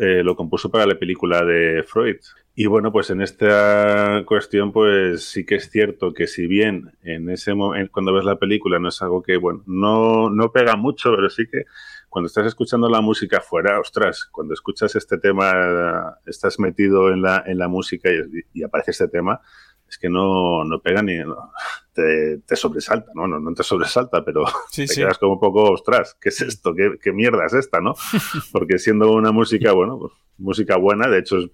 Eh, 0.03 0.23
lo 0.23 0.35
compuso 0.35 0.71
para 0.71 0.87
la 0.87 0.97
película 0.97 1.45
de 1.45 1.83
Freud. 1.83 2.15
Y 2.55 2.65
bueno, 2.65 2.91
pues 2.91 3.11
en 3.11 3.21
esta 3.21 4.23
cuestión, 4.25 4.71
pues 4.71 5.25
sí 5.25 5.45
que 5.45 5.53
es 5.53 5.69
cierto 5.69 6.11
que 6.11 6.25
si 6.25 6.47
bien 6.47 6.97
en 7.03 7.29
ese 7.29 7.53
momento, 7.53 7.91
cuando 7.91 8.11
ves 8.11 8.25
la 8.25 8.39
película, 8.39 8.79
no 8.79 8.89
es 8.89 8.99
algo 9.03 9.21
que, 9.21 9.37
bueno, 9.37 9.61
no, 9.67 10.31
no 10.31 10.51
pega 10.51 10.75
mucho, 10.75 11.11
pero 11.15 11.29
sí 11.29 11.43
que 11.45 11.65
cuando 12.09 12.25
estás 12.25 12.47
escuchando 12.47 12.89
la 12.89 12.99
música 12.99 13.37
afuera, 13.37 13.79
ostras, 13.79 14.25
cuando 14.25 14.55
escuchas 14.55 14.95
este 14.95 15.19
tema, 15.19 16.17
estás 16.25 16.59
metido 16.59 17.11
en 17.11 17.21
la, 17.21 17.43
en 17.45 17.59
la 17.59 17.67
música 17.67 18.09
y, 18.09 18.59
y 18.59 18.63
aparece 18.63 18.89
este 18.89 19.07
tema, 19.07 19.39
es 19.87 19.99
que 19.99 20.09
no, 20.09 20.63
no 20.63 20.81
pega 20.81 21.03
ni. 21.03 21.19
no, 21.19 21.51
te, 21.93 22.39
te 22.39 22.55
sobresalta, 22.55 23.11
¿no? 23.15 23.27
¿no? 23.27 23.39
No 23.39 23.53
te 23.53 23.63
sobresalta, 23.63 24.23
pero 24.23 24.43
Sí, 24.71 24.87
te 24.87 24.93
sí. 24.93 25.01
quedas 25.01 25.17
como 25.17 25.33
un 25.33 25.39
poco, 25.39 25.71
ostras, 25.71 26.17
¿qué 26.21 26.29
es 26.29 26.41
esto? 26.41 26.73
¿Qué, 26.75 26.97
qué 27.01 27.11
mierda 27.13 27.45
es 27.45 27.53
esta, 27.53 27.81
no? 27.81 27.95
Porque 28.51 28.77
siendo 28.79 29.11
una 29.13 29.31
música, 29.31 29.71
bueno, 29.73 29.97
pues, 29.99 30.13
música 30.37 30.77
buena, 30.77 31.07
de 31.07 31.19
hecho 31.19 31.37
es 31.39 31.49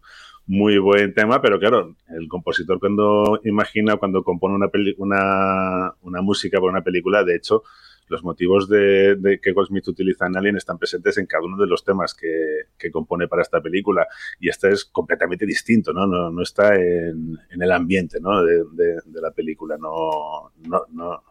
muy 0.46 0.78
buen 0.78 1.14
tema, 1.14 1.42
pero 1.42 1.60
claro, 1.60 1.96
el 2.10 2.28
compositor 2.30 2.80
cuando 2.80 3.40
imagina, 3.44 3.98
cuando 3.98 4.24
compone 4.24 4.56
una, 4.56 4.70
peli- 4.70 4.96
una, 4.98 5.94
una 6.02 6.22
música 6.22 6.60
para 6.60 6.72
una 6.72 6.84
película, 6.84 7.24
de 7.24 7.36
hecho, 7.36 7.64
los 8.10 8.24
motivos 8.24 8.68
de, 8.70 9.16
de 9.16 9.40
que 9.40 9.52
Goldsmith 9.52 9.88
utiliza 9.88 10.28
en 10.28 10.38
Alien 10.38 10.58
están 10.58 10.78
presentes 10.78 11.18
en 11.18 11.26
cada 11.26 11.44
uno 11.44 11.58
de 11.58 11.68
los 11.68 11.84
temas 11.84 12.14
que, 12.14 12.64
que 12.78 12.90
compone 12.92 13.28
para 13.28 13.42
esta 13.42 13.62
película. 13.62 14.08
Y 14.40 14.50
este 14.50 14.70
es 14.70 14.86
completamente 14.86 15.46
distinto, 15.46 15.94
¿no? 15.94 16.08
No, 16.08 16.30
no 16.32 16.42
está 16.42 16.76
en, 16.76 17.38
en 17.50 17.62
el 17.62 17.72
ambiente 17.72 18.20
¿no? 18.20 18.44
de, 18.44 18.64
de- 18.74 19.02
de 19.06 19.22
la 19.22 19.32
película. 19.32 19.78
No, 19.78 20.52
no, 20.68 20.82
no, 20.92 21.24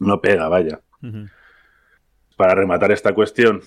no 0.00 0.20
pega, 0.20 0.48
vaya. 0.48 0.80
Para 2.36 2.54
rematar 2.54 2.92
esta 2.92 3.14
cuestión, 3.14 3.60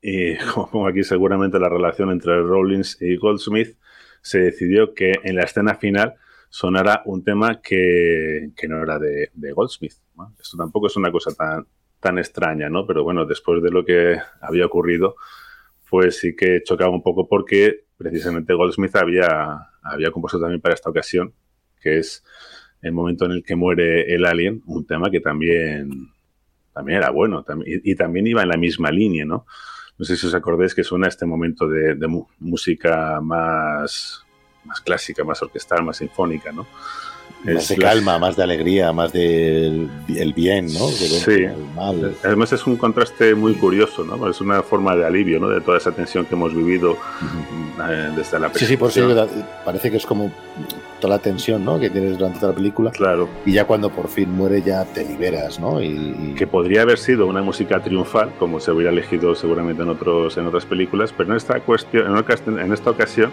y 0.00 0.36
como 0.54 0.70
pongo 0.70 0.86
aquí 0.88 1.04
seguramente 1.04 1.58
la 1.58 1.68
relación 1.68 2.10
entre 2.10 2.40
Rollins 2.42 2.96
y 3.00 3.16
Goldsmith, 3.16 3.76
se 4.20 4.38
decidió 4.40 4.94
que 4.94 5.12
en 5.24 5.36
la 5.36 5.42
escena 5.42 5.74
final 5.74 6.14
sonara 6.52 7.00
un 7.06 7.24
tema 7.24 7.62
que, 7.62 8.50
que 8.54 8.68
no 8.68 8.82
era 8.82 8.98
de, 8.98 9.30
Goldsmith. 9.54 9.94
Esto 10.38 10.58
tampoco 10.58 10.88
es 10.88 10.96
una 10.96 11.10
cosa 11.10 11.32
tan, 11.34 11.66
tan 11.98 12.18
extraña, 12.18 12.68
¿no? 12.68 12.86
Pero 12.86 13.04
bueno, 13.04 13.24
después 13.24 13.62
de 13.62 13.70
lo 13.70 13.86
que 13.86 14.18
había 14.38 14.66
ocurrido, 14.66 15.16
pues 15.88 16.18
sí 16.18 16.36
que 16.36 16.62
chocaba 16.62 16.90
un 16.90 17.02
poco 17.02 17.26
porque 17.26 17.86
precisamente 17.96 18.52
Goldsmith 18.52 18.94
había, 18.96 19.70
había 19.82 20.10
compuesto 20.10 20.38
también 20.38 20.60
para 20.60 20.74
esta 20.74 20.90
ocasión, 20.90 21.32
que 21.80 22.00
es 22.00 22.22
el 22.82 22.92
momento 22.92 23.24
en 23.24 23.32
el 23.32 23.42
que 23.42 23.56
muere 23.56 24.14
el 24.14 24.26
alien, 24.26 24.62
un 24.66 24.86
tema 24.86 25.10
que 25.10 25.20
también, 25.20 26.10
también 26.74 26.98
era 26.98 27.08
bueno 27.08 27.44
también, 27.44 27.80
y, 27.82 27.94
también 27.94 28.26
iba 28.26 28.42
en 28.42 28.48
la 28.50 28.58
misma 28.58 28.90
línea, 28.90 29.24
¿no? 29.24 29.46
No 29.98 30.04
sé 30.04 30.16
si 30.18 30.26
os 30.26 30.34
acordáis 30.34 30.74
que 30.74 30.84
suena 30.84 31.08
este 31.08 31.24
momento 31.24 31.66
de, 31.66 31.96
música 32.40 33.22
más, 33.22 34.26
más 34.64 34.80
clásica, 34.80 35.24
más 35.24 35.42
orquestal, 35.42 35.82
más 35.84 35.96
sinfónica, 35.96 36.52
¿no? 36.52 36.66
Más 37.44 37.66
de 37.68 37.76
la- 37.76 37.88
calma, 37.88 38.18
más 38.20 38.36
de 38.36 38.42
alegría, 38.44 38.92
más 38.92 39.12
del 39.12 39.90
el 40.08 40.32
bien, 40.32 40.66
¿no? 40.72 40.86
De 40.86 40.94
Sí. 40.94 41.30
el 41.42 41.56
mal. 41.74 42.14
Además 42.22 42.52
es 42.52 42.64
un 42.68 42.76
contraste 42.76 43.34
muy 43.34 43.54
curioso, 43.54 44.04
¿no? 44.04 44.28
Es 44.30 44.40
una 44.40 44.62
forma 44.62 44.94
de 44.94 45.04
alivio, 45.04 45.40
¿no? 45.40 45.48
De 45.48 45.60
toda 45.60 45.78
esa 45.78 45.90
tensión 45.90 46.24
que 46.24 46.36
hemos 46.36 46.54
vivido 46.54 46.96
eh, 47.90 48.10
desde 48.14 48.38
la 48.38 48.52
Sí, 48.54 48.64
sí, 48.64 48.76
por 48.76 48.90
eso 48.90 49.12
da- 49.12 49.26
parece 49.64 49.90
que 49.90 49.96
es 49.96 50.06
como 50.06 50.30
toda 51.00 51.16
la 51.16 51.22
tensión, 51.22 51.64
¿no? 51.64 51.80
Que 51.80 51.90
tienes 51.90 52.16
durante 52.16 52.38
toda 52.38 52.52
la 52.52 52.56
película. 52.56 52.90
Claro. 52.92 53.28
Y 53.44 53.52
ya 53.54 53.64
cuando 53.64 53.90
por 53.90 54.06
fin 54.08 54.30
muere 54.30 54.62
ya 54.62 54.84
te 54.84 55.04
liberas, 55.04 55.58
¿no? 55.58 55.82
Y, 55.82 55.86
y- 55.86 56.34
que 56.36 56.46
podría 56.46 56.82
haber 56.82 56.98
sido 56.98 57.26
una 57.26 57.42
música 57.42 57.82
triunfal, 57.82 58.34
como 58.38 58.60
se 58.60 58.70
hubiera 58.70 58.92
elegido 58.92 59.34
seguramente 59.34 59.82
en 59.82 59.88
otros 59.88 60.36
en 60.36 60.46
otras 60.46 60.64
películas, 60.64 61.12
pero 61.16 61.30
en 61.32 61.38
esta 61.38 61.58
cuestión, 61.58 62.16
en 62.60 62.72
esta 62.72 62.90
ocasión, 62.90 63.32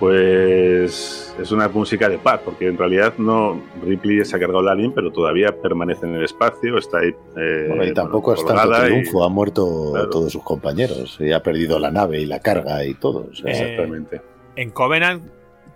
pues 0.00 1.34
es 1.38 1.52
una 1.52 1.68
música 1.68 2.08
de 2.08 2.18
paz, 2.18 2.40
porque 2.44 2.66
en 2.66 2.76
realidad 2.76 3.14
no 3.18 3.60
Ripley 3.84 4.24
se 4.24 4.36
ha 4.36 4.38
cargado 4.38 4.60
el 4.60 4.68
alien, 4.68 4.92
pero 4.92 5.10
todavía 5.12 5.54
permanece 5.62 6.06
en 6.06 6.14
el 6.16 6.24
espacio, 6.24 6.76
está 6.78 6.98
ahí. 6.98 7.14
eh, 7.36 7.66
bueno, 7.68 7.84
y 7.84 7.94
tampoco 7.94 8.34
bueno, 8.34 8.40
es 8.50 8.54
tanto 8.56 8.78
y- 8.78 8.88
triunfo, 8.90 9.24
han 9.24 9.32
muerto 9.32 9.90
Claro. 9.92 10.10
todos 10.10 10.32
sus 10.32 10.42
compañeros, 10.42 11.16
y 11.20 11.32
ha 11.32 11.42
perdido 11.42 11.78
la 11.78 11.90
nave 11.90 12.20
y 12.20 12.26
la 12.26 12.40
carga 12.40 12.84
y 12.84 12.94
todo. 12.94 13.28
o 13.30 13.34
sea, 13.34 13.50
Eh, 13.52 13.52
Exactamente. 13.52 14.20
En 14.56 14.70
Covenant 14.70 15.22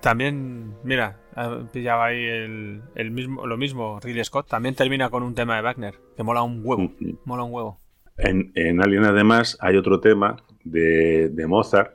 también, 0.01 0.75
mira, 0.83 1.21
ha 1.35 1.61
pillado 1.73 2.03
ahí 2.03 2.23
el, 2.25 2.83
el 2.95 3.11
mismo, 3.11 3.47
lo 3.47 3.57
mismo, 3.57 3.99
Ridley 4.03 4.25
Scott, 4.25 4.49
también 4.49 4.75
termina 4.75 5.09
con 5.11 5.23
un 5.23 5.35
tema 5.35 5.57
de 5.57 5.63
Wagner, 5.63 5.95
que 6.17 6.23
mola 6.23 6.43
un 6.43 6.61
huevo, 6.65 6.93
mola 7.25 7.43
un 7.45 7.53
huevo. 7.53 7.79
En, 8.19 8.53
en 8.55 8.81
Alien 8.83 9.05
además 9.05 9.57
hay 9.61 9.77
otro 9.77 9.99
tema 10.01 10.37
de, 10.65 11.31
de 11.31 11.47
Mozart 11.47 11.95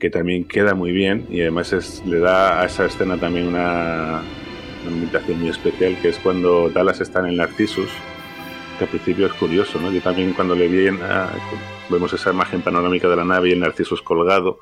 que 0.00 0.10
también 0.10 0.44
queda 0.44 0.74
muy 0.74 0.90
bien 0.92 1.26
y 1.30 1.42
además 1.42 1.72
es- 1.72 2.02
le 2.06 2.18
da 2.18 2.60
a 2.62 2.66
esa 2.66 2.86
escena 2.86 3.16
también 3.18 3.46
una, 3.48 4.22
una 4.86 4.96
invitación 4.96 5.38
muy 5.40 5.50
especial 5.50 5.96
que 6.00 6.08
es 6.08 6.18
cuando 6.18 6.70
Dallas 6.70 7.00
está 7.00 7.20
en 7.20 7.26
el 7.26 7.36
Narcissus 7.36 7.90
que 8.78 8.84
al 8.84 8.90
principio 8.90 9.26
es 9.26 9.32
curioso, 9.34 9.78
¿no? 9.78 9.92
Yo 9.92 10.00
también 10.00 10.32
cuando 10.32 10.54
le 10.56 10.66
vi, 10.68 10.86
en- 10.86 11.00
ah, 11.02 11.28
vemos 11.90 12.12
esa 12.14 12.30
imagen 12.30 12.62
panorámica 12.62 13.08
de 13.08 13.16
la 13.16 13.24
nave 13.24 13.50
y 13.50 13.52
el 13.52 13.60
Narcissus 13.60 14.00
colgado 14.02 14.58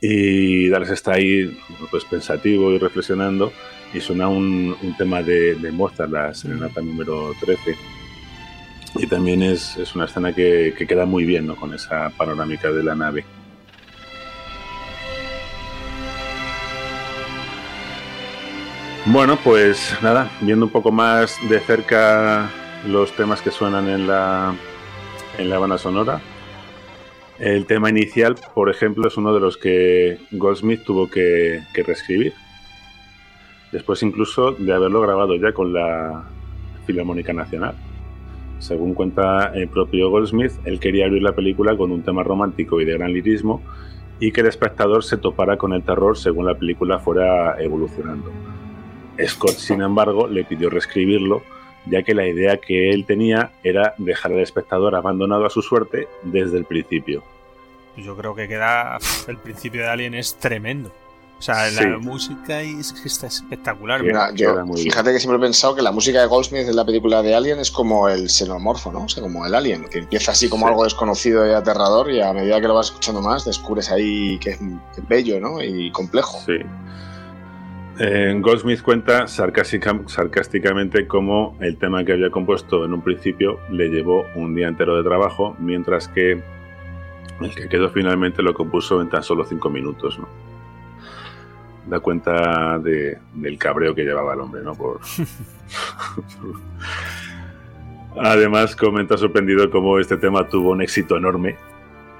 y 0.00 0.68
Dallas 0.68 0.90
está 0.90 1.14
ahí 1.14 1.58
pues 1.90 2.04
pensativo 2.04 2.70
y 2.70 2.78
reflexionando 2.78 3.52
y 3.92 4.00
suena 4.00 4.28
un, 4.28 4.76
un 4.80 4.96
tema 4.96 5.22
de, 5.22 5.54
de 5.56 5.72
Mozart, 5.72 6.10
la 6.12 6.32
serenata 6.34 6.80
número 6.82 7.32
13 7.40 7.76
y 8.98 9.06
también 9.08 9.42
es, 9.42 9.76
es 9.76 9.94
una 9.96 10.04
escena 10.04 10.32
que, 10.32 10.72
que 10.78 10.86
queda 10.86 11.04
muy 11.04 11.24
bien 11.24 11.46
¿no? 11.46 11.56
con 11.56 11.74
esa 11.74 12.10
panorámica 12.10 12.70
de 12.70 12.82
la 12.84 12.94
nave. 12.94 13.24
Bueno, 19.08 19.38
pues 19.44 19.96
nada, 20.02 20.28
viendo 20.40 20.66
un 20.66 20.72
poco 20.72 20.90
más 20.90 21.38
de 21.48 21.60
cerca 21.60 22.50
los 22.88 23.12
temas 23.12 23.40
que 23.40 23.52
suenan 23.52 23.88
en 23.88 24.08
la, 24.08 24.52
en 25.38 25.48
la 25.48 25.60
banda 25.60 25.78
sonora. 25.78 26.20
El 27.38 27.66
tema 27.66 27.88
inicial, 27.88 28.34
por 28.52 28.68
ejemplo, 28.68 29.06
es 29.06 29.16
uno 29.16 29.32
de 29.32 29.38
los 29.38 29.58
que 29.58 30.18
Goldsmith 30.32 30.82
tuvo 30.82 31.08
que, 31.08 31.60
que 31.72 31.84
reescribir. 31.84 32.32
Después 33.70 34.02
incluso 34.02 34.50
de 34.50 34.72
haberlo 34.72 35.00
grabado 35.00 35.36
ya 35.36 35.52
con 35.52 35.72
la 35.72 36.24
Filarmónica 36.84 37.32
Nacional. 37.32 37.76
Según 38.58 38.92
cuenta 38.92 39.52
el 39.54 39.68
propio 39.68 40.10
Goldsmith, 40.10 40.52
él 40.64 40.80
quería 40.80 41.06
abrir 41.06 41.22
la 41.22 41.36
película 41.36 41.76
con 41.76 41.92
un 41.92 42.02
tema 42.02 42.24
romántico 42.24 42.80
y 42.80 42.84
de 42.84 42.94
gran 42.94 43.12
lirismo 43.12 43.62
y 44.18 44.32
que 44.32 44.40
el 44.40 44.48
espectador 44.48 45.04
se 45.04 45.16
topara 45.16 45.56
con 45.56 45.72
el 45.74 45.84
terror 45.84 46.18
según 46.18 46.46
la 46.46 46.56
película 46.56 46.98
fuera 46.98 47.56
evolucionando. 47.62 48.32
Scott, 49.26 49.56
sin 49.56 49.82
embargo, 49.82 50.26
le 50.26 50.44
pidió 50.44 50.70
reescribirlo, 50.70 51.42
ya 51.86 52.02
que 52.02 52.14
la 52.14 52.26
idea 52.26 52.56
que 52.58 52.90
él 52.90 53.04
tenía 53.06 53.52
era 53.62 53.94
dejar 53.98 54.32
al 54.32 54.40
espectador 54.40 54.94
abandonado 54.94 55.46
a 55.46 55.50
su 55.50 55.62
suerte 55.62 56.08
desde 56.22 56.58
el 56.58 56.64
principio. 56.64 57.22
Yo 57.96 58.16
creo 58.16 58.34
que 58.34 58.46
queda. 58.48 58.98
El 59.28 59.38
principio 59.38 59.82
de 59.82 59.88
Alien 59.88 60.14
es 60.14 60.34
tremendo. 60.34 60.92
O 61.38 61.42
sea, 61.42 61.68
Sí. 61.68 61.84
la 61.84 61.98
música 61.98 62.62
es, 62.62 62.94
está 63.04 63.26
espectacular. 63.26 64.02
Mira, 64.02 64.32
yo, 64.34 64.54
fíjate 64.74 65.12
que 65.12 65.18
siempre 65.20 65.36
he 65.36 65.40
pensado 65.40 65.74
que 65.74 65.82
la 65.82 65.92
música 65.92 66.20
de 66.20 66.26
Goldsmith 66.26 66.66
en 66.66 66.74
la 66.76 66.84
película 66.84 67.22
de 67.22 67.34
Alien 67.34 67.58
es 67.58 67.70
como 67.70 68.08
el 68.08 68.30
xenomorfo, 68.30 68.90
¿no? 68.90 69.04
O 69.04 69.08
sea, 69.08 69.22
como 69.22 69.44
el 69.44 69.54
Alien, 69.54 69.84
que 69.90 69.98
empieza 69.98 70.32
así 70.32 70.48
como 70.48 70.64
Sí. 70.66 70.70
algo 70.70 70.84
desconocido 70.84 71.46
y 71.46 71.52
aterrador 71.52 72.10
y 72.10 72.22
a 72.22 72.32
medida 72.32 72.58
que 72.60 72.66
lo 72.68 72.74
vas 72.74 72.86
escuchando 72.86 73.20
más 73.20 73.44
descubres 73.44 73.90
ahí 73.90 74.38
que 74.38 74.50
es, 74.52 74.58
que 74.58 75.00
es 75.02 75.08
bello, 75.08 75.38
¿no? 75.38 75.62
Y 75.62 75.90
complejo. 75.92 76.38
Sí. 76.46 76.56
Eh, 77.98 78.36
Goldsmith 78.40 78.82
cuenta 78.82 79.26
sarcástica- 79.26 80.06
sarcásticamente 80.06 81.06
cómo 81.06 81.56
el 81.60 81.78
tema 81.78 82.04
que 82.04 82.12
había 82.12 82.30
compuesto 82.30 82.84
en 82.84 82.92
un 82.92 83.00
principio 83.02 83.58
le 83.70 83.88
llevó 83.88 84.26
un 84.34 84.54
día 84.54 84.68
entero 84.68 84.96
de 84.96 85.02
trabajo, 85.02 85.56
mientras 85.58 86.06
que 86.08 86.32
el 87.40 87.54
que 87.54 87.68
quedó 87.68 87.88
finalmente 87.90 88.42
lo 88.42 88.52
compuso 88.54 89.00
en 89.00 89.08
tan 89.08 89.22
solo 89.22 89.44
cinco 89.44 89.70
minutos. 89.70 90.18
¿no? 90.18 90.28
Da 91.86 92.00
cuenta 92.00 92.78
de- 92.78 93.18
del 93.34 93.56
cabreo 93.58 93.94
que 93.94 94.04
llevaba 94.04 94.34
el 94.34 94.40
hombre, 94.40 94.62
¿no? 94.62 94.74
Por... 94.74 95.00
Además, 98.18 98.74
comenta 98.76 99.16
sorprendido 99.16 99.70
cómo 99.70 99.98
este 99.98 100.16
tema 100.16 100.46
tuvo 100.48 100.70
un 100.70 100.82
éxito 100.82 101.16
enorme 101.16 101.56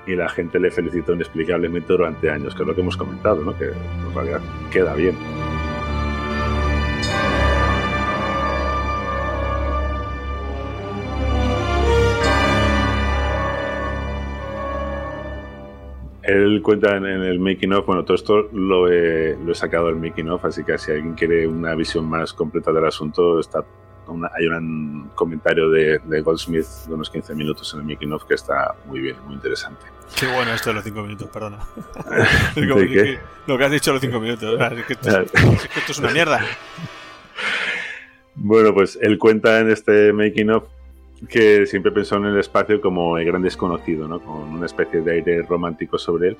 y 0.07 0.15
la 0.15 0.29
gente 0.29 0.59
le 0.61 0.71
felicitó 0.71 1.15
inexplicablemente 1.15 1.93
durante 1.93 2.31
años, 2.31 2.55
que 2.55 2.63
es 2.63 2.69
lo 2.69 2.75
que 2.75 2.81
hemos 2.83 2.97
comentado, 2.97 3.43
¿no? 3.43 3.57
que 3.59 3.65
en 3.67 4.15
realidad 4.15 4.41
queda 4.71 4.95
bien. 4.95 5.17
Él 16.27 16.61
cuenta 16.63 16.97
en, 16.97 17.05
el 17.07 17.39
making 17.39 17.73
of, 17.73 17.87
bueno, 17.87 18.05
todo 18.05 18.15
esto 18.17 18.49
lo 18.53 18.89
he, 18.91 19.37
lo 19.45 19.53
he 19.53 19.55
sacado 19.55 19.87
del 19.87 19.97
making 19.97 20.29
of, 20.31 20.45
así 20.45 20.65
que 20.65 20.77
si 20.79 20.91
alguien 20.91 21.15
quiere 21.15 21.47
una 21.47 21.75
visión 21.75 22.05
más 22.09 22.33
completa 22.33 22.73
del 22.73 22.85
asunto, 22.85 23.39
está 23.39 23.65
una- 24.09 24.31
hay 24.37 24.47
un 24.47 25.11
comentario 25.15 25.71
de, 25.71 26.01
de 26.05 26.21
Goldsmith 26.23 26.67
de 26.89 26.95
unos 26.95 27.11
15 27.11 27.35
minutos 27.35 27.73
en 27.75 27.81
el 27.81 27.87
making 27.87 28.13
of 28.13 28.25
que 28.25 28.35
está 28.35 28.75
muy 28.87 29.01
bien, 29.01 29.17
muy 29.25 29.35
interesante. 29.35 29.87
Qué 30.19 30.27
bueno 30.27 30.53
esto 30.53 30.71
de 30.71 30.75
los 30.75 30.85
5 30.85 31.03
minutos, 31.03 31.29
perdona. 31.33 31.59
Lo 33.47 33.59
que 33.59 33.65
has 33.65 33.71
dicho 33.73 33.91
de 33.91 33.95
los 33.95 34.01
5 34.03 34.21
minutos. 34.21 34.59
que 34.87 34.93
esto 34.95 35.21
es 35.21 35.33
que 35.33 35.79
esto 35.81 35.93
es 35.93 35.99
una 35.99 36.11
mierda. 36.13 36.41
Bueno, 38.35 38.75
pues 38.75 38.99
él 39.01 39.19
cuenta 39.19 39.61
en 39.61 39.71
este 39.71 40.13
making 40.13 40.51
of 40.51 40.65
que 41.29 41.67
siempre 41.67 41.93
pensó 41.93 42.17
en 42.17 42.27
el 42.27 42.39
espacio 42.39 42.81
como 42.81 43.19
el 43.19 43.25
gran 43.25 43.43
desconocido, 43.43 44.07
¿no? 44.07 44.21
Con 44.21 44.55
una 44.55 44.67
especie 44.67 45.01
de 45.01 45.13
aire 45.13 45.43
romántico 45.43 45.99
sobre 45.99 46.29
él 46.29 46.37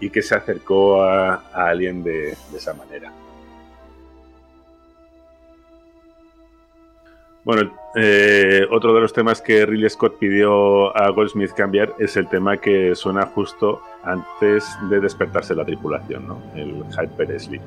y 0.00 0.10
que 0.10 0.22
se 0.22 0.34
acercó 0.34 1.02
a, 1.02 1.34
a 1.52 1.68
Alien 1.68 2.02
de, 2.04 2.36
esa 2.54 2.74
manera. 2.74 3.12
Bueno, 7.44 7.76
eh, 7.94 8.66
otro 8.70 8.94
de 8.94 9.00
los 9.02 9.12
temas 9.12 9.42
que 9.42 9.66
Ridley 9.66 9.90
Scott 9.90 10.18
pidió 10.18 10.96
a 10.96 11.10
Goldsmith 11.10 11.52
cambiar 11.52 11.92
es 11.98 12.16
el 12.16 12.26
tema 12.28 12.56
que 12.56 12.94
suena 12.94 13.26
justo 13.26 13.82
antes 14.02 14.64
de 14.88 15.00
despertarse 15.00 15.54
la 15.54 15.64
tripulación, 15.64 16.26
¿no? 16.26 16.42
El 16.54 16.84
Hyper 16.90 17.38
Sleep. 17.38 17.62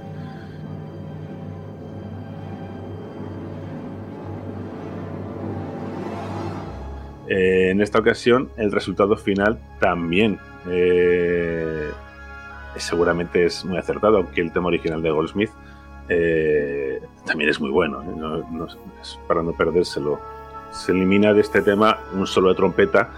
Eh, 7.29 7.71
en 7.71 7.81
esta 7.81 7.99
ocasión, 7.99 8.49
el 8.57 8.71
resultado 8.71 9.17
final 9.17 9.59
también 9.79 10.39
eh, 10.69 11.89
seguramente 12.77 13.45
es 13.45 13.65
muy 13.65 13.77
acertado, 13.77 14.17
aunque 14.17 14.41
el 14.41 14.51
tema 14.51 14.67
original 14.67 15.01
de 15.01 15.11
Goldsmith 15.11 15.49
eh, 16.09 17.01
también 17.25 17.49
es 17.49 17.59
muy 17.59 17.69
bueno. 17.69 18.01
No- 18.03 18.37
no- 18.49 18.65
es 19.01 19.19
para 19.27 19.41
no 19.43 19.51
perdérselo. 19.53 20.19
Se 20.71 20.91
elimina 20.91 21.33
de 21.33 21.41
este 21.41 21.61
tema 21.61 21.97
un 22.13 22.27
solo 22.27 22.49
de 22.49 22.55
trompeta 22.55 23.09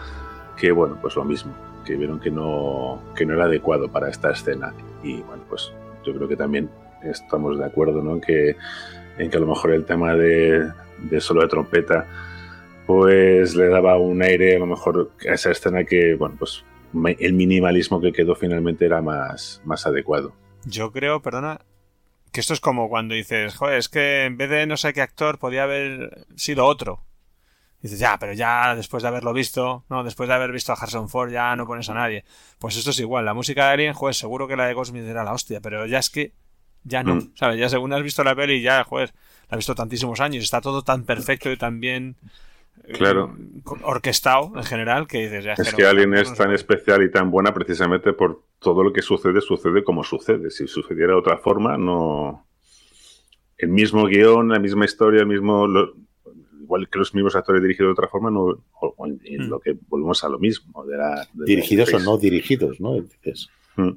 que, 0.57 0.71
bueno, 0.71 0.97
pues 1.01 1.15
lo 1.15 1.23
mismo, 1.23 1.53
que 1.85 1.95
vieron 1.95 2.19
que 2.19 2.31
no, 2.31 3.01
que 3.15 3.25
no 3.25 3.33
era 3.33 3.45
adecuado 3.45 3.89
para 3.89 4.09
esta 4.09 4.31
escena. 4.31 4.73
Y 5.03 5.21
bueno, 5.21 5.43
pues 5.49 5.71
yo 6.05 6.13
creo 6.15 6.27
que 6.27 6.35
también 6.35 6.69
estamos 7.03 7.57
de 7.59 7.65
acuerdo 7.65 8.01
¿no? 8.01 8.13
en, 8.15 8.21
que, 8.21 8.55
en 9.17 9.29
que 9.29 9.37
a 9.37 9.39
lo 9.39 9.47
mejor 9.47 9.71
el 9.71 9.85
tema 9.85 10.15
de 10.15 10.71
solo 11.19 11.41
de 11.41 11.47
trompeta 11.47 12.05
pues 12.89 13.53
le 13.53 13.67
daba 13.67 13.99
un 13.99 14.19
aire 14.23 14.55
a 14.55 14.59
lo 14.59 14.65
mejor 14.65 15.11
a 15.29 15.35
esa 15.35 15.51
escena 15.51 15.83
que, 15.83 16.15
bueno, 16.15 16.37
pues 16.39 16.65
el 17.19 17.33
minimalismo 17.33 18.01
que 18.01 18.11
quedó 18.11 18.33
finalmente 18.33 18.83
era 18.83 18.99
más, 18.99 19.61
más 19.63 19.85
adecuado. 19.85 20.33
Yo 20.65 20.91
creo, 20.91 21.21
perdona, 21.21 21.61
que 22.31 22.39
esto 22.39 22.53
es 22.53 22.59
como 22.59 22.89
cuando 22.89 23.13
dices, 23.13 23.55
joder, 23.55 23.77
es 23.77 23.89
que 23.89 24.25
en 24.25 24.37
vez 24.37 24.49
de 24.49 24.65
no 24.65 24.75
sé 24.75 24.91
qué 24.93 25.01
actor 25.01 25.37
podía 25.37 25.65
haber 25.65 26.25
sido 26.35 26.65
otro. 26.65 27.03
Dices, 27.79 27.99
ya, 27.99 28.17
pero 28.17 28.33
ya 28.33 28.73
después 28.75 29.03
de 29.03 29.09
haberlo 29.09 29.33
visto, 29.33 29.85
no, 29.87 30.03
después 30.03 30.27
de 30.27 30.33
haber 30.33 30.51
visto 30.51 30.71
a 30.71 30.75
Harrison 30.75 31.09
Ford 31.09 31.29
ya 31.29 31.55
no 31.55 31.67
pones 31.67 31.91
a 31.91 31.93
nadie. 31.93 32.23
Pues 32.57 32.75
esto 32.75 32.89
es 32.89 32.99
igual, 32.99 33.23
la 33.23 33.35
música 33.35 33.67
de 33.67 33.73
Alien, 33.73 33.93
joder, 33.93 34.15
seguro 34.15 34.47
que 34.47 34.55
la 34.55 34.65
de 34.65 34.73
Goldsmith 34.73 35.03
era 35.03 35.23
la 35.23 35.33
hostia, 35.33 35.61
pero 35.61 35.85
ya 35.85 35.99
es 35.99 36.09
que 36.09 36.33
ya 36.83 37.03
no, 37.03 37.17
Mm. 37.17 37.33
¿sabes? 37.35 37.59
Ya 37.59 37.69
según 37.69 37.93
has 37.93 38.01
visto 38.01 38.23
la 38.23 38.33
peli, 38.35 38.63
ya, 38.63 38.83
joder, 38.83 39.13
la 39.47 39.49
has 39.55 39.57
visto 39.57 39.75
tantísimos 39.75 40.19
años, 40.21 40.43
está 40.43 40.59
todo 40.59 40.81
tan 40.81 41.03
perfecto 41.03 41.51
y 41.51 41.57
tan 41.57 41.79
bien 41.79 42.15
Claro. 42.93 43.35
orquestado 43.83 44.51
en 44.55 44.63
general 44.63 45.07
que 45.07 45.19
dices, 45.23 45.43
ya 45.43 45.53
Es 45.53 45.71
no- 45.71 45.77
que 45.77 45.85
Alien 45.85 46.09
no 46.09 46.19
es 46.19 46.33
tan 46.33 46.51
especial 46.53 47.03
y 47.03 47.11
tan 47.11 47.29
buena 47.29 47.53
precisamente 47.53 48.13
por 48.13 48.43
todo 48.59 48.83
lo 48.83 48.91
que 48.93 49.01
sucede, 49.01 49.41
sucede 49.41 49.83
como 49.83 50.03
sucede. 50.03 50.49
Si 50.49 50.67
sucediera 50.67 51.13
de 51.13 51.19
otra 51.19 51.37
forma, 51.37 51.77
no. 51.77 52.45
El 53.57 53.69
mismo 53.69 54.05
guion, 54.05 54.49
la 54.49 54.59
misma 54.59 54.85
historia, 54.85 55.21
el 55.21 55.27
mismo. 55.27 55.67
lo- 55.67 55.93
Igual 56.61 56.87
que 56.87 56.99
los 56.99 57.15
mismos 57.15 57.35
actores 57.35 57.63
dirigidos 57.63 57.87
de 57.89 57.93
otra 57.93 58.07
forma, 58.07 58.29
no, 58.29 58.41
o- 58.43 58.63
o 58.95 59.07
en, 59.07 59.19
en 59.23 59.47
Hmm. 59.47 59.49
lo 59.49 59.59
que 59.59 59.75
volvemos 59.87 60.23
a 60.23 60.29
lo 60.29 60.37
mismo. 60.37 60.85
De 60.85 60.97
la, 60.97 61.15
de 61.15 61.39
la 61.39 61.45
Dirigidos 61.45 61.91
o 61.95 61.99
no 61.99 62.15
dirigidos, 62.17 62.79
¿no? 62.79 62.91
Mm. 63.75 63.89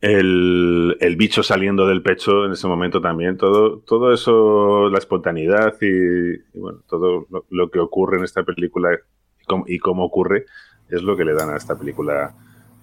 El, 0.00 0.96
el 1.00 1.16
bicho 1.16 1.42
saliendo 1.42 1.86
del 1.86 2.02
pecho 2.02 2.44
en 2.46 2.52
ese 2.52 2.66
momento 2.66 3.00
también, 3.00 3.36
todo, 3.36 3.78
todo 3.78 4.12
eso, 4.12 4.88
la 4.88 4.98
espontaneidad 4.98 5.76
y, 5.80 6.34
y 6.34 6.58
bueno, 6.58 6.80
todo 6.88 7.26
lo, 7.30 7.44
lo 7.50 7.70
que 7.70 7.78
ocurre 7.78 8.18
en 8.18 8.24
esta 8.24 8.42
película 8.42 8.94
y 9.40 9.44
cómo, 9.44 9.64
y 9.68 9.78
cómo 9.78 10.04
ocurre 10.04 10.46
es 10.88 11.02
lo 11.02 11.16
que 11.16 11.24
le 11.24 11.34
dan 11.34 11.50
a 11.50 11.56
esta 11.56 11.78
película 11.78 12.34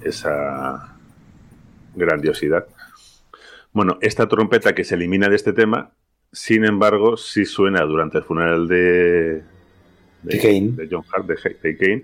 esa 0.02 0.96
grandiosidad. 1.96 2.66
Bueno, 3.72 3.98
esta 4.02 4.28
trompeta 4.28 4.74
que 4.74 4.84
se 4.84 4.96
elimina 4.96 5.30
de 5.30 5.36
este 5.36 5.54
tema, 5.54 5.92
sin 6.32 6.66
embargo, 6.66 7.18
sí 7.18 7.46
suena 7.46 7.82
durante 7.84 8.20
el 8.20 8.24
funeral 8.24 8.68
de, 8.68 9.44
De 10.24 10.40
Kane. 10.40 10.72
de 10.72 10.88
John 10.90 11.04
Hart, 11.12 11.26
de, 11.28 11.58
de 11.62 11.78
Kane. 11.78 12.04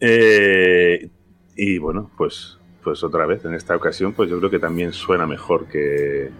Eh, 0.00 1.10
y 1.56 1.78
bueno, 1.78 2.10
pues, 2.16 2.58
pues 2.86 3.02
otra 3.02 3.26
vez, 3.26 3.44
en 3.44 3.52
esta 3.52 3.74
ocasión, 3.74 4.12
pues 4.12 4.30
yo 4.30 4.38
creo 4.38 4.48
que 4.48 4.60
también 4.60 4.92
suena 4.92 5.26
mejor 5.26 5.66
que. 5.66 6.30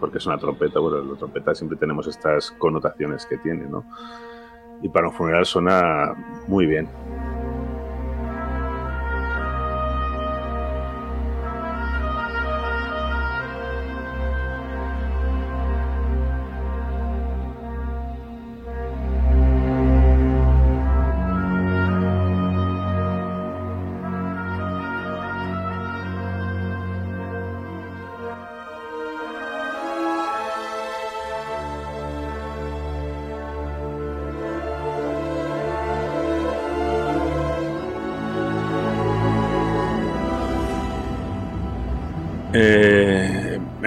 Porque 0.00 0.16
es 0.16 0.24
una 0.24 0.38
trompeta. 0.38 0.80
Bueno, 0.80 1.04
la 1.04 1.18
trompeta 1.18 1.54
siempre 1.54 1.76
tenemos 1.76 2.06
estas 2.06 2.52
connotaciones 2.52 3.26
que 3.26 3.36
tiene, 3.36 3.66
¿no? 3.66 3.84
Y 4.80 4.88
para 4.88 5.08
un 5.08 5.12
funeral 5.12 5.44
suena 5.44 6.14
muy 6.48 6.64
bien. 6.64 6.88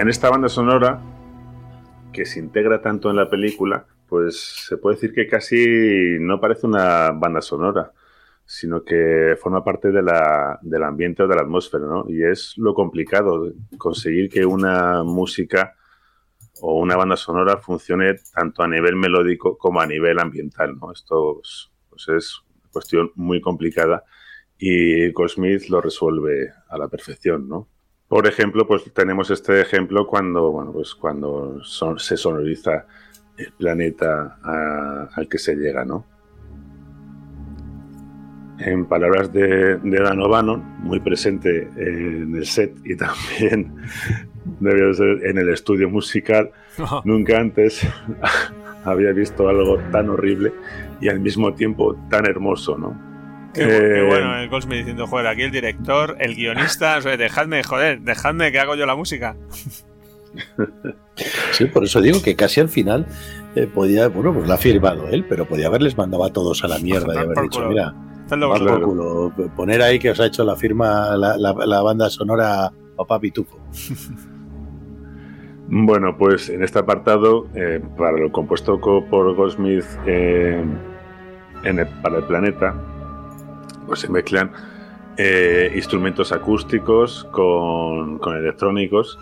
En 0.04 0.10
esta 0.10 0.28
banda 0.28 0.50
sonora, 0.50 1.00
que 2.12 2.26
se 2.26 2.38
integra 2.38 2.82
tanto 2.82 3.08
en 3.08 3.16
la 3.16 3.30
película, 3.30 3.86
pues 4.06 4.66
se 4.68 4.76
puede 4.76 4.96
decir 4.96 5.14
que 5.14 5.26
casi 5.26 6.18
no 6.20 6.38
parece 6.40 6.66
una 6.66 7.10
banda 7.12 7.40
sonora, 7.40 7.90
sino 8.44 8.84
que 8.84 9.34
forma 9.40 9.64
parte 9.64 9.90
del 9.90 10.82
ambiente 10.82 11.22
o 11.22 11.26
de 11.26 11.34
la 11.34 11.40
atmósfera, 11.40 11.86
¿no? 11.86 12.04
Y 12.06 12.22
es 12.22 12.52
lo 12.58 12.74
complicado, 12.74 13.50
conseguir 13.78 14.28
que 14.28 14.44
una 14.44 15.02
música 15.04 15.74
o 16.60 16.78
una 16.78 16.96
banda 16.96 17.16
sonora 17.16 17.56
funcione 17.56 18.16
tanto 18.34 18.62
a 18.62 18.68
nivel 18.68 18.96
melódico 18.96 19.56
como 19.56 19.80
a 19.80 19.86
nivel 19.86 20.18
ambiental, 20.18 20.76
¿no? 20.78 20.92
Esto 20.92 21.36
pues, 21.40 21.70
pues 21.88 22.08
es 22.08 22.42
cuestión 22.70 23.10
muy 23.14 23.40
complicada 23.40 24.04
y 24.58 25.10
Goldsmith 25.12 25.70
lo 25.70 25.80
resuelve 25.80 26.52
a 26.68 26.76
la 26.76 26.88
perfección, 26.88 27.48
¿no? 27.48 27.68
Por 28.14 28.28
ejemplo, 28.28 28.64
pues 28.64 28.84
tenemos 28.94 29.28
este 29.32 29.60
ejemplo 29.60 30.06
cuando, 30.06 30.52
bueno, 30.52 30.70
pues 30.70 30.94
cuando 30.94 31.58
son- 31.64 31.98
se 31.98 32.16
sonoriza 32.16 32.86
el 33.36 33.50
planeta 33.58 34.38
a- 34.40 35.08
al 35.16 35.28
que 35.28 35.36
se 35.36 35.56
llega, 35.56 35.84
¿no? 35.84 36.06
En 38.60 38.84
palabras 38.84 39.32
de, 39.32 39.78
de 39.78 39.98
Dan 40.00 40.20
O'Bannon, 40.20 40.62
muy 40.84 41.00
presente 41.00 41.68
en 41.76 42.36
el 42.36 42.46
set 42.46 42.72
y 42.84 42.94
también 43.04 43.74
debió 44.60 44.94
ser 44.94 45.26
en 45.26 45.38
el 45.38 45.48
estudio 45.48 45.90
musical, 45.90 46.52
nunca 47.04 47.40
antes 47.40 47.84
había 48.84 49.10
visto 49.10 49.48
algo 49.48 49.78
tan 49.90 50.08
horrible 50.08 50.52
y 51.00 51.08
al 51.08 51.18
mismo 51.18 51.52
tiempo 51.54 51.96
tan 52.10 52.26
hermoso, 52.26 52.78
¿no? 52.78 52.96
Qué, 53.54 53.62
Eh, 53.62 54.06
bueno 54.06 54.36
el 54.38 54.48
Goldsmith 54.48 54.78
diciendo, 54.78 55.06
joder, 55.06 55.26
aquí 55.28 55.42
el 55.42 55.50
director, 55.52 56.16
el 56.18 56.34
guionista, 56.34 56.98
o 56.98 57.00
sea, 57.02 57.16
dejadme, 57.16 57.62
joder, 57.62 58.00
dejadme 58.00 58.50
que 58.52 58.58
hago 58.58 58.74
yo 58.74 58.84
la 58.86 58.96
música. 58.96 59.36
Sí, 61.52 61.66
por 61.66 61.84
eso 61.84 62.00
digo 62.00 62.20
que 62.22 62.34
casi 62.34 62.60
al 62.60 62.68
final 62.68 63.06
eh, 63.54 63.68
podía, 63.72 64.08
bueno, 64.08 64.34
pues 64.34 64.48
la 64.48 64.54
ha 64.54 64.58
firmado 64.58 65.08
él, 65.08 65.24
pero 65.28 65.46
podía 65.46 65.68
haberles 65.68 65.96
mandado 65.96 66.24
a 66.24 66.32
todos 66.32 66.64
a 66.64 66.68
la 66.68 66.78
mierda 66.80 67.14
y 67.14 67.18
haber 67.18 67.38
dicho, 67.42 67.60
culo. 67.60 67.68
mira, 67.70 67.94
vosotros. 68.48 68.80
culo, 68.84 69.32
poner 69.54 69.80
ahí 69.82 69.98
que 70.00 70.10
os 70.10 70.18
ha 70.18 70.26
hecho 70.26 70.42
la 70.44 70.56
firma, 70.56 71.16
la, 71.16 71.36
la- 71.36 71.52
la 71.66 71.82
banda 71.82 72.10
sonora 72.10 72.72
Papá 72.96 73.20
Pitufo. 73.20 73.58
Bueno, 75.66 76.14
pues 76.18 76.50
en 76.50 76.62
este 76.62 76.78
apartado, 76.78 77.46
eh, 77.54 77.80
para 77.96 78.12
lo 78.18 78.30
compuesto 78.30 78.78
co- 78.80 79.02
por 79.06 79.34
Goldsmith 79.34 79.84
eh, 80.06 80.62
en 81.64 81.78
el- 81.78 81.86
para 82.02 82.18
el 82.18 82.24
planeta, 82.24 82.74
pues 83.86 84.00
se 84.00 84.08
mezclan 84.08 84.50
eh, 85.16 85.72
instrumentos 85.76 86.32
acústicos 86.32 87.24
con, 87.30 88.18
con 88.18 88.36
electrónicos 88.36 89.18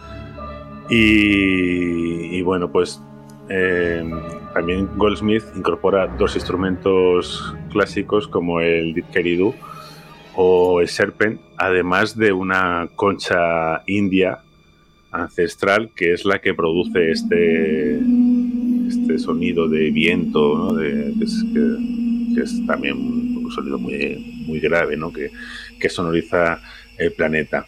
y, 0.89 2.43
bueno, 2.43 2.71
pues 2.71 3.01
eh, 3.49 4.05
también 4.53 4.89
Goldsmith 4.97 5.45
incorpora 5.57 6.07
dos 6.19 6.35
instrumentos 6.35 7.55
clásicos 7.71 8.29
como 8.29 8.61
el 8.61 8.93
didgeridoo 8.95 9.55
o 10.35 10.81
el 10.81 10.89
serpent, 10.89 11.41
además 11.57 12.17
de 12.17 12.33
una 12.33 12.89
concha 12.97 13.83
india 13.87 14.41
ancestral 15.11 15.91
que 15.95 16.13
es 16.15 16.25
la 16.25 16.41
que 16.41 16.55
produce 16.55 17.11
este, 17.11 17.99
este 18.89 19.19
sonido 19.19 19.69
de 19.69 19.91
viento, 19.91 20.57
¿no? 20.57 20.73
De- 20.75 21.13
que, 22.35 22.41
es, 22.43 22.67
también 22.67 23.32
sonido 23.53 23.79
muy, 23.79 24.17
muy 24.47 24.61
grave, 24.61 24.97
¿no? 24.97 25.13
que, 25.13 25.31
que 25.79 25.89
sonoriza 25.89 26.61
el 26.99 27.13
planeta. 27.13 27.67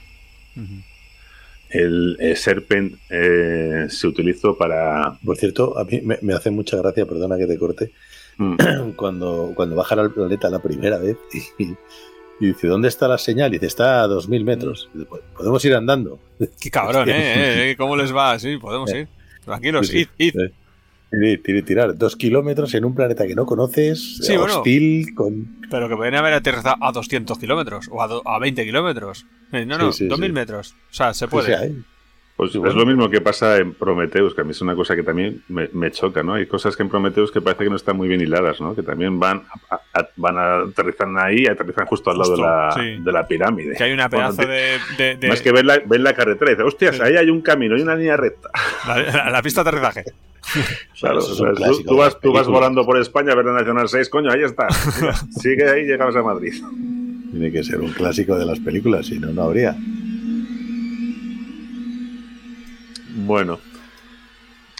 El, 1.70 2.16
el 2.20 2.36
serpent 2.36 2.94
eh, 3.10 3.86
se 3.88 4.06
utilizó 4.06 4.56
para... 4.56 5.18
Por 5.24 5.36
cierto, 5.36 5.76
a 5.78 5.84
mí 5.84 6.00
me, 6.02 6.18
me 6.22 6.32
hace 6.34 6.50
mucha 6.50 6.76
gracia, 6.76 7.06
perdona 7.06 7.36
que 7.38 7.46
te 7.46 7.58
corte, 7.58 7.92
Mm. 8.36 8.56
cuando, 8.96 9.52
cuando 9.54 9.76
bajan 9.76 10.00
al 10.00 10.12
planeta 10.12 10.50
la 10.50 10.58
primera 10.60 10.98
vez 10.98 11.16
y, 11.56 11.68
y 12.40 12.46
dice, 12.48 12.66
¿dónde 12.66 12.88
está 12.88 13.06
la 13.06 13.16
señal? 13.16 13.50
Y 13.50 13.58
dice, 13.58 13.66
está 13.66 14.02
a 14.02 14.08
2.000 14.08 14.42
metros. 14.44 14.90
Y 14.92 14.98
dice, 14.98 15.08
"Pues, 15.08 15.22
Podemos 15.36 15.64
ir 15.64 15.72
andando. 15.76 16.18
Qué 16.60 16.68
cabrón, 16.68 17.08
¿eh? 17.10 17.12
¿eh? 17.14 17.70
¿eh? 17.70 17.76
¿Cómo 17.76 17.94
les 17.96 18.12
va? 18.12 18.36
Sí, 18.40 18.56
podemos 18.56 18.92
ir. 18.92 19.06
Tranquilos, 19.44 19.86
Sí, 19.86 19.98
id, 19.98 20.06
sí. 20.18 20.24
id. 20.26 20.40
Eh, 20.40 20.52
Tirar. 21.64 21.96
Dos 21.96 22.16
kilómetros 22.16 22.74
en 22.74 22.84
un 22.84 22.94
planeta 22.94 23.26
que 23.26 23.34
no 23.34 23.46
conoces, 23.46 24.18
Sí, 24.22 24.36
bueno. 24.36 24.56
hostil, 24.56 25.14
con... 25.14 25.56
Pero 25.70 25.88
que 25.88 25.96
pueden 25.96 26.14
haber 26.14 26.34
aterrizado 26.34 26.76
a 26.80 26.92
200 26.92 27.38
kilómetros 27.38 27.88
o 27.90 28.02
a, 28.02 28.08
do- 28.08 28.22
a 28.26 28.38
20 28.38 28.64
kilómetros. 28.64 29.26
Eh, 29.52 29.64
No, 29.66 29.78
no, 29.78 29.92
Sí, 29.92 30.04
sí, 30.04 30.08
2000 30.08 30.28
sí. 30.28 30.32
metros. 30.32 30.72
O 30.90 30.94
sea, 30.94 31.14
se 31.14 31.28
puede. 31.28 31.46
Sí, 31.46 31.52
sí, 31.52 31.58
hay. 31.62 31.84
Pues 32.36 32.50
Sí, 32.50 32.58
es 32.58 32.62
bueno. 32.62 32.80
lo 32.80 32.86
mismo 32.86 33.08
que 33.10 33.20
pasa 33.20 33.58
en 33.58 33.74
Prometheus, 33.74 34.34
que 34.34 34.40
a 34.40 34.44
mí 34.44 34.50
es 34.50 34.60
una 34.60 34.74
cosa 34.74 34.96
que 34.96 35.04
también 35.04 35.44
me, 35.48 35.68
me 35.72 35.92
choca, 35.92 36.24
¿no? 36.24 36.34
Hay 36.34 36.46
cosas 36.46 36.76
que 36.76 36.82
en 36.82 36.88
Prometheus 36.88 37.30
que 37.30 37.40
parece 37.40 37.62
que 37.62 37.70
no 37.70 37.76
están 37.76 37.96
muy 37.96 38.08
bien 38.08 38.20
hiladas, 38.20 38.60
¿no? 38.60 38.74
Que 38.74 38.82
también 38.82 39.20
van 39.20 39.44
a, 39.70 39.74
a- 40.00 40.08
van 40.16 40.36
a 40.36 40.56
aterrizar 40.62 41.06
ahí 41.16 41.42
y 41.44 41.46
aterrizan 41.46 41.86
justo 41.86 42.10
al 42.10 42.18
lado 42.18 42.30
Justo, 42.30 42.42
de, 42.44 42.48
la, 42.50 42.72
sí. 42.72 43.02
de 43.04 43.12
la 43.12 43.28
pirámide. 43.28 43.76
Que 43.76 43.84
hay 43.84 43.92
una 43.92 44.08
Bueno, 44.08 44.30
pedazo 44.34 44.50
de. 44.50 44.78
de- 44.98 45.16
de- 45.16 45.28
Más 45.28 45.40
que 45.42 45.52
ver 45.52 45.64
la, 45.64 45.78
ver 45.86 46.00
la 46.00 46.12
carretera 46.12 46.50
y 46.50 46.54
dices, 46.54 46.66
hostias, 46.66 46.96
Sí. 46.96 47.02
ahí 47.04 47.16
hay 47.16 47.30
un 47.30 47.40
camino, 47.40 47.76
hay 47.76 47.82
una 47.82 47.94
línea 47.94 48.16
recta. 48.16 48.50
la, 48.88 48.98
la- 49.00 49.30
la 49.30 49.42
pista 49.42 49.62
de 49.62 49.68
aterrizaje. 49.70 50.04
Claro, 51.00 51.18
Eso 51.18 51.32
es 51.32 51.40
o 51.40 51.54
sea, 51.56 51.70
un 51.72 51.84
tú, 51.84 51.96
vas, 51.96 52.18
tú 52.20 52.32
volando 52.48 52.84
por 52.86 52.98
España 52.98 53.32
a 53.32 53.34
ver 53.34 53.44
la 53.46 53.52
Nacional 53.54 53.88
6, 53.88 54.08
coño, 54.08 54.30
ahí 54.30 54.42
está. 54.42 54.66
Mira, 55.00 55.14
Sigue 55.30 55.68
ahí 55.70 55.84
llegamos 55.84 56.14
a 56.16 56.22
Madrid. 56.22 56.54
Tiene 57.30 57.50
que 57.52 57.62
ser 57.64 57.80
un 57.80 57.90
clásico 57.92 58.36
de 58.38 58.44
las 58.46 58.60
películas, 58.60 59.06
si 59.06 59.18
no, 59.18 59.28
no 59.32 59.42
habría. 59.42 59.76
Bueno, 63.16 63.58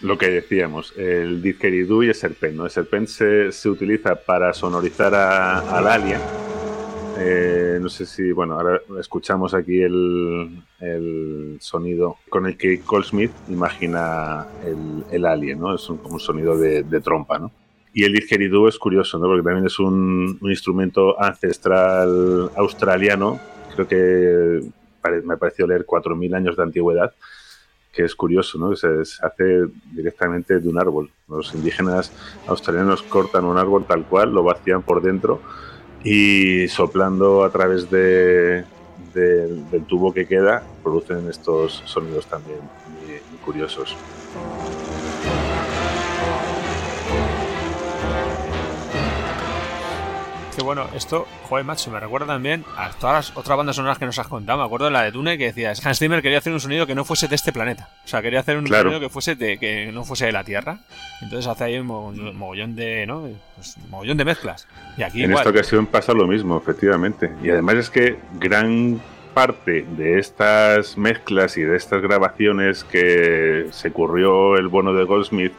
lo 0.03 0.19
que 0.19 0.29
decíamos, 0.29 0.93
el 0.97 1.43
didgeridoo 1.43 2.03
y 2.03 2.09
el 2.09 2.15
serpent. 2.15 2.55
¿no? 2.57 2.65
El 2.65 2.71
serpent 2.71 3.09
se, 3.09 3.53
se 3.53 3.69
utiliza 3.69 4.15
para 4.17 4.53
sonorizar 4.53 5.15
a- 5.15 5.59
al 5.77 5.87
alien. 5.89 6.21
Eh, 7.19 7.79
no 7.81 7.89
sé 7.89 8.07
si, 8.07 8.33
bueno, 8.33 8.55
ahora 8.55 8.81
escuchamos 8.99 9.55
aquí 9.55 9.83
el, 9.83 10.63
sonido 11.61 12.19
con 12.29 12.47
el 12.47 12.57
que 12.57 12.77
Goldsmith 12.85 13.33
imagina 13.49 14.47
el, 14.65 15.05
el 15.11 15.25
alien, 15.25 15.61
¿no? 15.61 15.75
Es 15.75 15.89
un, 15.89 15.99
como 15.99 16.15
un 16.15 16.21
sonido 16.21 16.59
de, 16.59 16.83
de 16.83 17.01
trompa, 17.01 17.39
¿no? 17.39 17.53
Y 17.93 18.05
el 18.05 18.13
didgeridoo 18.13 18.67
es 18.69 18.77
curioso, 18.77 19.19
¿no? 19.19 19.27
Porque 19.27 19.45
también 19.45 19.67
es 19.67 19.79
un, 19.79 20.39
instrumento 20.43 21.21
ancestral 21.23 22.51
australiano. 22.57 23.39
Creo 23.75 23.87
que 23.87 24.71
me 25.23 25.37
pareció 25.37 25.67
leer 25.67 25.87
4.000 25.87 26.35
años 26.35 26.57
de 26.57 26.63
antigüedad 26.65 27.13
que 27.93 28.03
es 28.03 28.17
curioso, 28.17 28.59
¿no? 28.59 28.75
Se 28.75 28.89
hace 29.23 29.67
directamente 29.93 30.59
de 30.59 30.69
un 30.69 30.81
árbol. 30.81 31.13
Los 31.29 31.55
indígenas 31.55 32.13
australianos 32.49 33.05
cortan 33.05 33.45
un 33.45 33.57
árbol 33.57 33.85
tal 33.87 34.05
cual, 34.05 34.35
lo 34.35 34.43
vacían 34.43 34.83
por 34.83 35.01
dentro 35.01 35.41
y 36.05 36.69
soplando 36.69 37.43
a 37.45 37.51
través 37.51 37.91
de, 37.91 38.65
de- 39.15 39.47
del 39.71 39.85
tubo 39.87 40.13
que 40.13 40.27
queda 40.27 40.63
producen 40.83 41.29
estos 41.31 41.83
sonidos 41.87 42.27
también 42.27 42.59
muy 43.31 43.39
curiosos. 43.45 43.97
Que 50.57 50.63
bueno, 50.63 50.87
esto, 50.95 51.27
joder, 51.49 51.65
macho, 51.65 51.91
me 51.91 51.99
recuerda 51.99 52.27
también 52.29 52.65
a 52.77 52.91
todas 52.91 53.29
las 53.31 53.37
otras 53.37 53.59
bandas 53.59 53.75
sonoras 53.75 53.99
que 53.99 54.07
nos 54.07 54.17
has 54.21 54.29
contado. 54.29 54.59
Me 54.61 54.65
acuerdo 54.65 54.85
de 54.87 54.93
la 54.93 55.03
de 55.03 55.11
Dune 55.11 55.37
que 55.37 55.47
decías, 55.47 55.85
Hans 55.85 55.99
Zimmer 55.99 56.23
quería 56.23 56.39
hacer 56.39 56.53
un 56.53 56.61
sonido 56.61 56.87
que 56.87 56.95
no 56.95 57.05
fuese 57.05 57.27
de 57.27 57.35
este 57.35 57.53
planeta. 57.53 57.89
O 58.05 58.09
sea, 58.09 58.23
quería 58.23 58.39
hacer 58.39 58.57
un 58.57 58.65
Claro. 58.65 58.85
sonido 58.85 59.01
que 59.01 59.09
fuese 59.09 59.35
de, 59.35 59.59
que 59.59 59.91
no 59.93 60.05
fuese 60.05 60.27
de 60.27 60.33
la 60.33 60.45
Tierra. 60.45 60.79
Entonces 61.23 61.49
hace 61.49 61.65
ahí 61.65 61.79
un 61.79 61.87
mogollón, 62.37 62.77
de, 62.77 63.05
¿no? 63.05 63.29
Pues, 63.57 63.77
mogollón 63.91 64.17
de 64.17 64.25
mezclas. 64.25 64.69
Y 64.97 65.03
aquí 65.03 65.25
en 65.25 65.31
igual. 65.31 65.43
esta 65.45 65.51
ocasión 65.51 65.87
pasa 65.87 66.13
lo 66.13 66.29
mismo, 66.29 66.57
efectivamente. 66.57 67.33
Y 67.43 67.51
además 67.51 67.75
es 67.75 67.91
que 67.91 68.19
gran 68.39 69.01
parte 69.35 69.85
de 69.97 70.21
estas 70.21 70.97
mezclas 70.97 71.57
y 71.57 71.63
de 71.63 71.77
estas 71.77 72.01
grabaciones 72.01 72.85
que 72.85 73.67
se 73.73 73.89
ocurrió 73.89 74.55
el 74.57 74.69
bono 74.69 74.93
de 74.95 75.03
Goldsmith 75.03 75.53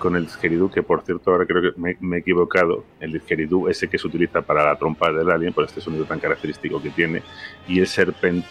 con 0.00 0.16
el 0.16 0.24
didgeridoo, 0.24 0.70
que 0.70 0.82
por 0.82 1.02
cierto 1.02 1.30
ahora 1.30 1.46
creo 1.46 1.62
que 1.62 1.80
me, 1.80 2.16
he 2.16 2.18
equivocado, 2.18 2.84
el 2.98 3.12
didgeridoo 3.12 3.68
ese 3.68 3.86
que 3.86 3.98
se 3.98 4.08
utiliza 4.08 4.42
para 4.42 4.64
la 4.64 4.76
trompa 4.76 5.12
del 5.12 5.30
alien, 5.30 5.52
por 5.52 5.64
este 5.64 5.80
sonido 5.80 6.04
tan 6.06 6.18
característico 6.18 6.82
que 6.82 6.90
tiene, 6.90 7.22
y 7.68 7.78
el 7.78 7.86
serpent 7.86 8.44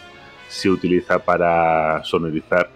se 0.48 0.69
utiliza 0.69 1.19
para 1.19 2.02
sonorizar. 2.06 2.69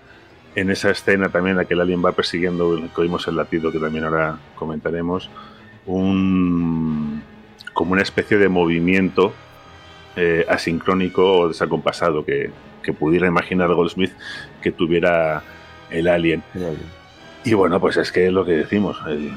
En 0.56 0.70
esa 0.70 0.92
escena 0.92 1.30
también 1.30 1.54
en 1.54 1.58
la 1.58 1.66
que 1.66 1.74
el 1.74 1.82
alien 1.82 2.04
va 2.06 2.12
persiguiendo, 2.12 2.80
que 2.94 3.02
oímos 3.02 3.28
el 3.28 3.38
latido 3.38 3.72
que 3.72 3.80
también 3.80 4.04
ahora 4.04 4.38
comentaremos, 4.56 5.30
un 5.86 7.24
como 7.74 7.94
una 7.94 8.04
especie 8.04 8.38
de 8.38 8.50
movimiento 8.50 9.34
eh, 10.16 10.46
asincrónico 10.48 11.40
o 11.40 11.48
desacompasado 11.48 12.24
que, 12.24 12.52
que 12.84 12.94
pudiera 12.94 13.26
imaginar 13.26 13.74
Goldsmith 13.74 14.12
que 14.62 14.72
tuviera 14.72 15.42
el 15.90 16.08
alien. 16.08 16.44
Y 17.46 17.54
bueno, 17.54 17.80
pues 17.80 17.98
es 17.98 18.12
que 18.12 18.28
es 18.28 18.34
lo 18.34 18.46
que 18.46 18.54
decimos. 18.54 18.98
El, 19.08 19.32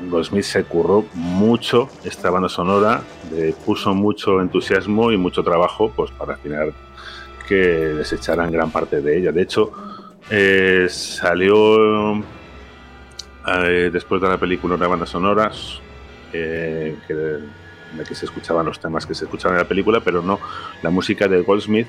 el 0.00 0.10
Goldsmith 0.10 0.44
se 0.44 0.64
curró 0.64 1.04
mucho 1.14 1.88
esta 2.04 2.30
banda 2.30 2.48
sonora, 2.48 3.02
le 3.32 3.52
puso 3.52 3.94
mucho 3.94 4.40
entusiasmo 4.40 5.12
y 5.12 5.16
mucho 5.16 5.42
trabajo 5.42 5.92
pues 5.94 6.10
para 6.12 6.34
al 6.34 6.40
final 6.40 6.74
que 7.48 7.54
desecharan 7.54 8.52
gran 8.52 8.70
parte 8.70 9.00
de 9.00 9.18
ella. 9.18 9.32
De 9.32 9.42
hecho, 9.42 9.72
eh, 10.30 10.86
salió 10.90 12.18
eh, 13.46 13.90
después 13.92 14.20
de 14.20 14.28
la 14.28 14.38
película 14.38 14.74
una 14.74 14.86
banda 14.86 15.06
sonora 15.06 15.50
eh, 16.32 16.96
en 17.08 17.98
la 17.98 18.04
que 18.04 18.14
se 18.14 18.26
escuchaban 18.26 18.66
los 18.66 18.78
temas 18.78 19.06
que 19.06 19.14
se 19.14 19.24
escuchaban 19.24 19.56
en 19.56 19.62
la 19.62 19.68
película, 19.68 20.00
pero 20.00 20.20
no 20.20 20.38
la 20.82 20.90
música 20.90 21.26
de 21.26 21.40
Goldsmith 21.40 21.88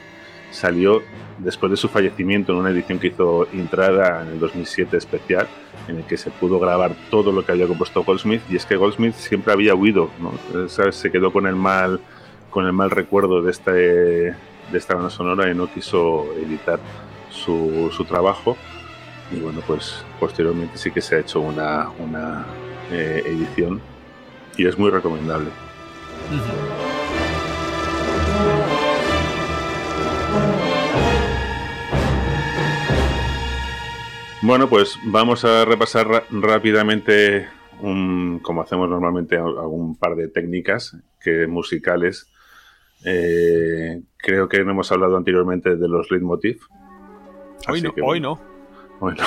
salió 0.51 1.01
después 1.37 1.71
de 1.71 1.77
su 1.77 1.87
fallecimiento 1.87 2.51
en 2.51 2.59
una 2.59 2.69
edición 2.69 2.99
que 2.99 3.07
hizo 3.07 3.47
Intrada 3.53 4.23
en 4.23 4.29
el 4.29 4.39
2007 4.39 4.97
especial, 4.97 5.47
en 5.87 5.97
el 5.97 6.03
que 6.03 6.17
se 6.17 6.31
pudo 6.31 6.59
grabar 6.59 6.95
todo 7.09 7.31
lo 7.31 7.45
que 7.45 7.51
había 7.51 7.67
compuesto 7.67 8.03
Goldsmith. 8.03 8.41
Y 8.49 8.55
es 8.55 8.65
que 8.65 8.75
Goldsmith 8.75 9.15
siempre 9.15 9.53
había 9.53 9.75
huido, 9.75 10.09
¿no? 10.19 10.33
se 10.69 11.11
quedó 11.11 11.31
con 11.31 11.47
el 11.47 11.55
mal, 11.55 11.99
con 12.49 12.65
el 12.65 12.73
mal 12.73 12.91
recuerdo 12.91 13.41
de, 13.41 13.51
este, 13.51 13.71
de 13.71 14.33
esta 14.73 14.95
banda 14.95 15.09
sonora 15.09 15.49
y 15.49 15.55
no 15.55 15.71
quiso 15.71 16.27
editar 16.35 16.79
su, 17.29 17.89
su 17.95 18.05
trabajo. 18.05 18.57
Y 19.31 19.39
bueno, 19.39 19.61
pues 19.65 20.03
posteriormente 20.19 20.77
sí 20.77 20.91
que 20.91 21.01
se 21.01 21.15
ha 21.15 21.19
hecho 21.19 21.39
una, 21.39 21.89
una 21.99 22.45
eh, 22.91 23.23
edición 23.25 23.79
y 24.57 24.65
es 24.67 24.77
muy 24.77 24.89
recomendable. 24.89 25.49
Bueno, 34.49 34.67
pues 34.67 34.97
vamos 35.03 35.45
a 35.45 35.63
repasar 35.63 36.25
rápidamente, 36.31 37.47
como 37.79 38.61
hacemos 38.63 38.89
normalmente, 38.89 39.37
algún 39.37 39.95
par 39.95 40.15
de 40.15 40.27
técnicas 40.27 40.97
que, 41.21 41.45
musicales. 41.45 42.33
Eh, 43.05 44.01
creo 44.17 44.49
que 44.49 44.63
no 44.63 44.71
hemos 44.71 44.91
hablado 44.91 45.17
anteriormente 45.17 45.75
de 45.75 45.87
los 45.87 46.09
leitmotiv. 46.09 46.61
Hoy 47.67 47.83
no, 47.83 47.93
hoy 48.01 48.21
no. 48.21 48.41
Bueno, 48.99 49.21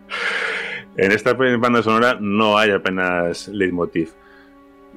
en 0.96 1.12
esta 1.12 1.34
banda 1.34 1.82
sonora 1.82 2.16
no 2.18 2.56
hay 2.56 2.70
apenas 2.70 3.46
leitmotiv. 3.48 4.14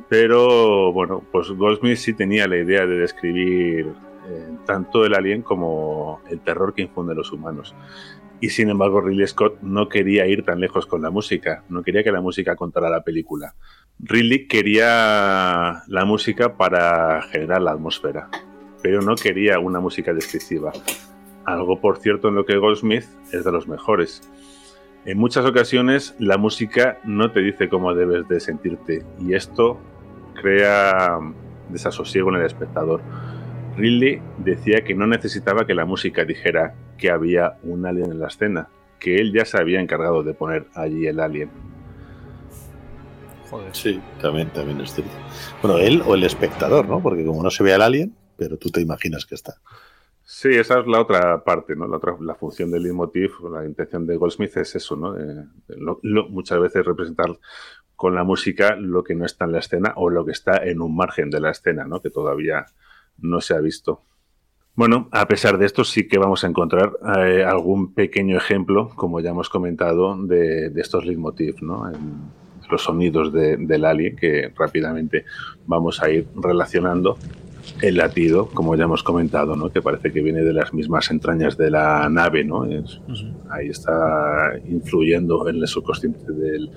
Pero 0.08 0.94
bueno, 0.94 1.22
pues 1.34 1.52
Goldsmith 1.52 1.98
sí 1.98 2.14
tenía 2.14 2.48
la 2.48 2.56
idea 2.56 2.86
de 2.86 2.96
describir 2.96 3.88
eh, 4.26 4.58
tanto 4.66 5.04
el 5.04 5.14
alien 5.14 5.42
como 5.42 6.22
el 6.30 6.40
terror 6.40 6.74
que 6.74 6.84
infunde 6.84 7.14
los 7.14 7.34
humanos. 7.34 7.76
Y 8.44 8.50
sin 8.50 8.70
embargo, 8.70 9.00
Ridley 9.00 9.26
Scott 9.26 9.62
no 9.62 9.88
quería 9.88 10.28
ir 10.28 10.44
tan 10.44 10.60
lejos 10.60 10.86
con 10.86 11.02
la 11.02 11.10
música, 11.10 11.64
no 11.70 11.82
quería 11.82 12.04
que 12.04 12.12
la 12.12 12.20
música 12.20 12.58
contara 12.58 12.90
la 12.90 13.02
película. 13.02 13.56
Ridley 14.00 14.50
quería 14.50 15.84
la 15.88 16.04
música 16.04 16.58
para 16.58 17.22
generar 17.22 17.62
la 17.62 17.72
atmósfera, 17.72 18.28
pero 18.82 19.02
no 19.02 19.16
quería 19.16 19.60
una 19.60 19.80
música 19.80 20.14
descriptiva. 20.14 20.74
Algo, 21.46 21.80
por 21.80 22.00
cierto, 22.00 22.28
en 22.28 22.36
lo 22.36 22.46
que 22.46 22.58
Goldsmith 22.58 23.06
es 23.32 23.46
de 23.46 23.52
los 23.54 23.66
mejores. 23.70 24.30
En 25.06 25.18
muchas 25.18 25.46
ocasiones 25.46 26.14
la 26.20 26.38
música 26.38 27.00
no 27.06 27.32
te 27.32 27.40
dice 27.40 27.70
cómo 27.70 27.96
debes 27.96 28.28
de 28.28 28.42
sentirte 28.42 29.06
y 29.22 29.36
esto 29.36 29.80
crea 30.34 31.18
desasosiego 31.70 32.28
en 32.28 32.42
el 32.42 32.46
espectador. 32.46 33.00
Ridley 33.76 34.22
decía 34.38 34.84
que 34.84 34.95
no 34.95 35.08
necesitaba 35.08 35.66
que 35.66 35.74
la 35.74 35.85
música 35.85 36.26
dijera 36.26 36.76
que 36.98 37.10
había 37.10 37.58
un 37.64 37.85
alien 37.85 38.11
en 38.11 38.19
la 38.19 38.27
escena, 38.27 38.69
que 39.00 39.18
él 39.18 39.34
ya 39.34 39.45
se 39.45 39.58
había 39.58 39.82
encargado 39.82 40.24
de 40.24 40.34
poner 40.34 40.68
allí 40.76 41.08
el 41.08 41.19
alien. 41.19 41.50
Joder. 43.50 43.76
Sí, 43.76 44.02
también, 44.22 44.50
también 44.50 44.80
es 44.82 44.93
cierto. 44.93 45.11
Bueno, 45.61 45.77
él 45.77 46.02
o 46.06 46.16
el 46.16 46.24
espectador, 46.24 46.88
¿no? 46.88 47.02
Porque 47.02 47.26
como 47.26 47.43
no 47.43 47.50
se 47.50 47.64
ve 47.64 47.74
al 47.74 47.82
alien, 47.82 48.16
pero 48.38 48.58
tú 48.58 48.69
te 48.69 48.82
imaginas 48.82 49.26
que 49.26 49.35
está. 49.35 49.56
Sí, 50.26 50.50
esa 50.50 50.80
es 50.80 50.88
la 50.88 51.02
otra 51.02 51.43
parte, 51.43 51.76
¿no? 51.76 51.88
La, 51.88 51.98
otra, 51.98 52.16
la 52.22 52.35
función 52.35 52.72
del 52.72 52.84
leitmotiv, 52.84 53.32
la 53.52 53.66
intención 53.66 54.08
de 54.08 54.16
Goldsmith 54.16 54.56
es 54.58 54.76
eso, 54.76 54.95
¿no? 54.95 55.16
muchas 56.30 56.60
veces 56.60 56.85
representar 56.85 57.38
con 57.95 58.16
la 58.16 58.24
música 58.24 58.76
lo 58.76 59.03
que 59.03 59.16
no 59.16 59.26
está 59.26 59.45
en 59.45 59.52
la 59.52 59.60
escena 59.60 59.93
o 59.98 60.10
lo 60.10 60.26
que 60.26 60.32
está 60.32 60.64
en 60.64 60.82
un 60.82 60.95
margen 60.95 61.30
de 61.30 61.42
la 61.42 61.52
escena, 61.52 61.85
¿no? 61.85 62.02
Que 62.02 62.10
todavía 62.10 62.66
no 63.17 63.42
se 63.42 63.53
ha 63.56 63.59
visto. 63.59 64.01
Bueno, 64.75 65.08
a 65.11 65.27
pesar 65.27 65.59
de 65.59 65.67
esto 65.67 65.83
sí 65.83 66.08
que 66.08 66.17
vamos 66.17 66.43
a 66.43 66.48
encontrar 66.48 66.93
eh, 67.17 67.43
algún 67.43 67.93
pequeño 67.93 68.38
ejemplo, 68.38 68.90
como 68.95 69.19
ya 69.19 69.30
hemos 69.30 69.50
comentado, 69.50 70.17
de, 70.17 70.72
estos 70.77 71.06
leitmotiv, 71.06 71.61
¿no? 71.61 71.92
los 72.72 72.82
sonidos 72.82 73.32
del 73.32 73.85
alien 73.85 74.16
que 74.16 74.51
rápidamente 74.58 75.25
vamos 75.67 76.01
a 76.01 76.09
ir 76.09 76.27
relacionando 76.35 77.17
el 77.82 77.98
latido, 77.98 78.48
como 78.48 78.75
ya 78.75 78.85
hemos 78.85 79.03
comentado, 79.03 79.56
¿no? 79.56 79.72
que 79.72 79.82
parece 79.82 80.11
que 80.11 80.22
viene 80.22 80.42
de 80.42 80.53
las 80.53 80.74
mismas 80.74 81.11
entrañas 81.11 81.56
de 81.56 81.69
la 81.69 82.09
nave, 82.09 82.43
¿no? 82.43 82.64
Ahí 83.50 83.69
está 83.69 84.53
influyendo 84.67 85.48
en 85.48 85.58
el 85.58 85.67
subconsciente 85.67 86.32
del, 86.32 86.72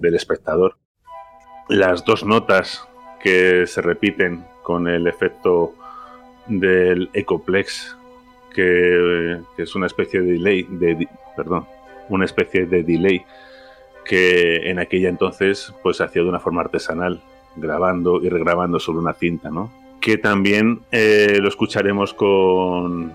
del, 0.00 0.14
espectador. 0.14 0.78
Las 1.68 2.04
dos 2.04 2.24
notas 2.24 2.88
que 3.22 3.66
se 3.66 3.82
repiten 3.82 4.44
con 4.62 4.88
el 4.88 5.06
efecto 5.06 5.74
del 6.46 7.10
ecoplex, 7.12 7.96
que, 8.54 9.38
es 9.56 9.74
una 9.74 9.86
especie 9.86 10.20
de 10.20 10.32
delay, 10.32 10.66
de, 10.68 11.08
perdón, 11.36 11.66
una 12.08 12.24
especie 12.24 12.66
de 12.66 12.82
delay 12.82 13.24
que 14.04 14.68
en 14.68 14.78
aquella 14.78 15.08
entonces 15.08 15.72
pues 15.82 15.98
se 15.98 16.04
hacía 16.04 16.22
de 16.22 16.28
una 16.28 16.40
forma 16.40 16.62
artesanal, 16.62 17.22
grabando 17.56 18.20
y 18.22 18.28
regrabando 18.28 18.80
sobre 18.80 18.98
una 18.98 19.14
cinta, 19.14 19.50
¿no? 19.50 19.70
que 20.02 20.18
también 20.18 20.80
eh, 20.90 21.38
lo 21.40 21.48
escucharemos 21.48 22.12
con 22.12 23.12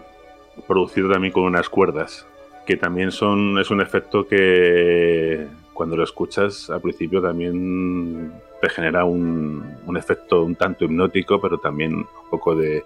producido 0.67 1.11
también 1.11 1.33
con 1.33 1.43
unas 1.43 1.69
cuerdas, 1.69 2.25
que 2.65 2.77
también 2.77 3.11
son 3.11 3.59
es 3.59 3.69
un 3.69 3.81
efecto 3.81 4.25
que 4.25 5.47
cuando 5.73 5.97
lo 5.97 6.03
escuchas 6.03 6.69
al 6.69 6.81
principio 6.81 7.21
también 7.21 8.31
te 8.61 8.69
genera 8.69 9.03
un, 9.03 9.63
un 9.85 9.97
efecto 9.97 10.43
un 10.43 10.55
tanto 10.55 10.85
hipnótico, 10.85 11.41
pero 11.41 11.57
también 11.57 11.93
un 11.93 12.07
poco 12.31 12.55
de, 12.55 12.85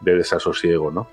de 0.00 0.14
desasosiego, 0.14 0.90
¿no? 0.90 1.08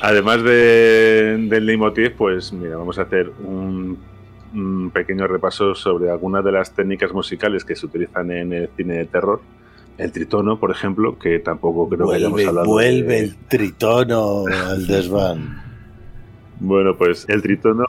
Además 0.00 0.42
de, 0.42 1.36
del 1.50 1.66
leitmotiv, 1.66 2.14
pues 2.16 2.52
mira, 2.52 2.76
vamos 2.76 2.98
a 2.98 3.02
hacer 3.02 3.30
un, 3.44 3.98
pequeño 4.94 5.26
repaso 5.26 5.74
sobre 5.74 6.08
algunas 6.08 6.42
de 6.42 6.52
las 6.52 6.72
técnicas 6.72 7.12
musicales 7.12 7.62
que 7.62 7.76
se 7.76 7.84
utilizan 7.84 8.30
en 8.30 8.52
el 8.54 8.70
cine 8.74 8.94
de 8.94 9.04
terror. 9.04 9.42
El 9.98 10.10
tritono, 10.10 10.58
por 10.58 10.70
ejemplo, 10.70 11.18
que 11.18 11.40
tampoco 11.40 11.88
creo 11.88 12.08
que 12.08 12.16
hayamos 12.16 12.46
hablado. 12.46 12.66
Vuelve 12.66 13.18
el 13.18 13.36
tritono 13.36 14.44
al 14.46 14.86
desván. 14.86 15.62
bueno, 16.60 16.96
pues 16.96 17.28
el 17.28 17.42
tritono 17.42 17.84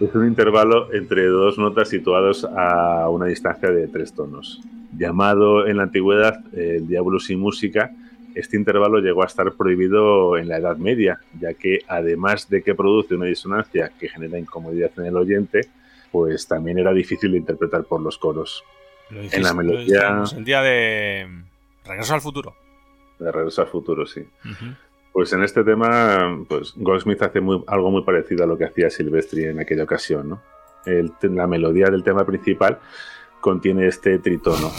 es 0.00 0.14
un 0.14 0.26
intervalo 0.26 0.92
entre 0.92 1.26
dos 1.26 1.58
notas 1.58 1.88
situados 1.88 2.44
a 2.44 3.08
una 3.08 3.26
distancia 3.26 3.70
de 3.70 3.86
tres 3.88 4.14
tonos. 4.14 4.60
Llamado 4.96 5.66
en 5.66 5.76
la 5.76 5.84
antigüedad 5.84 6.40
el 6.54 6.88
diablo 6.88 7.20
sin 7.20 7.38
música, 7.38 7.92
este 8.34 8.56
intervalo 8.56 9.00
llegó 9.00 9.22
a 9.22 9.26
estar 9.26 9.52
prohibido 9.52 10.38
en 10.38 10.48
la 10.48 10.56
Edad 10.56 10.76
Media, 10.76 11.20
ya 11.38 11.54
que 11.54 11.80
además 11.88 12.48
de 12.48 12.62
que 12.62 12.74
produce 12.74 13.14
una 13.14 13.26
disonancia 13.26 13.90
que 13.98 14.08
genera 14.08 14.38
incomodidad 14.38 14.90
en 14.96 15.06
el 15.06 15.16
oyente, 15.16 15.68
pues 16.10 16.46
también 16.46 16.78
era 16.78 16.92
difícil 16.92 17.32
de 17.32 17.38
interpretar 17.38 17.84
por 17.84 18.00
los 18.00 18.18
coros. 18.18 18.64
en 19.10 19.42
la 19.42 19.52
melodía... 19.52 20.22
el 20.36 20.44
día 20.44 20.62
de 20.62 21.28
Regreso 21.84 22.14
al 22.14 22.20
futuro. 22.20 22.54
De 23.18 23.30
Regreso 23.30 23.62
al 23.62 23.68
futuro, 23.68 24.06
sí. 24.06 24.22
Pues 25.12 25.32
en 25.32 25.42
este 25.42 25.64
tema, 25.64 26.44
pues 26.48 26.74
Goldsmith 26.76 27.22
hace 27.22 27.40
algo 27.66 27.90
muy 27.90 28.04
parecido 28.04 28.44
a 28.44 28.46
lo 28.46 28.56
que 28.56 28.64
hacía 28.64 28.90
Silvestri 28.90 29.44
en 29.44 29.60
aquella 29.60 29.84
ocasión, 29.84 30.28
¿no? 30.28 30.42
la 31.22 31.46
melodía 31.46 31.90
del 31.90 32.02
tema 32.02 32.24
principal 32.24 32.78
contiene 33.42 33.86
este 33.86 34.18
tritono 34.18 34.70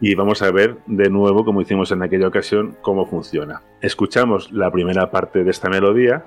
y 0.00 0.14
vamos 0.14 0.42
a 0.42 0.50
ver 0.50 0.78
de 0.86 1.10
nuevo, 1.10 1.44
como 1.44 1.60
hicimos 1.60 1.90
en 1.90 2.02
aquella 2.02 2.28
ocasión, 2.28 2.76
cómo 2.82 3.06
funciona. 3.06 3.62
Escuchamos 3.80 4.52
la 4.52 4.70
primera 4.70 5.10
parte 5.10 5.42
de 5.42 5.50
esta 5.50 5.68
melodía. 5.68 6.24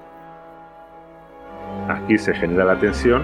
Aquí 1.88 2.18
se 2.18 2.34
genera 2.34 2.66
la 2.66 2.80
tensión 2.80 3.24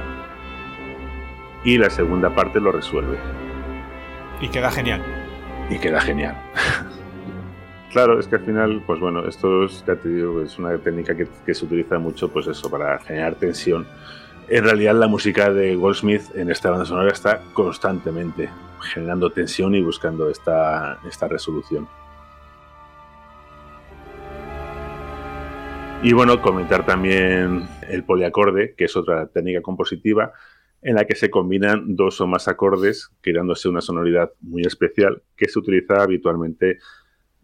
y 1.64 1.78
la 1.78 1.90
segunda 1.90 2.34
parte 2.34 2.62
lo 2.62 2.72
resuelve. 2.72 3.18
Y 4.40 4.48
queda 4.48 4.72
genial. 4.72 5.02
Y 5.70 5.80
queda 5.80 6.00
genial. 6.00 6.38
claro, 7.98 8.19
es 8.19 8.27
que 8.27 8.35
al 8.35 8.45
final, 8.45 8.84
pues 8.85 9.00
bueno, 9.00 9.27
esto 9.27 9.66
es, 9.66 9.84
ya 9.84 9.95
te 9.95 10.08
digo, 10.08 10.43
es 10.43 10.59
una 10.59 10.77
técnica 10.77 11.17
que, 11.17 11.27
que 11.43 11.56
se 11.56 11.66
utiliza 11.66 11.98
mucho, 11.98 12.32
pues 12.32 12.45
eso, 12.45 12.69
para 12.69 13.00
generar 13.00 13.34
tensión. 13.34 13.88
En 14.50 14.66
realidad 14.66 14.93
la 14.93 15.08
música 15.08 15.51
de 15.51 15.76
Goldsmith 15.76 16.22
en 16.35 16.51
esta 16.51 16.69
banda 16.69 16.85
sonora 16.85 17.11
está 17.11 17.42
constantemente 17.53 18.51
generando 18.93 19.32
tensión 19.32 19.74
y 19.74 19.82
buscando 19.82 20.30
esta, 20.30 21.00
esta 21.09 21.27
resolución. 21.27 21.88
Y 26.03 26.14
bueno, 26.14 26.40
comentar 26.40 26.85
también 26.85 27.67
el 27.90 28.03
poliacorde, 28.03 28.76
que 28.76 28.85
es 28.85 28.95
otra 28.95 29.26
técnica 29.26 29.64
compositiva 29.64 30.34
en 30.84 30.93
la 30.93 31.06
que 31.06 31.16
se 31.16 31.32
combinan 31.32 31.95
dos 31.95 32.22
o 32.22 32.27
más 32.27 32.48
acordes, 32.48 33.09
creándose 33.22 33.69
una 33.69 33.82
sonoridad 33.82 34.34
muy 34.40 34.61
especial 34.61 35.24
que 35.35 35.50
se 35.50 35.58
utiliza 35.58 36.03
habitualmente 36.03 36.77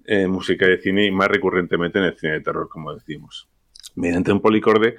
en 0.06 0.30
música 0.30 0.68
de 0.68 0.78
cine 0.80 1.06
y 1.06 1.12
más 1.12 1.28
recurrentemente 1.28 2.00
en 2.00 2.06
el 2.06 2.18
cine 2.18 2.34
de 2.34 2.42
terror, 2.42 2.70
como 2.70 2.94
decimos. 2.94 3.48
Mediante 3.96 4.32
un 4.32 4.42
policorde 4.42 4.98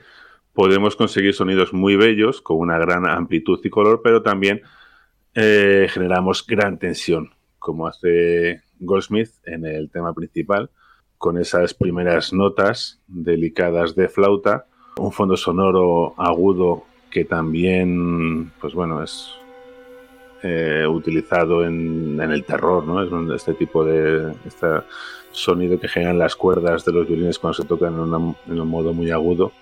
podemos 0.53 0.97
conseguir 0.97 1.35
sonidos 1.35 1.73
muy 1.73 1.97
bellos, 1.97 2.41
con 2.41 2.59
una 2.59 2.79
gran 2.79 3.09
amplitud 3.09 3.61
y 3.63 3.71
color, 3.71 4.01
pero 4.03 4.23
también 4.23 4.63
eh, 5.35 5.89
generamos 5.91 6.47
gran 6.47 6.79
tensión, 6.79 7.31
como 7.59 7.87
hace 7.87 8.63
Goldsmith 8.79 9.31
en 9.45 9.67
el 9.67 9.91
tema 9.91 10.15
principal, 10.15 10.71
con 11.19 11.39
esas 11.39 11.75
primeras 11.75 12.33
notas 12.33 13.01
delicadas 13.09 13.97
de 13.97 14.09
flauta, 14.09 14.67
un 14.97 15.11
fondo 15.11 15.37
sonoro 15.37 16.15
agudo 16.19 16.85
que 17.11 17.25
también, 17.25 18.53
pues 18.61 18.75
bueno, 18.75 19.03
es 19.03 19.35
eh, 20.47 20.87
utilizado 20.87 21.65
en, 21.65 22.21
el 22.21 22.45
terror, 22.45 22.87
¿no? 22.87 23.03
Es 23.03 23.41
este 23.41 23.55
tipo 23.55 23.83
de 23.83 24.35
este 24.45 24.67
sonido 25.33 25.81
que 25.81 25.89
generan 25.89 26.19
las 26.19 26.37
cuerdas 26.37 26.85
de 26.85 26.93
los 26.93 27.09
violines 27.09 27.39
cuando 27.39 27.55
se 27.55 27.65
tocan 27.65 27.95
en 27.95 28.61
un 28.61 28.69
modo 28.69 28.93
muy 28.93 29.11
agudo. 29.11 29.53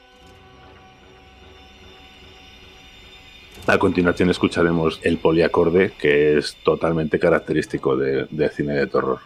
A 3.69 3.79
continuación 3.79 4.29
escucharemos 4.29 4.99
el 5.05 5.19
poliacorde, 5.19 5.93
que 5.93 6.37
es 6.37 6.57
totalmente 6.65 7.21
característico 7.21 7.97
de, 7.97 8.27
de 8.29 8.49
cine 8.49 8.75
de 8.75 8.89
terror. 8.89 9.21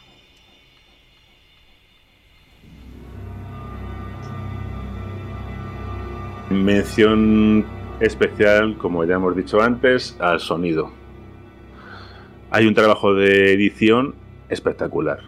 Mención 6.51 7.65
especial, 7.99 8.77
como 8.77 9.05
ya 9.05 9.15
hemos 9.15 9.35
dicho 9.35 9.63
antes, 9.63 10.17
al 10.21 10.39
sonido. 10.41 11.06
Hay 12.51 12.67
un 12.67 12.75
trabajo 12.75 13.15
de 13.15 13.53
edición 13.53 14.15
espectacular. 14.49 15.21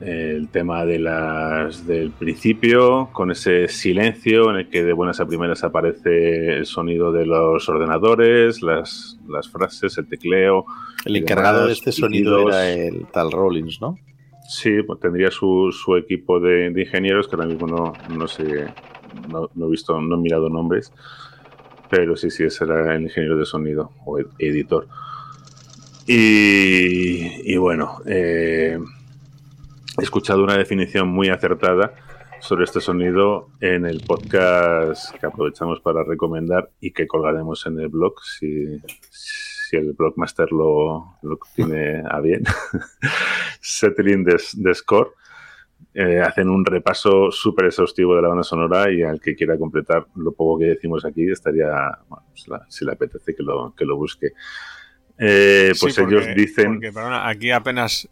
El 0.00 0.48
tema 0.48 0.84
de 0.84 0.98
las 0.98 1.86
del 1.86 2.10
principio, 2.10 3.08
con 3.12 3.30
ese 3.30 3.68
silencio 3.68 4.50
en 4.50 4.56
el 4.56 4.68
que 4.68 4.84
de 4.84 4.92
buenas 4.92 5.20
a 5.20 5.26
primeras 5.26 5.64
aparece 5.64 6.58
el 6.58 6.66
sonido 6.66 7.10
de 7.10 7.26
los 7.26 7.68
ordenadores, 7.68 8.62
las, 8.62 9.18
las 9.26 9.48
frases, 9.48 9.96
el 9.98 10.06
tecleo. 10.06 10.66
El 11.04 11.16
encargado 11.16 11.62
demás, 11.62 11.68
de 11.68 11.72
este 11.72 11.92
sonido 11.92 12.48
era 12.48 12.70
el 12.70 13.06
tal 13.06 13.32
Rollins, 13.32 13.80
¿no? 13.80 13.98
Sí, 14.46 14.82
pues 14.82 15.00
tendría 15.00 15.30
su, 15.30 15.72
su 15.72 15.96
equipo 15.96 16.38
de, 16.38 16.70
de, 16.70 16.82
ingenieros 16.82 17.26
que 17.26 17.36
ahora 17.36 17.48
mismo 17.48 17.66
no, 17.66 17.92
no 18.14 18.28
sé 18.28 18.66
no, 19.30 19.48
no, 19.54 19.66
he 19.66 19.70
visto, 19.70 19.98
no 20.00 20.16
he 20.16 20.18
mirado 20.18 20.50
nombres, 20.50 20.92
pero 21.88 22.14
sí, 22.16 22.30
sí, 22.30 22.44
ese 22.44 22.64
era 22.64 22.94
el 22.94 23.02
ingeniero 23.02 23.38
de 23.38 23.46
sonido 23.46 23.92
o 24.04 24.18
editor. 24.38 24.86
Y, 26.06 27.56
bueno, 27.56 28.00
eh, 28.06 28.78
he 29.98 30.02
escuchado 30.02 30.44
una 30.44 30.56
definición 30.56 31.08
muy 31.08 31.28
acertada 31.28 31.94
sobre 32.40 32.64
este 32.64 32.80
sonido 32.80 33.48
en 33.60 33.86
el 33.86 34.02
podcast 34.02 35.14
que 35.16 35.26
aprovechamos 35.26 35.80
para 35.80 36.04
recomendar 36.04 36.70
y 36.80 36.92
que 36.92 37.06
colgaremos 37.06 37.64
en 37.66 37.80
el 37.80 37.88
blog 37.88 38.22
si, 38.22 38.80
si 39.10 39.76
el 39.76 39.94
blogmaster 39.94 40.52
lo, 40.52 41.16
lo 41.22 41.38
tiene 41.54 42.02
a 42.06 42.20
bien. 42.20 42.44
Settling 43.60 44.24
de 44.24 44.74
Score 44.74 45.14
eh, 45.96 46.20
hacen 46.20 46.48
un 46.48 46.64
repaso 46.64 47.30
súper 47.30 47.66
exhaustivo 47.66 48.16
de 48.16 48.22
la 48.22 48.28
banda 48.28 48.42
sonora 48.42 48.90
y 48.90 49.02
al 49.02 49.20
que 49.20 49.36
quiera 49.36 49.56
completar 49.56 50.08
lo 50.16 50.32
poco 50.32 50.58
que 50.58 50.64
decimos 50.66 51.04
aquí 51.04 51.30
estaría, 51.30 51.70
bueno, 52.08 52.26
la, 52.48 52.66
si 52.68 52.84
le 52.84 52.92
apetece 52.92 53.32
que 53.32 53.44
lo, 53.44 53.72
que 53.76 53.84
lo 53.84 53.96
busque. 53.96 54.32
Eh, 55.18 55.72
pues 55.78 55.94
sí, 55.94 56.00
porque, 56.00 56.16
ellos 56.16 56.36
dicen... 56.36 56.74
Porque, 56.74 56.92
perdona, 56.92 57.28
aquí 57.28 57.50
apenas 57.50 58.08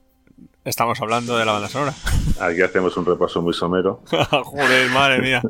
estamos 0.64 1.00
hablando 1.00 1.36
de 1.36 1.44
la 1.44 1.52
banda 1.52 1.68
sonora. 1.68 1.94
Aquí 2.40 2.62
hacemos 2.62 2.97
un 2.97 3.06
repaso 3.06 3.42
muy 3.42 3.52
somero. 3.52 4.02
Joder, 4.44 4.90
madre 4.90 5.20
mía. 5.20 5.42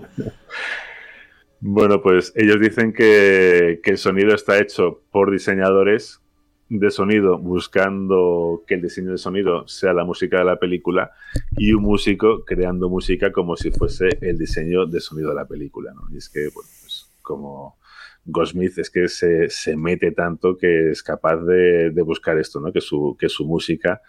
bueno, 1.60 2.02
pues 2.02 2.32
ellos 2.36 2.60
dicen 2.60 2.92
que, 2.92 3.81
que 3.82 3.90
el 3.90 3.98
sonido 3.98 4.34
está 4.34 4.58
hecho 4.58 5.02
por 5.10 5.31
diseñadores 5.31 6.20
de 6.68 6.90
sonido 6.90 7.39
buscando 7.39 8.64
que 8.66 8.74
el 8.74 8.82
diseño 8.82 9.12
de 9.12 9.18
sonido 9.18 9.68
sea 9.68 9.92
la 9.92 10.05
música 10.05 10.39
de 10.39 10.44
la 10.44 10.58
película 10.58 11.10
y 11.58 11.74
un 11.74 11.82
músico 11.82 12.44
creando 12.47 12.89
música 12.89 13.31
como 13.31 13.56
si 13.56 13.70
fuese 13.70 14.08
el 14.22 14.39
diseño 14.39 14.86
de 14.86 15.00
sonido 15.00 15.28
de 15.31 15.34
la 15.34 15.47
película. 15.47 15.92
¿no? 15.92 16.02
Y 16.10 16.16
es 16.16 16.31
que, 16.31 16.48
bueno, 16.55 16.70
pues 16.81 17.10
como 17.20 17.76
Goldsmith 18.25 18.78
es 18.78 18.91
que 18.91 19.09
se, 19.09 19.49
se, 19.51 19.76
mete 19.76 20.12
tanto 20.12 20.57
que 20.57 20.91
es 20.91 21.02
capaz 21.02 21.36
de, 21.39 21.91
de, 21.91 22.02
buscar 22.02 22.39
esto, 22.39 22.60
¿no? 22.60 22.73
que, 22.73 22.81
su, 22.81 23.17
que 23.18 23.28
su 23.28 23.47
música, 23.47 24.01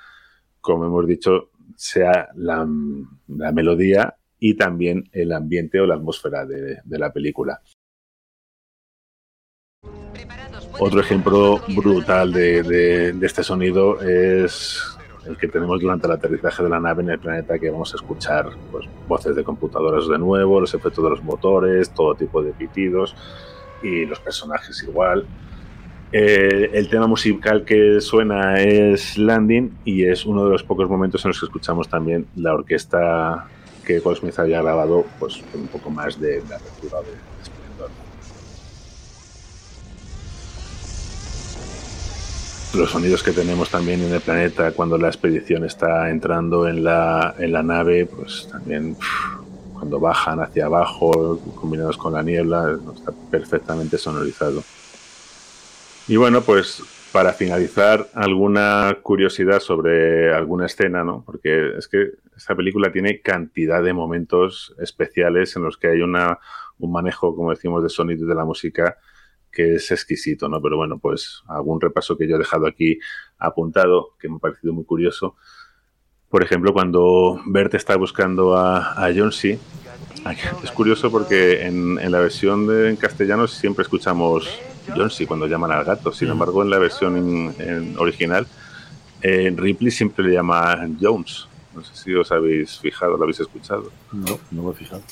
como 0.62 0.86
hemos 0.86 1.08
dicho, 1.08 1.50
sea 1.76 2.30
la, 2.36 2.68
la 3.28 3.52
melodía 3.52 4.16
y 4.40 4.56
también 4.56 5.10
el 5.12 5.32
ambiente 5.32 5.80
o 5.80 5.88
la 5.88 5.96
atmósfera 5.96 6.46
de, 6.46 6.80
de 6.84 7.00
la 7.00 7.12
película. 7.12 7.62
Otro 10.80 11.00
ejemplo 11.00 11.62
brutal 11.76 12.34
de, 12.34 12.64
de, 12.64 13.26
este 13.26 13.44
sonido 13.44 14.02
es 14.02 14.82
el 15.26 15.38
que 15.38 15.48
tenemos 15.48 15.80
durante 15.80 16.08
el 16.08 16.14
aterrizaje 16.14 16.64
de 16.64 16.70
la 16.70 16.80
nave 16.80 17.04
en 17.04 17.12
el 17.12 17.20
planeta, 17.20 17.58
que 17.58 17.70
vamos 17.70 17.94
a 17.94 17.96
escuchar 17.96 18.50
pues, 18.72 18.88
voces 19.08 19.36
de 19.36 19.44
computadoras 19.44 20.08
de 20.08 20.18
nuevo, 20.18 20.60
los 20.60 20.74
efectos 20.74 21.04
de 21.04 21.12
los 21.12 21.24
motores, 21.24 21.92
todo 21.92 22.16
tipo 22.16 22.44
de 22.44 22.52
pitidos 22.52 23.16
y 23.84 24.06
los 24.06 24.20
personajes 24.20 24.82
igual. 24.84 25.26
Eh, 26.12 26.70
el 26.74 26.90
tema 26.90 27.08
musical 27.08 27.66
que 27.66 28.00
suena 28.00 28.60
es 28.60 29.18
Landing 29.18 29.80
y 29.84 30.06
es 30.06 30.26
uno 30.26 30.46
de 30.46 30.52
los 30.52 30.64
pocos 30.64 30.88
momentos 30.88 31.26
en 31.26 31.30
los 31.30 31.40
que 31.40 31.48
escuchamos 31.48 31.90
también 31.90 32.28
la 32.36 32.54
orquesta 32.54 33.48
que 33.84 34.00
Goldsmith 34.00 34.38
había 34.40 34.62
grabado 34.62 35.06
pues, 35.20 35.42
con 35.52 35.62
un 35.62 35.68
poco 35.68 35.90
más 35.90 36.20
de, 36.20 36.42
de 36.42 36.56
apertura 36.56 37.02
de, 37.02 37.34
los 42.76 42.90
sonidos 42.90 43.22
que 43.22 43.32
tenemos 43.32 43.70
también 43.70 44.02
en 44.02 44.14
el 44.14 44.22
planeta 44.22 44.72
cuando 44.72 44.98
la 44.98 45.08
expedición 45.08 45.64
está 45.64 46.10
entrando 46.10 46.68
en 46.68 46.84
la, 46.84 47.36
en 47.38 47.52
la 47.52 47.62
nave, 47.62 48.08
pues 48.08 48.48
también 48.52 48.98
cuando 49.84 50.00
bajan 50.00 50.40
hacia 50.40 50.68
abajo, 50.68 51.42
combinados 51.56 51.98
con 51.98 52.14
la 52.14 52.24
niebla, 52.24 52.80
está 52.96 53.12
perfectamente 53.30 53.98
sonorizado. 53.98 54.64
Y 56.08 56.16
bueno, 56.16 56.40
pues 56.42 56.82
para 57.12 57.34
finalizar, 57.34 58.08
alguna 58.14 58.98
curiosidad 59.04 59.60
sobre 59.60 60.34
alguna 60.34 60.68
escena, 60.68 61.04
¿no? 61.04 61.22
Porque 61.26 61.78
es 61.78 61.90
que 61.90 62.12
esta 62.34 62.56
película 62.56 62.94
tiene 62.94 63.20
cantidad 63.20 63.84
de 63.84 63.92
momentos 63.92 64.74
especiales 64.80 65.54
en 65.58 65.64
los 65.64 65.76
que 65.76 65.88
hay 65.90 66.00
una, 66.00 66.40
un 66.80 66.94
manejo, 66.94 67.36
como 67.36 67.50
decimos, 67.50 67.84
de 67.84 67.90
sonido 67.90 68.24
y 68.24 68.30
de 68.30 68.36
la 68.36 68.46
música 68.46 68.98
que 69.52 69.76
es 69.76 69.92
exquisito, 69.92 70.48
¿no? 70.48 70.62
Pero 70.62 70.78
bueno, 70.78 70.98
pues 70.98 71.44
algún 71.46 71.82
repaso 71.82 72.18
que 72.18 72.26
yo 72.26 72.38
he 72.38 72.40
dejado 72.40 72.68
aquí 72.68 73.00
apuntado, 73.38 74.16
que 74.18 74.30
me 74.30 74.38
ha 74.38 74.40
parecido 74.40 74.72
muy 74.72 74.86
curioso. 74.86 75.36
Por 76.34 76.42
ejemplo, 76.42 76.74
cuando 76.74 77.40
Bert 77.46 77.76
está 77.76 77.96
buscando 77.96 78.58
a, 78.58 78.94
a 78.94 79.14
John 79.16 79.32
C. 79.32 79.60
Es 80.64 80.72
curioso 80.72 81.12
porque 81.12 81.62
en, 81.62 82.00
en 82.00 82.12
la 82.12 82.22
versión 82.22 82.66
de, 82.66 82.90
en 82.90 82.96
castellano 82.96 83.46
siempre 83.48 83.84
escuchamos 83.84 84.50
John 84.96 85.12
C. 85.12 85.28
cuando 85.28 85.46
llaman 85.46 85.72
al 85.72 85.86
gato. 85.86 86.12
Sin 86.12 86.30
embargo, 86.30 86.64
en 86.64 86.72
la 86.72 86.80
versión 86.80 87.18
en, 87.18 87.56
en 87.60 88.00
original, 88.00 88.48
eh, 89.22 89.54
Ripley 89.56 89.92
siempre 89.92 90.26
le 90.26 90.34
llama 90.34 90.76
Jones. 91.00 91.48
No 91.76 91.84
sé 91.84 91.96
si 91.96 92.16
os 92.16 92.32
habéis 92.32 92.80
fijado, 92.80 93.16
lo 93.16 93.22
habéis 93.26 93.40
escuchado. 93.40 93.92
No, 94.12 94.40
no 94.50 94.64
me 94.64 94.72
he 94.72 94.74
fijado. 94.74 95.04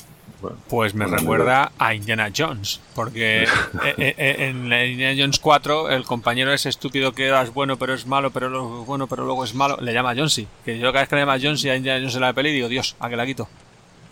Bueno, 0.42 0.56
pues 0.68 0.92
me 0.92 1.06
recuerda 1.06 1.70
a 1.78 1.94
Indiana 1.94 2.28
Jones, 2.36 2.80
porque 2.96 3.46
en 3.96 4.56
Indiana 4.64 5.14
Jones 5.16 5.38
4 5.38 5.90
el 5.90 6.02
compañero 6.02 6.52
es 6.52 6.66
estúpido 6.66 7.12
que 7.12 7.30
es 7.30 7.54
bueno 7.54 7.78
pero 7.78 7.94
es 7.94 8.06
malo, 8.08 8.32
pero 8.32 8.48
luego, 8.48 8.84
bueno 8.84 9.06
pero 9.06 9.24
luego 9.24 9.44
es 9.44 9.54
malo, 9.54 9.78
le 9.80 9.92
llama 9.92 10.14
John 10.16 10.28
C. 10.28 10.48
Que 10.64 10.80
yo 10.80 10.90
cada 10.92 11.02
vez 11.02 11.08
que 11.08 11.14
le 11.14 11.22
llama 11.22 11.38
John 11.40 11.56
C 11.56 11.70
a 11.70 11.76
Indiana 11.76 12.00
Jones 12.00 12.16
en 12.16 12.20
la 12.22 12.32
peli 12.32 12.52
digo, 12.52 12.68
Dios, 12.68 12.96
¿a 12.98 13.08
qué 13.08 13.14
la 13.14 13.24
quito? 13.24 13.48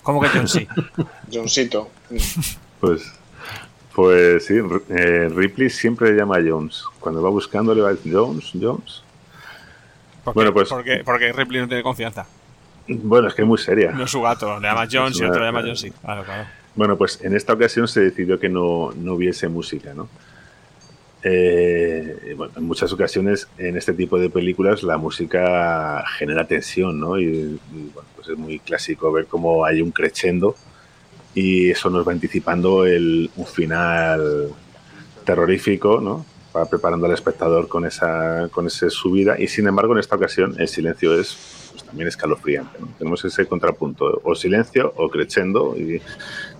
¿Cómo 0.05 0.21
que 0.21 0.29
John 0.29 0.47
C? 0.49 0.69
Johncito. 1.33 1.91
Pues, 2.79 3.13
pues 3.93 4.47
sí, 4.47 4.55
eh, 4.89 5.29
Ripley 5.35 5.69
siempre 5.69 6.13
le 6.13 6.17
llama 6.17 6.37
a 6.37 6.43
Jones. 6.49 6.85
Cuando 7.01 7.21
va 7.21 7.31
buscando 7.31 7.75
le 7.75 7.83
va 7.83 7.89
a 7.89 7.95
decir 7.95 8.15
Jones, 8.15 8.53
Jones. 8.55 9.03
¿Por 10.23 10.35
bueno, 10.35 10.53
pues, 10.53 10.69
porque, 10.69 11.03
porque 11.05 11.33
Ripley 11.33 11.61
no 11.61 11.67
tiene 11.67 11.83
confianza. 11.83 12.25
Bueno, 12.89 13.29
es 13.29 13.35
que 13.35 13.43
es 13.43 13.49
muy 13.49 13.59
seria. 13.59 13.93
No 13.93 14.05
es 14.05 14.11
su 14.11 14.21
gato, 14.21 14.59
le 14.59 14.69
llama 14.69 14.89
Jones 14.91 15.19
y 15.21 15.25
otro 15.25 15.41
le 15.41 15.47
llama 15.47 15.63
John 15.65 15.77
sí. 15.77 15.91
Claro, 15.91 16.25
claro. 16.25 16.49
Bueno, 16.75 16.97
pues 16.97 17.21
en 17.23 17.35
esta 17.35 17.53
ocasión 17.53 17.89
se 17.89 18.01
decidió 18.01 18.39
que 18.39 18.49
no, 18.49 18.93
no 18.97 19.15
hubiese 19.15 19.49
música, 19.49 19.95
¿no? 19.95 20.09
eh, 21.23 22.35
bueno, 22.37 22.53
en 22.57 22.65
muchas 22.65 22.93
ocasiones 22.93 23.49
en 23.59 23.77
este 23.77 23.93
tipo 23.93 24.19
de 24.19 24.31
películas 24.31 24.83
la 24.83 24.97
música 24.97 26.05
genera 26.19 26.47
tensión, 26.47 26.99
¿no? 26.99 27.19
Y, 27.19 27.25
y, 27.25 27.91
bueno, 27.93 28.09
pues 28.17 28.29
es 28.29 28.39
muy 28.39 28.59
clásico 28.59 29.13
ver 29.13 29.27
cómo 29.27 29.65
hay 29.65 29.83
un 29.83 29.91
crescendo 29.91 30.55
y 31.35 31.71
eso 31.71 31.91
nos 31.91 32.07
va 32.07 32.13
anticipando 32.13 32.87
el, 32.87 33.31
un 33.37 33.47
final 33.47 34.49
terrorífico, 35.25 36.01
¿no? 36.01 36.25
Va 36.55 36.69
preparando 36.69 37.07
al 37.07 37.13
espectador 37.13 37.69
con 37.69 37.87
esa, 37.87 38.49
con 38.51 38.67
esa 38.67 38.91
subida 38.91 39.39
y 39.39 39.47
sin 39.47 39.69
embargo 39.69 39.93
en 39.93 40.01
esta 40.01 40.17
ocasión 40.17 40.57
el 40.59 40.69
silencio 40.69 41.19
es 41.19 41.71
pues, 41.71 41.85
también 41.85 42.09
escalofriante, 42.09 42.79
¿no? 42.81 42.89
Tenemos 42.99 43.25
ese 43.25 43.47
contrapunto, 43.47 44.21
o 44.25 44.35
silencio 44.35 44.93
o 44.97 45.09
crescendo 45.09 45.77
y 45.77 46.01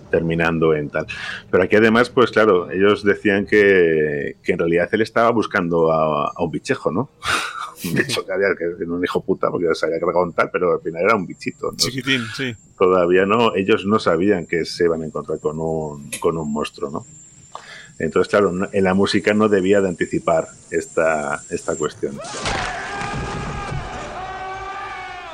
terminando 0.09 0.73
en 0.73 0.89
tal. 0.89 1.07
Pero 1.49 1.63
aquí 1.63 1.75
además, 1.75 2.09
pues 2.09 2.31
claro, 2.31 2.69
ellos 2.69 3.03
decían 3.03 3.45
que, 3.45 4.35
que 4.43 4.51
en 4.51 4.59
realidad 4.59 4.89
él 4.91 5.01
estaba 5.01 5.31
buscando 5.31 5.91
a, 5.91 6.27
a 6.35 6.43
un 6.43 6.51
bichejo, 6.51 6.91
¿no? 6.91 7.09
un 7.85 7.93
bicho 7.93 8.25
que 8.25 8.31
había 8.31 8.49
que 8.57 8.83
un 8.83 9.03
hijo 9.03 9.21
puta 9.23 9.49
porque 9.49 9.73
se 9.73 9.85
había 9.85 9.99
cargado 9.99 10.23
un 10.23 10.33
tal, 10.33 10.49
pero 10.51 10.73
al 10.73 10.81
final 10.81 11.03
era 11.03 11.15
un 11.15 11.25
bichito. 11.25 11.71
¿no? 11.71 11.77
Chiquitín, 11.77 12.21
sí. 12.35 12.55
Todavía 12.77 13.25
no, 13.25 13.55
ellos 13.55 13.85
no 13.85 13.99
sabían 13.99 14.45
que 14.45 14.65
se 14.65 14.85
iban 14.85 15.01
a 15.01 15.05
encontrar 15.05 15.39
con 15.39 15.59
un, 15.59 16.11
con 16.19 16.37
un 16.37 16.51
monstruo, 16.51 16.91
¿no? 16.91 17.05
Entonces, 18.01 18.31
claro, 18.31 18.51
en 18.71 18.83
la 18.83 18.93
música 18.95 19.33
no 19.33 19.47
debía 19.47 19.79
de 19.79 19.89
anticipar 19.89 20.47
esta, 20.71 21.39
esta 21.51 21.75
cuestión. 21.75 22.17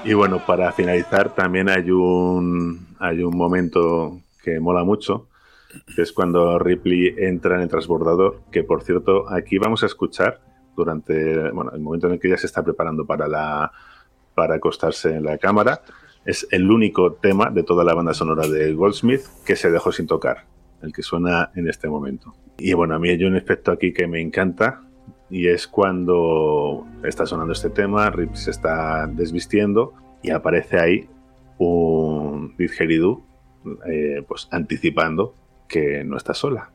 Y 0.03 0.13
bueno, 0.13 0.45
para 0.45 0.73
finalizar, 0.73 1.33
también 1.33 1.69
hay 1.69 1.89
un, 1.91 2.87
hay 2.99 3.23
un 3.23 3.35
momento 3.37 4.19
que 4.43 4.59
mola 4.59 4.83
mucho, 4.83 5.27
que 5.95 6.01
es 6.01 6.11
cuando 6.11 6.59
Ripley 6.59 7.15
entra 7.17 7.55
en 7.55 7.61
el 7.61 7.69
transbordador, 7.69 8.41
que 8.51 8.63
por 8.63 8.83
cierto, 8.83 9.29
aquí 9.29 9.57
vamos 9.57 9.83
a 9.83 9.85
escuchar 9.85 10.41
durante 10.75 11.49
bueno, 11.51 11.71
el 11.73 11.79
momento 11.79 12.07
en 12.07 12.13
el 12.13 12.19
que 12.19 12.27
ella 12.27 12.37
se 12.37 12.47
está 12.47 12.63
preparando 12.63 13.05
para, 13.05 13.29
la, 13.29 13.71
para 14.35 14.55
acostarse 14.55 15.15
en 15.15 15.23
la 15.23 15.37
cámara, 15.37 15.81
es 16.25 16.45
el 16.51 16.69
único 16.69 17.13
tema 17.13 17.49
de 17.49 17.63
toda 17.63 17.85
la 17.85 17.93
banda 17.93 18.13
sonora 18.13 18.45
de 18.47 18.73
Goldsmith 18.73 19.21
que 19.45 19.55
se 19.55 19.71
dejó 19.71 19.93
sin 19.93 20.07
tocar, 20.07 20.45
el 20.87 20.93
que 20.93 21.03
suena 21.03 21.51
en 21.55 21.69
este 21.69 21.87
momento. 21.87 22.33
Y 22.57 22.73
bueno, 22.73 22.95
a 22.95 22.99
mí 22.99 23.09
hay 23.09 23.23
un 23.23 23.35
efecto 23.35 23.71
aquí 23.71 23.93
que 23.93 24.07
me 24.07 24.19
encanta, 24.19 24.81
y 25.29 25.47
es 25.47 25.67
cuando 25.67 26.87
está 27.03 27.25
sonando 27.25 27.53
este 27.53 27.69
tema, 27.69 28.09
Rip 28.09 28.33
se 28.33 28.51
está 28.51 29.07
desvistiendo 29.07 29.93
y 30.23 30.31
aparece 30.31 30.79
ahí 30.79 31.09
un 31.57 32.55
didgeridoo 32.57 33.23
eh, 33.85 34.23
pues 34.27 34.47
anticipando 34.51 35.35
que 35.67 36.03
no 36.03 36.17
está 36.17 36.33
sola. 36.33 36.71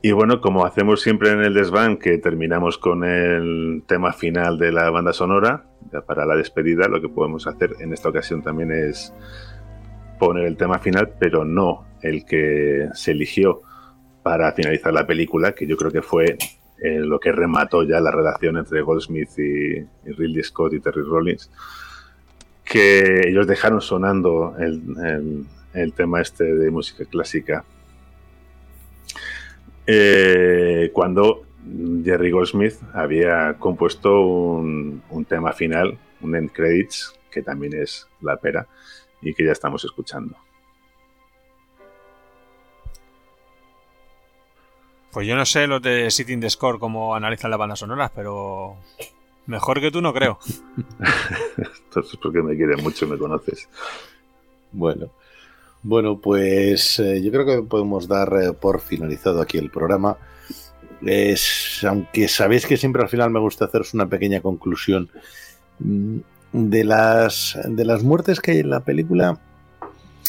Y 0.00 0.12
bueno, 0.12 0.40
como 0.42 0.66
hacemos 0.66 1.00
siempre 1.00 1.30
en 1.30 1.40
el 1.40 1.54
desván, 1.54 1.96
que 1.96 2.18
terminamos 2.18 2.76
con 2.76 3.04
el 3.04 3.82
tema 3.86 4.12
final 4.12 4.58
de 4.58 4.70
la 4.70 4.90
banda 4.90 5.14
sonora, 5.14 5.64
para 6.06 6.26
la 6.26 6.36
despedida, 6.36 6.88
lo 6.88 7.00
que 7.00 7.08
podemos 7.08 7.46
hacer 7.46 7.76
en 7.80 7.92
esta 7.92 8.10
ocasión 8.10 8.42
también 8.42 8.70
es 8.70 9.14
poner 10.18 10.46
el 10.46 10.56
tema 10.56 10.78
final, 10.78 11.12
pero 11.18 11.44
no 11.44 11.86
el 12.02 12.24
que 12.24 12.88
se 12.92 13.12
eligió 13.12 13.62
para 14.22 14.52
finalizar 14.52 14.92
la 14.92 15.06
película, 15.06 15.52
que 15.52 15.66
yo 15.66 15.76
creo 15.76 15.90
que 15.90 16.02
fue 16.02 16.36
eh, 16.78 16.98
lo 16.98 17.18
que 17.18 17.32
remató 17.32 17.82
ya 17.82 18.00
la 18.00 18.10
relación 18.10 18.56
entre 18.56 18.82
Goldsmith 18.82 19.38
y, 19.38 19.78
y 19.78 20.12
Ridley 20.16 20.42
Scott 20.42 20.74
y 20.74 20.80
Terry 20.80 21.02
Rollins, 21.02 21.50
que 22.64 23.28
ellos 23.28 23.46
dejaron 23.46 23.80
sonando 23.80 24.56
el, 24.58 25.46
tema 25.94 26.20
este 26.20 26.44
de 26.44 26.70
música 26.70 27.04
clásica. 27.04 27.64
Eh, 29.86 30.90
cuando 30.92 31.44
Jerry 32.04 32.30
Goldsmith 32.30 32.74
había 32.92 33.54
compuesto 33.58 34.20
un, 34.26 35.02
un 35.10 35.24
tema 35.24 35.52
final, 35.52 35.98
un 36.20 36.34
end 36.34 36.50
credits, 36.52 37.14
que 37.30 37.42
también 37.42 37.74
es 37.74 38.06
la 38.20 38.36
pera, 38.36 38.66
y 39.24 39.34
que 39.34 39.44
ya 39.44 39.52
estamos 39.52 39.84
escuchando. 39.84 40.36
Pues 45.10 45.26
yo 45.26 45.36
no 45.36 45.46
sé 45.46 45.66
los 45.66 45.80
de 45.80 46.10
Sitting 46.10 46.40
the 46.40 46.50
Score 46.50 46.78
cómo 46.78 47.14
analizan 47.14 47.50
las 47.50 47.58
bandas 47.58 47.78
sonoras, 47.78 48.10
pero 48.14 48.76
mejor 49.46 49.80
que 49.80 49.90
tú 49.90 50.02
no 50.02 50.12
creo. 50.12 50.38
Entonces, 51.84 52.18
porque 52.20 52.42
me 52.42 52.56
quieres 52.56 52.82
mucho, 52.82 53.06
me 53.06 53.16
conoces. 53.16 53.68
Bueno, 54.72 55.10
bueno, 55.84 56.18
pues 56.18 56.98
eh, 56.98 57.22
yo 57.22 57.30
creo 57.30 57.46
que 57.46 57.62
podemos 57.62 58.08
dar 58.08 58.32
eh, 58.42 58.52
por 58.52 58.80
finalizado 58.80 59.40
aquí 59.40 59.58
el 59.58 59.70
programa. 59.70 60.16
Es, 61.02 61.84
aunque 61.86 62.26
sabéis 62.26 62.66
que 62.66 62.78
siempre 62.78 63.02
al 63.02 63.10
final 63.10 63.30
me 63.30 63.38
gusta 63.38 63.66
haceros 63.66 63.92
una 63.92 64.08
pequeña 64.08 64.40
conclusión 64.40 65.10
mm, 65.78 66.18
de 66.54 66.84
las 66.84 67.58
de 67.64 67.84
las 67.84 68.04
muertes 68.04 68.40
que 68.40 68.52
hay 68.52 68.58
en 68.60 68.70
la 68.70 68.80
película. 68.80 69.38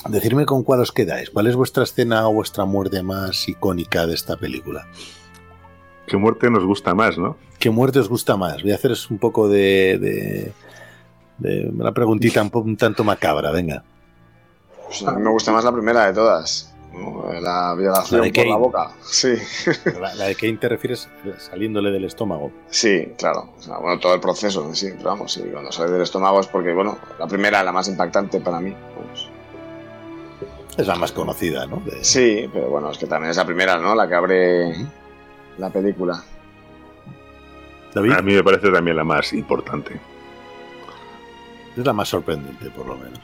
Decirme 0.10 0.46
con 0.46 0.64
cuál 0.64 0.82
os 0.82 0.92
quedáis. 0.92 1.30
¿Cuál 1.30 1.48
es 1.48 1.56
vuestra 1.56 1.84
escena 1.84 2.28
o 2.28 2.34
vuestra 2.34 2.66
muerte 2.66 3.02
más 3.04 3.48
icónica 3.48 4.06
de 4.08 4.16
esta 4.16 4.36
película? 4.36 4.88
¿Qué 6.08 6.18
muerte 6.18 6.50
nos 6.50 6.66
gusta 6.66 6.94
más, 6.94 7.18
no? 7.18 7.38
¿Qué 7.60 7.70
muerte 7.70 8.00
os 8.00 8.10
gusta 8.10 8.36
más? 8.36 8.62
Voy 8.62 8.72
a 8.72 8.76
haceros 8.76 9.10
un 9.10 9.20
poco 9.20 9.48
de, 9.48 9.98
de, 10.00 10.54
de 11.38 11.70
una 11.70 11.92
preguntita 11.92 12.42
un, 12.42 12.52
un 12.54 12.76
tanto 12.78 13.04
macabra. 13.04 13.52
Venga. 13.52 13.84
Pues 14.86 15.04
a 15.04 15.12
mí 15.14 15.22
me 15.22 15.30
gusta 15.30 15.52
más 15.52 15.64
la 15.64 15.72
primera 15.72 16.06
de 16.08 16.14
todas. 16.14 16.75
¿No? 16.98 17.32
La 17.42 17.74
violación 17.76 18.22
La 18.22 18.26
de 18.28 18.34
por 18.34 18.48
la 18.48 18.56
boca. 18.58 18.92
Sí, 19.04 19.34
La, 20.00 20.16
la 20.16 20.26
de 20.26 20.36
Kane 20.36 20.58
te 20.58 20.70
refieres 20.70 21.08
saliéndole 21.38 21.92
del 21.92 22.06
estómago. 22.06 22.52
sí, 22.70 23.12
claro. 23.18 23.50
O 23.58 23.62
sea, 23.62 23.78
bueno, 23.78 24.00
todo 24.00 24.14
el 24.16 24.20
proceso, 24.22 24.74
sí, 24.74 24.90
pero 24.98 25.10
vamos, 25.12 25.34
sí, 25.34 25.42
cuando 25.52 25.72
sale 25.72 25.92
del 25.92 26.02
estómago 26.02 26.40
es 26.40 26.48
porque, 26.48 26.74
bueno, 26.74 26.98
la 27.20 27.28
primera, 27.28 27.64
la 27.64 27.72
más 27.72 27.88
impactante 27.88 28.40
para 28.42 28.60
mí. 28.60 28.74
pues, 28.96 29.28
Es 30.78 30.88
la 30.88 30.96
más 30.96 31.12
conocida, 31.12 31.66
¿no? 31.68 31.78
De- 31.86 32.04
sí, 32.04 32.50
pero 32.54 32.70
bueno, 32.70 32.90
es 32.92 32.98
que 32.98 33.06
también 33.08 33.32
es 33.32 33.38
la 33.38 33.46
primera, 33.46 33.78
¿no? 33.78 33.94
La 33.96 34.08
que 34.08 34.16
abre 34.16 34.76
la 35.58 35.70
película. 35.70 36.24
David, 37.94 38.12
A 38.12 38.22
mí 38.22 38.34
me 38.34 38.44
parece 38.44 38.70
también 38.72 38.98
la 38.98 39.04
más 39.06 39.32
importante. 39.32 40.00
es 41.78 41.86
la 41.86 41.94
más 41.94 42.10
sorprendente, 42.10 42.70
por 42.72 42.86
lo 42.88 42.96
menos. 42.98 43.20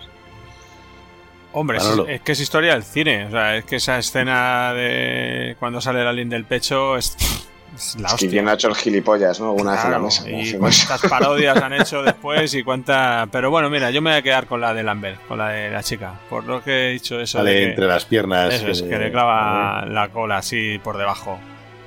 Hombre, 1.54 1.80
es, 2.08 2.22
que 2.22 2.32
es 2.32 2.40
historia 2.40 2.74
del 2.74 2.84
cine. 2.84 3.26
O 3.26 3.32
sea, 3.32 3.58
es 3.58 3.66
que 3.66 3.76
esa 3.78 3.98
escena 3.98 4.74
de 4.74 5.56
cuando 5.60 5.82
sale 5.82 6.02
el 6.02 6.08
alien 6.08 6.30
del 6.30 6.46
pecho 6.46 6.96
es, 6.98 7.16
es 7.76 7.96
la 8.00 8.08
Es 8.08 8.14
que 8.14 8.14
hostia. 8.16 8.30
quien 8.30 8.48
ha 8.48 8.54
hecho 8.54 8.70
el 8.70 8.76
gilipollas, 8.76 9.40
¿no? 9.42 9.50
Alguna 9.50 9.72
vez 9.74 9.80
en 9.86 9.92
la 9.92 9.98
Claro, 9.98 10.04
mesa. 10.06 10.30
y 10.30 10.54
cuántas 10.54 11.02
parodias 11.10 11.58
han 11.62 11.74
hecho 11.74 12.02
después 12.04 12.54
y 12.54 12.64
cuánta. 12.64 13.28
Pero 13.32 13.50
bueno, 13.52 13.70
mira, 13.70 13.92
yo 13.92 14.02
me 14.02 14.12
voy 14.12 14.20
a 14.20 14.22
quedar 14.22 14.48
con 14.48 14.62
la 14.62 14.74
de 14.74 14.84
Lambert, 14.84 15.28
con 15.28 15.38
la 15.40 15.50
de 15.50 15.70
la 15.70 15.84
chica. 15.84 16.14
Por 16.30 16.46
lo 16.46 16.64
que 16.64 16.88
he 16.88 16.92
dicho 16.94 17.20
eso. 17.20 17.44
De 17.44 17.52
que- 17.54 17.64
entre 17.72 17.88
las 17.88 18.06
piernas. 18.06 18.54
Eso 18.54 18.68
es, 18.68 18.82
eh, 18.82 18.88
que 18.90 18.98
le 18.98 19.12
clava 19.12 19.86
la 19.86 20.08
cola 20.10 20.38
así 20.38 20.80
por 20.84 20.98
debajo. 20.98 21.38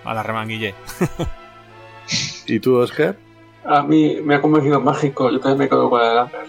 A 0.05 0.12
la 0.12 0.23
remanguille. 0.23 0.75
¿Y 2.47 2.60
tú, 2.60 2.76
Oscar? 2.76 3.17
A 3.65 3.83
mí 3.83 4.18
me 4.23 4.34
ha 4.34 4.41
convencido 4.43 4.78
mágico. 4.81 5.31
Yo 5.31 5.41
también 5.41 5.60
me 5.60 5.68
quedo 5.70 5.89
con 5.89 6.01
la 6.02 6.09
de 6.10 6.15
Lambert. 6.17 6.47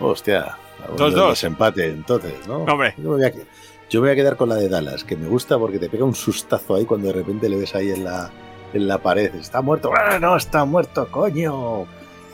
Hostia. 0.00 0.56
Dos, 0.96 1.14
dos. 1.14 1.44
empate, 1.44 1.88
entonces, 1.88 2.34
¿no? 2.46 2.58
Hombre. 2.64 2.94
Yo 2.96 3.02
me, 3.04 3.08
voy 3.16 3.24
a, 3.24 3.30
que- 3.32 3.46
yo 3.90 4.00
me 4.00 4.08
voy 4.08 4.12
a 4.12 4.16
quedar 4.16 4.36
con 4.36 4.48
la 4.48 4.54
de 4.56 4.68
Dallas, 4.68 5.04
que 5.04 5.16
me 5.16 5.28
gusta 5.28 5.58
porque 5.58 5.78
te 5.78 5.88
pega 5.88 6.04
un 6.04 6.14
sustazo 6.14 6.74
ahí 6.76 6.84
cuando 6.84 7.08
de 7.08 7.14
repente 7.14 7.48
le 7.48 7.56
ves 7.56 7.74
ahí 7.74 7.90
en 7.90 8.04
la, 8.04 8.30
en 8.72 8.86
la 8.88 8.98
pared. 8.98 9.34
Está 9.34 9.60
muerto. 9.60 9.90
¡Ah, 9.96 10.18
no, 10.18 10.36
está 10.36 10.64
muerto, 10.64 11.08
coño! 11.10 11.86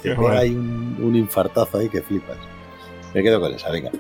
Te 0.03 0.11
Qué 0.11 0.15
pega 0.17 0.21
guay. 0.21 0.39
ahí 0.39 0.51
un, 0.55 0.97
un 1.01 1.17
infartazo 1.17 1.79
ahí 1.79 1.89
que 1.89 2.03
flipas. 2.03 2.37
Me 3.15 3.23
quedo 3.23 3.41
con 3.41 3.53
esa, 3.55 3.71
venga. 3.71 3.91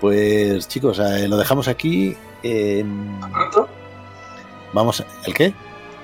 Pues 0.00 0.66
chicos, 0.68 0.98
eh, 0.98 1.28
lo 1.28 1.36
dejamos 1.36 1.68
aquí. 1.68 2.16
eh, 2.42 2.84
¿Pronto? 3.32 3.68
vamos, 4.72 5.00
a- 5.00 5.06
¿el 5.26 5.34
qué? 5.34 5.54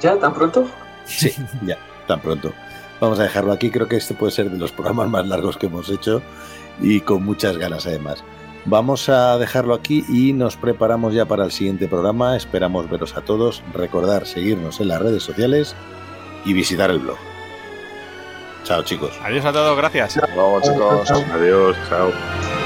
¿Ya? 0.01 0.17
¿Tan 0.19 0.33
pronto? 0.35 0.67
Sí, 1.05 1.33
ya, 1.65 1.79
tan 2.07 2.21
pronto. 2.21 2.53
Vamos 3.01 3.19
a 3.19 3.23
dejarlo 3.25 3.53
aquí. 3.53 3.71
Creo 3.71 3.89
que 3.89 3.97
este 3.97 4.15
puede 4.15 4.31
ser 4.33 4.51
de 4.51 4.59
los 4.59 4.73
programas 4.73 5.09
más 5.09 5.27
largos 5.27 5.57
que 5.57 5.67
hemos 5.67 5.89
hecho 5.91 6.21
y 6.81 7.01
con 7.01 7.25
muchas 7.25 7.57
ganas 7.57 7.87
además. 7.87 8.23
Vamos 8.65 9.09
a 9.09 9.39
dejarlo 9.39 9.75
aquí 9.75 10.05
y 10.09 10.33
nos 10.33 10.57
preparamos 10.57 11.15
ya 11.15 11.25
para 11.25 11.45
el 11.45 11.53
siguiente 11.53 11.89
programa. 11.89 12.37
Esperamos 12.37 12.91
veros 12.91 13.17
a 13.17 13.23
todos. 13.23 13.63
Recordar 13.73 14.27
seguirnos 14.27 14.81
en 14.81 14.89
las 14.89 15.01
redes 15.01 15.23
sociales 15.23 15.75
y 16.45 16.53
visitar 16.53 16.91
el 16.91 16.99
blog. 16.99 17.17
Chao 18.65 18.83
chicos. 18.83 19.13
Adiós 19.23 19.45
a 19.47 19.53
todos, 19.53 19.77
gracias. 19.77 20.19
Hasta 20.19 20.35
luego, 20.35 20.61
chicos. 20.61 21.11
Adiós, 21.11 21.77
chao. 21.89 22.58